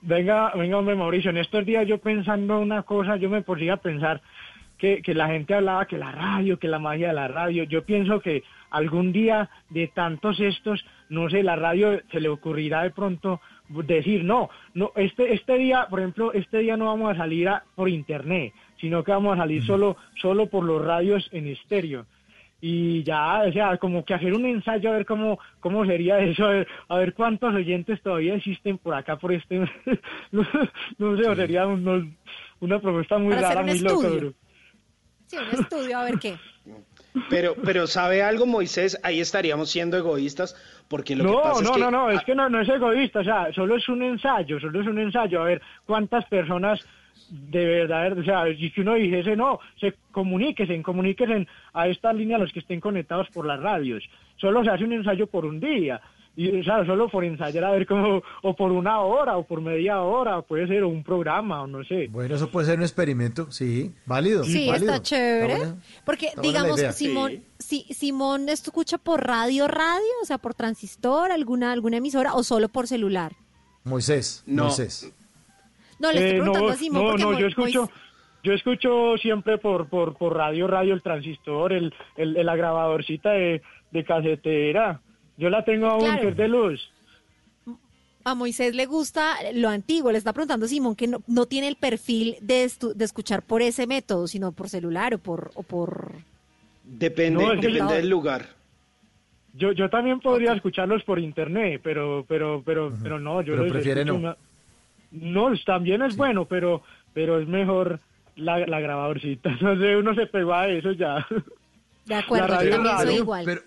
Venga, 0.00 0.52
venga, 0.54 0.78
hombre, 0.78 0.94
Mauricio, 0.94 1.30
en 1.30 1.38
estos 1.38 1.66
días 1.66 1.86
yo 1.86 1.98
pensando 1.98 2.58
una 2.60 2.84
cosa, 2.84 3.16
yo 3.16 3.28
me 3.28 3.42
ponía 3.42 3.74
a 3.74 3.76
pensar 3.76 4.22
que, 4.82 5.00
que 5.00 5.14
la 5.14 5.28
gente 5.28 5.54
hablaba 5.54 5.86
que 5.86 5.96
la 5.96 6.10
radio, 6.10 6.58
que 6.58 6.66
la 6.66 6.80
magia 6.80 7.06
de 7.08 7.14
la 7.14 7.28
radio. 7.28 7.62
Yo 7.62 7.84
pienso 7.84 8.18
que 8.20 8.42
algún 8.70 9.12
día 9.12 9.48
de 9.70 9.86
tantos 9.86 10.40
estos, 10.40 10.84
no 11.08 11.30
sé, 11.30 11.44
la 11.44 11.54
radio 11.54 12.00
se 12.10 12.18
le 12.18 12.28
ocurrirá 12.28 12.82
de 12.82 12.90
pronto 12.90 13.40
decir, 13.68 14.24
no, 14.24 14.50
no, 14.74 14.90
este, 14.96 15.34
este 15.34 15.56
día, 15.56 15.86
por 15.88 16.00
ejemplo, 16.00 16.32
este 16.32 16.58
día 16.58 16.76
no 16.76 16.86
vamos 16.86 17.12
a 17.12 17.16
salir 17.16 17.48
a- 17.48 17.62
por 17.76 17.88
internet, 17.88 18.52
sino 18.80 19.04
que 19.04 19.12
vamos 19.12 19.34
a 19.34 19.42
salir 19.42 19.62
solo, 19.64 19.96
solo 20.20 20.46
por 20.46 20.64
los 20.64 20.84
radios 20.84 21.28
en 21.30 21.46
estéreo 21.46 22.04
y 22.60 23.04
ya, 23.04 23.42
o 23.48 23.52
sea, 23.52 23.76
como 23.76 24.04
que 24.04 24.14
hacer 24.14 24.34
un 24.34 24.46
ensayo 24.46 24.90
a 24.90 24.94
ver 24.94 25.06
cómo, 25.06 25.38
cómo 25.60 25.84
sería 25.86 26.18
eso, 26.18 26.44
a 26.44 26.50
ver, 26.50 26.68
a 26.88 26.96
ver 26.98 27.14
cuántos 27.14 27.54
oyentes 27.54 28.02
todavía 28.02 28.34
existen 28.34 28.78
por 28.78 28.94
acá, 28.94 29.14
por 29.16 29.32
este, 29.32 29.58
no, 30.32 30.42
no 30.98 31.16
sé, 31.16 31.22
sería 31.36 31.68
un- 31.68 32.16
una 32.58 32.80
propuesta 32.80 33.16
muy 33.18 33.32
Para 33.34 33.46
hacer 33.46 33.56
rara, 33.58 33.60
un 33.60 33.66
muy 33.66 33.78
loca. 33.78 34.08
Sí, 35.32 35.38
un 35.38 35.60
estudio, 35.60 35.98
a 35.98 36.04
ver 36.04 36.18
qué. 36.18 36.36
Pero, 37.30 37.54
pero 37.64 37.86
¿sabe 37.86 38.22
algo, 38.22 38.44
Moisés? 38.44 39.00
Ahí 39.02 39.20
estaríamos 39.20 39.70
siendo 39.70 39.96
egoístas 39.96 40.54
porque 40.88 41.16
lo 41.16 41.24
que 41.24 41.30
No, 41.30 41.42
pasa 41.42 41.62
es 41.62 41.68
no, 41.68 41.74
que... 41.74 41.80
no, 41.80 41.90
no, 41.90 42.10
es 42.10 42.22
que 42.24 42.34
no, 42.34 42.48
no 42.50 42.60
es 42.60 42.68
egoísta, 42.68 43.20
o 43.20 43.24
sea, 43.24 43.52
solo 43.54 43.76
es 43.76 43.88
un 43.88 44.02
ensayo, 44.02 44.60
solo 44.60 44.80
es 44.82 44.86
un 44.86 44.98
ensayo, 44.98 45.40
a 45.40 45.44
ver 45.44 45.62
cuántas 45.86 46.26
personas 46.26 46.80
de 47.30 47.64
verdad, 47.64 48.18
o 48.18 48.24
sea, 48.24 48.44
si 48.54 48.70
que 48.70 48.82
uno 48.82 48.94
dijese, 48.94 49.36
no, 49.36 49.58
se 49.80 49.94
comuníquesen, 50.10 50.82
comuníquesen 50.82 51.48
a 51.72 51.88
esta 51.88 52.12
línea 52.12 52.36
los 52.36 52.52
que 52.52 52.60
estén 52.60 52.80
conectados 52.80 53.28
por 53.30 53.46
las 53.46 53.58
radios, 53.58 54.04
solo 54.36 54.62
se 54.62 54.70
hace 54.70 54.84
un 54.84 54.92
ensayo 54.92 55.26
por 55.26 55.46
un 55.46 55.58
día, 55.58 55.98
y, 56.34 56.60
o 56.60 56.64
sea, 56.64 56.84
solo 56.86 57.08
por 57.08 57.24
ensayar 57.24 57.64
a 57.64 57.70
ver 57.72 57.86
cómo, 57.86 58.22
o 58.42 58.56
por 58.56 58.72
una 58.72 59.00
hora, 59.00 59.36
o 59.36 59.44
por 59.46 59.60
media 59.60 60.00
hora, 60.00 60.40
puede 60.42 60.66
ser, 60.66 60.82
o 60.82 60.88
un 60.88 61.02
programa, 61.04 61.62
o 61.62 61.66
no 61.66 61.84
sé. 61.84 62.08
Bueno, 62.10 62.34
eso 62.34 62.50
puede 62.50 62.66
ser 62.66 62.78
un 62.78 62.84
experimento, 62.84 63.50
sí, 63.52 63.92
válido. 64.06 64.42
Sí, 64.44 64.66
válido. 64.68 64.92
está 64.94 65.02
chévere. 65.02 65.56
buena- 65.56 65.76
Porque, 66.06 66.26
está 66.28 66.40
digamos. 66.40 66.80
Simón, 66.94 67.42
si, 67.58 67.82
Simón 67.92 68.48
escucha 68.48 68.96
por 68.98 69.26
radio, 69.26 69.68
radio, 69.68 70.08
o 70.22 70.24
sea, 70.26 70.38
por 70.38 70.54
transistor, 70.54 71.30
alguna, 71.32 71.72
alguna 71.72 71.98
emisora, 71.98 72.34
o 72.34 72.42
solo 72.42 72.68
por 72.68 72.86
celular. 72.86 73.32
Moisés, 73.84 74.42
No. 74.46 74.64
Moisés. 74.64 75.12
No, 75.98 76.10
le 76.12 76.18
estoy 76.18 76.30
Eh, 76.30 76.38
preguntando 76.40 76.68
no, 76.68 76.72
a 76.72 76.76
Simón 76.76 77.02
no, 77.04 77.10
porque 77.10 77.22
no, 77.24 77.38
yo 77.38 77.46
escucho, 77.46 77.90
yo 78.42 78.52
escucho 78.54 79.16
siempre 79.18 79.58
por, 79.58 79.88
por, 79.88 80.16
por 80.16 80.34
radio, 80.36 80.66
radio, 80.66 80.94
el 80.94 81.02
transistor, 81.02 81.72
el, 81.72 81.94
el, 82.16 82.36
el- 82.36 82.46
la 82.46 82.56
grabadorcita 82.56 83.30
de, 83.30 83.62
de 83.90 84.04
casetera. 84.04 85.00
Yo 85.36 85.50
la 85.50 85.64
tengo 85.64 85.86
aún, 85.86 86.04
Claro. 86.04 86.20
que 86.22 86.28
es 86.28 86.36
de 86.36 86.48
luz. 86.48 86.90
a 88.24 88.34
Moisés 88.36 88.74
le 88.74 88.86
gusta 88.86 89.34
lo 89.54 89.68
antiguo. 89.68 90.12
Le 90.12 90.18
está 90.18 90.32
preguntando 90.32 90.68
Simón 90.68 90.94
que 90.94 91.08
no, 91.08 91.22
no 91.26 91.46
tiene 91.46 91.66
el 91.68 91.74
perfil 91.76 92.36
de, 92.40 92.64
estu- 92.64 92.92
de 92.94 93.04
escuchar 93.04 93.42
por 93.42 93.62
ese 93.62 93.86
método, 93.88 94.28
sino 94.28 94.52
por 94.52 94.68
celular 94.68 95.14
o 95.14 95.18
por... 95.18 95.50
O 95.54 95.62
por... 95.64 96.12
Depende, 96.84 97.42
No, 97.78 97.86
del 97.90 98.08
lugar. 98.08 98.46
Yo, 99.54 99.72
yo 99.72 99.90
también 99.90 100.20
podría 100.20 100.52
escucharlos 100.52 101.02
por 101.04 101.18
internet, 101.18 101.80
pero, 101.82 102.24
pero, 102.28 102.62
pero, 102.64 102.92
pero 103.02 103.18
no, 103.18 103.40
yo 103.42 103.52
Pero 103.54 103.64
los 103.64 103.72
prefiere 103.72 104.04
no. 104.04 104.14
una- 104.14 104.36
No, 105.10 105.48
también 105.66 106.02
es 106.02 106.16
bueno, 106.16 106.44
pero, 106.46 106.82
pero 107.12 107.40
es 107.40 107.48
mejor 107.48 107.98
la, 108.36 108.58
la 108.66 108.80
grabadorcita. 108.80 109.50
No 109.60 109.76
sé, 109.78 109.96
uno 109.96 110.14
se 110.14 110.26
pegó 110.26 110.54
a 110.54 110.68
eso 110.68 110.92
ya. 110.92 111.26
De 112.06 112.14
acuerdo, 112.14 112.62
yo 112.62 112.70
también 112.70 112.98
soy 112.98 113.14
igual. 113.16 113.44
Pero, 113.44 113.60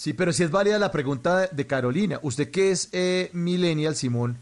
sí, 0.00 0.12
pero 0.14 0.32
si 0.32 0.42
es 0.44 0.50
válida 0.50 0.78
la 0.78 0.90
pregunta 0.90 1.38
de, 1.40 1.48
de 1.52 1.66
Carolina. 1.66 2.18
¿Usted 2.22 2.50
que 2.50 2.70
es 2.70 2.88
eh, 2.92 3.28
millennial, 3.32 3.94
Simón, 3.96 4.38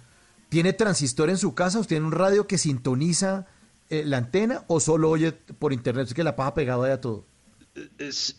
tiene 0.49 0.73
transistor 0.73 1.31
en 1.31 1.37
su 1.39 1.55
casa? 1.55 1.81
¿Usted 1.81 1.97
tiene 1.97 2.07
un 2.07 2.13
radio 2.13 2.47
que 2.47 2.59
sintoniza 2.59 3.47
eh, 3.91 4.03
la 4.07 4.19
antena 4.19 4.65
o 4.69 4.79
solo 4.81 5.11
oye 5.11 5.33
por 5.33 5.73
internet? 5.73 6.07
Es 6.09 6.15
que 6.15 6.23
la 6.23 6.37
paja 6.37 6.55
pegada 6.55 6.87
ahí 6.87 6.93
a 6.93 7.01
todo. 7.01 7.25
Es- 7.99 8.37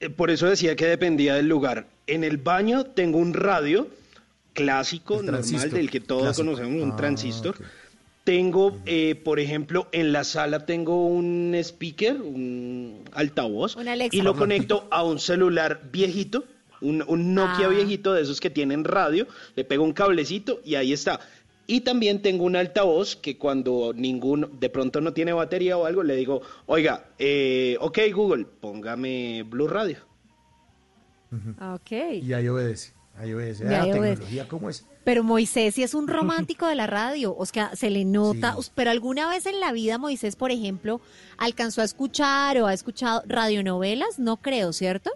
eh, 0.00 0.10
por 0.10 0.30
eso 0.30 0.46
decía 0.46 0.74
que 0.76 0.86
dependía 0.86 1.34
del 1.34 1.48
lugar. 1.48 1.86
En 2.06 2.24
el 2.24 2.36
baño 2.36 2.84
tengo 2.84 3.18
un 3.18 3.32
radio 3.32 3.88
clásico, 4.52 5.22
normal, 5.22 5.70
del 5.70 5.90
que 5.90 6.00
todos 6.00 6.22
clásico. 6.22 6.44
conocemos, 6.46 6.82
un 6.82 6.92
Ah, 6.92 6.96
transistor. 6.96 7.56
Tengo, 8.24 8.76
eh, 8.86 9.14
por 9.14 9.38
ejemplo, 9.38 9.86
en 9.92 10.12
la 10.12 10.24
sala 10.24 10.66
tengo 10.66 11.06
un 11.06 11.54
speaker, 11.54 12.20
un 12.20 13.04
altavoz, 13.12 13.76
Un 13.76 13.86
Alexa. 13.88 14.16
y 14.16 14.20
lo 14.22 14.34
conecto 14.34 14.88
a 14.90 15.04
un 15.04 15.20
celular 15.20 15.80
viejito, 15.92 16.44
un, 16.80 17.04
un 17.06 17.34
Nokia 17.34 17.66
Ah. 17.66 17.70
viejito 17.70 18.12
de 18.12 18.22
esos 18.22 18.40
que 18.40 18.50
tienen 18.50 18.84
radio, 18.84 19.26
le 19.54 19.64
pego 19.64 19.84
un 19.84 19.92
cablecito 19.92 20.60
y 20.64 20.74
ahí 20.76 20.92
está. 20.92 21.20
Y 21.68 21.80
también 21.80 22.22
tengo 22.22 22.44
un 22.44 22.54
altavoz 22.54 23.16
que 23.16 23.36
cuando 23.38 23.92
ninguno, 23.94 24.46
de 24.46 24.70
pronto 24.70 25.00
no 25.00 25.12
tiene 25.12 25.32
batería 25.32 25.76
o 25.76 25.84
algo, 25.86 26.02
le 26.04 26.14
digo, 26.14 26.40
oiga, 26.66 27.06
eh, 27.18 27.76
ok 27.80 27.98
Google, 28.14 28.46
póngame 28.60 29.42
Blue 29.42 29.66
Radio. 29.66 29.98
Ok. 31.74 31.90
Y 32.22 32.32
ahí 32.32 32.48
obedece. 32.48 32.92
Ahí 33.18 33.32
obedece. 33.32 33.64
Y 33.64 33.68
Ah, 33.68 33.82
ahí 33.82 33.90
obedece. 33.90 34.10
tecnología, 34.22 34.48
¿cómo 34.48 34.70
es? 34.70 34.86
Pero 35.04 35.22
Moisés 35.24 35.74
sí 35.74 35.82
es 35.82 35.94
un 35.94 36.06
romántico 36.08 36.66
de 36.66 36.74
la 36.74 36.86
radio, 36.86 37.34
o 37.36 37.46
sea, 37.46 37.74
se 37.74 37.90
le 37.90 38.04
nota, 38.04 38.54
pero 38.74 38.90
alguna 38.90 39.28
vez 39.28 39.46
en 39.46 39.58
la 39.60 39.72
vida 39.72 39.98
Moisés, 39.98 40.36
por 40.36 40.50
ejemplo, 40.50 41.00
alcanzó 41.38 41.80
a 41.80 41.84
escuchar 41.84 42.58
o 42.60 42.66
ha 42.66 42.74
escuchado 42.74 43.22
radionovelas, 43.26 44.18
no 44.18 44.36
creo, 44.36 44.72
¿cierto? 44.72 45.10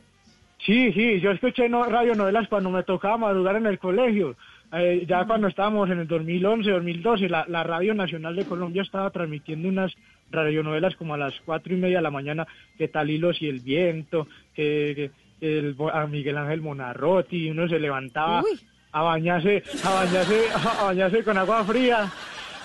Sí, 0.70 0.92
sí, 0.92 1.20
yo 1.20 1.32
escuché 1.32 1.68
no, 1.68 1.84
radionovelas 1.84 2.46
cuando 2.48 2.70
me 2.70 2.84
tocaba 2.84 3.16
madrugar 3.18 3.56
en 3.56 3.66
el 3.66 3.78
colegio. 3.80 4.36
eh, 4.72 5.04
ya 5.08 5.24
cuando 5.24 5.48
estábamos 5.48 5.90
en 5.90 5.98
el 5.98 6.06
2011, 6.06 6.70
2012, 6.70 7.28
la, 7.28 7.44
la 7.48 7.64
Radio 7.64 7.92
Nacional 7.92 8.36
de 8.36 8.44
Colombia 8.44 8.82
estaba 8.82 9.10
transmitiendo 9.10 9.68
unas 9.68 9.92
radionovelas 10.30 10.94
como 10.94 11.14
a 11.14 11.18
las 11.18 11.34
cuatro 11.44 11.74
y 11.74 11.76
media 11.76 11.96
de 11.96 12.02
la 12.02 12.10
mañana, 12.12 12.46
que 12.78 12.86
tal 12.86 13.10
hilos 13.10 13.42
y 13.42 13.48
el 13.48 13.58
viento, 13.60 14.28
que, 14.54 15.10
que 15.40 15.58
el, 15.58 15.74
a 15.92 16.06
Miguel 16.06 16.38
Ángel 16.38 16.60
Monarrotti, 16.60 17.46
y 17.46 17.50
uno 17.50 17.66
se 17.68 17.80
levantaba 17.80 18.44
a 18.92 19.02
bañarse, 19.02 19.64
a 19.84 19.90
bañarse, 19.90 20.40
a 20.54 20.84
bañarse 20.84 21.24
con 21.24 21.36
agua 21.36 21.64
fría 21.64 22.12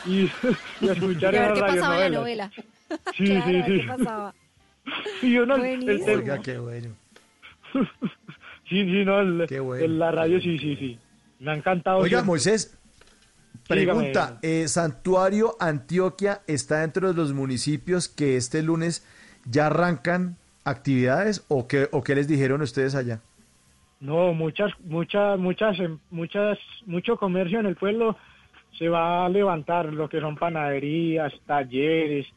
y, 0.06 0.30
y 0.82 0.90
a 0.90 0.94
escuchar 0.94 1.34
Y 1.34 1.38
a 1.38 1.42
ver 1.42 1.52
esas 1.54 1.72
qué 1.74 1.80
pasaba 1.80 2.06
en 2.06 2.12
la 2.12 2.20
novela. 2.20 2.52
Sí, 3.18 3.26
Claro, 3.26 3.46
sí, 3.48 3.64
sí. 3.66 3.82
qué 3.82 3.88
pasaba. 3.88 4.34
Sí, 5.22 5.38
uno, 5.40 5.56
el- 5.56 5.62
el- 5.66 5.80
Buenísimo. 5.80 6.14
Oiga, 6.18 6.40
qué 6.44 6.60
bueno. 6.60 6.90
sí, 8.70 8.84
sí, 8.86 9.06
no, 9.06 9.20
el- 9.22 9.48
el- 9.82 10.00
la 10.00 10.12
radio 10.12 10.40
sí, 10.42 10.58
sí, 10.60 10.76
sí. 10.76 11.00
Me 11.40 11.52
ha 11.52 11.56
encantado. 11.56 11.98
Oiga, 11.98 12.20
siempre. 12.20 12.28
Moisés, 12.28 12.78
pregunta, 13.68 14.40
eh, 14.42 14.68
¿Santuario 14.68 15.56
Antioquia 15.60 16.42
está 16.48 16.82
dentro 16.82 17.08
de 17.10 17.14
los 17.14 17.34
municipios 17.34 18.08
que 18.08 18.38
este 18.38 18.62
lunes 18.64 19.06
ya 19.50 19.68
arrancan 19.68 20.38
actividades 20.64 21.46
o 21.50 21.68
qué, 21.68 21.88
o 21.92 22.04
qué 22.04 22.16
les 22.16 22.28
dijeron 22.28 22.62
ustedes 22.62 22.96
allá? 22.96 23.20
No, 24.00 24.34
muchas, 24.34 24.72
muchas, 24.84 25.40
muchas, 25.40 25.80
em- 25.80 26.00
muchas, 26.12 26.58
mucho 26.86 27.18
comercio 27.18 27.60
en 27.60 27.66
el 27.66 27.76
pueblo 27.76 28.18
se 28.78 28.90
va 28.90 29.26
a 29.26 29.30
levantar, 29.30 29.86
lo 29.94 30.10
que 30.10 30.20
son 30.20 30.36
panaderías, 30.36 31.34
talleres, 31.46 32.28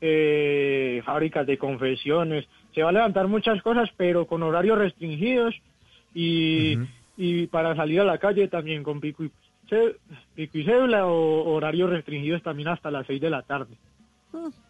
eh, 0.00 1.00
fábricas 1.04 1.46
de 1.46 1.56
confecciones, 1.58 2.46
se 2.74 2.82
va 2.82 2.90
a 2.90 2.92
levantar 2.92 3.28
muchas 3.28 3.60
cosas, 3.62 3.88
pero 3.96 4.26
con 4.26 4.42
horarios 4.42 4.78
restringidos 4.78 5.54
y, 6.14 6.78
y 7.16 7.46
para 7.48 7.74
salir 7.76 8.00
a 8.00 8.04
la 8.04 8.18
calle 8.18 8.48
también 8.48 8.82
con 8.82 9.00
pico 9.00 9.24
y, 9.24 9.32
pico 10.34 10.58
y 10.58 10.64
cédula 10.64 11.06
o 11.06 11.52
horarios 11.54 11.90
restringidos 11.90 12.42
también 12.42 12.68
hasta 12.68 12.90
las 12.90 13.06
seis 13.06 13.20
de 13.20 13.30
la 13.30 13.42
tarde. 13.42 13.76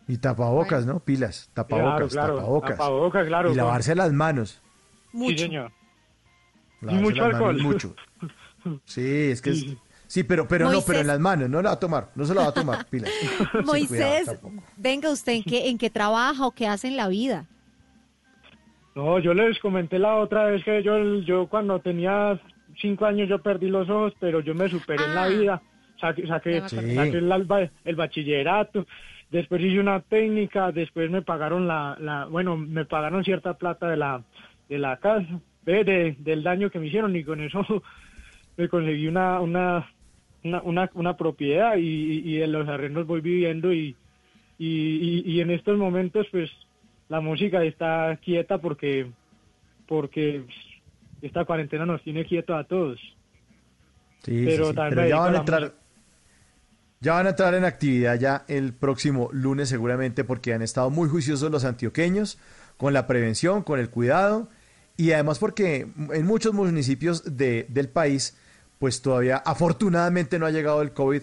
Y 0.09 0.19
tapabocas, 0.19 0.87
¿no? 0.87 1.01
Pilas, 1.01 1.51
tapabocas, 1.55 2.13
claro, 2.13 2.37
tapabocas. 2.37 2.71
tapabocas, 2.71 3.27
claro, 3.27 3.53
Y 3.53 3.55
lavarse 3.55 3.95
las 3.95 4.13
manos. 4.13 4.61
Sí, 5.13 5.39
señor. 5.39 5.71
Y 6.83 6.95
mucho 6.95 7.23
manos 7.23 7.35
alcohol. 7.37 7.59
mucho. 7.63 7.95
Sí, 8.85 9.31
es 9.31 9.41
que 9.43 9.51
es- 9.51 9.67
Sí, 10.09 10.25
pero, 10.25 10.47
pero 10.47 10.71
no, 10.71 10.83
pero 10.83 10.99
en 11.01 11.07
las 11.07 11.19
manos, 11.21 11.49
no 11.49 11.63
la 11.63 11.71
va 11.71 11.77
a 11.77 11.81
tomar, 11.81 12.11
no 12.17 12.27
se 12.27 12.35
la 12.35 12.43
va 12.43 12.49
a 12.49 12.53
tomar, 12.53 12.85
pilas. 12.91 13.11
Sí, 13.53 13.65
Moisés, 13.65 14.25
cuidado, 14.29 14.53
venga, 14.77 15.11
¿usted 15.11 15.33
en 15.33 15.43
qué, 15.43 15.69
en 15.71 15.79
qué 15.79 15.89
trabaja 15.89 16.47
o 16.47 16.51
qué 16.51 16.67
hace 16.67 16.89
en 16.89 16.99
la 16.99 17.09
vida? 17.09 17.47
No, 18.95 19.19
yo 19.19 19.33
les 19.33 19.59
comenté 19.59 19.99
la 19.99 20.17
otra 20.17 20.47
vez 20.47 20.63
que 20.65 20.83
yo, 20.83 21.21
yo 21.21 21.47
cuando 21.47 21.79
tenía 21.81 22.39
cinco 22.81 23.07
años 23.07 23.29
yo 23.29 23.39
perdí 23.41 23.69
los 23.69 23.89
ojos, 23.89 24.13
pero 24.21 24.41
yo 24.41 24.55
me 24.55 24.69
superé 24.69 25.05
en 25.05 25.15
la 25.15 25.29
vida. 25.29 25.63
Saqué, 26.01 26.27
saqué, 26.27 26.57
acordé. 26.59 26.95
saqué 26.95 27.71
el, 27.85 27.97
bachillerato, 27.97 28.87
después 29.31 29.63
hice 29.63 29.79
una 29.79 30.01
técnica, 30.01 30.73
después 30.73 31.11
me 31.11 31.23
pagaron 31.23 31.69
la, 31.69 31.97
la 32.01 32.27
bueno, 32.27 32.57
me 32.57 32.85
pagaron 32.85 33.25
cierta 33.25 33.55
plata 33.55 33.89
de 33.89 33.97
la, 33.97 34.23
de 34.69 34.79
la 34.79 34.97
casa, 34.97 35.41
ve, 35.65 35.85
de, 35.85 36.17
del 36.19 36.43
daño 36.43 36.71
que 36.71 36.81
me 36.81 36.89
hicieron 36.89 37.15
y 37.15 37.23
con 37.23 37.41
eso 37.41 37.65
me 38.57 38.69
conseguí 38.69 39.07
una, 39.07 39.41
una, 39.41 39.89
una, 40.43 40.63
una, 40.63 40.91
una 40.95 41.17
propiedad 41.17 41.77
y, 41.77 41.81
y, 41.81 42.19
y 42.31 42.43
en 42.43 42.51
los 42.51 42.69
arrendos 42.69 43.07
voy 43.07 43.21
viviendo 43.21 43.73
y, 43.73 43.95
y, 44.59 44.67
y, 44.69 45.23
y 45.25 45.41
en 45.41 45.51
estos 45.51 45.79
momentos 45.79 46.27
pues 46.33 46.51
la 47.13 47.21
música 47.21 47.63
está 47.63 48.19
quieta 48.25 48.57
porque 48.57 49.11
porque 49.87 50.47
esta 51.21 51.45
cuarentena 51.45 51.85
nos 51.85 52.03
tiene 52.03 52.25
quietos 52.25 52.57
a 52.59 52.65
todos. 52.65 52.99
Sí, 54.25 54.43
Pero 54.47 54.65
sí, 54.67 54.71
sí, 54.71 54.77
pero 54.89 55.07
ya 55.09 55.19
van 55.19 55.35
a 55.35 55.39
entrar, 55.39 55.75
ya 57.01 57.13
van 57.13 57.27
a 57.27 57.31
entrar 57.31 57.53
en 57.55 57.65
actividad 57.67 58.19
ya 58.19 58.45
el 58.49 58.73
próximo 58.73 59.29
lunes 59.33 59.69
seguramente 59.69 60.25
porque 60.25 60.55
han 60.55 60.63
estado 60.63 60.89
muy 60.89 61.09
juiciosos 61.11 61.51
los 61.51 61.67
antioqueños 61.67 62.39
con 62.79 62.95
la 62.95 63.07
prevención, 63.07 63.63
con 63.63 63.79
el 63.79 63.91
cuidado 63.91 64.49
y 64.97 65.13
además 65.13 65.39
porque 65.39 65.89
en 66.15 66.25
muchos 66.27 66.55
municipios 66.55 67.37
de- 67.37 67.67
del 67.69 67.89
país 67.91 68.39
pues 68.79 69.03
todavía 69.03 69.37
afortunadamente 69.37 70.39
no 70.39 70.47
ha 70.47 70.51
llegado 70.51 70.81
el 70.81 70.93
COVID 70.93 71.23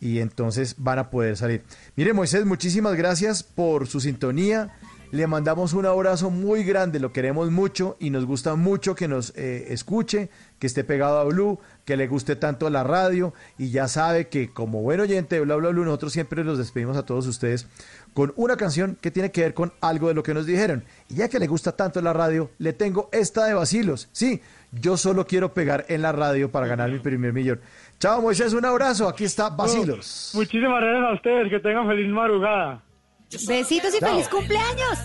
y 0.00 0.18
entonces 0.18 0.74
van 0.78 0.98
a 0.98 1.08
poder 1.10 1.36
salir. 1.36 1.62
Mire 1.96 2.12
Moisés, 2.12 2.44
muchísimas 2.44 2.94
gracias 2.94 3.42
por 3.42 3.86
su 3.86 4.00
sintonía. 4.00 4.70
Le 5.12 5.26
mandamos 5.26 5.74
un 5.74 5.86
abrazo 5.86 6.30
muy 6.30 6.62
grande, 6.62 7.00
lo 7.00 7.12
queremos 7.12 7.50
mucho 7.50 7.96
y 7.98 8.10
nos 8.10 8.26
gusta 8.26 8.54
mucho 8.54 8.94
que 8.94 9.08
nos 9.08 9.36
eh, 9.36 9.72
escuche, 9.72 10.30
que 10.60 10.68
esté 10.68 10.84
pegado 10.84 11.18
a 11.18 11.24
Blue, 11.24 11.58
que 11.84 11.96
le 11.96 12.06
guste 12.06 12.36
tanto 12.36 12.70
la 12.70 12.84
radio 12.84 13.34
y 13.58 13.70
ya 13.70 13.88
sabe 13.88 14.28
que 14.28 14.52
como 14.52 14.82
buen 14.82 15.00
oyente 15.00 15.34
de 15.34 15.40
Bla 15.40 15.56
Bla 15.56 15.70
Blue 15.70 15.84
nosotros 15.84 16.12
siempre 16.12 16.44
los 16.44 16.58
despedimos 16.58 16.96
a 16.96 17.04
todos 17.04 17.26
ustedes 17.26 17.66
con 18.14 18.32
una 18.36 18.56
canción 18.56 18.96
que 19.00 19.10
tiene 19.10 19.32
que 19.32 19.40
ver 19.40 19.54
con 19.54 19.72
algo 19.80 20.06
de 20.06 20.14
lo 20.14 20.22
que 20.22 20.32
nos 20.32 20.46
dijeron. 20.46 20.84
Y 21.08 21.16
ya 21.16 21.28
que 21.28 21.40
le 21.40 21.48
gusta 21.48 21.72
tanto 21.72 22.00
la 22.00 22.12
radio, 22.12 22.50
le 22.58 22.72
tengo 22.72 23.08
esta 23.10 23.46
de 23.46 23.54
Basilos. 23.54 24.08
Sí, 24.12 24.40
yo 24.70 24.96
solo 24.96 25.26
quiero 25.26 25.52
pegar 25.52 25.86
en 25.88 26.02
la 26.02 26.12
radio 26.12 26.52
para 26.52 26.68
ganar 26.68 26.90
mi 26.90 27.00
primer 27.00 27.32
millón. 27.32 27.60
Chao 27.98 28.22
Moisés, 28.22 28.52
un 28.52 28.64
abrazo, 28.64 29.08
aquí 29.08 29.24
está 29.24 29.50
Basilos. 29.50 30.32
Muchísimas 30.34 30.80
gracias 30.80 31.04
a 31.04 31.14
ustedes, 31.14 31.50
que 31.50 31.58
tengan 31.58 31.88
feliz 31.88 32.12
madrugada. 32.12 32.82
Besitos 33.30 33.94
y 33.94 34.00
Chao. 34.00 34.10
feliz 34.10 34.28
cumpleaños. 34.28 34.98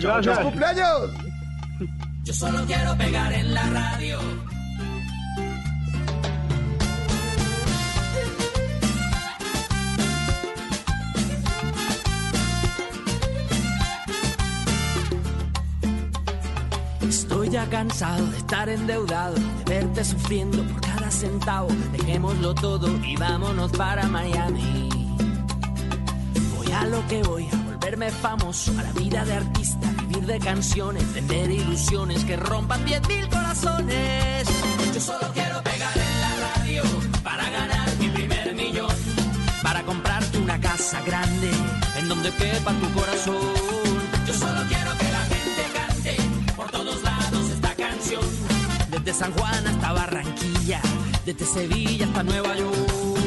Gracias. 0.00 0.38
cumpleaños! 0.38 1.10
Yo 2.22 2.32
solo 2.32 2.64
quiero 2.66 2.96
pegar 2.96 3.32
en 3.32 3.52
la 3.52 3.62
radio. 3.70 4.18
Estoy 17.00 17.48
ya 17.48 17.68
cansado 17.70 18.26
de 18.26 18.38
estar 18.38 18.68
endeudado, 18.68 19.34
de 19.34 19.64
verte 19.74 20.04
sufriendo 20.04 20.62
por 20.64 20.80
cada 20.80 21.10
centavo. 21.10 21.68
Dejémoslo 21.92 22.54
todo 22.54 22.88
y 23.04 23.16
vámonos 23.16 23.72
para 23.72 24.06
Miami. 24.06 25.07
A 26.78 26.86
lo 26.86 27.04
que 27.08 27.20
voy, 27.24 27.48
a 27.52 27.56
volverme 27.56 28.08
famoso, 28.12 28.70
a 28.78 28.84
la 28.84 28.92
vida 28.92 29.24
de 29.24 29.32
artista, 29.32 29.90
vivir 30.06 30.24
de 30.26 30.38
canciones, 30.38 31.12
vender 31.12 31.50
ilusiones 31.50 32.24
que 32.24 32.36
rompan 32.36 32.86
10.000 32.86 33.28
corazones. 33.28 34.48
Yo 34.94 35.00
solo 35.00 35.28
quiero 35.34 35.60
pegar 35.64 35.92
en 35.98 36.20
la 36.20 36.54
radio 36.54 36.82
para 37.24 37.50
ganar 37.50 37.88
mi 37.98 38.08
primer 38.10 38.54
millón. 38.54 38.94
Para 39.60 39.82
comprarte 39.82 40.38
una 40.38 40.60
casa 40.60 41.02
grande 41.02 41.50
en 41.98 42.08
donde 42.08 42.30
quepa 42.30 42.72
tu 42.74 42.88
corazón. 42.92 43.54
Yo 44.24 44.34
solo 44.34 44.60
quiero 44.68 44.92
que 44.98 45.10
la 45.10 45.24
gente 45.34 45.62
cante 45.74 46.16
por 46.54 46.70
todos 46.70 47.02
lados 47.02 47.50
esta 47.50 47.74
canción. 47.74 48.22
Desde 48.88 49.14
San 49.14 49.32
Juan 49.32 49.66
hasta 49.66 49.92
Barranquilla, 49.92 50.80
desde 51.26 51.44
Sevilla 51.44 52.06
hasta 52.06 52.22
Nueva 52.22 52.56
York. 52.56 53.17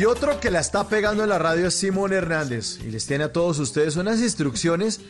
Y 0.00 0.06
otro 0.06 0.40
que 0.40 0.50
la 0.50 0.60
está 0.60 0.88
pegando 0.88 1.24
en 1.24 1.28
la 1.28 1.38
radio 1.38 1.68
es 1.68 1.74
Simón 1.74 2.14
Hernández. 2.14 2.78
Y 2.82 2.90
les 2.90 3.04
tiene 3.04 3.24
a 3.24 3.32
todos 3.34 3.58
ustedes 3.58 3.96
unas 3.96 4.20
instrucciones 4.20 5.02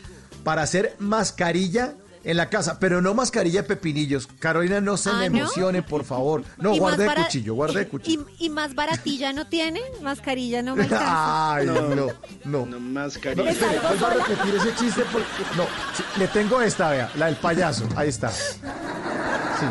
para 0.43 0.63
hacer 0.63 0.97
mascarilla 0.99 1.95
en 2.23 2.37
la 2.37 2.49
casa, 2.49 2.77
pero 2.79 3.01
no 3.01 3.13
mascarilla 3.13 3.61
de 3.63 3.67
pepinillos. 3.67 4.27
Carolina, 4.39 4.79
no 4.81 4.95
se 4.97 5.09
Ah, 5.09 5.13
me 5.13 5.29
¿no? 5.29 5.37
emocione, 5.39 5.81
por 5.81 6.03
favor. 6.05 6.43
No, 6.57 6.75
guarde 6.75 7.05
el 7.07 7.13
cuchillo, 7.15 7.53
guarde 7.55 7.79
el 7.81 7.87
cuchillo. 7.87 8.25
¿Y, 8.39 8.45
y 8.45 8.49
más 8.49 8.75
baratilla 8.75 9.33
no 9.33 9.47
tiene? 9.47 9.81
Mascarilla 10.01 10.61
no 10.61 10.75
me 10.75 10.83
alcanza. 10.85 11.55
Ay, 11.55 11.65
no, 11.67 11.81
no. 11.95 12.07
No, 12.45 12.65
No, 12.65 12.79
mascarilla. 12.79 13.49
espere, 13.49 13.79
vuelvo 13.79 14.05
a 14.05 14.09
repetir 14.11 14.55
ese 14.55 14.75
chiste 14.75 15.03
porque... 15.11 15.27
No, 15.57 15.63
sí, 15.95 16.03
le 16.17 16.27
tengo 16.27 16.61
esta, 16.61 16.89
vea, 16.91 17.11
la 17.15 17.25
del 17.27 17.35
payaso. 17.37 17.85
Ahí 17.95 18.09
está. 18.09 18.29
Sí. 18.29 19.65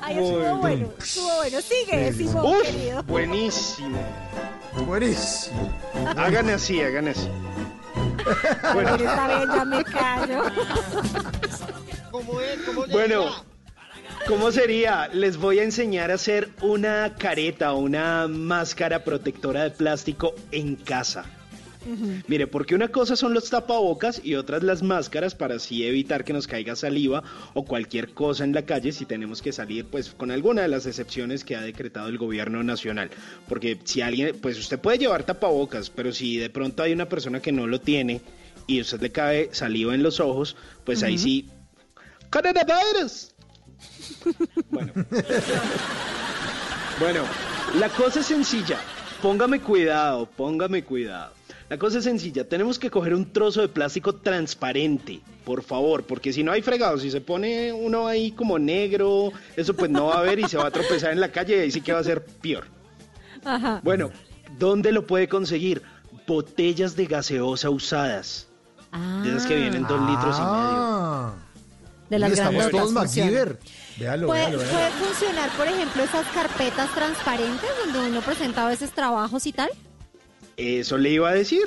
Ay, 0.00 0.14
estuvo 0.18 0.56
bueno, 0.56 0.88
estuvo 0.98 1.36
bueno. 1.36 1.58
Sigue, 1.60 2.12
Sí. 2.12 2.18
Simón, 2.28 2.62
querido. 2.62 3.02
buenísimo. 3.04 3.98
Buenísimo. 4.86 5.72
Hagan 6.16 6.48
así, 6.50 6.80
hagan 6.80 7.08
así. 7.08 7.28
Bueno, 8.74 8.96
ya 8.96 9.64
me 9.64 9.84
callo. 9.84 10.42
Bueno, 12.90 13.44
¿cómo 14.26 14.50
sería? 14.50 15.08
Les 15.12 15.36
voy 15.36 15.58
a 15.58 15.62
enseñar 15.62 16.10
a 16.10 16.14
hacer 16.14 16.48
una 16.62 17.14
careta 17.16 17.72
o 17.72 17.78
una 17.78 18.26
máscara 18.28 19.04
protectora 19.04 19.64
de 19.64 19.70
plástico 19.70 20.34
en 20.50 20.76
casa. 20.76 21.24
Mire, 22.26 22.46
porque 22.46 22.74
una 22.74 22.88
cosa 22.88 23.16
son 23.16 23.34
los 23.34 23.50
tapabocas 23.50 24.20
y 24.22 24.34
otras 24.34 24.62
las 24.62 24.82
máscaras 24.82 25.34
para 25.34 25.56
así 25.56 25.84
evitar 25.84 26.24
que 26.24 26.32
nos 26.32 26.46
caiga 26.46 26.76
saliva 26.76 27.22
o 27.54 27.64
cualquier 27.64 28.12
cosa 28.14 28.44
en 28.44 28.52
la 28.52 28.62
calle 28.62 28.92
si 28.92 29.06
tenemos 29.06 29.42
que 29.42 29.52
salir, 29.52 29.86
pues 29.86 30.10
con 30.10 30.30
alguna 30.30 30.62
de 30.62 30.68
las 30.68 30.86
excepciones 30.86 31.44
que 31.44 31.56
ha 31.56 31.60
decretado 31.60 32.08
el 32.08 32.18
gobierno 32.18 32.62
nacional. 32.62 33.10
Porque 33.48 33.78
si 33.84 34.00
alguien, 34.00 34.36
pues 34.40 34.58
usted 34.58 34.78
puede 34.78 34.98
llevar 34.98 35.24
tapabocas, 35.24 35.90
pero 35.90 36.12
si 36.12 36.36
de 36.36 36.50
pronto 36.50 36.82
hay 36.82 36.92
una 36.92 37.08
persona 37.08 37.40
que 37.40 37.52
no 37.52 37.66
lo 37.66 37.80
tiene 37.80 38.20
y 38.66 38.80
usted 38.80 39.00
le 39.00 39.10
cae 39.10 39.48
saliva 39.52 39.94
en 39.94 40.02
los 40.02 40.20
ojos, 40.20 40.56
pues 40.84 41.02
ahí 41.02 41.18
sí. 41.18 41.48
¡Coronavirus! 42.30 43.34
Bueno. 44.70 44.92
Bueno, 46.98 47.22
la 47.78 47.88
cosa 47.90 48.20
es 48.20 48.26
sencilla. 48.26 48.80
Póngame 49.22 49.60
cuidado, 49.60 50.26
póngame 50.26 50.82
cuidado. 50.82 51.37
La 51.68 51.78
cosa 51.78 51.98
es 51.98 52.04
sencilla, 52.04 52.48
tenemos 52.48 52.78
que 52.78 52.90
coger 52.90 53.14
un 53.14 53.30
trozo 53.30 53.60
de 53.60 53.68
plástico 53.68 54.14
transparente, 54.14 55.20
por 55.44 55.62
favor, 55.62 56.02
porque 56.04 56.32
si 56.32 56.42
no 56.42 56.50
hay 56.50 56.62
fregado, 56.62 56.96
si 56.98 57.10
se 57.10 57.20
pone 57.20 57.72
uno 57.74 58.06
ahí 58.06 58.30
como 58.32 58.58
negro, 58.58 59.32
eso 59.54 59.74
pues 59.74 59.90
no 59.90 60.06
va 60.06 60.20
a 60.20 60.22
ver 60.22 60.38
y 60.38 60.48
se 60.48 60.56
va 60.56 60.68
a 60.68 60.70
tropezar 60.70 61.12
en 61.12 61.20
la 61.20 61.30
calle 61.30 61.58
y 61.58 61.60
ahí 61.60 61.70
sí 61.70 61.82
que 61.82 61.92
va 61.92 61.98
a 61.98 62.04
ser 62.04 62.24
peor. 62.24 62.64
Ajá. 63.44 63.80
Bueno, 63.84 64.10
¿dónde 64.58 64.92
lo 64.92 65.06
puede 65.06 65.28
conseguir? 65.28 65.82
Botellas 66.26 66.96
de 66.96 67.04
gaseosa 67.04 67.68
usadas. 67.68 68.48
De 69.22 69.28
esas 69.28 69.46
que 69.46 69.54
vienen 69.54 69.82
dos 69.82 70.00
litros 70.00 70.36
y 70.36 70.40
medio. 70.40 70.48
Ah. 70.50 71.34
De 72.08 72.18
las 72.18 72.32
estamos 72.32 72.70
todos. 72.70 72.92
MacGyver. 72.92 73.58
Véalo, 73.98 74.28
¿Puede, 74.28 74.40
véalo, 74.40 74.58
véalo. 74.58 74.72
puede 74.72 74.90
funcionar, 74.92 75.50
por 75.50 75.66
ejemplo, 75.66 76.02
esas 76.02 76.26
carpetas 76.28 76.94
transparentes 76.94 77.70
donde 77.84 78.08
uno 78.08 78.20
presenta 78.22 78.64
a 78.64 78.68
veces 78.70 78.92
trabajos 78.92 79.46
y 79.46 79.52
tal? 79.52 79.68
Eso 80.58 80.98
le 80.98 81.10
iba 81.10 81.30
a 81.30 81.34
decir. 81.34 81.62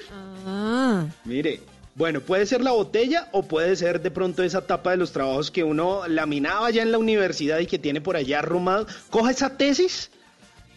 Ah. 0.45 1.07
Mire, 1.23 1.61
bueno, 1.95 2.19
puede 2.19 2.45
ser 2.45 2.61
la 2.61 2.71
botella 2.71 3.29
o 3.31 3.43
puede 3.43 3.75
ser 3.77 4.01
de 4.01 4.11
pronto 4.11 4.43
esa 4.43 4.67
tapa 4.67 4.91
de 4.91 4.97
los 4.97 5.13
trabajos 5.13 5.49
que 5.49 5.63
uno 5.63 6.07
laminaba 6.07 6.69
ya 6.71 6.83
en 6.83 6.91
la 6.91 6.97
universidad 6.97 7.59
y 7.59 7.67
que 7.67 7.79
tiene 7.79 8.01
por 8.01 8.17
allá 8.17 8.39
arrumado. 8.39 8.87
Coja 9.09 9.31
esa 9.31 9.57
tesis 9.57 10.11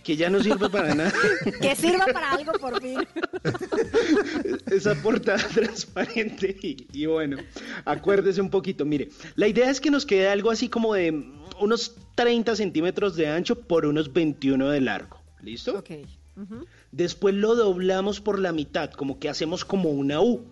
que 0.05 0.17
ya 0.17 0.31
no 0.31 0.41
sirve 0.41 0.71
para 0.71 0.95
nada. 0.95 1.13
Que 1.61 1.75
sirva 1.75 2.07
para 2.07 2.33
algo 2.33 2.53
por 2.53 2.81
fin. 2.81 3.01
esa 4.71 4.95
portada 4.95 5.49
transparente 5.49 6.57
y, 6.63 6.87
y 6.93 7.07
bueno, 7.07 7.39
acuérdese 7.85 8.41
un 8.41 8.51
poquito. 8.51 8.85
Mire, 8.85 9.09
la 9.35 9.49
idea 9.49 9.71
es 9.71 9.81
que 9.81 9.91
nos 9.91 10.07
quede 10.07 10.29
algo 10.29 10.53
así 10.53 10.69
como 10.69 10.95
de 10.95 11.11
unos 11.59 11.97
30 12.15 12.55
centímetros 12.55 13.17
de 13.17 13.27
ancho 13.27 13.59
por 13.59 13.87
unos 13.87 14.13
21 14.13 14.71
de 14.71 14.81
largo. 14.81 15.21
¿Listo? 15.43 15.79
Ok. 15.79 15.91
Después 16.97 17.35
lo 17.35 17.57
doblamos 17.57 18.21
por 18.21 18.39
la 18.39 18.53
mitad, 18.53 18.91
como 18.93 19.19
que 19.19 19.29
hacemos 19.29 19.65
como 19.65 19.91
una 19.91 20.21
U. 20.21 20.45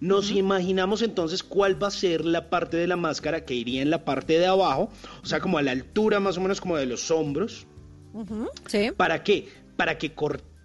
Nos 0.00 0.30
imaginamos 0.30 1.02
entonces 1.02 1.42
cuál 1.42 1.82
va 1.82 1.88
a 1.88 1.90
ser 1.90 2.24
la 2.24 2.50
parte 2.50 2.76
de 2.76 2.86
la 2.86 2.94
máscara 2.94 3.44
que 3.44 3.54
iría 3.54 3.82
en 3.82 3.90
la 3.90 4.04
parte 4.04 4.38
de 4.38 4.46
abajo, 4.46 4.90
o 5.24 5.26
sea, 5.26 5.40
como 5.40 5.58
a 5.58 5.62
la 5.62 5.72
altura 5.72 6.20
más 6.20 6.36
o 6.36 6.40
menos 6.40 6.60
como 6.60 6.76
de 6.76 6.86
los 6.86 7.10
hombros. 7.10 7.66
Sí. 8.66 8.92
¿Para 8.96 9.24
qué? 9.24 9.48
Para 9.76 9.98
que 9.98 10.14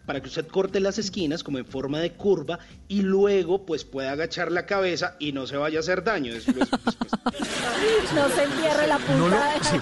para 0.06 0.22
que 0.22 0.28
usted 0.28 0.46
corte 0.48 0.80
las 0.80 1.00
esquinas 1.00 1.44
como 1.44 1.58
en 1.58 1.66
forma 1.66 2.00
de 2.00 2.12
curva 2.12 2.60
y 2.88 3.02
luego 3.02 3.66
pues 3.66 3.86
pueda 3.86 4.12
agachar 4.12 4.52
la 4.52 4.66
cabeza 4.68 5.16
y 5.18 5.32
no 5.32 5.48
se 5.48 5.58
vaya 5.58 5.78
a 5.78 5.82
hacer 5.82 6.04
daño. 6.04 6.32
Después- 6.34 6.70
No 8.14 8.30
se 8.30 8.44
entierre 8.44 8.86
la 8.88 8.98
punta. 8.98 9.16
No 9.18 9.28
lo, 9.30 9.36
de- 9.36 9.64
sí, 9.64 9.78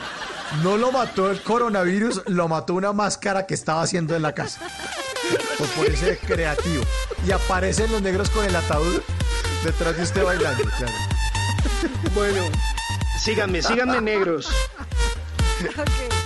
no 0.63 0.77
lo 0.77 0.91
mató 0.93 1.29
el 1.29 1.41
coronavirus, 1.41 2.21
lo 2.27 2.47
mató 2.47 2.73
una 2.75 2.93
máscara 2.93 3.45
que 3.45 3.53
estaba 3.53 3.81
haciendo 3.81 4.15
en 4.15 4.21
la 4.21 4.33
casa. 4.33 4.61
Por 5.57 5.67
ponerse 5.69 6.17
creativo. 6.17 6.83
Y 7.27 7.31
aparecen 7.31 7.91
los 7.91 8.01
negros 8.01 8.29
con 8.29 8.45
el 8.45 8.55
ataúd 8.55 9.01
detrás 9.63 9.97
de 9.97 10.03
usted 10.03 10.23
bailando. 10.23 10.63
claro. 10.77 10.93
Bueno, 12.13 12.43
síganme, 13.19 13.61
síganme 13.61 14.01
negros. 14.01 14.49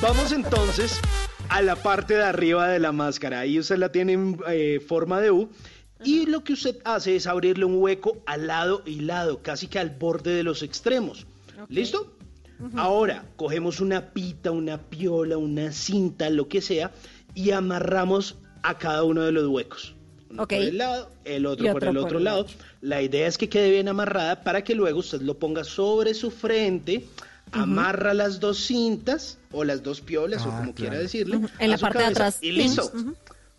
Vamos 0.02 0.32
entonces 0.32 1.00
a 1.50 1.62
la 1.62 1.76
parte 1.76 2.16
de 2.16 2.24
arriba 2.24 2.68
de 2.68 2.80
la 2.80 2.92
máscara. 2.92 3.42
Ahí 3.42 3.60
usted 3.60 3.78
la 3.78 3.92
tiene 3.92 4.14
en 4.14 4.40
eh, 4.48 4.80
forma 4.86 5.22
de 5.22 5.32
U. 5.32 5.50
Y 6.04 6.26
lo 6.26 6.44
que 6.44 6.54
usted 6.54 6.78
hace 6.84 7.16
es 7.16 7.26
abrirle 7.26 7.66
un 7.66 7.82
hueco 7.82 8.18
al 8.26 8.48
lado 8.48 8.84
y 8.86 9.02
lado, 9.02 9.42
casi 9.42 9.68
que 9.68 9.80
al 9.80 9.92
borde 9.92 10.36
de 10.36 10.44
los 10.44 10.62
extremos. 10.62 11.26
¿Listo? 11.70 12.16
Ahora 12.76 13.26
cogemos 13.36 13.80
una 13.80 14.12
pita, 14.12 14.52
una 14.52 14.78
piola, 14.78 15.38
una 15.38 15.72
cinta, 15.72 16.30
lo 16.30 16.48
que 16.48 16.62
sea, 16.62 16.92
y 17.34 17.52
amarramos 17.52 18.38
a 18.70 18.78
cada 18.78 19.04
uno 19.04 19.22
de 19.24 19.32
los 19.32 19.48
huecos. 19.48 19.94
Uno 20.30 20.44
Ok. 20.44 20.50
por 20.54 20.58
el 20.62 20.78
lado, 20.78 21.12
el 21.24 21.46
otro 21.46 21.72
por 21.72 21.84
el 21.84 21.98
otro 21.98 22.20
lado. 22.20 22.46
La 22.82 23.02
idea 23.02 23.28
es 23.28 23.38
que 23.38 23.48
quede 23.50 23.70
bien 23.72 23.88
amarrada 23.88 24.44
para 24.44 24.64
que 24.64 24.76
luego 24.76 25.00
usted 25.00 25.22
lo 25.22 25.38
ponga 25.38 25.64
sobre 25.64 26.14
su 26.14 26.32
frente, 26.32 27.06
amarra 27.52 28.14
las 28.14 28.40
dos 28.40 28.58
cintas 28.58 29.38
o 29.52 29.64
las 29.64 29.84
dos 29.84 30.02
piolas 30.02 30.46
o 30.46 30.52
Ah, 30.52 30.58
como 30.60 30.74
quiera 30.74 30.98
decirle. 30.98 31.38
Ujú, 31.38 31.50
en 31.60 31.66
a 31.70 31.74
la 31.74 31.78
parte 31.78 32.00
de 32.00 32.06
atrás. 32.06 32.38
Y 32.42 32.52
listo. 32.52 32.92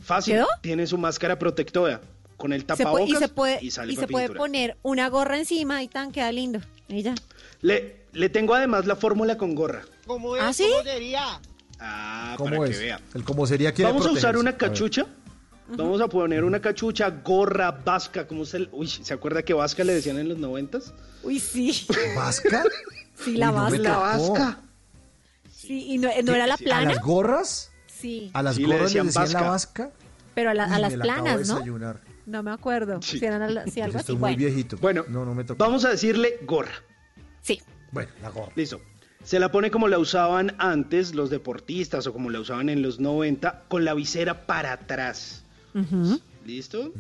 Fácil. 0.01 0.35
¿Quedó? 0.35 0.47
Tiene 0.61 0.87
su 0.87 0.99
máscara 0.99 1.39
protectora 1.39 2.01
con 2.37 2.53
el 2.53 2.61
Se 2.61 2.67
puede- 2.67 2.79
tapabocas 2.85 3.09
y 3.09 3.17
se 3.17 3.29
puede, 3.29 3.59
y 3.65 3.71
sale 3.71 3.93
y 3.93 3.97
pa' 3.97 4.03
se 4.03 4.09
puede 4.09 4.25
pintura. 4.27 4.39
poner 4.45 4.77
una 4.83 5.09
gorra 5.09 5.39
encima 5.39 5.83
y 5.83 5.89
tan 5.89 6.13
queda 6.13 6.31
lindo. 6.33 6.61
Y 6.89 7.03
ya. 7.03 7.15
Le, 7.63 7.97
le 8.13 8.29
tengo 8.29 8.55
además 8.55 8.87
la 8.87 8.97
fórmula 8.97 9.39
con 9.39 9.55
gorra. 9.55 9.83
¿Cómo 10.07 10.35
¿Ah, 10.35 10.53
sí? 10.53 10.67
sería? 10.85 11.41
Ah, 11.79 12.35
¿Cómo 12.39 12.51
para 12.57 12.71
es? 12.71 12.77
que 12.79 12.85
vea. 12.85 13.01
El 13.15 13.25
como 13.25 13.47
sería 13.47 13.73
quiere 13.73 13.91
Vamos 13.93 14.07
a 14.07 14.11
usar 14.13 14.37
una 14.37 14.57
cachucha. 14.57 15.07
Vamos 15.69 16.01
a 16.01 16.07
poner 16.09 16.45
una 16.45 16.61
cachucha, 16.61 17.11
gorra, 17.11 17.73
vasca, 17.73 18.27
como 18.29 18.45
se... 18.45 18.69
Uy, 18.71 18.87
¿se 18.87 19.13
acuerda 19.13 19.43
que 19.43 19.53
vasca 19.53 19.83
le 19.83 19.95
decían 19.95 20.17
en 20.19 20.29
los 20.29 20.39
noventas? 20.39 20.95
Uy, 21.23 21.41
sí. 21.41 21.87
¿Vasca? 22.15 22.63
Sí, 23.17 23.35
la 23.37 23.49
Uy, 23.51 23.55
no 23.57 23.63
vasca. 23.63 23.79
La 23.83 23.97
vasca. 23.97 24.61
Sí, 25.51 25.87
y 25.95 25.99
no, 25.99 26.09
no 26.23 26.35
era 26.35 26.47
la 26.47 26.57
Sí, 26.59 26.65
¿A 26.65 26.67
plana. 26.67 26.93
las 26.93 27.03
gorras? 27.03 27.73
Sí, 27.87 28.31
¿A 28.35 28.43
las 28.43 28.57
Sí, 28.57 28.61
le 28.61 28.67
gorras 28.77 28.93
le 28.93 29.03
decían 29.05 29.33
la 29.33 29.41
vasca. 29.51 29.91
pero 30.35 30.51
a, 30.51 30.55
la- 30.55 30.65
a 30.65 30.77
Uy, 30.77 30.83
las 30.83 30.91
me 30.93 30.97
la 30.99 31.05
acabo 31.05 31.17
de 31.17 31.33
planas, 31.33 31.49
¿no? 31.49 31.55
desayunar. 31.55 32.01
No 32.27 32.43
me 32.43 32.51
acuerdo. 32.53 33.01
Sí. 33.03 33.19
Si 33.19 33.25
eran 33.25 33.41
a 33.43 33.49
la- 33.49 33.67
si 33.67 33.81
algo 33.81 33.97
así. 33.97 34.03
Estoy 34.03 34.15
muy 34.17 34.21
Bueno, 34.21 34.37
viejito. 34.37 34.77
Bueno, 34.77 35.05
no, 35.09 35.25
no 35.25 35.35
me 35.35 35.45
tocó. 35.45 35.65
Vamos 35.65 35.85
a 35.87 35.89
decirle 35.91 36.39
gorra. 36.43 36.73
sí. 37.41 37.61
Bueno, 37.91 38.11
la 38.21 38.29
gorra. 38.29 38.53
Listo. 38.55 38.81
Se 39.27 39.41
la 39.41 39.51
pone 39.51 39.71
como 39.73 39.89
la 39.89 39.99
usaban 39.99 40.55
antes 40.59 41.15
los 41.15 41.31
deportistas 41.31 42.07
o 42.07 42.13
como 42.13 42.31
la 42.31 42.39
usaban 42.41 42.69
en 42.69 42.81
los 42.81 43.01
90, 43.01 43.65
con 43.69 43.85
la 43.85 43.93
visera 43.93 44.47
para 44.47 44.73
atrás. 44.73 45.43
¿Listo? 46.47 46.93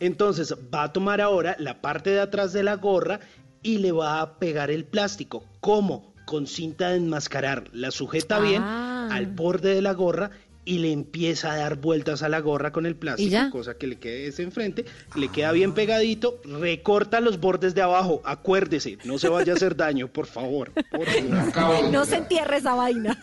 Entonces 0.00 0.52
va 0.74 0.82
a 0.82 0.92
tomar 0.92 1.20
ahora 1.20 1.54
la 1.60 1.80
parte 1.80 2.10
de 2.10 2.20
atrás 2.20 2.52
de 2.52 2.64
la 2.64 2.74
gorra 2.74 3.20
y 3.62 3.78
le 3.78 3.92
va 3.92 4.20
a 4.20 4.38
pegar 4.40 4.70
el 4.70 4.84
plástico. 4.84 5.44
¿Cómo? 5.60 6.12
Con 6.26 6.48
cinta 6.48 6.88
de 6.90 6.96
enmascarar. 6.96 7.64
La 7.72 7.92
sujeta 7.92 8.40
bien 8.40 8.62
Ah. 8.64 9.08
al 9.12 9.26
borde 9.28 9.72
de 9.74 9.82
la 9.82 9.92
gorra 9.94 10.30
y 10.64 10.78
le 10.78 10.92
empieza 10.92 11.52
a 11.52 11.56
dar 11.56 11.76
vueltas 11.76 12.22
a 12.22 12.28
la 12.28 12.40
gorra 12.40 12.70
con 12.72 12.86
el 12.86 12.94
plástico, 12.96 13.26
¿Y 13.28 13.30
ya? 13.30 13.50
cosa 13.50 13.74
que 13.78 13.86
le 13.86 13.98
quede 13.98 14.26
ese 14.26 14.42
enfrente, 14.42 14.84
le 15.16 15.28
queda 15.28 15.52
bien 15.52 15.72
pegadito, 15.74 16.40
recorta 16.44 17.20
los 17.20 17.40
bordes 17.40 17.74
de 17.74 17.82
abajo, 17.82 18.20
acuérdese, 18.24 18.98
no 19.04 19.18
se 19.18 19.28
vaya 19.28 19.52
a 19.52 19.56
hacer 19.56 19.74
daño, 19.76 20.08
por 20.08 20.26
favor. 20.26 20.72
por 20.90 21.06
favor. 21.52 21.90
No 21.90 22.04
se 22.04 22.16
entierre 22.16 22.58
esa 22.58 22.74
vaina. 22.74 23.18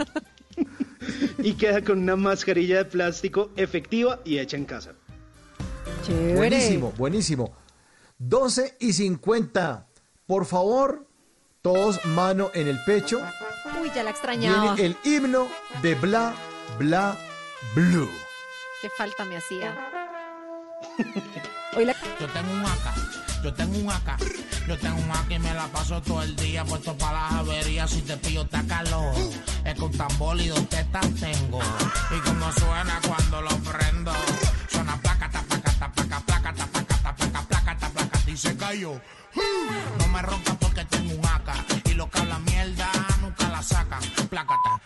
Y 1.37 1.53
queda 1.53 1.83
con 1.83 1.99
una 1.99 2.15
mascarilla 2.15 2.77
de 2.77 2.85
plástico 2.85 3.51
efectiva 3.55 4.19
y 4.25 4.39
hecha 4.39 4.57
en 4.57 4.65
casa. 4.65 4.93
Chévere. 6.05 6.35
Buenísimo, 6.35 6.91
buenísimo. 6.97 7.55
12 8.17 8.77
y 8.79 8.93
50. 8.93 9.85
Por 10.25 10.45
favor, 10.45 11.05
todos 11.61 12.03
mano 12.07 12.49
en 12.55 12.67
el 12.67 12.79
pecho. 12.85 13.19
Uy, 13.81 13.91
ya 13.95 14.03
la 14.03 14.09
extrañaba. 14.09 14.73
Viene 14.73 14.95
el 15.03 15.11
himno 15.11 15.47
de 15.83 15.95
Bla, 15.95 16.33
Bla, 16.79 17.15
Blue. 17.73 18.09
Qué 18.81 18.89
falta 18.89 19.25
me 19.25 19.37
hacía. 19.37 19.75
Hoy 21.75 21.85
la... 21.85 21.95
Yo 22.19 22.27
tengo 22.27 22.53
un 22.53 22.65
acá, 22.65 22.93
yo 23.43 23.53
tengo 23.53 23.77
un 23.79 23.89
acá, 23.91 24.17
yo 24.67 24.77
tengo 24.77 24.97
un 24.97 25.11
acá 25.11 25.33
y 25.33 25.39
me 25.39 25.53
la 25.53 25.67
paso 25.67 26.01
todo 26.01 26.21
el 26.21 26.35
día 26.35 26.63
puesto 26.65 26.95
para 26.97 27.13
las 27.13 27.31
averías. 27.33 27.89
Si 27.89 28.01
te 28.01 28.15
pillo, 28.17 28.43
está 28.43 28.63
calor. 28.67 29.13
Es 29.65 29.75
con 29.75 29.91
tambor 29.91 30.39
y 30.39 30.47
dos 30.47 30.69
tetas 30.69 31.07
tengo. 31.15 31.59
Y 32.15 32.19
como 32.19 32.51
suena 32.53 32.99
cuando 33.07 33.41
lo 33.41 33.57
prendo, 33.57 34.13
suena 34.69 34.95
placa, 35.01 35.29
tapaca, 35.29 35.71
tapaca, 35.79 36.19
placa, 36.21 36.53
tapaca, 36.53 36.97
tapaca, 37.01 37.41
placa, 37.41 37.77
tapaca, 37.77 38.19
y 38.29 38.37
se 38.37 38.55
cayó. 38.55 39.01
No 39.99 40.07
me 40.07 40.21
ronca 40.21 40.53
porque 40.55 40.85
tengo 40.85 41.15
un 41.15 41.25
acá 41.25 41.53
y 41.85 41.93
lo 41.93 42.09
que 42.09 42.19
habla 42.19 42.39
mierda 42.39 42.91
nunca 43.21 43.49
la 43.49 43.61
sacan. 43.61 44.01
Placata, 44.29 44.81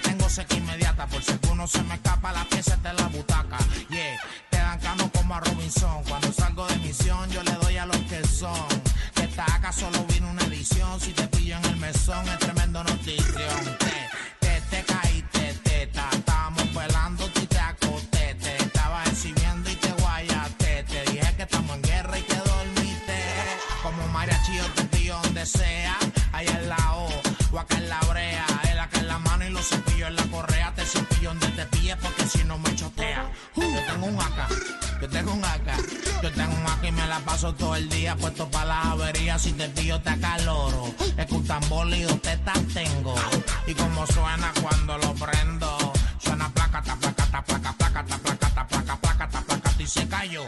tengo 0.00 0.28
seca 0.28 0.56
inmediata 0.56 1.06
por 1.06 1.22
si 1.22 1.32
alguno 1.32 1.66
se 1.66 1.82
me 1.84 1.94
escapa 1.94 2.32
la 2.32 2.44
pieza 2.44 2.76
de 2.76 2.92
la 2.92 3.08
butaca. 3.08 3.58
Yeah, 3.88 4.20
te 4.50 4.56
dan 4.56 4.78
cano 4.80 5.10
como 5.12 5.34
a 5.34 5.40
Robinson. 5.40 6.02
Cuando 6.08 6.32
salgo 6.32 6.66
de 6.66 6.76
misión 6.76 7.30
yo 7.30 7.42
le 7.42 7.52
doy 7.52 7.76
a 7.76 7.86
los 7.86 7.98
que 7.98 8.26
son. 8.26 8.68
Que 9.14 9.24
esta 9.24 9.44
AK 9.44 9.72
solo 9.72 10.04
vino 10.06 10.30
una 10.30 10.42
edición. 10.44 11.00
Si 11.00 11.12
te 11.12 11.26
pillo 11.28 11.56
en 11.56 11.64
el 11.64 11.76
mesón 11.76 12.28
es 12.28 12.38
tremendo 12.38 12.84
notición. 12.84 13.79
Paso 37.30 37.54
todo 37.54 37.76
el 37.76 37.88
día 37.88 38.16
puesto 38.16 38.50
para 38.50 38.64
la 38.66 38.82
avería. 38.92 39.38
Si 39.38 39.52
te 39.52 39.68
pillo 39.68 40.00
te 40.00 40.10
acaloro. 40.10 40.92
Es 41.16 41.26
que 41.26 41.34
un 41.34 41.46
tambor 41.46 41.86
y 41.88 42.02
dos 42.02 42.20
tetas 42.20 42.58
tengo. 42.74 43.14
Y 43.66 43.74
como 43.74 44.06
suena 44.06 44.52
cuando 44.60 44.98
lo 44.98 45.14
prendo. 45.14 45.92
Suena 46.18 46.52
placata, 46.52 46.96
placata, 46.96 47.42
placa, 47.44 47.72
placata, 47.72 48.18
placata, 48.18 48.66
placa, 48.66 48.96
placata, 48.96 49.40
placata 49.42 49.82
y 49.82 49.86
se 49.86 50.08
cayó. 50.08 50.42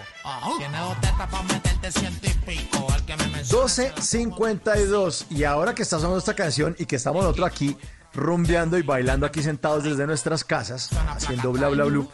Tiene 0.59 0.79
dos 0.79 1.01
tetas 1.01 1.29
para 1.31 1.43
meterte 1.45 1.93
ciento 1.93 2.27
y 2.27 2.35
pico. 2.47 2.87
El 2.97 3.03
que 3.05 3.17
me 3.17 3.27
menciona 3.29 3.65
12.52. 3.65 5.27
Y 5.31 5.45
ahora 5.45 5.75
que 5.75 5.83
está 5.83 5.99
sonando 5.99 6.19
esta 6.19 6.35
canción 6.35 6.75
y 6.79 6.87
que 6.87 6.97
estamos 6.97 7.23
nosotros 7.23 7.47
aquí 7.47 7.77
rumbeando 8.15 8.79
y 8.79 8.83
bailando 8.83 9.27
aquí 9.27 9.43
sentados 9.43 9.85
desde 9.85 10.07
nuestras 10.07 10.45
casas, 10.45 10.91
haciendo 11.09 11.53
bla 11.53 11.69
bla 11.69 11.85
bla, 11.85 12.07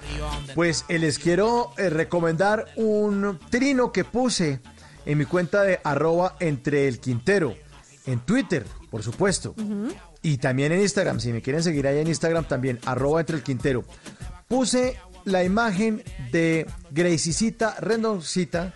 pues 0.54 0.84
eh, 0.88 0.98
les 0.98 1.18
quiero 1.18 1.72
eh, 1.76 1.90
recomendar 1.90 2.66
un 2.76 3.38
trino 3.50 3.92
que 3.92 4.04
puse 4.04 4.60
en 5.06 5.18
mi 5.18 5.24
cuenta 5.24 5.62
de 5.62 5.80
arroba 5.82 6.36
entre 6.40 6.86
el 6.88 7.00
Quintero, 7.00 7.54
en 8.06 8.20
Twitter, 8.20 8.66
por 8.90 9.02
supuesto, 9.02 9.54
y 10.22 10.38
también 10.38 10.72
en 10.72 10.80
Instagram, 10.80 11.20
si 11.20 11.32
me 11.32 11.42
quieren 11.42 11.62
seguir 11.62 11.86
ahí 11.86 11.98
en 11.98 12.08
Instagram 12.08 12.44
también, 12.44 12.78
arroba 12.84 13.20
entre 13.20 13.36
el 13.36 13.42
Quintero. 13.42 13.84
Puse 14.48 14.96
la 15.24 15.44
imagen 15.44 16.02
de 16.32 16.66
Gracicita 16.90 17.76
Rendoncita 17.80 18.74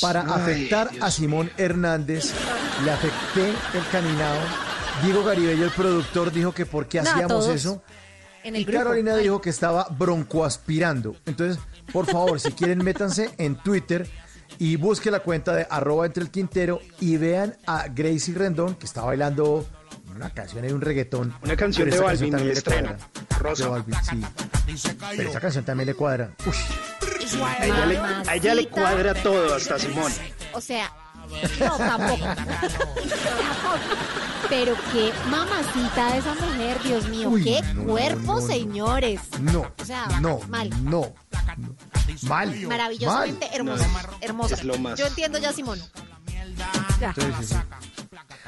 para 0.00 0.22
Ay, 0.22 0.28
afectar 0.30 0.90
a 1.00 1.10
Simón 1.10 1.50
Hernández. 1.56 2.32
Le 2.84 2.90
afecté 2.90 3.48
el 3.48 3.86
caminado. 3.90 4.40
Diego 5.02 5.24
Garibello, 5.24 5.64
el 5.64 5.70
productor, 5.70 6.32
dijo 6.32 6.52
que 6.52 6.66
por 6.66 6.86
qué 6.88 7.00
hacíamos 7.00 7.48
eso. 7.48 7.82
En 8.44 8.56
y 8.56 8.64
grupo. 8.64 8.78
Carolina 8.78 9.16
dijo 9.16 9.40
que 9.40 9.50
estaba 9.50 9.88
broncoaspirando. 9.90 11.16
Entonces, 11.26 11.62
por 11.92 12.06
favor, 12.06 12.40
si 12.40 12.52
quieren, 12.52 12.78
métanse 12.84 13.30
en 13.38 13.56
Twitter 13.56 14.08
y 14.58 14.76
busque 14.76 15.10
la 15.10 15.20
cuenta 15.20 15.54
de 15.54 15.66
arroba 15.70 16.06
entre 16.06 16.22
el 16.22 16.30
Quintero 16.30 16.80
y 17.00 17.16
vean 17.16 17.56
a 17.66 17.88
Gracie 17.88 18.34
Rendón, 18.34 18.74
que 18.76 18.86
está 18.86 19.02
bailando 19.02 19.66
una 20.14 20.30
canción 20.30 20.64
y 20.64 20.72
un 20.72 20.80
reggaetón. 20.80 21.34
Una 21.42 21.56
canción 21.56 21.90
de 21.90 21.98
Balvin, 21.98 22.36
le 22.36 22.52
estreno. 22.52 22.88
cuadra. 22.88 23.38
Rosa. 23.38 23.64
De 23.64 23.70
Balvin, 23.70 23.96
sí. 24.02 24.20
Pero 25.16 25.30
esa 25.30 25.40
canción 25.40 25.64
también 25.64 25.86
le 25.86 25.94
cuadra. 25.94 26.30
A 27.44 27.66
ella, 27.66 27.86
le, 27.86 27.98
a 27.98 28.34
ella 28.34 28.54
le 28.54 28.68
cuadra 28.68 29.14
todo, 29.14 29.54
hasta 29.54 29.78
Simón. 29.78 30.10
O 30.52 30.60
sea, 30.60 30.90
no, 31.60 31.76
tampoco. 31.76 32.24
Pero 34.48 34.74
qué 34.92 35.12
mamacita 35.30 36.16
esa 36.16 36.34
mujer, 36.34 36.78
Dios 36.82 37.08
mío. 37.08 37.28
Uy, 37.28 37.44
qué 37.44 37.62
no, 37.74 37.84
cuerpo, 37.84 38.34
no, 38.34 38.40
no. 38.40 38.46
señores. 38.46 39.20
No, 39.40 39.66
O 39.80 39.84
sea, 39.84 40.06
no, 40.20 40.40
mal. 40.48 40.70
no, 40.84 41.12
no. 41.56 41.74
Mal. 42.22 42.54
Maravillosamente 42.66 43.46
mal. 43.46 43.54
hermosa. 43.54 43.86
hermosa. 44.20 44.54
es 44.54 44.64
lo 44.64 44.78
más. 44.78 44.98
Yo 44.98 45.06
entiendo 45.06 45.38
ya, 45.38 45.52
Simón. 45.52 45.78
Ya. 47.00 47.14
Sí, 47.14 47.20
sí, 47.40 47.46
sí. 47.46 47.54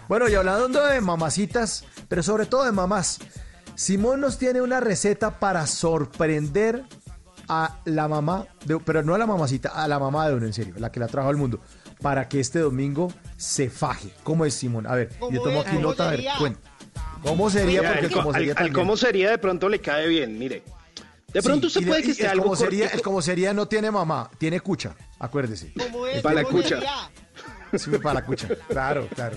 Bueno, 0.09 0.29
y 0.29 0.35
hablando 0.35 0.85
de 0.87 1.01
mamacitas, 1.01 1.85
pero 2.09 2.23
sobre 2.23 2.47
todo 2.47 2.65
de 2.65 2.73
mamás, 2.73 3.19
Simón 3.75 4.21
nos 4.21 4.39
tiene 4.39 4.61
una 4.63 4.81
receta 4.81 5.39
para 5.39 5.67
sorprender 5.67 6.85
a 7.49 7.79
la 7.85 8.09
mamá, 8.09 8.47
de- 8.65 8.79
pero 8.81 9.03
no 9.03 9.15
a 9.15 9.19
la 9.19 9.27
mamacita, 9.27 9.69
a 9.71 9.87
la 9.87 9.99
mamá 9.99 10.29
de 10.29 10.35
uno, 10.35 10.47
en 10.47 10.53
serio, 10.53 10.75
la 10.79 10.91
que 10.91 11.01
la 11.01 11.09
trajo 11.09 11.29
al 11.29 11.37
mundo, 11.37 11.61
para 12.01 12.29
que 12.29 12.41
este 12.41 12.59
domingo 12.61 13.13
se 13.37 13.71
faje. 13.71 14.11
¿Cómo 14.23 14.45
es, 14.45 14.55
Simón? 14.55 14.87
A 14.87 14.95
ver, 14.95 15.11
yo 15.31 15.43
tomo 15.43 15.61
aquí 15.61 15.77
¿Cómo 15.77 15.81
nota, 15.89 16.09
a 16.09 16.11
ver, 16.13 16.25
cuenta. 16.39 16.61
¿Cómo 17.23 17.51
sería? 17.51 17.81
Mira, 17.81 17.93
Porque 17.93 18.07
el, 18.07 18.13
como 18.13 18.29
al- 18.31 18.35
sería 18.35 18.53
al 18.53 18.57
también. 18.57 18.75
cómo 18.75 18.97
sería 18.97 19.31
de 19.31 19.39
pronto 19.39 19.69
le 19.69 19.79
cae 19.81 20.09
bien, 20.09 20.39
mire. 20.39 20.63
De 21.33 21.43
pronto 21.43 21.69
Sí, 21.71 21.79
usted 21.79 21.89
puede 21.89 22.03
que 22.03 22.09
y 22.09 22.11
esté 22.13 22.25
el 22.25 22.31
algo 22.31 22.43
como 22.45 22.57
sería, 22.57 22.81
cortico. 22.85 22.97
el 22.97 23.03
como 23.03 23.23
sería 23.23 23.53
no 23.55 23.69
tiene 23.69 23.91
mamá, 23.91 24.31
tiene 24.39 24.61
cucha, 24.61 24.97
acuérdese. 25.19 25.73
Para 26.23 26.35
la 26.37 26.45
cucha. 26.45 26.81
Sí, 27.77 27.91
para 28.03 28.21
la 28.21 28.25
cucha. 28.25 28.49
Claro, 28.69 29.09
claro. 29.15 29.37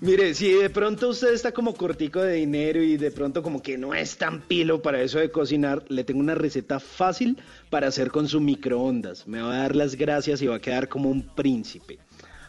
Mire, 0.00 0.34
si 0.34 0.52
de 0.52 0.70
pronto 0.70 1.08
usted 1.08 1.32
está 1.32 1.52
como 1.52 1.74
cortico 1.74 2.20
de 2.20 2.34
dinero 2.34 2.82
y 2.82 2.96
de 2.96 3.10
pronto 3.10 3.42
como 3.42 3.62
que 3.62 3.78
no 3.78 3.94
es 3.94 4.16
tan 4.16 4.40
pilo 4.40 4.82
para 4.82 5.00
eso 5.02 5.18
de 5.18 5.30
cocinar, 5.30 5.84
le 5.88 6.04
tengo 6.04 6.20
una 6.20 6.34
receta 6.34 6.80
fácil 6.80 7.38
para 7.70 7.88
hacer 7.88 8.10
con 8.10 8.28
su 8.28 8.40
microondas. 8.40 9.26
Me 9.26 9.40
va 9.40 9.54
a 9.54 9.58
dar 9.58 9.76
las 9.76 9.94
gracias 9.94 10.42
y 10.42 10.46
va 10.46 10.56
a 10.56 10.60
quedar 10.60 10.88
como 10.88 11.10
un 11.10 11.22
príncipe. 11.22 11.98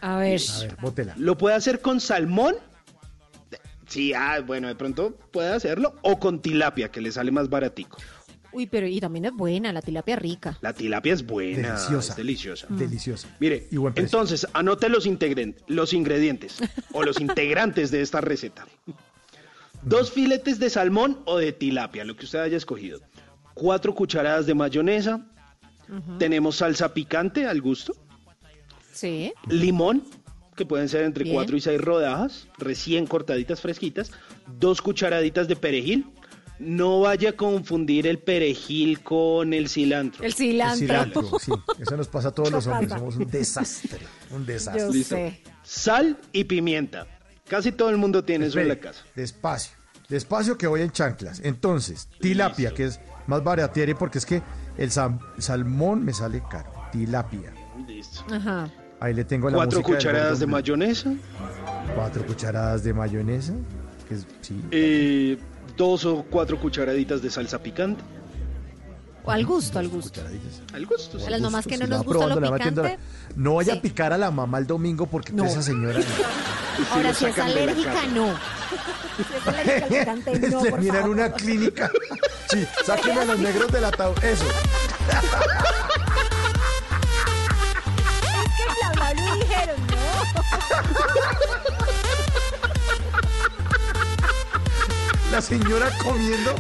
A 0.02 0.18
ver. 0.18 0.42
A 0.56 0.60
ver, 0.60 0.78
bótela. 0.82 1.14
Lo 1.18 1.38
puede 1.38 1.56
hacer 1.56 1.82
con 1.82 2.00
salmón. 2.00 2.56
Sí, 3.88 4.14
ah, 4.14 4.40
bueno, 4.40 4.70
de 4.70 4.76
pronto 4.76 5.18
puede 5.32 5.50
hacerlo. 5.50 5.96
O 6.02 6.18
con 6.18 6.42
tilapia, 6.42 6.90
que 6.90 7.02
le 7.02 7.12
sale 7.12 7.32
más 7.32 7.50
baratico. 7.50 7.98
Uy, 8.54 8.68
pero 8.68 8.88
y 8.88 9.00
también 9.00 9.26
es 9.26 9.34
buena, 9.34 9.72
la 9.72 9.82
tilapia 9.82 10.16
rica. 10.16 10.58
La 10.62 10.74
tilapia 10.74 11.14
es 11.14 11.26
buena. 11.26 11.74
Deliciosa. 11.74 12.12
es 12.12 12.18
deliciosa. 12.18 12.68
Deliciosa. 12.70 13.28
Mire, 13.40 13.68
Y 13.72 13.78
buen 13.78 13.94
entonces 13.96 14.48
anote 14.54 14.90
los, 14.90 15.08
los 15.68 15.94
ingredientes 15.94 16.58
o 16.92 17.04
los 17.04 17.20
integrantes 17.22 17.92
de 17.92 18.02
esta 18.02 18.22
receta. 18.22 18.68
Dos 19.84 20.12
filetes 20.12 20.60
de 20.60 20.70
salmón 20.70 21.20
o 21.26 21.38
de 21.38 21.54
tilapia, 21.54 22.06
lo 22.06 22.16
que 22.16 22.26
usted 22.26 22.40
haya 22.40 22.58
escogido. 22.58 23.00
Cuatro 23.54 23.96
cucharadas 23.96 24.46
de 24.46 24.54
mayonesa. 24.54 25.28
Tenemos 26.20 26.58
salsa 26.58 26.94
picante 26.94 27.46
al 27.48 27.62
gusto. 27.62 27.94
Sí. 28.94 29.34
Limón, 29.48 30.04
que 30.56 30.66
pueden 30.66 30.88
ser 30.88 31.04
entre 31.04 31.24
Bien. 31.24 31.36
4 31.36 31.58
y 31.58 31.62
6 31.62 31.82
rodajas, 31.82 32.48
recién 32.58 33.06
cortaditas 33.08 33.60
fresquitas. 33.60 34.12
Dos 34.60 34.82
cucharaditas 34.82 35.48
de 35.48 35.56
perejil. 35.56 36.06
No 36.62 37.00
vaya 37.02 37.32
a 37.32 37.34
confundir 37.34 38.06
el 38.06 38.20
perejil 38.20 39.02
con 39.02 39.54
el 39.54 39.68
cilantro. 39.68 40.24
El 40.24 40.28
El 40.28 40.34
cilantro. 40.34 40.78
cilantro, 40.78 41.40
sí. 41.40 41.52
Eso 41.80 41.98
nos 41.98 42.08
pasa 42.08 42.28
a 42.28 42.32
todos 42.32 42.52
los 42.52 42.68
hombres. 42.68 42.92
Somos 42.92 43.16
un 43.16 43.28
desastre. 43.28 44.00
Un 44.30 44.46
desastre. 44.46 44.82
Yo 44.84 44.92
Listo. 44.92 45.16
sé. 45.16 45.42
Sal 45.64 46.18
y 46.32 46.44
pimienta. 46.44 47.08
Casi 47.48 47.72
todo 47.72 47.90
el 47.90 47.98
mundo 47.98 48.24
tiene 48.24 48.46
eso 48.46 48.60
en 48.60 48.68
la 48.68 48.78
casa. 48.80 49.04
Despacio. 49.16 49.76
Despacio 50.08 50.58
que 50.58 50.68
voy 50.68 50.82
en 50.82 50.92
chanclas. 50.92 51.42
Entonces, 51.44 52.08
tilapia, 52.20 52.74
que 52.74 52.86
es 52.86 53.00
más 53.28 53.44
baratieri 53.44 53.94
porque 53.94 54.20
es 54.20 54.26
que 54.26 54.42
el 54.78 54.92
salmón 54.92 56.06
me 56.06 56.14
sale 56.14 56.42
caro. 56.50 56.72
Tilapia. 56.92 57.54
Listo. 57.88 58.24
Ajá. 58.32 58.70
Ahí 59.00 59.14
le 59.16 59.26
tengo 59.26 59.50
la 59.50 59.56
Cuatro 59.56 59.82
cucharadas 59.82 60.40
de 60.40 60.46
mayonesa. 60.48 61.14
Cuatro 61.96 62.26
cucharadas 62.26 62.84
de 62.84 62.94
mayonesa. 62.94 63.54
Que 64.08 64.16
es, 64.16 64.28
sí. 64.42 64.62
eh, 64.72 65.38
dos 65.82 66.06
o 66.06 66.24
cuatro 66.30 66.60
cucharaditas 66.60 67.22
de 67.24 67.30
salsa 67.32 67.58
picante. 67.58 68.04
O 69.24 69.32
al 69.32 69.46
gusto, 69.46 69.80
al 69.80 69.88
gusto. 69.90 70.22
Al 70.74 70.86
gusto. 70.86 71.20
sí. 71.20 71.26
A 71.26 71.30
las 71.32 71.42
mamás 71.42 71.66
que 71.66 71.76
no 71.78 71.88
nos 71.88 72.04
gusta 72.04 72.28
lo 72.28 72.40
la- 72.40 72.54
picante. 72.58 73.00
No 73.36 73.56
vaya 73.56 73.74
Sí. 73.74 73.80
a 73.80 73.82
picar 73.82 74.14
a 74.14 74.18
la 74.20 74.30
mamá 74.32 74.60
el 74.60 74.68
domingo 74.68 75.06
porque 75.08 75.32
No. 75.34 75.46
esa 75.46 75.62
señora. 75.64 76.00
Ahora, 76.92 77.10
lo 77.10 77.16
si 77.16 77.26
es 77.26 77.38
la 77.38 77.46
alérgica, 77.46 78.06
no. 78.14 78.28
Si 79.18 79.24
es 79.36 79.48
alérgica 79.48 80.12
al 80.12 80.20
picante, 80.22 80.50
no, 80.50 80.60
por 80.62 80.80
en 81.00 81.10
una 81.10 81.32
clínica. 81.34 81.90
Sí, 82.52 82.66
sáquenme 82.86 83.22
a 83.22 83.26
los 83.26 83.40
negros 83.40 83.72
del 83.72 83.86
ataúd. 83.86 84.18
Eso. 84.24 84.44
Es 84.44 84.50
que 88.58 88.64
bla, 88.66 88.92
bla, 88.94 89.14
bla, 89.14 89.36
La 95.32 95.42
señora 95.42 95.90
comiendo 96.04 96.54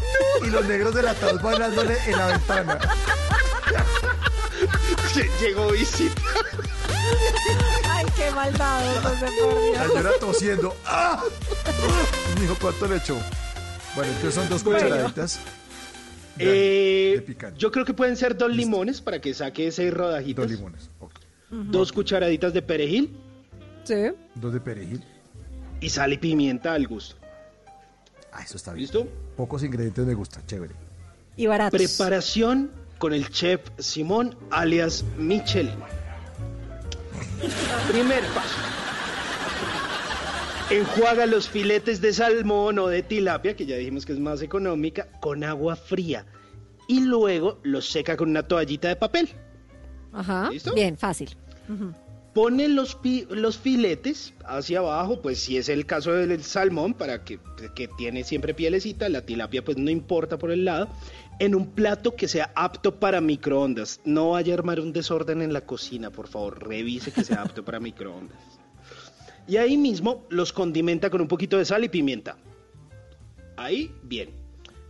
y 0.45 0.49
los 0.49 0.65
negros 0.65 0.95
del 0.95 1.07
ataúd 1.07 1.41
bailándole 1.41 1.97
en 2.07 2.17
la 2.17 2.27
ventana. 2.27 2.79
Llegó 5.41 5.71
visita. 5.71 6.21
Ay, 7.89 8.05
qué 8.15 8.31
malvado, 8.31 9.01
José, 9.01 9.25
por 9.41 9.77
La 9.77 9.87
señora 9.87 10.11
tosiendo. 10.19 10.75
¡Ah! 10.85 11.21
Dijo, 12.39 12.55
¿cuánto 12.61 12.87
le 12.87 12.97
echó? 12.97 13.17
Bueno, 13.95 14.11
entonces 14.13 14.35
son 14.35 14.49
dos 14.49 14.63
Bueno. 14.63 14.79
cucharaditas. 14.79 15.39
Eh, 16.39 17.23
de 17.27 17.53
yo 17.57 17.71
creo 17.71 17.83
que 17.85 17.93
pueden 17.93 18.15
ser 18.15 18.37
dos 18.37 18.49
limones 18.55 19.01
para 19.01 19.19
que 19.19 19.33
saque 19.33 19.71
seis 19.71 19.93
rodajitas. 19.93 20.45
Dos 20.45 20.51
limones. 20.51 20.89
ok. 20.99 21.11
Dos 21.49 21.91
cucharaditas 21.91 22.53
de 22.53 22.61
perejil 22.61 23.17
Sí. 23.83 23.95
Dos 24.35 24.53
de 24.53 24.61
perejil. 24.61 25.03
y 25.81 25.89
sal 25.89 26.13
y 26.13 26.17
pimienta 26.17 26.73
al 26.73 26.87
gusto. 26.87 27.15
Ah, 28.31 28.43
eso 28.43 28.57
está 28.57 28.73
bien. 28.73 28.81
¿Listo? 28.81 29.07
Pocos 29.35 29.63
ingredientes 29.63 30.05
me 30.05 30.13
gustan. 30.13 30.45
Chévere. 30.45 30.73
Y 31.35 31.47
baratos. 31.47 31.79
Preparación 31.79 32.71
con 32.97 33.13
el 33.13 33.29
chef 33.29 33.61
Simón 33.77 34.35
alias 34.51 35.03
Michelin. 35.17 35.75
Primer 37.91 38.23
paso. 38.27 38.55
Enjuaga 40.69 41.25
los 41.25 41.49
filetes 41.49 41.99
de 41.99 42.13
salmón 42.13 42.79
o 42.79 42.87
de 42.87 43.03
tilapia, 43.03 43.55
que 43.55 43.65
ya 43.65 43.75
dijimos 43.75 44.05
que 44.05 44.13
es 44.13 44.19
más 44.19 44.41
económica, 44.41 45.07
con 45.19 45.43
agua 45.43 45.75
fría. 45.75 46.25
Y 46.87 47.01
luego 47.01 47.59
los 47.63 47.89
seca 47.89 48.15
con 48.15 48.29
una 48.29 48.43
toallita 48.43 48.87
de 48.87 48.95
papel. 48.95 49.29
Ajá. 50.13 50.49
¿Listo? 50.49 50.73
Bien, 50.73 50.97
fácil. 50.97 51.35
Ujú. 51.67 51.93
Pone 52.33 52.69
los, 52.69 52.95
pi- 52.95 53.27
los 53.29 53.57
filetes 53.57 54.33
hacia 54.45 54.79
abajo, 54.79 55.21
pues 55.21 55.39
si 55.39 55.57
es 55.57 55.69
el 55.69 55.85
caso 55.85 56.11
del 56.13 56.43
salmón, 56.43 56.93
para 56.93 57.23
que, 57.23 57.39
que 57.75 57.87
tiene 57.97 58.23
siempre 58.23 58.53
pielecita, 58.53 59.09
la 59.09 59.25
tilapia 59.25 59.63
pues 59.63 59.77
no 59.77 59.89
importa 59.89 60.37
por 60.37 60.51
el 60.51 60.65
lado, 60.65 60.87
en 61.39 61.55
un 61.55 61.67
plato 61.71 62.15
que 62.15 62.27
sea 62.27 62.51
apto 62.55 62.99
para 62.99 63.19
microondas. 63.19 63.99
No 64.05 64.31
vaya 64.31 64.53
a 64.53 64.57
armar 64.57 64.79
un 64.79 64.93
desorden 64.93 65.41
en 65.41 65.53
la 65.53 65.61
cocina, 65.61 66.09
por 66.11 66.27
favor, 66.27 66.67
revise 66.67 67.11
que 67.11 67.23
sea 67.23 67.41
apto 67.41 67.65
para 67.65 67.79
microondas. 67.79 68.37
Y 69.47 69.57
ahí 69.57 69.75
mismo 69.75 70.25
los 70.29 70.53
condimenta 70.53 71.09
con 71.09 71.19
un 71.19 71.27
poquito 71.27 71.57
de 71.57 71.65
sal 71.65 71.83
y 71.83 71.89
pimienta. 71.89 72.37
Ahí, 73.57 73.91
bien. 74.03 74.29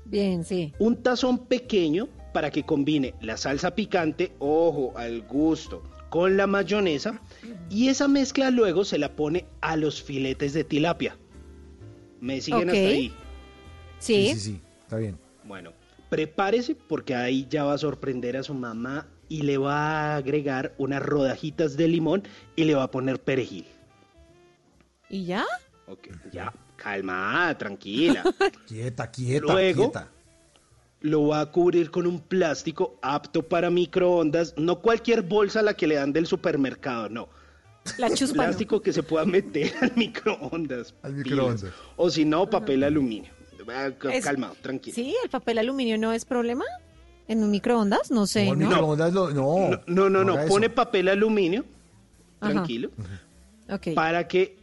Bien, 0.06 0.44
sí. 0.44 0.74
Un 0.78 1.02
tazón 1.02 1.46
pequeño 1.46 2.10
para 2.34 2.52
que 2.52 2.64
combine 2.64 3.14
la 3.22 3.38
salsa 3.38 3.74
picante, 3.76 4.34
ojo, 4.40 4.94
al 4.98 5.22
gusto, 5.22 5.84
con 6.12 6.36
la 6.36 6.46
mayonesa 6.46 7.22
y 7.70 7.88
esa 7.88 8.10
mezcla 8.10 8.52
luego 8.52 8.84
se 8.84 8.98
la 8.98 9.16
pone 9.16 9.46
a 9.62 9.78
los 9.78 10.04
filetes 10.04 10.52
de 10.52 10.66
tilapia. 10.66 11.18
¿Me 12.20 12.42
siguen 12.42 12.70
hasta 12.70 12.82
ahí? 12.82 13.16
Sí. 13.98 14.28
Sí, 14.28 14.34
sí, 14.34 14.40
sí, 14.40 14.62
está 14.82 14.98
bien. 14.98 15.18
Bueno, 15.46 15.72
prepárese 16.10 16.76
porque 16.76 17.16
ahí 17.16 17.48
ya 17.50 17.64
va 17.64 17.76
a 17.76 17.78
sorprender 17.78 18.36
a 18.36 18.44
su 18.44 18.54
mamá 18.54 19.08
y 19.30 19.44
le 19.44 19.58
va 19.58 19.78
a 19.78 20.16
agregar 20.18 20.76
unas 20.78 21.02
rodajitas 21.02 21.78
de 21.78 21.88
limón 21.88 22.24
y 22.58 22.66
le 22.66 22.76
va 22.76 22.84
a 22.84 22.92
poner 22.92 23.22
perejil. 23.22 23.66
¿Y 25.10 25.24
ya? 25.24 25.46
Ok, 25.88 26.10
ya, 26.34 26.54
calma, 26.76 27.58
tranquila. 27.58 28.24
Quieta, 28.68 29.10
quieta, 29.10 29.54
Luego, 29.54 29.84
quieta. 29.84 30.12
Lo 31.02 31.28
va 31.28 31.42
a 31.42 31.46
cubrir 31.52 31.90
con 31.92 32.06
un 32.08 32.20
plástico 32.20 32.96
apto 33.02 33.42
para 33.44 33.70
microondas, 33.70 34.54
no 34.58 34.80
cualquier 34.82 35.24
bolsa 35.24 35.60
a 35.60 35.64
la 35.64 35.74
que 35.76 35.88
le 35.88 35.96
dan 35.96 36.14
del 36.14 36.28
supermercado, 36.28 37.10
no. 37.10 37.28
La 37.98 38.14
chuspa. 38.14 38.38
no. 38.38 38.44
Plástico 38.44 38.82
que 38.82 38.94
se 38.94 39.02
pueda 39.02 39.26
meter 39.26 39.74
al 39.82 39.92
microondas. 39.96 40.94
Al 41.02 41.14
pilas. 41.14 41.26
microondas. 41.28 41.66
O 41.98 42.10
si 42.12 42.24
no, 42.26 42.48
papel 42.50 42.84
aluminio. 42.84 43.32
Ah, 43.68 43.90
ca- 43.98 44.14
Es- 44.14 44.26
Calmado, 44.26 44.56
tranquilo. 44.62 44.94
Sí, 44.96 45.16
el 45.24 45.30
papel 45.30 45.58
aluminio 45.58 45.98
no 45.98 46.12
es 46.14 46.26
problema. 46.26 46.66
¿En 47.28 47.44
un 47.44 47.50
microondas? 47.52 48.12
No 48.12 48.28
sé, 48.28 48.46
No, 48.46 48.56
microondas 48.56 49.14
lo- 49.14 49.32
no, 49.32 49.82
No, 49.88 50.10
no, 50.10 50.24
no, 50.24 50.46
pone 50.48 50.70
papel 50.70 51.08
aluminio, 51.08 51.64
Ajá. 52.42 52.52
tranquilo, 52.54 52.90
Ok. 53.70 53.94
para 53.96 54.28
que 54.28 54.58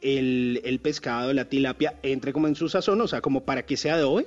el, 0.00 0.60
el 0.64 0.80
pescado, 0.80 1.32
la 1.32 1.44
tilapia, 1.46 1.98
entre 2.02 2.32
como 2.32 2.46
en 2.48 2.54
su 2.54 2.68
sazón, 2.68 3.00
o 3.00 3.08
sea, 3.08 3.20
como 3.20 3.44
para 3.44 3.64
que 3.64 3.76
se 3.76 3.90
adobe. 3.90 4.26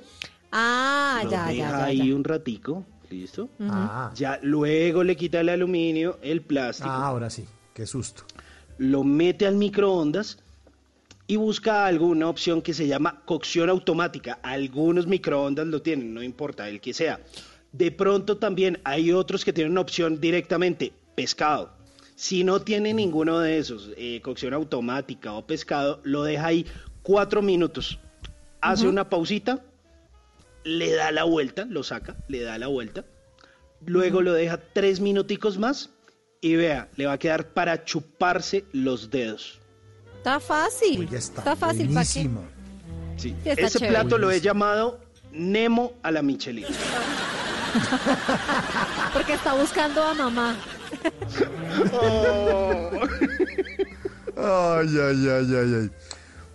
Ah, 0.52 1.20
lo 1.24 1.30
ya, 1.30 1.46
deja 1.46 1.52
ya, 1.52 1.70
ya, 1.70 1.84
ahí 1.84 2.08
ya. 2.08 2.14
un 2.14 2.24
ratico, 2.24 2.86
¿listo? 3.10 3.48
Ah, 3.60 4.10
Ya 4.14 4.38
luego 4.42 5.04
le 5.04 5.16
quita 5.16 5.40
el 5.40 5.48
aluminio, 5.50 6.18
el 6.22 6.40
plástico, 6.42 6.88
ah, 6.90 7.06
ahora 7.06 7.28
sí, 7.30 7.44
qué 7.74 7.86
susto. 7.86 8.22
lo 8.78 9.04
mete 9.04 9.46
al 9.46 9.56
microondas 9.56 10.38
y 11.26 11.36
busca 11.36 11.84
alguna 11.86 12.28
opción 12.28 12.62
que 12.62 12.72
se 12.72 12.86
llama 12.86 13.20
cocción 13.26 13.68
automática. 13.68 14.38
Algunos 14.42 15.06
microondas 15.06 15.66
lo 15.66 15.82
tienen, 15.82 16.14
no 16.14 16.22
importa 16.22 16.68
el 16.68 16.80
que 16.80 16.94
sea. 16.94 17.20
De 17.72 17.90
pronto 17.92 18.38
también 18.38 18.80
hay 18.84 19.12
otros 19.12 19.44
que 19.44 19.52
tienen 19.52 19.72
una 19.72 19.82
opción 19.82 20.20
directamente, 20.20 20.92
pescado. 21.14 21.76
Si 22.16 22.42
no 22.44 22.62
tiene 22.62 22.94
ninguno 22.94 23.38
de 23.40 23.58
esos, 23.58 23.90
eh, 23.98 24.20
cocción 24.22 24.54
automática 24.54 25.34
o 25.34 25.46
pescado, 25.46 26.00
lo 26.02 26.22
deja 26.24 26.46
ahí 26.46 26.64
cuatro 27.02 27.42
minutos. 27.42 27.98
Hace 28.62 28.88
una 28.88 29.08
pausita, 29.10 29.62
le 30.64 30.92
da 30.92 31.10
la 31.12 31.24
vuelta, 31.24 31.66
lo 31.68 31.82
saca, 31.82 32.16
le 32.28 32.40
da 32.42 32.56
la 32.58 32.68
vuelta. 32.68 33.04
Luego 33.84 34.22
lo 34.22 34.32
deja 34.32 34.58
tres 34.72 35.00
minuticos 35.00 35.58
más 35.58 35.90
y 36.40 36.56
vea, 36.56 36.88
le 36.96 37.06
va 37.06 37.12
a 37.14 37.18
quedar 37.18 37.48
para 37.52 37.84
chuparse 37.84 38.64
los 38.72 39.10
dedos. 39.10 39.60
Está 40.16 40.40
fácil. 40.40 41.00
Uy, 41.00 41.08
ya 41.10 41.18
está, 41.18 41.40
está 41.40 41.56
fácil, 41.56 41.88
¿para 41.92 42.06
qué? 42.06 42.24
buenísimo. 42.24 42.44
Sí. 43.16 43.30
Sí, 43.30 43.36
está 43.44 43.66
Ese 43.66 43.78
chévere. 43.78 43.94
plato 43.98 44.16
lo 44.18 44.30
he 44.30 44.40
llamado 44.40 45.00
Nemo 45.32 45.92
a 46.02 46.10
la 46.10 46.22
Michelin. 46.22 46.64
Porque 49.12 49.34
está 49.34 49.52
buscando 49.54 50.02
a 50.02 50.14
mamá. 50.14 50.56
Ay, 54.36 54.88
ay, 54.88 55.28
ay, 55.28 55.56
ay, 55.56 55.74
ay. 55.74 55.90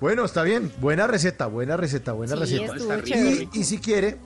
Bueno, 0.03 0.25
está 0.25 0.43
bien. 0.43 0.69
Buena 0.82 1.07
receta, 1.07 1.45
buena 1.48 1.77
receta, 1.77 2.11
buena 2.11 2.35
Sí, 2.35 2.57
receta. 2.57 2.98
Está. 2.98 3.17
Y, 3.17 3.48
y 3.53 3.64
si 3.64 3.77
quiere, 3.77 4.17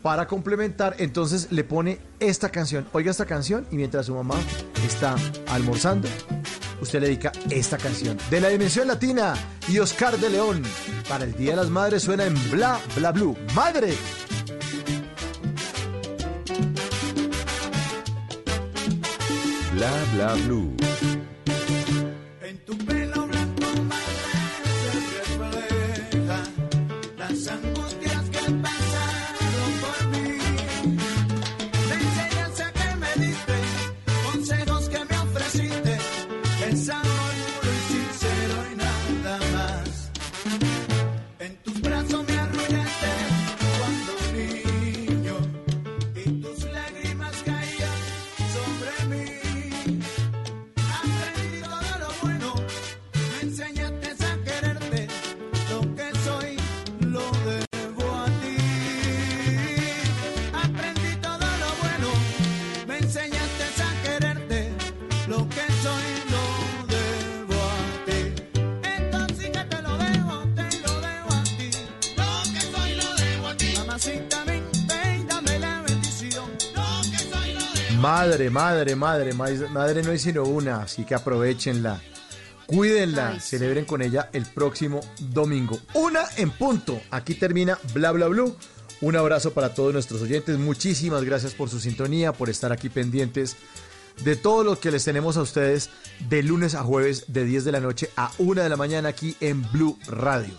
para 0.00 0.28
complementar, 0.28 0.94
entonces 0.98 1.48
le 1.50 1.64
pone 1.64 1.98
esta 2.20 2.50
canción. 2.50 2.86
Oiga 2.92 3.10
esta 3.10 3.24
canción 3.26 3.66
y 3.72 3.74
mientras 3.74 4.06
su 4.06 4.14
mamá 4.14 4.36
está 4.86 5.16
almorzando, 5.48 6.06
usted 6.80 7.00
le 7.00 7.08
dedica 7.08 7.32
esta 7.50 7.78
canción. 7.78 8.16
De 8.30 8.40
la 8.40 8.48
Dimensión 8.50 8.86
Latina 8.86 9.34
y 9.66 9.80
Oscar 9.80 10.18
de 10.18 10.30
León. 10.30 10.62
Para 11.08 11.24
el 11.24 11.34
Día 11.34 11.50
de 11.50 11.56
las 11.56 11.68
Madres 11.68 12.04
suena 12.04 12.26
en 12.26 12.34
Bla 12.52 12.78
Bla 12.94 13.10
Blue. 13.10 13.36
¡Madre! 13.56 13.92
Bla 19.72 19.90
bla 20.14 20.34
blue. 20.46 20.76
Madre, 78.34 78.50
madre, 78.50 78.96
madre, 78.96 79.32
madre, 79.32 80.02
no 80.02 80.10
hay 80.10 80.18
sino 80.18 80.42
una, 80.42 80.82
así 80.82 81.04
que 81.04 81.14
aprovechenla. 81.14 82.02
Cuídenla, 82.66 83.28
Ay, 83.28 83.38
sí. 83.38 83.50
celebren 83.50 83.84
con 83.84 84.02
ella 84.02 84.28
el 84.32 84.44
próximo 84.44 84.98
domingo. 85.20 85.78
Una 85.94 86.24
en 86.36 86.50
punto. 86.50 87.00
Aquí 87.12 87.36
termina 87.36 87.78
Bla 87.92 88.10
Bla 88.10 88.26
Blue. 88.26 88.56
Un 89.00 89.14
abrazo 89.14 89.52
para 89.52 89.72
todos 89.72 89.92
nuestros 89.92 90.20
oyentes. 90.20 90.58
Muchísimas 90.58 91.22
gracias 91.22 91.54
por 91.54 91.70
su 91.70 91.78
sintonía, 91.78 92.32
por 92.32 92.50
estar 92.50 92.72
aquí 92.72 92.88
pendientes 92.88 93.56
de 94.24 94.34
todo 94.34 94.64
lo 94.64 94.80
que 94.80 94.90
les 94.90 95.04
tenemos 95.04 95.36
a 95.36 95.42
ustedes 95.42 95.90
de 96.28 96.42
lunes 96.42 96.74
a 96.74 96.82
jueves 96.82 97.26
de 97.28 97.44
10 97.44 97.64
de 97.64 97.70
la 97.70 97.78
noche 97.78 98.10
a 98.16 98.32
1 98.38 98.64
de 98.64 98.68
la 98.68 98.76
mañana 98.76 99.10
aquí 99.10 99.36
en 99.40 99.62
Blue 99.70 99.96
Radio. 100.08 100.54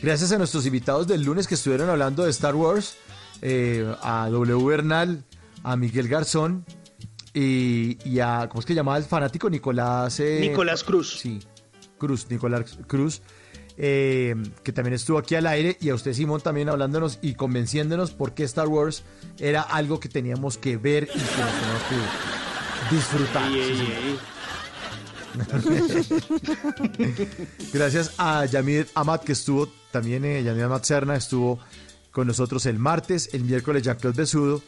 Gracias 0.00 0.30
a 0.30 0.38
nuestros 0.38 0.64
invitados 0.64 1.08
del 1.08 1.24
lunes 1.24 1.48
que 1.48 1.56
estuvieron 1.56 1.90
hablando 1.90 2.22
de 2.22 2.30
Star 2.30 2.54
Wars, 2.54 2.94
eh, 3.42 3.92
a 4.00 4.28
W 4.30 4.64
Bernal, 4.64 5.24
a 5.64 5.74
Miguel 5.74 6.06
Garzón 6.06 6.64
y, 7.38 7.98
y 8.08 8.18
a, 8.20 8.48
¿cómo 8.48 8.60
es 8.60 8.66
que 8.66 8.72
llamaba 8.74 8.96
el 8.96 9.04
fanático? 9.04 9.50
Nicolás... 9.50 10.18
eh, 10.20 10.38
Nicolás 10.40 10.82
Cruz. 10.82 11.18
Sí, 11.20 11.38
Cruz, 11.98 12.26
Nicolás 12.30 12.78
Cruz, 12.86 13.20
eh, 13.76 14.34
que 14.62 14.72
también 14.72 14.94
estuvo 14.94 15.18
aquí 15.18 15.34
al 15.34 15.46
aire, 15.46 15.76
y 15.80 15.90
a 15.90 15.94
usted, 15.94 16.14
Simón, 16.14 16.40
también 16.40 16.70
hablándonos 16.70 17.18
y 17.20 17.34
convenciéndonos 17.34 18.12
por 18.12 18.32
qué 18.32 18.44
Star 18.44 18.68
Wars 18.68 19.02
era 19.38 19.60
algo 19.60 20.00
que 20.00 20.08
teníamos 20.08 20.56
que 20.56 20.78
ver 20.78 21.04
y 21.04 21.08
que 21.08 21.18
nos 21.18 21.52
teníamos 21.52 21.82
que 22.88 22.94
disfrutar. 22.94 23.52
Ey, 23.52 23.76
Sí, 23.76 23.92
ey. 23.92 24.18
Gracias 27.72 28.12
a 28.18 28.44
Yamid 28.46 28.86
Amat, 28.94 29.24
que 29.24 29.32
estuvo 29.32 29.68
también, 29.90 30.24
eh, 30.24 30.42
Yamid 30.42 30.62
Amat 30.62 30.84
Serna 30.84 31.16
estuvo 31.16 31.58
con 32.10 32.26
nosotros 32.26 32.64
el 32.66 32.78
martes, 32.78 33.30
el 33.34 33.44
miércoles 33.44 33.82
Jean-Claude 33.82 34.16
Besudo. 34.16 34.62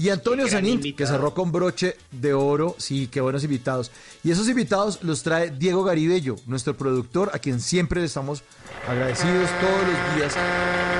Y 0.00 0.08
Antonio 0.08 0.48
Sanín, 0.48 0.80
que 0.96 1.06
cerró 1.06 1.34
con 1.34 1.52
broche 1.52 1.94
de 2.10 2.32
oro. 2.32 2.74
Sí, 2.78 3.08
qué 3.08 3.20
buenos 3.20 3.44
invitados. 3.44 3.90
Y 4.24 4.30
esos 4.30 4.48
invitados 4.48 5.02
los 5.02 5.22
trae 5.22 5.50
Diego 5.50 5.84
Garibello, 5.84 6.36
nuestro 6.46 6.74
productor, 6.74 7.30
a 7.34 7.38
quien 7.38 7.60
siempre 7.60 8.00
le 8.00 8.06
estamos 8.06 8.42
agradecidos 8.88 9.50
todos 9.60 9.82
los 9.82 10.16
días, 10.16 10.34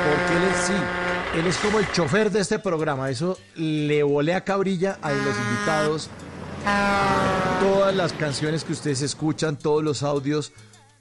porque 0.04 0.36
él 0.36 0.42
es, 0.52 0.66
sí, 0.66 1.38
él 1.38 1.46
es 1.46 1.56
como 1.56 1.78
el 1.78 1.90
chofer 1.92 2.30
de 2.30 2.40
este 2.40 2.58
programa. 2.58 3.08
Eso 3.08 3.38
le 3.54 4.02
volea 4.02 4.44
cabrilla 4.44 4.98
a 5.00 5.12
los 5.12 5.34
invitados 5.34 6.10
Todas 7.60 7.94
las 7.94 8.12
canciones 8.12 8.64
que 8.64 8.72
ustedes 8.72 9.00
escuchan, 9.00 9.58
todos 9.58 9.82
los 9.82 10.02
audios, 10.02 10.52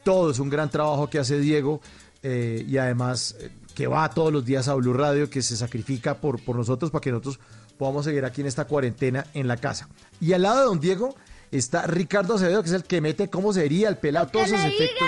todo 0.06 0.32
es 0.32 0.40
un 0.40 0.50
gran 0.50 0.70
trabajo 0.70 1.10
que 1.10 1.20
hace 1.20 1.38
Diego 1.38 1.82
eh, 2.24 2.66
y 2.66 2.78
además 2.78 3.36
eh, 3.40 3.50
que 3.76 3.88
va 3.88 4.10
todos 4.10 4.32
los 4.32 4.46
días 4.46 4.68
a 4.68 4.76
Blue 4.76 4.94
Radio, 4.94 5.30
que 5.30 5.42
se 5.42 5.58
sacrifica 5.58 6.16
por, 6.16 6.42
por 6.44 6.56
nosotros 6.56 6.92
para 6.92 7.02
que 7.02 7.12
nosotros 7.12 7.40
podamos 7.80 8.06
seguir 8.06 8.24
aquí 8.26 8.42
en 8.42 8.48
esta 8.48 8.66
cuarentena 8.66 9.26
en 9.34 9.48
la 9.48 9.58
casa. 9.58 9.88
Y 10.22 10.34
al 10.34 10.44
lado 10.44 10.60
de 10.60 10.66
don 10.66 10.80
Diego 10.80 11.16
está 11.50 11.88
Ricardo 11.88 12.36
Acevedo, 12.36 12.62
que 12.62 12.70
es 12.70 12.76
el 12.76 12.84
que 12.84 13.02
mete 13.02 13.30
cómo 13.30 13.52
sería 13.54 13.90
el 13.90 13.98
pelado, 13.98 14.28
todos 14.28 14.48
esos 14.48 14.60
efectos. 14.66 15.08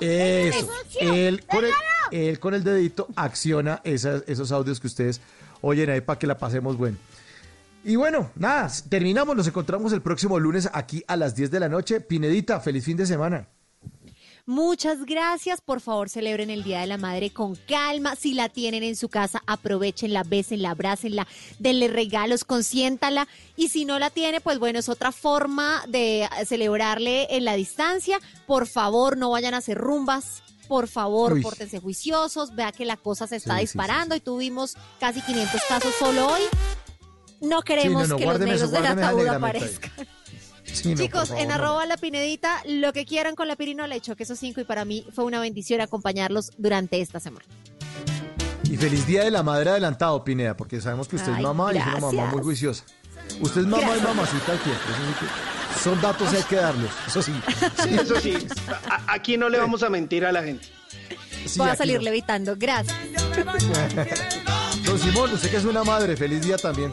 Eso. 0.00 0.68
Él 1.00 1.46
con, 1.46 1.64
el, 1.64 1.70
él 2.10 2.38
con 2.40 2.52
el 2.54 2.64
dedito 2.64 3.06
acciona 3.16 3.80
esas- 3.84 4.24
esos 4.26 4.50
audios 4.52 4.80
que 4.80 4.88
ustedes 4.88 5.20
oyen 5.62 5.88
ahí 5.88 6.00
para 6.00 6.18
que 6.18 6.26
la 6.26 6.36
pasemos 6.36 6.76
bueno. 6.76 6.96
Y 7.84 7.96
bueno, 7.96 8.30
nada, 8.34 8.70
terminamos, 8.88 9.36
nos 9.36 9.46
encontramos 9.46 9.92
el 9.92 10.02
próximo 10.02 10.38
lunes 10.40 10.68
aquí 10.72 11.04
a 11.06 11.16
las 11.16 11.34
10 11.36 11.50
de 11.50 11.60
la 11.60 11.68
noche. 11.68 12.00
Pinedita, 12.00 12.58
feliz 12.60 12.84
fin 12.84 12.96
de 12.96 13.06
semana. 13.06 13.46
Muchas 14.46 15.06
gracias. 15.06 15.62
Por 15.62 15.80
favor, 15.80 16.10
celebren 16.10 16.50
el 16.50 16.64
Día 16.64 16.80
de 16.80 16.86
la 16.86 16.98
Madre 16.98 17.30
con 17.30 17.54
calma. 17.56 18.14
Si 18.14 18.34
la 18.34 18.50
tienen 18.50 18.82
en 18.82 18.94
su 18.94 19.08
casa, 19.08 19.42
aprovechenla, 19.46 20.22
bésenla, 20.22 20.70
abrácenla, 20.70 21.26
denle 21.58 21.88
regalos, 21.88 22.44
consiéntala. 22.44 23.26
Y 23.56 23.68
si 23.68 23.86
no 23.86 23.98
la 23.98 24.10
tiene, 24.10 24.42
pues 24.42 24.58
bueno, 24.58 24.78
es 24.78 24.90
otra 24.90 25.12
forma 25.12 25.82
de 25.88 26.28
celebrarle 26.46 27.26
en 27.36 27.46
la 27.46 27.54
distancia. 27.54 28.20
Por 28.46 28.66
favor, 28.66 29.16
no 29.16 29.30
vayan 29.30 29.54
a 29.54 29.58
hacer 29.58 29.78
rumbas. 29.78 30.42
Por 30.68 30.88
favor, 30.88 31.32
Uy. 31.34 31.42
pórtense 31.42 31.78
juiciosos. 31.80 32.54
Vea 32.54 32.72
que 32.72 32.84
la 32.84 32.98
cosa 32.98 33.26
se 33.26 33.36
está 33.36 33.54
Sí, 33.54 33.60
sí, 33.60 33.64
disparando 33.64 34.14
y 34.14 34.20
tuvimos 34.20 34.76
casi 35.00 35.22
500 35.22 35.60
casos 35.68 35.94
solo 35.98 36.26
hoy. 36.26 36.42
No 37.40 37.62
queremos 37.62 38.02
Sí, 38.04 38.08
no, 38.08 38.14
no, 38.14 38.18
que 38.18 38.26
los 38.26 38.40
negros 38.40 38.70
del 38.70 38.86
ataúd 38.86 39.26
aparezcan. 39.26 40.06
Sí, 40.74 40.94
Chicos, 40.94 41.28
favor, 41.28 41.42
en 41.42 41.48
no. 41.48 41.54
arroba 41.54 41.86
la 41.86 41.96
pinedita, 41.96 42.60
lo 42.66 42.92
que 42.92 43.06
quieran 43.06 43.34
con 43.36 43.48
la 43.48 43.56
pirinola, 43.56 43.86
le 43.88 43.96
echo 43.96 44.16
queso 44.16 44.36
5 44.36 44.60
y 44.60 44.64
para 44.64 44.84
mí 44.84 45.06
fue 45.14 45.24
una 45.24 45.40
bendición 45.40 45.80
acompañarlos 45.80 46.50
durante 46.58 47.00
esta 47.00 47.20
semana. 47.20 47.44
Y 48.64 48.76
feliz 48.76 49.06
día 49.06 49.22
de 49.24 49.30
la 49.30 49.42
madre 49.42 49.70
adelantado, 49.70 50.24
Pineda, 50.24 50.56
porque 50.56 50.80
sabemos 50.80 51.06
que 51.06 51.16
usted 51.16 51.32
es 51.32 51.40
mamá 51.40 51.72
y 51.72 51.78
es 51.78 51.86
una 51.86 52.00
mamá 52.00 52.26
muy 52.26 52.42
juiciosa. 52.42 52.84
Usted 53.40 53.62
es 53.62 53.66
mamá 53.66 53.96
y 53.96 54.00
mamacita 54.00 54.52
al 54.52 54.58
tiempo. 54.58 54.80
que- 55.20 55.80
Son 55.82 56.00
datos 56.00 56.32
y 56.32 56.36
hay 56.36 56.42
que 56.44 56.56
darlos, 56.56 56.90
eso 57.06 57.22
sí. 57.22 57.32
Sí, 57.82 57.94
eso 57.94 58.20
sí. 58.20 58.36
A- 58.88 59.14
aquí 59.14 59.36
no 59.36 59.48
le 59.48 59.58
vamos 59.58 59.82
a 59.82 59.90
mentir 59.90 60.24
a 60.24 60.32
la 60.32 60.42
gente. 60.42 60.66
Sí, 61.46 61.58
Voy 61.58 61.68
a 61.68 61.72
aquí 61.72 61.78
salir 61.78 61.96
no. 61.98 62.02
levitando. 62.04 62.54
Gracias. 62.56 62.96
Don 64.84 64.98
Simón, 64.98 65.32
usted 65.32 65.50
que 65.50 65.56
es 65.58 65.64
una 65.64 65.84
madre, 65.84 66.16
feliz 66.16 66.42
día 66.44 66.56
también. 66.56 66.92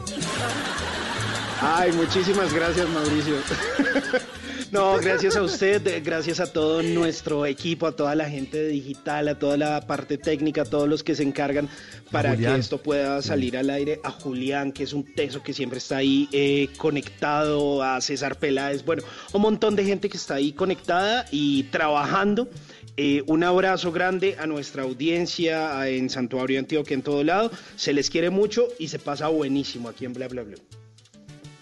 Ay, 1.62 1.92
muchísimas 1.92 2.52
gracias, 2.52 2.88
Mauricio. 2.88 3.36
No, 4.72 4.96
gracias 4.96 5.36
a 5.36 5.42
usted, 5.42 6.02
gracias 6.02 6.40
a 6.40 6.50
todo 6.50 6.82
nuestro 6.82 7.44
equipo, 7.44 7.86
a 7.86 7.92
toda 7.92 8.14
la 8.14 8.30
gente 8.30 8.56
de 8.56 8.68
digital, 8.68 9.28
a 9.28 9.38
toda 9.38 9.58
la 9.58 9.86
parte 9.86 10.16
técnica, 10.16 10.62
a 10.62 10.64
todos 10.64 10.88
los 10.88 11.02
que 11.02 11.14
se 11.14 11.22
encargan 11.22 11.68
para 12.10 12.34
que 12.38 12.54
esto 12.54 12.78
pueda 12.78 13.20
salir 13.20 13.58
al 13.58 13.68
aire, 13.68 14.00
a 14.02 14.10
Julián, 14.10 14.72
que 14.72 14.84
es 14.84 14.94
un 14.94 15.04
teso 15.04 15.42
que 15.42 15.52
siempre 15.52 15.76
está 15.76 15.98
ahí 15.98 16.26
eh, 16.32 16.70
conectado, 16.78 17.82
a 17.82 18.00
César 18.00 18.36
Peláez, 18.38 18.82
bueno, 18.82 19.02
un 19.34 19.42
montón 19.42 19.76
de 19.76 19.84
gente 19.84 20.08
que 20.08 20.16
está 20.16 20.36
ahí 20.36 20.52
conectada 20.52 21.26
y 21.30 21.64
trabajando. 21.64 22.48
Eh, 22.96 23.22
un 23.26 23.44
abrazo 23.44 23.92
grande 23.92 24.36
a 24.38 24.46
nuestra 24.46 24.84
audiencia 24.84 25.86
en 25.86 26.08
Santuario 26.08 26.58
Antioquia, 26.58 26.94
en 26.94 27.02
todo 27.02 27.22
lado. 27.22 27.50
Se 27.76 27.92
les 27.92 28.08
quiere 28.08 28.30
mucho 28.30 28.68
y 28.78 28.88
se 28.88 28.98
pasa 28.98 29.28
buenísimo 29.28 29.90
aquí 29.90 30.06
en 30.06 30.14
Bla 30.14 30.28
Bla 30.28 30.44
Bla. 30.44 30.56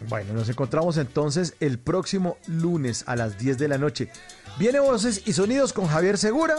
Bueno, 0.08 0.32
nos 0.32 0.48
encontramos 0.48 0.96
entonces 0.96 1.54
el 1.60 1.78
próximo 1.78 2.38
lunes 2.46 3.04
a 3.06 3.16
las 3.16 3.38
10 3.38 3.58
de 3.58 3.68
la 3.68 3.78
noche. 3.78 4.10
Viene 4.58 4.80
Voces 4.80 5.22
y 5.26 5.32
Sonidos 5.32 5.72
con 5.72 5.86
Javier 5.86 6.18
Segura. 6.18 6.56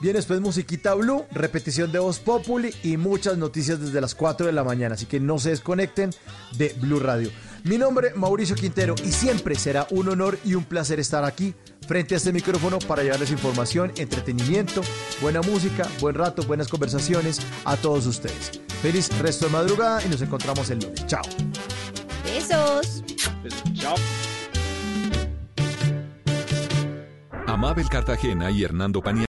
Viene 0.00 0.18
después 0.18 0.40
Musiquita 0.40 0.92
Blue, 0.94 1.24
repetición 1.32 1.90
de 1.90 1.98
Voz 1.98 2.18
Populi 2.18 2.74
y 2.82 2.98
muchas 2.98 3.38
noticias 3.38 3.80
desde 3.80 4.00
las 4.00 4.14
4 4.14 4.46
de 4.46 4.52
la 4.52 4.62
mañana. 4.62 4.94
Así 4.94 5.06
que 5.06 5.20
no 5.20 5.38
se 5.38 5.50
desconecten 5.50 6.10
de 6.58 6.74
Blue 6.80 7.00
Radio. 7.00 7.30
Mi 7.64 7.78
nombre, 7.78 8.12
Mauricio 8.14 8.54
Quintero, 8.54 8.94
y 9.04 9.10
siempre 9.10 9.54
será 9.56 9.86
un 9.90 10.08
honor 10.08 10.38
y 10.44 10.54
un 10.54 10.64
placer 10.64 11.00
estar 11.00 11.24
aquí 11.24 11.54
frente 11.88 12.14
a 12.14 12.18
este 12.18 12.32
micrófono 12.32 12.78
para 12.78 13.02
llevarles 13.02 13.30
información, 13.30 13.92
entretenimiento, 13.96 14.82
buena 15.20 15.40
música, 15.40 15.88
buen 16.00 16.14
rato, 16.14 16.42
buenas 16.44 16.68
conversaciones 16.68 17.40
a 17.64 17.76
todos 17.76 18.06
ustedes. 18.06 18.60
Feliz 18.82 19.08
resto 19.18 19.46
de 19.46 19.52
madrugada 19.52 20.04
y 20.04 20.08
nos 20.08 20.20
encontramos 20.20 20.70
el 20.70 20.78
lunes. 20.80 21.06
Chao. 21.06 21.22
Besos. 22.36 23.02
chao. 23.72 23.94
Amabel 27.46 27.88
Cartagena 27.88 28.50
y 28.50 28.62
Hernando 28.62 29.00
Paniagua 29.00 29.24